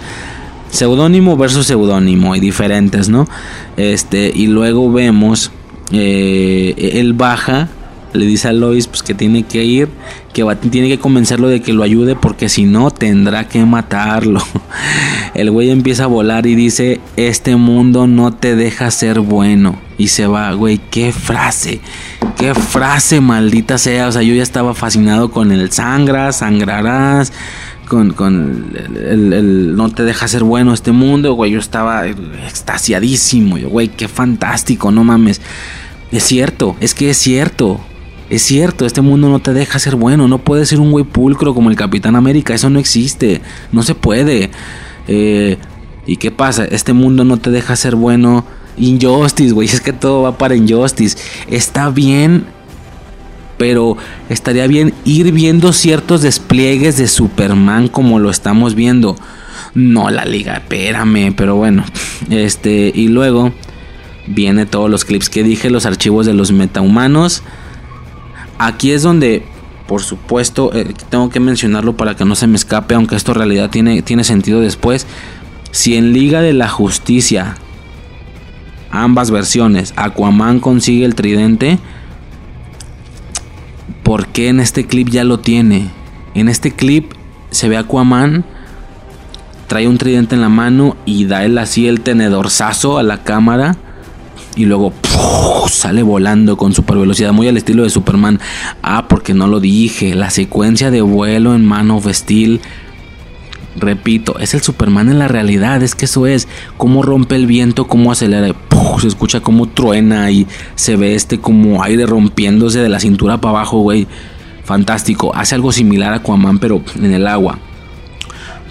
Seudónimo 0.72 1.38
versus 1.38 1.68
seudónimo 1.68 2.36
y 2.36 2.40
diferentes, 2.42 3.08
¿no? 3.08 3.30
Este, 3.78 4.32
y 4.36 4.48
luego 4.48 4.92
vemos, 4.92 5.52
eh, 5.92 6.92
él 6.96 7.14
baja 7.14 7.70
le 8.16 8.26
dice 8.26 8.48
a 8.48 8.54
Lois 8.54 8.88
pues, 8.88 9.04
que 9.04 9.14
tiene 9.14 9.44
que 9.44 9.64
ir, 9.64 9.90
que 10.34 10.44
tiene 10.70 10.88
que 10.88 11.00
convencerlo 11.00 11.48
de 11.48 11.62
que 11.62 11.74
lo 11.74 11.84
ayude 11.84 12.16
porque 12.16 12.50
si 12.50 12.66
no 12.66 12.92
tendrá 12.92 13.48
que 13.48 13.66
matarlo. 13.66 14.42
El 15.34 15.52
güey 15.52 15.70
empieza 15.70 16.06
a 16.06 16.08
volar 16.08 16.46
y 16.46 16.56
dice, 16.56 17.00
este 17.18 17.56
mundo 17.56 18.08
no 18.08 18.34
te 18.34 18.56
deja 18.56 18.90
ser 18.92 19.20
bueno. 19.20 19.78
Y 19.98 20.08
se 20.08 20.28
va, 20.28 20.52
güey, 20.54 20.80
qué 20.92 21.12
frase, 21.12 21.80
qué 22.38 22.54
frase 22.54 23.22
maldita 23.22 23.78
sea. 23.78 24.08
O 24.08 24.12
sea, 24.12 24.22
yo 24.22 24.34
ya 24.34 24.44
estaba 24.44 24.74
fascinado 24.74 25.32
con 25.32 25.52
el 25.52 25.72
sangra, 25.72 26.32
sangrarás. 26.32 27.34
Con, 27.88 28.14
con 28.14 28.74
el, 28.96 29.76
no 29.76 29.90
te 29.90 30.04
deja 30.04 30.28
ser 30.28 30.44
bueno 30.44 30.74
este 30.74 30.92
mundo, 30.92 31.34
güey. 31.34 31.52
Yo 31.52 31.60
estaba 31.60 32.08
extasiadísimo, 32.08 33.58
güey, 33.70 33.90
qué 33.90 34.08
fantástico, 34.08 34.92
no 34.92 35.04
mames. 35.04 35.40
Es 36.12 36.24
cierto, 36.24 36.76
es 36.80 36.94
que 36.94 37.10
es 37.10 37.18
cierto. 37.18 37.82
Es 38.30 38.42
cierto, 38.42 38.86
este 38.86 39.02
mundo 39.02 39.30
no 39.30 39.40
te 39.40 39.54
deja 39.54 39.78
ser 39.78 39.96
bueno. 39.96 40.28
No 40.28 40.40
puedes 40.40 40.70
ser 40.70 40.80
un 40.80 40.92
güey 40.92 41.06
pulcro 41.06 41.54
como 41.54 41.70
el 41.70 41.76
Capitán 41.76 42.16
América. 42.16 42.56
Eso 42.56 42.70
no 42.70 42.80
existe. 42.80 43.42
No 43.72 43.84
se 43.84 43.94
puede. 43.94 44.50
Eh, 45.08 45.58
¿Y 46.08 46.18
qué 46.18 46.32
pasa? 46.32 46.66
Este 46.66 46.94
mundo 46.94 47.24
no 47.24 47.38
te 47.38 47.52
deja 47.52 47.76
ser 47.76 47.96
bueno. 47.96 48.46
Injustice, 48.78 49.54
güey. 49.54 49.68
Es 49.74 49.82
que 49.82 49.94
todo 49.94 50.24
va 50.24 50.38
para 50.38 50.56
Injustice. 50.56 51.18
Está 51.50 51.90
bien. 51.90 52.46
Pero 53.58 53.96
estaría 54.28 54.68
bien 54.68 54.94
ir 55.06 55.32
viendo 55.32 55.72
ciertos 55.72 56.22
despliegues 56.22 56.98
de 56.98 57.08
Superman 57.08 57.88
como 57.88 58.20
lo 58.20 58.30
estamos 58.30 58.76
viendo. 58.76 59.16
No 59.76 60.10
la 60.10 60.26
liga, 60.26 60.56
espérame. 60.56 61.34
Pero 61.36 61.56
bueno. 61.56 61.86
Este. 62.32 62.92
Y 62.94 63.08
luego. 63.10 63.54
Viene 64.28 64.66
todos 64.66 64.90
los 64.90 65.06
clips 65.06 65.30
que 65.30 65.44
dije. 65.44 65.70
Los 65.70 65.86
archivos 65.86 66.26
de 66.26 66.34
los 66.34 66.52
metahumanos. 66.52 67.44
Aquí 68.58 68.92
es 68.92 69.04
donde, 69.04 69.46
por 69.88 70.02
supuesto, 70.02 70.74
eh, 70.74 70.94
tengo 71.10 71.30
que 71.30 71.40
mencionarlo 71.40 71.98
para 71.98 72.16
que 72.16 72.26
no 72.26 72.36
se 72.36 72.48
me 72.48 72.56
escape, 72.56 72.96
aunque 72.96 73.16
esto 73.16 73.32
en 73.32 73.38
realidad 73.38 73.70
tiene, 73.70 74.02
tiene 74.02 74.24
sentido 74.24 74.62
después. 74.62 75.06
Si 75.72 75.96
en 75.96 76.14
Liga 76.14 76.42
de 76.42 76.54
la 76.54 76.70
Justicia, 76.70 77.56
ambas 78.92 79.32
versiones, 79.32 79.94
Aquaman 79.98 80.60
consigue 80.60 81.06
el 81.06 81.16
tridente, 81.16 81.80
¿por 84.04 84.28
qué 84.28 84.48
en 84.48 84.60
este 84.60 84.86
clip 84.86 85.10
ya 85.10 85.24
lo 85.24 85.40
tiene? 85.40 85.90
En 86.34 86.48
este 86.48 86.72
clip 86.72 87.12
se 87.52 87.68
ve 87.68 87.78
Aquaman, 87.78 88.46
trae 89.68 89.88
un 89.88 89.98
tridente 89.98 90.36
en 90.36 90.42
la 90.42 90.50
mano 90.50 90.96
y 91.06 91.26
da 91.26 91.44
él 91.44 91.58
así 91.58 91.88
el 91.88 92.02
tenedorzazo 92.02 92.98
a 92.98 93.04
la 93.04 93.24
cámara 93.24 93.78
y 94.56 94.66
luego 94.66 94.94
sale 95.70 96.04
volando 96.04 96.58
con 96.58 96.74
super 96.74 96.98
velocidad, 96.98 97.34
muy 97.34 97.48
al 97.48 97.58
estilo 97.58 97.84
de 97.84 97.90
Superman. 97.90 98.40
Ah, 98.82 99.08
porque 99.08 99.34
no 99.34 99.48
lo 99.48 99.60
dije, 99.60 100.16
la 100.16 100.30
secuencia 100.30 100.92
de 100.92 101.02
vuelo 101.02 101.56
en 101.56 101.66
Man 101.66 101.92
of 101.92 102.08
Steel. 102.08 102.62
Repito, 103.78 104.40
es 104.40 104.54
el 104.54 104.62
Superman 104.62 105.10
en 105.10 105.20
la 105.20 105.28
realidad, 105.28 105.84
es 105.84 105.96
que 105.96 106.06
eso 106.06 106.28
es, 106.28 106.48
cómo 106.78 107.04
rompe 107.04 107.36
el 107.36 107.46
viento, 107.46 107.88
cómo 107.88 108.10
acelera, 108.10 108.56
se 109.02 109.08
escucha 109.08 109.42
como 109.42 109.68
truena 109.68 110.32
y 110.32 110.48
se 110.76 110.96
ve 110.96 111.14
este 111.16 111.40
como 111.40 111.84
aire 111.84 112.06
rompiéndose 112.06 112.80
de 112.80 112.88
la 112.88 113.02
cintura 113.02 113.42
para 113.42 113.58
abajo, 113.58 113.80
güey. 113.80 114.08
Fantástico, 114.64 115.36
hace 115.36 115.56
algo 115.56 115.72
similar 115.72 116.14
a 116.14 116.18
Aquaman 116.18 116.58
pero 116.58 116.82
en 116.96 117.14
el 117.14 117.28
agua 117.28 117.60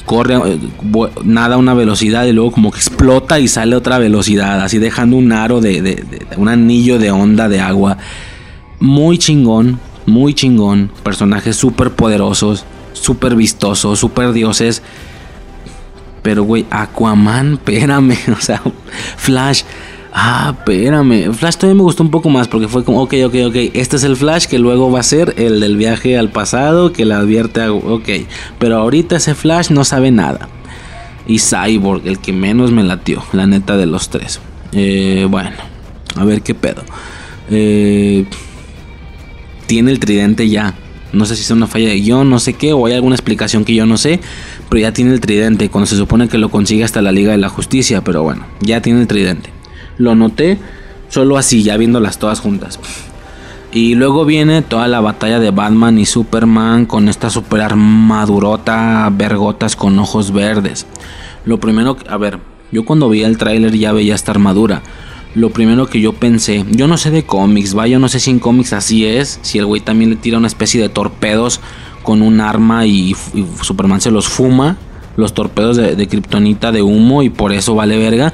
corre, 0.05 0.34
eh, 0.34 0.58
nada 1.24 1.55
a 1.55 1.58
una 1.58 1.74
velocidad 1.74 2.24
y 2.24 2.33
luego 2.33 2.52
como 2.52 2.70
que 2.70 2.78
explota 2.78 3.41
y 3.41 3.49
sale 3.49 3.74
a 3.74 3.78
otra 3.78 3.99
velocidad, 3.99 4.60
así 4.60 4.78
dejando 4.78 5.16
un 5.16 5.33
aro 5.33 5.60
de, 5.60 6.05
un 6.36 6.49
anillo 6.49 6.99
de 6.99 7.10
onda 7.10 7.49
de 7.49 7.60
agua. 7.60 7.99
Muy 8.81 9.18
chingón, 9.18 9.81
muy 10.07 10.34
chingón. 10.34 10.91
Personajes 11.02 11.57
súper 11.57 11.91
poderosos, 11.91 12.65
súper 12.92 13.34
vistosos, 13.34 13.99
súper 13.99 14.33
dioses. 14.33 14.83
Pero, 16.23 16.44
güey, 16.44 16.66
Aquaman, 16.70 17.55
espérame, 17.65 18.16
o 18.36 18.41
sea, 18.41 18.62
Flash 19.16 19.62
Ah, 20.17 20.55
espérame. 20.57 21.33
Flash 21.34 21.57
todavía 21.57 21.78
me 21.78 21.83
gustó 21.83 22.05
un 22.05 22.10
poco 22.10 22.31
más 22.31 22.47
porque 22.47 22.68
fue 22.68 22.84
como, 22.84 23.02
ok, 23.02 23.15
ok, 23.26 23.34
ok. 23.47 23.57
Este 23.75 23.97
es 23.97 24.05
el 24.05 24.17
Flash 24.17 24.47
que 24.47 24.60
luego 24.60 24.91
va 24.91 25.01
a 25.01 25.02
ser 25.02 25.34
el 25.39 25.59
del 25.59 25.76
viaje 25.76 26.17
al 26.17 26.31
pasado 26.31 26.93
que 26.93 27.05
le 27.05 27.15
advierte 27.15 27.60
a. 27.62 27.73
Ok. 27.73 28.09
Pero 28.60 28.76
ahorita 28.76 29.17
ese 29.17 29.34
Flash 29.34 29.70
no 29.70 29.84
sabe 29.84 30.12
nada. 30.12 30.49
y 31.26 31.41
Cyborg, 31.41 32.07
el 32.07 32.20
que 32.20 32.33
menos 32.33 32.70
me 32.70 32.84
latió, 32.84 33.25
la 33.33 33.47
neta 33.47 33.76
de 33.76 33.86
los 33.86 34.09
tres. 34.09 34.41
Eh, 34.73 35.26
bueno, 35.28 35.51
a 36.15 36.25
ver 36.25 36.43
qué 36.43 36.55
pedo. 36.55 36.84
Eh, 37.51 38.25
tiene 39.67 39.91
el 39.91 39.99
tridente 39.99 40.49
ya. 40.49 40.75
No 41.12 41.26
sé 41.26 41.34
si 41.36 41.43
es 41.43 41.51
una 41.51 41.67
falla 41.67 41.89
de 41.89 41.97
guion, 42.01 42.28
no 42.28 42.39
sé 42.39 42.55
qué, 42.55 42.73
o 42.73 42.86
hay 42.86 42.93
alguna 42.94 43.15
explicación 43.15 43.65
que 43.65 43.75
yo 43.75 43.86
no 43.86 43.97
sé, 43.97 44.20
pero 44.68 44.81
ya 44.81 44.93
tiene 44.93 45.12
el 45.12 45.20
tridente, 45.20 45.70
cuando 45.70 45.86
se 45.86 45.97
supone 45.97 46.28
que 46.28 46.39
lo 46.39 46.51
consigue 46.51 46.83
hasta 46.83 47.02
la 47.02 47.12
Liga 47.12 47.31
de 47.31 47.39
la 47.39 47.49
Justicia, 47.49 48.02
pero 48.02 48.25
bueno, 48.25 48.44
ya 48.60 48.83
tiene 48.83 49.01
el 49.01 49.07
tridente. 49.07 49.53
Lo 49.98 50.14
noté 50.14 50.58
solo 51.08 51.39
así, 51.39 51.62
ya 51.62 51.76
viéndolas 51.76 52.18
todas 52.18 52.40
juntas. 52.40 52.78
Y 53.73 53.97
luego 53.97 54.24
viene 54.24 54.62
toda 54.62 54.86
la 54.86 55.00
batalla 55.00 55.40
de 55.40 55.50
Batman 55.50 55.98
y 55.98 56.06
Superman 56.06 56.86
con 56.86 57.08
esta 57.08 57.28
super 57.28 57.60
armadurota, 57.60 59.10
vergotas 59.12 59.74
con 59.74 59.98
ojos 59.98 60.32
verdes. 60.32 60.86
Lo 61.44 61.58
primero, 61.58 61.97
a 62.08 62.16
ver, 62.16 62.39
yo 62.70 62.84
cuando 62.84 63.08
vi 63.08 63.24
el 63.24 63.36
tráiler 63.36 63.76
ya 63.76 63.92
veía 63.92 64.14
esta 64.14 64.31
armadura. 64.31 64.82
Lo 65.34 65.50
primero 65.50 65.86
que 65.86 66.00
yo 66.00 66.12
pensé, 66.12 66.64
yo 66.70 66.86
no 66.86 66.97
sé 66.97 67.10
de 67.10 67.26
cómics, 67.26 67.74
vaya, 67.74 67.98
no 67.98 68.08
sé 68.08 68.20
si 68.20 68.31
en 68.31 68.39
cómics 68.39 68.73
así 68.73 69.05
es, 69.05 69.40
si 69.42 69.58
el 69.58 69.66
güey 69.66 69.81
también 69.81 70.10
le 70.10 70.16
tira 70.16 70.39
una 70.39 70.47
especie 70.47 70.81
de 70.81 70.89
torpedos 70.89 71.60
con 72.05 72.23
un 72.23 72.40
arma 72.40 72.86
y, 72.86 73.16
Superman 73.60 74.00
se 74.00 74.12
los 74.12 74.28
fuma, 74.28 74.76
los 75.16 75.34
torpedos 75.34 75.76
de, 75.76 75.97
de 75.97 76.06
kriptonita 76.06 76.70
de 76.70 76.82
humo 76.82 77.24
y 77.24 77.31
por 77.31 77.52
eso 77.52 77.74
vale 77.74 77.98
verga. 77.98 78.32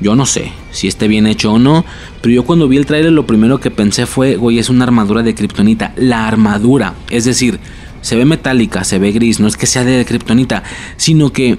Yo 0.00 0.14
no 0.14 0.26
sé 0.26 0.52
si 0.72 0.88
esté 0.88 1.08
bien 1.08 1.26
hecho 1.26 1.52
o 1.52 1.58
no, 1.58 1.84
pero 2.20 2.34
yo 2.34 2.44
cuando 2.44 2.68
vi 2.68 2.76
el 2.76 2.86
trailer 2.86 3.12
lo 3.12 3.26
primero 3.26 3.60
que 3.60 3.70
pensé 3.70 4.06
fue, 4.06 4.36
güey, 4.36 4.58
es 4.58 4.68
una 4.68 4.84
armadura 4.84 5.22
de 5.22 5.34
kriptonita. 5.34 5.92
La 5.96 6.26
armadura, 6.26 6.94
es 7.10 7.24
decir, 7.24 7.58
se 8.02 8.16
ve 8.16 8.24
metálica, 8.24 8.84
se 8.84 8.98
ve 8.98 9.12
gris, 9.12 9.40
no 9.40 9.48
es 9.48 9.56
que 9.56 9.66
sea 9.66 9.84
de 9.84 10.04
kriptonita, 10.04 10.62
sino 10.96 11.32
que 11.32 11.58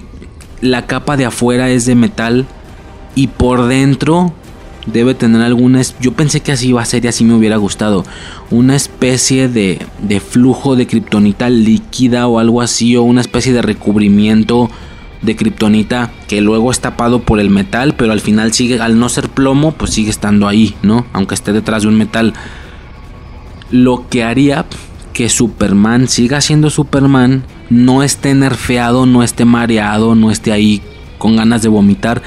la 0.60 0.86
capa 0.86 1.16
de 1.16 1.24
afuera 1.24 1.68
es 1.70 1.84
de 1.86 1.94
metal 1.94 2.46
y 3.14 3.26
por 3.26 3.66
dentro 3.66 4.32
debe 4.86 5.14
tener 5.14 5.42
alguna... 5.42 5.82
Yo 6.00 6.12
pensé 6.12 6.40
que 6.40 6.52
así 6.52 6.68
iba 6.68 6.80
a 6.80 6.84
ser 6.84 7.04
y 7.04 7.08
así 7.08 7.24
me 7.24 7.34
hubiera 7.34 7.56
gustado. 7.56 8.04
Una 8.50 8.76
especie 8.76 9.48
de, 9.48 9.78
de 10.00 10.20
flujo 10.20 10.76
de 10.76 10.86
kriptonita 10.86 11.50
líquida 11.50 12.26
o 12.26 12.38
algo 12.38 12.62
así, 12.62 12.96
o 12.96 13.02
una 13.02 13.20
especie 13.20 13.52
de 13.52 13.62
recubrimiento 13.62 14.70
de 15.22 15.36
kriptonita 15.36 16.12
que 16.28 16.40
luego 16.40 16.70
es 16.70 16.80
tapado 16.80 17.20
por 17.22 17.40
el 17.40 17.50
metal, 17.50 17.94
pero 17.96 18.12
al 18.12 18.20
final 18.20 18.52
sigue, 18.52 18.80
al 18.80 18.98
no 18.98 19.08
ser 19.08 19.28
plomo, 19.28 19.72
pues 19.72 19.92
sigue 19.92 20.10
estando 20.10 20.46
ahí, 20.48 20.74
¿no? 20.82 21.06
Aunque 21.12 21.34
esté 21.34 21.52
detrás 21.52 21.82
de 21.82 21.88
un 21.88 21.96
metal. 21.96 22.34
Lo 23.70 24.08
que 24.08 24.24
haría 24.24 24.66
que 25.12 25.28
Superman 25.28 26.08
siga 26.08 26.40
siendo 26.40 26.70
Superman, 26.70 27.42
no 27.70 28.02
esté 28.02 28.34
nerfeado, 28.34 29.04
no 29.04 29.22
esté 29.22 29.44
mareado, 29.44 30.14
no 30.14 30.30
esté 30.30 30.52
ahí 30.52 30.80
con 31.18 31.36
ganas 31.36 31.62
de 31.62 31.68
vomitar, 31.68 32.22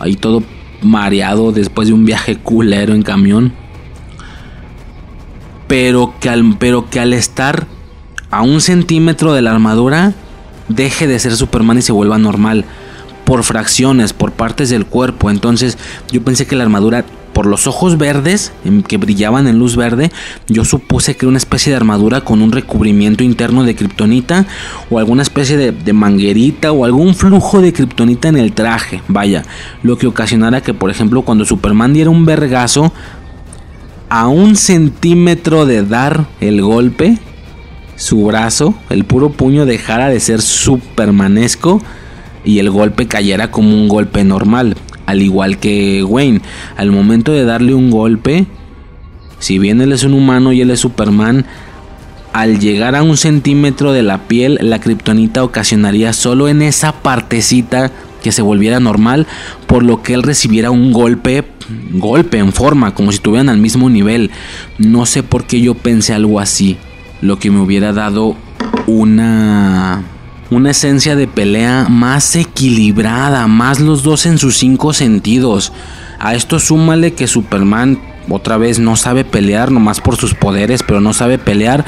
ahí 0.00 0.16
todo 0.16 0.42
mareado 0.82 1.52
después 1.52 1.88
de 1.88 1.94
un 1.94 2.04
viaje 2.04 2.36
culero 2.36 2.94
en 2.94 3.02
camión. 3.02 3.52
Pero 5.68 6.14
que 6.20 6.28
al, 6.28 6.56
pero 6.58 6.90
que 6.90 7.00
al 7.00 7.12
estar 7.12 7.66
a 8.30 8.42
un 8.42 8.60
centímetro 8.60 9.32
de 9.32 9.42
la 9.42 9.52
armadura, 9.52 10.12
deje 10.68 11.06
de 11.06 11.18
ser 11.18 11.36
Superman 11.36 11.78
y 11.78 11.82
se 11.82 11.92
vuelva 11.92 12.18
normal. 12.18 12.64
Por 13.24 13.42
fracciones, 13.42 14.12
por 14.12 14.32
partes 14.32 14.70
del 14.70 14.86
cuerpo. 14.86 15.30
Entonces 15.30 15.78
yo 16.12 16.22
pensé 16.22 16.46
que 16.46 16.54
la 16.54 16.62
armadura, 16.62 17.04
por 17.32 17.46
los 17.46 17.66
ojos 17.66 17.98
verdes, 17.98 18.52
que 18.86 18.98
brillaban 18.98 19.48
en 19.48 19.58
luz 19.58 19.74
verde, 19.74 20.12
yo 20.48 20.64
supuse 20.64 21.16
que 21.16 21.26
era 21.26 21.30
una 21.30 21.38
especie 21.38 21.70
de 21.70 21.76
armadura 21.76 22.20
con 22.20 22.40
un 22.40 22.52
recubrimiento 22.52 23.24
interno 23.24 23.64
de 23.64 23.74
kriptonita 23.74 24.46
o 24.90 24.98
alguna 24.98 25.22
especie 25.22 25.56
de, 25.56 25.72
de 25.72 25.92
manguerita 25.92 26.70
o 26.70 26.84
algún 26.84 27.14
flujo 27.16 27.60
de 27.60 27.72
kriptonita 27.72 28.28
en 28.28 28.36
el 28.36 28.52
traje. 28.52 29.02
Vaya, 29.08 29.42
lo 29.82 29.98
que 29.98 30.06
ocasionara 30.06 30.62
que, 30.62 30.72
por 30.72 30.90
ejemplo, 30.90 31.22
cuando 31.22 31.44
Superman 31.44 31.92
diera 31.92 32.10
un 32.10 32.24
vergazo, 32.24 32.92
a 34.08 34.28
un 34.28 34.56
centímetro 34.56 35.66
de 35.66 35.84
dar 35.84 36.26
el 36.40 36.62
golpe, 36.62 37.18
su 37.96 38.24
brazo, 38.24 38.74
el 38.90 39.04
puro 39.04 39.30
puño 39.30 39.66
dejara 39.66 40.08
de 40.08 40.20
ser 40.20 40.42
supermanesco 40.42 41.82
y 42.44 42.58
el 42.58 42.70
golpe 42.70 43.06
cayera 43.06 43.50
como 43.50 43.70
un 43.70 43.88
golpe 43.88 44.22
normal. 44.22 44.76
Al 45.06 45.22
igual 45.22 45.58
que 45.58 46.04
Wayne, 46.04 46.40
al 46.76 46.90
momento 46.90 47.32
de 47.32 47.44
darle 47.44 47.74
un 47.74 47.90
golpe, 47.90 48.46
si 49.38 49.58
bien 49.58 49.80
él 49.80 49.92
es 49.92 50.04
un 50.04 50.14
humano 50.14 50.52
y 50.52 50.60
él 50.60 50.70
es 50.70 50.80
Superman, 50.80 51.46
al 52.32 52.58
llegar 52.58 52.94
a 52.96 53.02
un 53.02 53.16
centímetro 53.16 53.92
de 53.92 54.02
la 54.02 54.28
piel, 54.28 54.58
la 54.60 54.80
kriptonita 54.80 55.42
ocasionaría 55.42 56.12
solo 56.12 56.48
en 56.48 56.60
esa 56.60 56.92
partecita 56.92 57.90
que 58.22 58.32
se 58.32 58.42
volviera 58.42 58.80
normal, 58.80 59.26
por 59.66 59.82
lo 59.82 60.02
que 60.02 60.12
él 60.12 60.22
recibiera 60.22 60.70
un 60.70 60.92
golpe, 60.92 61.44
golpe 61.92 62.38
en 62.38 62.52
forma, 62.52 62.94
como 62.94 63.12
si 63.12 63.16
estuvieran 63.16 63.48
al 63.48 63.58
mismo 63.58 63.88
nivel. 63.88 64.30
No 64.78 65.06
sé 65.06 65.22
por 65.22 65.46
qué 65.46 65.60
yo 65.60 65.74
pensé 65.74 66.12
algo 66.12 66.40
así 66.40 66.76
lo 67.20 67.38
que 67.38 67.50
me 67.50 67.60
hubiera 67.60 67.92
dado 67.92 68.36
una 68.86 70.04
una 70.50 70.70
esencia 70.70 71.16
de 71.16 71.26
pelea 71.26 71.86
más 71.88 72.36
equilibrada, 72.36 73.46
más 73.48 73.80
los 73.80 74.02
dos 74.02 74.26
en 74.26 74.38
sus 74.38 74.56
cinco 74.56 74.92
sentidos. 74.92 75.72
A 76.18 76.34
esto 76.34 76.60
súmale 76.60 77.14
que 77.14 77.26
Superman 77.26 77.98
otra 78.28 78.56
vez 78.56 78.78
no 78.78 78.96
sabe 78.96 79.24
pelear, 79.24 79.70
nomás 79.70 80.00
por 80.00 80.16
sus 80.16 80.34
poderes, 80.34 80.82
pero 80.82 81.00
no 81.00 81.12
sabe 81.12 81.38
pelear. 81.38 81.84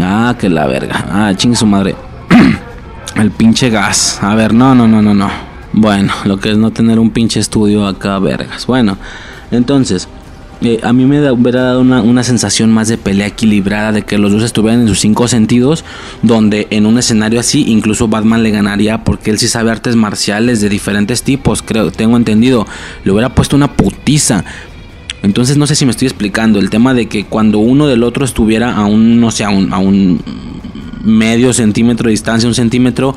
Ah, 0.00 0.34
que 0.38 0.48
la 0.48 0.66
verga. 0.66 1.06
Ah, 1.10 1.32
ching 1.34 1.54
su 1.54 1.66
madre. 1.66 1.94
El 3.16 3.30
pinche 3.30 3.70
gas. 3.70 4.18
A 4.22 4.34
ver, 4.34 4.54
no, 4.54 4.74
no, 4.74 4.86
no, 4.86 5.00
no, 5.00 5.14
no. 5.14 5.30
Bueno, 5.72 6.12
lo 6.24 6.38
que 6.38 6.50
es 6.50 6.58
no 6.58 6.70
tener 6.70 6.98
un 6.98 7.10
pinche 7.10 7.40
estudio 7.40 7.86
acá, 7.86 8.18
vergas. 8.18 8.66
Bueno, 8.66 8.96
entonces, 9.50 10.08
eh, 10.64 10.80
a 10.82 10.92
mí 10.92 11.04
me 11.04 11.30
hubiera 11.30 11.62
dado 11.62 11.80
una, 11.80 12.24
sensación 12.24 12.72
más 12.72 12.88
de 12.88 12.96
pelea 12.96 13.26
equilibrada, 13.26 13.92
de 13.92 14.02
que 14.02 14.18
los 14.18 14.32
dos 14.32 14.42
estuvieran 14.42 14.80
en 14.82 14.88
sus 14.88 15.00
cinco 15.00 15.28
sentidos, 15.28 15.84
donde 16.22 16.66
en 16.70 16.86
un 16.86 16.98
escenario 16.98 17.38
así 17.38 17.64
incluso 17.68 18.08
Batman 18.08 18.42
le 18.42 18.50
ganaría 18.50 19.04
porque 19.04 19.30
él 19.30 19.38
sí 19.38 19.48
sabe 19.48 19.70
artes 19.70 19.94
marciales 19.94 20.60
de 20.60 20.68
diferentes 20.68 21.22
tipos, 21.22 21.62
creo, 21.62 21.90
tengo 21.90 22.16
entendido, 22.16 22.66
le 23.04 23.12
hubiera 23.12 23.34
puesto 23.34 23.56
una 23.56 23.72
putiza. 23.72 24.44
Entonces 25.22 25.56
no 25.56 25.66
sé 25.66 25.74
si 25.74 25.84
me 25.84 25.90
estoy 25.90 26.08
explicando 26.08 26.58
el 26.58 26.70
tema 26.70 26.94
de 26.94 27.06
que 27.06 27.24
cuando 27.24 27.58
uno 27.58 27.86
del 27.86 28.02
otro 28.02 28.24
estuviera 28.24 28.74
a 28.74 28.86
un, 28.86 29.20
no 29.20 29.30
sé, 29.30 29.44
a 29.44 29.50
un, 29.50 29.72
a 29.72 29.78
un 29.78 30.22
medio 31.02 31.52
centímetro 31.52 32.06
de 32.06 32.12
distancia, 32.12 32.48
un 32.48 32.54
centímetro, 32.54 33.14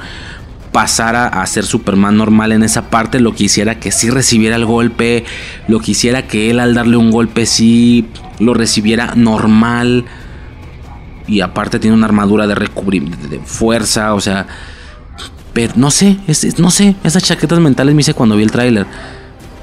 pasara 0.77 1.25
a 1.25 1.43
ser 1.47 1.65
Superman 1.65 2.17
normal 2.17 2.51
en 2.51 2.61
esa 2.61 2.91
parte, 2.91 3.19
lo 3.19 3.33
quisiera 3.33 3.79
que 3.79 3.91
sí 3.91 4.11
recibiera 4.11 4.55
el 4.55 4.63
golpe, 4.63 5.25
lo 5.67 5.79
quisiera 5.79 6.27
que 6.27 6.51
él 6.51 6.59
al 6.59 6.75
darle 6.75 6.97
un 6.97 7.09
golpe 7.09 7.47
sí 7.47 8.05
lo 8.37 8.53
recibiera 8.53 9.15
normal. 9.15 10.05
Y 11.25 11.41
aparte 11.41 11.79
tiene 11.79 11.97
una 11.97 12.05
armadura 12.05 12.45
de 12.45 12.53
recubrimiento, 12.53 13.27
de 13.27 13.39
fuerza, 13.39 14.13
o 14.13 14.21
sea... 14.21 14.45
Pero 15.51 15.73
no 15.77 15.89
sé, 15.89 16.19
no 16.59 16.69
sé, 16.69 16.95
esas 17.03 17.23
chaquetas 17.23 17.59
mentales 17.59 17.95
me 17.95 18.01
hice 18.01 18.13
cuando 18.13 18.35
vi 18.35 18.43
el 18.43 18.51
tráiler. 18.51 18.85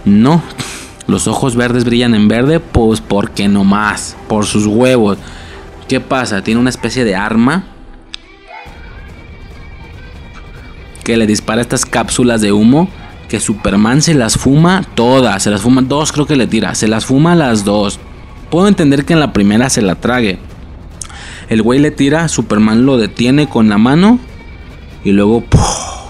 No, 0.05 0.43
los 1.07 1.29
ojos 1.29 1.55
verdes 1.55 1.85
brillan 1.85 2.17
en 2.17 2.27
verde, 2.27 2.59
pues 2.59 3.01
porque 3.01 3.47
no 3.47 3.63
más, 3.63 4.17
por 4.27 4.47
sus 4.47 4.67
huevos. 4.67 5.19
¿Qué 5.87 6.01
pasa? 6.01 6.43
Tiene 6.43 6.59
una 6.59 6.71
especie 6.71 7.05
de 7.05 7.15
arma 7.15 7.67
que 11.05 11.17
le 11.17 11.27
dispara 11.27 11.61
estas 11.61 11.85
cápsulas 11.87 12.41
de 12.41 12.53
humo 12.53 12.89
que 13.29 13.41
Superman 13.41 14.03
se 14.03 14.15
las 14.15 14.37
fuma 14.37 14.85
todas, 14.95 15.43
se 15.43 15.51
las 15.51 15.63
fuma 15.63 15.83
dos 15.83 16.13
creo 16.13 16.27
que 16.27 16.37
le 16.37 16.47
tira, 16.47 16.75
se 16.75 16.89
las 16.89 17.05
fuma 17.07 17.35
las 17.35 17.65
dos. 17.65 18.01
Puedo 18.51 18.69
entender 18.69 19.05
que 19.05 19.13
en 19.13 19.21
la 19.21 19.33
primera 19.33 19.71
se 19.71 19.83
la 19.83 19.97
trague. 19.97 20.39
El 21.49 21.63
güey 21.63 21.79
le 21.79 21.91
tira, 21.91 22.29
Superman 22.29 22.87
lo 22.87 22.97
detiene 22.97 23.49
con 23.49 23.69
la 23.69 23.79
mano 23.79 24.19
y 25.05 25.13
luego 25.13 25.45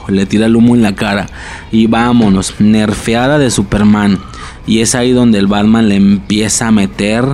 le 0.09 0.27
tira 0.27 0.47
el 0.47 0.57
humo 0.57 0.75
en 0.75 0.83
la 0.83 0.95
cara. 0.95 1.27
Y 1.73 1.87
vámonos, 1.87 2.55
nerfeada 2.59 3.39
de 3.39 3.51
Superman. 3.51 4.19
Y 4.67 4.81
es 4.81 4.95
ahí 4.95 5.13
donde 5.13 5.39
el 5.39 5.47
Batman 5.47 5.89
le 5.89 5.97
empieza 5.97 6.69
a 6.69 6.73
meter 6.73 7.25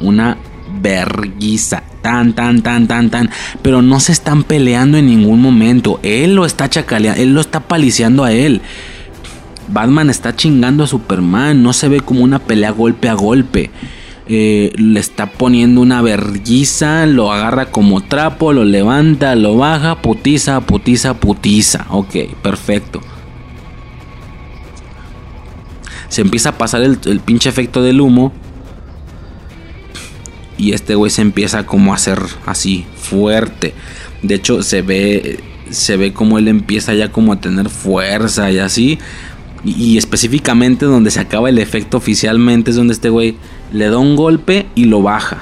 una 0.00 0.36
verguiza 0.80 1.82
tan, 2.02 2.32
tan, 2.34 2.62
tan, 2.62 2.86
tan, 2.86 3.10
tan. 3.10 3.30
Pero 3.62 3.82
no 3.82 4.00
se 4.00 4.12
están 4.12 4.42
peleando 4.42 4.98
en 4.98 5.06
ningún 5.06 5.40
momento. 5.40 6.00
Él 6.02 6.34
lo 6.34 6.44
está 6.44 6.68
chacaleando, 6.68 7.20
él 7.20 7.34
lo 7.34 7.40
está 7.40 7.60
paliciando 7.60 8.24
a 8.24 8.32
él. 8.32 8.60
Batman 9.68 10.10
está 10.10 10.34
chingando 10.34 10.84
a 10.84 10.86
Superman. 10.86 11.62
No 11.62 11.72
se 11.72 11.88
ve 11.88 12.00
como 12.00 12.22
una 12.22 12.38
pelea 12.38 12.70
golpe 12.70 13.08
a 13.08 13.14
golpe. 13.14 13.70
Eh, 14.32 14.72
le 14.76 15.00
está 15.00 15.26
poniendo 15.26 15.80
una 15.80 16.02
verguiza, 16.02 17.04
lo 17.06 17.32
agarra 17.32 17.72
como 17.72 18.00
trapo, 18.00 18.52
lo 18.52 18.64
levanta, 18.64 19.34
lo 19.34 19.56
baja, 19.56 20.02
putiza, 20.02 20.60
putiza, 20.60 21.14
putiza. 21.14 21.86
Ok, 21.90 22.14
perfecto. 22.40 23.00
Se 26.08 26.22
empieza 26.22 26.50
a 26.50 26.58
pasar 26.58 26.82
el, 26.82 26.98
el 27.06 27.20
pinche 27.20 27.48
efecto 27.48 27.82
del 27.82 28.00
humo 28.00 28.32
y 30.60 30.72
este 30.72 30.94
güey 30.94 31.10
se 31.10 31.22
empieza 31.22 31.64
como 31.66 31.92
a 31.92 31.96
hacer 31.96 32.20
así 32.46 32.84
fuerte. 32.96 33.74
De 34.22 34.34
hecho, 34.36 34.62
se 34.62 34.82
ve 34.82 35.40
se 35.70 35.96
ve 35.96 36.12
como 36.12 36.38
él 36.38 36.48
empieza 36.48 36.94
ya 36.94 37.12
como 37.12 37.32
a 37.32 37.40
tener 37.40 37.68
fuerza 37.70 38.50
y 38.50 38.58
así. 38.58 38.98
Y, 39.64 39.72
y 39.92 39.98
específicamente 39.98 40.84
donde 40.86 41.10
se 41.10 41.20
acaba 41.20 41.48
el 41.48 41.58
efecto 41.58 41.96
oficialmente 41.98 42.70
es 42.70 42.76
donde 42.76 42.92
este 42.92 43.08
güey 43.08 43.36
le 43.72 43.88
da 43.88 43.98
un 43.98 44.16
golpe 44.16 44.66
y 44.74 44.84
lo 44.86 45.00
baja. 45.02 45.38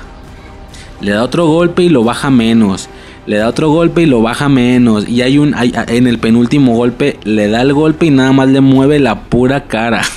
Le 1.00 1.12
da 1.12 1.22
otro 1.22 1.46
golpe 1.46 1.82
y 1.84 1.88
lo 1.88 2.04
baja 2.04 2.28
menos. 2.30 2.88
Le 3.26 3.36
da 3.36 3.48
otro 3.48 3.70
golpe 3.70 4.02
y 4.02 4.06
lo 4.06 4.20
baja 4.22 4.48
menos. 4.48 5.08
Y 5.08 5.22
hay 5.22 5.38
un. 5.38 5.54
hay- 5.54 5.72
en 5.88 6.06
el 6.06 6.18
penúltimo 6.18 6.74
golpe 6.74 7.18
le 7.24 7.48
da 7.48 7.62
el 7.62 7.72
golpe 7.72 8.06
y 8.06 8.10
nada 8.10 8.32
más 8.32 8.48
le 8.48 8.60
mueve 8.60 8.98
la 8.98 9.22
pura 9.24 9.64
cara. 9.66 10.02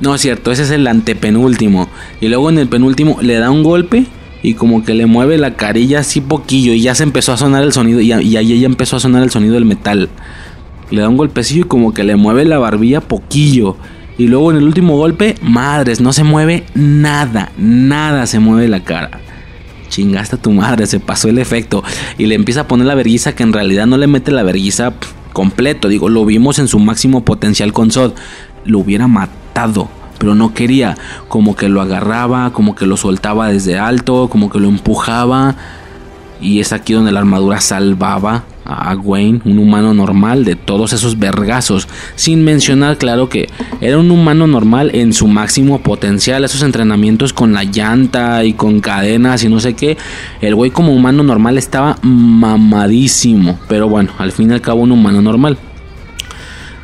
No 0.00 0.14
es 0.14 0.20
cierto, 0.20 0.50
ese 0.50 0.62
es 0.62 0.70
el 0.70 0.86
antepenúltimo. 0.86 1.88
Y 2.20 2.28
luego 2.28 2.50
en 2.50 2.58
el 2.58 2.68
penúltimo 2.68 3.18
le 3.20 3.34
da 3.34 3.50
un 3.50 3.62
golpe 3.62 4.06
y 4.42 4.54
como 4.54 4.84
que 4.84 4.94
le 4.94 5.06
mueve 5.06 5.38
la 5.38 5.54
carilla 5.54 6.00
así 6.00 6.20
poquillo. 6.20 6.74
Y 6.74 6.82
ya 6.82 6.94
se 6.94 7.02
empezó 7.02 7.32
a 7.32 7.36
sonar 7.36 7.62
el 7.62 7.72
sonido. 7.72 8.00
Y, 8.00 8.12
ahí 8.12 8.60
ya 8.60 8.66
empezó 8.66 8.96
a 8.96 9.00
sonar 9.00 9.22
el 9.22 9.30
sonido 9.30 9.54
del 9.54 9.64
metal. 9.64 10.10
Le 10.90 11.00
da 11.00 11.08
un 11.08 11.16
golpecillo 11.16 11.64
y 11.64 11.68
como 11.68 11.94
que 11.94 12.04
le 12.04 12.16
mueve 12.16 12.44
la 12.44 12.58
barbilla 12.58 13.00
poquillo. 13.00 13.76
Y 14.18 14.26
luego 14.26 14.50
en 14.50 14.58
el 14.58 14.64
último 14.64 14.96
golpe, 14.96 15.36
madres, 15.40 16.00
no 16.00 16.12
se 16.12 16.24
mueve 16.24 16.64
nada. 16.74 17.52
Nada 17.56 18.26
se 18.26 18.38
mueve 18.38 18.68
la 18.68 18.84
cara. 18.84 19.20
Chingaste 19.88 20.36
a 20.36 20.42
tu 20.42 20.50
madre, 20.50 20.86
se 20.86 21.00
pasó 21.00 21.28
el 21.28 21.38
efecto. 21.38 21.82
Y 22.18 22.26
le 22.26 22.34
empieza 22.34 22.62
a 22.62 22.68
poner 22.68 22.86
la 22.86 22.94
verguiza 22.94 23.34
que 23.34 23.44
en 23.44 23.52
realidad 23.52 23.86
no 23.86 23.96
le 23.96 24.08
mete 24.08 24.30
la 24.30 24.42
verguiza 24.42 24.92
completo. 25.32 25.88
Digo, 25.88 26.08
lo 26.08 26.24
vimos 26.26 26.58
en 26.58 26.68
su 26.68 26.78
máximo 26.78 27.24
potencial 27.24 27.72
con 27.72 27.90
Sod. 27.90 28.12
Lo 28.64 28.80
hubiera 28.80 29.08
matado, 29.08 29.88
pero 30.18 30.34
no 30.34 30.54
quería. 30.54 30.96
Como 31.28 31.56
que 31.56 31.68
lo 31.68 31.80
agarraba, 31.80 32.52
como 32.52 32.74
que 32.74 32.86
lo 32.86 32.96
soltaba 32.96 33.48
desde 33.48 33.78
alto, 33.78 34.28
como 34.28 34.50
que 34.50 34.58
lo 34.58 34.68
empujaba. 34.68 35.56
Y 36.40 36.60
es 36.60 36.72
aquí 36.72 36.92
donde 36.92 37.12
la 37.12 37.20
armadura 37.20 37.60
salvaba 37.60 38.44
a 38.64 38.94
Wayne, 38.94 39.40
un 39.44 39.58
humano 39.58 39.94
normal, 39.94 40.44
de 40.44 40.56
todos 40.56 40.92
esos 40.92 41.18
vergazos. 41.18 41.88
Sin 42.16 42.44
mencionar, 42.44 42.98
claro, 42.98 43.28
que 43.28 43.48
era 43.80 43.98
un 43.98 44.10
humano 44.10 44.46
normal 44.46 44.90
en 44.94 45.12
su 45.12 45.26
máximo 45.26 45.80
potencial. 45.80 46.44
Esos 46.44 46.62
entrenamientos 46.62 47.32
con 47.32 47.52
la 47.52 47.64
llanta 47.64 48.44
y 48.44 48.54
con 48.54 48.80
cadenas 48.80 49.44
y 49.44 49.48
no 49.48 49.60
sé 49.60 49.74
qué. 49.74 49.96
El 50.40 50.54
güey 50.54 50.70
como 50.70 50.92
humano 50.92 51.22
normal 51.22 51.58
estaba 51.58 51.96
mamadísimo. 52.02 53.58
Pero 53.68 53.88
bueno, 53.88 54.12
al 54.18 54.32
fin 54.32 54.50
y 54.50 54.54
al 54.54 54.60
cabo 54.60 54.82
un 54.82 54.92
humano 54.92 55.22
normal. 55.22 55.58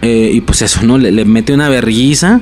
Eh, 0.02 0.30
y 0.34 0.40
pues 0.40 0.62
eso, 0.62 0.82
¿no? 0.82 0.98
Le, 0.98 1.10
le 1.12 1.24
mete 1.24 1.52
una 1.52 1.68
verguiza. 1.68 2.40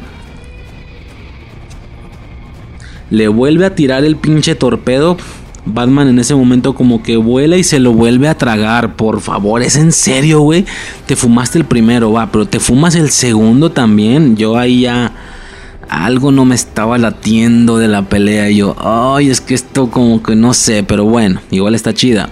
Le 3.10 3.28
vuelve 3.28 3.64
a 3.66 3.74
tirar 3.74 4.04
el 4.04 4.16
pinche 4.16 4.54
torpedo. 4.54 5.16
Batman 5.64 6.08
en 6.08 6.18
ese 6.18 6.34
momento 6.34 6.74
como 6.74 7.02
que 7.02 7.16
vuela 7.16 7.56
y 7.56 7.64
se 7.64 7.78
lo 7.78 7.92
vuelve 7.92 8.28
a 8.28 8.36
tragar. 8.36 8.96
Por 8.96 9.20
favor, 9.20 9.62
es 9.62 9.76
en 9.76 9.92
serio, 9.92 10.40
güey. 10.40 10.64
Te 11.06 11.16
fumaste 11.16 11.58
el 11.58 11.64
primero, 11.64 12.12
va, 12.12 12.30
pero 12.30 12.46
te 12.46 12.60
fumas 12.60 12.94
el 12.94 13.10
segundo 13.10 13.70
también. 13.70 14.36
Yo 14.36 14.56
ahí 14.56 14.82
ya 14.82 15.12
algo 15.88 16.32
no 16.32 16.44
me 16.44 16.54
estaba 16.54 16.98
latiendo 16.98 17.78
de 17.78 17.88
la 17.88 18.02
pelea. 18.02 18.50
Y 18.50 18.56
yo, 18.56 18.76
ay, 18.78 19.30
es 19.30 19.40
que 19.40 19.54
esto 19.54 19.90
como 19.90 20.22
que 20.22 20.36
no 20.36 20.54
sé, 20.54 20.82
pero 20.82 21.04
bueno, 21.04 21.40
igual 21.50 21.74
está 21.74 21.92
chida. 21.94 22.30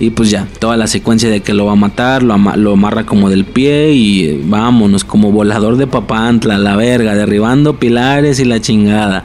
Y 0.00 0.10
pues 0.10 0.30
ya, 0.30 0.48
toda 0.58 0.76
la 0.76 0.88
secuencia 0.88 1.30
de 1.30 1.40
que 1.40 1.54
lo 1.54 1.66
va 1.66 1.72
a 1.72 1.76
matar, 1.76 2.22
lo, 2.24 2.36
lo 2.56 2.72
amarra 2.72 3.06
como 3.06 3.30
del 3.30 3.44
pie 3.44 3.92
y 3.92 4.24
eh, 4.24 4.40
vámonos, 4.44 5.04
como 5.04 5.30
volador 5.30 5.76
de 5.76 5.86
papantla, 5.86 6.58
la 6.58 6.74
verga, 6.74 7.14
derribando 7.14 7.78
pilares 7.78 8.40
y 8.40 8.44
la 8.44 8.60
chingada. 8.60 9.24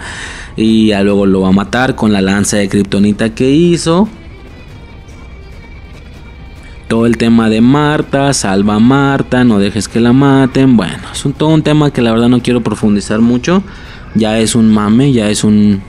Y 0.56 0.88
ya 0.88 1.01
luego 1.01 1.25
lo 1.25 1.41
va 1.41 1.49
a 1.49 1.53
matar 1.53 1.95
con 1.95 2.14
la 2.14 2.22
lanza 2.22 2.57
de 2.57 2.69
kriptonita 2.69 3.33
que 3.33 3.49
hizo. 3.49 4.07
Todo 6.88 7.06
el 7.07 7.17
tema 7.17 7.49
de 7.49 7.61
Marta, 7.61 8.33
salva 8.33 8.75
a 8.75 8.80
Marta, 8.80 9.43
no 9.43 9.57
dejes 9.57 9.88
que 9.88 9.99
la 9.99 10.14
maten. 10.14 10.77
Bueno, 10.77 10.99
es 11.11 11.25
un, 11.25 11.33
todo 11.33 11.49
un 11.49 11.64
tema 11.64 11.91
que 11.91 12.01
la 12.01 12.11
verdad 12.11 12.30
no 12.30 12.41
quiero 12.41 12.61
profundizar 12.61 13.22
mucho. 13.22 13.64
Ya 14.15 14.38
es 14.39 14.53
un 14.53 14.72
mame, 14.72 15.14
ya 15.14 15.30
es 15.30 15.43
un, 15.43 15.81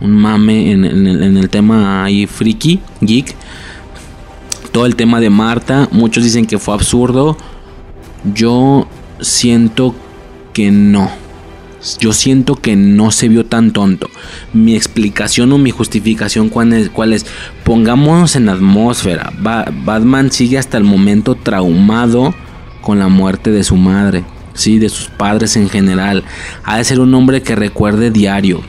un 0.00 0.12
mame 0.12 0.72
en, 0.72 0.84
en 0.84 1.36
el 1.36 1.48
tema 1.48 2.04
ahí 2.04 2.26
friki, 2.26 2.80
geek 3.00 3.36
todo 4.72 4.86
el 4.86 4.96
tema 4.96 5.20
de 5.20 5.30
Marta. 5.30 5.88
Muchos 5.92 6.24
dicen 6.24 6.46
que 6.46 6.58
fue 6.58 6.74
absurdo. 6.74 7.36
Yo 8.34 8.86
siento 9.20 9.94
que 10.52 10.70
no. 10.70 11.10
Yo 11.98 12.12
siento 12.12 12.54
que 12.54 12.76
no 12.76 13.10
se 13.10 13.28
vio 13.28 13.44
tan 13.44 13.72
tonto. 13.72 14.08
Mi 14.52 14.76
explicación 14.76 15.50
o 15.52 15.58
mi 15.58 15.70
justificación 15.72 16.48
cuál 16.48 16.72
es, 16.72 16.90
cuál 16.90 17.12
es? 17.12 17.26
pongámonos 17.64 18.36
en 18.36 18.48
atmósfera. 18.48 19.32
Ba- 19.40 19.66
Batman 19.84 20.30
sigue 20.30 20.58
hasta 20.58 20.78
el 20.78 20.84
momento 20.84 21.34
traumado 21.34 22.34
con 22.80 22.98
la 23.00 23.08
muerte 23.08 23.50
de 23.50 23.64
su 23.64 23.76
madre, 23.76 24.24
sí, 24.54 24.78
de 24.78 24.88
sus 24.88 25.06
padres 25.08 25.56
en 25.56 25.68
general. 25.68 26.22
Ha 26.64 26.76
de 26.78 26.84
ser 26.84 27.00
un 27.00 27.12
hombre 27.14 27.42
que 27.42 27.56
recuerde 27.56 28.10
diario. 28.12 28.60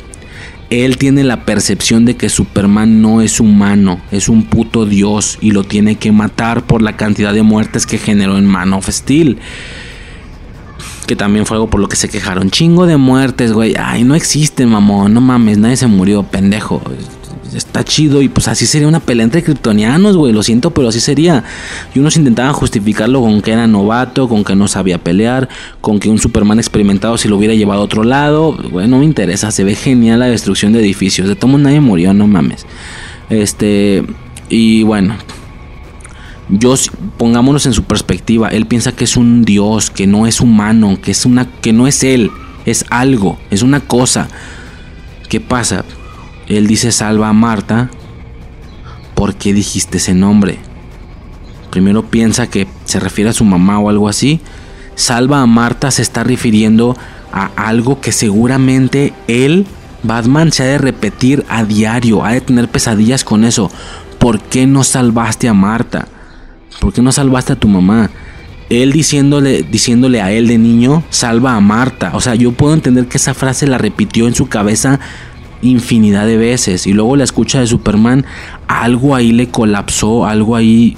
Él 0.73 0.97
tiene 0.97 1.23
la 1.23 1.45
percepción 1.45 2.03
de 2.03 2.15
que 2.15 2.29
Superman 2.29 2.99
no 2.99 3.21
es 3.21 3.39
humano, 3.39 4.01
es 4.09 4.27
un 4.27 4.43
puto 4.43 4.87
dios 4.87 5.37
y 5.39 5.51
lo 5.51 5.63
tiene 5.63 5.97
que 5.97 6.11
matar 6.11 6.63
por 6.63 6.81
la 6.81 6.97
cantidad 6.97 7.31
de 7.31 7.43
muertes 7.43 7.85
que 7.85 7.99
generó 7.99 8.39
en 8.39 8.47
Man 8.47 8.73
of 8.73 8.89
Steel. 8.89 9.37
Que 11.05 11.15
también 11.15 11.45
fue 11.45 11.57
algo 11.57 11.69
por 11.69 11.79
lo 11.79 11.87
que 11.87 11.95
se 11.95 12.09
quejaron. 12.09 12.49
Chingo 12.49 12.87
de 12.87 12.97
muertes, 12.97 13.53
güey. 13.53 13.75
Ay, 13.77 14.03
no 14.03 14.15
existen, 14.15 14.69
mamón. 14.69 15.13
No 15.13 15.21
mames, 15.21 15.59
nadie 15.59 15.77
se 15.77 15.85
murió, 15.85 16.23
pendejo. 16.23 16.81
Está 17.53 17.83
chido 17.83 18.21
y 18.21 18.29
pues 18.29 18.47
así 18.47 18.65
sería 18.65 18.87
una 18.87 18.99
pelea 18.99 19.23
entre 19.23 19.43
kryptonianos, 19.43 20.17
güey. 20.17 20.33
Lo 20.33 20.43
siento, 20.43 20.71
pero 20.71 20.89
así 20.89 20.99
sería. 20.99 21.43
Y 21.93 21.99
unos 21.99 22.17
intentaban 22.17 22.53
justificarlo 22.53 23.21
con 23.21 23.41
que 23.41 23.51
era 23.51 23.67
novato, 23.67 24.27
con 24.27 24.43
que 24.43 24.55
no 24.55 24.67
sabía 24.67 24.97
pelear, 24.97 25.49
con 25.81 25.99
que 25.99 26.09
un 26.09 26.19
Superman 26.19 26.59
experimentado 26.59 27.17
si 27.17 27.27
lo 27.27 27.37
hubiera 27.37 27.53
llevado 27.53 27.81
a 27.81 27.85
otro 27.85 28.03
lado. 28.03 28.57
Güey, 28.71 28.87
no 28.87 28.99
me 28.99 29.05
interesa. 29.05 29.51
Se 29.51 29.63
ve 29.63 29.75
genial 29.75 30.19
la 30.19 30.27
destrucción 30.27 30.73
de 30.73 30.79
edificios. 30.79 31.27
De 31.27 31.35
todo 31.35 31.57
nadie 31.57 31.79
murió, 31.79 32.13
no 32.13 32.27
mames. 32.27 32.65
Este. 33.29 34.03
Y 34.49 34.83
bueno, 34.83 35.15
yo 36.49 36.75
pongámonos 37.17 37.65
en 37.65 37.73
su 37.73 37.83
perspectiva, 37.83 38.49
él 38.49 38.65
piensa 38.65 38.91
que 38.91 39.05
es 39.05 39.17
un 39.17 39.45
dios, 39.45 39.89
que 39.89 40.07
no 40.07 40.27
es 40.27 40.41
humano, 40.41 40.99
que 41.01 41.11
es 41.11 41.25
una 41.25 41.45
que 41.61 41.73
no 41.73 41.87
es 41.87 42.03
él, 42.03 42.31
es 42.65 42.85
algo, 42.89 43.39
es 43.49 43.61
una 43.61 43.79
cosa. 43.79 44.27
¿Qué 45.29 45.39
pasa? 45.39 45.83
Él 46.47 46.67
dice 46.67 46.91
salva 46.91 47.29
a 47.29 47.33
Marta. 47.33 47.89
¿Por 49.15 49.35
qué 49.35 49.53
dijiste 49.53 49.97
ese 49.97 50.13
nombre? 50.13 50.59
Primero 51.71 52.03
piensa 52.03 52.47
que 52.47 52.67
se 52.85 52.99
refiere 52.99 53.29
a 53.29 53.33
su 53.33 53.45
mamá 53.45 53.79
o 53.79 53.89
algo 53.89 54.09
así. 54.09 54.41
Salva 54.95 55.41
a 55.41 55.47
Marta 55.47 55.91
se 55.91 56.01
está 56.01 56.23
refiriendo 56.23 56.95
a 57.31 57.49
algo 57.55 57.99
que 57.99 58.11
seguramente 58.11 59.13
él, 59.27 59.65
Batman, 60.03 60.51
se 60.51 60.63
ha 60.63 60.67
de 60.67 60.77
repetir 60.77 61.45
a 61.49 61.63
diario, 61.63 62.23
ha 62.23 62.33
de 62.33 62.41
tener 62.41 62.69
pesadillas 62.69 63.23
con 63.23 63.43
eso. 63.43 63.71
¿Por 64.19 64.39
qué 64.39 64.67
no 64.67 64.83
salvaste 64.83 65.49
a 65.49 65.53
Marta? 65.53 66.07
¿Por 66.79 66.93
qué 66.93 67.01
no 67.01 67.11
salvaste 67.11 67.53
a 67.53 67.55
tu 67.55 67.67
mamá? 67.67 68.11
Él 68.69 68.91
diciéndole, 68.91 69.63
diciéndole 69.63 70.21
a 70.21 70.31
él 70.31 70.47
de 70.47 70.57
niño, 70.57 71.03
salva 71.09 71.55
a 71.55 71.59
Marta. 71.59 72.11
O 72.13 72.21
sea, 72.21 72.35
yo 72.35 72.51
puedo 72.51 72.73
entender 72.73 73.07
que 73.07 73.17
esa 73.17 73.33
frase 73.33 73.67
la 73.67 73.77
repitió 73.77 74.27
en 74.27 74.35
su 74.35 74.47
cabeza 74.47 74.99
infinidad 75.63 76.27
de 76.27 76.37
veces. 76.37 76.85
Y 76.85 76.93
luego 76.93 77.15
la 77.15 77.23
escucha 77.23 77.59
de 77.59 77.67
Superman, 77.67 78.25
algo 78.67 79.15
ahí 79.15 79.31
le 79.31 79.49
colapsó, 79.49 80.25
algo 80.25 80.55
ahí... 80.55 80.97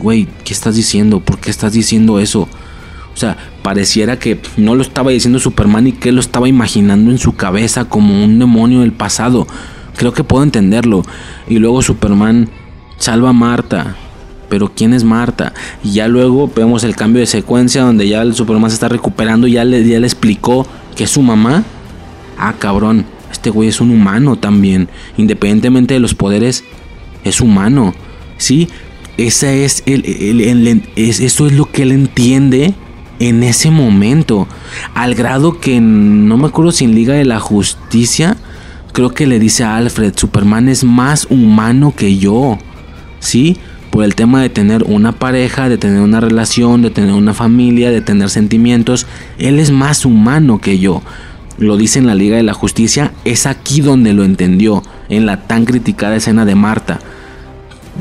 Güey, 0.00 0.26
¿qué 0.44 0.54
estás 0.54 0.76
diciendo? 0.76 1.20
¿Por 1.20 1.38
qué 1.38 1.50
estás 1.50 1.72
diciendo 1.72 2.18
eso? 2.18 2.48
O 3.12 3.16
sea, 3.16 3.36
pareciera 3.62 4.18
que 4.18 4.40
no 4.56 4.74
lo 4.74 4.82
estaba 4.82 5.10
diciendo 5.10 5.38
Superman 5.38 5.86
y 5.88 5.92
que 5.92 6.10
lo 6.10 6.20
estaba 6.20 6.48
imaginando 6.48 7.10
en 7.10 7.18
su 7.18 7.36
cabeza 7.36 7.84
como 7.84 8.24
un 8.24 8.38
demonio 8.38 8.80
del 8.80 8.92
pasado. 8.92 9.46
Creo 9.96 10.12
que 10.12 10.24
puedo 10.24 10.42
entenderlo. 10.42 11.02
Y 11.48 11.58
luego 11.58 11.82
Superman 11.82 12.48
salva 12.96 13.30
a 13.30 13.34
Marta. 13.34 13.96
Pero 14.48 14.72
¿quién 14.74 14.94
es 14.94 15.04
Marta? 15.04 15.52
Y 15.82 15.92
ya 15.92 16.08
luego 16.08 16.50
vemos 16.54 16.82
el 16.82 16.96
cambio 16.96 17.20
de 17.20 17.26
secuencia 17.26 17.82
donde 17.82 18.08
ya 18.08 18.22
el 18.22 18.34
Superman 18.34 18.70
se 18.70 18.74
está 18.74 18.88
recuperando 18.88 19.46
ya 19.46 19.64
le, 19.64 19.86
ya 19.86 20.00
le 20.00 20.06
explicó 20.06 20.66
que 20.96 21.04
es 21.04 21.10
su 21.10 21.22
mamá. 21.22 21.62
Ah, 22.38 22.54
cabrón, 22.58 23.06
este 23.44 23.50
güey 23.50 23.68
es 23.68 23.82
un 23.82 23.90
humano 23.90 24.36
también. 24.36 24.88
Independientemente 25.18 25.92
de 25.92 26.00
los 26.00 26.14
poderes, 26.14 26.64
es 27.24 27.42
humano. 27.42 27.92
¿Sí? 28.38 28.70
Es 29.18 29.42
el, 29.42 30.06
el- 30.06 30.82
es, 30.96 31.20
eso 31.20 31.46
es 31.46 31.52
lo 31.52 31.70
que 31.70 31.82
él 31.82 31.92
entiende 31.92 32.72
en 33.18 33.42
ese 33.42 33.70
momento. 33.70 34.48
Al 34.94 35.14
grado 35.14 35.60
que 35.60 35.78
no 35.78 36.38
me 36.38 36.46
acuerdo 36.46 36.72
si 36.72 36.86
en 36.86 36.94
Liga 36.94 37.12
de 37.12 37.26
la 37.26 37.38
Justicia, 37.38 38.38
creo 38.94 39.10
que 39.12 39.26
le 39.26 39.38
dice 39.38 39.62
a 39.62 39.76
Alfred, 39.76 40.14
Superman 40.16 40.70
es 40.70 40.82
más 40.82 41.26
humano 41.28 41.92
que 41.94 42.16
yo. 42.16 42.56
¿Sí? 43.20 43.58
Por 43.90 44.04
el 44.04 44.14
tema 44.14 44.40
de 44.40 44.48
tener 44.48 44.84
una 44.84 45.12
pareja, 45.12 45.68
de 45.68 45.76
tener 45.76 46.00
una 46.00 46.20
relación, 46.20 46.80
de 46.80 46.90
tener 46.90 47.12
una 47.12 47.34
familia, 47.34 47.90
de 47.90 48.00
tener 48.00 48.30
sentimientos. 48.30 49.06
Él 49.36 49.58
es 49.58 49.70
más 49.70 50.06
humano 50.06 50.62
que 50.62 50.78
yo. 50.78 51.02
Lo 51.58 51.76
dice 51.76 51.98
en 52.00 52.06
la 52.06 52.14
Liga 52.14 52.36
de 52.36 52.42
la 52.42 52.52
Justicia. 52.54 53.12
Es 53.24 53.46
aquí 53.46 53.80
donde 53.80 54.12
lo 54.12 54.24
entendió. 54.24 54.82
En 55.08 55.26
la 55.26 55.42
tan 55.46 55.64
criticada 55.64 56.16
escena 56.16 56.44
de 56.44 56.54
Marta. 56.54 56.98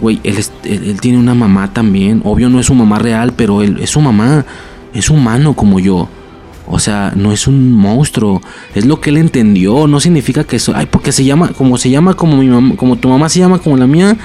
Güey, 0.02 0.20
él, 0.24 0.38
él- 0.64 0.84
él 0.90 1.02
tiene 1.02 1.18
una 1.20 1.36
mamá 1.36 1.72
también. 1.74 2.22
Obvio 2.26 2.50
no 2.50 2.60
es 2.60 2.66
su 2.66 2.74
mamá 2.74 2.98
real, 3.00 3.34
pero 3.36 3.62
él 3.62 3.78
es 3.80 3.92
su 3.92 4.02
mamá. 4.02 4.46
Es 4.94 5.10
humano 5.10 5.54
como 5.54 5.80
yo. 5.80 6.10
O 6.66 6.80
sea, 6.80 7.12
no 7.16 7.32
es 7.32 7.46
un 7.46 7.72
monstruo. 7.74 8.42
Es 8.74 8.86
lo 8.86 9.00
que 9.02 9.10
él 9.12 9.18
entendió. 9.18 9.86
No 9.88 10.00
significa 10.00 10.44
que 10.46 10.56
eso. 10.56 10.74
Ay, 10.76 10.88
porque 10.90 11.12
se 11.12 11.24
llama. 11.24 11.50
Como 11.50 11.78
se 11.78 11.90
llama 11.90 12.16
como 12.16 12.38
mi 12.38 12.48
mamá. 12.48 12.76
Como 12.76 12.96
tu 12.96 13.08
mamá 13.10 13.30
se 13.30 13.40
llama 13.40 13.60
como 13.60 13.78
la 13.78 13.86
mía. 13.86 14.18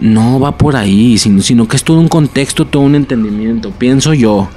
No 0.00 0.40
va 0.40 0.56
por 0.56 0.76
ahí. 0.76 1.18
Sino 1.18 1.68
que 1.68 1.76
es 1.76 1.84
todo 1.84 1.98
un 1.98 2.08
contexto, 2.08 2.64
todo 2.66 2.82
un 2.84 2.94
entendimiento. 2.94 3.70
Pienso 3.72 4.14
yo. 4.14 4.48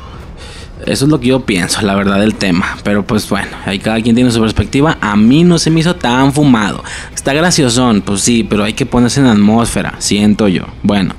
Eso 0.86 1.06
es 1.06 1.12
lo 1.12 1.20
que 1.20 1.28
yo 1.28 1.42
pienso, 1.42 1.82
la 1.82 1.96
verdad, 1.96 2.20
del 2.20 2.36
tema. 2.36 2.78
Pero 2.84 3.06
pues 3.06 3.28
bueno, 3.30 3.50
ahí 3.66 3.80
cada 3.80 4.02
quien 4.02 4.16
tiene 4.16 4.32
su 4.32 4.40
perspectiva. 4.40 4.98
A 5.02 5.16
mí 5.16 5.44
no 5.44 5.58
se 5.58 5.72
me 5.72 5.80
hizo 5.80 5.96
tan 5.96 6.34
fumado. 6.34 6.84
Está 7.14 7.34
graciosón, 7.34 8.02
pues 8.02 8.22
sí, 8.22 8.44
pero 8.44 8.64
hay 8.64 8.74
que 8.74 8.86
ponerse 8.86 9.20
en 9.20 9.28
atmósfera, 9.28 9.96
siento 10.00 10.48
yo. 10.48 10.64
Bueno, 10.82 11.16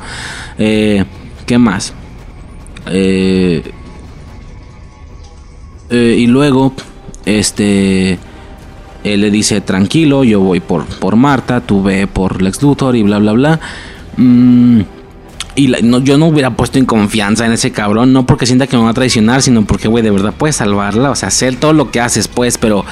eh, 0.58 1.04
¿qué 1.46 1.58
más? 1.58 1.94
Eh, 2.86 3.62
eh, 5.90 6.16
y 6.18 6.26
luego, 6.26 6.74
este, 7.24 8.18
él 9.04 9.20
le 9.20 9.30
dice, 9.30 9.60
tranquilo, 9.60 10.24
yo 10.24 10.40
voy 10.40 10.60
por, 10.60 10.84
por 10.86 11.16
Marta, 11.16 11.60
tú 11.60 11.82
ve 11.82 12.06
por 12.06 12.42
Lex 12.42 12.62
Luthor 12.62 12.96
y 12.96 13.02
bla, 13.02 13.18
bla, 13.18 13.32
bla. 13.32 13.60
Mm, 14.16 14.80
y 15.56 15.68
no, 15.82 16.00
yo 16.00 16.18
no 16.18 16.26
hubiera 16.26 16.50
puesto 16.50 16.78
en 16.78 16.84
confianza 16.86 17.46
en 17.46 17.52
ese 17.52 17.70
cabrón, 17.70 18.12
no 18.12 18.26
porque 18.26 18.46
sienta 18.46 18.66
que 18.66 18.76
me 18.76 18.82
va 18.82 18.90
a 18.90 18.94
traicionar, 18.94 19.42
sino 19.42 19.64
porque, 19.64 19.88
güey, 19.88 20.02
de 20.02 20.10
verdad 20.10 20.34
puedes 20.36 20.56
salvarla, 20.56 21.10
o 21.10 21.14
sea, 21.14 21.28
hacer 21.28 21.56
todo 21.56 21.72
lo 21.72 21.90
que 21.90 22.00
haces, 22.00 22.28
pues, 22.28 22.58
pero... 22.58 22.84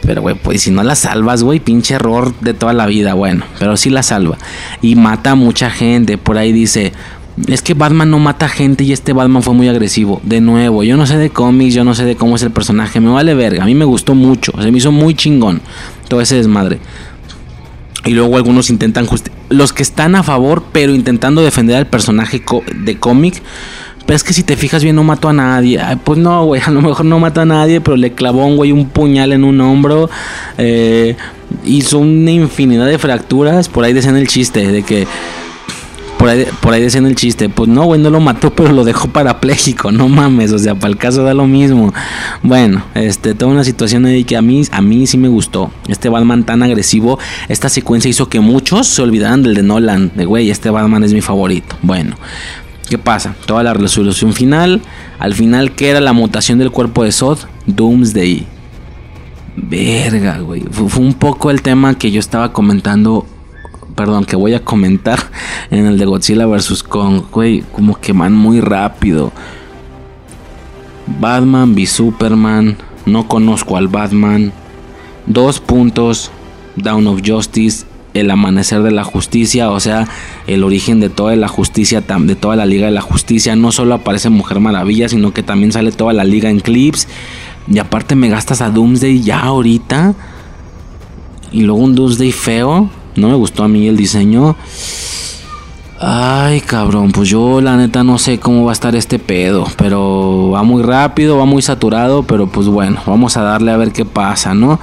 Pero, 0.00 0.22
güey, 0.22 0.36
pues 0.36 0.62
si 0.62 0.70
no 0.70 0.84
la 0.84 0.94
salvas, 0.94 1.42
güey, 1.42 1.58
pinche 1.58 1.94
error 1.94 2.32
de 2.40 2.54
toda 2.54 2.72
la 2.72 2.86
vida, 2.86 3.14
bueno, 3.14 3.44
pero 3.58 3.76
sí 3.76 3.90
la 3.90 4.04
salva. 4.04 4.38
Y 4.80 4.94
mata 4.94 5.32
a 5.32 5.34
mucha 5.34 5.70
gente, 5.70 6.16
por 6.16 6.38
ahí 6.38 6.52
dice, 6.52 6.92
es 7.46 7.62
que 7.62 7.74
Batman 7.74 8.10
no 8.10 8.18
mata 8.18 8.48
gente 8.48 8.84
y 8.84 8.92
este 8.92 9.12
Batman 9.12 9.42
fue 9.42 9.54
muy 9.54 9.68
agresivo. 9.68 10.20
De 10.24 10.40
nuevo, 10.40 10.82
yo 10.82 10.96
no 10.96 11.06
sé 11.06 11.18
de 11.18 11.30
cómics, 11.30 11.74
yo 11.74 11.84
no 11.84 11.94
sé 11.94 12.04
de 12.04 12.16
cómo 12.16 12.36
es 12.36 12.42
el 12.42 12.50
personaje, 12.50 13.00
me 13.00 13.10
vale 13.10 13.34
verga, 13.34 13.64
a 13.64 13.66
mí 13.66 13.74
me 13.74 13.84
gustó 13.84 14.14
mucho, 14.14 14.52
se 14.60 14.70
me 14.70 14.78
hizo 14.78 14.92
muy 14.92 15.14
chingón 15.14 15.60
todo 16.08 16.20
ese 16.20 16.36
desmadre. 16.36 16.78
Y 18.04 18.10
luego 18.10 18.36
algunos 18.36 18.70
intentan 18.70 19.06
los 19.50 19.72
que 19.72 19.82
están 19.82 20.14
a 20.14 20.22
favor, 20.22 20.64
pero 20.72 20.94
intentando 20.94 21.42
defender 21.42 21.76
al 21.76 21.86
personaje 21.86 22.42
de 22.74 22.98
cómic. 22.98 23.42
Pero 24.06 24.16
es 24.16 24.24
que 24.24 24.32
si 24.32 24.42
te 24.42 24.56
fijas 24.56 24.82
bien, 24.82 24.96
no 24.96 25.04
mató 25.04 25.28
a 25.28 25.34
nadie. 25.34 25.80
Pues 26.02 26.18
no, 26.18 26.44
güey, 26.46 26.62
a 26.66 26.70
lo 26.70 26.80
mejor 26.80 27.04
no 27.04 27.18
mató 27.18 27.42
a 27.42 27.44
nadie, 27.44 27.80
pero 27.82 27.96
le 27.96 28.12
clavó 28.12 28.46
un 28.46 28.56
güey 28.56 28.72
un 28.72 28.88
puñal 28.88 29.32
en 29.32 29.44
un 29.44 29.60
hombro. 29.60 30.08
eh, 30.56 31.14
hizo 31.64 31.98
una 31.98 32.30
infinidad 32.30 32.86
de 32.86 32.98
fracturas. 32.98 33.68
Por 33.68 33.84
ahí 33.84 33.92
decían 33.92 34.16
el 34.16 34.26
chiste 34.26 34.66
de 34.66 34.82
que. 34.82 35.06
Por 36.18 36.28
ahí, 36.28 36.46
por 36.60 36.74
ahí 36.74 36.82
decían 36.82 37.06
el 37.06 37.14
chiste, 37.14 37.48
pues 37.48 37.68
no, 37.68 37.84
güey, 37.84 38.00
no 38.00 38.10
lo 38.10 38.20
mató, 38.20 38.50
pero 38.54 38.72
lo 38.72 38.84
dejó 38.84 39.08
parapléjico, 39.08 39.92
no 39.92 40.08
mames, 40.08 40.52
o 40.52 40.58
sea, 40.58 40.74
para 40.74 40.90
el 40.90 40.98
caso 40.98 41.22
da 41.22 41.32
lo 41.32 41.46
mismo. 41.46 41.94
Bueno, 42.42 42.84
este, 42.94 43.34
toda 43.34 43.52
una 43.52 43.64
situación 43.64 44.04
ahí 44.04 44.24
que 44.24 44.36
a 44.36 44.42
mí, 44.42 44.62
a 44.70 44.82
mí 44.82 45.06
sí 45.06 45.16
me 45.16 45.28
gustó. 45.28 45.70
Este 45.86 46.08
Batman 46.08 46.44
tan 46.44 46.62
agresivo, 46.62 47.18
esta 47.48 47.68
secuencia 47.68 48.08
hizo 48.08 48.28
que 48.28 48.40
muchos 48.40 48.88
se 48.88 49.00
olvidaran 49.00 49.42
del 49.42 49.54
de 49.54 49.62
Nolan, 49.62 50.10
de 50.14 50.24
güey, 50.24 50.50
este 50.50 50.70
Batman 50.70 51.04
es 51.04 51.14
mi 51.14 51.20
favorito. 51.20 51.76
Bueno, 51.82 52.16
¿qué 52.88 52.98
pasa? 52.98 53.36
Toda 53.46 53.62
la 53.62 53.74
resolución 53.74 54.32
final, 54.32 54.82
al 55.18 55.34
final, 55.34 55.72
¿qué 55.72 55.90
era 55.90 56.00
la 56.00 56.12
mutación 56.12 56.58
del 56.58 56.72
cuerpo 56.72 57.04
de 57.04 57.12
Zod? 57.12 57.38
Doomsday. 57.66 58.46
Verga, 59.56 60.38
güey. 60.38 60.62
Fue 60.70 61.02
un 61.02 61.14
poco 61.14 61.50
el 61.50 61.62
tema 61.62 61.96
que 61.96 62.10
yo 62.10 62.20
estaba 62.20 62.52
comentando 62.52 63.26
perdón, 63.98 64.24
que 64.24 64.36
voy 64.36 64.54
a 64.54 64.64
comentar 64.64 65.18
en 65.72 65.86
el 65.86 65.98
de 65.98 66.06
Godzilla 66.06 66.46
vs. 66.46 66.84
Kong, 66.84 67.22
güey, 67.32 67.64
como 67.72 68.00
que 68.00 68.12
van 68.12 68.32
muy 68.32 68.60
rápido. 68.60 69.32
Batman 71.20 71.74
v 71.74 71.84
Superman, 71.84 72.76
no 73.06 73.26
conozco 73.26 73.76
al 73.76 73.88
Batman. 73.88 74.52
Dos 75.26 75.58
puntos, 75.58 76.30
Down 76.76 77.08
of 77.08 77.22
Justice, 77.26 77.86
el 78.14 78.30
amanecer 78.30 78.84
de 78.84 78.92
la 78.92 79.02
justicia, 79.02 79.72
o 79.72 79.80
sea, 79.80 80.06
el 80.46 80.62
origen 80.62 81.00
de 81.00 81.08
toda 81.08 81.34
la 81.34 81.48
justicia, 81.48 82.00
de 82.00 82.36
toda 82.36 82.54
la 82.54 82.66
Liga 82.66 82.86
de 82.86 82.92
la 82.92 83.00
Justicia. 83.00 83.56
No 83.56 83.72
solo 83.72 83.94
aparece 83.94 84.30
Mujer 84.30 84.60
Maravilla, 84.60 85.08
sino 85.08 85.32
que 85.34 85.42
también 85.42 85.72
sale 85.72 85.90
toda 85.90 86.12
la 86.12 86.22
Liga 86.22 86.48
en 86.50 86.60
clips. 86.60 87.08
Y 87.66 87.80
aparte 87.80 88.14
me 88.14 88.28
gastas 88.28 88.60
a 88.60 88.70
Doomsday 88.70 89.22
ya 89.22 89.40
ahorita. 89.40 90.14
Y 91.50 91.62
luego 91.62 91.80
un 91.80 91.96
Doomsday 91.96 92.30
feo. 92.30 92.90
No 93.18 93.28
me 93.28 93.34
gustó 93.34 93.64
a 93.64 93.68
mí 93.68 93.88
el 93.88 93.96
diseño. 93.96 94.56
Ay, 96.00 96.60
cabrón, 96.60 97.10
pues 97.10 97.28
yo 97.28 97.60
la 97.60 97.76
neta 97.76 98.04
no 98.04 98.18
sé 98.18 98.38
cómo 98.38 98.64
va 98.64 98.70
a 98.70 98.72
estar 98.72 98.94
este 98.94 99.18
pedo, 99.18 99.66
pero 99.76 100.50
va 100.50 100.62
muy 100.62 100.82
rápido, 100.84 101.38
va 101.38 101.44
muy 101.44 101.60
saturado, 101.60 102.22
pero 102.22 102.46
pues 102.46 102.68
bueno, 102.68 103.00
vamos 103.04 103.36
a 103.36 103.42
darle 103.42 103.72
a 103.72 103.76
ver 103.76 103.90
qué 103.90 104.04
pasa, 104.04 104.54
¿no? 104.54 104.78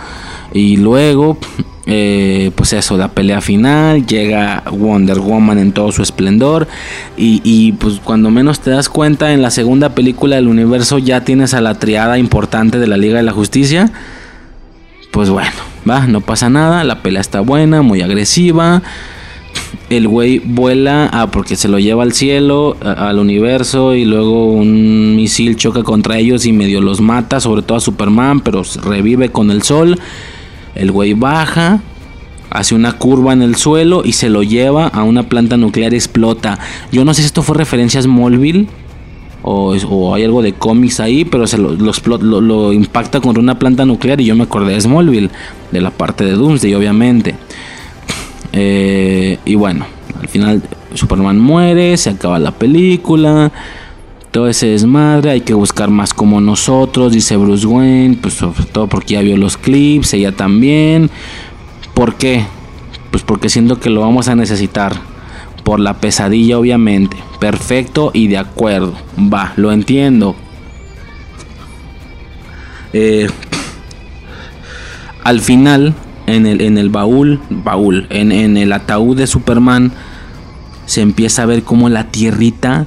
Y 0.53 0.75
luego, 0.75 1.37
eh, 1.85 2.51
pues 2.55 2.73
eso, 2.73 2.97
la 2.97 3.07
pelea 3.07 3.39
final, 3.39 4.05
llega 4.05 4.63
Wonder 4.69 5.19
Woman 5.19 5.57
en 5.57 5.71
todo 5.71 5.93
su 5.93 6.01
esplendor 6.01 6.67
y, 7.15 7.39
y 7.45 7.71
pues 7.71 8.01
cuando 8.03 8.29
menos 8.29 8.59
te 8.59 8.71
das 8.71 8.89
cuenta, 8.89 9.31
en 9.31 9.41
la 9.41 9.51
segunda 9.51 9.95
película 9.95 10.35
del 10.35 10.49
universo 10.49 10.97
ya 10.97 11.23
tienes 11.23 11.53
a 11.53 11.61
la 11.61 11.75
triada 11.75 12.17
importante 12.17 12.77
de 12.77 12.87
la 12.87 12.97
Liga 12.97 13.17
de 13.17 13.23
la 13.23 13.31
Justicia. 13.31 13.89
Pues 15.15 15.29
bueno, 15.29 15.49
va, 15.89 16.07
no 16.07 16.19
pasa 16.19 16.49
nada, 16.49 16.83
la 16.83 17.01
pelea 17.01 17.21
está 17.21 17.39
buena, 17.39 17.81
muy 17.81 18.01
agresiva 18.01 18.83
el 19.89 20.09
güey 20.09 20.39
vuela 20.39 21.09
ah, 21.13 21.31
porque 21.31 21.55
se 21.55 21.69
lo 21.69 21.79
lleva 21.79 22.03
al 22.03 22.11
cielo, 22.11 22.75
al 22.81 23.19
universo, 23.19 23.95
y 23.95 24.03
luego 24.03 24.47
un 24.51 25.15
misil 25.15 25.55
choca 25.55 25.83
contra 25.83 26.17
ellos 26.17 26.45
y 26.45 26.51
medio 26.51 26.81
los 26.81 26.99
mata, 26.99 27.39
sobre 27.39 27.61
todo 27.61 27.77
a 27.77 27.81
Superman, 27.81 28.41
pero 28.41 28.63
revive 28.83 29.29
con 29.29 29.51
el 29.51 29.61
sol. 29.63 29.97
El 30.75 30.91
güey 30.91 31.13
baja, 31.13 31.79
hace 32.49 32.75
una 32.75 32.93
curva 32.93 33.31
en 33.31 33.41
el 33.41 33.55
suelo 33.55 34.01
y 34.03 34.11
se 34.11 34.29
lo 34.29 34.43
lleva 34.43 34.87
a 34.87 35.03
una 35.03 35.23
planta 35.23 35.55
nuclear 35.55 35.93
explota. 35.93 36.59
Yo 36.91 37.05
no 37.05 37.13
sé 37.13 37.21
si 37.21 37.27
esto 37.27 37.41
fue 37.41 37.55
referencia 37.55 38.01
a. 38.01 38.67
O, 39.47 40.13
hay 40.15 40.23
algo 40.23 40.41
de 40.41 40.53
cómics 40.53 40.99
ahí, 40.99 41.23
pero 41.23 41.45
se 41.45 41.59
lo- 41.59 41.71
lo 41.75 42.73
impacta 42.73 43.19
contra 43.21 43.43
una 43.43 43.59
planta 43.59 43.85
nuclear 43.85 44.19
y 44.19 44.25
yo 44.25 44.35
me 44.35 44.43
acordé 44.43 44.73
de 44.73 44.81
Smallville, 44.81 45.29
de 45.71 45.81
la 45.81 45.91
parte 45.91 46.25
de 46.25 46.31
Doomsday, 46.31 46.73
obviamente. 46.73 47.35
Eh, 48.53 49.37
y 49.45 49.55
bueno, 49.55 49.85
al 50.19 50.27
final 50.29 50.63
Superman 50.93 51.39
muere, 51.39 51.95
se 51.97 52.09
acaba 52.09 52.39
la 52.39 52.51
película. 52.51 53.51
Todo 54.31 54.47
ese 54.49 54.67
desmadre, 54.67 55.29
hay 55.31 55.41
que 55.41 55.53
buscar 55.53 55.89
más 55.89 56.13
como 56.13 56.41
nosotros, 56.41 57.13
dice 57.13 57.37
Bruce 57.37 57.65
Wayne, 57.67 58.17
pues 58.21 58.33
sobre 58.33 58.63
todo 58.65 58.87
porque 58.87 59.13
ya 59.13 59.21
vio 59.21 59.37
los 59.37 59.57
clips, 59.57 60.13
ella 60.13 60.31
también. 60.33 61.09
¿Por 61.93 62.15
qué? 62.15 62.45
Pues 63.11 63.23
porque 63.23 63.47
siento 63.49 63.79
que 63.79 63.89
lo 63.89 64.01
vamos 64.01 64.27
a 64.27 64.35
necesitar. 64.35 64.93
Por 65.65 65.81
la 65.81 65.95
pesadilla, 65.95 66.57
obviamente. 66.57 67.17
Perfecto 67.41 68.11
y 68.13 68.27
de 68.27 68.37
acuerdo. 68.37 68.93
Va, 69.17 69.51
lo 69.57 69.73
entiendo. 69.73 70.35
Eh, 72.93 73.27
al 75.23 75.41
final, 75.41 75.95
en 76.27 76.45
el, 76.45 76.61
en 76.61 76.77
el 76.77 76.89
baúl, 76.89 77.41
baúl, 77.49 78.07
en, 78.11 78.31
en 78.31 78.55
el 78.55 78.71
ataúd 78.71 79.17
de 79.17 79.27
Superman, 79.27 79.91
se 80.85 81.01
empieza 81.01 81.41
a 81.41 81.45
ver 81.47 81.63
como 81.63 81.89
la 81.89 82.11
tierrita 82.11 82.85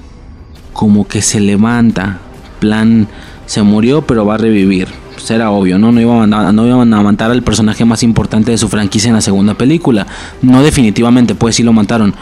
como 0.73 1.09
que 1.09 1.21
se 1.21 1.41
levanta. 1.41 2.21
Plan, 2.61 3.09
se 3.47 3.63
murió 3.63 4.03
pero 4.03 4.25
va 4.25 4.37
a 4.37 4.39
revivir. 4.39 4.87
Pues 5.15 5.29
era 5.33 5.51
obvio, 5.51 5.81
¿no? 5.81 5.91
No 5.91 6.01
iban, 6.01 6.33
a, 6.33 6.53
no 6.53 6.65
iban 6.65 6.95
a 6.95 7.03
matar 7.03 7.33
al 7.33 7.43
personaje 7.43 7.85
más 7.85 8.05
importante 8.05 8.53
de 8.53 8.59
su 8.59 8.69
franquicia 8.69 9.09
en 9.09 9.15
la 9.17 9.21
segunda 9.21 9.55
película. 9.55 10.07
No 10.43 10.63
definitivamente, 10.63 11.35
pues 11.35 11.57
sí 11.57 11.65
lo 11.65 11.73
mataron. 11.73 12.15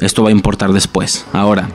Esto 0.00 0.22
va 0.22 0.30
a 0.30 0.32
importar 0.32 0.72
después. 0.72 1.26
Ahora, 1.32 1.68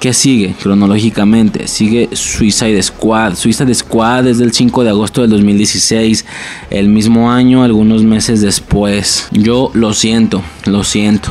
¿qué 0.00 0.12
sigue 0.12 0.54
cronológicamente? 0.60 1.68
Sigue 1.68 2.08
Suicide 2.12 2.82
Squad. 2.82 3.36
Suicide 3.36 3.72
Squad 3.72 4.26
es 4.26 4.38
del 4.38 4.52
5 4.52 4.82
de 4.82 4.90
agosto 4.90 5.20
del 5.22 5.30
2016. 5.30 6.26
El 6.70 6.88
mismo 6.88 7.30
año, 7.30 7.62
algunos 7.62 8.02
meses 8.02 8.40
después. 8.40 9.28
Yo 9.30 9.70
lo 9.74 9.94
siento, 9.94 10.42
lo 10.64 10.82
siento. 10.82 11.30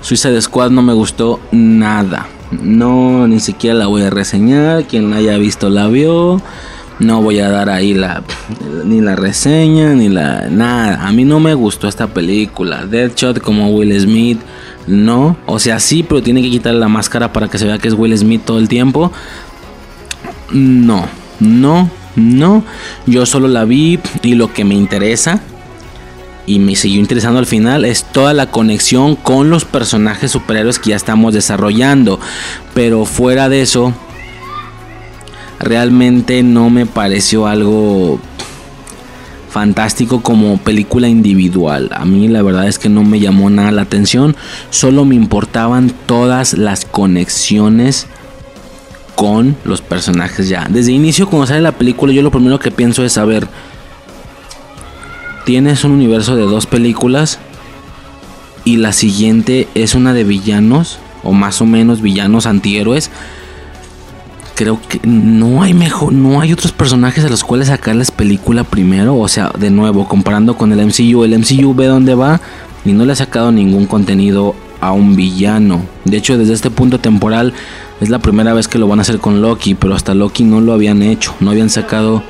Suicide 0.00 0.40
Squad 0.40 0.70
no 0.70 0.80
me 0.80 0.94
gustó 0.94 1.40
nada. 1.52 2.26
No, 2.50 3.28
ni 3.28 3.38
siquiera 3.38 3.76
la 3.76 3.86
voy 3.88 4.02
a 4.02 4.10
reseñar. 4.10 4.84
Quien 4.84 5.10
la 5.10 5.16
haya 5.16 5.36
visto 5.36 5.68
la 5.68 5.88
vio. 5.88 6.40
No 6.98 7.20
voy 7.20 7.40
a 7.40 7.50
dar 7.50 7.68
ahí 7.68 7.94
la 7.94 8.22
ni 8.84 9.00
la 9.00 9.16
reseña 9.16 9.94
ni 9.94 10.08
la 10.08 10.48
nada. 10.48 11.06
A 11.06 11.12
mí 11.12 11.24
no 11.24 11.40
me 11.40 11.52
gustó 11.54 11.88
esta 11.88 12.06
película. 12.06 12.86
Deadshot 12.86 13.40
como 13.40 13.70
Will 13.70 13.98
Smith, 13.98 14.40
no. 14.86 15.36
O 15.46 15.58
sea, 15.58 15.80
sí, 15.80 16.02
pero 16.02 16.22
tiene 16.22 16.42
que 16.42 16.50
quitarle 16.50 16.80
la 16.80 16.88
máscara 16.88 17.32
para 17.32 17.48
que 17.48 17.58
se 17.58 17.66
vea 17.66 17.78
que 17.78 17.88
es 17.88 17.94
Will 17.94 18.16
Smith 18.16 18.42
todo 18.44 18.58
el 18.58 18.68
tiempo. 18.68 19.12
No, 20.50 21.06
no, 21.40 21.90
no. 22.16 22.64
Yo 23.06 23.26
solo 23.26 23.48
la 23.48 23.64
vi 23.64 23.98
y 24.22 24.34
lo 24.34 24.52
que 24.52 24.64
me 24.64 24.74
interesa 24.74 25.40
y 26.46 26.58
me 26.58 26.74
siguió 26.74 27.00
interesando 27.00 27.38
al 27.38 27.46
final 27.46 27.84
es 27.84 28.04
toda 28.04 28.34
la 28.34 28.50
conexión 28.50 29.14
con 29.16 29.50
los 29.50 29.64
personajes 29.64 30.32
superhéroes 30.32 30.78
que 30.78 30.90
ya 30.90 30.96
estamos 30.96 31.34
desarrollando. 31.34 32.18
Pero 32.74 33.04
fuera 33.04 33.48
de 33.48 33.62
eso, 33.62 33.94
realmente 35.58 36.42
no 36.42 36.70
me 36.70 36.86
pareció 36.86 37.46
algo 37.46 38.20
fantástico 39.52 40.22
como 40.22 40.56
película 40.56 41.08
individual. 41.08 41.90
A 41.94 42.06
mí 42.06 42.26
la 42.26 42.40
verdad 42.40 42.66
es 42.66 42.78
que 42.78 42.88
no 42.88 43.04
me 43.04 43.20
llamó 43.20 43.50
nada 43.50 43.70
la 43.70 43.82
atención, 43.82 44.34
solo 44.70 45.04
me 45.04 45.14
importaban 45.14 45.92
todas 46.06 46.54
las 46.54 46.86
conexiones 46.86 48.06
con 49.14 49.54
los 49.64 49.82
personajes 49.82 50.48
ya. 50.48 50.66
Desde 50.70 50.92
inicio 50.92 51.28
cuando 51.28 51.46
sale 51.46 51.60
la 51.60 51.72
película 51.72 52.14
yo 52.14 52.22
lo 52.22 52.30
primero 52.30 52.58
que 52.58 52.70
pienso 52.70 53.04
es 53.04 53.12
saber, 53.12 53.46
tienes 55.44 55.84
un 55.84 55.92
universo 55.92 56.34
de 56.34 56.44
dos 56.44 56.64
películas 56.64 57.38
y 58.64 58.78
la 58.78 58.94
siguiente 58.94 59.68
es 59.74 59.94
una 59.94 60.14
de 60.14 60.24
villanos 60.24 60.98
o 61.22 61.32
más 61.32 61.60
o 61.60 61.66
menos 61.66 62.00
villanos 62.00 62.46
antihéroes 62.46 63.10
creo 64.62 64.78
que 64.88 65.00
no 65.02 65.60
hay 65.64 65.74
mejor, 65.74 66.12
no 66.12 66.40
hay 66.40 66.52
otros 66.52 66.70
personajes 66.70 67.24
a 67.24 67.28
los 67.28 67.42
cuales 67.42 67.66
sacarles 67.66 68.12
película 68.12 68.62
primero. 68.62 69.18
O 69.18 69.26
sea, 69.26 69.50
de 69.58 69.70
nuevo, 69.70 70.06
comparando 70.06 70.56
con 70.56 70.70
el 70.70 70.86
MCU, 70.86 71.24
el 71.24 71.36
MCU 71.36 71.74
ve 71.74 71.86
dónde 71.86 72.14
va 72.14 72.40
y 72.84 72.92
no 72.92 73.04
le 73.04 73.12
ha 73.12 73.16
sacado 73.16 73.50
ningún 73.50 73.86
contenido 73.86 74.54
a 74.80 74.92
un 74.92 75.16
villano. 75.16 75.82
De 76.04 76.16
hecho, 76.16 76.38
desde 76.38 76.52
este 76.52 76.70
punto 76.70 77.00
temporal 77.00 77.52
es 78.00 78.08
la 78.08 78.20
primera 78.20 78.54
vez 78.54 78.68
que 78.68 78.78
lo 78.78 78.86
van 78.86 79.00
a 79.00 79.02
hacer 79.02 79.18
con 79.18 79.42
Loki, 79.42 79.74
pero 79.74 79.96
hasta 79.96 80.14
Loki 80.14 80.44
no 80.44 80.60
lo 80.60 80.72
habían 80.72 81.02
hecho, 81.02 81.34
no 81.40 81.50
habían 81.50 81.68
sacado. 81.68 82.22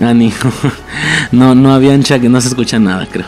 Ah, 0.00 0.12
no, 1.32 1.54
no 1.54 1.72
habían 1.72 2.02
que 2.02 2.28
no 2.28 2.40
se 2.40 2.48
escucha 2.48 2.78
nada, 2.78 3.06
creo 3.10 3.26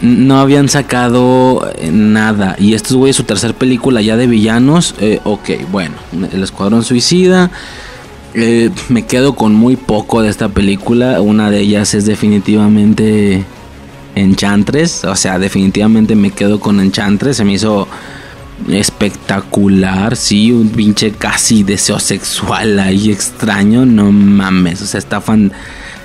no 0.00 0.38
habían 0.38 0.68
sacado 0.68 1.70
eh, 1.76 1.90
nada. 1.92 2.56
Y 2.58 2.74
esto 2.74 3.06
es, 3.06 3.16
su 3.16 3.24
tercera 3.24 3.52
película 3.52 4.00
ya 4.00 4.16
de 4.16 4.26
villanos. 4.26 4.94
Eh, 5.00 5.20
ok, 5.24 5.50
bueno, 5.70 5.94
El 6.32 6.42
Escuadrón 6.42 6.84
Suicida. 6.84 7.50
Eh, 8.34 8.70
me 8.88 9.04
quedo 9.04 9.34
con 9.34 9.54
muy 9.54 9.76
poco 9.76 10.22
de 10.22 10.30
esta 10.30 10.48
película. 10.48 11.20
Una 11.20 11.50
de 11.50 11.60
ellas 11.60 11.94
es 11.94 12.06
definitivamente 12.06 13.44
Enchantress. 14.14 15.04
O 15.04 15.16
sea, 15.16 15.38
definitivamente 15.38 16.14
me 16.14 16.30
quedo 16.30 16.58
con 16.58 16.80
Enchantress. 16.80 17.36
Se 17.36 17.44
me 17.44 17.52
hizo 17.52 17.86
espectacular. 18.70 20.16
Sí, 20.16 20.52
un 20.52 20.68
pinche 20.70 21.12
casi 21.12 21.62
deseo 21.62 21.98
sexual 21.98 22.78
ahí 22.78 23.10
extraño. 23.10 23.84
No 23.86 24.12
mames. 24.12 24.82
O 24.82 24.86
sea, 24.86 24.98
está 24.98 25.20
fan 25.20 25.52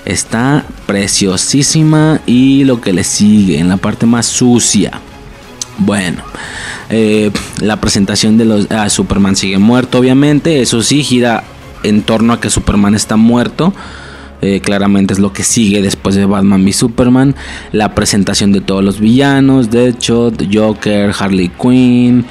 Está 0.07 0.63
preciosísima 0.85 2.21
y 2.25 2.63
lo 2.63 2.79
que 2.79 2.93
le 2.93 3.03
sigue 3.03 3.59
en 3.59 3.67
la 3.67 3.75
parte 3.75 4.05
más 4.05 4.25
sucia. 4.25 5.01
Bueno, 5.79 6.23
eh, 6.89 7.29
la 7.59 7.81
presentación 7.81 8.37
de 8.37 8.45
los 8.45 8.71
ah, 8.71 8.89
Superman 8.89 9.35
sigue 9.35 9.57
muerto, 9.57 9.99
obviamente. 9.99 10.61
Eso 10.61 10.81
sí, 10.81 11.03
gira 11.03 11.43
en 11.83 12.03
torno 12.03 12.31
a 12.31 12.39
que 12.39 12.49
Superman 12.49 12.95
está 12.95 13.17
muerto. 13.17 13.73
Eh, 14.41 14.61
claramente 14.61 15.13
es 15.13 15.19
lo 15.19 15.33
que 15.33 15.43
sigue 15.43 15.81
después 15.81 16.15
de 16.15 16.25
Batman 16.25 16.63
v 16.63 16.73
Superman. 16.73 17.35
La 17.71 17.95
presentación 17.95 18.51
de 18.51 18.61
todos 18.61 18.83
los 18.83 18.99
villanos: 18.99 19.71
Deadshot, 19.71 20.47
Joker, 20.53 21.13
Harley 21.17 21.49
Quinn, 21.49 22.25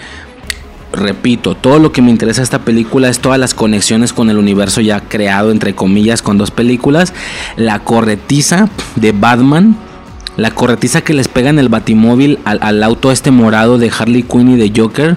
repito, 0.93 1.55
todo 1.55 1.79
lo 1.79 1.93
que 1.93 2.03
me 2.03 2.11
interesa 2.11 2.43
esta 2.43 2.61
película 2.61 3.09
es 3.09 3.21
todas 3.21 3.39
las 3.39 3.55
conexiones 3.55 4.13
con 4.13 4.31
el 4.31 4.39
universo 4.39 4.81
ya 4.81 5.01
creado, 5.01 5.51
entre 5.51 5.75
comillas, 5.75 6.23
con 6.23 6.39
dos 6.39 6.51
películas. 6.51 7.13
La 7.57 7.81
corretiza 7.81 8.69
de 8.97 9.13
Batman. 9.13 9.77
La 10.37 10.51
corretiza 10.51 11.01
que 11.01 11.15
les 11.15 11.29
pega 11.29 11.49
en 11.49 11.59
el 11.59 11.71
batimóvil 11.71 12.39
al, 12.45 12.59
al 12.61 12.83
auto 12.83 13.11
este 13.11 13.31
morado 13.31 13.79
de 13.79 13.91
Harley 13.97 14.23
Quinn 14.23 14.51
y 14.51 14.57
de 14.57 14.73
Joker. 14.75 15.17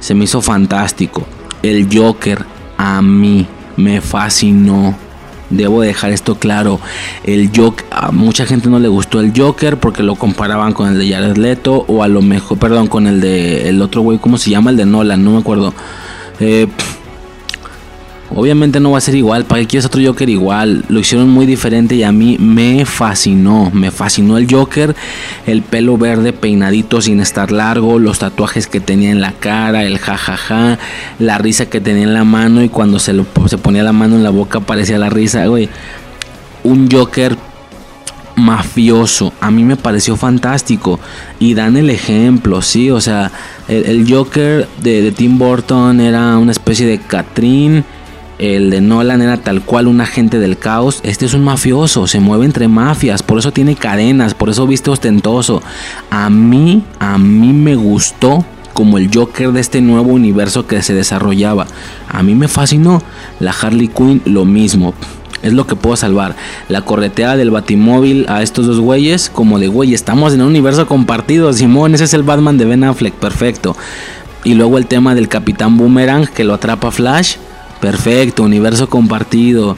Se 0.00 0.14
me 0.14 0.24
hizo 0.24 0.40
fantástico. 0.40 1.26
El 1.62 1.88
Joker 1.92 2.44
a 2.76 3.00
mí 3.00 3.46
me 3.76 4.00
fascinó 4.00 4.96
debo 5.50 5.82
dejar 5.82 6.12
esto 6.12 6.36
claro. 6.36 6.80
El 7.24 7.50
Joker, 7.54 7.86
a 7.90 8.12
mucha 8.12 8.46
gente 8.46 8.68
no 8.68 8.78
le 8.78 8.88
gustó 8.88 9.20
el 9.20 9.32
Joker 9.36 9.78
porque 9.78 10.02
lo 10.02 10.14
comparaban 10.16 10.72
con 10.72 10.88
el 10.88 10.98
de 10.98 11.12
Jared 11.12 11.36
Leto 11.36 11.84
o 11.88 12.02
a 12.02 12.08
lo 12.08 12.22
mejor, 12.22 12.58
perdón, 12.58 12.86
con 12.86 13.06
el 13.06 13.20
de 13.20 13.68
el 13.68 13.80
otro 13.82 14.02
güey, 14.02 14.18
¿cómo 14.18 14.38
se 14.38 14.50
llama? 14.50 14.70
El 14.70 14.76
de 14.76 14.86
Nolan, 14.86 15.24
no 15.24 15.32
me 15.32 15.38
acuerdo. 15.38 15.74
Eh, 16.40 16.68
Obviamente 18.34 18.78
no 18.78 18.90
va 18.90 18.98
a 18.98 19.00
ser 19.00 19.14
igual, 19.14 19.46
¿para 19.46 19.62
qué 19.62 19.66
quieres 19.66 19.86
otro 19.86 20.02
Joker 20.04 20.28
igual? 20.28 20.84
Lo 20.88 21.00
hicieron 21.00 21.30
muy 21.30 21.46
diferente 21.46 21.94
y 21.94 22.02
a 22.02 22.12
mí 22.12 22.36
me 22.38 22.84
fascinó, 22.84 23.70
me 23.72 23.90
fascinó 23.90 24.36
el 24.36 24.52
Joker, 24.52 24.94
el 25.46 25.62
pelo 25.62 25.96
verde 25.96 26.34
peinadito 26.34 27.00
sin 27.00 27.20
estar 27.20 27.50
largo, 27.50 27.98
los 27.98 28.18
tatuajes 28.18 28.66
que 28.66 28.80
tenía 28.80 29.10
en 29.10 29.22
la 29.22 29.32
cara, 29.32 29.84
el 29.84 29.98
jajaja, 29.98 30.78
la 31.18 31.38
risa 31.38 31.66
que 31.66 31.80
tenía 31.80 32.02
en 32.02 32.12
la 32.12 32.24
mano 32.24 32.62
y 32.62 32.68
cuando 32.68 32.98
se, 32.98 33.14
lo, 33.14 33.24
se 33.46 33.56
ponía 33.56 33.82
la 33.82 33.92
mano 33.92 34.16
en 34.16 34.22
la 34.22 34.30
boca 34.30 34.60
parecía 34.60 34.98
la 34.98 35.08
risa, 35.08 35.46
güey. 35.46 35.70
Un 36.64 36.90
Joker 36.90 37.34
mafioso. 38.36 39.32
A 39.40 39.50
mí 39.50 39.64
me 39.64 39.76
pareció 39.76 40.16
fantástico. 40.16 41.00
Y 41.38 41.54
dan 41.54 41.76
el 41.76 41.90
ejemplo, 41.90 42.62
sí. 42.62 42.90
O 42.90 43.00
sea, 43.00 43.30
el, 43.68 44.06
Joker 44.08 44.68
de, 44.82 45.02
de, 45.02 45.12
Tim 45.12 45.38
Burton 45.38 46.00
era 46.00 46.36
una 46.38 46.52
especie 46.52 46.86
de 46.86 46.98
Catrín 46.98 47.84
el 48.38 48.70
de 48.70 48.80
Nolan 48.80 49.20
era 49.20 49.36
tal 49.38 49.62
cual 49.62 49.88
un 49.88 50.00
agente 50.00 50.38
del 50.38 50.58
caos. 50.58 51.00
Este 51.02 51.26
es 51.26 51.34
un 51.34 51.42
mafioso, 51.42 52.06
se 52.06 52.20
mueve 52.20 52.44
entre 52.44 52.68
mafias, 52.68 53.22
por 53.22 53.38
eso 53.38 53.52
tiene 53.52 53.74
cadenas, 53.74 54.34
por 54.34 54.48
eso 54.48 54.66
viste 54.66 54.90
ostentoso. 54.90 55.62
A 56.10 56.30
mí, 56.30 56.84
a 57.00 57.18
mí 57.18 57.52
me 57.52 57.74
gustó 57.74 58.44
como 58.74 58.96
el 58.96 59.10
Joker 59.12 59.50
de 59.50 59.60
este 59.60 59.80
nuevo 59.80 60.12
universo 60.12 60.68
que 60.68 60.82
se 60.82 60.94
desarrollaba. 60.94 61.66
A 62.08 62.22
mí 62.22 62.36
me 62.36 62.46
fascinó. 62.46 63.02
La 63.40 63.50
Harley 63.50 63.88
Quinn, 63.88 64.22
lo 64.24 64.44
mismo. 64.44 64.94
Es 65.42 65.52
lo 65.52 65.66
que 65.66 65.74
puedo 65.74 65.96
salvar. 65.96 66.36
La 66.68 66.82
correteada 66.82 67.36
del 67.36 67.50
batimóvil 67.50 68.26
a 68.28 68.42
estos 68.42 68.66
dos 68.66 68.78
güeyes, 68.78 69.30
como 69.30 69.58
de 69.58 69.66
güey, 69.66 69.94
estamos 69.94 70.32
en 70.32 70.42
un 70.42 70.48
universo 70.48 70.86
compartido. 70.86 71.52
Simón, 71.52 71.94
ese 71.94 72.04
es 72.04 72.14
el 72.14 72.22
Batman 72.22 72.56
de 72.56 72.66
Ben 72.66 72.84
Affleck, 72.84 73.14
perfecto. 73.14 73.76
Y 74.44 74.54
luego 74.54 74.78
el 74.78 74.86
tema 74.86 75.16
del 75.16 75.28
Capitán 75.28 75.76
Boomerang 75.76 76.28
que 76.28 76.44
lo 76.44 76.54
atrapa 76.54 76.92
Flash 76.92 77.36
Perfecto, 77.80 78.42
universo 78.42 78.88
compartido. 78.88 79.76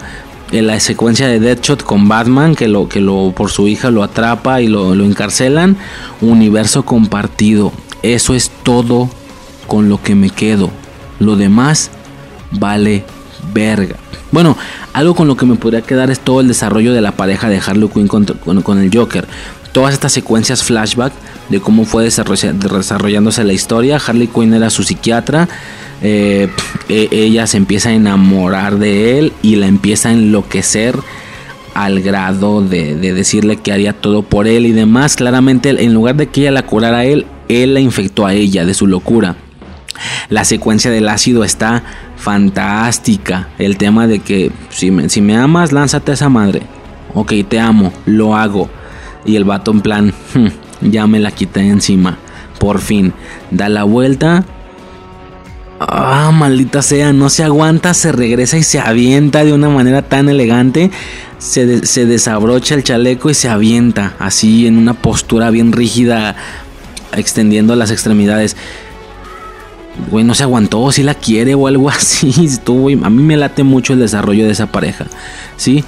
En 0.53 0.67
la 0.67 0.81
secuencia 0.81 1.29
de 1.29 1.39
Deadshot 1.39 1.85
con 1.85 2.09
Batman, 2.09 2.57
que 2.57 2.67
lo 2.67 2.89
que 2.89 3.01
lo 3.01 3.33
por 3.37 3.51
su 3.51 3.69
hija 3.69 3.91
lo 3.93 4.03
atrapa 4.03 4.61
y 4.61 4.67
lo, 4.67 4.97
lo 4.97 5.05
encarcelan, 5.05 5.77
universo 6.21 6.85
compartido. 6.85 7.73
Eso 8.03 8.35
es 8.35 8.51
todo 8.65 9.09
con 9.69 9.89
lo 9.89 10.03
que 10.03 10.17
me 10.17 10.31
quedo. 10.31 10.71
Lo 11.21 11.37
demás 11.37 11.93
vale 12.51 13.05
verga. 13.55 13.97
Bueno, 14.33 14.57
algo 14.93 15.15
con 15.15 15.29
lo 15.29 15.37
que 15.37 15.47
me 15.47 15.57
podría 15.57 15.83
quedar 15.83 16.11
es 16.11 16.21
todo 16.21 16.41
el 16.41 16.49
desarrollo 16.49 16.93
de 16.93 17.01
la 17.01 17.13
pareja 17.13 17.49
de 17.49 17.59
Harley 17.59 17.89
Quinn 17.89 18.09
con, 18.09 18.25
con 18.25 18.79
el 18.79 18.91
Joker. 18.93 19.27
Todas 19.73 19.95
estas 19.95 20.13
secuencias 20.13 20.65
flashback 20.65 21.13
de 21.49 21.61
cómo 21.61 21.85
fue 21.85 22.05
desarrollándose 22.05 23.45
la 23.45 23.53
historia. 23.53 24.01
Harley 24.05 24.29
Quinn 24.29 24.55
era 24.55 24.71
su 24.71 24.83
psiquiatra 24.83 25.49
eh, 26.03 26.49
e, 26.89 27.09
ella 27.13 27.47
se 27.47 27.57
empieza 27.57 27.91
a 27.91 27.93
enamorar 27.93 28.79
de 28.79 29.19
él 29.19 29.33
y 29.43 29.57
la 29.57 29.67
empieza 29.67 30.09
a 30.09 30.13
enloquecer 30.13 30.97
al 31.75 32.01
grado 32.01 32.63
de, 32.63 32.95
decirle 32.97 33.57
que 33.57 33.73
haría 33.73 33.93
todo 33.93 34.23
por 34.23 34.47
él 34.47 34.67
y 34.67 34.73
demás. 34.73 35.17
Claramente, 35.17 35.71
en 35.71 35.95
lugar 35.95 36.17
de 36.17 36.29
que 36.29 36.43
ella 36.43 36.51
la 36.51 36.67
curara 36.67 36.99
a 36.99 37.05
él, 37.05 37.27
él 37.49 37.75
la 37.75 37.81
infectó 37.81 38.27
a 38.27 38.35
ella 38.35 38.65
de 38.65 38.75
su 38.75 38.87
locura. 38.87 39.37
La 40.31 40.45
secuencia 40.45 40.91
del 40.91 41.09
ácido 41.09 41.45
está 41.45 41.83
fantástica. 42.17 43.49
El 43.59 43.77
tema 43.77 44.07
de 44.07 44.21
que 44.21 44.51
si 44.71 44.91
me, 44.91 45.09
si 45.09 45.21
me 45.21 45.37
amas, 45.37 45.73
lánzate 45.73 46.13
a 46.13 46.15
esa 46.15 46.29
madre. 46.29 46.63
Ok, 47.15 47.33
te 47.49 47.61
amo, 47.61 47.93
lo 48.07 48.37
hago. 48.37 48.71
Y 49.25 49.37
el 49.37 49.45
vato 49.45 49.71
en 49.71 49.81
plan, 49.81 50.15
hmm, 50.35 50.91
ya 50.91 51.07
me 51.07 51.21
la 51.21 51.31
quité 51.31 51.61
encima. 51.61 52.19
Por 52.59 52.81
fin, 52.81 53.13
da 53.51 53.69
la 53.69 53.85
vuelta, 53.85 54.45
Ah, 55.83 56.31
maldita 56.31 56.83
sea, 56.83 57.15
no 57.15 57.31
se 57.31 57.43
aguanta, 57.43 57.95
se 57.95 58.13
regresa 58.13 58.59
y 58.59 58.63
se 58.63 58.79
avienta 58.79 59.47
de 59.47 59.55
una 59.55 59.71
manera 59.71 60.03
tan 60.03 60.29
elegante. 60.29 60.91
Se, 61.39 61.65
desabrocha 61.65 62.75
el 62.75 62.85
chaleco 62.85 63.31
y 63.31 63.35
se 63.35 63.49
avienta, 63.49 64.15
así 64.19 64.67
en 64.67 64.77
una 64.77 64.93
postura 64.93 65.49
bien 65.49 65.73
rígida, 65.73 66.37
extendiendo 67.17 67.75
las 67.77 67.91
extremidades. 67.91 68.59
Güey, 70.11 70.23
no 70.23 70.35
se 70.35 70.43
aguantó, 70.43 70.93
si 70.93 71.03
la 71.03 71.15
quiere 71.15 71.55
o 71.55 71.67
algo 71.67 71.89
así. 71.91 72.31
A 73.03 73.09
mí 73.09 73.23
me 73.23 73.39
late 73.39 73.63
mucho 73.63 73.95
el 73.95 74.01
desarrollo 74.01 74.45
de 74.45 74.53
esa 74.53 74.67
pareja, 74.67 75.07
¿sí? 75.57 75.83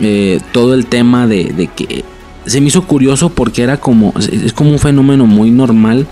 Eh, 0.00 0.40
todo 0.52 0.72
el 0.72 0.86
tema 0.86 1.26
de, 1.26 1.68
que 1.76 2.02
se 2.46 2.60
me 2.60 2.68
hizo 2.68 2.86
curioso 2.86 3.30
porque 3.30 3.62
era 3.62 3.78
como, 3.78 4.12
es 4.18 4.52
como 4.52 4.70
un 4.70 4.78
fenómeno 4.78 5.26
muy 5.26 5.50
normal, 5.50 6.06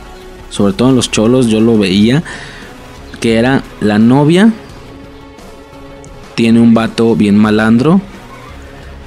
sobre 0.50 0.72
todo 0.72 0.90
en 0.90 0.96
los 0.96 1.10
cholos, 1.10 1.46
yo 1.46 1.60
lo 1.60 1.78
veía 1.78 2.22
que 3.22 3.36
era 3.36 3.62
la 3.80 4.00
novia, 4.00 4.52
tiene 6.34 6.60
un 6.60 6.74
vato 6.74 7.14
bien 7.14 7.36
malandro 7.36 8.00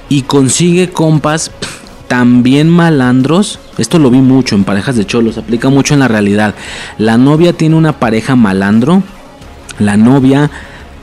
y 0.08 0.22
consigue 0.22 0.88
compas 0.88 1.50
también 2.08 2.70
malandros. 2.70 3.58
Esto 3.76 3.98
lo 3.98 4.10
vi 4.10 4.22
mucho 4.22 4.54
en 4.54 4.64
parejas 4.64 4.96
de 4.96 5.04
cholos, 5.04 5.36
aplica 5.36 5.68
mucho 5.68 5.92
en 5.92 6.00
la 6.00 6.08
realidad. 6.08 6.54
La 6.96 7.18
novia 7.18 7.52
tiene 7.52 7.76
una 7.76 7.98
pareja 7.98 8.36
malandro. 8.36 9.02
La 9.78 9.98
novia 9.98 10.50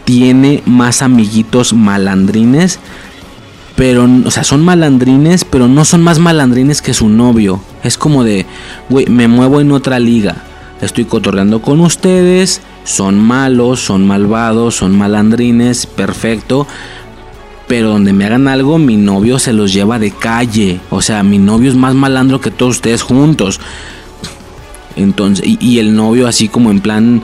tiene 0.06 0.64
más 0.66 1.04
amiguitos 1.04 1.74
malandrines. 1.74 2.80
Pero, 3.76 4.08
o 4.26 4.32
sea, 4.32 4.44
son 4.44 4.64
malandrines, 4.64 5.46
pero 5.46 5.68
no 5.68 5.84
son 5.84 6.04
más 6.04 6.20
malandrines 6.20 6.82
que 6.82 6.94
su 6.94 7.10
novio. 7.10 7.62
Es 7.84 7.98
como 7.98 8.24
de, 8.24 8.46
güey, 8.90 9.08
me 9.08 9.28
muevo 9.28 9.62
en 9.62 9.72
otra 9.72 10.00
liga. 10.00 10.44
Estoy 10.82 11.06
cotorreando 11.06 11.62
con 11.62 11.80
ustedes. 11.80 12.62
Son 12.84 13.20
malos, 13.20 13.80
son 13.80 14.06
malvados, 14.06 14.76
son 14.76 14.98
malandrines, 14.98 15.86
perfecto 15.86 16.68
pero 17.68 17.90
donde 17.90 18.14
me 18.14 18.26
hagan 18.26 18.48
algo, 18.48 18.78
mi 18.78 18.98
novio 18.98 19.40
se 19.40 19.54
los 19.54 19.74
lleva 19.74 19.98
de 19.98 20.12
calle. 20.12 20.80
O 20.90 21.02
sea, 21.02 21.24
mi 21.24 21.40
novio 21.40 21.70
es 21.72 21.76
más 21.76 21.96
malandro 21.96 22.42
que 22.42 22.52
todos 22.52 22.76
ustedes 22.76 23.02
juntos. 23.02 23.60
Entonces, 24.96 25.44
y, 25.60 25.80
el 25.80 25.96
novio 25.96 26.28
así 26.28 26.50
como 26.50 26.70
en 26.70 26.82
plan, 26.82 27.24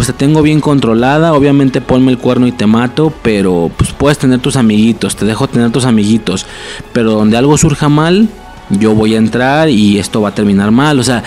pues 0.00 0.06
te 0.06 0.14
tengo 0.14 0.40
bien 0.40 0.62
controlada, 0.62 1.34
obviamente 1.34 1.82
ponme 1.82 2.10
el 2.10 2.16
cuerno 2.16 2.46
y 2.46 2.52
te 2.52 2.64
mato, 2.64 3.12
pero 3.20 3.70
pues 3.76 3.92
puedes 3.92 4.16
tener 4.16 4.38
tus 4.40 4.56
amiguitos, 4.56 5.14
te 5.14 5.26
dejo 5.26 5.46
tener 5.46 5.72
tus 5.72 5.84
amiguitos, 5.84 6.46
pero 6.94 7.12
donde 7.12 7.36
algo 7.36 7.58
surja 7.58 7.90
mal, 7.90 8.26
yo 8.70 8.94
voy 8.94 9.14
a 9.14 9.18
entrar 9.18 9.68
y 9.68 9.98
esto 9.98 10.22
va 10.22 10.30
a 10.30 10.34
terminar 10.34 10.70
mal. 10.70 10.98
O 10.98 11.04
sea, 11.04 11.22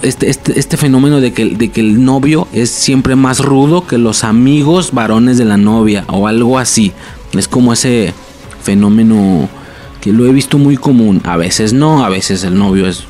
este, 0.00 0.30
este, 0.30 0.58
este 0.58 0.78
fenómeno 0.78 1.20
de 1.20 1.34
que, 1.34 1.44
de 1.44 1.68
que 1.68 1.82
el 1.82 2.06
novio 2.06 2.48
es 2.54 2.70
siempre 2.70 3.16
más 3.16 3.40
rudo 3.40 3.86
que 3.86 3.98
los 3.98 4.24
amigos 4.24 4.92
varones 4.92 5.36
de 5.36 5.44
la 5.44 5.58
novia 5.58 6.06
o 6.08 6.26
algo 6.26 6.58
así. 6.58 6.92
Es 7.34 7.48
como 7.48 7.74
ese 7.74 8.14
fenómeno 8.62 9.46
que 10.00 10.14
lo 10.14 10.24
he 10.24 10.32
visto 10.32 10.56
muy 10.56 10.78
común. 10.78 11.20
A 11.24 11.36
veces 11.36 11.74
no, 11.74 12.02
a 12.02 12.08
veces 12.08 12.44
el 12.44 12.56
novio 12.56 12.86
es 12.88 13.04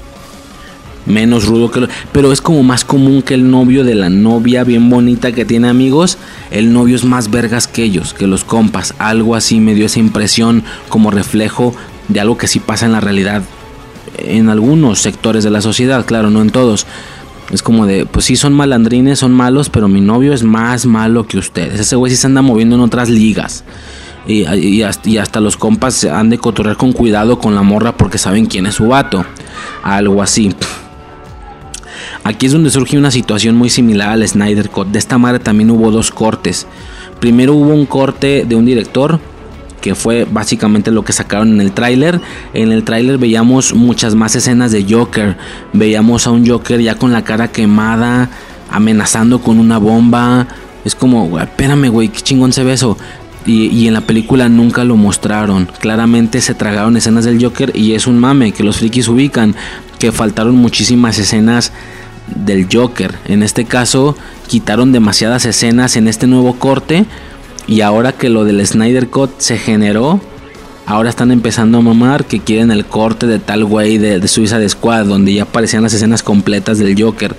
menos 1.07 1.47
rudo 1.47 1.71
que 1.71 1.81
lo, 1.81 1.89
pero 2.13 2.33
es 2.33 2.41
como 2.41 2.63
más 2.63 2.85
común 2.85 3.23
que 3.23 3.35
el 3.35 3.51
novio 3.51 3.85
de 3.85 3.95
la 3.95 4.11
novia 4.11 4.65
bien 4.65 4.91
bonita 4.91 5.33
que 5.33 5.45
tiene 5.45 5.69
amigos, 5.69 6.19
el 6.51 6.73
novio 6.73 6.97
es 6.97 7.05
más 7.05 7.31
vergas 7.31 7.69
que 7.69 7.85
ellos, 7.85 8.13
que 8.13 8.27
los 8.27 8.45
compas, 8.45 8.95
algo 8.99 9.35
así 9.35 9.61
me 9.61 9.75
dio 9.75 9.87
esa 9.87 10.01
impresión 10.01 10.65
como 10.89 11.11
reflejo 11.11 11.75
de 12.09 12.21
algo 12.21 12.37
que 12.37 12.49
sí 12.49 12.61
pasa 12.61 12.87
en 12.87 12.93
la 12.93 13.01
realidad 13.01 13.43
en 14.19 14.49
algunos 14.49 15.01
sectores 15.01 15.45
de 15.45 15.51
la 15.51 15.61
sociedad, 15.61 16.05
claro, 16.05 16.31
no 16.31 16.43
en 16.43 16.51
todos. 16.51 16.87
Es 17.51 17.63
como 17.63 17.87
de, 17.87 18.07
pues 18.07 18.25
sí 18.25 18.37
son 18.37 18.55
malandrines, 18.55 19.21
son 19.21 19.33
malos, 19.33 19.71
pero 19.71 19.89
mi 19.89 20.01
novio 20.01 20.33
es 20.33 20.43
más 20.43 20.85
malo 20.87 21.27
que 21.27 21.39
ustedes. 21.39 21.79
Ese 21.79 21.97
güey 21.97 22.11
sí 22.11 22.17
se 22.17 22.27
anda 22.27 22.43
moviendo 22.43 22.75
en 22.75 22.81
otras 22.81 23.09
ligas. 23.09 23.65
Y, 24.27 24.83
hasta, 24.83 25.41
los 25.41 25.57
compas 25.57 26.05
han 26.05 26.31
de 26.31 26.39
cotorrear 26.39 26.77
con 26.77 26.93
cuidado 26.93 27.39
con 27.39 27.55
la 27.55 27.63
morra 27.63 27.97
porque 27.97 28.19
saben 28.19 28.47
quién 28.47 28.67
es 28.67 28.75
su 28.75 28.89
vato. 28.89 29.25
Algo 29.85 30.21
así. 30.21 30.53
Aquí 32.27 32.47
es 32.47 32.53
donde 32.53 32.71
surge 32.71 32.99
una 32.99 33.13
situación 33.13 33.55
muy 33.55 33.71
similar 33.71 34.09
al 34.09 34.27
Snyder 34.27 34.69
Cut. 34.69 34.89
De 34.89 34.99
esta 34.99 35.17
madre 35.17 35.39
también 35.39 35.71
hubo 35.71 35.93
dos 35.93 36.11
cortes. 36.11 36.67
Primero 37.21 37.55
hubo 37.55 37.73
un 37.73 37.87
corte 37.87 38.45
de 38.45 38.57
un 38.57 38.67
director 38.67 39.21
que 39.81 39.95
fue 39.95 40.27
básicamente 40.29 40.91
lo 40.91 41.05
que 41.05 41.13
sacaron 41.13 41.53
en 41.53 41.61
el 41.61 41.71
tráiler. 41.71 42.21
En 42.53 42.73
el 42.73 42.83
tráiler 42.83 43.19
veíamos 43.19 43.75
muchas 43.75 44.17
más 44.17 44.35
escenas 44.35 44.73
de 44.73 44.85
Joker. 44.93 45.37
Veíamos 45.73 46.27
a 46.27 46.33
un 46.33 46.45
Joker 46.45 46.81
ya 46.81 46.97
con 46.97 47.13
la 47.13 47.23
cara 47.23 47.53
quemada, 47.53 48.29
amenazando 48.73 49.41
con 49.41 49.61
una 49.61 49.79
bomba. 49.79 50.49
Es 50.85 50.97
como, 50.97 51.39
espérame, 51.39 51.91
güey, 51.91 52.09
qué 52.09 52.23
chingón 52.23 52.53
se 52.53 52.65
ve 52.65 52.73
eso. 52.73 52.99
Y, 53.47 53.87
en 53.87 53.95
la 53.95 54.01
película 54.01 54.49
nunca 54.49 54.83
lo 54.83 54.97
mostraron. 54.97 55.69
Claramente 55.79 56.41
se 56.41 56.55
tragaron 56.55 56.97
escenas 56.97 57.25
del 57.25 57.41
Joker 57.41 57.71
y 57.73 57.93
es 57.93 58.09
un 58.09 58.19
mame 58.19 58.51
que 58.51 58.65
los 58.65 58.79
frikis 58.79 59.07
ubican. 59.07 59.55
Que 60.01 60.11
faltaron 60.11 60.57
muchísimas 60.57 61.19
escenas 61.19 61.73
del 62.35 62.67
Joker. 62.71 63.15
En 63.27 63.43
este 63.43 63.65
caso 63.65 64.17
quitaron 64.47 64.93
demasiadas 64.93 65.45
escenas 65.45 65.97
en 65.97 66.09
este 66.09 66.27
nuevo 66.27 66.55
corte. 66.55 67.05
Y 67.67 67.81
ahora 67.81 68.13
que 68.13 68.29
lo 68.29 68.45
del 68.45 68.65
Snyder 68.65 69.09
Cut 69.09 69.39
se 69.39 69.59
generó, 69.59 70.21
ahora 70.87 71.11
están 71.11 71.33
empezando 71.33 71.79
a 71.79 71.81
mamar 71.81 72.25
que 72.25 72.41
quieren 72.41 72.71
el 72.71 72.87
corte 72.87 73.27
de 73.27 73.41
tal 73.41 73.65
güey 73.65 73.99
de, 73.99 74.21
de 74.21 74.29
Suiza 74.29 74.67
Squad, 74.69 75.07
donde 75.07 75.35
ya 75.35 75.43
aparecían 75.43 75.83
las 75.83 75.93
escenas 75.93 76.23
completas 76.23 76.79
del 76.79 77.01
Joker. 77.01 77.35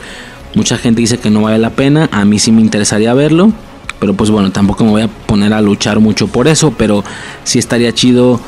Mucha 0.54 0.78
gente 0.78 1.02
dice 1.02 1.18
que 1.18 1.30
no 1.30 1.44
vale 1.44 1.60
la 1.60 1.70
pena, 1.70 2.10
a 2.12 2.26
mí 2.26 2.40
sí 2.40 2.52
me 2.52 2.62
interesaría 2.62 3.14
verlo. 3.14 3.54
Pero 4.00 4.14
pues 4.14 4.30
bueno, 4.30 4.52
tampoco 4.52 4.84
me 4.84 4.92
voy 4.92 5.02
a 5.04 5.08
poner 5.08 5.54
a 5.54 5.62
luchar 5.62 6.00
mucho 6.00 6.28
por 6.28 6.48
eso, 6.48 6.74
pero 6.78 7.04
sí 7.44 7.58
estaría 7.58 7.94
chido 7.94 8.40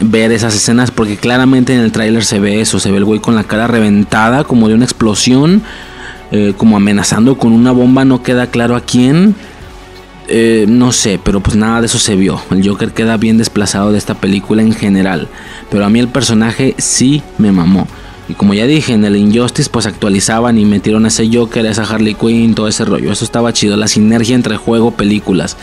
ver 0.00 0.32
esas 0.32 0.54
escenas 0.54 0.90
porque 0.90 1.16
claramente 1.16 1.74
en 1.74 1.80
el 1.80 1.92
tráiler 1.92 2.24
se 2.24 2.40
ve 2.40 2.60
eso, 2.60 2.80
se 2.80 2.90
ve 2.90 2.98
el 2.98 3.04
güey 3.04 3.20
con 3.20 3.34
la 3.34 3.44
cara 3.44 3.66
reventada 3.66 4.44
como 4.44 4.68
de 4.68 4.74
una 4.74 4.84
explosión, 4.84 5.62
eh, 6.30 6.54
como 6.56 6.76
amenazando 6.76 7.36
con 7.36 7.52
una 7.52 7.72
bomba, 7.72 8.04
no 8.04 8.22
queda 8.22 8.46
claro 8.46 8.76
a 8.76 8.80
quién. 8.80 9.34
Eh, 10.28 10.66
no 10.68 10.92
sé, 10.92 11.20
pero 11.22 11.40
pues 11.40 11.56
nada 11.56 11.80
de 11.80 11.86
eso 11.86 11.98
se 11.98 12.16
vio. 12.16 12.40
El 12.50 12.66
Joker 12.66 12.92
queda 12.92 13.16
bien 13.16 13.38
desplazado 13.38 13.92
de 13.92 13.98
esta 13.98 14.14
película 14.14 14.62
en 14.62 14.72
general. 14.72 15.28
Pero 15.70 15.84
a 15.84 15.90
mí 15.90 15.98
el 15.98 16.08
personaje 16.08 16.74
sí 16.78 17.22
me 17.38 17.52
mamó. 17.52 17.86
Y 18.28 18.34
como 18.34 18.54
ya 18.54 18.66
dije, 18.66 18.92
en 18.92 19.04
el 19.04 19.16
Injustice 19.16 19.68
pues 19.68 19.86
actualizaban 19.86 20.58
y 20.58 20.64
metieron 20.64 21.04
a 21.04 21.08
ese 21.08 21.28
Joker, 21.30 21.66
a 21.66 21.70
esa 21.70 21.82
Harley 21.82 22.14
Quinn, 22.14 22.54
todo 22.54 22.68
ese 22.68 22.84
rollo. 22.84 23.12
Eso 23.12 23.24
estaba 23.24 23.52
chido, 23.52 23.76
la 23.76 23.88
sinergia 23.88 24.34
entre 24.34 24.56
juego, 24.56 24.92
películas. 24.92 25.56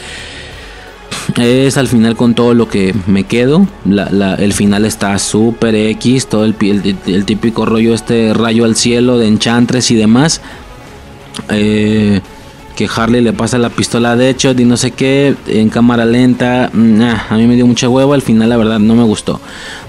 Es 1.38 1.77
al 1.77 1.88
final 1.88 2.16
con 2.16 2.33
todo 2.33 2.53
lo 2.53 2.67
que 2.67 2.93
me 3.08 3.24
quedo. 3.24 3.67
el 3.85 4.53
final 4.53 4.85
está 4.85 5.17
súper 5.19 5.75
X, 5.75 6.27
todo 6.27 6.45
el, 6.45 6.56
el, 7.06 7.25
típico 7.25 7.66
rollo, 7.66 7.93
este 7.93 8.33
rayo 8.33 8.66
al 8.66 8.75
cielo 8.75 9.17
de 9.17 9.27
enchantres 9.27 9.91
y 9.91 9.95
demás. 9.95 10.41
Eh, 11.49 12.22
que 12.80 12.88
Harley 12.95 13.22
le 13.22 13.33
pasa 13.33 13.58
la 13.58 13.69
pistola 13.69 14.16
de 14.16 14.30
hecho 14.30 14.51
y 14.51 14.64
no 14.64 14.77
sé 14.77 14.91
qué 14.91 15.35
en 15.48 15.67
cámara 15.69 16.06
lenta. 16.06 16.69
Mm, 16.72 17.01
a 17.30 17.35
mí 17.35 17.45
me 17.45 17.56
dio 17.56 17.67
mucha 17.67 17.90
hueva. 17.90 18.16
Al 18.16 18.22
final, 18.22 18.48
la 18.48 18.56
verdad, 18.56 18.80
no 18.80 18.95
me 18.95 19.03
gustó. 19.03 19.41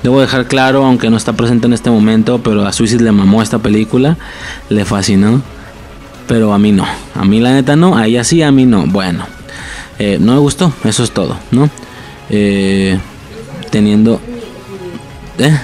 Debo 0.02 0.20
dejar 0.20 0.48
claro, 0.48 0.84
aunque 0.84 1.08
no 1.08 1.16
está 1.16 1.32
presente 1.34 1.68
en 1.68 1.72
este 1.72 1.88
momento, 1.88 2.40
pero 2.42 2.66
a 2.66 2.72
Suicide 2.72 3.04
le 3.04 3.12
mamó 3.12 3.42
esta 3.42 3.58
película. 3.58 4.16
Le 4.70 4.84
fascinó. 4.84 5.40
Pero 6.26 6.52
a 6.52 6.58
mí 6.58 6.72
no. 6.72 6.84
A 7.14 7.24
mí, 7.24 7.38
la 7.38 7.52
neta, 7.52 7.76
no. 7.76 7.96
A 7.96 8.08
ella 8.08 8.24
sí, 8.24 8.42
a 8.42 8.50
mí 8.50 8.66
no. 8.66 8.86
Bueno, 8.86 9.24
eh, 10.00 10.16
no 10.18 10.32
me 10.32 10.40
gustó. 10.40 10.72
Eso 10.84 11.04
es 11.04 11.10
todo, 11.10 11.36
¿no? 11.50 11.68
Eh, 12.30 12.98
teniendo. 13.70 14.18
¿Eh? 15.38 15.58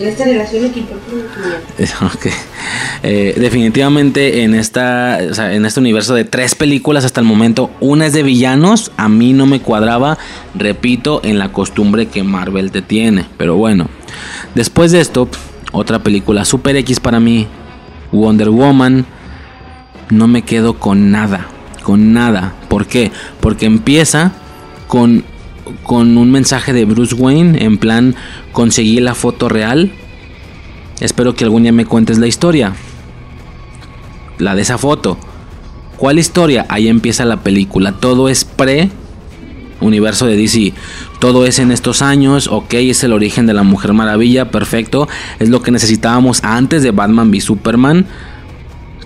En 0.00 0.08
esta 0.08 0.24
relación 0.24 0.64
okay. 2.14 2.32
eh, 3.02 3.34
definitivamente 3.38 4.42
en 4.42 4.54
esta 4.54 5.18
o 5.30 5.34
sea, 5.34 5.54
en 5.54 5.64
este 5.64 5.78
universo 5.78 6.14
de 6.14 6.24
tres 6.24 6.54
películas 6.54 7.04
hasta 7.04 7.20
el 7.20 7.26
momento 7.26 7.70
una 7.78 8.06
es 8.06 8.12
de 8.12 8.24
villanos 8.24 8.90
a 8.96 9.08
mí 9.08 9.32
no 9.32 9.46
me 9.46 9.60
cuadraba 9.60 10.18
repito 10.54 11.20
en 11.22 11.38
la 11.38 11.52
costumbre 11.52 12.06
que 12.06 12.24
Marvel 12.24 12.72
te 12.72 12.82
tiene 12.82 13.26
pero 13.36 13.56
bueno 13.56 13.88
después 14.56 14.90
de 14.90 15.00
esto 15.00 15.28
otra 15.70 16.00
película 16.00 16.44
super 16.44 16.74
X 16.76 16.98
para 16.98 17.20
mí 17.20 17.46
Wonder 18.10 18.50
Woman 18.50 19.06
no 20.10 20.26
me 20.26 20.42
quedo 20.42 20.80
con 20.80 21.12
nada 21.12 21.51
con 21.82 22.12
nada 22.12 22.54
¿por 22.68 22.86
qué? 22.86 23.10
porque 23.40 23.66
empieza 23.66 24.32
con 24.86 25.24
con 25.82 26.16
un 26.18 26.30
mensaje 26.30 26.72
de 26.72 26.84
Bruce 26.84 27.14
Wayne 27.14 27.64
en 27.64 27.78
plan 27.78 28.14
conseguí 28.52 29.00
la 29.00 29.14
foto 29.14 29.48
real. 29.48 29.92
Espero 31.00 31.34
que 31.34 31.44
algún 31.44 31.62
día 31.62 31.72
me 31.72 31.86
cuentes 31.86 32.18
la 32.18 32.26
historia. 32.26 32.74
La 34.38 34.54
de 34.54 34.62
esa 34.62 34.78
foto. 34.78 35.18
¿Cuál 35.96 36.18
historia? 36.18 36.66
Ahí 36.68 36.88
empieza 36.88 37.24
la 37.24 37.42
película. 37.42 37.92
Todo 37.92 38.28
es 38.28 38.44
pre 38.44 38.90
universo 39.80 40.26
de 40.26 40.36
DC. 40.36 40.72
Todo 41.18 41.44
es 41.44 41.58
en 41.58 41.72
estos 41.72 42.02
años, 42.02 42.48
ok, 42.48 42.74
es 42.74 43.02
el 43.02 43.12
origen 43.12 43.46
de 43.46 43.52
la 43.52 43.64
Mujer 43.64 43.92
Maravilla, 43.92 44.50
perfecto. 44.50 45.08
Es 45.40 45.48
lo 45.48 45.62
que 45.62 45.72
necesitábamos 45.72 46.42
antes 46.44 46.82
de 46.82 46.92
Batman 46.92 47.30
v 47.30 47.40
Superman. 47.40 48.06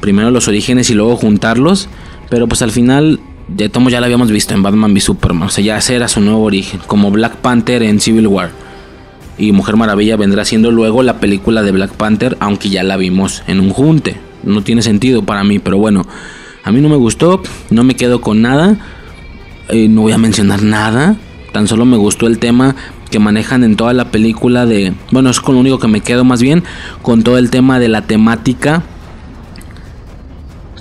Primero 0.01 0.31
los 0.31 0.49
orígenes 0.49 0.91
y 0.91 0.95
luego 0.95 1.17
juntarlos. 1.17 1.89
Pero 2.29 2.47
pues 2.49 2.63
al 2.63 2.71
final 2.71 3.21
de 3.49 3.69
Tomo 3.69 3.91
ya 3.91 4.01
lo 4.01 4.07
habíamos 4.07 4.31
visto 4.31 4.55
en 4.55 4.63
Batman 4.63 4.93
v 4.93 5.01
Superman. 5.01 5.49
O 5.49 5.51
sea, 5.51 5.65
ya 5.65 5.79
ese 5.79 5.95
era 5.95 6.09
su 6.09 6.21
nuevo 6.21 6.43
origen. 6.43 6.81
Como 6.87 7.11
Black 7.11 7.37
Panther 7.37 7.83
en 7.83 8.01
Civil 8.01 8.27
War. 8.27 8.51
Y 9.39 9.53
Mujer 9.53 9.77
Maravilla 9.77 10.17
vendrá 10.17 10.45
siendo 10.45 10.71
luego 10.71 11.03
la 11.03 11.21
película 11.21 11.63
de 11.63 11.71
Black 11.71 11.93
Panther, 11.93 12.37
aunque 12.41 12.71
ya 12.71 12.83
la 12.83 12.97
vimos 12.97 13.43
en 13.47 13.61
un 13.61 13.71
junte. 13.71 14.17
No 14.43 14.63
tiene 14.63 14.83
sentido 14.83 15.23
para 15.23 15.45
mí, 15.45 15.59
pero 15.59 15.79
bueno. 15.79 16.07
A 16.65 16.73
mí 16.73 16.81
no 16.81 16.89
me 16.89 16.97
gustó, 16.97 17.43
no 17.71 17.85
me 17.85 17.95
quedo 17.95 18.21
con 18.21 18.43
nada. 18.43 18.77
Eh, 19.69 19.89
no 19.89 20.03
voy 20.03 20.13
a 20.13 20.19
mencionar 20.19 20.63
nada. 20.63 21.17
Tan 21.53 21.69
solo 21.69 21.85
me 21.85 21.97
gustó 21.97 22.27
el 22.27 22.39
tema 22.39 22.75
que 23.11 23.19
manejan 23.19 23.63
en 23.63 23.77
toda 23.77 23.93
la 23.93 24.11
película 24.11 24.67
de... 24.67 24.95
Bueno, 25.13 25.31
es 25.31 25.41
con 25.41 25.55
lo 25.55 25.61
único 25.61 25.79
que 25.79 25.87
me 25.87 26.01
quedo 26.01 26.25
más 26.25 26.43
bien. 26.43 26.65
Con 27.03 27.23
todo 27.23 27.39
el 27.39 27.51
tema 27.51 27.79
de 27.79 27.89
la 27.89 28.03
temática 28.03 28.83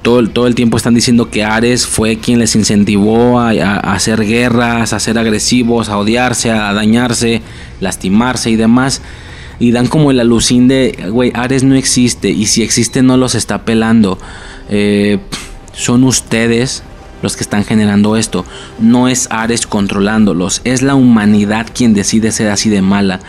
todo, 0.06 0.46
el 0.46 0.54
tiempo 0.54 0.78
están 0.78 0.94
diciendo 0.94 1.32
que 1.32 1.44
Ares 1.44 1.88
fue 1.88 2.18
quien 2.18 2.38
les 2.38 2.56
incentivó 2.56 3.40
a, 3.40 3.50
hacer 3.80 4.24
guerras, 4.24 4.94
a 4.94 5.00
ser 5.00 5.18
agresivos, 5.18 5.90
a 5.90 5.98
odiarse, 5.98 6.52
a 6.52 6.72
dañarse, 6.74 7.42
lastimarse 7.80 8.52
y 8.52 8.56
demás. 8.56 9.02
Y 9.58 9.72
dan 9.72 9.88
como 9.88 10.12
el 10.12 10.20
alucín 10.20 10.68
de, 10.68 11.10
güey, 11.10 11.32
Ares 11.34 11.64
no 11.64 11.74
existe. 11.74 12.30
Y 12.30 12.46
si 12.46 12.62
existe, 12.62 13.02
no 13.02 13.18
los 13.18 13.34
está 13.34 13.66
pelando. 13.66 14.20
Eh, 14.70 15.18
son 15.74 16.04
ustedes 16.04 16.84
los 17.24 17.36
que 17.36 17.42
están 17.42 17.64
generando 17.64 18.16
esto. 18.16 18.46
No 18.78 19.08
es 19.08 19.28
Ares 19.32 19.66
controlándolos. 19.66 20.62
Es 20.66 20.84
la 20.84 20.94
humanidad 20.94 21.66
quien 21.74 21.96
decide 21.96 22.32
ser 22.32 22.50
así 22.50 22.70
de 22.70 22.84
mala. 22.84 23.22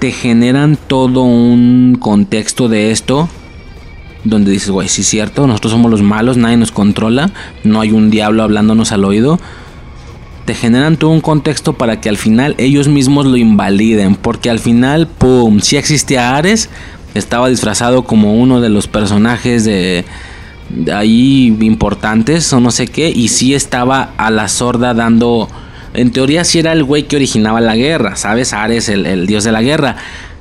Te 0.00 0.10
generan 0.10 0.76
todo 0.88 1.22
un 1.22 1.96
contexto 2.00 2.68
de 2.68 2.90
esto. 2.90 3.28
Donde 4.24 4.52
dices, 4.52 4.70
güey, 4.70 4.88
sí 4.88 5.00
es 5.00 5.08
cierto, 5.08 5.46
nosotros 5.46 5.72
somos 5.72 5.90
los 5.90 6.02
malos, 6.02 6.36
nadie 6.36 6.56
nos 6.56 6.70
controla, 6.70 7.30
no 7.64 7.80
hay 7.80 7.90
un 7.90 8.10
diablo 8.10 8.42
hablándonos 8.42 8.92
al 8.92 9.04
oído 9.04 9.40
te 10.44 10.54
generan 10.54 10.96
todo 10.96 11.10
un 11.10 11.20
contexto 11.20 11.74
para 11.74 12.00
que 12.00 12.08
al 12.08 12.16
final 12.16 12.54
ellos 12.58 12.88
mismos 12.88 13.26
lo 13.26 13.36
invaliden. 13.36 14.16
Porque 14.16 14.50
al 14.50 14.58
final, 14.58 15.06
¡pum! 15.06 15.60
Si 15.60 15.76
existía 15.76 16.36
Ares, 16.36 16.68
estaba 17.14 17.48
disfrazado 17.48 18.04
como 18.04 18.34
uno 18.34 18.60
de 18.60 18.68
los 18.68 18.88
personajes 18.88 19.64
de, 19.64 20.04
ahí 20.92 21.56
importantes 21.60 22.52
o 22.52 22.60
no 22.60 22.70
sé 22.70 22.88
qué. 22.88 23.10
Y 23.10 23.28
sí 23.28 23.54
estaba 23.54 24.12
a 24.16 24.30
la 24.30 24.48
sorda 24.48 24.94
dando... 24.94 25.48
En 25.94 26.10
teoría 26.10 26.42
sí 26.44 26.58
era 26.58 26.72
el 26.72 26.84
güey 26.84 27.02
que 27.02 27.16
originaba 27.16 27.60
la 27.60 27.76
guerra, 27.76 28.16
¿sabes? 28.16 28.54
Ares, 28.54 28.88
el 28.88 29.26
dios 29.26 29.44
de 29.44 29.52
la 29.52 29.60
guerra. 29.60 29.96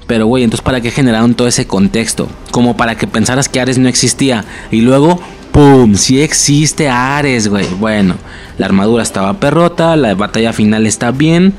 Pero, 0.08 0.28
güey, 0.28 0.44
entonces 0.44 0.64
¿para 0.64 0.82
qué 0.82 0.92
generaron 0.92 1.36
todo 1.36 1.48
ese 1.48 1.68
contexto? 1.68 2.28
Como 2.52 2.76
para 2.76 2.96
que 2.96 3.08
pensaras 3.08 3.48
que 3.48 3.62
Ares 3.62 3.78
no 3.78 3.88
existía. 3.88 4.44
Y 4.72 4.82
luego, 4.82 5.20
¡pum! 5.52 5.96
Sí 5.96 6.22
existe 6.22 6.90
Ares, 6.90 7.48
güey. 7.48 7.66
Bueno, 7.80 8.16
la 8.58 8.66
armadura 8.66 9.04
estaba 9.04 9.40
perrota, 9.40 9.96
la 9.96 10.14
batalla 10.16 10.54
final 10.54 10.86
está 10.86 11.12
bien. 11.12 11.54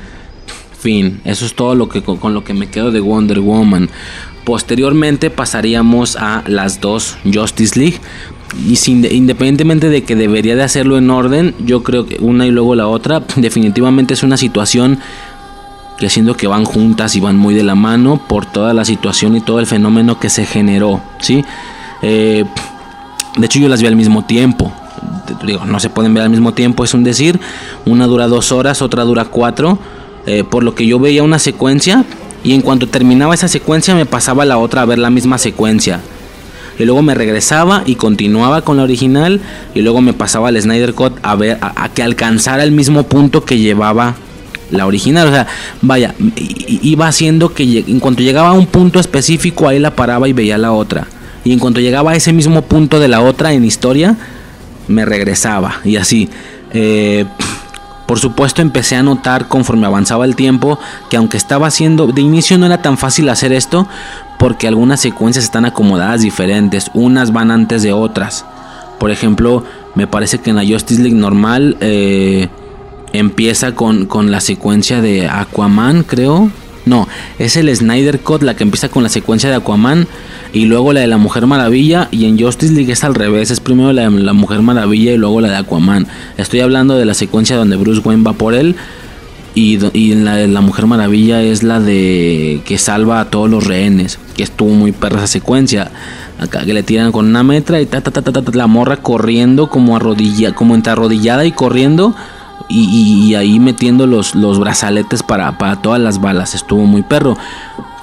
Fin, 0.79 1.21
eso 1.25 1.47
es 1.47 1.55
todo 1.55 1.75
lo 1.75 1.89
que 1.89 2.03
con, 2.03 2.35
lo 2.35 2.45
que 2.45 2.55
me 2.55 2.69
quedo 2.69 2.91
de 2.91 3.01
Wonder 3.01 3.41
Woman. 3.41 3.89
Posteriormente 4.45 5.31
pasaríamos 5.31 6.17
a 6.17 6.43
las 6.47 6.81
dos 6.81 7.17
Justice 7.33 7.79
League. 7.79 8.01
Y 8.69 8.77
sin, 8.77 9.05
independientemente 9.05 9.89
de 9.89 10.03
que 10.03 10.17
debería 10.17 10.57
de 10.57 10.63
hacerlo 10.63 10.99
en 10.99 11.09
orden, 11.09 11.55
yo 11.65 11.83
creo 11.83 12.05
que 12.07 12.17
una 12.21 12.47
y 12.47 12.51
luego 12.51 12.75
la 12.75 12.87
otra, 12.87 13.23
definitivamente 13.37 14.15
es 14.15 14.23
una 14.23 14.37
situación 14.37 14.99
que 16.03 16.11
siento 16.11 16.37
que 16.37 16.49
van 16.49 16.65
juntas 16.65 17.15
y 17.15 17.21
van 17.21 17.37
muy 17.37 17.55
de 17.55 17.63
la 17.63 17.77
mano 17.77 18.21
por 18.27 18.45
toda 18.45 18.75
la 18.75 18.85
situación 18.85 19.37
y 19.37 19.41
todo 19.41 19.61
el 19.61 19.69
fenómeno 19.69 20.19
que 20.19 20.31
se 20.31 20.45
generó, 20.45 21.01
¿sí? 21.21 21.45
Eh, 22.03 22.45
de 23.37 23.47
hecho 23.47 23.61
yo 23.61 23.69
las 23.69 23.81
vi 23.81 23.87
al 23.87 23.95
mismo 23.95 24.25
tiempo, 24.25 24.73
digo, 25.47 25.65
no 25.65 25.79
se 25.79 25.91
pueden 25.91 26.13
ver 26.13 26.25
al 26.25 26.31
mismo 26.31 26.55
tiempo, 26.55 26.83
es 26.83 26.93
un 26.93 27.05
decir, 27.05 27.39
una 27.87 28.09
dura 28.09 28.27
dos 28.27 28.51
horas, 28.51 28.83
otra 28.83 29.05
dura 29.05 29.27
cuatro, 29.27 29.79
eh, 30.27 30.43
por 30.43 30.65
lo 30.65 30.75
que 30.75 30.89
yo 30.89 30.99
veía 30.99 31.23
una 31.23 31.39
secuencia 31.39 32.05
y 32.43 32.55
en 32.55 32.63
cuanto 32.63 32.89
terminaba 32.89 33.35
esa 33.35 33.47
secuencia 33.47 33.95
me 33.95 34.05
pasaba 34.05 34.45
la 34.45 34.59
otra 34.59 34.83
a 34.83 34.87
ver 34.87 34.99
la 34.99 35.11
misma 35.11 35.39
secuencia. 35.39 36.01
Y 36.81 36.85
luego 36.85 37.03
me 37.03 37.15
regresaba 37.15 37.85
y 37.87 37.95
continuaba 37.95 38.63
con 38.63 38.77
la 38.77 38.83
original 38.83 39.41
y 39.73 39.83
luego 39.83 40.01
me 40.01 40.15
pasaba 40.15 40.49
al 40.49 40.61
Snyder 40.61 40.95
Cut 40.95 41.13
a 41.23 41.37
ver 41.37 41.59
a, 41.61 41.89
que 41.91 42.03
alcanzara 42.03 42.65
el 42.65 42.73
mismo 42.73 43.05
punto 43.05 43.45
que 43.45 43.59
llevaba 43.59 44.17
la 44.73 44.87
original. 44.87 45.29
O 45.29 45.31
sea, 45.31 45.47
vaya, 45.81 46.15
iba 46.37 47.07
haciendo 47.07 47.55
que 47.55 47.85
en 47.87 48.01
cuanto 48.01 48.23
llegaba 48.23 48.49
a 48.49 48.53
un 48.53 48.67
punto 48.67 48.99
específico 48.99 49.69
ahí 49.69 49.79
la 49.79 49.95
paraba 49.95 50.29
y 50.29 50.33
veía 50.33 50.59
la 50.59 50.73
otra. 50.73 51.07
Y 51.45 51.53
en 51.53 51.59
cuanto 51.59 51.81
llegaba 51.81 52.13
a 52.13 52.17
ese 52.17 52.33
mismo 52.33 52.63
punto 52.63 52.99
de 52.99 53.09
la 53.09 53.21
otra 53.21 53.53
en 53.53 53.65
historia, 53.65 54.17
me 54.89 55.05
regresaba 55.05 55.81
y 55.85 55.97
así. 55.97 56.29
Eh, 56.73 57.25
por 58.07 58.19
supuesto 58.19 58.63
empecé 58.63 58.97
a 58.97 59.03
notar 59.03 59.49
conforme 59.49 59.87
avanzaba 59.87 60.25
el 60.25 60.37
tiempo 60.37 60.79
que 61.09 61.17
aunque 61.17 61.37
estaba 61.37 61.67
haciendo, 61.69 62.09
de 62.09 62.21
inicio 62.21 62.59
no 62.59 62.67
era 62.67 62.83
tan 62.83 62.99
fácil 62.99 63.29
hacer 63.29 63.53
esto 63.53 63.89
porque 64.39 64.69
algunas 64.69 65.01
secuencias 65.01 65.45
están 65.45 65.65
acomodadas 65.65 66.23
diferentes, 66.23 66.91
unas 66.95 67.33
van 67.33 67.51
antes 67.51 67.83
de 67.83 67.93
otras. 67.93 68.45
Por 68.99 69.11
ejemplo, 69.11 69.65
me 69.95 70.07
parece 70.07 70.41
que 70.41 70.51
en 70.51 70.57
la 70.57 70.67
Justice 70.67 71.01
League 71.01 71.17
normal 71.17 71.77
eh, 71.81 72.49
empieza 73.13 73.75
con, 73.75 74.07
con 74.07 74.31
la 74.31 74.41
secuencia 74.41 75.01
de 75.01 75.29
Aquaman, 75.29 76.03
creo. 76.03 76.51
No, 76.85 77.07
es 77.39 77.57
el 77.57 77.75
Snyder 77.75 78.21
Cut 78.21 78.43
la 78.43 78.57
que 78.57 78.65
empieza 78.65 78.89
con 78.89 79.05
la 79.05 79.09
secuencia 79.09 79.49
de 79.49 79.55
Aquaman 79.55 80.09
y 80.53 80.65
luego 80.65 80.93
la 80.93 81.01
de 81.01 81.07
la 81.07 81.17
Mujer 81.17 81.47
Maravilla 81.47 82.09
y 82.11 82.25
en 82.25 82.39
Justice 82.39 82.73
League 82.73 82.93
es 82.93 83.05
al 83.05 83.15
revés, 83.15 83.53
es 83.53 83.61
primero 83.61 83.93
la 83.93 84.11
de 84.11 84.11
la 84.11 84.33
Mujer 84.33 84.63
Maravilla 84.63 85.13
y 85.13 85.17
luego 85.17 85.41
la 85.41 85.49
de 85.49 85.57
Aquaman. 85.57 86.09
Estoy 86.39 86.61
hablando 86.61 86.97
de 86.97 87.05
la 87.05 87.15
secuencia 87.15 87.57
donde 87.57 87.77
Bruce 87.77 88.01
Wayne 88.05 88.25
va 88.25 88.33
por 88.33 88.55
él 88.55 88.75
y, 89.55 89.79
y 89.97 90.13
en 90.13 90.25
la 90.25 90.35
de 90.37 90.49
la 90.49 90.61
Mujer 90.61 90.87
Maravilla 90.87 91.43
es 91.43 91.63
la 91.63 91.79
de 91.79 92.63
que 92.65 92.79
salva 92.79 93.21
a 93.21 93.31
todos 93.31 93.49
los 93.49 93.65
rehenes, 93.65 94.19
que 94.37 94.43
estuvo 94.43 94.71
muy 94.71 94.93
perra 94.93 95.19
esa 95.19 95.27
secuencia. 95.29 95.91
Acá 96.39 96.65
que 96.65 96.75
le 96.75 96.83
tiran 96.83 97.13
con 97.13 97.27
una 97.27 97.45
metra 97.45 97.81
y 97.81 97.87
ta, 97.87 98.01
ta, 98.01 98.11
ta, 98.11 98.23
ta, 98.23 98.43
la 98.55 98.67
morra 98.67 98.97
corriendo 98.97 99.69
como 99.69 99.95
arrodilla, 99.95 100.53
como 100.53 100.75
entre 100.75 100.93
arrodillada 100.93 101.45
y 101.45 101.53
corriendo. 101.53 102.17
Y, 102.75 103.35
ahí 103.35 103.61
metiendo 103.61 104.07
los, 104.07 104.35
los 104.35 104.59
brazaletes 104.59 105.23
para, 105.23 105.59
para 105.59 105.83
todas 105.83 106.01
las 106.01 106.21
balas. 106.21 106.55
Estuvo 106.55 106.87
muy 106.87 107.03
perro. 107.03 107.37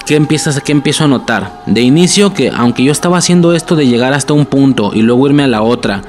¿Qué, 0.06 0.14
empiezas, 0.16 0.60
¿Qué 0.60 0.72
empiezo 0.72 1.04
a 1.04 1.08
notar? 1.08 1.62
De 1.66 1.80
inicio 1.82 2.32
que 2.32 2.50
aunque 2.50 2.84
yo 2.84 2.92
estaba 2.92 3.18
haciendo 3.18 3.52
esto 3.54 3.76
de 3.76 3.86
llegar 3.86 4.12
hasta 4.12 4.32
un 4.32 4.46
punto 4.46 4.92
y 4.94 5.02
luego 5.02 5.26
irme 5.26 5.42
a 5.42 5.48
la 5.48 5.62
otra, 5.62 6.02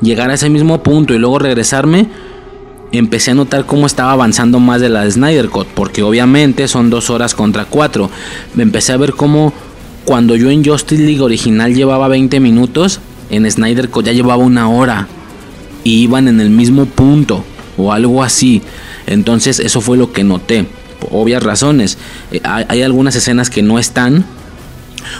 llegar 0.00 0.30
a 0.30 0.34
ese 0.34 0.48
mismo 0.50 0.82
punto 0.82 1.14
y 1.14 1.18
luego 1.18 1.38
regresarme, 1.38 2.08
empecé 2.92 3.30
a 3.30 3.34
notar 3.34 3.66
cómo 3.66 3.86
estaba 3.86 4.12
avanzando 4.12 4.60
más 4.60 4.80
de 4.80 4.88
la 4.88 5.08
Snyder 5.10 5.48
Cut, 5.48 5.68
porque 5.68 6.02
obviamente 6.02 6.68
son 6.68 6.90
dos 6.90 7.10
horas 7.10 7.34
contra 7.34 7.64
cuatro. 7.64 8.10
Me 8.54 8.62
empecé 8.62 8.92
a 8.92 8.96
ver 8.96 9.14
cómo 9.14 9.52
cuando 10.04 10.36
yo 10.36 10.50
en 10.50 10.64
Justice 10.64 11.02
League 11.02 11.20
original 11.20 11.74
llevaba 11.74 12.08
20 12.08 12.40
minutos, 12.40 13.00
en 13.30 13.50
Snyder 13.50 13.90
ya 14.02 14.12
llevaba 14.12 14.42
una 14.42 14.68
hora 14.68 15.06
y 15.84 16.02
iban 16.02 16.28
en 16.28 16.40
el 16.40 16.50
mismo 16.50 16.86
punto 16.86 17.44
o 17.80 17.92
algo 17.92 18.22
así. 18.22 18.62
Entonces 19.06 19.58
eso 19.60 19.80
fue 19.80 19.96
lo 19.96 20.12
que 20.12 20.24
noté 20.24 20.66
obvias 21.10 21.42
razones. 21.42 21.98
Eh, 22.30 22.40
hay, 22.44 22.82
algunas 22.82 23.14
escenas 23.16 23.50
que 23.50 23.62
no 23.62 23.78
están. 23.78 24.24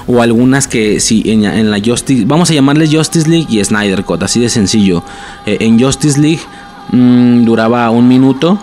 O 0.06 0.20
algunas 0.20 0.68
que 0.68 1.00
si 1.00 1.22
en, 1.26 1.70
la 1.70 1.80
Justice. 1.82 2.24
Vamos 2.26 2.50
a 2.50 2.54
llamarles 2.54 2.94
Justice 2.94 3.28
League 3.28 3.46
y 3.48 3.64
Snyder 3.64 4.04
Cut. 4.04 4.22
Así 4.22 4.40
de 4.40 4.48
sencillo. 4.48 5.02
Eh, 5.46 5.58
en 5.60 5.80
Justice 5.80 6.20
League 6.20 6.40
mm, 6.92 7.44
duraba 7.44 7.88
un 7.90 8.06
minuto. 8.06 8.58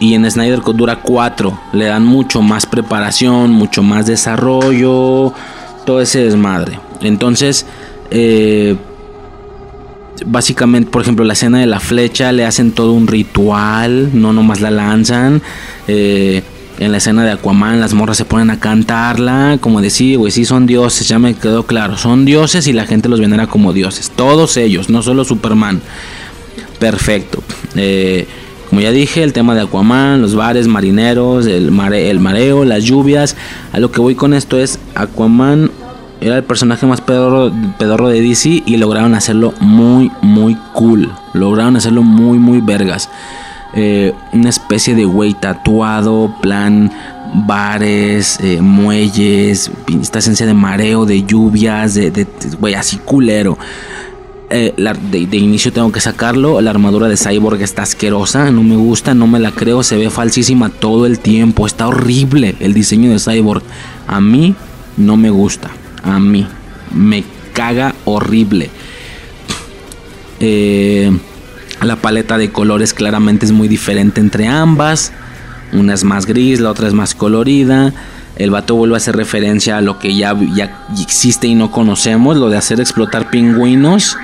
Y 0.00 0.14
en 0.14 0.30
Snyder 0.30 0.60
Cut 0.60 0.76
dura 0.76 1.00
cuatro. 1.02 1.58
Le 1.72 1.86
dan 1.86 2.04
mucho 2.04 2.40
más 2.40 2.66
preparación. 2.66 3.50
Mucho 3.50 3.82
más 3.82 4.06
desarrollo. 4.06 5.32
Todo 5.84 6.00
ese 6.00 6.24
desmadre. 6.24 6.80
Entonces. 7.00 7.66
Eh, 8.10 8.76
básicamente, 10.24 10.90
por 10.90 11.02
ejemplo, 11.02 11.24
la 11.24 11.34
escena 11.34 11.58
de 11.58 11.66
la 11.66 11.80
flecha 11.80 12.32
le 12.32 12.44
hacen 12.44 12.72
todo 12.72 12.92
un 12.92 13.06
ritual, 13.06 14.10
no 14.14 14.32
nomás 14.32 14.60
la 14.60 14.70
lanzan. 14.70 15.42
Eh, 15.88 16.42
en 16.78 16.92
la 16.92 16.98
escena 16.98 17.24
de 17.24 17.30
Aquaman 17.30 17.80
las 17.80 17.94
morras 17.94 18.18
se 18.18 18.26
ponen 18.26 18.50
a 18.50 18.60
cantarla, 18.60 19.58
como 19.60 19.80
decir, 19.80 20.18
güey, 20.18 20.30
sí 20.30 20.44
son 20.44 20.66
dioses, 20.66 21.08
ya 21.08 21.18
me 21.18 21.34
quedó 21.34 21.62
claro, 21.64 21.96
son 21.96 22.26
dioses 22.26 22.66
y 22.66 22.74
la 22.74 22.84
gente 22.84 23.08
los 23.08 23.18
venera 23.18 23.46
como 23.46 23.72
dioses, 23.72 24.12
todos 24.14 24.58
ellos, 24.58 24.90
no 24.90 25.02
solo 25.02 25.24
Superman. 25.24 25.80
Perfecto. 26.78 27.42
Eh, 27.76 28.26
como 28.68 28.82
ya 28.82 28.90
dije, 28.90 29.22
el 29.22 29.32
tema 29.32 29.54
de 29.54 29.62
Aquaman, 29.62 30.20
los 30.20 30.34
bares 30.34 30.66
marineros, 30.66 31.46
el, 31.46 31.72
el 31.94 32.20
mareo, 32.20 32.64
las 32.64 32.84
lluvias. 32.84 33.36
A 33.72 33.78
lo 33.78 33.90
que 33.90 34.00
voy 34.00 34.14
con 34.14 34.34
esto 34.34 34.58
es 34.58 34.78
Aquaman 34.94 35.70
era 36.20 36.36
el 36.36 36.44
personaje 36.44 36.86
más 36.86 37.00
pedorro, 37.00 37.52
pedorro 37.78 38.08
de 38.08 38.20
DC 38.22 38.62
y 38.64 38.76
lograron 38.78 39.14
hacerlo 39.14 39.52
muy, 39.60 40.10
muy 40.22 40.56
cool. 40.72 41.12
Lograron 41.34 41.76
hacerlo 41.76 42.02
muy, 42.02 42.38
muy 42.38 42.60
vergas. 42.60 43.10
Eh, 43.74 44.14
una 44.32 44.48
especie 44.48 44.94
de 44.94 45.04
güey 45.04 45.34
tatuado, 45.34 46.34
plan 46.40 46.90
bares, 47.46 48.38
eh, 48.40 48.60
muelles, 48.62 49.70
esta 50.00 50.20
esencia 50.20 50.46
de 50.46 50.54
mareo, 50.54 51.04
de 51.04 51.24
lluvias, 51.24 51.94
de, 51.94 52.26
güey, 52.58 52.74
así 52.74 52.96
culero. 52.96 53.58
Eh, 54.48 54.72
de, 54.76 55.26
de, 55.26 55.36
inicio 55.36 55.72
tengo 55.72 55.92
que 55.92 56.00
sacarlo. 56.00 56.62
La 56.62 56.70
armadura 56.70 57.08
de 57.08 57.18
Cyborg 57.18 57.60
está 57.60 57.82
asquerosa, 57.82 58.50
no 58.50 58.62
me 58.62 58.76
gusta, 58.76 59.12
no 59.12 59.26
me 59.26 59.38
la 59.38 59.50
creo, 59.50 59.82
se 59.82 59.98
ve 59.98 60.08
falsísima 60.08 60.70
todo 60.70 61.04
el 61.04 61.18
tiempo. 61.18 61.66
Está 61.66 61.88
horrible 61.88 62.54
el 62.60 62.72
diseño 62.72 63.10
de 63.10 63.18
Cyborg. 63.18 63.62
A 64.06 64.20
mí 64.22 64.54
no 64.96 65.18
me 65.18 65.28
gusta 65.28 65.70
a 66.06 66.18
mí. 66.18 66.46
Me 66.94 67.24
caga 67.52 67.94
horrible. 68.04 68.70
Eh, 70.40 71.10
la 71.82 71.96
paleta 71.96 72.38
de 72.38 72.50
colores 72.50 72.94
claramente 72.94 73.46
es 73.46 73.52
muy 73.52 73.68
diferente 73.68 74.20
entre 74.20 74.46
ambas. 74.46 75.12
Una 75.72 75.94
es 75.94 76.04
más 76.04 76.26
gris, 76.26 76.60
la 76.60 76.70
otra 76.70 76.88
es 76.88 76.94
más 76.94 77.14
colorida. 77.14 77.92
El 78.36 78.50
vato 78.50 78.74
vuelve 78.76 78.94
a 78.94 78.98
hacer 78.98 79.16
referencia 79.16 79.78
a 79.78 79.80
lo 79.80 79.98
que 79.98 80.14
ya, 80.14 80.36
ya 80.54 80.86
existe 81.00 81.46
y 81.46 81.54
no 81.54 81.70
conocemos, 81.70 82.36
lo 82.36 82.50
de 82.50 82.58
hacer 82.58 82.80
explotar 82.80 83.30
pingüinos. 83.30 84.16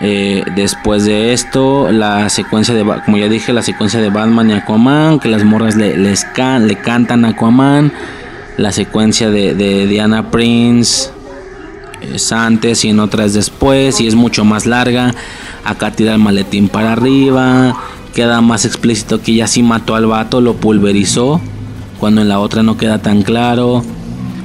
Eh, 0.00 0.44
después 0.54 1.04
de 1.04 1.32
esto, 1.32 1.90
la 1.90 2.28
secuencia 2.28 2.74
de, 2.74 2.84
como 3.04 3.16
ya 3.16 3.28
dije, 3.28 3.52
la 3.52 3.62
secuencia 3.62 4.00
de 4.00 4.10
Batman 4.10 4.50
y 4.50 4.52
Aquaman, 4.52 5.18
que 5.18 5.28
las 5.28 5.44
morras 5.44 5.76
le, 5.76 5.96
les 5.96 6.26
le 6.60 6.76
cantan 6.76 7.24
a 7.24 7.28
Aquaman. 7.28 7.92
La 8.58 8.72
secuencia 8.72 9.30
de, 9.30 9.86
Diana 9.86 10.30
Prince 10.30 11.10
es 12.02 12.32
antes 12.32 12.84
y 12.84 12.88
en 12.88 12.98
otra 13.00 13.24
es 13.24 13.32
después 13.32 14.00
y 14.00 14.06
es 14.08 14.16
mucho 14.16 14.44
más 14.44 14.66
larga. 14.66 15.14
Acá 15.64 15.92
tira 15.92 16.12
el 16.12 16.18
maletín 16.18 16.68
para 16.68 16.92
arriba. 16.92 17.76
Queda 18.14 18.40
más 18.40 18.64
explícito 18.64 19.22
que 19.22 19.32
ella 19.32 19.46
sí 19.46 19.62
mató 19.62 19.94
al 19.94 20.06
vato, 20.06 20.40
lo 20.40 20.56
pulverizó. 20.56 21.40
Cuando 22.00 22.20
en 22.20 22.28
la 22.28 22.40
otra 22.40 22.64
no 22.64 22.76
queda 22.76 22.98
tan 22.98 23.22
claro. 23.22 23.84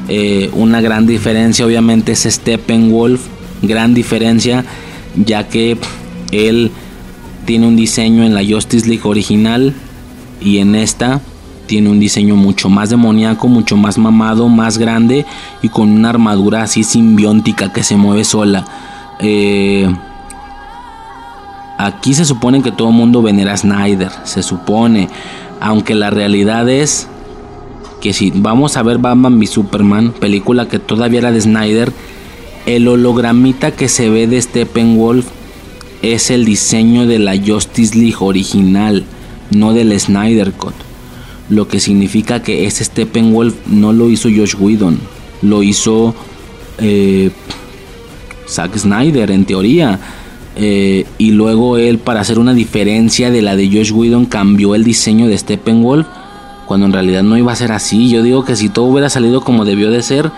Eh, 0.09 0.51
una 0.53 0.80
gran 0.80 1.08
diferencia 1.08 1.66
obviamente 1.66 2.11
es 2.11 2.22
Steppenwolf. 2.22 3.22
Gran 3.64 3.95
diferencia 3.95 4.64
ya 5.16 5.48
que 5.48 5.77
él 6.32 6.72
tiene 7.45 7.67
un 7.67 7.75
diseño 7.75 8.24
en 8.24 8.35
la 8.35 8.45
Justice 8.45 8.88
League 8.88 9.03
original 9.06 9.74
y 10.40 10.59
en 10.59 10.75
esta 10.75 11.19
tiene 11.66 11.90
un 11.90 12.00
diseño 12.00 12.35
mucho 12.35 12.69
más 12.69 12.90
demoníaco, 12.90 13.48
mucho 13.48 13.77
más 13.77 13.98
mamado, 13.98 14.50
más 14.50 14.77
grande 14.77 15.25
y 15.61 15.69
con 15.69 15.90
una 15.90 16.09
armadura 16.09 16.64
así 16.64 16.83
simbiótica 16.83 17.72
que 17.72 17.83
se 17.83 17.95
mueve 17.95 18.24
sola. 18.24 18.66
Eh, 19.19 19.90
aquí 21.77 22.14
se 22.14 22.25
supone 22.25 22.61
que 22.61 22.72
todo 22.72 22.90
el 22.90 22.95
mundo 22.95 23.22
venera 23.22 23.53
a 23.53 23.58
Snyder, 23.58 24.11
se 24.24 24.43
supone, 24.43 25.09
aunque 25.59 25.95
la 25.95 26.09
realidad 26.09 26.69
es 26.69 27.08
que 28.01 28.14
si 28.14 28.32
vamos 28.35 28.75
a 28.75 28.83
ver 28.83 28.98
Batman 28.98 29.40
v 29.40 29.48
Superman, 29.48 30.11
película 30.11 30.67
que 30.67 30.80
todavía 30.80 31.19
era 31.19 31.32
de 31.32 31.42
Snyder, 31.42 31.93
el 32.66 32.88
hologramita 32.88 33.72
que 33.72 33.88
se 33.88 34.09
ve 34.09 34.27
de 34.27 34.42
Steppenwolf 34.42 35.27
es 36.01 36.30
el 36.32 36.43
diseño 36.43 37.08
de 37.08 37.19
la 37.19 37.35
Justice 37.38 37.98
League 37.98 38.17
original, 38.19 39.06
no 39.51 39.74
del 39.74 39.98
Snyder 39.98 40.51
Cut 40.51 40.74
lo 41.50 41.68
que 41.68 41.80
significa 41.80 42.42
que 42.42 42.66
ese 42.66 42.84
Steppenwolf 42.84 43.56
no 43.68 43.94
lo 43.94 44.10
hizo 44.10 44.30
Josh 44.30 44.56
Whedon, 44.58 45.00
lo 45.42 45.64
hizo 45.64 46.16
eh, 46.78 47.32
Zack 48.48 48.78
Snyder 48.78 49.32
en 49.32 49.46
teoría. 49.46 50.00
Eh, 50.56 51.06
y 51.18 51.32
luego 51.32 51.78
él, 51.78 51.98
para 51.98 52.22
hacer 52.22 52.38
una 52.38 52.54
diferencia 52.54 53.32
de 53.32 53.42
la 53.42 53.56
de 53.56 53.68
Josh 53.68 53.92
Whedon, 53.92 54.26
cambió 54.26 54.76
el 54.76 54.84
diseño 54.84 55.28
de 55.28 55.38
Steppenwolf. 55.38 56.08
Cuando 56.66 56.86
en 56.86 56.94
realidad 56.94 57.24
no 57.24 57.38
iba 57.38 57.52
a 57.52 57.56
ser 57.56 57.72
así. 57.72 58.10
Yo 58.10 58.24
digo 58.24 58.46
que 58.46 58.56
si 58.56 58.70
todo 58.70 58.86
hubiera 58.86 59.10
salido 59.10 59.42
como 59.42 59.66
debió 59.66 59.92
de 59.92 60.02
ser, 60.02 60.32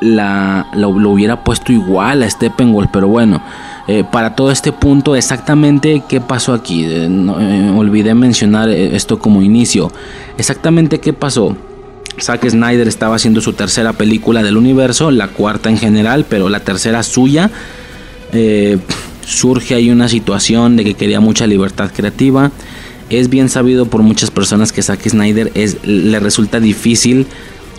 la, 0.00 0.68
lo, 0.74 0.88
hubiera 0.88 1.44
puesto 1.44 1.72
igual 1.72 2.22
a 2.22 2.30
Steppenwolf. 2.30 2.90
Pero 2.92 3.08
bueno, 3.08 3.42
eh, 3.90 4.04
para 4.04 4.36
todo 4.36 4.52
este 4.52 4.70
punto, 4.70 5.16
exactamente 5.16 6.04
qué 6.08 6.20
pasó 6.20 6.52
aquí. 6.52 6.84
Eh, 6.84 7.08
eh, 7.08 7.72
olvidé 7.74 8.14
mencionar 8.14 8.68
esto 8.68 9.18
como 9.18 9.42
inicio. 9.42 9.90
Exactamente 10.38 11.00
qué 11.00 11.12
pasó. 11.12 11.56
Zack 12.20 12.48
Snyder 12.48 12.86
estaba 12.86 13.16
haciendo 13.16 13.40
su 13.40 13.52
tercera 13.52 13.92
película 13.92 14.44
del 14.44 14.56
universo, 14.56 15.10
la 15.10 15.26
cuarta 15.26 15.70
en 15.70 15.76
general, 15.76 16.24
pero 16.28 16.48
la 16.48 16.60
tercera 16.60 17.02
suya. 17.02 17.50
surge 19.26 19.74
ahí 19.74 19.90
una 19.90 20.08
situación 20.08 20.76
de 20.76 20.84
que 20.84 20.94
quería 20.94 21.18
mucha 21.18 21.48
libertad 21.48 21.90
creativa. 21.92 22.52
Es 23.08 23.28
bien 23.28 23.48
sabido 23.48 23.86
por 23.86 24.04
muchas 24.04 24.30
personas 24.30 24.70
que 24.70 24.82
Zack 24.82 25.08
Snyder 25.08 25.50
es, 25.56 25.84
le 25.84 26.20
resulta 26.20 26.60
difícil 26.60 27.26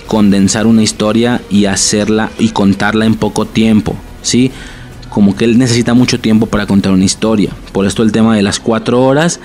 condensar 0.08 0.68
una 0.68 0.84
historia 0.84 1.40
y 1.50 1.68
hacerla 1.68 2.32
y 2.38 2.50
contarla 2.50 3.06
en 3.06 3.16
poco 3.16 3.46
tiempo. 3.46 3.96
¿sí? 4.22 4.52
Como 5.12 5.36
que 5.36 5.44
él 5.44 5.60
necesita 5.60 5.94
mucho 5.94 6.22
tiempo 6.22 6.46
para 6.46 6.66
contar 6.66 6.94
una 6.94 7.04
historia. 7.04 7.52
Por 7.74 7.86
esto 7.86 8.02
el 8.02 8.14
tema 8.14 8.34
de 8.34 8.42
las 8.42 8.62
cuatro 8.62 9.04
horas. 9.04 9.42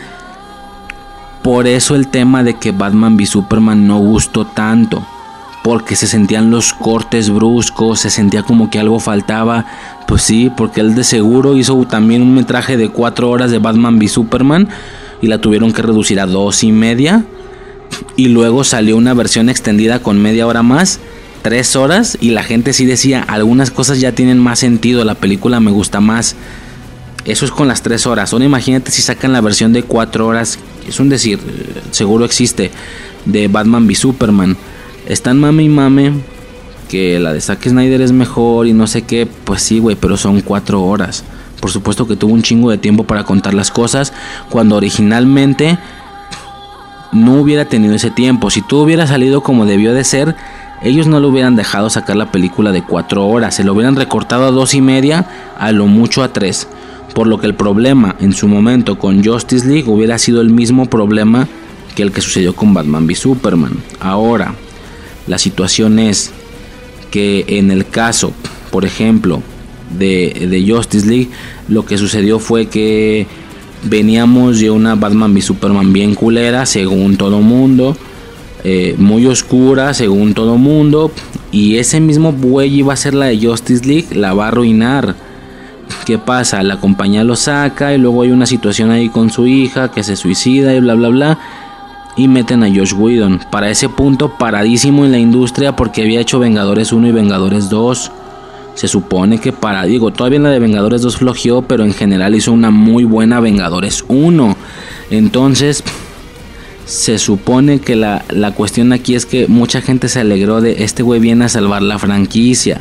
Por 1.42 1.66
eso 1.66 1.96
el 1.96 2.06
tema 2.06 2.44
de 2.44 2.54
que 2.54 2.70
Batman 2.70 3.16
v 3.16 3.26
Superman 3.26 3.86
no 3.86 3.98
gustó 3.98 4.46
tanto. 4.46 5.04
Porque 5.64 5.96
se 5.96 6.06
sentían 6.06 6.52
los 6.52 6.72
cortes 6.72 7.30
bruscos, 7.30 7.98
se 7.98 8.10
sentía 8.10 8.44
como 8.44 8.70
que 8.70 8.78
algo 8.78 9.00
faltaba. 9.00 9.66
Pues 10.06 10.22
sí, 10.22 10.52
porque 10.56 10.80
él 10.80 10.94
de 10.94 11.02
seguro 11.02 11.56
hizo 11.56 11.76
también 11.84 12.22
un 12.22 12.32
metraje 12.32 12.76
de 12.76 12.88
cuatro 12.88 13.28
horas 13.28 13.50
de 13.50 13.58
Batman 13.58 13.98
v 13.98 14.06
Superman. 14.06 14.68
Y 15.20 15.26
la 15.26 15.40
tuvieron 15.40 15.72
que 15.72 15.82
reducir 15.82 16.20
a 16.20 16.26
dos 16.26 16.62
y 16.62 16.70
media. 16.70 17.24
Y 18.14 18.28
luego 18.28 18.62
salió 18.62 18.96
una 18.96 19.14
versión 19.14 19.48
extendida 19.48 19.98
con 19.98 20.22
media 20.22 20.46
hora 20.46 20.62
más 20.62 21.00
tres 21.46 21.76
horas 21.76 22.18
y 22.20 22.30
la 22.30 22.42
gente 22.42 22.72
sí 22.72 22.86
decía, 22.86 23.22
algunas 23.22 23.70
cosas 23.70 24.00
ya 24.00 24.10
tienen 24.10 24.36
más 24.36 24.58
sentido, 24.58 25.04
la 25.04 25.14
película 25.14 25.60
me 25.60 25.70
gusta 25.70 26.00
más. 26.00 26.34
Eso 27.24 27.44
es 27.44 27.52
con 27.52 27.68
las 27.68 27.82
tres 27.82 28.04
horas. 28.04 28.32
Ahora 28.32 28.44
imagínate 28.44 28.90
si 28.90 29.00
sacan 29.00 29.32
la 29.32 29.40
versión 29.40 29.72
de 29.72 29.84
cuatro 29.84 30.26
horas, 30.26 30.58
es 30.88 30.98
un 30.98 31.08
decir, 31.08 31.38
seguro 31.92 32.24
existe, 32.24 32.72
de 33.26 33.46
Batman 33.46 33.86
v 33.86 33.94
Superman. 33.94 34.56
Están 35.06 35.38
mame 35.38 35.62
y 35.62 35.68
mame 35.68 36.14
que 36.88 37.20
la 37.20 37.32
de 37.32 37.40
Zack 37.40 37.68
Snyder 37.68 38.00
es 38.00 38.10
mejor 38.10 38.66
y 38.66 38.72
no 38.72 38.88
sé 38.88 39.02
qué, 39.02 39.28
pues 39.44 39.62
sí, 39.62 39.78
güey, 39.78 39.94
pero 39.94 40.16
son 40.16 40.40
cuatro 40.40 40.82
horas. 40.82 41.22
Por 41.60 41.70
supuesto 41.70 42.08
que 42.08 42.16
tuvo 42.16 42.34
un 42.34 42.42
chingo 42.42 42.72
de 42.72 42.78
tiempo 42.78 43.04
para 43.04 43.22
contar 43.22 43.54
las 43.54 43.70
cosas 43.70 44.12
cuando 44.50 44.74
originalmente 44.74 45.78
no 47.12 47.34
hubiera 47.34 47.66
tenido 47.66 47.94
ese 47.94 48.10
tiempo. 48.10 48.50
Si 48.50 48.62
todo 48.62 48.82
hubiera 48.82 49.06
salido 49.06 49.44
como 49.44 49.64
debió 49.64 49.94
de 49.94 50.02
ser, 50.02 50.34
ellos 50.82 51.06
no 51.06 51.20
lo 51.20 51.28
hubieran 51.28 51.56
dejado 51.56 51.88
sacar 51.90 52.16
la 52.16 52.30
película 52.30 52.72
de 52.72 52.82
cuatro 52.82 53.26
horas, 53.26 53.54
se 53.54 53.64
lo 53.64 53.72
hubieran 53.72 53.96
recortado 53.96 54.46
a 54.46 54.50
dos 54.50 54.74
y 54.74 54.80
media, 54.80 55.26
a 55.58 55.72
lo 55.72 55.86
mucho 55.86 56.22
a 56.22 56.32
tres. 56.32 56.68
Por 57.14 57.26
lo 57.26 57.38
que 57.38 57.46
el 57.46 57.54
problema 57.54 58.14
en 58.20 58.34
su 58.34 58.46
momento 58.46 58.98
con 58.98 59.24
Justice 59.24 59.66
League 59.66 59.88
hubiera 59.88 60.18
sido 60.18 60.42
el 60.42 60.50
mismo 60.50 60.86
problema 60.86 61.48
que 61.94 62.02
el 62.02 62.12
que 62.12 62.20
sucedió 62.20 62.54
con 62.54 62.74
Batman 62.74 63.06
v 63.06 63.14
Superman. 63.14 63.72
Ahora, 64.00 64.54
la 65.26 65.38
situación 65.38 65.98
es 65.98 66.30
que 67.10 67.44
en 67.48 67.70
el 67.70 67.86
caso, 67.88 68.32
por 68.70 68.84
ejemplo, 68.84 69.42
de, 69.96 70.46
de 70.50 70.70
Justice 70.70 71.06
League, 71.06 71.30
lo 71.68 71.86
que 71.86 71.96
sucedió 71.96 72.38
fue 72.38 72.66
que 72.66 73.26
veníamos 73.84 74.60
de 74.60 74.70
una 74.70 74.94
Batman 74.94 75.32
v 75.32 75.40
Superman 75.40 75.94
bien 75.94 76.14
culera, 76.14 76.66
según 76.66 77.16
todo 77.16 77.40
mundo 77.40 77.96
eh, 78.68 78.96
muy 78.98 79.24
oscura 79.26 79.94
según 79.94 80.34
todo 80.34 80.56
mundo. 80.56 81.12
Y 81.52 81.76
ese 81.76 82.00
mismo 82.00 82.32
buey 82.32 82.74
iba 82.80 82.92
a 82.92 82.96
ser 82.96 83.14
la 83.14 83.26
de 83.26 83.38
Justice 83.38 83.86
League, 83.86 84.08
la 84.10 84.34
va 84.34 84.46
a 84.46 84.48
arruinar. 84.48 85.14
¿Qué 86.04 86.18
pasa? 86.18 86.64
La 86.64 86.80
compañía 86.80 87.22
lo 87.22 87.36
saca 87.36 87.94
y 87.94 87.98
luego 87.98 88.22
hay 88.22 88.32
una 88.32 88.44
situación 88.44 88.90
ahí 88.90 89.08
con 89.08 89.30
su 89.30 89.46
hija 89.46 89.92
que 89.92 90.02
se 90.02 90.16
suicida 90.16 90.74
y 90.74 90.80
bla 90.80 90.94
bla 90.94 91.10
bla. 91.10 91.38
Y 92.16 92.26
meten 92.26 92.64
a 92.64 92.68
Josh 92.68 92.92
Whedon. 92.92 93.40
Para 93.52 93.70
ese 93.70 93.88
punto 93.88 94.36
paradísimo 94.36 95.04
en 95.04 95.12
la 95.12 95.18
industria 95.18 95.76
porque 95.76 96.02
había 96.02 96.18
hecho 96.18 96.40
Vengadores 96.40 96.92
1 96.92 97.06
y 97.06 97.12
Vengadores 97.12 97.70
2. 97.70 98.10
Se 98.74 98.88
supone 98.88 99.38
que 99.38 99.52
para, 99.52 99.84
digo, 99.84 100.10
todavía 100.10 100.40
la 100.40 100.50
de 100.50 100.58
Vengadores 100.58 101.02
2 101.02 101.18
flojeó, 101.18 101.62
pero 101.62 101.84
en 101.84 101.94
general 101.94 102.34
hizo 102.34 102.50
una 102.50 102.72
muy 102.72 103.04
buena 103.04 103.38
Vengadores 103.38 104.04
1. 104.08 104.56
Entonces, 105.10 105.84
se 106.86 107.18
supone 107.18 107.80
que 107.80 107.96
la, 107.96 108.22
cuestión 108.54 108.92
aquí 108.92 109.16
es 109.16 109.26
que 109.26 109.48
mucha 109.48 109.80
gente 109.80 110.08
se 110.08 110.20
alegró 110.20 110.60
de 110.60 110.84
este 110.84 111.02
güey 111.02 111.20
viene 111.20 111.44
a 111.44 111.48
salvar 111.48 111.82
la 111.82 111.98
franquicia. 111.98 112.80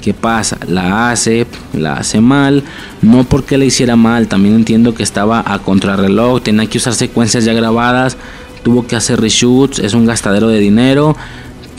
¿Qué 0.00 0.14
pasa? 0.14 0.58
La 0.68 1.10
hace, 1.10 1.46
la 1.72 1.94
hace 1.94 2.20
mal, 2.20 2.62
no 3.02 3.24
porque 3.24 3.58
la 3.58 3.64
hiciera 3.64 3.96
mal, 3.96 4.28
también 4.28 4.54
entiendo 4.54 4.94
que 4.94 5.02
estaba 5.02 5.42
a 5.44 5.58
contrarreloj, 5.60 6.42
tenía 6.42 6.66
que 6.66 6.78
usar 6.78 6.94
secuencias 6.94 7.44
ya 7.44 7.54
grabadas, 7.54 8.16
tuvo 8.62 8.86
que 8.86 8.96
hacer 8.96 9.20
reshoots, 9.20 9.78
es 9.78 9.94
un 9.94 10.06
gastadero 10.06 10.48
de 10.48 10.60
dinero, 10.60 11.16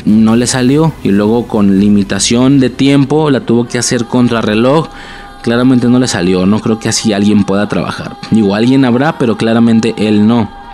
no 0.06 0.36
le 0.36 0.48
salió 0.48 0.92
y 1.04 1.10
luego 1.10 1.48
con 1.48 1.80
limitación 1.80 2.60
de 2.60 2.70
tiempo 2.70 3.30
la 3.30 3.42
tuvo 3.42 3.68
que 3.68 3.78
hacer 3.78 4.06
contrarreloj, 4.06 4.90
claramente 5.44 5.88
no 5.88 6.00
le 6.00 6.08
salió, 6.08 6.48
no 6.48 6.60
creo 6.60 6.80
que 6.80 6.90
así 6.90 7.14
alguien 7.14 7.44
pueda 7.44 7.70
trabajar. 7.70 8.18
Digo, 8.32 8.56
alguien 8.56 8.84
habrá, 8.86 9.20
pero 9.20 9.38
claramente 9.38 9.94
él 9.98 10.28
no. 10.28 10.65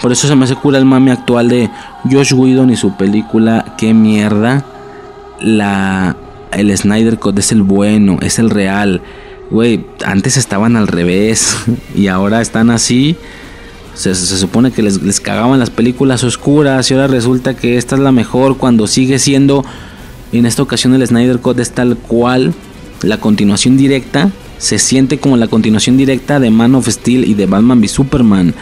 Por 0.00 0.12
eso 0.12 0.26
se 0.26 0.34
me 0.34 0.44
hace 0.44 0.56
cura 0.56 0.78
el 0.78 0.84
mame 0.84 1.12
actual 1.12 1.48
de 1.48 1.68
Josh 2.10 2.32
Whedon 2.32 2.70
y 2.70 2.76
su 2.76 2.96
película 2.96 3.74
Qué 3.76 3.92
mierda. 3.92 4.64
La, 5.40 6.16
el 6.52 6.76
Snyder 6.76 7.18
Code 7.18 7.40
es 7.40 7.52
el 7.52 7.62
bueno, 7.62 8.18
es 8.22 8.38
el 8.38 8.50
real. 8.50 9.02
Güey, 9.50 9.84
antes 10.04 10.36
estaban 10.36 10.76
al 10.76 10.86
revés 10.86 11.56
y 11.94 12.06
ahora 12.06 12.40
están 12.40 12.70
así. 12.70 13.16
Se, 13.94 14.14
supone 14.14 14.70
que 14.70 14.82
les, 14.82 15.02
les, 15.02 15.20
cagaban 15.20 15.58
las 15.58 15.68
películas 15.68 16.24
oscuras 16.24 16.90
y 16.90 16.94
ahora 16.94 17.08
resulta 17.08 17.54
que 17.54 17.76
esta 17.76 17.96
es 17.96 18.00
la 18.00 18.12
mejor 18.12 18.56
cuando 18.56 18.86
sigue 18.86 19.18
siendo, 19.18 19.64
en 20.32 20.46
esta 20.46 20.62
ocasión 20.62 20.94
el 20.94 21.06
Snyder 21.06 21.40
Code 21.40 21.60
es 21.60 21.72
tal 21.72 21.96
cual, 21.96 22.54
la 23.02 23.18
continuación 23.18 23.76
directa, 23.76 24.30
se 24.58 24.78
siente 24.78 25.18
como 25.18 25.36
la 25.36 25.48
continuación 25.48 25.96
directa 25.96 26.38
de 26.38 26.50
Man 26.50 26.74
of 26.76 26.88
Steel 26.88 27.24
y 27.24 27.34
de 27.34 27.46
Batman 27.46 27.80
v 27.80 27.88
Superman. 27.88 28.54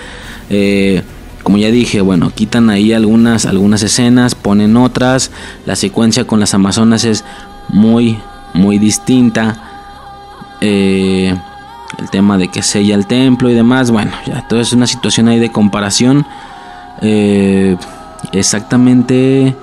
Eh, 0.48 1.02
como 1.42 1.58
ya 1.58 1.70
dije, 1.70 2.00
bueno, 2.00 2.30
quitan 2.30 2.70
ahí 2.70 2.92
algunas, 2.92 3.46
algunas 3.46 3.82
escenas, 3.82 4.34
ponen 4.34 4.76
otras. 4.76 5.30
La 5.66 5.76
secuencia 5.76 6.26
con 6.26 6.40
las 6.40 6.54
Amazonas 6.54 7.04
es 7.04 7.24
muy, 7.68 8.18
muy 8.54 8.78
distinta. 8.78 9.56
Eh, 10.60 11.34
el 11.98 12.10
tema 12.10 12.38
de 12.38 12.48
que 12.48 12.62
sella 12.62 12.94
el 12.94 13.06
templo 13.06 13.50
y 13.50 13.54
demás, 13.54 13.90
bueno, 13.90 14.12
ya 14.26 14.46
todo 14.46 14.60
es 14.60 14.72
una 14.72 14.86
situación 14.86 15.28
ahí 15.28 15.38
de 15.38 15.50
comparación. 15.50 16.26
Eh, 17.00 17.76
exactamente 18.32 19.56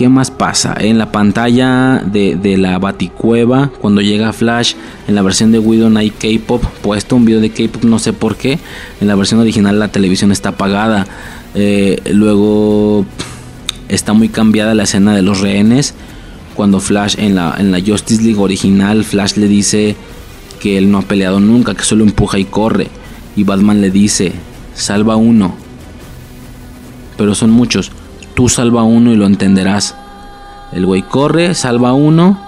¿Qué 0.00 0.08
más 0.08 0.30
pasa? 0.30 0.74
En 0.80 0.96
la 0.96 1.12
pantalla 1.12 1.98
de, 1.98 2.56
la 2.56 2.78
Baticueva, 2.78 3.70
cuando 3.82 4.00
llega 4.00 4.32
Flash, 4.32 4.72
en 5.06 5.14
la 5.14 5.20
versión 5.20 5.52
de 5.52 5.58
Widow 5.58 5.94
hay 5.94 6.08
K-pop, 6.08 6.64
puesto 6.80 7.16
un 7.16 7.26
video 7.26 7.42
de 7.42 7.50
K-pop, 7.50 7.84
no 7.84 7.98
sé 7.98 8.14
por 8.14 8.36
qué. 8.36 8.58
En 9.02 9.08
la 9.08 9.14
versión 9.14 9.40
original 9.40 9.78
la 9.78 9.88
televisión 9.88 10.32
está 10.32 10.48
apagada. 10.48 11.06
Eh, 11.54 12.00
luego 12.14 13.04
está 13.90 14.14
muy 14.14 14.30
cambiada 14.30 14.74
la 14.74 14.84
escena 14.84 15.14
de 15.14 15.20
los 15.20 15.40
rehenes. 15.42 15.92
Cuando 16.54 16.80
Flash 16.80 17.16
en 17.18 17.34
la, 17.34 17.54
en 17.58 17.70
la 17.70 17.78
Justice 17.78 18.22
League 18.22 18.40
original, 18.40 19.04
Flash 19.04 19.34
le 19.36 19.48
dice 19.48 19.96
que 20.60 20.78
él 20.78 20.90
no 20.90 20.96
ha 20.96 21.02
peleado 21.02 21.40
nunca, 21.40 21.74
que 21.74 21.84
solo 21.84 22.04
empuja 22.04 22.38
y 22.38 22.46
corre. 22.46 22.88
Y 23.36 23.44
Batman 23.44 23.82
le 23.82 23.90
dice, 23.90 24.32
salva 24.74 25.16
uno. 25.16 25.54
Pero 27.18 27.34
son 27.34 27.50
muchos 27.50 27.92
tú 28.34 28.48
salva 28.48 28.82
uno 28.82 29.12
y 29.12 29.16
lo 29.16 29.26
entenderás. 29.26 29.94
El 30.72 30.86
güey 30.86 31.02
corre, 31.02 31.54
salva 31.54 31.92
uno, 31.92 32.38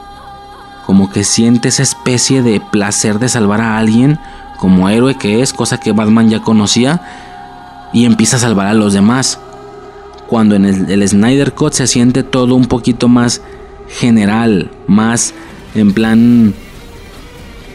como 0.87 1.11
que 1.11 1.25
siente 1.25 1.69
esa 1.69 1.83
especie 1.83 2.43
de 2.43 2.61
placer 2.61 3.19
de 3.19 3.29
salvar 3.29 3.61
a 3.61 3.79
alguien, 3.79 4.19
como 4.59 4.89
héroe 4.89 5.17
que 5.17 5.43
es, 5.43 5.53
cosa 5.53 5.81
que 5.81 5.93
Batman 5.93 6.31
ya 6.31 6.41
conocía, 6.41 7.01
y 7.93 8.05
empieza 8.05 8.37
a 8.37 8.41
salvar 8.41 8.67
a 8.67 8.75
los 8.75 8.93
demás. 8.93 9.39
Cuando 10.29 10.55
en 10.55 10.65
el, 10.65 11.09
Snyder 11.09 11.53
Cut 11.53 11.73
se 11.73 11.87
siente 11.87 12.23
todo 12.23 12.55
un 12.55 12.67
poquito 12.67 13.09
más 13.09 13.43
general, 13.89 14.71
más 14.87 15.35
en 15.75 15.93
plan 15.93 16.55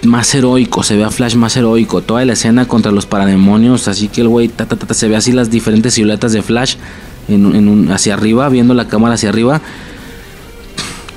más 0.04 0.34
heroico, 0.34 0.84
se 0.84 0.96
ve 0.96 1.04
a 1.04 1.12
Flash 1.12 1.36
más 1.36 1.58
heroico, 1.58 2.02
toda 2.02 2.24
la 2.24 2.34
escena 2.34 2.68
contra 2.68 2.92
los 2.92 3.06
parademonios, 3.06 3.88
así 3.88 4.08
que 4.08 4.22
el 4.22 4.28
güey 4.28 4.52
se 4.92 5.08
ve 5.08 5.16
así 5.16 5.32
las 5.32 5.50
diferentes 5.50 5.96
siluetas 5.96 6.32
de 6.32 6.42
Flash 6.42 6.76
hacia 7.92 8.14
arriba, 8.14 8.50
viendo 8.50 8.74
la 8.74 8.88
cámara 8.88 9.16
hacia 9.16 9.30
arriba. 9.30 9.62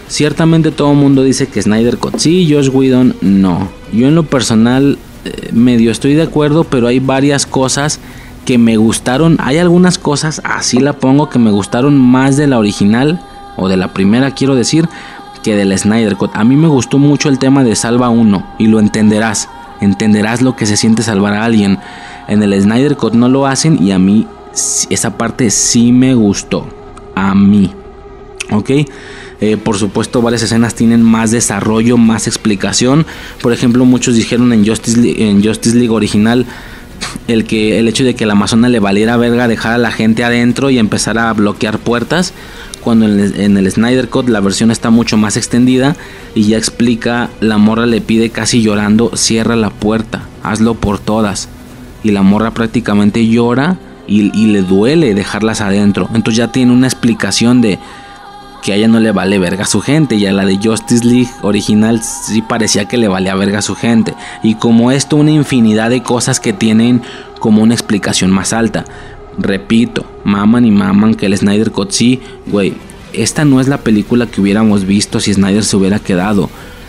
Ciertamente 0.09 0.73
todo 0.73 0.91
el 0.91 0.99
mundo 0.99 1.23
dice 1.23 1.47
que 1.47 1.63
Snyder 1.63 1.99
Cut 1.99 2.19
sí, 2.19 2.49
Josh 2.53 2.69
Whedon 2.69 3.15
no. 3.21 3.69
Yo 3.93 4.09
en 4.09 4.17
lo 4.17 4.25
personal 4.25 4.99
eh, 5.25 5.51
medio 5.53 5.93
estoy 5.93 6.15
de 6.15 6.23
acuerdo, 6.23 6.65
pero 6.65 6.89
hay 6.89 6.99
varias 6.99 7.47
cosas 7.47 8.01
que 8.45 8.59
me 8.59 8.77
gustaron. 8.77 9.37
Hay 9.41 9.59
algunas 9.59 9.99
cosas, 9.99 10.41
así 10.45 10.81
la 10.81 10.95
pongo, 10.95 11.29
que 11.29 11.39
me 11.39 11.51
gustaron 11.51 11.97
más 11.97 12.37
de 12.37 12.49
la 12.49 12.59
original 12.59 13.21
o 13.57 13.69
de 13.69 13.77
la 13.77 13.93
primera, 13.93 14.33
quiero 14.33 14.57
decir, 14.57 14.89
que 15.45 15.55
del 15.55 15.77
Snyder 15.79 16.17
Cut. 16.17 16.33
A 16.35 16.43
mí 16.43 16.57
me 16.57 16.69
gustó 16.69 16.99
mucho 16.99 17.29
el 17.29 17.39
tema 17.39 17.63
de 17.63 17.77
Salva 17.77 18.09
uno 18.09 18.47
y 18.59 18.67
lo 18.67 18.81
entenderás. 18.81 19.49
Entenderás 19.81 20.43
lo 20.43 20.57
que 20.57 20.67
se 20.67 20.77
siente 20.77 21.03
salvar 21.03 21.35
a 21.35 21.45
alguien. 21.45 21.79
En 22.29 22.43
el 22.43 22.61
Snyder 22.61 22.97
Cut 22.97 23.15
no 23.15 23.29
lo 23.29 23.47
hacen 23.47 23.83
y 23.83 23.93
a 23.93 23.99
mí 23.99 24.27
esa 24.53 25.17
parte 25.17 25.51
sí 25.51 25.93
me 25.93 26.15
gustó. 26.15 26.67
A 27.15 27.35
mí. 27.35 27.73
¿Ok? 28.51 28.71
Eh, 29.41 29.57
por 29.57 29.79
supuesto, 29.79 30.21
varias 30.21 30.43
escenas 30.43 30.75
tienen 30.75 31.03
más 31.03 31.31
desarrollo, 31.31 31.97
más 31.97 32.27
explicación. 32.27 33.07
Por 33.41 33.53
ejemplo, 33.53 33.85
muchos 33.85 34.15
dijeron 34.15 34.53
en 34.53 34.67
Justice 34.67 34.99
League, 35.01 35.91
original 35.91 36.47
el, 37.27 37.45
que, 37.45 37.79
el 37.79 37.89
hecho 37.89 38.05
de 38.05 38.15
que 38.15 38.27
la 38.27 38.33
Amazona 38.33 38.69
le 38.69 38.81
valiera 38.81 39.17
verga 39.17 39.49
dejar 39.49 39.73
a 39.73 39.79
la 39.79 39.93
gente 39.93 40.25
adentro 40.25 40.69
y 40.69 40.79
empezar 40.79 41.19
a 41.19 41.33
bloquear 41.33 41.79
puertas. 41.79 42.35
Cuando 42.83 43.07
en 43.07 43.21
el, 43.21 43.41
en 43.41 43.57
el 43.57 43.71
Snyder 43.71 44.09
Cut 44.09 44.29
la 44.29 44.41
versión 44.41 44.71
está 44.71 44.91
mucho 44.91 45.17
más 45.17 45.37
extendida 45.37 45.97
y 46.35 46.45
ya 46.45 46.57
explica, 46.57 47.29
la 47.41 47.59
morra 47.59 47.87
le 47.87 48.01
pide 48.01 48.31
casi 48.31 48.63
llorando, 48.63 49.13
cierra 49.17 49.55
la 49.55 49.71
puerta, 49.71 50.23
hazlo 50.43 50.75
por 50.75 50.99
todas. 50.99 51.49
Y 52.03 52.13
la 52.13 52.23
morra 52.23 52.53
prácticamente 52.53 53.27
llora 53.27 53.79
y, 54.07 54.47
le 54.47 54.63
duele 54.63 55.15
dejarlas 55.15 55.61
adentro. 55.61 56.09
Entonces 56.15 56.37
ya 56.37 56.53
tiene 56.53 56.73
una 56.73 56.87
explicación 56.87 57.61
de 57.61 57.79
que 58.63 58.73
a 58.73 58.77
ella 58.77 58.89
no 58.89 59.01
le 59.01 59.13
vale 59.13 59.39
verga 59.39 59.65
a 59.65 59.67
su 59.67 59.81
gente. 59.81 60.17
Y 60.17 60.27
a 60.27 60.33
la 60.33 60.45
de 60.45 60.57
Justice 60.57 61.05
League 61.05 61.31
original 61.43 62.03
sí 62.03 62.43
parecía 62.43 62.87
que 62.87 62.97
le 62.97 63.09
valía 63.09 63.35
verga 63.35 63.59
a 63.61 63.63
su 63.63 63.75
gente. 63.75 64.15
Y 64.43 64.55
como 64.57 64.91
esto, 64.91 65.17
una 65.17 65.31
infinidad 65.31 65.91
de 65.91 66.03
cosas 66.03 66.41
que 66.41 66.53
tienen 66.53 67.03
como 67.39 67.63
una 67.63 67.75
explicación 67.75 68.31
más 68.31 68.53
alta. 68.53 68.85
Repito, 69.39 70.05
maman 70.25 70.65
y 70.65 70.71
maman 70.71 71.15
que 71.15 71.27
el 71.27 71.37
Snyder 71.37 71.71
Cut 71.71 71.93
sí, 71.93 72.21
güey. 72.47 72.75
Esta 73.13 73.45
no 73.45 73.61
es 73.61 73.67
la 73.67 73.79
película 73.79 74.27
que 74.27 74.41
hubiéramos 74.41 74.85
visto 74.85 75.19
si 75.19 75.35
Snyder 75.35 75.65
se 75.65 75.77
hubiera 75.77 75.99
quedado. 75.99 76.49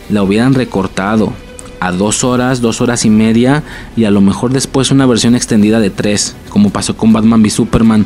La 0.10 0.24
hubieran 0.24 0.54
recortado, 0.54 1.34
a 1.82 1.92
dos 1.92 2.24
horas, 2.24 2.62
dos 2.62 2.80
horas 2.80 3.06
y 3.06 3.10
media 3.10 3.64
y 3.98 4.06
a 4.06 4.12
lo 4.12 4.22
mejor 4.22 4.54
después 4.54 4.92
una 4.92 5.08
versión 5.08 5.34
extendida 5.36 5.80
de 5.80 5.90
tres, 5.90 6.36
como 6.50 6.70
pasó 6.70 6.96
con 6.96 7.12
Batman 7.12 7.42
v 7.42 7.50
Superman. 7.50 8.06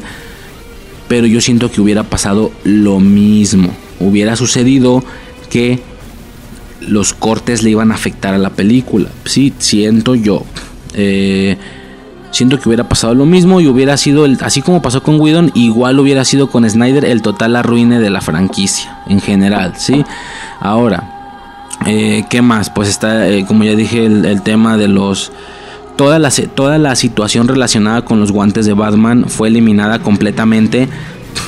Pero 1.10 1.28
yo 1.28 1.42
siento 1.42 1.70
que 1.70 1.82
hubiera 1.82 2.04
pasado 2.04 2.52
lo 2.64 3.02
mismo. 3.02 3.70
Hubiera 4.00 4.38
sucedido 4.38 5.04
que 5.50 5.82
los 6.80 7.14
cortes 7.14 7.64
le 7.64 7.72
iban 7.72 7.92
a 7.92 7.96
afectar 7.96 8.34
a 8.34 8.38
la 8.38 8.50
película. 8.50 9.10
Sí, 9.26 9.54
siento 9.60 10.16
yo. 10.16 10.46
Eh, 10.94 11.58
siento 12.32 12.58
que 12.58 12.70
hubiera 12.70 12.88
pasado 12.88 13.14
lo 13.14 13.26
mismo 13.26 13.60
y 13.60 13.68
hubiera 13.68 13.98
sido, 13.98 14.24
el, 14.26 14.38
así 14.42 14.62
como 14.62 14.82
pasó 14.82 15.04
con 15.04 15.20
Whedon, 15.20 15.52
igual 15.54 16.00
hubiera 16.00 16.24
sido 16.24 16.50
con 16.50 16.68
Snyder 16.68 17.04
el 17.04 17.22
total 17.22 17.58
arruine 17.58 18.00
de 18.00 18.10
la 18.10 18.22
franquicia 18.22 19.04
en 19.08 19.20
general, 19.20 19.74
¿sí? 19.78 20.06
Ahora, 20.62 21.15
eh, 21.86 22.26
¿Qué 22.30 22.42
más? 22.42 22.70
Pues 22.70 22.90
está, 22.90 23.30
eh, 23.30 23.46
como 23.48 23.64
ya 23.64 23.76
dije, 23.76 24.06
el, 24.06 24.42
tema 24.42 24.78
de 24.78 24.88
los... 24.88 25.32
Toda 25.96 26.20
la, 26.20 26.30
toda 26.30 26.78
la 26.78 26.96
situación 26.96 27.48
relacionada 27.48 28.04
con 28.04 28.20
los 28.20 28.32
guantes 28.32 28.66
de 28.66 28.74
Batman 28.74 29.26
fue 29.30 29.48
eliminada 29.48 30.00
completamente 30.00 30.90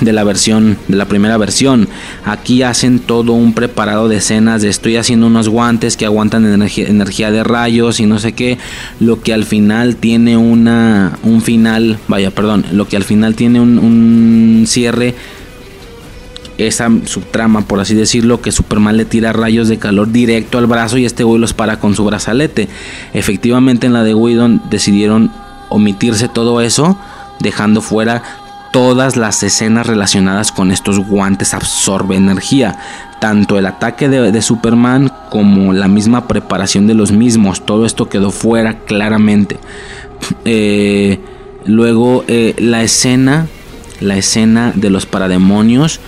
de 0.01 0.13
la 0.13 0.23
versión 0.23 0.77
de 0.87 0.95
la 0.95 1.05
primera 1.05 1.37
versión 1.37 1.87
aquí 2.23 2.61
hacen 2.61 2.99
todo 2.99 3.33
un 3.33 3.53
preparado 3.53 4.07
de 4.07 4.17
escenas 4.17 4.61
de 4.61 4.69
estoy 4.69 4.95
haciendo 4.95 5.27
unos 5.27 5.49
guantes 5.49 5.97
que 5.97 6.05
aguantan 6.05 6.45
energía, 6.45 7.31
de 7.31 7.43
rayos 7.43 7.99
y 7.99 8.05
no 8.05 8.19
sé 8.19 8.33
qué 8.33 8.57
lo 8.99 9.21
que 9.21 9.33
al 9.33 9.45
final 9.45 9.95
tiene 9.95 10.37
una 10.37 11.17
un 11.23 11.41
final 11.41 11.97
vaya 12.07 12.31
perdón 12.31 12.65
lo 12.71 12.87
que 12.87 12.97
al 12.97 13.03
final 13.03 13.35
tiene 13.35 13.59
un, 13.59 13.79
un 13.79 14.65
cierre 14.67 15.15
esa 16.57 16.89
subtrama, 17.05 17.61
por 17.61 17.79
así 17.79 17.93
decirlo, 17.93 18.41
que 18.41 18.51
Superman 18.51 18.97
le 18.97 19.05
tira 19.05 19.33
rayos 19.33 19.67
de 19.67 19.77
calor 19.77 20.11
directo 20.11 20.57
al 20.57 20.67
brazo 20.67 20.97
y 20.97 21.05
este 21.05 21.23
güey 21.23 21.39
los 21.39 21.53
para 21.53 21.79
con 21.79 21.95
su 21.95 22.03
brazalete. 22.03 22.67
Efectivamente 23.13 23.87
en 23.87 23.93
la 23.93 24.03
de 24.03 24.13
Whedon 24.13 24.61
decidieron 24.69 25.31
omitirse 25.69 26.27
todo 26.27 26.61
eso, 26.61 26.97
dejando 27.39 27.81
fuera 27.81 28.23
todas 28.71 29.15
las 29.15 29.43
escenas 29.43 29.87
relacionadas 29.87 30.51
con 30.51 30.71
estos 30.71 30.99
guantes 30.99 31.53
absorbe 31.53 32.15
energía. 32.15 32.77
Tanto 33.19 33.57
el 33.57 33.65
ataque 33.65 34.09
de, 34.09 34.41
Superman 34.41 35.11
como 35.29 35.73
la 35.73 35.87
misma 35.87 36.27
preparación 36.27 36.85
de 36.87 36.93
los 36.93 37.11
mismos. 37.11 37.65
Todo 37.65 37.85
esto 37.85 38.09
quedó 38.09 38.31
fuera 38.31 38.79
claramente. 38.79 39.57
Eh, 40.45 41.19
luego 41.65 42.23
eh, 42.27 42.55
la 42.57 42.83
escena. 42.83 43.47
La 43.99 44.15
escena 44.15 44.73
de 44.75 44.91
los 44.91 45.07
parademonios 45.07 45.99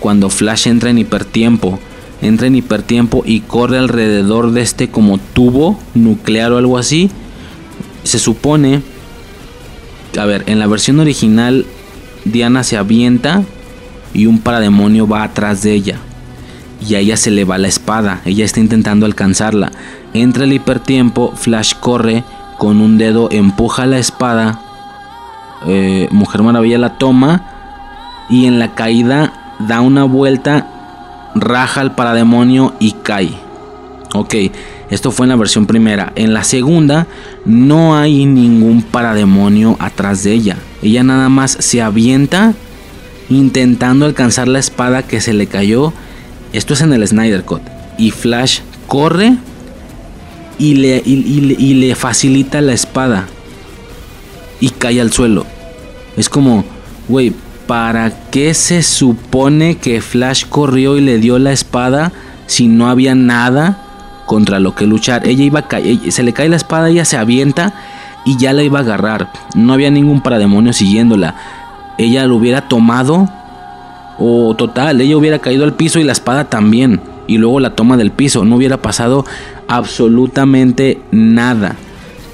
cuando 0.00 0.30
Flash 0.30 0.68
entra 0.68 0.90
en 0.90 0.98
hipertiempo. 0.98 1.78
Entra 2.22 2.46
en 2.46 2.56
hipertiempo 2.56 3.22
y 3.26 3.40
corre 3.40 3.78
alrededor 3.78 4.52
de 4.52 4.62
este 4.62 4.88
como 4.88 5.18
tubo 5.18 5.78
nuclear 5.94 6.52
o 6.52 6.58
algo 6.58 6.78
así. 6.78 7.10
Se 8.04 8.18
supone... 8.18 8.82
A 10.18 10.24
ver, 10.24 10.44
en 10.46 10.58
la 10.58 10.66
versión 10.66 10.98
original 10.98 11.66
Diana 12.24 12.64
se 12.64 12.78
avienta 12.78 13.42
y 14.14 14.26
un 14.26 14.38
parademonio 14.38 15.06
va 15.06 15.22
atrás 15.22 15.62
de 15.62 15.72
ella. 15.72 15.98
Y 16.86 16.94
a 16.94 17.00
ella 17.00 17.16
se 17.16 17.30
le 17.30 17.44
va 17.44 17.58
la 17.58 17.68
espada. 17.68 18.20
Ella 18.24 18.44
está 18.44 18.60
intentando 18.60 19.06
alcanzarla. 19.06 19.72
Entra 20.14 20.44
el 20.44 20.52
hipertiempo, 20.52 21.32
Flash 21.36 21.74
corre, 21.78 22.24
con 22.58 22.80
un 22.80 22.96
dedo 22.96 23.28
empuja 23.30 23.86
la 23.86 23.98
espada. 23.98 24.60
Eh, 25.66 26.08
Mujer 26.10 26.42
Maravilla 26.42 26.78
la 26.78 26.98
toma. 26.98 27.52
Y 28.28 28.46
en 28.46 28.58
la 28.58 28.74
caída 28.74 29.45
da 29.58 29.80
una 29.80 30.04
vuelta, 30.04 31.30
raja 31.34 31.80
al 31.80 31.94
parademonio 31.94 32.74
y 32.78 32.92
cae. 32.92 33.30
Ok, 34.14 34.34
esto 34.90 35.10
fue 35.10 35.24
en 35.24 35.30
la 35.30 35.36
versión 35.36 35.66
primera. 35.66 36.12
En 36.16 36.32
la 36.32 36.44
segunda 36.44 37.06
no 37.44 37.96
hay 37.96 38.24
ningún 38.24 38.82
parademonio 38.82 39.76
atrás 39.78 40.22
de 40.22 40.32
ella. 40.32 40.56
Ella 40.82 41.02
nada 41.02 41.28
más 41.28 41.56
se 41.60 41.82
avienta 41.82 42.54
intentando 43.28 44.06
alcanzar 44.06 44.48
la 44.48 44.58
espada 44.58 45.02
que 45.02 45.20
se 45.20 45.32
le 45.32 45.46
cayó. 45.46 45.92
Esto 46.52 46.74
es 46.74 46.80
en 46.80 46.92
el 46.92 47.06
Snyder 47.06 47.44
Cut. 47.44 47.62
Y 47.98 48.10
Flash 48.10 48.60
corre 48.86 49.36
y 50.58 50.74
le, 50.74 51.02
y 51.04 51.74
le 51.74 51.94
facilita 51.94 52.60
la 52.60 52.72
espada. 52.72 53.26
Y 54.60 54.70
cae 54.70 55.00
al 55.00 55.12
suelo. 55.12 55.44
Es 56.16 56.30
como, 56.30 56.64
güey, 57.08 57.34
¿para 57.66 58.12
qué 58.30 58.54
se 58.54 58.82
supone 58.82 59.76
que 59.76 60.00
Flash 60.00 60.44
corrió 60.48 60.96
y 60.96 61.00
le 61.00 61.18
dio 61.18 61.38
la 61.38 61.52
espada 61.52 62.12
si 62.46 62.68
no 62.68 62.88
había 62.88 63.14
nada 63.14 63.78
contra 64.26 64.60
lo 64.60 64.74
que 64.74 64.86
luchar? 64.86 65.26
Ella 65.26 65.44
iba 65.44 65.60
a 65.60 66.10
se 66.10 66.22
le 66.22 66.32
cae 66.32 66.48
la 66.48 66.56
espada, 66.56 66.88
ella 66.88 67.04
se 67.04 67.16
avienta 67.16 67.74
y 68.24 68.36
ya 68.36 68.52
la 68.52 68.62
iba 68.62 68.78
a 68.78 68.82
agarrar. 68.82 69.30
No 69.54 69.72
había 69.72 69.90
ningún 69.90 70.20
parademonio 70.20 70.72
siguiéndola. 70.72 71.34
ella 71.98 72.26
lo 72.26 72.36
hubiera 72.36 72.68
tomado 72.68 73.28
o 74.18 74.54
total, 74.56 75.00
ella 75.00 75.16
hubiera 75.16 75.38
caído 75.38 75.64
al 75.64 75.74
piso 75.74 75.98
y 75.98 76.04
la 76.04 76.12
espada 76.12 76.48
también. 76.48 77.00
Y 77.26 77.38
luego 77.38 77.58
la 77.58 77.74
toma 77.74 77.96
del 77.96 78.12
piso. 78.12 78.44
No 78.44 78.56
hubiera 78.56 78.76
pasado 78.76 79.24
absolutamente 79.66 81.00
nada. 81.10 81.76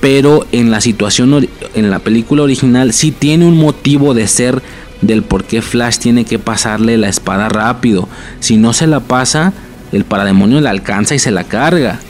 Pero 0.01 0.47
en 0.53 0.71
la 0.71 0.81
situación, 0.81 1.49
en 1.75 1.91
la 1.91 2.01
película 2.01 2.43
original, 2.43 2.93
sí 2.93 3.11
tiene 3.11 3.47
un 3.47 3.57
motivo 3.57 4.15
de 4.15 4.27
ser 4.27 4.63
del 5.03 5.23
por 5.23 5.45
qué 5.45 5.61
Flash 5.61 5.99
tiene 5.99 6.25
que 6.25 6.39
pasarle 6.39 6.97
la 6.97 7.09
espada 7.09 7.49
rápido. 7.49 8.09
Si 8.41 8.57
no 8.57 8.73
se 8.73 8.87
la 8.87 9.01
pasa, 9.01 9.53
el 9.93 10.05
parademonio 10.05 10.61
la 10.61 10.71
alcanza 10.71 11.15
y 11.15 11.19
se 11.19 11.31
la 11.31 11.45
carga. 11.45 12.01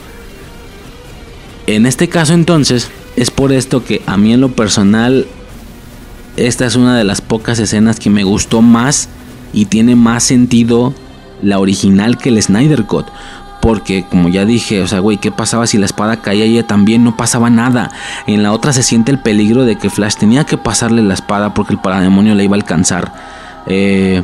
En 1.67 1.85
este 1.85 2.07
caso 2.07 2.33
entonces, 2.33 2.89
es 3.15 3.31
por 3.31 3.51
esto 3.51 3.83
que 3.83 4.01
a 4.05 4.17
mí 4.17 4.33
en 4.33 4.41
lo 4.41 4.49
personal, 4.49 5.27
esta 6.37 6.65
es 6.65 6.75
una 6.75 6.97
de 6.97 7.03
las 7.03 7.21
pocas 7.21 7.59
escenas 7.59 7.99
que 7.99 8.09
me 8.09 8.23
gustó 8.23 8.61
más 8.61 9.09
y 9.53 9.65
tiene 9.65 9.95
más 9.95 10.23
sentido 10.23 10.93
la 11.41 11.59
original 11.59 12.17
que 12.17 12.29
el 12.29 12.41
Snyder 12.41 12.85
Cut. 12.85 13.05
Porque 13.63 14.03
como 14.03 14.27
ya 14.27 14.43
dije, 14.43 14.81
o 14.81 14.87
sea, 14.87 14.99
güey, 14.99 15.19
¿qué 15.19 15.31
pasaba 15.31 15.67
si 15.67 15.77
la 15.77 15.85
espada 15.85 16.17
caía 16.17 16.43
ella 16.43 16.67
también 16.67 17.05
no 17.05 17.15
pasaba 17.15 17.49
nada? 17.49 17.91
En 18.27 18.43
la 18.43 18.51
otra 18.51 18.73
se 18.73 18.83
siente 18.83 19.09
el 19.09 19.19
peligro 19.19 19.63
de 19.63 19.77
que 19.77 19.89
Flash 19.89 20.15
tenía 20.15 20.43
que 20.43 20.57
pasarle 20.57 21.01
la 21.01 21.13
espada 21.13 21.53
porque 21.53 21.71
el 21.71 21.79
parademonio 21.79 22.35
la 22.35 22.43
iba 22.43 22.57
a 22.57 22.59
alcanzar. 22.59 23.13
Eh, 23.65 24.21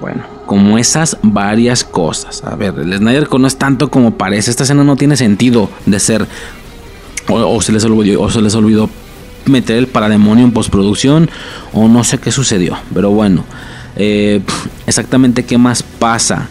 bueno, 0.00 0.22
como 0.46 0.78
esas 0.78 1.18
varias 1.20 1.84
cosas. 1.84 2.42
A 2.42 2.56
ver, 2.56 2.72
el 2.78 2.96
Snyder 2.96 3.28
no 3.38 3.50
tanto 3.50 3.90
como 3.90 4.12
parece. 4.12 4.50
Esta 4.50 4.62
escena 4.62 4.82
no 4.82 4.96
tiene 4.96 5.18
sentido 5.18 5.68
de 5.84 6.00
ser. 6.00 6.26
O, 7.28 7.60
se, 7.60 7.72
les 7.72 7.84
olvidó, 7.84 8.22
o 8.22 8.30
se 8.30 8.40
les 8.40 8.54
olvidó 8.54 8.88
meter 9.44 9.76
el 9.76 9.88
parademonio 9.88 10.46
en 10.46 10.52
postproducción. 10.52 11.28
O 11.74 11.86
no 11.86 12.02
sé 12.02 12.16
qué 12.16 12.32
sucedió. 12.32 12.78
Pero 12.94 13.10
bueno. 13.10 13.44
Eh, 13.96 14.40
exactamente 14.86 15.44
qué 15.44 15.58
más 15.58 15.82
pasa. 15.82 16.48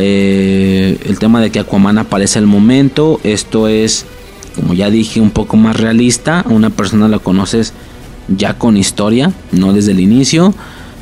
Eh, 0.00 0.96
el 1.06 1.18
tema 1.18 1.40
de 1.40 1.50
que 1.50 1.58
Aquaman 1.58 1.98
aparece 1.98 2.38
al 2.38 2.46
momento. 2.46 3.20
Esto 3.24 3.66
es, 3.66 4.06
como 4.54 4.72
ya 4.72 4.90
dije, 4.90 5.20
un 5.20 5.30
poco 5.30 5.56
más 5.56 5.76
realista. 5.76 6.44
Una 6.48 6.70
persona 6.70 7.08
la 7.08 7.18
conoces 7.18 7.72
ya 8.28 8.54
con 8.54 8.76
historia, 8.76 9.32
no 9.50 9.72
desde 9.72 9.90
el 9.92 10.00
inicio. 10.00 10.54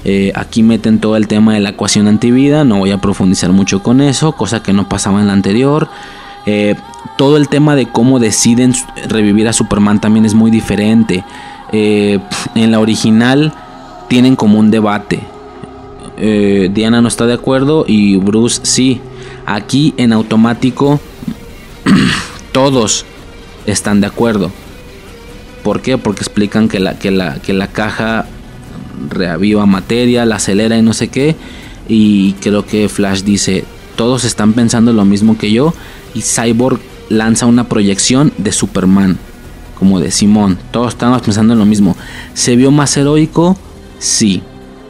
Eh, 0.05 0.33
aquí 0.35 0.63
meten 0.63 0.99
todo 0.99 1.17
el 1.17 1.29
tema 1.29 1.53
de 1.53 1.61
la 1.61 1.71
ecuación 1.71 2.09
antivida. 2.09 2.65
No 2.65 2.79
voy 2.79 2.91
a 2.91 2.99
profundizar 2.99 3.53
mucho 3.53 3.83
con 3.83 4.01
eso, 4.01 4.33
cosa 4.33 4.63
que 4.63 4.73
no 4.73 4.89
pasaba 4.89 5.21
en 5.21 5.27
la 5.27 5.35
anterior. 5.35 5.89
todo 7.19 7.37
el 7.37 7.49
tema 7.49 7.75
de 7.75 7.87
cómo 7.87 8.21
deciden 8.21 8.73
revivir 9.09 9.49
a 9.49 9.53
Superman 9.53 10.01
también 10.01 10.25
es 10.25 10.35
muy 10.35 10.51
diferente. 10.51 11.25
en 11.73 12.71
la 12.71 12.79
original 12.79 13.53
tienen 14.09 14.37
como 14.37 14.61
un 14.61 14.71
debate 14.71 15.36
eh, 16.17 16.71
Diana 16.73 17.03
no 17.03 17.09
está 17.09 17.27
de 17.27 17.35
acuerdo 17.35 17.85
y 17.87 18.17
Bruce 18.17 18.61
sí. 18.65 19.01
Aquí 19.45 19.95
en 19.97 20.13
automático 20.13 21.01
todos 22.53 23.05
están 23.67 24.01
de 24.01 24.09
acuerdo. 24.09 24.51
¿Por 25.63 25.83
qué? 25.83 25.99
Porque 25.99 26.21
explican 26.21 26.69
que 26.69 26.81
la, 26.81 26.99
que 26.99 27.11
la, 27.11 27.35
que 27.35 27.53
la 27.53 27.69
caja 27.69 28.27
reaviva 29.09 29.67
materia, 29.67 30.25
la 30.25 30.37
acelera 30.37 30.77
y 30.77 30.83
no 30.83 30.93
sé 30.93 31.09
qué. 31.09 31.37
Y 31.89 32.33
creo 32.35 32.67
que 32.67 32.89
Flash 32.89 33.23
dice, 33.23 33.65
todos 33.97 34.25
están 34.25 34.53
pensando 34.53 34.93
lo 34.93 35.05
mismo 35.05 35.39
que 35.39 35.53
yo. 35.53 35.75
Y 36.15 36.23
Cyborg 36.23 36.81
lanza 37.09 37.47
una 37.47 37.69
proyección 37.69 38.33
de 38.39 38.53
Superman. 38.53 39.19
Como 39.79 40.01
de 40.01 40.11
Simón. 40.11 40.59
Todos 40.71 40.95
estamos 40.95 41.21
pensando 41.23 41.53
en 41.53 41.59
lo 41.59 41.67
mismo. 41.67 41.97
¿Se 42.35 42.57
vio 42.57 42.71
más 42.71 42.97
heroico? 42.97 43.57
Sí 43.99 44.43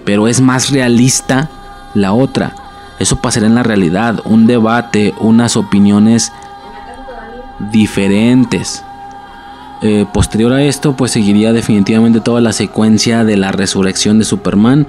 pero 0.06 0.28
es 0.28 0.40
más 0.40 0.70
realista 0.70 1.50
la 1.92 2.14
otra. 2.14 2.54
Eso 2.98 3.16
pasará 3.16 3.46
en 3.46 3.56
la 3.56 3.64
realidad, 3.64 4.20
un 4.24 4.46
debate, 4.46 5.12
unas 5.20 5.56
opiniones 5.56 6.32
diferentes. 7.72 8.82
Eh, 9.82 10.06
posterior 10.14 10.52
a 10.52 10.62
esto, 10.62 10.96
pues 10.96 11.10
seguiría 11.10 11.52
definitivamente 11.52 12.20
toda 12.20 12.40
la 12.40 12.52
secuencia 12.52 13.24
de 13.24 13.36
la 13.36 13.52
resurrección 13.52 14.18
de 14.18 14.24
Superman. 14.24 14.86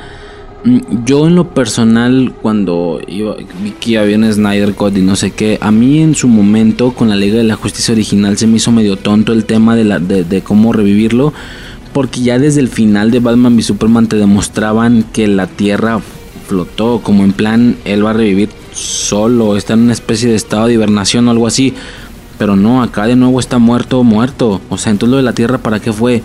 Mm, 0.63 1.03
yo 1.03 1.27
en 1.27 1.35
lo 1.35 1.49
personal, 1.49 2.33
cuando 2.41 3.01
vi 3.07 3.71
que 3.71 3.97
había 3.97 4.17
un 4.17 4.31
Snyder 4.31 4.75
Cut 4.75 4.95
y 4.97 5.01
no 5.01 5.15
sé 5.15 5.31
qué, 5.31 5.57
a 5.61 5.71
mí 5.71 5.99
en 5.99 6.15
su 6.15 6.27
momento 6.27 6.93
con 6.93 7.09
la 7.09 7.15
Liga 7.15 7.37
de 7.37 7.43
la 7.43 7.55
Justicia 7.55 7.91
original 7.91 8.37
se 8.37 8.47
me 8.47 8.57
hizo 8.57 8.71
medio 8.71 8.95
tonto 8.95 9.33
el 9.33 9.45
tema 9.45 9.75
de, 9.75 9.83
la, 9.83 9.99
de 9.99 10.41
cómo 10.41 10.71
revivirlo 10.71 11.33
porque 11.97 12.21
ya 12.21 12.37
desde 12.37 12.59
el 12.59 12.67
final 12.67 13.09
de 13.09 13.19
Batman 13.19 13.57
y 13.57 13.63
Superman 13.63 14.05
te 14.05 14.17
demostraban 14.17 15.01
que 15.01 15.27
la 15.27 15.47
Tierra 15.47 15.99
flotó, 16.47 17.01
como 17.01 17.23
en 17.23 17.33
plan 17.33 17.75
él 17.85 18.05
va 18.05 18.11
a 18.11 18.13
revivir 18.13 18.49
solo, 18.71 19.57
está 19.57 19.73
en 19.73 19.79
una 19.79 19.93
especie 19.93 20.29
de 20.29 20.35
estado 20.35 20.67
de 20.67 20.73
hibernación 20.73 21.27
o 21.27 21.31
algo 21.31 21.47
así. 21.47 21.73
Pero 22.37 22.55
no, 22.55 22.83
acá 22.83 23.07
de 23.07 23.15
nuevo 23.15 23.39
está 23.39 23.57
muerto, 23.57 24.03
muerto. 24.03 24.61
O 24.69 24.77
sea, 24.77 24.91
entonces 24.91 25.09
lo 25.09 25.17
de 25.17 25.23
la 25.23 25.33
Tierra, 25.33 25.57
¿para 25.57 25.79
qué 25.79 25.91
fue? 25.91 26.21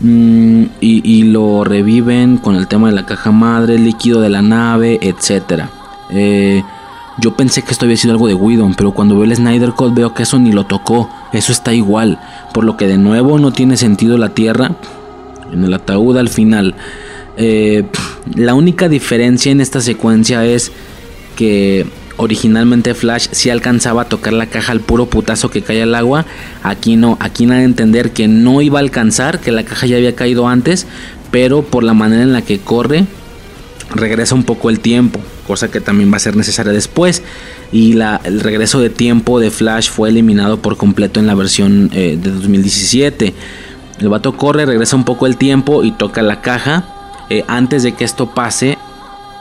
Mm, 0.00 0.64
y, 0.80 1.22
lo 1.22 1.62
reviven 1.62 2.38
con 2.38 2.56
el 2.56 2.66
tema 2.66 2.88
de 2.88 2.96
la 2.96 3.06
caja 3.06 3.30
madre, 3.30 3.76
el 3.76 3.84
líquido 3.84 4.20
de 4.20 4.30
la 4.30 4.42
nave, 4.42 4.98
etc. 5.00 5.66
Eh, 6.10 6.64
yo 7.18 7.36
pensé 7.36 7.62
que 7.62 7.70
esto 7.70 7.84
había 7.84 7.96
sido 7.96 8.14
algo 8.14 8.26
de 8.26 8.34
Whedon, 8.34 8.74
pero 8.74 8.90
cuando 8.90 9.14
veo 9.14 9.22
el 9.22 9.36
Snyder 9.36 9.74
Cut 9.74 9.94
veo 9.94 10.12
que 10.12 10.24
eso 10.24 10.40
ni 10.40 10.50
lo 10.50 10.66
tocó. 10.66 11.08
Eso 11.32 11.52
está 11.52 11.72
igual. 11.72 12.18
Por 12.52 12.64
lo 12.64 12.76
que 12.76 12.88
de 12.88 12.98
nuevo 12.98 13.38
no 13.38 13.52
tiene 13.52 13.76
sentido 13.76 14.18
la 14.18 14.30
Tierra 14.30 14.72
en 15.52 15.64
el 15.64 15.74
ataúd 15.74 16.16
al 16.16 16.28
final. 16.28 16.74
Eh, 17.36 17.84
la 18.36 18.54
única 18.54 18.88
diferencia 18.88 19.50
en 19.50 19.60
esta 19.60 19.80
secuencia 19.80 20.44
es 20.46 20.72
que 21.36 21.86
originalmente 22.16 22.94
Flash 22.94 23.28
sí 23.32 23.50
alcanzaba 23.50 24.02
a 24.02 24.08
tocar 24.08 24.32
la 24.32 24.46
caja 24.46 24.72
al 24.72 24.80
puro 24.80 25.06
putazo 25.06 25.50
que 25.50 25.62
cae 25.62 25.82
al 25.82 25.94
agua. 25.94 26.26
Aquí 26.62 26.96
no, 26.96 27.16
aquí 27.20 27.46
nada 27.46 27.60
de 27.60 27.66
entender 27.66 28.12
que 28.12 28.28
no 28.28 28.60
iba 28.62 28.78
a 28.78 28.82
alcanzar, 28.82 29.40
que 29.40 29.52
la 29.52 29.64
caja 29.64 29.86
ya 29.86 29.96
había 29.96 30.14
caído 30.14 30.48
antes, 30.48 30.86
pero 31.30 31.62
por 31.62 31.82
la 31.82 31.94
manera 31.94 32.22
en 32.22 32.32
la 32.32 32.42
que 32.42 32.60
corre, 32.60 33.06
regresa 33.94 34.34
un 34.34 34.44
poco 34.44 34.70
el 34.70 34.80
tiempo, 34.80 35.20
cosa 35.46 35.70
que 35.70 35.80
también 35.80 36.12
va 36.12 36.16
a 36.16 36.20
ser 36.20 36.36
necesaria 36.36 36.72
después. 36.72 37.22
Y 37.72 37.98
el 38.24 38.40
regreso 38.40 38.80
de 38.80 38.90
tiempo 38.90 39.40
de 39.40 39.50
Flash 39.50 39.90
fue 39.90 40.08
eliminado 40.08 40.62
por 40.62 40.76
completo 40.76 41.18
en 41.18 41.26
la 41.26 41.34
versión 41.34 41.90
eh, 41.92 42.16
de 42.20 42.30
2017. 42.30 43.34
El 43.98 44.08
vato 44.08 44.36
corre, 44.36 44.66
regresa 44.66 44.96
un 44.96 45.04
poco 45.04 45.26
el 45.26 45.36
tiempo 45.36 45.84
y 45.84 45.92
toca 45.92 46.22
la 46.22 46.40
caja. 46.40 46.84
Eh, 47.30 47.44
antes 47.48 47.82
de 47.82 47.92
que 47.92 48.04
esto 48.04 48.26
pase, 48.26 48.76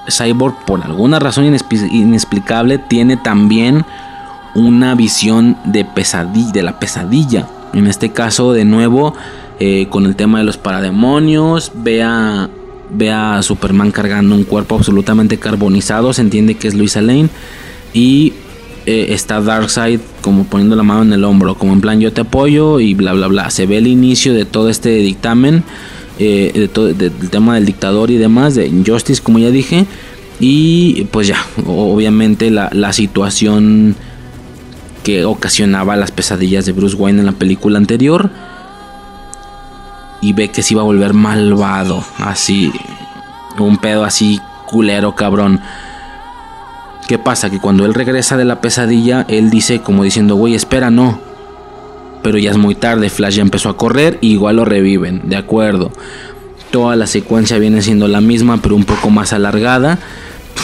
Cyborg, 0.09 0.65
por 0.65 0.83
alguna 0.83 1.19
razón 1.19 1.45
inexplicable, 1.45 2.77
tiene 2.77 3.17
también 3.17 3.85
una 4.55 4.95
visión 4.95 5.57
de 5.65 5.85
pesadilla, 5.85 6.51
de 6.51 6.63
la 6.63 6.79
pesadilla. 6.79 7.47
En 7.73 7.87
este 7.87 8.11
caso, 8.11 8.53
de 8.53 8.65
nuevo, 8.65 9.15
eh, 9.59 9.87
con 9.89 10.05
el 10.05 10.15
tema 10.15 10.39
de 10.39 10.45
los 10.45 10.57
parademonios, 10.57 11.71
ve 11.75 12.03
a, 12.03 12.49
Superman 13.41 13.91
cargando 13.91 14.35
un 14.35 14.43
cuerpo 14.43 14.75
absolutamente 14.75 15.39
carbonizado. 15.39 16.13
Se 16.13 16.21
entiende 16.21 16.55
que 16.55 16.67
es 16.67 16.75
Luisa 16.75 17.01
Lane. 17.01 17.29
Y 17.93 18.33
eh, 18.85 19.07
está 19.09 19.39
Darkseid 19.41 19.99
como 20.21 20.43
poniendo 20.45 20.75
la 20.75 20.83
mano 20.83 21.03
en 21.03 21.13
el 21.13 21.23
hombro, 21.23 21.55
como 21.55 21.73
en 21.73 21.81
plan 21.81 21.99
yo 22.01 22.11
te 22.11 22.21
apoyo 22.21 22.79
y 22.79 22.93
bla 22.93 23.13
bla 23.13 23.27
bla. 23.27 23.49
Se 23.49 23.65
ve 23.65 23.77
el 23.77 23.87
inicio 23.87 24.33
de 24.33 24.45
todo 24.45 24.69
este 24.69 24.89
dictamen, 24.89 25.63
eh, 26.19 26.51
de 26.53 26.67
todo, 26.67 26.93
del 26.93 27.11
tema 27.29 27.55
del 27.55 27.65
dictador 27.65 28.11
y 28.11 28.17
demás, 28.17 28.55
de 28.55 28.67
Injustice, 28.67 29.21
como 29.21 29.39
ya 29.39 29.51
dije. 29.51 29.85
Y 30.39 31.05
pues 31.11 31.27
ya, 31.27 31.37
obviamente 31.65 32.51
la, 32.51 32.69
la 32.73 32.91
situación 32.91 33.95
que 35.03 35.25
ocasionaba 35.25 35.95
las 35.95 36.11
pesadillas 36.11 36.65
de 36.65 36.71
Bruce 36.71 36.95
Wayne 36.95 37.19
en 37.19 37.25
la 37.25 37.33
película 37.33 37.77
anterior. 37.77 38.29
Y 40.21 40.33
ve 40.33 40.49
que 40.49 40.63
se 40.63 40.73
iba 40.73 40.81
a 40.81 40.85
volver 40.85 41.13
malvado, 41.13 42.03
así, 42.17 42.71
un 43.59 43.77
pedo 43.77 44.05
así 44.05 44.39
culero, 44.67 45.15
cabrón. 45.15 45.59
¿Qué 47.07 47.19
pasa? 47.19 47.49
Que 47.49 47.59
cuando 47.59 47.85
él 47.85 47.93
regresa 47.93 48.37
de 48.37 48.45
la 48.45 48.61
pesadilla, 48.61 49.25
él 49.27 49.49
dice 49.49 49.79
como 49.79 50.03
diciendo, 50.03 50.35
güey, 50.35 50.55
espera, 50.55 50.89
no. 50.89 51.19
Pero 52.21 52.37
ya 52.37 52.51
es 52.51 52.57
muy 52.57 52.75
tarde, 52.75 53.09
Flash 53.09 53.35
ya 53.35 53.41
empezó 53.41 53.69
a 53.69 53.75
correr 53.77 54.17
y 54.21 54.31
igual 54.31 54.55
lo 54.55 54.65
reviven, 54.65 55.21
de 55.25 55.35
acuerdo. 55.35 55.91
Toda 56.71 56.95
la 56.95 57.05
secuencia 57.05 57.59
viene 57.59 57.81
siendo 57.81 58.07
la 58.07 58.21
misma, 58.21 58.61
pero 58.61 58.75
un 58.75 58.85
poco 58.85 59.09
más 59.09 59.33
alargada. 59.33 59.99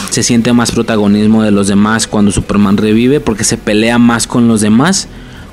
Se 0.08 0.22
siente 0.22 0.52
más 0.52 0.72
protagonismo 0.72 1.42
de 1.42 1.50
los 1.50 1.68
demás 1.68 2.06
cuando 2.06 2.32
Superman 2.32 2.78
revive, 2.78 3.20
porque 3.20 3.44
se 3.44 3.58
pelea 3.58 3.98
más 3.98 4.26
con 4.26 4.48
los 4.48 4.62
demás. 4.62 5.08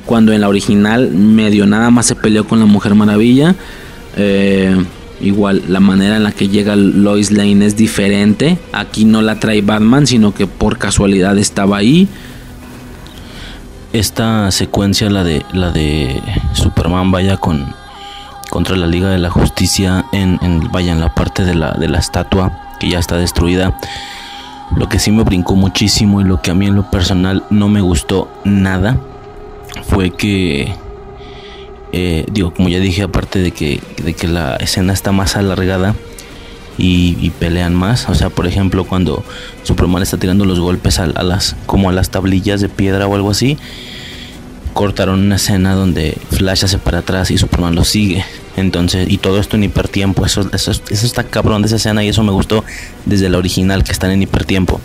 Cuando 0.05 0.31
en 0.31 0.39
la 0.39 0.47
original 0.47 1.11
medio 1.11 1.67
nada 1.67 1.91
más 1.91 2.05
se 2.05 2.15
peleó 2.15 2.47
con 2.47 2.59
la 2.59 2.65
Mujer 2.65 2.95
Maravilla. 2.95 3.55
Eh, 4.15 4.75
Igual 5.19 5.63
la 5.67 5.79
manera 5.79 6.17
en 6.17 6.23
la 6.23 6.31
que 6.31 6.47
llega 6.47 6.75
Lois 6.75 7.31
Lane 7.31 7.65
es 7.65 7.75
diferente. 7.75 8.59
Aquí 8.71 9.05
no 9.05 9.21
la 9.21 9.39
trae 9.39 9.61
Batman, 9.61 10.05
sino 10.05 10.33
que 10.33 10.45
por 10.45 10.77
casualidad 10.77 11.37
estaba 11.37 11.77
ahí. 11.77 12.07
Esta 13.93 14.51
secuencia, 14.51 15.09
la 15.09 15.23
de, 15.23 15.43
la 15.53 15.71
de 15.71 16.21
Superman, 16.53 17.11
vaya 17.11 17.37
con, 17.37 17.73
contra 18.49 18.75
la 18.75 18.85
Liga 18.85 19.09
de 19.09 19.17
la 19.17 19.31
Justicia 19.31 20.05
en, 20.11 20.37
vaya 20.71 20.91
en 20.91 20.99
la 20.99 21.15
parte 21.15 21.45
de 21.45 21.55
la, 21.55 21.71
de 21.71 21.87
la 21.87 21.97
estatua 21.97 22.75
que 22.79 22.89
ya 22.89 22.99
está 22.99 23.17
destruida. 23.17 23.75
Lo 24.75 24.87
que 24.89 24.99
sí 24.99 25.11
me 25.11 25.23
brincó 25.23 25.55
muchísimo 25.55 26.21
y 26.21 26.25
lo 26.25 26.41
que 26.41 26.51
a 26.51 26.53
mí 26.53 26.67
en 26.67 26.75
lo 26.75 26.91
personal 26.91 27.43
no 27.49 27.69
me 27.69 27.81
gustó 27.81 28.29
nada 28.43 28.97
fue 29.83 30.11
que 30.11 30.75
eh, 31.91 32.25
digo, 32.31 32.53
como 32.53 32.69
ya 32.69 32.79
dije, 32.79 33.03
aparte 33.03 33.39
de 33.39 33.51
que, 33.51 33.81
de 34.03 34.13
que 34.13 34.27
la 34.27 34.55
escena 34.57 34.93
está 34.93 35.11
más 35.11 35.35
alargada 35.35 35.95
y, 36.77 37.31
pelean 37.39 37.73
más, 37.73 38.07
o 38.07 38.13
sea, 38.13 38.29
por 38.29 38.45
ejemplo, 38.45 38.85
cuando 38.85 39.23
Superman 39.63 40.03
está 40.03 40.17
tirando 40.17 40.45
los 40.45 40.59
golpes 40.59 40.99
a, 40.99 41.07
las, 41.07 41.55
como 41.65 41.89
a 41.89 41.91
las 41.91 42.11
tablillas 42.11 42.61
de 42.61 42.69
piedra 42.69 43.07
o 43.07 43.15
algo 43.15 43.31
así, 43.31 43.57
cortaron 44.73 45.21
una 45.21 45.37
escena 45.37 45.73
donde 45.73 46.15
Flash 46.29 46.65
hace 46.65 46.77
para 46.77 46.99
atrás 46.99 47.31
y 47.31 47.37
Superman 47.39 47.73
lo 47.73 47.83
sigue. 47.83 48.23
Entonces, 48.57 49.09
y 49.09 49.17
todo 49.17 49.39
esto 49.39 49.55
en 49.55 49.63
hipertiempo, 49.63 50.23
eso, 50.23 50.47
eso, 50.53 50.71
eso 50.71 51.05
está 51.05 51.23
cabrón 51.23 51.63
de 51.63 51.67
esa 51.67 51.77
escena 51.77 52.03
y 52.03 52.09
eso 52.09 52.21
me 52.23 52.31
gustó 52.31 52.63
desde 53.05 53.27
la 53.29 53.39
original 53.39 53.83
que 53.83 53.91
están 53.91 54.11
en 54.11 54.21
hipertiempo. 54.21 54.79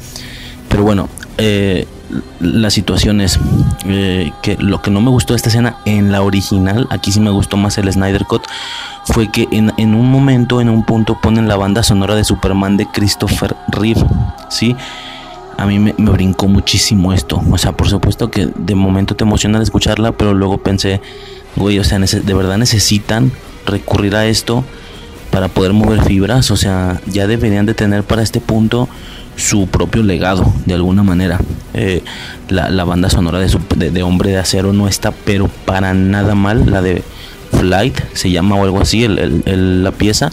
Pero 0.70 0.84
bueno, 0.84 1.10
eh, 1.36 1.86
la 2.40 2.70
situación 2.70 3.20
es 3.20 3.38
eh, 3.86 4.32
que 4.42 4.56
lo 4.56 4.82
que 4.82 4.90
no 4.90 5.00
me 5.00 5.10
gustó 5.10 5.32
de 5.32 5.36
esta 5.36 5.48
escena 5.48 5.76
en 5.84 6.12
la 6.12 6.22
original, 6.22 6.86
aquí 6.90 7.12
sí 7.12 7.20
me 7.20 7.30
gustó 7.30 7.56
más 7.56 7.78
el 7.78 7.90
Snyder 7.92 8.24
Cut, 8.24 8.42
fue 9.04 9.30
que 9.30 9.48
en, 9.50 9.72
en 9.76 9.94
un 9.94 10.10
momento, 10.10 10.60
en 10.60 10.68
un 10.68 10.84
punto, 10.84 11.18
ponen 11.20 11.48
la 11.48 11.56
banda 11.56 11.82
sonora 11.82 12.14
de 12.14 12.24
Superman 12.24 12.76
de 12.76 12.86
Christopher 12.86 13.56
Reeve, 13.68 14.04
¿sí? 14.48 14.76
A 15.56 15.66
mí 15.66 15.78
me, 15.78 15.92
brincó 15.92 16.48
muchísimo 16.48 17.12
esto. 17.12 17.40
O 17.50 17.58
sea, 17.58 17.72
por 17.72 17.88
supuesto 17.88 18.30
que 18.30 18.48
de 18.54 18.74
momento 18.74 19.14
te 19.14 19.24
emociona 19.24 19.58
de 19.58 19.64
escucharla, 19.64 20.12
pero 20.12 20.34
luego 20.34 20.58
pensé, 20.58 21.00
güey, 21.56 21.78
o 21.78 21.84
sea, 21.84 21.98
de 21.98 22.34
verdad 22.34 22.58
necesitan 22.58 23.30
recurrir 23.66 24.16
a 24.16 24.26
esto 24.26 24.64
para 25.30 25.48
poder 25.48 25.72
mover 25.72 26.02
fibras. 26.02 26.50
O 26.50 26.56
sea, 26.56 27.00
ya 27.06 27.26
deberían 27.26 27.66
de 27.66 27.74
tener 27.74 28.02
para 28.02 28.22
este 28.22 28.40
punto 28.40 28.88
su 29.36 29.66
propio 29.66 30.02
legado 30.02 30.52
de 30.66 30.74
alguna 30.74 31.02
manera. 31.02 31.38
Eh, 31.74 32.02
la, 32.48 32.84
banda 32.84 33.08
sonora 33.08 33.38
de, 33.38 33.90
de, 33.90 34.02
Hombre 34.02 34.30
de 34.30 34.38
Acero 34.38 34.72
no 34.72 34.88
está 34.88 35.10
pero 35.10 35.48
para 35.64 35.94
nada 35.94 36.34
mal. 36.34 36.70
La 36.70 36.82
de 36.82 37.02
Flight 37.52 37.98
se 38.14 38.30
llama 38.30 38.56
o 38.56 38.64
algo 38.64 38.80
así, 38.80 39.04
el, 39.04 39.82
la 39.84 39.92
pieza. 39.92 40.30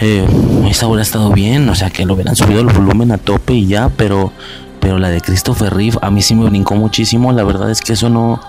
Eh, 0.00 0.26
esta 0.68 0.86
hubiera 0.86 1.02
estado 1.02 1.30
bien, 1.30 1.68
o 1.68 1.74
sea 1.74 1.90
que 1.90 2.06
lo 2.06 2.14
hubieran 2.14 2.34
subido 2.34 2.60
el 2.60 2.68
volumen 2.68 3.12
a 3.12 3.18
tope 3.18 3.52
y 3.52 3.66
ya, 3.66 3.90
pero, 3.90 4.32
pero 4.80 4.98
la 4.98 5.10
de 5.10 5.20
Christopher 5.20 5.74
Reeve 5.74 5.98
a 6.00 6.10
mí 6.10 6.22
sí 6.22 6.34
me 6.34 6.48
brincó 6.48 6.74
muchísimo. 6.74 7.32
La 7.32 7.44
verdad 7.44 7.70
es 7.70 7.82
que 7.82 7.92
eso 7.92 8.08
no, 8.08 8.40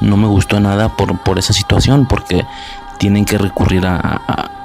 no 0.00 0.16
me 0.16 0.26
gustó 0.26 0.60
nada 0.60 0.94
por, 0.94 1.18
por 1.22 1.38
esa 1.38 1.54
situación, 1.54 2.06
porque 2.06 2.44
tienen 2.98 3.24
que 3.24 3.38
recurrir 3.38 3.86
a, 3.86 3.98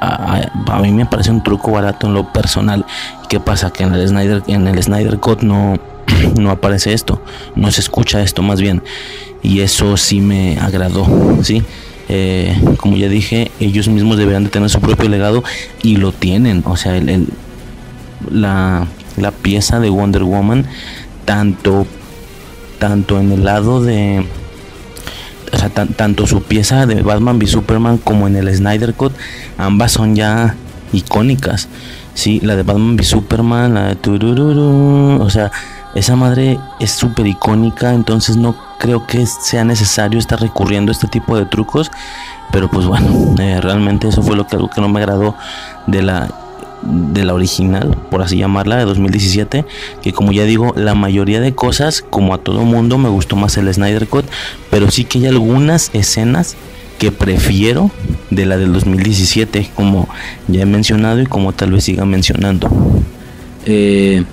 a, 0.02 0.80
mí 0.82 0.92
me 0.92 1.06
parece 1.06 1.32
un 1.32 1.44
truco 1.44 1.72
barato 1.72 2.08
en 2.08 2.14
lo 2.14 2.32
personal. 2.32 2.86
¿Qué 3.30 3.40
pasa? 3.40 3.72
Que 3.72 3.84
en 3.84 3.94
el 3.94 4.08
Snyder, 4.08 4.44
en 4.48 4.68
el 4.68 4.82
Snyder 4.82 5.20
Cut 5.20 5.42
no, 5.42 5.80
no 6.40 6.52
aparece 6.52 6.94
esto, 6.94 7.22
no 7.56 7.72
se 7.72 7.82
escucha 7.82 8.22
esto 8.22 8.42
más 8.42 8.60
bien. 8.62 8.84
Y 9.44 9.62
eso 9.62 9.98
sí 9.98 10.22
me 10.22 10.58
agradó, 10.60 11.06
¿sí? 11.44 11.64
Eh, 12.10 12.60
como 12.78 12.98
ya 12.98 13.08
dije, 13.08 13.52
ellos 13.60 13.88
mismos 13.88 14.18
deberían 14.18 14.44
de 14.44 14.50
tener 14.50 14.70
su 14.70 14.82
propio 14.82 15.10
legado 15.10 15.44
y 15.82 15.96
lo 15.96 16.12
tienen. 16.12 16.64
O 16.66 16.76
sea, 16.76 16.98
el, 16.98 17.28
la, 18.30 18.88
la 19.18 19.32
pieza 19.32 19.80
de 19.80 19.90
Wonder 19.90 20.24
Woman, 20.24 20.66
tanto, 21.26 21.88
tanto 22.80 23.20
en 23.20 23.32
el 23.32 23.46
lado 23.46 23.82
de 23.82 24.26
o 25.54 25.58
sea, 25.58 25.70
tanto 25.70 26.28
su 26.28 26.44
pieza 26.44 26.86
de 26.86 27.02
Batman 27.02 27.38
v 27.38 27.48
Superman 27.48 27.98
como 27.98 28.28
en 28.28 28.36
el 28.36 28.54
Snyder 28.54 28.94
Cut, 28.94 29.14
ambas 29.58 29.92
son 29.92 30.16
ya 30.16 30.56
icónicas. 30.94 31.68
Sí, 32.14 32.40
la 32.42 32.56
de 32.56 32.64
Batman 32.64 32.96
v 32.96 33.04
Superman, 33.04 33.74
la 33.74 33.88
de 33.88 33.96
Turururu, 33.96 35.22
o 35.22 35.30
sea, 35.30 35.52
esa 35.96 36.16
madre 36.16 36.58
es 36.80 36.92
súper 36.92 37.28
icónica, 37.28 37.94
entonces 37.94 38.38
no 38.38 38.56
creo 38.80 39.06
que 39.06 39.26
sea 39.26 39.64
necesario 39.64 40.20
estar 40.20 40.40
recurriendo 40.40 40.92
a 40.92 40.94
este 40.94 41.08
tipo 41.08 41.38
de 41.38 41.46
trucos, 41.46 41.92
pero 42.52 42.70
pues 42.70 42.86
bueno, 42.86 43.36
eh, 43.40 43.60
realmente 43.62 44.08
eso 44.08 44.22
fue 44.22 44.36
lo 44.36 44.48
que 44.48 44.56
algo 44.56 44.70
que 44.70 44.82
no 44.82 44.90
me 44.90 45.00
agradó 45.00 45.36
de 45.88 46.02
la 46.02 46.28
de 46.84 47.26
la 47.26 47.34
original, 47.34 47.98
por 48.10 48.22
así 48.22 48.38
llamarla, 48.38 48.78
de 48.78 48.86
2017, 48.86 49.66
que 50.02 50.14
como 50.14 50.32
ya 50.32 50.46
digo, 50.46 50.74
la 50.76 50.96
mayoría 50.96 51.40
de 51.40 51.54
cosas, 51.54 52.04
como 52.08 52.34
a 52.34 52.38
todo 52.38 52.64
mundo, 52.64 52.98
me 52.98 53.10
gustó 53.10 53.36
más 53.36 53.58
el 53.58 53.72
Snyder 53.74 54.08
Cut, 54.08 54.26
pero 54.70 54.90
sí 54.92 55.06
que 55.06 55.20
hay 55.20 55.28
algunas 55.28 55.92
escenas 55.94 56.56
que 56.98 57.12
prefiero 57.12 57.90
de 58.30 58.46
la 58.46 58.58
del 58.58 58.74
2017, 58.74 59.72
como 59.76 60.08
ya 60.48 60.62
he 60.62 60.66
mencionado 60.66 61.22
y 61.22 61.26
como 61.26 61.54
tal 61.54 61.72
vez 61.72 61.84
siga 61.84 62.06
mencionando. 62.06 62.70
Eh, 63.66 64.24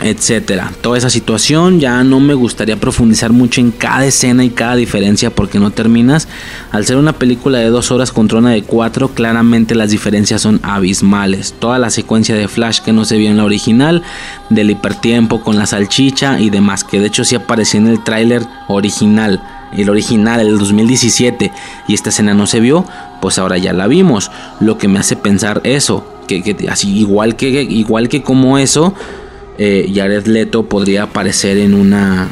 etcétera. 0.00 0.72
Toda 0.80 0.98
esa 0.98 1.10
situación 1.10 1.80
ya 1.80 2.02
no 2.04 2.20
me 2.20 2.34
gustaría 2.34 2.76
profundizar 2.76 3.32
mucho 3.32 3.60
en 3.60 3.70
cada 3.70 4.06
escena 4.06 4.44
y 4.44 4.50
cada 4.50 4.76
diferencia 4.76 5.30
porque 5.30 5.58
no 5.58 5.70
terminas. 5.70 6.28
Al 6.72 6.86
ser 6.86 6.96
una 6.96 7.12
película 7.12 7.58
de 7.58 7.70
dos 7.70 7.90
horas 7.90 8.12
contra 8.12 8.38
una 8.38 8.50
de 8.50 8.62
cuatro, 8.62 9.08
claramente 9.08 9.74
las 9.74 9.90
diferencias 9.90 10.42
son 10.42 10.60
abismales. 10.62 11.54
Toda 11.58 11.78
la 11.78 11.90
secuencia 11.90 12.34
de 12.34 12.48
Flash 12.48 12.80
que 12.80 12.92
no 12.92 13.04
se 13.04 13.16
vio 13.16 13.30
en 13.30 13.36
la 13.36 13.44
original, 13.44 14.02
del 14.48 14.70
hipertiempo 14.70 15.42
con 15.42 15.56
la 15.56 15.66
salchicha 15.66 16.40
y 16.40 16.50
demás, 16.50 16.84
que 16.84 17.00
de 17.00 17.06
hecho 17.06 17.24
sí 17.24 17.34
apareció 17.34 17.80
en 17.80 17.88
el 17.88 18.02
tráiler 18.02 18.42
original. 18.68 19.42
El 19.72 19.88
original, 19.88 20.40
el 20.40 20.58
2017, 20.58 21.52
y 21.86 21.94
esta 21.94 22.08
escena 22.08 22.34
no 22.34 22.46
se 22.46 22.58
vio, 22.58 22.84
pues 23.20 23.38
ahora 23.38 23.56
ya 23.56 23.72
la 23.72 23.86
vimos. 23.86 24.30
Lo 24.58 24.78
que 24.78 24.88
me 24.88 24.98
hace 24.98 25.14
pensar 25.14 25.60
eso, 25.62 26.04
que, 26.26 26.42
que 26.42 26.68
así 26.68 26.98
igual 26.98 27.36
que 27.36 27.62
igual 27.62 28.08
que 28.08 28.22
como 28.22 28.58
eso, 28.58 28.94
eh, 29.60 30.22
Leto 30.24 30.64
podría 30.64 31.02
aparecer 31.04 31.58
en 31.58 31.74
una 31.74 32.28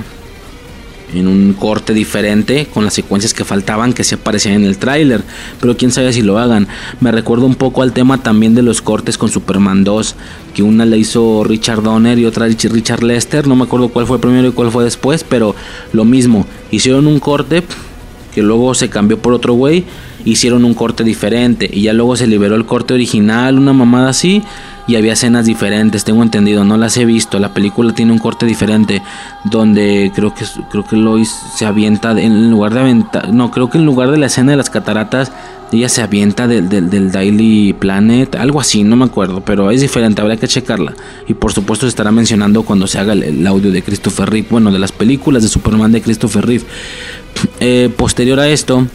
en 1.14 1.26
un 1.26 1.54
corte 1.54 1.94
diferente 1.94 2.66
con 2.66 2.84
las 2.84 2.92
secuencias 2.94 3.32
que 3.32 3.44
faltaban 3.44 3.94
que 3.94 4.04
se 4.04 4.16
aparecían 4.16 4.56
en 4.56 4.64
el 4.64 4.76
tráiler, 4.76 5.22
pero 5.58 5.76
quién 5.76 5.90
sabe 5.90 6.12
si 6.12 6.20
lo 6.20 6.38
hagan. 6.38 6.68
Me 7.00 7.10
recuerdo 7.12 7.46
un 7.46 7.54
poco 7.54 7.82
al 7.82 7.92
tema 7.92 8.22
también 8.22 8.54
de 8.54 8.62
los 8.62 8.82
cortes 8.82 9.16
con 9.16 9.30
Superman 9.30 9.84
2, 9.84 10.14
que 10.54 10.62
una 10.62 10.84
le 10.84 10.98
hizo 10.98 11.44
Richard 11.44 11.82
Donner 11.82 12.18
y 12.18 12.26
otra 12.26 12.46
Richard 12.46 13.02
Lester, 13.02 13.46
no 13.46 13.56
me 13.56 13.64
acuerdo 13.64 13.88
cuál 13.88 14.06
fue 14.06 14.20
primero 14.20 14.48
y 14.48 14.52
cuál 14.52 14.70
fue 14.70 14.84
después, 14.84 15.24
pero 15.24 15.54
lo 15.92 16.04
mismo, 16.04 16.46
hicieron 16.70 17.06
un 17.06 17.20
corte 17.20 17.62
que 18.34 18.42
luego 18.42 18.74
se 18.74 18.90
cambió 18.90 19.18
por 19.18 19.32
otro 19.32 19.54
güey, 19.54 19.84
hicieron 20.30 20.64
un 20.64 20.74
corte 20.74 21.04
diferente 21.04 21.68
y 21.72 21.82
ya 21.82 21.92
luego 21.92 22.16
se 22.16 22.26
liberó 22.26 22.54
el 22.54 22.66
corte 22.66 22.94
original, 22.94 23.58
una 23.58 23.72
mamada 23.72 24.10
así 24.10 24.42
y 24.86 24.96
había 24.96 25.12
escenas 25.12 25.44
diferentes, 25.44 26.04
tengo 26.04 26.22
entendido, 26.22 26.64
no 26.64 26.76
las 26.76 26.96
he 26.96 27.04
visto. 27.04 27.38
La 27.38 27.52
película 27.52 27.92
tiene 27.92 28.12
un 28.12 28.18
corte 28.18 28.46
diferente 28.46 29.02
donde 29.44 30.10
creo 30.14 30.34
que 30.34 30.44
creo 30.70 30.86
que 30.86 30.96
Lois 30.96 31.28
se 31.54 31.66
avienta 31.66 32.12
en 32.12 32.50
lugar 32.50 32.74
de 32.74 32.80
aventar, 32.80 33.32
no, 33.32 33.50
creo 33.50 33.68
que 33.68 33.78
en 33.78 33.84
lugar 33.84 34.10
de 34.10 34.18
la 34.18 34.26
escena 34.26 34.52
de 34.52 34.56
las 34.56 34.70
cataratas 34.70 35.30
ella 35.72 35.88
se 35.88 36.00
avienta 36.00 36.48
del, 36.48 36.68
del, 36.68 37.12
Daily 37.12 37.74
Planet, 37.74 38.36
algo 38.36 38.60
así, 38.60 38.84
no 38.84 38.96
me 38.96 39.04
acuerdo, 39.04 39.42
pero 39.42 39.70
es 39.70 39.82
diferente, 39.82 40.22
habría 40.22 40.38
que 40.38 40.48
checarla. 40.48 40.94
Y 41.26 41.34
por 41.34 41.52
supuesto 41.52 41.84
se 41.84 41.90
estará 41.90 42.10
mencionando 42.10 42.62
cuando 42.62 42.86
se 42.86 42.98
haga 42.98 43.12
el, 43.12 43.46
audio 43.46 43.70
de 43.70 43.82
Christopher 43.82 44.30
Reeve, 44.30 44.48
bueno, 44.50 44.72
de 44.72 44.78
las 44.78 44.92
películas 44.92 45.42
de 45.42 45.48
Superman 45.50 45.92
de 45.92 46.00
Christopher 46.00 46.46
Reeve. 46.46 46.64
Eh, 47.60 47.90
posterior 47.94 48.40
a 48.40 48.48
esto, 48.48 48.86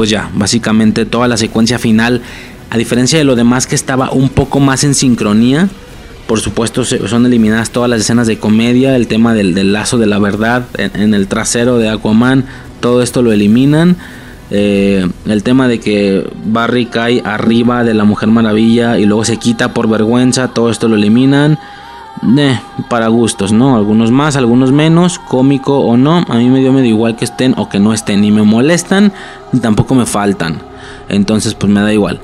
pues 0.00 0.08
ya, 0.08 0.30
básicamente 0.32 1.04
toda 1.04 1.28
la 1.28 1.36
secuencia 1.36 1.78
final 1.78 2.22
a 2.70 2.78
diferencia 2.78 3.18
de 3.18 3.24
lo 3.24 3.36
demás 3.36 3.66
que 3.66 3.74
estaba 3.74 4.10
un 4.12 4.30
poco 4.30 4.58
más 4.58 4.82
en 4.82 4.94
sincronía, 4.94 5.68
por 6.26 6.40
supuesto 6.40 6.86
son 6.86 7.26
eliminadas 7.26 7.68
todas 7.68 7.90
las 7.90 8.00
escenas 8.00 8.26
de 8.26 8.38
comedia, 8.38 8.96
el 8.96 9.08
tema 9.08 9.34
del, 9.34 9.74
lazo 9.74 9.98
de 9.98 10.06
la 10.06 10.18
verdad 10.18 10.64
en, 10.78 11.12
el 11.12 11.28
trasero 11.28 11.76
de 11.76 11.90
Aquaman, 11.90 12.46
todo 12.80 13.02
esto 13.02 13.20
lo 13.20 13.30
eliminan. 13.30 13.98
Eh, 14.50 15.06
el 15.26 15.42
tema 15.42 15.68
de 15.68 15.80
que 15.80 16.26
Barry 16.46 16.86
cae 16.86 17.20
arriba 17.22 17.84
de 17.84 17.92
la 17.92 18.04
Mujer 18.04 18.30
Maravilla 18.30 18.98
y 18.98 19.04
luego 19.04 19.26
se 19.26 19.36
quita 19.36 19.74
por 19.74 19.86
vergüenza, 19.86 20.48
todo 20.48 20.70
esto 20.70 20.88
lo 20.88 20.96
eliminan. 20.96 21.58
Eh, 22.36 22.58
para 22.88 23.08
gustos, 23.08 23.52
¿no? 23.52 23.76
Algunos 23.76 24.10
más, 24.10 24.36
algunos 24.36 24.72
menos, 24.72 25.18
cómico 25.18 25.78
o 25.78 25.96
no. 25.96 26.24
A 26.28 26.36
mí 26.36 26.50
me 26.50 26.60
dio 26.60 26.72
medio 26.72 26.90
igual 26.90 27.16
que 27.16 27.24
estén 27.24 27.54
o 27.56 27.68
que 27.68 27.78
no 27.78 27.94
estén, 27.94 28.20
ni 28.20 28.30
me 28.30 28.42
molestan, 28.42 29.12
ni 29.52 29.60
tampoco 29.60 29.94
me 29.94 30.06
faltan. 30.06 30.60
Entonces, 31.08 31.54
pues 31.54 31.72
me 31.72 31.80
da 31.80 31.92
igual. 31.92 32.20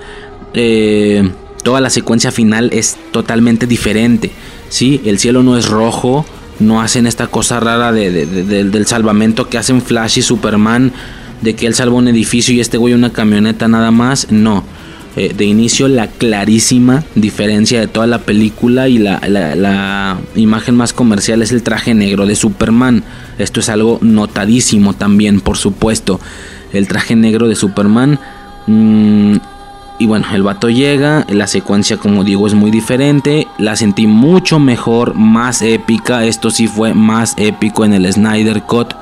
Eh, 0.54 1.30
toda 1.62 1.80
la 1.80 1.90
secuencia 1.90 2.30
final 2.30 2.70
es 2.72 2.98
totalmente 3.10 3.66
diferente. 3.66 4.32
¿sí? 4.68 5.00
El 5.04 5.18
cielo 5.18 5.42
no 5.42 5.56
es 5.56 5.68
rojo, 5.68 6.24
no 6.60 6.80
hacen 6.80 7.06
esta 7.06 7.26
cosa 7.26 7.60
rara 7.60 7.92
del 7.92 8.86
salvamento 8.86 9.48
que 9.48 9.58
hacen 9.58 9.82
Flash 9.82 10.18
y 10.18 10.22
Superman, 10.22 10.92
de 11.40 11.54
que 11.54 11.66
él 11.66 11.74
salva 11.74 11.96
un 11.96 12.08
edificio 12.08 12.54
y 12.54 12.60
este 12.60 12.78
güey 12.78 12.94
una 12.94 13.12
camioneta 13.12 13.68
nada 13.68 13.90
más. 13.90 14.30
No. 14.30 14.64
Eh, 15.16 15.32
de 15.34 15.44
inicio 15.46 15.88
la 15.88 16.08
clarísima 16.08 17.02
diferencia 17.14 17.80
de 17.80 17.86
toda 17.86 18.06
la 18.06 18.18
película 18.18 18.88
y 18.88 18.98
la, 18.98 19.18
la, 19.26 20.18
imagen 20.34 20.76
más 20.76 20.92
comercial 20.92 21.40
es 21.40 21.52
el 21.52 21.62
traje 21.62 21.94
negro 21.94 22.26
de 22.26 22.36
Superman. 22.36 23.02
Esto 23.38 23.60
es 23.60 23.70
algo 23.70 23.98
notadísimo 24.02 24.92
también, 24.92 25.40
por 25.40 25.56
supuesto. 25.56 26.20
El 26.72 26.86
traje 26.86 27.16
negro 27.16 27.48
de 27.48 27.54
Superman 27.54 28.18
Mm, 28.66 29.36
y 29.98 30.06
bueno, 30.06 30.26
el 30.32 30.42
vato 30.42 30.68
llega, 30.68 31.24
la 31.28 31.46
secuencia 31.46 31.96
como 31.96 32.24
digo 32.24 32.46
es 32.46 32.54
muy 32.54 32.70
diferente, 32.70 33.46
la 33.58 33.76
sentí 33.76 34.06
mucho 34.06 34.58
mejor, 34.58 35.14
más 35.14 35.62
épica, 35.62 36.24
esto 36.24 36.50
sí 36.50 36.66
fue 36.66 36.92
más 36.92 37.34
épico 37.38 37.84
en 37.84 37.94
el 37.94 38.12
Snyder 38.12 38.62
Cut. 38.62 38.94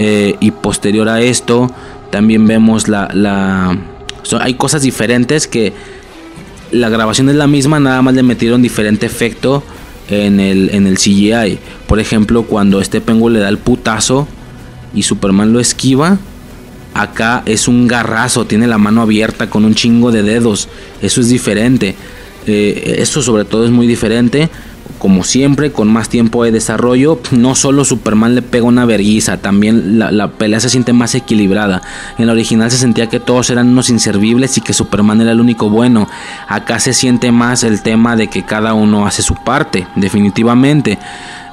Eh, 0.00 0.36
y 0.38 0.52
posterior 0.52 1.08
a 1.08 1.20
esto, 1.20 1.70
también 2.10 2.46
vemos 2.46 2.88
la... 2.88 3.10
la 3.12 3.76
hay 4.40 4.54
cosas 4.54 4.82
diferentes 4.82 5.46
que 5.46 5.72
la 6.70 6.88
grabación 6.88 7.28
es 7.28 7.36
la 7.36 7.46
misma, 7.46 7.80
nada 7.80 8.02
más 8.02 8.14
le 8.14 8.22
metieron 8.22 8.62
diferente 8.62 9.06
efecto 9.06 9.62
en 10.08 10.40
el, 10.40 10.70
en 10.70 10.86
el 10.86 10.96
CGI. 10.96 11.58
Por 11.86 12.00
ejemplo, 12.00 12.44
cuando 12.44 12.80
este 12.80 13.00
penguin 13.00 13.34
le 13.34 13.40
da 13.40 13.48
el 13.48 13.58
putazo 13.58 14.28
y 14.94 15.02
Superman 15.02 15.52
lo 15.52 15.60
esquiva, 15.60 16.18
acá 16.94 17.42
es 17.46 17.68
un 17.68 17.86
garrazo, 17.86 18.46
tiene 18.46 18.66
la 18.66 18.78
mano 18.78 19.02
abierta 19.02 19.48
con 19.48 19.64
un 19.64 19.74
chingo 19.74 20.10
de 20.12 20.22
dedos. 20.22 20.68
Eso 21.00 21.20
es 21.20 21.28
diferente. 21.28 21.94
Eh, 22.46 22.96
eso 22.98 23.22
sobre 23.22 23.44
todo 23.44 23.64
es 23.64 23.70
muy 23.70 23.86
diferente 23.86 24.48
como 24.98 25.24
siempre, 25.24 25.72
con 25.72 25.88
más 25.88 26.08
tiempo 26.08 26.44
de 26.44 26.52
desarrollo, 26.52 27.20
no 27.30 27.54
solo 27.54 27.84
Superman 27.84 28.34
le 28.34 28.42
pega 28.42 28.66
una 28.66 28.84
vergüenza, 28.84 29.38
también 29.38 29.98
la, 29.98 30.28
pelea 30.32 30.60
se 30.60 30.70
siente 30.70 30.92
más 30.92 31.14
equilibrada. 31.14 31.82
En 32.18 32.26
la 32.26 32.32
original 32.32 32.70
se 32.70 32.78
sentía 32.78 33.08
que 33.08 33.20
todos 33.20 33.50
eran 33.50 33.68
unos 33.68 33.90
inservibles 33.90 34.58
y 34.58 34.60
que 34.60 34.72
Superman 34.72 35.20
era 35.20 35.32
el 35.32 35.40
único 35.40 35.70
bueno. 35.70 36.08
Acá 36.48 36.80
se 36.80 36.92
siente 36.92 37.32
más 37.32 37.62
el 37.64 37.82
tema 37.82 38.16
de 38.16 38.28
que 38.28 38.44
cada 38.44 38.74
uno 38.74 39.06
hace 39.06 39.22
su 39.22 39.34
parte, 39.44 39.86
definitivamente. 39.96 40.98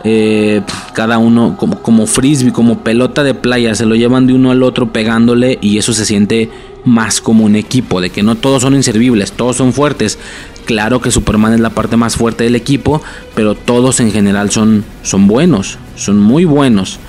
Eh, 0.04 0.62
cada 0.94 1.18
uno 1.18 1.58
como, 1.58 1.82
como 1.82 2.06
frisbee, 2.06 2.52
como 2.52 2.80
pelota 2.80 3.24
de 3.24 3.34
playa, 3.34 3.74
se 3.74 3.86
lo 3.86 3.96
llevan 3.96 4.28
de 4.28 4.34
uno 4.34 4.52
al 4.52 4.62
otro 4.62 4.92
pegándole 4.92 5.58
y 5.62 5.78
eso 5.80 5.94
se 5.94 6.06
siente 6.06 6.52
más 6.86 7.20
como 7.20 7.44
un 7.44 7.56
equipo, 7.56 8.00
de 8.00 8.12
que 8.12 8.24
no 8.24 8.36
todos 8.36 8.62
son 8.62 8.76
inservibles, 8.76 9.32
todos 9.32 9.58
son 9.58 9.74
fuertes, 9.74 10.20
Claro 10.66 11.00
que 11.00 11.12
Superman 11.12 11.54
es 11.54 11.60
la 11.60 11.70
parte 11.70 11.96
más 11.96 12.16
fuerte 12.16 12.44
del 12.44 12.56
equipo, 12.56 13.02
pero 13.36 13.54
todos 13.54 14.00
en 14.00 14.12
general 14.12 14.50
son, 14.50 14.84
son 15.04 15.28
buenos, 15.28 15.78
son 15.96 16.20
muy 16.20 16.44
buenos. 16.44 17.00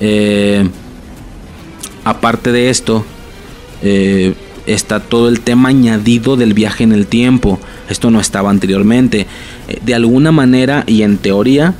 Eh, 0.00 0.68
aparte 2.04 2.50
de 2.50 2.70
esto, 2.70 3.04
eh, 3.82 4.34
está 4.66 4.98
todo 4.98 5.28
el 5.28 5.40
tema 5.40 5.68
añadido 5.68 6.36
del 6.36 6.54
viaje 6.54 6.82
en 6.82 6.90
el 6.90 7.06
tiempo. 7.06 7.60
Esto 7.88 8.10
no 8.10 8.18
estaba 8.18 8.50
anteriormente. 8.50 9.28
Eh, 9.68 9.78
de 9.84 9.94
alguna 9.94 10.32
manera 10.32 10.82
y 10.88 11.02
en 11.02 11.18
teoría, 11.18 11.74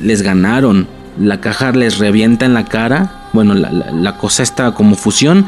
les 0.00 0.22
ganaron. 0.22 0.86
La 1.18 1.40
caja 1.40 1.72
les 1.72 1.98
revienta 1.98 2.46
en 2.46 2.54
la 2.54 2.66
cara. 2.66 3.28
Bueno, 3.32 3.54
la, 3.54 3.72
la 3.72 4.16
cosa 4.16 4.44
está 4.44 4.72
como 4.74 4.94
fusión 4.94 5.46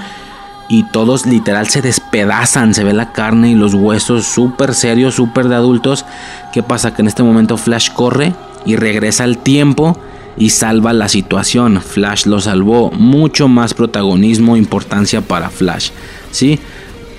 y 0.70 0.84
todos 0.84 1.26
literal 1.26 1.68
se 1.68 1.82
despedazan, 1.82 2.74
se 2.74 2.84
ve 2.84 2.92
la 2.92 3.12
carne 3.12 3.50
y 3.50 3.54
los 3.56 3.74
huesos 3.74 4.24
súper 4.24 4.72
serios, 4.72 5.16
súper 5.16 5.48
de 5.48 5.56
adultos. 5.56 6.06
¿Qué 6.52 6.62
pasa? 6.62 6.94
Que 6.94 7.02
en 7.02 7.08
este 7.08 7.24
momento 7.24 7.56
Flash 7.56 7.90
corre 7.90 8.32
y 8.64 8.76
regresa 8.76 9.24
al 9.24 9.38
tiempo 9.38 9.98
y 10.36 10.50
salva 10.50 10.92
la 10.92 11.08
situación. 11.08 11.82
Flash 11.82 12.26
lo 12.26 12.40
salvó, 12.40 12.92
mucho 12.92 13.48
más 13.48 13.74
protagonismo, 13.74 14.56
importancia 14.56 15.20
para 15.22 15.50
Flash. 15.50 15.90
¿Sí? 16.30 16.60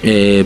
Eh, 0.02 0.46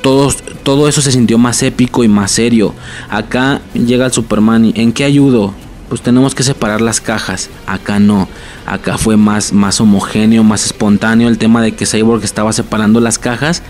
todo 0.00 0.88
eso 0.88 1.02
se 1.02 1.12
sintió 1.12 1.36
más 1.36 1.62
épico 1.62 2.02
y 2.02 2.08
más 2.08 2.30
serio. 2.30 2.72
Acá 3.10 3.60
llega 3.74 4.06
el 4.06 4.12
Superman 4.12 4.64
y 4.64 4.72
¿en 4.76 4.92
qué 4.92 5.04
ayudo? 5.04 5.52
Pues 5.88 6.02
tenemos 6.02 6.34
que 6.34 6.42
separar 6.42 6.80
las 6.80 7.00
cajas. 7.00 7.50
Acá 7.66 7.98
no. 7.98 8.28
Acá 8.66 8.98
fue 8.98 9.16
más, 9.16 9.52
más 9.52 9.80
homogéneo, 9.80 10.42
más 10.44 10.66
espontáneo 10.66 11.28
el 11.28 11.38
tema 11.38 11.62
de 11.62 11.72
que 11.72 11.86
Cyborg 11.86 12.24
estaba 12.24 12.52
separando 12.52 13.00
las 13.00 13.18
cajas. 13.18 13.62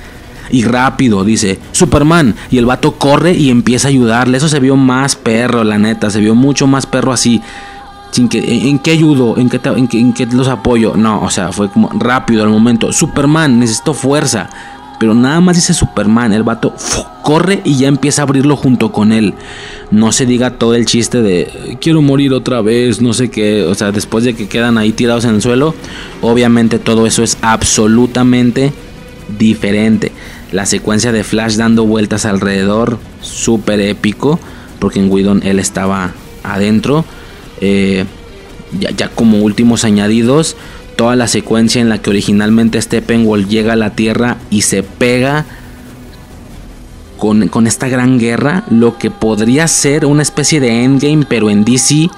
Y 0.50 0.64
rápido, 0.64 1.24
dice 1.24 1.58
Superman. 1.72 2.34
Y 2.50 2.58
el 2.58 2.66
vato 2.66 2.92
corre 2.92 3.32
y 3.32 3.50
empieza 3.50 3.88
a 3.88 3.90
ayudarle. 3.90 4.38
Eso 4.38 4.48
se 4.48 4.60
vio 4.60 4.76
más 4.76 5.16
perro, 5.16 5.64
la 5.64 5.78
neta. 5.78 6.10
Se 6.10 6.20
vio 6.20 6.34
mucho 6.34 6.66
más 6.66 6.86
perro 6.86 7.12
así. 7.12 7.42
Sin 8.12 8.28
que, 8.28 8.68
¿En, 8.68 8.78
qué 8.78 8.92
ayudo? 8.92 9.36
¿En 9.36 9.50
qué, 9.50 9.60
en, 9.64 9.88
¿En 9.92 10.12
qué 10.12 10.26
los 10.26 10.48
apoyo? 10.48 10.94
No, 10.96 11.22
o 11.22 11.30
sea, 11.30 11.52
fue 11.52 11.68
como 11.68 11.90
rápido 11.90 12.44
al 12.44 12.48
momento. 12.48 12.92
Superman, 12.92 13.58
necesito 13.58 13.92
fuerza. 13.92 14.48
Pero 14.98 15.14
nada 15.14 15.40
más 15.40 15.56
dice 15.56 15.74
Superman, 15.74 16.32
el 16.32 16.42
vato 16.42 16.74
corre 17.22 17.60
y 17.64 17.76
ya 17.76 17.88
empieza 17.88 18.22
a 18.22 18.24
abrirlo 18.24 18.56
junto 18.56 18.92
con 18.92 19.12
él. 19.12 19.34
No 19.90 20.12
se 20.12 20.26
diga 20.26 20.52
todo 20.52 20.74
el 20.74 20.86
chiste 20.86 21.20
de 21.22 21.76
quiero 21.80 22.00
morir 22.00 22.32
otra 22.32 22.62
vez, 22.62 23.02
no 23.02 23.12
sé 23.12 23.28
qué. 23.28 23.64
O 23.64 23.74
sea, 23.74 23.92
después 23.92 24.24
de 24.24 24.34
que 24.34 24.48
quedan 24.48 24.78
ahí 24.78 24.92
tirados 24.92 25.24
en 25.24 25.34
el 25.34 25.42
suelo, 25.42 25.74
obviamente 26.22 26.78
todo 26.78 27.06
eso 27.06 27.22
es 27.22 27.36
absolutamente 27.42 28.72
diferente. 29.38 30.12
La 30.52 30.64
secuencia 30.64 31.12
de 31.12 31.24
Flash 31.24 31.56
dando 31.56 31.84
vueltas 31.84 32.24
alrededor, 32.24 32.98
súper 33.20 33.80
épico, 33.80 34.38
porque 34.78 35.00
en 35.00 35.10
Widon 35.10 35.42
él 35.42 35.58
estaba 35.58 36.12
adentro. 36.42 37.04
Eh, 37.60 38.04
ya 38.78 39.08
como 39.08 39.38
últimos 39.38 39.84
añadidos, 39.84 40.56
toda 40.96 41.14
la 41.16 41.28
secuencia 41.28 41.80
en 41.80 41.88
la 41.88 41.98
que 41.98 42.10
originalmente 42.10 42.80
Steppenwolf 42.80 43.48
llega 43.48 43.74
a 43.74 43.76
la 43.76 43.90
Tierra 43.90 44.38
y 44.50 44.62
se 44.62 44.82
pega 44.82 45.44
con, 47.18 47.48
con, 47.48 47.66
esta 47.66 47.88
gran 47.88 48.18
guerra, 48.18 48.64
lo 48.70 48.98
que 48.98 49.10
podría 49.10 49.68
ser 49.68 50.06
una 50.06 50.22
especie 50.22 50.60
de 50.60 50.84
endgame, 50.84 51.24
pero 51.28 51.50
en 51.50 51.64
DC 51.64 52.08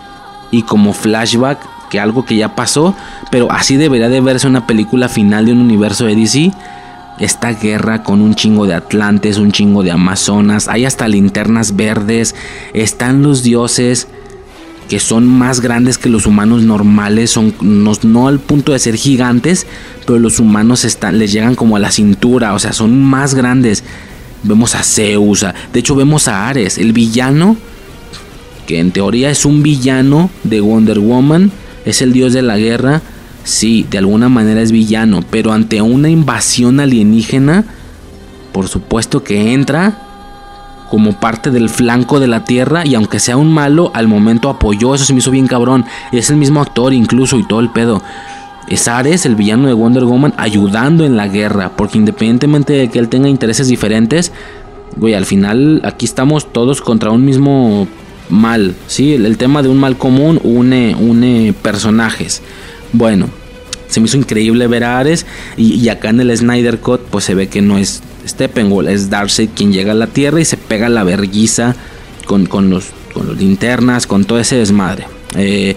y 0.50 0.62
como 0.62 0.92
flashback, 0.92 1.58
que 1.89 2.00
algo 2.00 2.24
que 2.24 2.36
ya 2.36 2.55
pasó, 2.55 2.94
pero 3.31 3.50
así 3.50 3.76
debería 3.76 4.08
de 4.08 4.20
verse 4.20 4.47
una 4.47 4.66
película 4.66 5.08
final 5.08 5.47
de 5.47 5.52
un 5.52 5.60
universo 5.60 6.05
de 6.07 6.15
DC. 6.15 6.52
Esta 7.18 7.52
guerra 7.52 8.05
con 8.05 8.20
un 8.20 8.34
chingo 8.34 8.66
de 8.66 8.74
Atlantes, 8.74 9.39
un 9.39 9.50
chingo 9.50 9.82
de 9.82 9.90
Amazonas, 9.90 10.68
hay 10.68 10.84
hasta 10.84 11.08
linternas 11.08 11.74
verdes, 11.74 12.36
están 12.74 13.23
los 13.23 13.42
dioses, 13.42 14.07
que 14.89 15.00
son 15.00 15.26
más 15.26 15.60
grandes 15.60 15.99
que 15.99 16.08
los 16.08 16.26
humanos 16.26 16.62
normales, 16.62 17.31
son 17.31 17.55
no, 17.60 18.26
al 18.26 18.41
punto 18.41 18.73
de 18.73 18.78
ser 18.78 18.97
gigantes, 18.97 19.67
pero 20.07 20.18
los 20.18 20.41
humanos 20.41 20.86
les 21.12 21.33
llegan 21.33 21.55
como 21.55 21.76
a 21.76 21.78
la 21.78 21.91
cintura, 21.91 22.55
o 22.55 22.58
sea, 22.58 22.73
son 22.73 23.02
más 23.02 23.34
grandes. 23.34 23.84
Vemos 24.42 24.75
a 24.75 24.83
Zeus, 24.83 25.44
de 25.73 25.81
hecho 25.81 25.94
vemos 25.94 26.26
a 26.28 26.49
Ares, 26.49 26.78
el 26.78 26.92
villano, 26.92 27.57
que 28.67 28.78
en 28.78 28.92
teoría 28.92 29.31
es 29.31 29.44
un 29.44 29.62
villano 29.62 30.31
de 30.44 30.60
Wonder 30.60 31.00
Woman, 31.00 31.50
es 31.84 32.00
el 32.00 32.12
dios 32.12 32.33
de 32.33 32.42
la 32.42 32.57
guerra, 32.57 33.02
sí, 33.44 33.86
de 33.91 33.99
alguna 33.99 34.28
manera 34.28 34.62
es 34.62 34.73
villano, 34.73 35.23
pero 35.31 35.52
ante 35.52 35.83
una 35.83 36.08
invasión 36.08 36.81
alienígena, 36.81 37.65
por 38.52 38.68
supuesto 38.68 39.23
que 39.23 39.52
entra 39.52 40.08
como 40.89 41.12
parte 41.12 41.50
del 41.50 41.68
flanco 41.68 42.20
de 42.20 42.26
la 42.26 42.44
Tierra 42.44 42.86
y 42.86 42.94
aunque 42.94 43.20
sea 43.20 43.36
un 43.36 43.52
malo, 43.52 43.91
al 43.94 44.08
momento 44.08 44.49
apoyó, 44.49 44.94
eso 44.94 45.05
se 45.05 45.12
me 45.12 45.20
hizo 45.20 45.31
bien 45.31 45.47
cabrón. 45.47 45.84
Es 46.12 46.31
el 46.31 46.36
mismo 46.36 46.60
actor 46.60 46.92
incluso 46.92 47.39
y 47.39 47.47
todo 47.47 47.60
el 47.60 47.70
pedo. 47.70 48.02
Es 48.68 48.89
Ares, 48.89 49.25
el 49.25 49.34
villano 49.34 49.67
de 49.68 49.73
Wonder 49.73 50.05
Woman, 50.05 50.34
ayudando 50.36 51.05
en 51.05 51.17
la 51.17 51.28
guerra, 51.28 51.73
porque 51.75 51.99
independientemente 51.99 52.75
de 52.75 52.89
que 52.89 52.99
él 52.99 53.08
tenga 53.08 53.28
intereses 53.28 53.68
diferentes, 53.68 54.33
güey, 54.97 55.15
al 55.15 55.25
final 55.25 55.81
aquí 55.84 56.05
estamos 56.05 56.52
todos 56.52 56.83
contra 56.83 57.10
un 57.10 57.25
mismo 57.25 57.89
mal, 58.28 58.75
¿sí? 58.86 59.15
El, 59.15 59.39
tema 59.39 59.62
de 59.62 59.68
un 59.68 59.78
mal 59.78 59.97
común 59.97 60.39
une, 60.42 60.94
une 60.94 61.55
personajes. 61.62 62.42
Bueno, 62.92 63.28
se 63.89 64.00
me 64.00 64.07
hizo 64.07 64.18
increíble 64.18 64.67
ver 64.67 64.84
a 64.84 64.99
Ares 64.99 65.25
y, 65.57 65.75
y 65.75 65.89
acá 65.89 66.10
en 66.10 66.20
el 66.20 66.36
Snyder 66.36 66.78
Cut 66.78 67.00
pues 67.02 67.25
se 67.25 67.34
ve 67.34 67.49
que 67.49 67.62
no 67.62 67.78
es 67.78 68.02
Steppenwolf 68.28 68.89
es 68.89 69.10
Darkseid 69.10 69.50
quien 69.55 69.73
llega 69.73 69.92
a 69.92 69.94
la 69.94 70.07
Tierra 70.07 70.40
y 70.40 70.44
se 70.44 70.57
pega 70.57 70.89
la 70.89 71.05
verguiza 71.05 71.74
con, 72.26 72.70
los, 72.70 72.86
con 73.15 73.36
linternas, 73.36 74.07
con 74.07 74.24
todo 74.24 74.39
ese 74.39 74.57
desmadre. 74.57 75.07
Eh, 75.34 75.76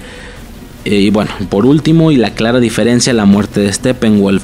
eh, 0.85 0.95
y 0.95 1.09
bueno, 1.09 1.31
por 1.49 1.65
último, 1.65 2.11
y 2.11 2.17
la 2.17 2.31
clara 2.31 2.59
diferencia, 2.59 3.13
la 3.13 3.25
muerte 3.25 3.61
de 3.61 3.73
Steppenwolf. 3.73 4.43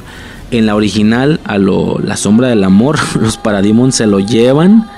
En 0.49 0.65
la 0.65 0.75
original, 0.75 1.41
a 1.43 1.57
lo, 1.57 1.99
la 1.99 2.15
sombra 2.15 2.47
del 2.47 2.63
amor, 2.63 2.97
los 3.19 3.37
Parademons 3.37 3.95
se 3.95 4.07
lo 4.07 4.19
llevan. 4.19 4.89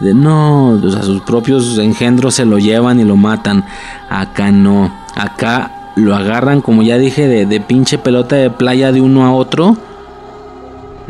De, 0.00 0.12
no, 0.12 0.70
o 0.70 0.90
sea, 0.90 1.02
sus 1.02 1.22
propios 1.22 1.78
engendros 1.78 2.34
se 2.34 2.44
lo 2.44 2.58
llevan 2.58 2.98
y 2.98 3.04
lo 3.04 3.16
matan. 3.16 3.64
Acá 4.10 4.50
no. 4.50 4.92
Acá 5.14 5.92
lo 5.94 6.14
agarran, 6.14 6.60
como 6.60 6.82
ya 6.82 6.98
dije, 6.98 7.28
de, 7.28 7.46
de 7.46 7.60
pinche 7.60 7.98
pelota 7.98 8.36
de 8.36 8.50
playa 8.50 8.90
de 8.90 9.00
uno 9.00 9.24
a 9.24 9.32
otro. 9.32 9.76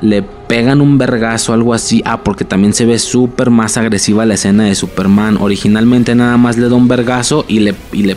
Le 0.03 0.23
pegan 0.49 0.81
un 0.81 0.99
vergazo, 0.99 1.53
algo 1.53 1.75
así. 1.75 2.03
Ah, 2.05 2.23
porque 2.23 2.45
también 2.45 2.73
se 2.73 2.87
ve 2.87 2.99
súper 2.99 3.51
más 3.51 3.77
agresiva 3.77 4.27
la 4.27 4.35
escena 4.35 4.65
de 4.65 4.75
Superman. 4.75 5.39
Originalmente 5.41 6.15
nada 6.15 6.37
más 6.37 6.57
le 6.57 6.69
da 6.69 6.75
un 6.75 6.89
vergazo 6.89 7.45
y 7.49 7.61
le, 7.61 7.75
y 7.93 8.03
le 8.05 8.17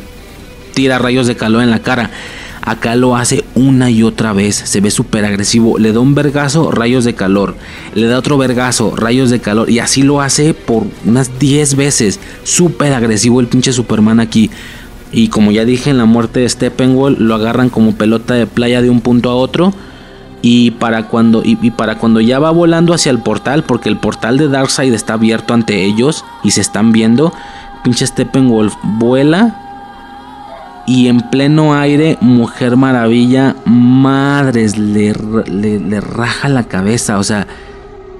tira 0.74 1.00
rayos 1.00 1.28
de 1.28 1.36
calor 1.36 1.64
en 1.64 1.72
la 1.72 1.80
cara. 1.80 2.10
Acá 2.62 2.96
lo 2.96 3.16
hace 3.16 3.44
una 3.56 3.90
y 3.90 4.04
otra 4.04 4.34
vez. 4.34 4.56
Se 4.56 4.82
ve 4.82 4.92
súper 4.92 5.26
agresivo. 5.26 5.80
Le 5.80 5.92
da 5.92 6.00
un 6.00 6.14
vergazo, 6.14 6.72
rayos 6.72 7.04
de 7.04 7.16
calor. 7.16 7.56
Le 7.96 8.08
da 8.08 8.20
otro 8.20 8.38
vergazo, 8.38 8.96
rayos 8.96 9.30
de 9.30 9.40
calor. 9.40 9.70
Y 9.70 9.80
así 9.80 10.04
lo 10.04 10.22
hace 10.22 10.54
por 10.54 10.84
unas 11.06 11.40
10 11.40 11.76
veces. 11.76 12.20
Súper 12.44 12.94
agresivo 12.94 13.40
el 13.40 13.48
pinche 13.48 13.74
Superman 13.74 14.20
aquí. 14.20 14.52
Y 15.12 15.30
como 15.30 15.52
ya 15.52 15.66
dije 15.66 15.90
en 15.90 15.98
la 15.98 16.06
muerte 16.06 16.42
de 16.42 16.50
Steppenwolf, 16.50 17.20
lo 17.20 17.34
agarran 17.34 17.70
como 17.70 17.96
pelota 17.96 18.36
de 18.36 18.46
playa 18.46 18.82
de 18.82 18.92
un 18.92 19.02
punto 19.02 19.32
a 19.32 19.36
otro 19.36 19.74
Y 20.42 20.72
para 20.72 21.08
cuando 21.08 21.42
y, 21.44 21.56
para 21.72 21.96
cuando 21.96 22.22
ya 22.22 22.40
va 22.40 22.52
volando 22.52 22.94
hacia 22.94 23.12
el 23.12 23.20
portal, 23.20 23.64
porque 23.64 23.90
el 23.90 23.98
portal 23.98 24.38
de 24.38 24.48
Darkseid 24.48 24.94
está 24.94 25.14
abierto 25.14 25.54
ante 25.54 25.84
ellos 25.84 26.24
y 26.44 26.52
se 26.52 26.62
están 26.62 26.92
viendo, 26.92 27.34
pinche 27.84 28.08
Steppenwolf 28.08 28.74
vuela 28.84 29.56
y 30.90 31.08
en 31.08 31.22
pleno 31.22 31.76
aire, 31.76 32.18
Mujer 32.20 32.76
Maravilla, 32.76 33.56
madres, 33.66 34.76
le, 34.78 35.14
le, 35.46 35.80
le, 35.80 36.02
raja 36.02 36.50
la 36.50 36.64
cabeza, 36.64 37.20
o 37.20 37.24
sea, 37.24 37.46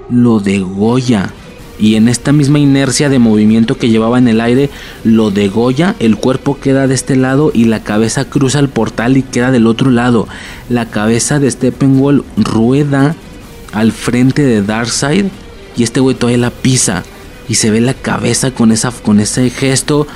lo 0.08 0.38
degolla. 0.38 1.30
Y 1.80 1.94
en 1.94 2.08
esta 2.08 2.32
misma 2.32 2.58
inercia 2.58 3.08
de 3.08 3.18
movimiento 3.18 3.78
que 3.78 3.88
llevaba 3.88 4.18
en 4.18 4.28
el 4.28 4.40
aire, 4.40 4.68
lo 5.02 5.30
degolla, 5.30 5.96
el 5.98 6.16
cuerpo 6.16 6.60
queda 6.60 6.86
de 6.86 6.94
este 6.94 7.16
lado 7.16 7.50
y 7.54 7.64
la 7.64 7.82
cabeza 7.82 8.26
cruza 8.26 8.58
el 8.58 8.68
portal 8.68 9.16
y 9.16 9.22
queda 9.22 9.50
del 9.50 9.66
otro 9.66 9.90
lado. 9.90 10.28
La 10.68 10.86
cabeza 10.90 11.38
de 11.38 11.50
Steppenwolf 11.50 12.24
rueda 12.36 13.16
al 13.72 13.92
frente 13.92 14.42
de 14.42 14.62
Darkseid 14.62 15.26
y 15.76 15.82
este 15.82 16.00
güey 16.00 16.16
todavía 16.16 16.38
la 16.38 16.50
pisa. 16.50 17.02
Y 17.48 17.54
se 17.54 17.70
ve 17.70 17.80
la 17.80 17.94
cabeza 17.94 18.50
con, 18.50 18.70
esa, 18.70 18.90
con 18.90 19.18
ese 19.18 19.48
gesto 19.50 20.06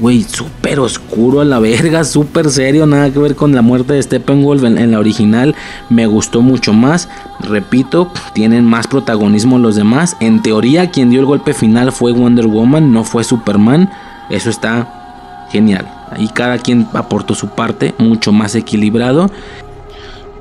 Güey, 0.00 0.22
súper 0.22 0.80
oscuro 0.80 1.42
a 1.42 1.44
la 1.44 1.58
verga, 1.58 2.04
súper 2.04 2.50
serio, 2.50 2.86
nada 2.86 3.10
que 3.10 3.18
ver 3.18 3.36
con 3.36 3.54
la 3.54 3.60
muerte 3.60 3.92
de 3.92 4.02
Steppenwolf 4.02 4.64
en, 4.64 4.78
en, 4.78 4.90
la 4.90 4.98
original. 4.98 5.54
Me 5.90 6.06
gustó 6.06 6.40
mucho 6.40 6.72
más. 6.72 7.10
Repito, 7.40 8.10
tienen 8.32 8.64
más 8.64 8.86
protagonismo 8.86 9.58
los 9.58 9.76
demás. 9.76 10.16
En 10.20 10.40
teoría, 10.40 10.90
quien 10.90 11.10
dio 11.10 11.20
el 11.20 11.26
golpe 11.26 11.52
final 11.52 11.92
fue 11.92 12.12
Wonder 12.12 12.46
Woman, 12.46 12.92
no 12.92 13.04
fue 13.04 13.22
Superman. 13.22 13.90
Eso 14.30 14.48
está 14.48 15.46
genial. 15.50 15.86
Ahí 16.10 16.28
cada 16.28 16.56
quien 16.56 16.88
aportó 16.94 17.34
su 17.34 17.48
parte, 17.48 17.94
mucho 17.98 18.32
más 18.32 18.54
equilibrado. 18.54 19.30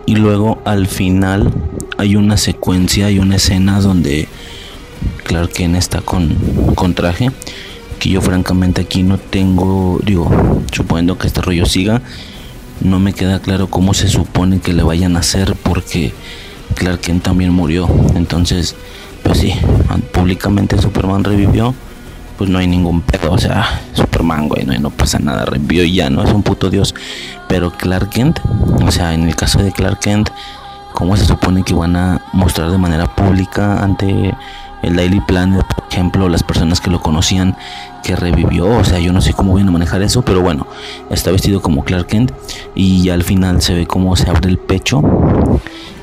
Y 0.05 0.15
luego 0.15 0.61
al 0.63 0.87
final 0.87 1.51
hay 1.97 2.15
una 2.15 2.37
secuencia 2.37 3.11
y 3.11 3.19
una 3.19 3.35
escena 3.35 3.81
donde 3.81 4.29
Clark 5.25 5.51
Kent 5.51 5.75
está 5.75 6.01
con, 6.01 6.35
con 6.75 6.93
traje 6.93 7.31
que 8.01 8.09
yo 8.09 8.19
francamente 8.19 8.81
aquí 8.81 9.03
no 9.03 9.19
tengo, 9.19 9.99
digo, 10.03 10.27
suponiendo 10.71 11.19
que 11.19 11.27
este 11.27 11.39
rollo 11.39 11.67
siga, 11.67 12.01
no 12.81 12.99
me 12.99 13.13
queda 13.13 13.39
claro 13.39 13.67
cómo 13.69 13.93
se 13.93 14.07
supone 14.07 14.59
que 14.59 14.73
le 14.73 14.81
vayan 14.81 15.15
a 15.15 15.19
hacer 15.19 15.55
porque 15.61 16.11
Clark 16.73 17.01
Kent 17.01 17.21
también 17.21 17.51
murió. 17.51 17.87
Entonces, 18.15 18.75
pues 19.21 19.37
sí, 19.37 19.53
públicamente 20.13 20.81
Superman 20.81 21.23
revivió, 21.23 21.75
pues 22.39 22.49
no 22.49 22.57
hay 22.57 22.65
ningún 22.65 23.01
pedo, 23.01 23.33
o 23.33 23.37
sea, 23.37 23.83
Superman, 23.93 24.49
güey, 24.49 24.65
no, 24.65 24.73
no 24.79 24.89
pasa 24.89 25.19
nada, 25.19 25.45
revivió 25.45 25.83
y 25.83 25.93
ya, 25.93 26.09
no 26.09 26.23
es 26.23 26.33
un 26.33 26.41
puto 26.41 26.71
dios. 26.71 26.95
Pero 27.47 27.69
Clark 27.69 28.09
Kent, 28.09 28.39
o 28.83 28.91
sea, 28.91 29.13
en 29.13 29.27
el 29.27 29.35
caso 29.35 29.61
de 29.61 29.71
Clark 29.71 29.99
Kent, 29.99 30.31
¿cómo 30.95 31.15
se 31.17 31.25
supone 31.25 31.61
que 31.61 31.75
van 31.75 31.95
a 31.95 32.25
mostrar 32.33 32.71
de 32.71 32.79
manera 32.79 33.15
pública 33.15 33.83
ante 33.83 34.33
el 34.81 34.95
Daily 34.95 35.21
Planet, 35.21 35.65
por 35.65 35.85
ejemplo, 35.91 36.29
las 36.29 36.43
personas 36.43 36.81
que 36.81 36.89
lo 36.89 37.01
conocían, 37.01 37.55
que 38.03 38.15
revivió, 38.15 38.65
o 38.65 38.83
sea, 38.83 38.99
yo 38.99 39.13
no 39.13 39.21
sé 39.21 39.33
cómo 39.33 39.53
viene 39.55 39.69
a 39.69 39.73
manejar 39.73 40.01
eso, 40.01 40.23
pero 40.23 40.41
bueno, 40.41 40.67
está 41.09 41.31
vestido 41.31 41.61
como 41.61 41.83
Clark 41.83 42.07
Kent 42.07 42.31
y 42.75 43.09
al 43.09 43.23
final 43.23 43.61
se 43.61 43.73
ve 43.73 43.85
cómo 43.85 44.15
se 44.15 44.29
abre 44.29 44.49
el 44.49 44.57
pecho 44.57 45.01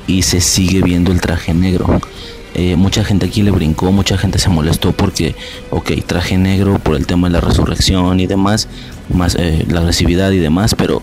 y 0.07 0.21
se 0.23 0.41
sigue 0.41 0.81
viendo 0.81 1.11
el 1.11 1.21
traje 1.21 1.53
negro. 1.53 1.99
Eh, 2.55 2.75
mucha 2.75 3.03
gente 3.03 3.27
aquí 3.27 3.43
le 3.43 3.51
brincó, 3.51 3.91
mucha 3.91 4.17
gente 4.17 4.39
se 4.39 4.49
molestó 4.49 4.91
porque, 4.91 5.35
ok, 5.69 5.91
traje 6.05 6.37
negro 6.37 6.79
por 6.79 6.95
el 6.95 7.05
tema 7.05 7.27
de 7.27 7.33
la 7.33 7.41
resurrección 7.41 8.19
y 8.19 8.27
demás, 8.27 8.67
más 9.13 9.35
eh, 9.35 9.65
la 9.69 9.81
agresividad 9.81 10.31
y 10.31 10.39
demás, 10.39 10.73
pero 10.75 11.01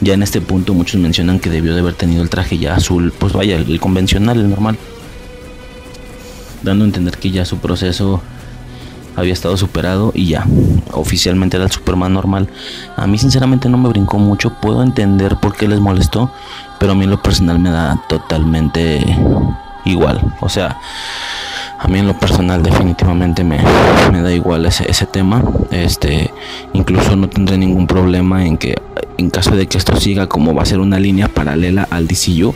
ya 0.00 0.14
en 0.14 0.22
este 0.22 0.40
punto 0.40 0.74
muchos 0.74 1.00
mencionan 1.00 1.38
que 1.38 1.50
debió 1.50 1.74
de 1.74 1.80
haber 1.80 1.94
tenido 1.94 2.22
el 2.22 2.30
traje 2.30 2.58
ya 2.58 2.74
azul, 2.74 3.12
pues 3.16 3.32
vaya, 3.32 3.56
el 3.56 3.80
convencional, 3.80 4.38
el 4.38 4.50
normal 4.50 4.76
dando 6.62 6.84
a 6.84 6.88
entender 6.88 7.18
que 7.18 7.30
ya 7.30 7.44
su 7.44 7.58
proceso 7.58 8.20
había 9.18 9.32
estado 9.32 9.56
superado 9.56 10.12
y 10.14 10.26
ya, 10.26 10.46
oficialmente 10.92 11.56
era 11.56 11.66
el 11.66 11.72
Superman 11.72 12.12
normal. 12.12 12.48
A 12.96 13.06
mí 13.06 13.18
sinceramente 13.18 13.68
no 13.68 13.76
me 13.76 13.88
brincó 13.88 14.18
mucho, 14.18 14.50
puedo 14.60 14.82
entender 14.82 15.36
por 15.36 15.56
qué 15.56 15.66
les 15.66 15.80
molestó, 15.80 16.30
pero 16.78 16.92
a 16.92 16.94
mí 16.94 17.04
en 17.04 17.10
lo 17.10 17.20
personal 17.20 17.58
me 17.58 17.70
da 17.70 18.00
totalmente 18.08 19.04
igual. 19.84 20.20
O 20.40 20.48
sea, 20.48 20.78
a 21.78 21.88
mí 21.88 21.98
en 21.98 22.06
lo 22.06 22.18
personal 22.18 22.62
definitivamente 22.62 23.42
me, 23.42 23.60
me 24.12 24.22
da 24.22 24.32
igual 24.32 24.66
ese, 24.66 24.88
ese, 24.88 25.06
tema. 25.06 25.42
Este, 25.72 26.32
incluso 26.72 27.16
no 27.16 27.28
tendré 27.28 27.58
ningún 27.58 27.88
problema 27.88 28.46
en 28.46 28.56
que 28.56 28.76
en 29.16 29.30
caso 29.30 29.56
de 29.56 29.66
que 29.66 29.78
esto 29.78 29.96
siga 29.96 30.28
como 30.28 30.54
va 30.54 30.62
a 30.62 30.66
ser 30.66 30.78
una 30.78 31.00
línea 31.00 31.26
paralela 31.26 31.88
al 31.90 32.06
DCU, 32.06 32.54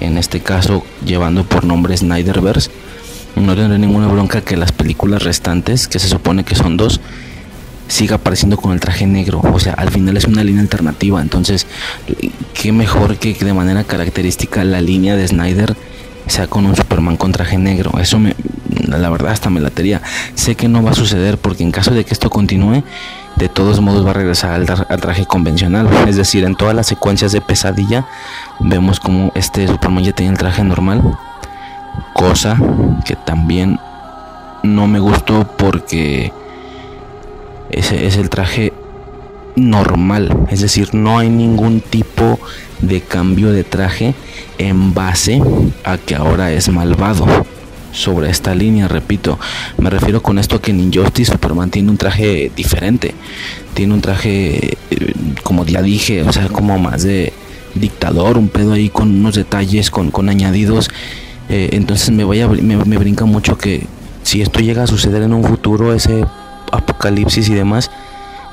en 0.00 0.18
este 0.18 0.40
caso 0.40 0.82
llevando 1.04 1.44
por 1.44 1.62
nombre 1.62 1.96
Snyderverse 1.96 2.70
no 3.36 3.54
tendré 3.56 3.78
ninguna 3.78 4.08
bronca 4.08 4.40
que 4.40 4.56
las 4.56 4.72
películas 4.72 5.22
restantes, 5.22 5.88
que 5.88 5.98
se 5.98 6.08
supone 6.08 6.44
que 6.44 6.54
son 6.54 6.76
dos, 6.76 7.00
siga 7.88 8.16
apareciendo 8.16 8.56
con 8.56 8.72
el 8.72 8.80
traje 8.80 9.06
negro. 9.06 9.40
O 9.52 9.60
sea, 9.60 9.74
al 9.74 9.90
final 9.90 10.16
es 10.16 10.24
una 10.24 10.44
línea 10.44 10.62
alternativa. 10.62 11.20
Entonces, 11.20 11.66
qué 12.54 12.72
mejor 12.72 13.16
que 13.16 13.34
de 13.34 13.52
manera 13.52 13.84
característica 13.84 14.64
la 14.64 14.80
línea 14.80 15.16
de 15.16 15.28
Snyder 15.28 15.76
sea 16.26 16.46
con 16.46 16.66
un 16.66 16.76
Superman 16.76 17.16
con 17.16 17.32
traje 17.32 17.58
negro. 17.58 17.92
Eso 18.00 18.18
me, 18.18 18.34
la 18.86 19.10
verdad, 19.10 19.32
hasta 19.32 19.50
me 19.50 19.60
latería. 19.60 20.00
Sé 20.34 20.54
que 20.54 20.68
no 20.68 20.82
va 20.82 20.92
a 20.92 20.94
suceder 20.94 21.38
porque 21.38 21.62
en 21.62 21.72
caso 21.72 21.92
de 21.92 22.04
que 22.04 22.14
esto 22.14 22.30
continúe, 22.30 22.82
de 23.36 23.48
todos 23.48 23.80
modos 23.80 24.06
va 24.06 24.10
a 24.10 24.14
regresar 24.14 24.52
al, 24.52 24.66
al, 24.88 25.00
traje 25.00 25.26
convencional. 25.26 25.88
Es 26.06 26.16
decir, 26.16 26.44
en 26.44 26.54
todas 26.54 26.74
las 26.74 26.86
secuencias 26.86 27.32
de 27.32 27.40
pesadilla 27.40 28.06
vemos 28.60 29.00
como 29.00 29.32
este 29.34 29.66
Superman 29.66 30.04
ya 30.04 30.12
tiene 30.12 30.32
el 30.32 30.38
traje 30.38 30.62
normal 30.64 31.02
cosa 32.14 32.58
que 33.04 33.16
también 33.16 33.78
no 34.62 34.86
me 34.86 35.00
gustó 35.00 35.46
porque 35.56 36.32
ese 37.70 38.06
es 38.06 38.16
el 38.16 38.30
traje 38.30 38.72
normal, 39.56 40.46
es 40.50 40.60
decir, 40.60 40.94
no 40.94 41.18
hay 41.18 41.28
ningún 41.28 41.80
tipo 41.80 42.38
de 42.80 43.00
cambio 43.00 43.50
de 43.52 43.64
traje 43.64 44.14
en 44.58 44.94
base 44.94 45.42
a 45.84 45.98
que 45.98 46.14
ahora 46.14 46.52
es 46.52 46.68
malvado. 46.68 47.26
Sobre 47.92 48.30
esta 48.30 48.54
línea, 48.54 48.88
repito, 48.88 49.38
me 49.76 49.90
refiero 49.90 50.22
con 50.22 50.38
esto 50.38 50.56
a 50.56 50.62
que 50.62 50.70
en 50.70 50.80
Injustice 50.80 51.32
Superman 51.32 51.70
tiene 51.70 51.90
un 51.90 51.98
traje 51.98 52.50
diferente, 52.56 53.14
tiene 53.74 53.92
un 53.92 54.00
traje, 54.00 54.78
eh, 54.90 55.12
como 55.42 55.66
ya 55.66 55.82
dije, 55.82 56.22
o 56.22 56.32
sea, 56.32 56.48
como 56.48 56.78
más 56.78 57.02
de 57.02 57.34
dictador, 57.74 58.38
un 58.38 58.48
pedo 58.48 58.72
ahí 58.72 58.88
con 58.88 59.10
unos 59.10 59.34
detalles, 59.34 59.90
con, 59.90 60.10
con 60.10 60.30
añadidos 60.30 60.88
eh, 61.52 61.68
entonces 61.72 62.08
me, 62.10 62.24
voy 62.24 62.40
a, 62.40 62.48
me, 62.48 62.78
me, 62.78 62.96
brinca 62.96 63.26
mucho 63.26 63.58
que 63.58 63.86
si 64.22 64.40
esto 64.40 64.60
llega 64.60 64.84
a 64.84 64.86
suceder 64.86 65.20
en 65.22 65.34
un 65.34 65.44
futuro, 65.44 65.92
ese 65.92 66.24
apocalipsis 66.72 67.46
y 67.50 67.54
demás, 67.54 67.90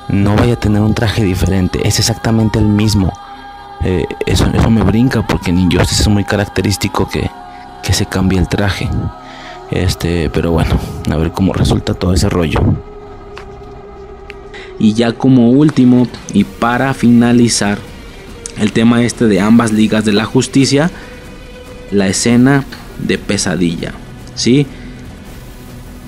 no 0.09 0.35
vaya 0.35 0.55
a 0.55 0.59
tener 0.59 0.81
un 0.81 0.93
traje 0.93 1.23
diferente. 1.23 1.79
Es 1.87 1.97
exactamente 1.99 2.59
el 2.59 2.65
mismo. 2.65 3.13
Eh, 3.85 4.03
eso, 4.25 4.47
eso 4.53 4.69
me 4.69 4.83
brinca 4.83 5.25
porque 5.25 5.49
en 5.49 5.59
Injustice 5.59 6.01
es 6.01 6.07
muy 6.09 6.25
característico 6.25 7.07
que, 7.07 7.31
que 7.83 7.93
se 7.93 8.05
cambie 8.05 8.37
el 8.37 8.49
traje. 8.49 8.89
Este, 9.71 10.29
pero 10.29 10.51
bueno, 10.51 10.77
a 11.09 11.15
ver 11.15 11.31
cómo 11.31 11.53
resulta 11.53 11.93
todo 11.93 12.13
ese 12.13 12.27
rollo. 12.27 12.59
Y 14.77 14.93
ya 14.93 15.13
como 15.13 15.51
último 15.51 16.05
y 16.33 16.43
para 16.43 16.93
finalizar 16.93 17.77
el 18.57 18.73
tema 18.73 19.03
este 19.03 19.27
de 19.27 19.39
ambas 19.39 19.71
ligas 19.71 20.03
de 20.03 20.11
la 20.11 20.25
justicia, 20.25 20.91
la 21.91 22.07
escena 22.07 22.65
de 22.99 23.17
pesadilla. 23.17 23.93
¿sí? 24.35 24.65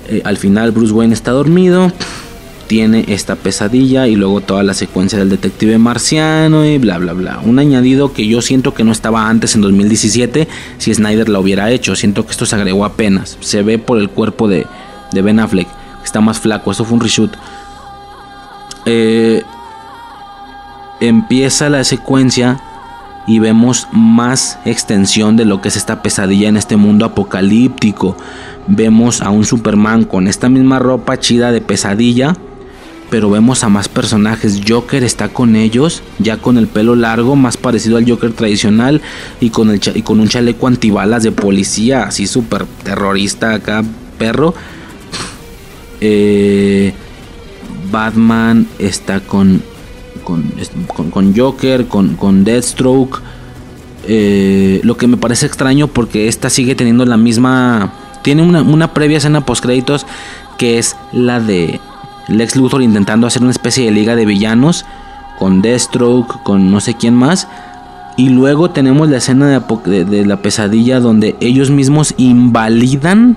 Eh, 0.08 0.22
al 0.24 0.36
final 0.36 0.72
Bruce 0.72 0.92
Wayne 0.92 1.14
está 1.14 1.30
dormido, 1.30 1.92
tiene 2.66 3.04
esta 3.08 3.36
pesadilla 3.36 4.08
y 4.08 4.16
luego 4.16 4.40
toda 4.40 4.62
la 4.62 4.74
secuencia 4.74 5.18
del 5.18 5.28
detective 5.28 5.78
marciano 5.78 6.64
y 6.64 6.78
bla 6.78 6.98
bla 6.98 7.12
bla. 7.12 7.40
Un 7.44 7.58
añadido 7.58 8.12
que 8.12 8.26
yo 8.26 8.40
siento 8.40 8.74
que 8.74 8.84
no 8.84 8.92
estaba 8.92 9.28
antes 9.28 9.54
en 9.54 9.60
2017 9.60 10.48
si 10.78 10.94
Snyder 10.94 11.28
lo 11.28 11.40
hubiera 11.40 11.70
hecho. 11.70 11.94
Siento 11.96 12.24
que 12.24 12.32
esto 12.32 12.46
se 12.46 12.56
agregó 12.56 12.84
apenas. 12.84 13.36
Se 13.40 13.62
ve 13.62 13.78
por 13.78 13.98
el 13.98 14.08
cuerpo 14.08 14.48
de, 14.48 14.66
de 15.12 15.22
Ben 15.22 15.38
Affleck, 15.38 15.68
está 16.04 16.20
más 16.20 16.40
flaco. 16.40 16.72
Eso 16.72 16.84
fue 16.84 16.94
un 16.94 17.00
reshoot. 17.00 17.36
Eh, 18.86 19.42
empieza 21.00 21.68
la 21.68 21.84
secuencia 21.84 22.60
y 23.26 23.38
vemos 23.38 23.88
más 23.92 24.58
extensión 24.64 25.36
de 25.36 25.44
lo 25.44 25.60
que 25.60 25.68
es 25.68 25.76
esta 25.76 26.02
pesadilla 26.02 26.48
en 26.48 26.56
este 26.56 26.76
mundo 26.76 27.04
apocalíptico. 27.04 28.16
Vemos 28.66 29.22
a 29.22 29.30
un 29.30 29.44
Superman 29.44 30.04
con 30.04 30.28
esta 30.28 30.48
misma 30.48 30.78
ropa 30.78 31.18
chida 31.18 31.52
de 31.52 31.60
pesadilla, 31.60 32.36
pero 33.10 33.30
vemos 33.30 33.62
a 33.62 33.68
más 33.68 33.88
personajes. 33.88 34.62
Joker 34.66 35.04
está 35.04 35.28
con 35.28 35.54
ellos, 35.54 36.02
ya 36.18 36.38
con 36.38 36.58
el 36.58 36.66
pelo 36.66 36.96
largo, 36.96 37.36
más 37.36 37.56
parecido 37.56 37.96
al 37.96 38.08
Joker 38.08 38.32
tradicional 38.32 39.00
y 39.40 39.50
con, 39.50 39.70
el 39.70 39.80
y 39.94 40.02
con 40.02 40.20
un 40.20 40.28
chaleco 40.28 40.66
antibalas 40.66 41.22
de 41.22 41.32
policía, 41.32 42.04
así 42.04 42.26
súper 42.26 42.64
terrorista 42.82 43.54
acá, 43.54 43.84
perro. 44.18 44.54
Eh, 46.00 46.92
Batman 47.92 48.66
está 48.78 49.20
con 49.20 49.62
con, 50.22 50.52
con, 51.10 51.36
Joker, 51.36 51.86
con, 51.86 52.16
con 52.16 52.44
Deathstroke. 52.44 53.20
Eh, 54.08 54.80
lo 54.82 54.96
que 54.96 55.06
me 55.06 55.16
parece 55.16 55.46
extraño 55.46 55.86
porque 55.88 56.28
esta 56.28 56.50
sigue 56.50 56.74
teniendo 56.74 57.04
la 57.04 57.16
misma... 57.16 57.92
Tiene 58.22 58.42
una, 58.42 58.62
una 58.62 58.94
previa 58.94 59.18
escena 59.18 59.44
post 59.44 59.62
créditos 59.62 60.06
que 60.58 60.78
es 60.78 60.96
la 61.12 61.40
de 61.40 61.80
Lex 62.28 62.56
Luthor 62.56 62.82
intentando 62.82 63.26
hacer 63.26 63.42
una 63.42 63.50
especie 63.50 63.84
de 63.84 63.90
liga 63.90 64.14
de 64.14 64.26
villanos 64.26 64.84
con 65.38 65.60
Deathstroke, 65.60 66.42
con 66.44 66.70
no 66.70 66.80
sé 66.80 66.94
quién 66.94 67.14
más. 67.14 67.48
Y 68.16 68.28
luego 68.28 68.70
tenemos 68.70 69.08
la 69.08 69.16
escena 69.16 69.48
de, 69.48 70.26
la 70.26 70.36
pesadilla 70.36 71.00
donde 71.00 71.34
ellos 71.40 71.70
mismos 71.70 72.14
invalidan 72.18 73.36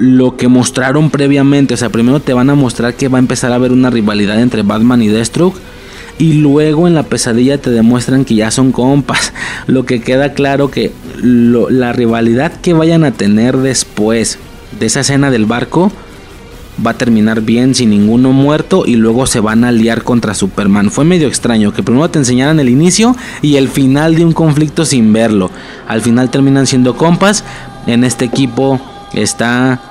lo 0.00 0.36
que 0.36 0.48
mostraron 0.48 1.10
previamente. 1.10 1.74
O 1.74 1.76
sea, 1.76 1.90
primero 1.90 2.20
te 2.20 2.32
van 2.32 2.50
a 2.50 2.54
mostrar 2.54 2.94
que 2.94 3.08
va 3.08 3.18
a 3.18 3.20
empezar 3.20 3.52
a 3.52 3.56
haber 3.56 3.70
una 3.70 3.90
rivalidad 3.90 4.40
entre 4.40 4.62
Batman 4.62 5.02
y 5.02 5.08
Deathstroke. 5.08 5.56
Y 6.18 6.34
luego 6.34 6.86
en 6.86 6.94
la 6.94 7.04
pesadilla 7.04 7.58
te 7.58 7.70
demuestran 7.70 8.24
que 8.24 8.34
ya 8.34 8.50
son 8.50 8.72
compas. 8.72 9.32
Lo 9.66 9.84
que 9.84 10.00
queda 10.00 10.32
claro 10.32 10.70
que 10.70 10.92
la 11.22 11.92
rivalidad 11.92 12.52
que 12.60 12.72
vayan 12.72 13.04
a 13.04 13.12
tener 13.12 13.58
después 13.58 14.38
de 14.78 14.86
esa 14.86 15.00
escena 15.00 15.30
del 15.30 15.46
barco 15.46 15.92
va 16.84 16.92
a 16.92 16.98
terminar 16.98 17.42
bien 17.42 17.74
sin 17.74 17.90
ninguno 17.90 18.32
muerto 18.32 18.84
y 18.86 18.96
luego 18.96 19.26
se 19.26 19.40
van 19.40 19.64
a 19.64 19.72
liar 19.72 20.02
contra 20.02 20.34
Superman. 20.34 20.90
Fue 20.90 21.04
medio 21.04 21.28
extraño 21.28 21.72
que 21.72 21.82
primero 21.82 22.10
te 22.10 22.18
enseñaran 22.18 22.58
el 22.58 22.70
inicio 22.70 23.16
y 23.42 23.56
el 23.56 23.68
final 23.68 24.14
de 24.14 24.24
un 24.24 24.32
conflicto 24.32 24.86
sin 24.86 25.12
verlo. 25.12 25.50
Al 25.88 26.00
final 26.00 26.30
terminan 26.30 26.66
siendo 26.66 26.96
compas. 26.96 27.44
En 27.86 28.04
este 28.04 28.24
equipo 28.24 28.80
está 29.12 29.89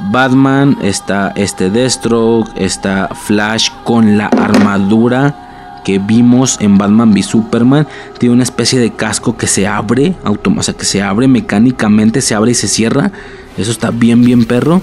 Batman, 0.00 0.76
está 0.82 1.32
este 1.36 1.70
Deathstroke, 1.70 2.50
está 2.56 3.08
Flash 3.14 3.68
con 3.84 4.18
la 4.18 4.26
armadura 4.26 5.80
que 5.84 5.98
vimos 5.98 6.58
en 6.60 6.78
Batman 6.78 7.12
v 7.12 7.22
Superman. 7.22 7.86
Tiene 8.18 8.34
una 8.34 8.44
especie 8.44 8.78
de 8.78 8.92
casco 8.92 9.36
que 9.36 9.46
se 9.46 9.66
abre, 9.66 10.14
o 10.24 10.62
sea, 10.62 10.74
que 10.74 10.84
se 10.84 11.02
abre 11.02 11.28
mecánicamente, 11.28 12.20
se 12.20 12.34
abre 12.34 12.52
y 12.52 12.54
se 12.54 12.68
cierra. 12.68 13.12
Eso 13.56 13.70
está 13.70 13.90
bien, 13.90 14.24
bien 14.24 14.44
perro. 14.44 14.82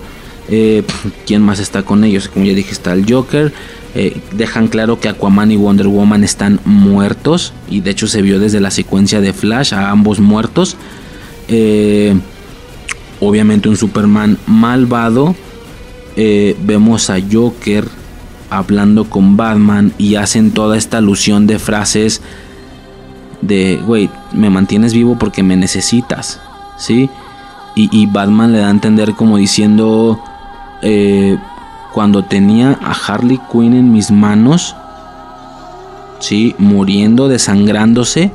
Eh, 0.50 0.84
¿Quién 1.26 1.42
más 1.42 1.60
está 1.60 1.84
con 1.84 2.04
ellos? 2.04 2.28
Como 2.28 2.46
ya 2.46 2.54
dije, 2.54 2.72
está 2.72 2.94
el 2.94 3.12
Joker. 3.12 3.54
Eh, 3.96 4.20
dejan 4.34 4.68
claro 4.68 5.00
que 5.00 5.10
Aquaman 5.10 5.52
y 5.52 5.56
Wonder 5.56 5.88
Woman 5.88 6.24
están 6.24 6.60
muertos. 6.66 7.54
Y 7.70 7.82
de 7.82 7.92
hecho 7.92 8.08
se 8.08 8.22
vio 8.22 8.40
desde 8.40 8.60
la 8.60 8.72
secuencia 8.72 9.22
de 9.22 9.34
Flash 9.34 9.74
a 9.74 9.90
ambos 9.90 10.20
muertos. 10.20 10.76
Eh, 11.48 12.16
obviamente 13.20 13.70
un 13.70 13.78
Superman 13.78 14.38
malvado. 14.48 15.36
vemos 16.16 17.10
a 17.10 17.18
Joker 17.32 17.88
hablando 18.50 19.10
con 19.10 19.38
Batman 19.38 19.94
y 19.98 20.16
hacen 20.16 20.52
toda 20.52 20.78
esta 20.78 20.98
alusión 20.98 21.48
de 21.48 21.60
frases 21.60 22.22
de, 23.42 23.82
güey, 23.86 24.10
me 24.34 24.50
mantienes 24.50 24.94
vivo 24.94 25.18
porque 25.18 25.44
me 25.44 25.56
necesitas. 25.56 26.40
¿Sí? 26.78 27.10
Y, 27.76 28.08
Batman 28.08 28.52
le 28.52 28.58
da 28.58 28.68
a 28.68 28.72
entender 28.72 29.14
como 29.14 29.38
diciendo, 29.38 30.20
eh, 30.82 31.38
cuando 31.94 32.26
tenía 32.26 32.78
a 32.82 32.92
Harley 32.92 33.40
Quinn 33.50 33.74
en 33.74 33.94
mis 33.94 34.12
manos, 34.12 34.76
¿sí? 36.20 36.56
muriendo, 36.58 37.30
desangrándose, 37.30 38.32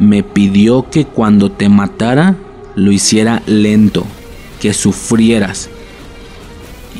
me 0.00 0.24
pidió 0.24 0.90
que 0.90 1.04
cuando 1.04 1.52
te 1.52 1.68
matara 1.68 2.34
lo 2.74 2.90
hiciera 2.90 3.42
lento, 3.46 4.04
que 4.60 4.72
sufrieras. 4.74 5.68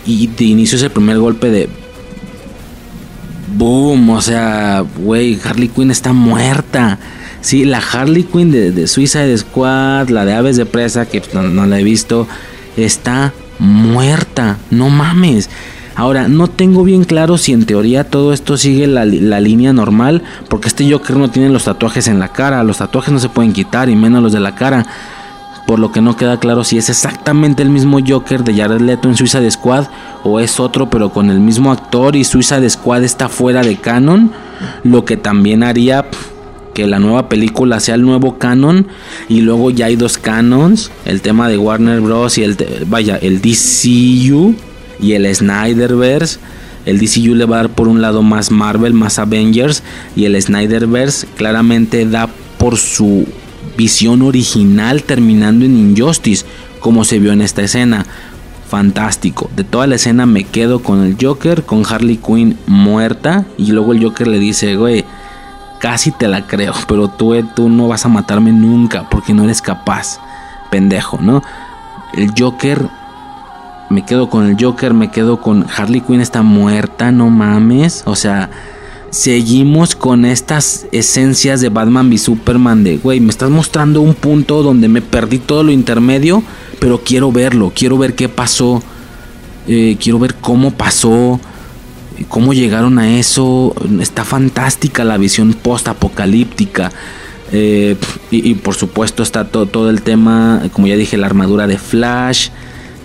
Y 0.06 0.26
de 0.28 0.44
inicio 0.44 0.76
ese 0.76 0.90
primer 0.90 1.18
golpe 1.18 1.50
de... 1.50 1.68
Boom, 3.56 4.10
o 4.10 4.20
sea, 4.20 4.84
güey, 4.98 5.39
Harley 5.44 5.68
Quinn 5.68 5.90
está 5.90 6.12
muerta. 6.12 6.98
Sí, 7.40 7.64
la 7.64 7.78
Harley 7.78 8.22
Quinn 8.22 8.50
de, 8.50 8.70
de 8.70 8.86
Suicide 8.86 9.36
Squad, 9.36 10.08
la 10.08 10.24
de 10.24 10.34
Aves 10.34 10.56
de 10.56 10.66
Presa, 10.66 11.06
que 11.06 11.22
no, 11.32 11.42
no 11.42 11.66
la 11.66 11.80
he 11.80 11.84
visto, 11.84 12.26
está 12.76 13.32
muerta. 13.58 14.58
No 14.70 14.89
mames. 14.89 15.50
Ahora, 16.00 16.28
no 16.28 16.48
tengo 16.48 16.82
bien 16.82 17.05
claro 17.05 17.36
si 17.36 17.52
en 17.52 17.66
teoría 17.66 18.05
todo 18.05 18.32
esto 18.32 18.56
sigue 18.56 18.86
la, 18.86 19.05
línea 19.05 19.72
normal, 19.74 20.22
porque 20.48 20.68
este 20.68 20.90
Joker 20.90 21.16
no 21.16 21.30
tiene 21.30 21.50
los 21.50 21.64
tatuajes 21.64 22.08
en 22.08 22.18
la 22.18 22.28
cara, 22.28 22.62
los 22.62 22.78
tatuajes 22.78 23.12
no 23.12 23.18
se 23.18 23.28
pueden 23.28 23.52
quitar 23.52 23.90
y 23.90 23.97
menos 23.97 24.22
los 24.22 24.32
de 24.32 24.40
la 24.40 24.55
cara, 24.55 24.86
por 25.70 25.78
lo 25.78 25.92
que 25.92 26.00
no 26.00 26.16
queda 26.16 26.40
claro 26.40 26.65
si 26.65 26.78
es 26.78 26.90
exactamente 26.90 27.62
el 27.62 27.70
mismo 27.70 28.00
Joker 28.05 28.42
de 28.42 28.57
Jared 28.57 28.81
Leto 28.81 29.08
en 29.08 29.15
Suiza 29.15 29.49
Squad 29.49 29.86
o 30.24 30.40
es 30.40 30.58
otro 30.58 30.90
pero 30.90 31.10
con 31.10 31.31
el 31.31 31.39
mismo 31.39 31.70
actor 31.70 32.16
y 32.16 32.24
Suiza 32.24 32.58
Squad 32.68 33.05
está 33.05 33.28
fuera 33.28 33.62
de 33.62 33.76
canon, 33.76 34.32
lo 34.82 35.05
que 35.05 35.16
también 35.16 35.62
haría 35.62 36.07
que 36.74 36.89
la 36.89 36.99
nueva 36.99 37.28
película 37.28 37.78
sea 37.78 37.94
el 37.94 38.02
nuevo 38.02 38.36
canon 38.36 38.89
y 39.28 39.42
luego 39.42 39.70
ya 39.70 39.86
hay 39.86 39.94
dos 39.94 40.18
canons, 40.18 40.90
el 41.05 41.20
tema 41.20 41.49
de 41.49 41.57
Warner 41.57 42.00
Bros 42.00 42.36
y 42.39 42.42
el 42.42 42.57
vaya, 42.89 43.16
el 43.18 43.40
DCU 43.40 44.57
y 45.00 45.12
el 45.12 45.32
Snyderverse. 45.32 46.40
El 46.84 46.99
DCU 46.99 47.36
le 47.36 47.44
va 47.44 47.60
a 47.60 47.62
dar 47.62 47.70
por 47.70 47.86
un 47.86 48.02
lado 48.02 48.24
más 48.24 48.50
Marvel, 48.50 48.92
más 48.92 49.20
Avengers 49.20 49.84
y 50.16 50.24
el 50.24 50.42
Snyderverse 50.42 51.28
claramente 51.36 52.07
da 52.07 52.28
por 52.58 52.76
su 52.76 53.24
visión 53.81 54.20
original 54.20 55.05
terminando 55.05 55.65
en 55.65 55.75
Injustice, 55.75 56.44
como 56.81 57.02
se 57.05 57.18
vio 57.18 57.33
en 57.33 57.41
esta 57.41 57.62
escena. 57.62 58.05
Fantástico. 58.68 59.50
De 59.57 59.65
toda 59.65 59.86
la 59.86 59.94
escena 59.94 60.26
me 60.26 60.44
quedo 60.44 60.83
con 60.83 61.02
el 61.02 61.17
Joker, 61.18 61.65
con 61.65 61.86
Harley 61.86 62.18
Quinn 62.18 62.59
muerta 62.67 63.47
y 63.57 63.73
luego 63.73 63.94
el 63.94 64.05
Joker 64.05 64.28
le 64.28 64.39
dice, 64.39 64.76
güey, 64.76 65.07
casi 65.81 66.12
te 66.12 66.28
la 66.28 66.47
creo, 66.47 66.75
pero 66.89 67.09
tú, 67.09 67.34
tú 67.57 67.70
no 67.70 67.89
vas 67.89 68.05
a 68.05 68.10
matarme 68.10 68.52
nunca 68.52 69.09
porque 69.09 69.33
no 69.33 69.44
eres 69.44 69.62
capaz, 69.62 70.20
pendejo, 70.70 71.18
¿no? 71.23 71.42
El 72.12 72.34
Joker, 72.39 72.86
me 73.89 74.05
quedo 74.05 74.28
con 74.28 74.47
el 74.47 74.62
Joker, 74.62 74.92
me 74.92 75.10
quedo 75.10 75.41
con 75.41 75.65
Harley 75.75 76.02
Quinn 76.02 76.20
está 76.20 76.42
muerta, 76.42 77.12
no 77.12 77.31
mames, 77.31 78.02
o 78.05 78.15
sea, 78.15 78.50
seguimos 79.10 79.94
con 79.94 80.24
estas 80.24 80.86
esencias 80.92 81.60
de 81.60 81.68
Batman 81.68 82.08
v 82.08 82.18
Superman 82.18 82.84
de, 82.84 82.98
güey, 82.98 83.20
me 83.20 83.30
estás 83.30 83.50
mostrando 83.50 84.00
un 84.00 84.14
punto 84.14 84.62
donde 84.62 84.89
me 84.89 85.02
perdí 85.02 85.39
todo 85.39 85.62
lo 85.62 85.72
intermedio, 85.72 86.42
pero 86.78 87.02
quiero 87.05 87.32
verlo, 87.32 87.72
quiero 87.74 87.98
ver 87.98 88.14
qué 88.14 88.28
pasó, 88.28 88.82
eh, 89.66 89.97
quiero 90.00 90.18
ver 90.18 90.34
cómo 90.36 90.70
pasó 90.70 91.40
cómo 92.28 92.52
llegaron 92.52 92.98
a 92.98 93.18
eso. 93.18 93.74
Está 94.00 94.24
fantástica 94.24 95.05
la 95.05 95.18
visión 95.18 95.55
post-apocalíptica. 95.55 96.92
Eh, 97.52 97.97
y, 98.30 98.55
por 98.55 98.74
supuesto 98.74 99.22
está 99.22 99.48
todo, 99.48 99.66
todo 99.66 99.90
el 99.90 100.02
tema, 100.02 100.62
como 100.72 100.86
ya 100.86 100.97
dije, 100.97 101.16
la 101.16 101.26
armadura 101.26 101.66
de 101.66 101.78
Flash. 101.78 102.50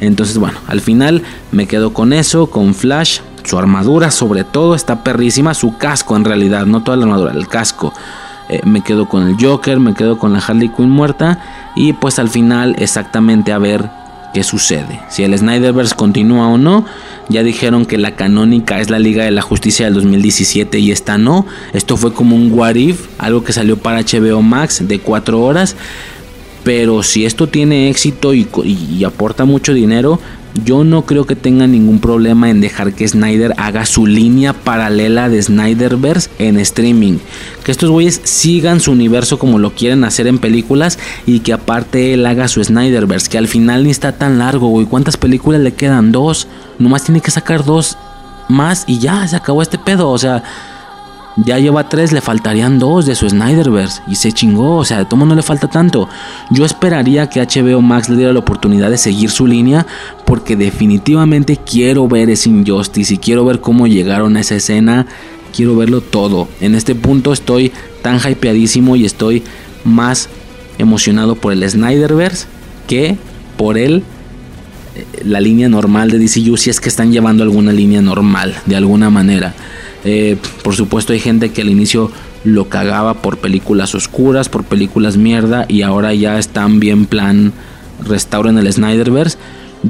Entonces, 0.02 0.38
bueno, 0.38 0.58
al 0.68 0.82
final 0.82 1.24
me 1.52 1.68
quedo 1.68 1.94
con 1.94 2.14
eso, 2.14 2.48
con 2.48 2.76
Flash. 2.76 3.20
Su 3.46 3.58
armadura 3.58 4.12
sobre 4.12 4.44
todo 4.44 4.76
está 4.76 5.04
perrísima. 5.04 5.54
Su 5.54 5.78
casco 5.78 6.16
en 6.16 6.26
realidad, 6.26 6.66
no 6.66 6.84
toda 6.84 6.98
la 6.98 7.04
armadura, 7.04 7.32
el 7.32 7.48
casco. 7.48 7.94
Eh, 8.50 8.62
me 8.66 8.82
quedo 8.82 9.08
con 9.08 9.28
el 9.28 9.36
Joker, 9.40 9.80
me 9.80 9.94
quedo 9.94 10.18
con 10.18 10.34
la 10.34 10.40
Harley 10.40 10.70
Quinn 10.70 10.90
muerta. 10.90 11.72
Y 11.76 11.94
pues 11.94 12.20
al 12.20 12.30
final 12.30 12.76
exactamente 12.80 13.54
a 13.54 13.60
ver 13.60 13.90
qué 14.36 14.44
sucede. 14.44 15.00
Si 15.10 15.24
el 15.24 15.38
Snyderverse 15.38 15.96
continúa 15.96 16.50
o 16.50 16.58
no. 16.58 16.86
Ya 17.30 17.42
dijeron 17.42 17.86
que 17.86 17.98
la 17.98 18.16
canónica 18.16 18.80
es 18.80 18.90
la 18.90 19.00
Liga 19.00 19.24
de 19.24 19.32
la 19.32 19.42
Justicia 19.42 19.86
del 19.86 19.96
2017 19.96 20.78
y 20.78 20.92
esta 20.92 21.18
no. 21.18 21.46
Esto 21.74 21.98
fue 21.98 22.14
como 22.14 22.36
un 22.36 22.52
what 22.52 22.76
if, 22.76 23.08
algo 23.18 23.44
que 23.44 23.54
salió 23.54 23.78
para 23.78 24.02
HBO 24.02 24.42
Max 24.42 24.88
de 24.88 25.00
4 25.00 25.42
horas. 25.42 25.76
Pero 26.64 27.02
si 27.02 27.26
esto 27.26 27.48
tiene 27.48 27.90
éxito 27.90 28.34
y, 28.34 28.48
y 28.66 29.04
aporta 29.06 29.46
mucho 29.46 29.74
dinero, 29.74 30.20
yo 30.64 30.84
no 30.84 31.06
creo 31.06 31.26
que 31.26 31.36
tenga 31.36 31.68
ningún 31.68 32.00
problema 32.00 32.50
en 32.50 32.62
dejar 32.62 32.94
que 32.94 33.08
Snyder 33.08 33.54
haga 33.58 33.86
su 33.86 34.08
línea 34.08 34.54
paralela 34.54 35.28
de 35.28 35.42
Snyderverse 35.42 36.30
en 36.40 36.58
streaming. 36.60 37.18
Que 37.64 37.72
estos 37.72 37.90
güeyes 37.90 38.22
sigan 38.24 38.80
su 38.80 38.92
universo 38.92 39.38
como 39.38 39.60
lo 39.60 39.72
quieren 39.72 40.04
hacer 40.04 40.28
en 40.28 40.38
películas 40.38 40.98
y 41.26 41.40
que 41.40 41.54
aparte 41.54 42.14
él 42.14 42.26
haga 42.26 42.48
su 42.48 42.64
Snyderverse. 42.64 43.30
Que 43.30 43.38
al 43.38 43.48
final 43.48 43.84
ni 43.84 43.92
está 43.92 44.14
tan 44.14 44.40
largo, 44.40 44.70
güey. 44.70 44.86
¿Cuántas 44.86 45.18
películas 45.18 45.62
le 45.62 45.74
quedan? 45.74 46.12
Dos. 46.12 46.48
Nomás 46.80 47.04
tiene 47.04 47.22
que 47.22 47.32
sacar 47.32 47.66
dos 47.66 47.98
más 48.48 48.86
y 48.88 49.00
ya 49.00 49.28
se 49.28 49.36
acabó 49.36 49.62
este 49.62 49.78
pedo. 49.78 50.10
O 50.10 50.18
sea 50.18 50.44
ya 51.38 51.60
lleva 51.60 51.90
tres, 51.90 52.12
le 52.14 52.22
faltarían 52.22 52.80
dos 52.80 53.06
de 53.06 53.16
su 53.16 53.30
Snyderverse. 53.30 54.02
Y 54.08 54.16
se 54.16 54.32
chingó, 54.32 54.78
o 54.78 54.86
sea, 54.86 55.00
de 55.00 55.06
todo 55.06 55.26
no 55.26 55.36
le 55.36 55.42
falta 55.42 55.68
tanto. 55.68 56.08
Yo 56.50 56.66
esperaría 56.66 57.30
que 57.30 57.42
HBO 57.42 57.82
Max 57.82 58.08
le 58.10 58.16
diera 58.16 58.34
la 58.34 58.40
oportunidad 58.40 58.90
de 58.90 58.98
seguir 58.98 59.30
su 59.30 59.46
línea. 59.46 59.86
Porque 60.26 60.56
definitivamente 60.56 61.58
quiero 61.58 62.08
ver 62.08 62.30
ese 62.30 62.50
Injustice 62.50 63.14
y 63.14 63.18
quiero 63.18 63.44
ver 63.46 63.60
cómo 63.60 63.88
llegaron 63.88 64.38
a 64.38 64.42
esa 64.42 64.56
escena. 64.56 65.08
Quiero 65.54 65.76
verlo 65.76 66.02
todo. 66.02 66.48
En 66.62 66.74
este 66.74 66.96
punto 66.96 67.34
estoy 67.34 67.72
tan 68.02 68.20
hypeadísimo 68.20 68.96
y 68.96 69.06
estoy 69.06 69.44
más 69.84 70.30
emocionado 70.78 71.36
por 71.36 71.54
el 71.54 71.70
Snyderverse 71.70 72.48
que 72.88 73.18
por 73.58 73.78
el 73.78 74.04
eh, 74.96 75.06
la 75.24 75.40
línea 75.40 75.70
normal 75.70 76.12
de 76.12 76.20
DCU 76.20 76.58
si 76.58 76.70
es 76.70 76.80
que 76.80 76.90
están 76.90 77.12
llevando 77.12 77.44
alguna 77.44 77.72
línea 77.72 78.02
normal 78.02 78.56
de 78.66 78.76
alguna 78.76 79.10
manera. 79.10 79.54
Eh, 80.06 80.38
por 80.64 80.76
supuesto 80.76 81.14
hay 81.14 81.20
gente 81.20 81.52
que 81.52 81.62
al 81.62 81.70
inicio 81.70 82.12
lo 82.44 82.70
cagaba 82.70 83.16
por 83.16 83.40
películas 83.40 83.96
oscuras, 83.96 84.50
por 84.50 84.64
películas 84.64 85.18
mierda 85.18 85.66
y 85.68 85.82
ahora 85.82 86.14
ya 86.14 86.38
están 86.38 86.80
bien 86.80 87.08
plan 87.08 87.54
restauren 88.04 88.58
el 88.58 88.72
Snyderverse. 88.72 89.38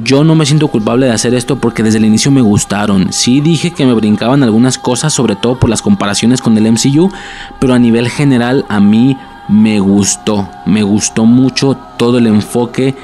Yo 0.04 0.24
no 0.24 0.34
me 0.34 0.46
siento 0.46 0.68
culpable 0.68 1.06
de 1.06 1.12
hacer 1.12 1.34
esto 1.34 1.58
porque 1.60 1.82
desde 1.82 1.98
el 1.98 2.04
inicio 2.04 2.30
me 2.30 2.42
gustaron. 2.42 3.12
Sí 3.12 3.40
dije 3.40 3.72
que 3.72 3.86
me 3.86 3.94
brincaban 3.94 4.42
algunas 4.42 4.78
cosas, 4.78 5.12
sobre 5.12 5.36
todo 5.36 5.58
por 5.58 5.70
las 5.70 5.80
comparaciones 5.80 6.42
con 6.42 6.56
el 6.58 6.70
MCU, 6.70 7.10
pero 7.60 7.74
a 7.74 7.78
nivel 7.78 8.08
general 8.08 8.66
a 8.68 8.80
mí 8.80 9.16
me 9.48 9.80
gustó. 9.80 10.48
Me 10.66 10.82
gustó 10.82 11.24
mucho 11.24 11.78
todo 11.98 12.18
el 12.18 12.26
enfoque 12.26 12.94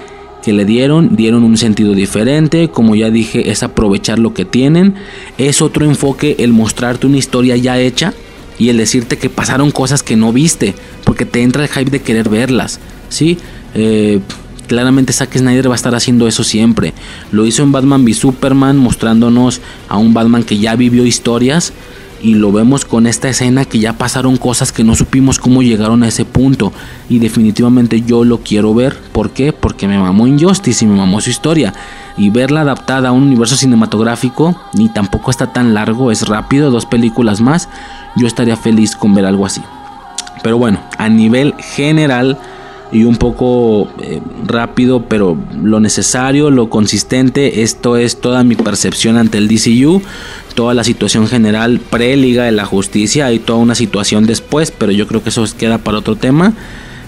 que 0.43 0.53
le 0.53 0.65
dieron, 0.65 1.17
dieron 1.17 1.45
un 1.45 1.57
sentido 1.57 1.95
diferente, 1.95 2.69
como 2.69 2.95
ya 2.95 3.11
dije, 3.11 3.51
es 3.51 3.63
aprovechar 3.63 4.19
lo 4.19 4.35
que 4.35 4.45
tienen, 4.45 4.95
es 5.39 5.63
otro 5.63 5.85
enfoque 5.85 6.37
el 6.39 6.53
mostrarte 6.53 7.07
una 7.07 7.19
historia 7.19 7.57
ya 7.57 7.79
hecha 7.79 8.13
y 8.59 8.69
el 8.69 8.77
decirte 8.77 9.19
que 9.19 9.31
pasaron 9.31 9.71
cosas 9.71 10.03
que 10.03 10.17
no 10.17 10.33
viste, 10.33 10.75
porque 11.05 11.25
te 11.25 11.43
entra 11.43 11.63
el 11.63 11.69
hype 11.69 11.91
de 11.91 12.03
querer 12.03 12.29
verlas, 12.29 12.81
¿sí? 13.09 13.39
Eh, 13.75 14.21
claramente 14.67 15.13
Zack 15.13 15.37
Snyder 15.37 15.69
va 15.69 15.75
a 15.75 15.77
estar 15.77 15.95
haciendo 15.95 16.27
eso 16.27 16.45
siempre. 16.45 16.93
Lo 17.31 17.47
hizo 17.47 17.63
en 17.63 17.73
Batman 17.73 18.05
v 18.05 18.15
Superman, 18.15 18.77
mostrándonos 18.77 19.61
a 19.89 19.99
un 19.99 20.15
Batman 20.15 20.45
que 20.45 20.59
ya 20.59 20.77
vivió 20.77 21.05
historias, 21.05 21.73
y 22.23 22.35
lo 22.35 22.53
vemos 22.53 22.85
con 22.85 23.07
esta 23.07 23.29
escena 23.29 23.65
que 23.65 23.81
ya 23.81 23.95
pasaron 23.95 24.37
cosas 24.37 24.71
que 24.71 24.85
no 24.85 24.95
supimos 24.95 25.41
cómo 25.41 25.63
llegaron 25.63 26.03
a 26.03 26.09
ese 26.09 26.25
punto. 26.25 26.73
Y 27.09 27.19
definitivamente 27.19 28.03
yo 28.03 28.25
lo 28.25 28.39
quiero 28.39 28.73
ver. 28.75 28.97
¿por 29.13 29.31
qué? 29.31 29.53
porque 29.53 29.89
me 29.89 29.99
mamó 29.99 30.27
Injustice 30.27 30.85
y 30.85 30.89
me 30.89 30.97
mamó 30.97 31.21
su 31.21 31.31
historia. 31.31 31.75
Y 32.17 32.31
verla 32.31 32.61
adaptada 32.61 33.09
a 33.09 33.13
un 33.13 33.25
universo 33.25 33.57
cinematográfico 33.57 34.57
ni 34.75 34.89
tampoco 34.89 35.31
está 35.31 35.53
tan 35.53 35.75
largo 35.75 36.11
es 36.11 36.29
rápido 36.29 36.71
dos 36.71 36.87
películas 36.87 37.41
más 37.41 37.69
yo 38.17 38.27
estaría 38.27 38.57
feliz 38.57 38.95
con 38.95 39.15
ver 39.15 39.27
algo 39.27 39.47
así. 39.47 39.63
Pero 40.43 40.59
bueno 40.59 40.81
a 40.99 41.09
nivel 41.09 41.55
general 41.59 42.39
y 42.93 43.05
un 43.05 43.17
poco 43.17 43.91
eh, 44.03 44.21
rápido, 44.47 45.07
pero 45.09 45.39
lo 45.63 45.81
necesario, 45.81 46.51
lo 46.51 46.69
consistente. 46.69 47.63
Esto 47.63 47.97
es 47.97 48.21
toda 48.21 48.45
mi 48.45 48.55
percepción 48.55 49.17
ante 49.17 49.39
el 49.39 49.49
DCU, 49.49 50.03
toda 50.55 50.75
la 50.75 50.85
situación 50.85 51.27
general 51.27 51.81
pre-liga 51.81 52.45
de 52.45 52.53
la 52.53 52.67
justicia. 52.67 53.27
Hay 53.27 53.39
toda 53.39 53.59
una 53.59 53.75
situación 53.75 54.27
después, 54.27 54.71
pero 54.71 54.93
yo 54.93 55.07
creo 55.07 55.23
que 55.23 55.31
eso 55.31 55.45
queda 55.59 55.79
para 55.79 55.99
otro 55.99 56.17
tema. 56.17 56.53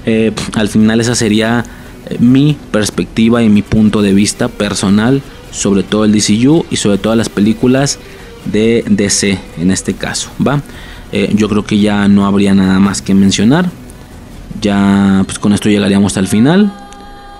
Eh, 0.06 0.32
al 0.54 0.68
final 0.68 1.02
esa 1.02 1.14
sería 1.14 1.66
eh, 2.08 2.16
mi 2.18 2.56
perspectiva 2.70 3.42
y 3.42 3.50
mi 3.50 3.60
punto 3.60 4.00
de 4.00 4.14
vista 4.14 4.48
personal 4.48 5.22
sobre 5.50 5.82
todo 5.82 6.04
el 6.04 6.12
DCU 6.12 6.64
y 6.70 6.76
sobre 6.76 6.98
todas 6.98 7.16
las 7.16 7.28
películas 7.28 7.98
de 8.46 8.84
DC 8.88 9.38
en 9.58 9.70
este 9.70 9.94
caso. 9.94 10.30
¿va? 10.44 10.62
yo 11.32 11.48
creo 11.48 11.64
que 11.64 11.78
ya 11.78 12.08
no 12.08 12.26
habría 12.26 12.54
nada 12.54 12.80
más 12.80 13.00
que 13.00 13.14
mencionar 13.14 13.70
ya 14.60 15.22
pues 15.26 15.38
con 15.38 15.52
esto 15.52 15.68
llegaríamos 15.68 16.16
al 16.16 16.28
final. 16.28 16.72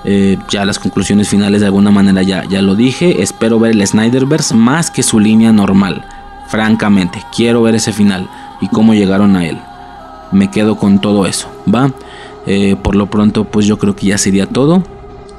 Eh, 0.06 0.36
ya 0.50 0.66
las 0.66 0.78
conclusiones 0.78 1.30
finales 1.30 1.60
de 1.60 1.66
alguna 1.66 1.90
manera 1.90 2.22
ya, 2.22 2.44
ya 2.44 2.62
lo 2.62 2.74
dije. 2.74 3.22
Espero 3.22 3.58
ver 3.58 3.72
el 3.72 3.86
Snyderverse 3.86 4.54
más 4.54 4.90
que 4.90 5.02
su 5.02 5.18
línea 5.18 5.52
normal. 5.52 6.04
Francamente, 6.48 7.22
quiero 7.34 7.62
ver 7.62 7.74
ese 7.74 7.92
final 7.92 8.28
y 8.60 8.68
cómo 8.68 8.94
llegaron 8.94 9.36
a 9.36 9.46
él. 9.46 9.58
Me 10.30 10.50
quedo 10.50 10.76
con 10.76 11.00
todo 11.00 11.26
eso, 11.26 11.48
¿va? 11.72 11.90
Eh, 12.46 12.76
por 12.82 12.96
lo 12.96 13.06
pronto, 13.06 13.44
pues 13.44 13.66
yo 13.66 13.78
creo 13.78 13.96
que 13.96 14.06
ya 14.08 14.18
sería 14.18 14.46
todo. 14.46 14.82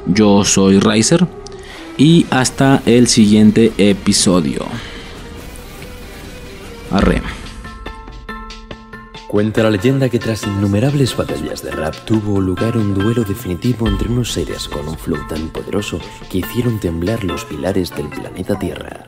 Yo 0.08 0.44
soy 0.44 0.80
Riser. 0.80 1.28
Y 1.98 2.26
hasta 2.30 2.82
el 2.86 3.08
siguiente 3.08 3.72
episodio. 3.78 4.66
Arre. 6.92 7.45
Cuenta 9.36 9.64
la 9.64 9.70
leyenda 9.70 10.08
que 10.08 10.18
tras 10.18 10.44
innumerables 10.44 11.14
batallas 11.18 11.62
de 11.62 11.70
rap 11.70 11.94
tuvo 12.06 12.40
lugar 12.40 12.78
un 12.78 12.94
duelo 12.94 13.26
definitivo 13.26 13.86
entre 13.86 14.08
unos 14.08 14.32
seres 14.32 14.70
con 14.70 14.88
un 14.88 14.98
flow 14.98 15.28
tan 15.28 15.50
poderoso 15.50 16.00
que 16.32 16.38
hicieron 16.38 16.80
temblar 16.80 17.22
los 17.26 17.44
pilares 17.44 17.94
del 17.94 18.08
planeta 18.08 18.58
Tierra. 18.58 19.06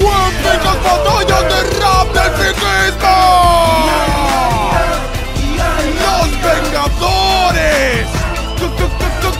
batallas 0.00 1.42
de 1.42 1.60
rap 1.78 2.08
del 2.14 2.32
¡Los 6.00 6.30
Vengadores! 6.42 8.08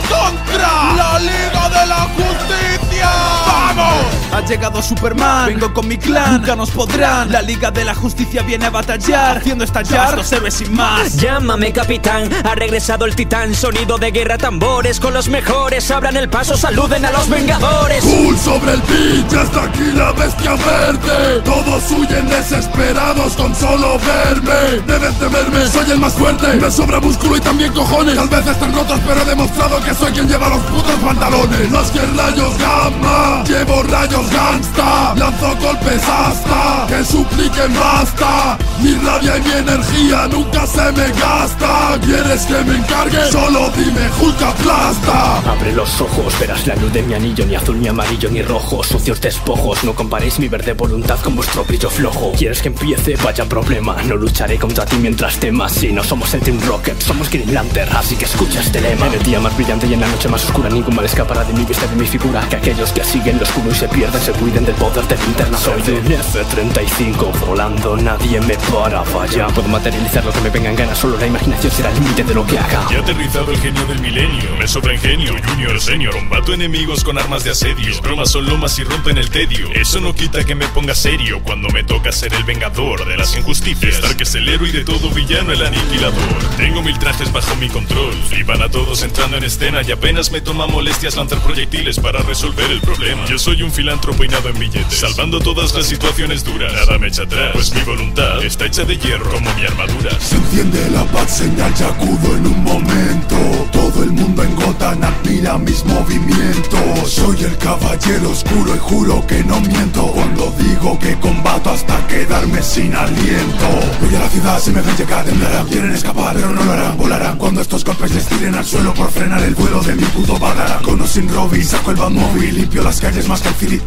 ¡Contra 0.07 0.93
la 0.97 1.17
Liga 1.17 1.69
de 1.69 1.87
la 1.87 2.01
Justicia! 2.15 3.54
¡Vamos! 3.65 4.05
Ha 4.31 4.41
llegado 4.41 4.81
Superman, 4.81 5.47
vengo 5.47 5.73
con 5.73 5.87
mi 5.87 5.97
clan, 5.97 6.33
nunca 6.33 6.55
nos 6.55 6.69
podrán. 6.69 7.31
La 7.31 7.41
Liga 7.41 7.71
de 7.71 7.85
la 7.85 7.95
Justicia 7.95 8.41
viene 8.43 8.65
a 8.65 8.69
batallar, 8.69 9.37
haciendo 9.37 9.63
estallar 9.63 10.17
los 10.17 10.31
héroes 10.31 10.55
sin 10.55 10.75
más. 10.75 11.15
Llámame 11.15 11.71
capitán, 11.71 12.29
ha 12.43 12.53
regresado 12.53 13.05
el 13.05 13.15
titán, 13.15 13.55
sonido 13.55 13.97
de 13.97 14.11
guerra, 14.11 14.37
tambores 14.37 14.99
con 14.99 15.13
los 15.13 15.29
mejores. 15.29 15.89
Abran 15.89 16.17
el 16.17 16.29
paso, 16.29 16.57
saluden 16.57 17.05
a 17.05 17.11
los 17.11 17.29
vengadores. 17.29 18.03
Cool 18.03 18.37
sobre 18.37 18.73
el 18.73 18.81
beat, 18.81 19.31
ya 19.31 19.41
está 19.41 19.63
aquí 19.63 19.91
la 19.93 20.11
bestia 20.11 20.51
verde. 20.51 21.41
Todos 21.43 21.91
huyen 21.91 22.27
desesperados 22.27 23.33
con 23.33 23.55
solo 23.55 23.97
verme. 23.99 24.81
Deben 24.85 25.13
temerme, 25.15 25.67
soy 25.67 25.91
el 25.91 25.99
más 25.99 26.13
fuerte. 26.13 26.55
Me 26.57 26.69
sobra 26.69 26.99
músculo 26.99 27.37
y 27.37 27.39
también 27.39 27.71
cojones. 27.73 28.15
Tal 28.15 28.27
vez 28.27 28.45
estén 28.45 28.73
rotos, 28.73 28.99
pero 29.07 29.21
he 29.21 29.25
demostrado 29.25 29.81
que 29.81 29.93
soy 29.95 30.11
quien 30.11 30.27
lleva 30.27 30.49
los 30.49 30.61
putos 30.63 30.99
pantalones. 31.03 31.71
Más 31.71 31.89
que 31.89 31.99
rayos 31.99 32.57
gamma, 32.57 33.43
llevo 33.55 33.83
rayos 33.83 34.29
gangsta 34.31 35.15
Lanzo 35.15 35.55
golpes 35.57 36.01
hasta 36.07 36.85
que 36.87 37.03
supliquen 37.03 37.73
basta. 37.73 38.57
Mi 38.81 38.93
rabia 38.95 39.37
y 39.37 39.41
mi 39.41 39.51
energía 39.51 40.27
nunca 40.27 40.67
se 40.67 40.91
me 40.91 41.07
gasta. 41.19 41.99
¿Quieres 42.03 42.45
que 42.45 42.63
me 42.63 42.77
encargue? 42.77 43.31
Solo 43.31 43.71
dime 43.75 44.09
Hulk 44.21 44.41
aplasta. 44.41 45.37
Abre 45.49 45.73
los 45.73 46.01
ojos, 46.01 46.37
verás 46.39 46.67
la 46.67 46.75
luz 46.75 46.91
de 46.93 47.01
mi 47.03 47.13
anillo 47.13 47.45
Ni 47.45 47.55
azul, 47.55 47.79
ni 47.79 47.87
amarillo, 47.87 48.29
ni 48.29 48.41
rojo. 48.41 48.83
Sucios 48.83 49.21
despojos, 49.21 49.83
no 49.83 49.93
comparéis 49.93 50.39
mi 50.39 50.47
verde 50.47 50.73
voluntad 50.73 51.19
con 51.23 51.35
vuestro 51.35 51.63
brillo 51.63 51.89
flojo. 51.89 52.31
¿Quieres 52.37 52.61
que 52.61 52.67
empiece? 52.67 53.15
Vaya 53.23 53.45
problema 53.45 53.95
No 54.03 54.15
lucharé 54.15 54.57
contra 54.57 54.85
ti 54.85 54.97
mientras 54.97 55.37
temas. 55.39 55.71
Si 55.71 55.91
no 55.91 56.03
somos 56.03 56.33
el 56.33 56.41
Team 56.41 56.59
Rocket, 56.67 56.99
somos 57.01 57.29
Green 57.29 57.53
Lantern. 57.53 57.95
Así 57.95 58.15
que 58.15 58.25
escucha 58.25 58.59
este 58.59 58.81
lema. 58.81 59.07
En 59.07 59.13
el 59.13 59.23
día 59.23 59.39
más 59.39 59.55
brillante 59.55 59.87
y 59.87 59.93
en 59.93 60.01
la 60.01 60.07
noche 60.07 60.27
más 60.27 60.43
oscura 60.45 60.69
Ningún 60.69 60.95
mal 60.95 61.05
escapará 61.05 61.43
de 61.43 61.53
mi 61.53 61.63
vista, 61.63 61.87
de 61.87 61.95
mi 61.95 62.05
figura. 62.05 62.47
Que 62.49 62.57
aquellos 62.57 62.91
que 62.91 63.03
siguen 63.03 63.39
lo 63.39 63.44
oscuro 63.45 63.71
y 63.71 63.75
se 63.75 63.87
pierden 63.87 64.21
se 64.21 64.31
cuiden 64.33 64.65
del 64.65 64.75
poder 64.75 65.07
del 65.07 65.19
interna 65.27 65.57
Soy 65.57 65.81
un 65.81 66.11
F-35 66.11 67.39
volando, 67.45 67.95
nadie 67.97 68.41
me 68.41 68.55
para, 68.71 69.01
vaya. 69.13 69.47
Puedo 69.47 69.67
materializar 69.67 70.25
lo 70.25 70.31
que 70.31 70.41
me 70.41 70.49
venga 70.49 70.69
en 70.69 70.75
gana, 70.75 70.95
solo 70.95 71.17
la 71.17 71.27
imaginación 71.27 71.71
será 71.71 71.89
el 71.91 71.95
límite 71.95 72.23
de 72.23 72.33
lo 72.33 72.45
que 72.45 72.57
haga. 72.57 72.87
Ya 72.91 72.99
aterrizado 72.99 73.51
el 73.51 73.59
genio 73.59 73.85
del 73.85 73.99
milenio, 73.99 74.55
me 74.57 74.67
sobra 74.67 74.93
ingenio, 74.93 75.33
junior, 75.47 75.79
senior. 75.79 76.13
Combato 76.13 76.53
enemigos 76.53 77.03
con 77.03 77.17
armas 77.17 77.43
de 77.43 77.51
asedio, 77.51 77.87
mis 77.87 78.01
bromas 78.01 78.31
son 78.31 78.45
lomas 78.45 78.77
y 78.79 78.83
rompen 78.83 79.17
el 79.17 79.29
tedio. 79.29 79.71
Eso 79.73 79.99
no 79.99 80.13
quita 80.13 80.43
que 80.43 80.55
me 80.55 80.67
ponga 80.69 80.95
serio 80.95 81.41
cuando 81.43 81.69
me 81.69 81.83
toca 81.83 82.11
ser 82.11 82.33
el 82.33 82.43
vengador 82.43 83.05
de 83.05 83.17
las 83.17 83.35
injusticias. 83.37 83.95
Estar 83.95 84.15
que 84.17 84.23
es 84.23 84.35
el 84.35 84.49
héroe 84.49 84.69
y 84.69 84.71
de 84.71 84.83
todo 84.83 85.09
villano 85.11 85.51
el 85.51 85.63
aniquilador. 85.65 86.39
Tengo 86.57 86.81
mil 86.81 86.97
trajes 86.97 87.31
bajo 87.31 87.55
mi 87.57 87.69
control, 87.69 88.13
flipan 88.29 88.61
a 88.61 88.69
todos 88.69 89.03
entrando 89.03 89.37
en 89.37 89.43
escena 89.43 89.81
Y 89.83 89.91
apenas 89.91 90.31
me 90.31 90.41
toma 90.41 90.67
molestias 90.67 91.15
lanzar 91.15 91.39
proyectiles 91.41 91.99
para 91.99 92.19
resolver 92.21 92.69
el 92.71 92.81
problema. 92.81 93.25
Yo 93.25 93.34
soy 93.39 93.61
un 93.63 93.71
filántropo 93.71 94.19
peinado 94.19 94.49
en 94.49 94.59
billetes. 94.59 94.99
Salvando 94.99 95.39
todas 95.39 95.73
las 95.73 95.85
situaciones 95.85 96.43
duras. 96.43 96.71
Nada 96.73 96.97
me 96.97 97.07
echa 97.07 97.23
atrás, 97.23 97.51
pues 97.53 97.73
mi 97.73 97.81
voluntad 97.81 98.43
Está 98.43 98.65
hecha 98.65 98.83
de 98.83 98.97
hierro 98.97 99.29
como 99.31 99.53
mi 99.55 99.65
armadura. 99.65 100.11
Se 100.19 100.35
enciende 100.35 100.89
la 100.91 101.03
paz, 101.05 101.37
señal 101.37 101.73
y 101.79 101.83
acudo 101.83 102.35
en 102.35 102.47
un 102.47 102.63
momento. 102.63 103.35
Todo 103.71 104.03
el 104.03 104.11
mundo 104.11 104.43
en 104.43 104.55
Gotham 104.55 105.03
admira 105.03 105.57
mis 105.57 105.83
movimientos. 105.85 107.11
Soy 107.11 107.43
el 107.43 107.57
caballero 107.57 108.29
oscuro 108.29 108.75
y 108.75 108.79
juro 108.79 109.25
que 109.27 109.43
no 109.43 109.59
miento. 109.61 110.03
Cuando 110.07 110.53
digo 110.57 110.97
que 110.99 111.15
combato 111.19 111.71
hasta 111.71 112.07
quedarme 112.07 112.61
sin 112.61 112.95
aliento. 112.95 113.67
Voy 114.01 114.15
a 114.15 114.19
la 114.19 114.29
ciudad, 114.29 114.59
se 114.59 114.71
me 114.71 114.81
ven 114.81 114.95
llegar, 114.97 115.25
temblarán 115.25 115.67
Quieren 115.67 115.91
escapar, 115.91 116.35
pero 116.35 116.49
no 116.51 116.63
lo 116.63 116.71
harán, 116.71 116.97
volarán. 116.97 117.37
Cuando 117.37 117.61
estos 117.61 117.83
golpes 117.83 118.11
les 118.11 118.25
tiren 118.27 118.55
al 118.55 118.65
suelo 118.65 118.93
por 118.93 119.11
frenar 119.11 119.43
el 119.43 119.55
vuelo 119.55 119.81
de 119.81 119.95
mi 119.95 120.03
puto 120.05 120.37
Badara 120.39 120.79
Con 120.79 121.01
o 121.01 121.07
sin 121.07 121.27
Robin, 121.29 121.63
saco 121.63 121.91
el 121.91 121.97
Batmóvil 121.97 122.55
Limpio 122.55 122.83
las 122.83 123.01
calles 123.01 123.24
más 123.27 123.41
que 123.41 123.49
el 123.49 123.55
Philip 123.55 123.83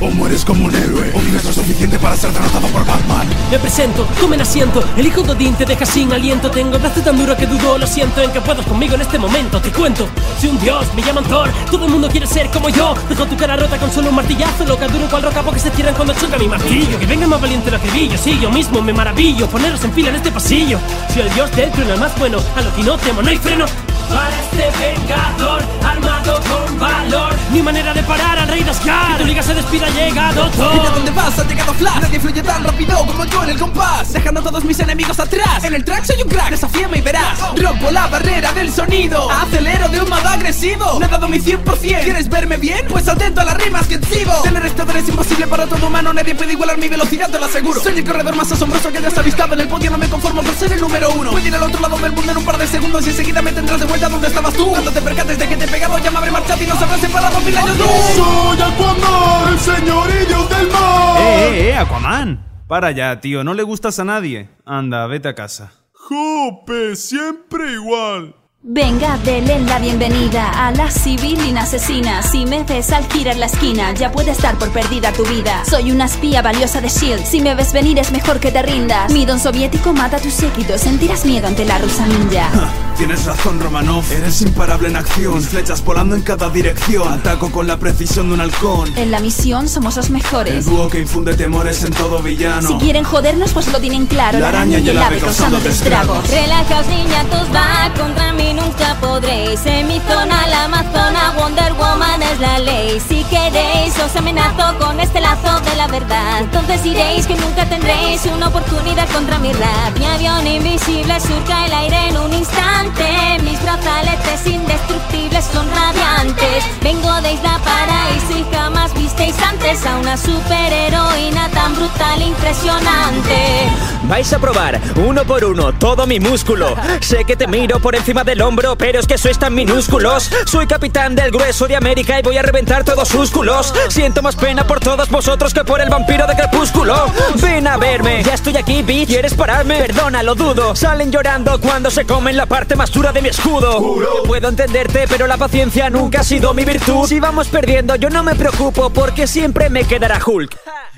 o 0.00 0.10
mueres 0.10 0.44
como 0.44 0.66
un 0.66 0.74
héroe 0.74 1.12
O 1.14 1.20
vives 1.20 1.44
lo 1.44 1.52
suficiente 1.52 1.98
para 1.98 2.16
ser 2.16 2.32
derrotado 2.32 2.66
por 2.68 2.84
Batman. 2.86 3.26
Me 3.50 3.58
presento, 3.58 4.06
tomen 4.20 4.40
asiento 4.40 4.82
El 4.96 5.06
hijo 5.06 5.22
de 5.22 5.32
Odín 5.32 5.54
te 5.54 5.64
deja 5.64 5.84
sin 5.86 6.12
aliento. 6.12 6.50
Tengo 6.50 6.76
el 6.76 6.82
brazo 6.82 7.00
tan 7.00 7.16
duro 7.18 7.36
que 7.36 7.46
dudo, 7.46 7.78
lo 7.78 7.86
siento 7.86 8.22
En 8.22 8.30
que 8.30 8.40
puedas 8.40 8.66
conmigo 8.66 8.94
en 8.94 9.02
este 9.02 9.18
momento, 9.18 9.60
te 9.60 9.70
cuento 9.70 10.08
Soy 10.40 10.50
un 10.50 10.60
dios, 10.60 10.86
me 10.94 11.02
llaman 11.02 11.24
Thor. 11.24 11.50
Todo 11.70 11.86
el 11.86 11.92
mundo 11.92 12.08
quiere 12.08 12.26
ser 12.26 12.48
como 12.50 12.68
yo. 12.68 12.94
Dejo 13.08 13.26
tu 13.26 13.36
cara 13.36 13.56
rota 13.56 13.78
con 13.78 13.90
solo 13.92 14.08
un 14.08 14.16
martillazo 14.16 14.64
Loca 14.64 14.88
duro 14.88 15.08
cual 15.08 15.22
roca 15.22 15.42
porque 15.42 15.60
se 15.60 15.70
cierran 15.70 15.94
cuando 15.94 16.14
choca 16.14 16.38
mi 16.38 16.48
martillo. 16.48 16.98
Que 16.98 17.06
venga 17.06 17.26
más 17.26 17.40
valiente 17.40 17.70
lo 17.70 17.80
que 17.80 17.90
brillo 17.90 18.18
Sí, 18.18 18.38
yo 18.40 18.50
mismo 18.50 18.80
me 18.82 18.92
maravillo. 18.92 19.46
Poneros 19.48 19.82
en 19.84 19.92
fila 19.92 20.08
en 20.10 20.16
este 20.16 20.30
pasillo. 20.30 20.78
Soy 21.12 21.22
el 21.22 21.34
dios 21.34 21.50
del 21.56 21.70
trueno, 21.70 21.94
el 21.94 22.00
más 22.00 22.18
bueno 22.18 22.38
A 22.56 22.62
lo 22.62 22.74
que 22.74 22.82
no 22.82 22.96
temo, 22.98 23.22
no 23.22 23.28
hay 23.28 23.38
freno 23.38 23.66
para 24.08 24.40
este 24.40 24.70
vengador 24.78 25.62
armado 25.84 26.40
con 26.40 26.78
valor 26.78 27.34
Mi 27.52 27.62
manera 27.62 27.92
de 27.92 28.02
parar 28.02 28.38
al 28.38 28.48
rey 28.48 28.62
de 28.62 28.70
Asgard. 28.70 29.12
Que 29.12 29.22
tu 29.22 29.28
liga 29.28 29.42
se 29.42 29.54
despida, 29.54 29.88
llegado. 29.90 30.50
Mira 30.72 30.90
dónde 30.90 31.10
vas, 31.10 31.38
ha 31.38 31.44
llegado 31.44 31.74
Flash. 31.74 32.00
Nadie 32.00 32.20
fluye 32.20 32.42
tan 32.42 32.64
rápido 32.64 33.06
como 33.06 33.24
yo 33.24 33.44
en 33.44 33.50
el 33.50 33.58
compás. 33.58 34.12
Dejando 34.12 34.40
a 34.40 34.42
todos 34.42 34.64
mis 34.64 34.78
enemigos 34.80 35.18
atrás. 35.18 35.64
En 35.64 35.74
el 35.74 35.84
track 35.84 36.04
soy 36.04 36.22
un 36.22 36.28
crack, 36.28 36.50
desafíame 36.50 36.98
y 36.98 37.00
verás. 37.02 37.38
Rompo 37.56 37.90
la 37.90 38.06
barrera 38.06 38.52
del 38.52 38.72
sonido. 38.72 39.30
Acelero 39.30 39.88
de 39.88 40.00
un 40.00 40.08
modo 40.08 40.28
agresivo. 40.28 40.98
No 40.98 41.04
he 41.04 41.08
dado 41.08 41.28
mi 41.28 41.38
100%. 41.38 42.02
¿Quieres 42.02 42.28
verme 42.28 42.56
bien? 42.56 42.86
Pues 42.88 43.08
atento 43.08 43.40
a 43.40 43.44
las 43.44 43.56
rimas 43.56 43.86
que 43.86 43.96
exhibo. 43.96 44.32
Tener 44.42 44.64
estador 44.64 44.96
es 44.96 45.08
imposible 45.08 45.46
para 45.46 45.66
todo 45.66 45.86
humano. 45.86 46.12
Nadie 46.12 46.34
puede 46.34 46.52
igualar 46.52 46.78
mi 46.78 46.88
velocidad, 46.88 47.30
te 47.30 47.38
lo 47.38 47.46
aseguro. 47.46 47.80
Soy 47.80 47.98
el 47.98 48.04
corredor 48.04 48.34
más 48.34 48.50
asombroso 48.50 48.90
que 48.90 48.98
hayas 48.98 49.16
avistado 49.18 49.54
en 49.54 49.60
el 49.60 49.68
podio. 49.68 49.90
No 49.90 49.98
me 49.98 50.08
conformo 50.08 50.42
por 50.42 50.54
ser 50.54 50.72
el 50.72 50.80
número 50.80 51.10
uno. 51.10 51.32
Puedo 51.32 51.46
ir 51.46 51.54
al 51.54 51.62
otro 51.62 51.80
lado 51.80 51.98
del 51.98 52.12
mundo 52.12 52.32
en 52.32 52.38
un 52.38 52.44
par 52.44 52.58
de 52.58 52.66
segundos 52.66 53.06
y 53.06 53.10
enseguida 53.10 53.42
me 53.42 53.52
tendrás 53.52 53.80
de 53.80 53.86
vuelta 53.92 54.08
donde 54.08 54.28
estabas 54.28 54.54
tú. 54.54 54.68
Cuando 54.70 54.90
te 54.90 55.02
percates 55.02 55.38
de 55.38 55.48
que 55.48 55.56
te 55.56 55.64
he 55.64 55.68
pegado, 55.68 55.98
ya 55.98 56.10
me 56.10 56.18
habré 56.18 56.30
marchado 56.30 56.62
y 56.62 56.66
nos 56.66 56.80
habrás 56.80 57.00
separado 57.00 57.40
mil 57.40 57.56
años 57.56 57.78
luz. 57.78 57.88
Soy 58.16 58.60
Aquaman, 58.60 59.52
el 59.52 59.58
señorillo 59.58 60.48
del 60.48 60.68
mar. 60.68 61.20
¡Eh, 61.20 61.48
eh, 61.50 61.68
eh, 61.68 61.76
Aquaman! 61.76 62.46
Para 62.66 62.90
ya, 62.90 63.20
tío, 63.20 63.44
no 63.44 63.52
le 63.52 63.62
gustas 63.62 63.98
a 63.98 64.04
nadie. 64.04 64.48
Anda, 64.64 65.06
vete 65.06 65.28
a 65.28 65.34
casa. 65.34 65.72
Jope, 65.92 66.96
siempre 66.96 67.72
igual. 67.72 68.34
Venga, 68.64 69.18
denle 69.24 69.58
la 69.62 69.80
bienvenida 69.80 70.48
a 70.50 70.70
la 70.70 70.88
civilina 70.88 71.62
asesina. 71.62 72.22
Si 72.22 72.46
me 72.46 72.62
ves 72.62 72.92
al 72.92 73.10
girar 73.10 73.36
la 73.36 73.46
esquina, 73.46 73.92
ya 73.92 74.12
puede 74.12 74.30
estar 74.30 74.56
por 74.56 74.70
perdida 74.70 75.12
tu 75.12 75.24
vida. 75.24 75.64
Soy 75.68 75.90
una 75.90 76.04
espía 76.04 76.42
valiosa 76.42 76.80
de 76.80 76.88
Shield. 76.88 77.24
Si 77.26 77.40
me 77.40 77.56
ves 77.56 77.72
venir, 77.72 77.98
es 77.98 78.12
mejor 78.12 78.38
que 78.38 78.52
te 78.52 78.62
rindas. 78.62 79.10
Mi 79.10 79.26
don 79.26 79.40
soviético 79.40 79.92
mata 79.92 80.18
a 80.18 80.20
tu 80.20 80.30
séquito. 80.30 80.78
Sentirás 80.78 81.24
miedo 81.24 81.48
ante 81.48 81.64
la 81.64 81.78
rusa 81.78 82.06
ninja. 82.06 82.48
Tienes 82.96 83.24
razón, 83.24 83.58
Romanov. 83.58 84.04
Eres 84.12 84.40
imparable 84.42 84.86
en 84.90 84.94
acción. 84.96 85.34
Mis 85.34 85.48
flechas 85.48 85.84
volando 85.84 86.14
en 86.14 86.22
cada 86.22 86.48
dirección. 86.48 87.12
Ataco 87.12 87.50
con 87.50 87.66
la 87.66 87.78
precisión 87.80 88.28
de 88.28 88.34
un 88.34 88.42
halcón. 88.42 88.96
En 88.96 89.10
la 89.10 89.18
misión 89.18 89.68
somos 89.68 89.96
los 89.96 90.06
El 90.06 90.12
mejores. 90.12 90.66
dúo 90.66 90.88
que 90.88 91.00
infunde 91.00 91.34
temores 91.34 91.82
en 91.82 91.92
todo 91.94 92.22
villano. 92.22 92.68
Si 92.68 92.74
quieren 92.76 93.02
jodernos, 93.02 93.50
pues 93.54 93.72
lo 93.72 93.80
tienen 93.80 94.06
claro. 94.06 94.38
La 94.38 94.50
araña 94.50 94.78
y 94.78 94.88
el 94.88 94.98
ave 94.98 95.18
causando 95.18 95.58
estragos. 95.58 96.30
Relajaos 96.30 96.86
niñatos, 96.86 97.48
va 97.52 97.92
contra 97.98 98.32
mí 98.32 98.51
nunca 98.54 98.96
podréis 99.00 99.64
En 99.66 99.88
mi 99.88 100.00
zona, 100.00 100.46
la 100.48 100.64
Amazona, 100.64 101.34
Wonder 101.38 101.72
Woman 101.74 102.22
es 102.22 102.40
la 102.40 102.58
ley. 102.58 103.00
Si 103.00 103.24
queréis 103.24 103.98
os 103.98 104.14
amenazo 104.16 104.78
con 104.78 104.98
este 105.00 105.20
lazo 105.20 105.60
de 105.60 105.76
la 105.76 105.86
verdad. 105.86 106.40
Entonces 106.40 106.82
diréis 106.82 107.26
que 107.26 107.34
nunca 107.36 107.68
tendréis 107.68 108.24
una 108.26 108.48
oportunidad 108.48 109.08
contra 109.10 109.38
mi 109.38 109.52
rap. 109.52 109.98
Mi 109.98 110.06
avión 110.06 110.46
invisible 110.46 111.20
surca 111.20 111.66
el 111.66 111.72
aire 111.72 112.08
en 112.08 112.16
un 112.18 112.32
instante. 112.32 113.38
Mis 113.42 113.60
brazaletes 113.62 114.46
indestructibles 114.46 115.44
son 115.52 115.66
radiantes. 115.70 116.64
Vengo 116.82 117.12
de 117.22 117.32
Isla 117.32 117.58
Paraíso 117.64 118.38
y 118.38 118.54
jamás 118.54 118.94
visteis 118.94 119.36
antes 119.42 119.84
A 119.86 119.96
una 119.98 120.16
superheroína 120.16 121.48
tan 121.50 121.74
brutal, 121.74 122.22
impresionante. 122.22 123.70
Vais 124.04 124.32
a 124.32 124.38
probar 124.38 124.80
uno 124.96 125.24
por 125.24 125.44
uno 125.44 125.72
todo 125.72 126.06
mi 126.06 126.20
músculo. 126.20 126.76
Sé 127.00 127.24
que 127.24 127.36
te 127.36 127.46
miro 127.46 127.80
por 127.80 127.94
encima 127.94 128.24
del 128.24 128.41
hombro, 128.42 128.76
pero 128.76 128.98
es 128.98 129.06
que 129.06 129.18
sois 129.18 129.38
tan 129.38 129.54
minúsculos. 129.54 130.30
Soy 130.46 130.66
capitán 130.66 131.14
del 131.14 131.30
grueso 131.30 131.66
de 131.66 131.76
América 131.76 132.18
y 132.18 132.22
voy 132.22 132.36
a 132.36 132.42
reventar 132.42 132.84
todos 132.84 133.08
sus 133.08 133.30
culos. 133.30 133.72
Siento 133.88 134.22
más 134.22 134.36
pena 134.36 134.66
por 134.66 134.80
todos 134.80 135.08
vosotros 135.08 135.54
que 135.54 135.64
por 135.64 135.80
el 135.80 135.88
vampiro 135.88 136.26
de 136.26 136.34
crepúsculo. 136.34 137.06
Ven 137.40 137.66
a 137.66 137.76
verme, 137.76 138.22
ya 138.22 138.34
estoy 138.34 138.56
aquí, 138.56 138.82
bitch. 138.82 139.08
¿Quieres 139.08 139.34
pararme? 139.34 139.78
Perdona, 139.78 140.22
lo 140.22 140.34
dudo. 140.34 140.74
Salen 140.74 141.10
llorando 141.10 141.60
cuando 141.60 141.90
se 141.90 142.04
comen 142.04 142.36
la 142.36 142.46
parte 142.46 142.76
más 142.76 142.90
dura 142.90 143.12
de 143.12 143.22
mi 143.22 143.28
escudo. 143.28 143.96
Puedo 144.26 144.48
entenderte, 144.48 145.06
pero 145.08 145.26
la 145.26 145.36
paciencia 145.36 145.88
nunca 145.90 146.20
ha 146.20 146.24
sido 146.24 146.52
mi 146.54 146.64
virtud. 146.64 147.06
Si 147.06 147.20
vamos 147.20 147.48
perdiendo, 147.48 147.96
yo 147.96 148.10
no 148.10 148.22
me 148.22 148.34
preocupo 148.34 148.90
porque 148.90 149.26
siempre 149.26 149.70
me 149.70 149.84
quedará 149.84 150.20
Hulk. 150.24 150.56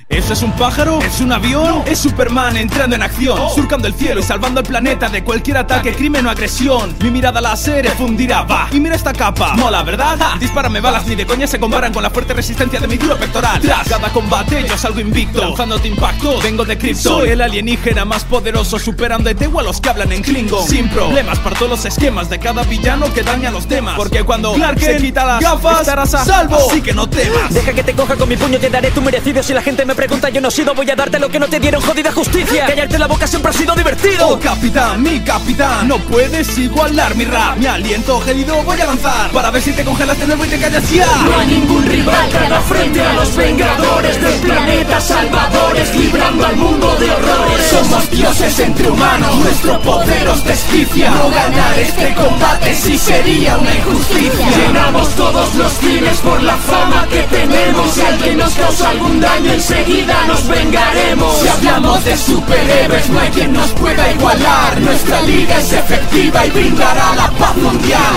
¿Eso 0.08 0.34
es 0.34 0.42
un 0.42 0.52
pájaro? 0.52 1.00
¿Es 1.00 1.20
un 1.20 1.32
avión? 1.32 1.82
Es 1.86 1.98
Superman 1.98 2.56
entrando 2.58 2.94
en 2.94 3.02
acción, 3.02 3.38
surcando 3.54 3.88
el 3.88 3.94
cielo 3.94 4.20
y 4.20 4.22
salvando 4.22 4.60
el 4.60 4.66
planeta 4.66 5.08
de 5.08 5.24
cualquier 5.24 5.56
ataque, 5.56 5.94
crimen 5.94 6.26
o 6.26 6.30
agresión. 6.30 6.94
Mi 7.00 7.10
mirada 7.10 7.40
láser 7.40 7.90
fundirá, 7.92 8.42
va. 8.42 8.68
Y 8.70 8.80
mira 8.80 8.96
esta 8.96 9.14
capa, 9.14 9.54
mola, 9.54 9.82
¿verdad? 9.82 10.16
Ja. 10.18 10.36
Dispárame 10.38 10.80
balas, 10.80 11.06
ni 11.06 11.14
de 11.14 11.24
coña 11.24 11.46
se 11.46 11.58
comparan 11.58 11.92
con 11.92 12.02
la 12.02 12.10
fuerte 12.10 12.34
resistencia 12.34 12.80
de 12.80 12.86
mi 12.86 12.98
duro 12.98 13.16
pectoral. 13.16 13.60
Tras 13.62 13.88
cada 13.88 14.10
combate 14.10 14.66
yo 14.68 14.76
salgo 14.76 15.00
invicto, 15.00 15.40
lanzándote 15.40 15.88
impactos. 15.88 16.42
Vengo 16.42 16.64
de 16.64 16.76
Krypton, 16.76 17.02
soy 17.02 17.30
el 17.30 17.40
alienígena 17.40 18.04
más 18.04 18.24
poderoso, 18.24 18.78
superando 18.78 19.32
de 19.32 19.44
a 19.44 19.62
los 19.62 19.80
que 19.80 19.88
hablan 19.88 20.12
en 20.12 20.22
Klingon. 20.22 20.68
Sin 20.68 20.88
problemas, 20.90 21.38
parto 21.38 21.66
los 21.66 21.84
esquemas 21.84 22.28
de 22.28 22.38
cada 22.38 22.62
villano 22.64 23.12
que 23.12 23.22
daña 23.22 23.48
a 23.48 23.52
los 23.52 23.68
demás. 23.68 23.94
Porque 23.96 24.22
cuando 24.22 24.52
Clark 24.52 24.78
se 24.80 24.96
quita 24.98 25.24
las 25.24 25.40
gafas, 25.40 25.80
estarás 25.80 26.14
a 26.14 26.24
salvo. 26.24 26.56
Así 26.56 26.82
que 26.82 26.92
no 26.92 27.08
temas. 27.08 27.52
Deja 27.52 27.72
que 27.72 27.82
te 27.82 27.94
coja 27.94 28.16
con 28.16 28.28
mi 28.28 28.36
puño, 28.36 28.58
te 28.58 28.68
daré 28.68 28.90
tu 28.90 29.00
merecido. 29.00 29.42
Si 29.42 29.54
la 29.54 29.62
gente 29.62 29.84
me 29.84 29.93
pregunta, 29.94 30.28
yo 30.28 30.40
no 30.40 30.48
he 30.48 30.50
sido, 30.50 30.74
voy 30.74 30.90
a 30.90 30.96
darte 30.96 31.18
lo 31.18 31.28
que 31.28 31.38
no 31.38 31.46
te 31.46 31.58
dieron, 31.60 31.80
jodida 31.80 32.12
justicia. 32.12 32.66
Callarte 32.66 32.98
la 32.98 33.06
boca 33.06 33.26
siempre 33.26 33.50
ha 33.50 33.52
sido 33.52 33.74
divertido. 33.74 34.28
Oh 34.28 34.38
capitán, 34.38 35.02
mi 35.02 35.20
capitán, 35.20 35.88
no 35.88 35.98
puedes 35.98 36.56
igualar 36.58 37.14
mi 37.14 37.24
rap. 37.24 37.56
Mi 37.58 37.66
aliento 37.66 38.20
gélido 38.20 38.62
voy 38.62 38.80
a 38.80 38.86
lanzar 38.86 39.30
para 39.30 39.50
ver 39.50 39.62
si 39.62 39.72
te 39.72 39.84
congelas 39.84 40.18
de 40.18 40.26
nuevo 40.26 40.44
y 40.44 40.48
te 40.48 40.58
callas 40.58 40.90
ya. 40.90 41.06
No 41.06 41.38
hay 41.38 41.46
ningún 41.46 41.84
rival 41.84 42.28
que 42.28 42.36
haga 42.38 42.60
frente 42.62 43.00
a 43.00 43.12
los 43.14 43.36
vengadores 43.36 44.20
del 44.20 44.40
planeta, 44.40 45.00
salvadores, 45.00 45.94
librando 45.96 46.46
al 46.46 46.56
mundo 46.56 46.96
de 46.96 47.10
horrores. 47.10 47.66
Somos 47.70 48.10
dioses 48.10 48.58
entre 48.60 48.90
humanos, 48.90 49.36
nuestro 49.36 49.80
poder 49.80 50.28
os 50.28 50.44
desquicia. 50.44 51.10
No 51.10 51.30
ganar 51.30 51.78
este 51.78 52.14
combate 52.14 52.74
sí 52.74 52.98
sería 52.98 53.56
una 53.56 53.74
injusticia. 53.74 54.50
Llenamos 54.56 55.08
todos 55.10 55.54
los 55.54 55.72
cines 55.74 56.18
por 56.18 56.42
la 56.42 56.56
fama 56.56 57.06
que 57.08 57.22
tenemos. 57.24 57.92
Si 57.92 58.00
alguien 58.00 58.38
nos 58.38 58.54
causa 58.54 58.90
algún 58.90 59.20
daño, 59.20 59.52
enseguida 59.84 60.26
nos 60.26 60.48
vengaremos. 60.48 61.36
Si 61.36 61.48
hablamos 61.48 62.04
de 62.04 62.16
superhéroes, 62.16 63.10
no 63.10 63.18
hay 63.20 63.30
quien 63.30 63.52
nos 63.52 63.70
pueda 63.72 64.12
igualar. 64.12 64.80
Nuestra 64.80 65.22
liga 65.22 65.58
es 65.58 65.72
efectiva 65.72 66.46
y 66.46 66.50
brindará 66.50 67.14
la 67.14 67.30
paz 67.38 67.56
mundial. 67.56 68.16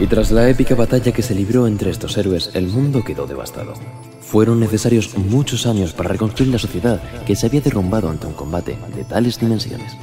Y 0.00 0.06
tras 0.06 0.30
la 0.30 0.48
épica 0.48 0.74
batalla 0.74 1.12
que 1.12 1.22
se 1.22 1.34
libró 1.34 1.66
entre 1.66 1.90
estos 1.90 2.16
héroes, 2.18 2.50
el 2.54 2.66
mundo 2.66 3.02
quedó 3.02 3.26
devastado. 3.26 3.74
Fueron 4.20 4.60
necesarios 4.60 5.16
muchos 5.16 5.66
años 5.66 5.92
para 5.92 6.10
reconstruir 6.10 6.52
la 6.52 6.58
sociedad 6.58 7.00
que 7.24 7.36
se 7.36 7.46
había 7.46 7.60
derrumbado 7.60 8.10
ante 8.10 8.26
un 8.26 8.34
combate 8.34 8.76
de 8.94 9.04
tales 9.04 9.38
dimensiones. 9.40 9.96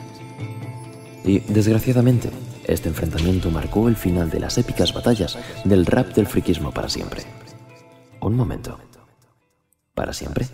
Y, 1.24 1.40
desgraciadamente, 1.40 2.32
este 2.66 2.90
enfrentamiento 2.90 3.52
marcó 3.52 3.88
el 3.88 3.96
final 3.96 4.30
de 4.30 4.40
las 4.40 4.58
épicas 4.58 4.94
batallas 4.94 5.38
del 5.64 5.86
rap 5.86 6.14
del 6.16 6.26
friquismo 6.26 6.72
para 6.72 6.90
siempre. 6.90 7.22
Un 8.22 8.36
momento. 8.36 8.80
¿Para 9.94 10.14
siempre? 10.14 10.48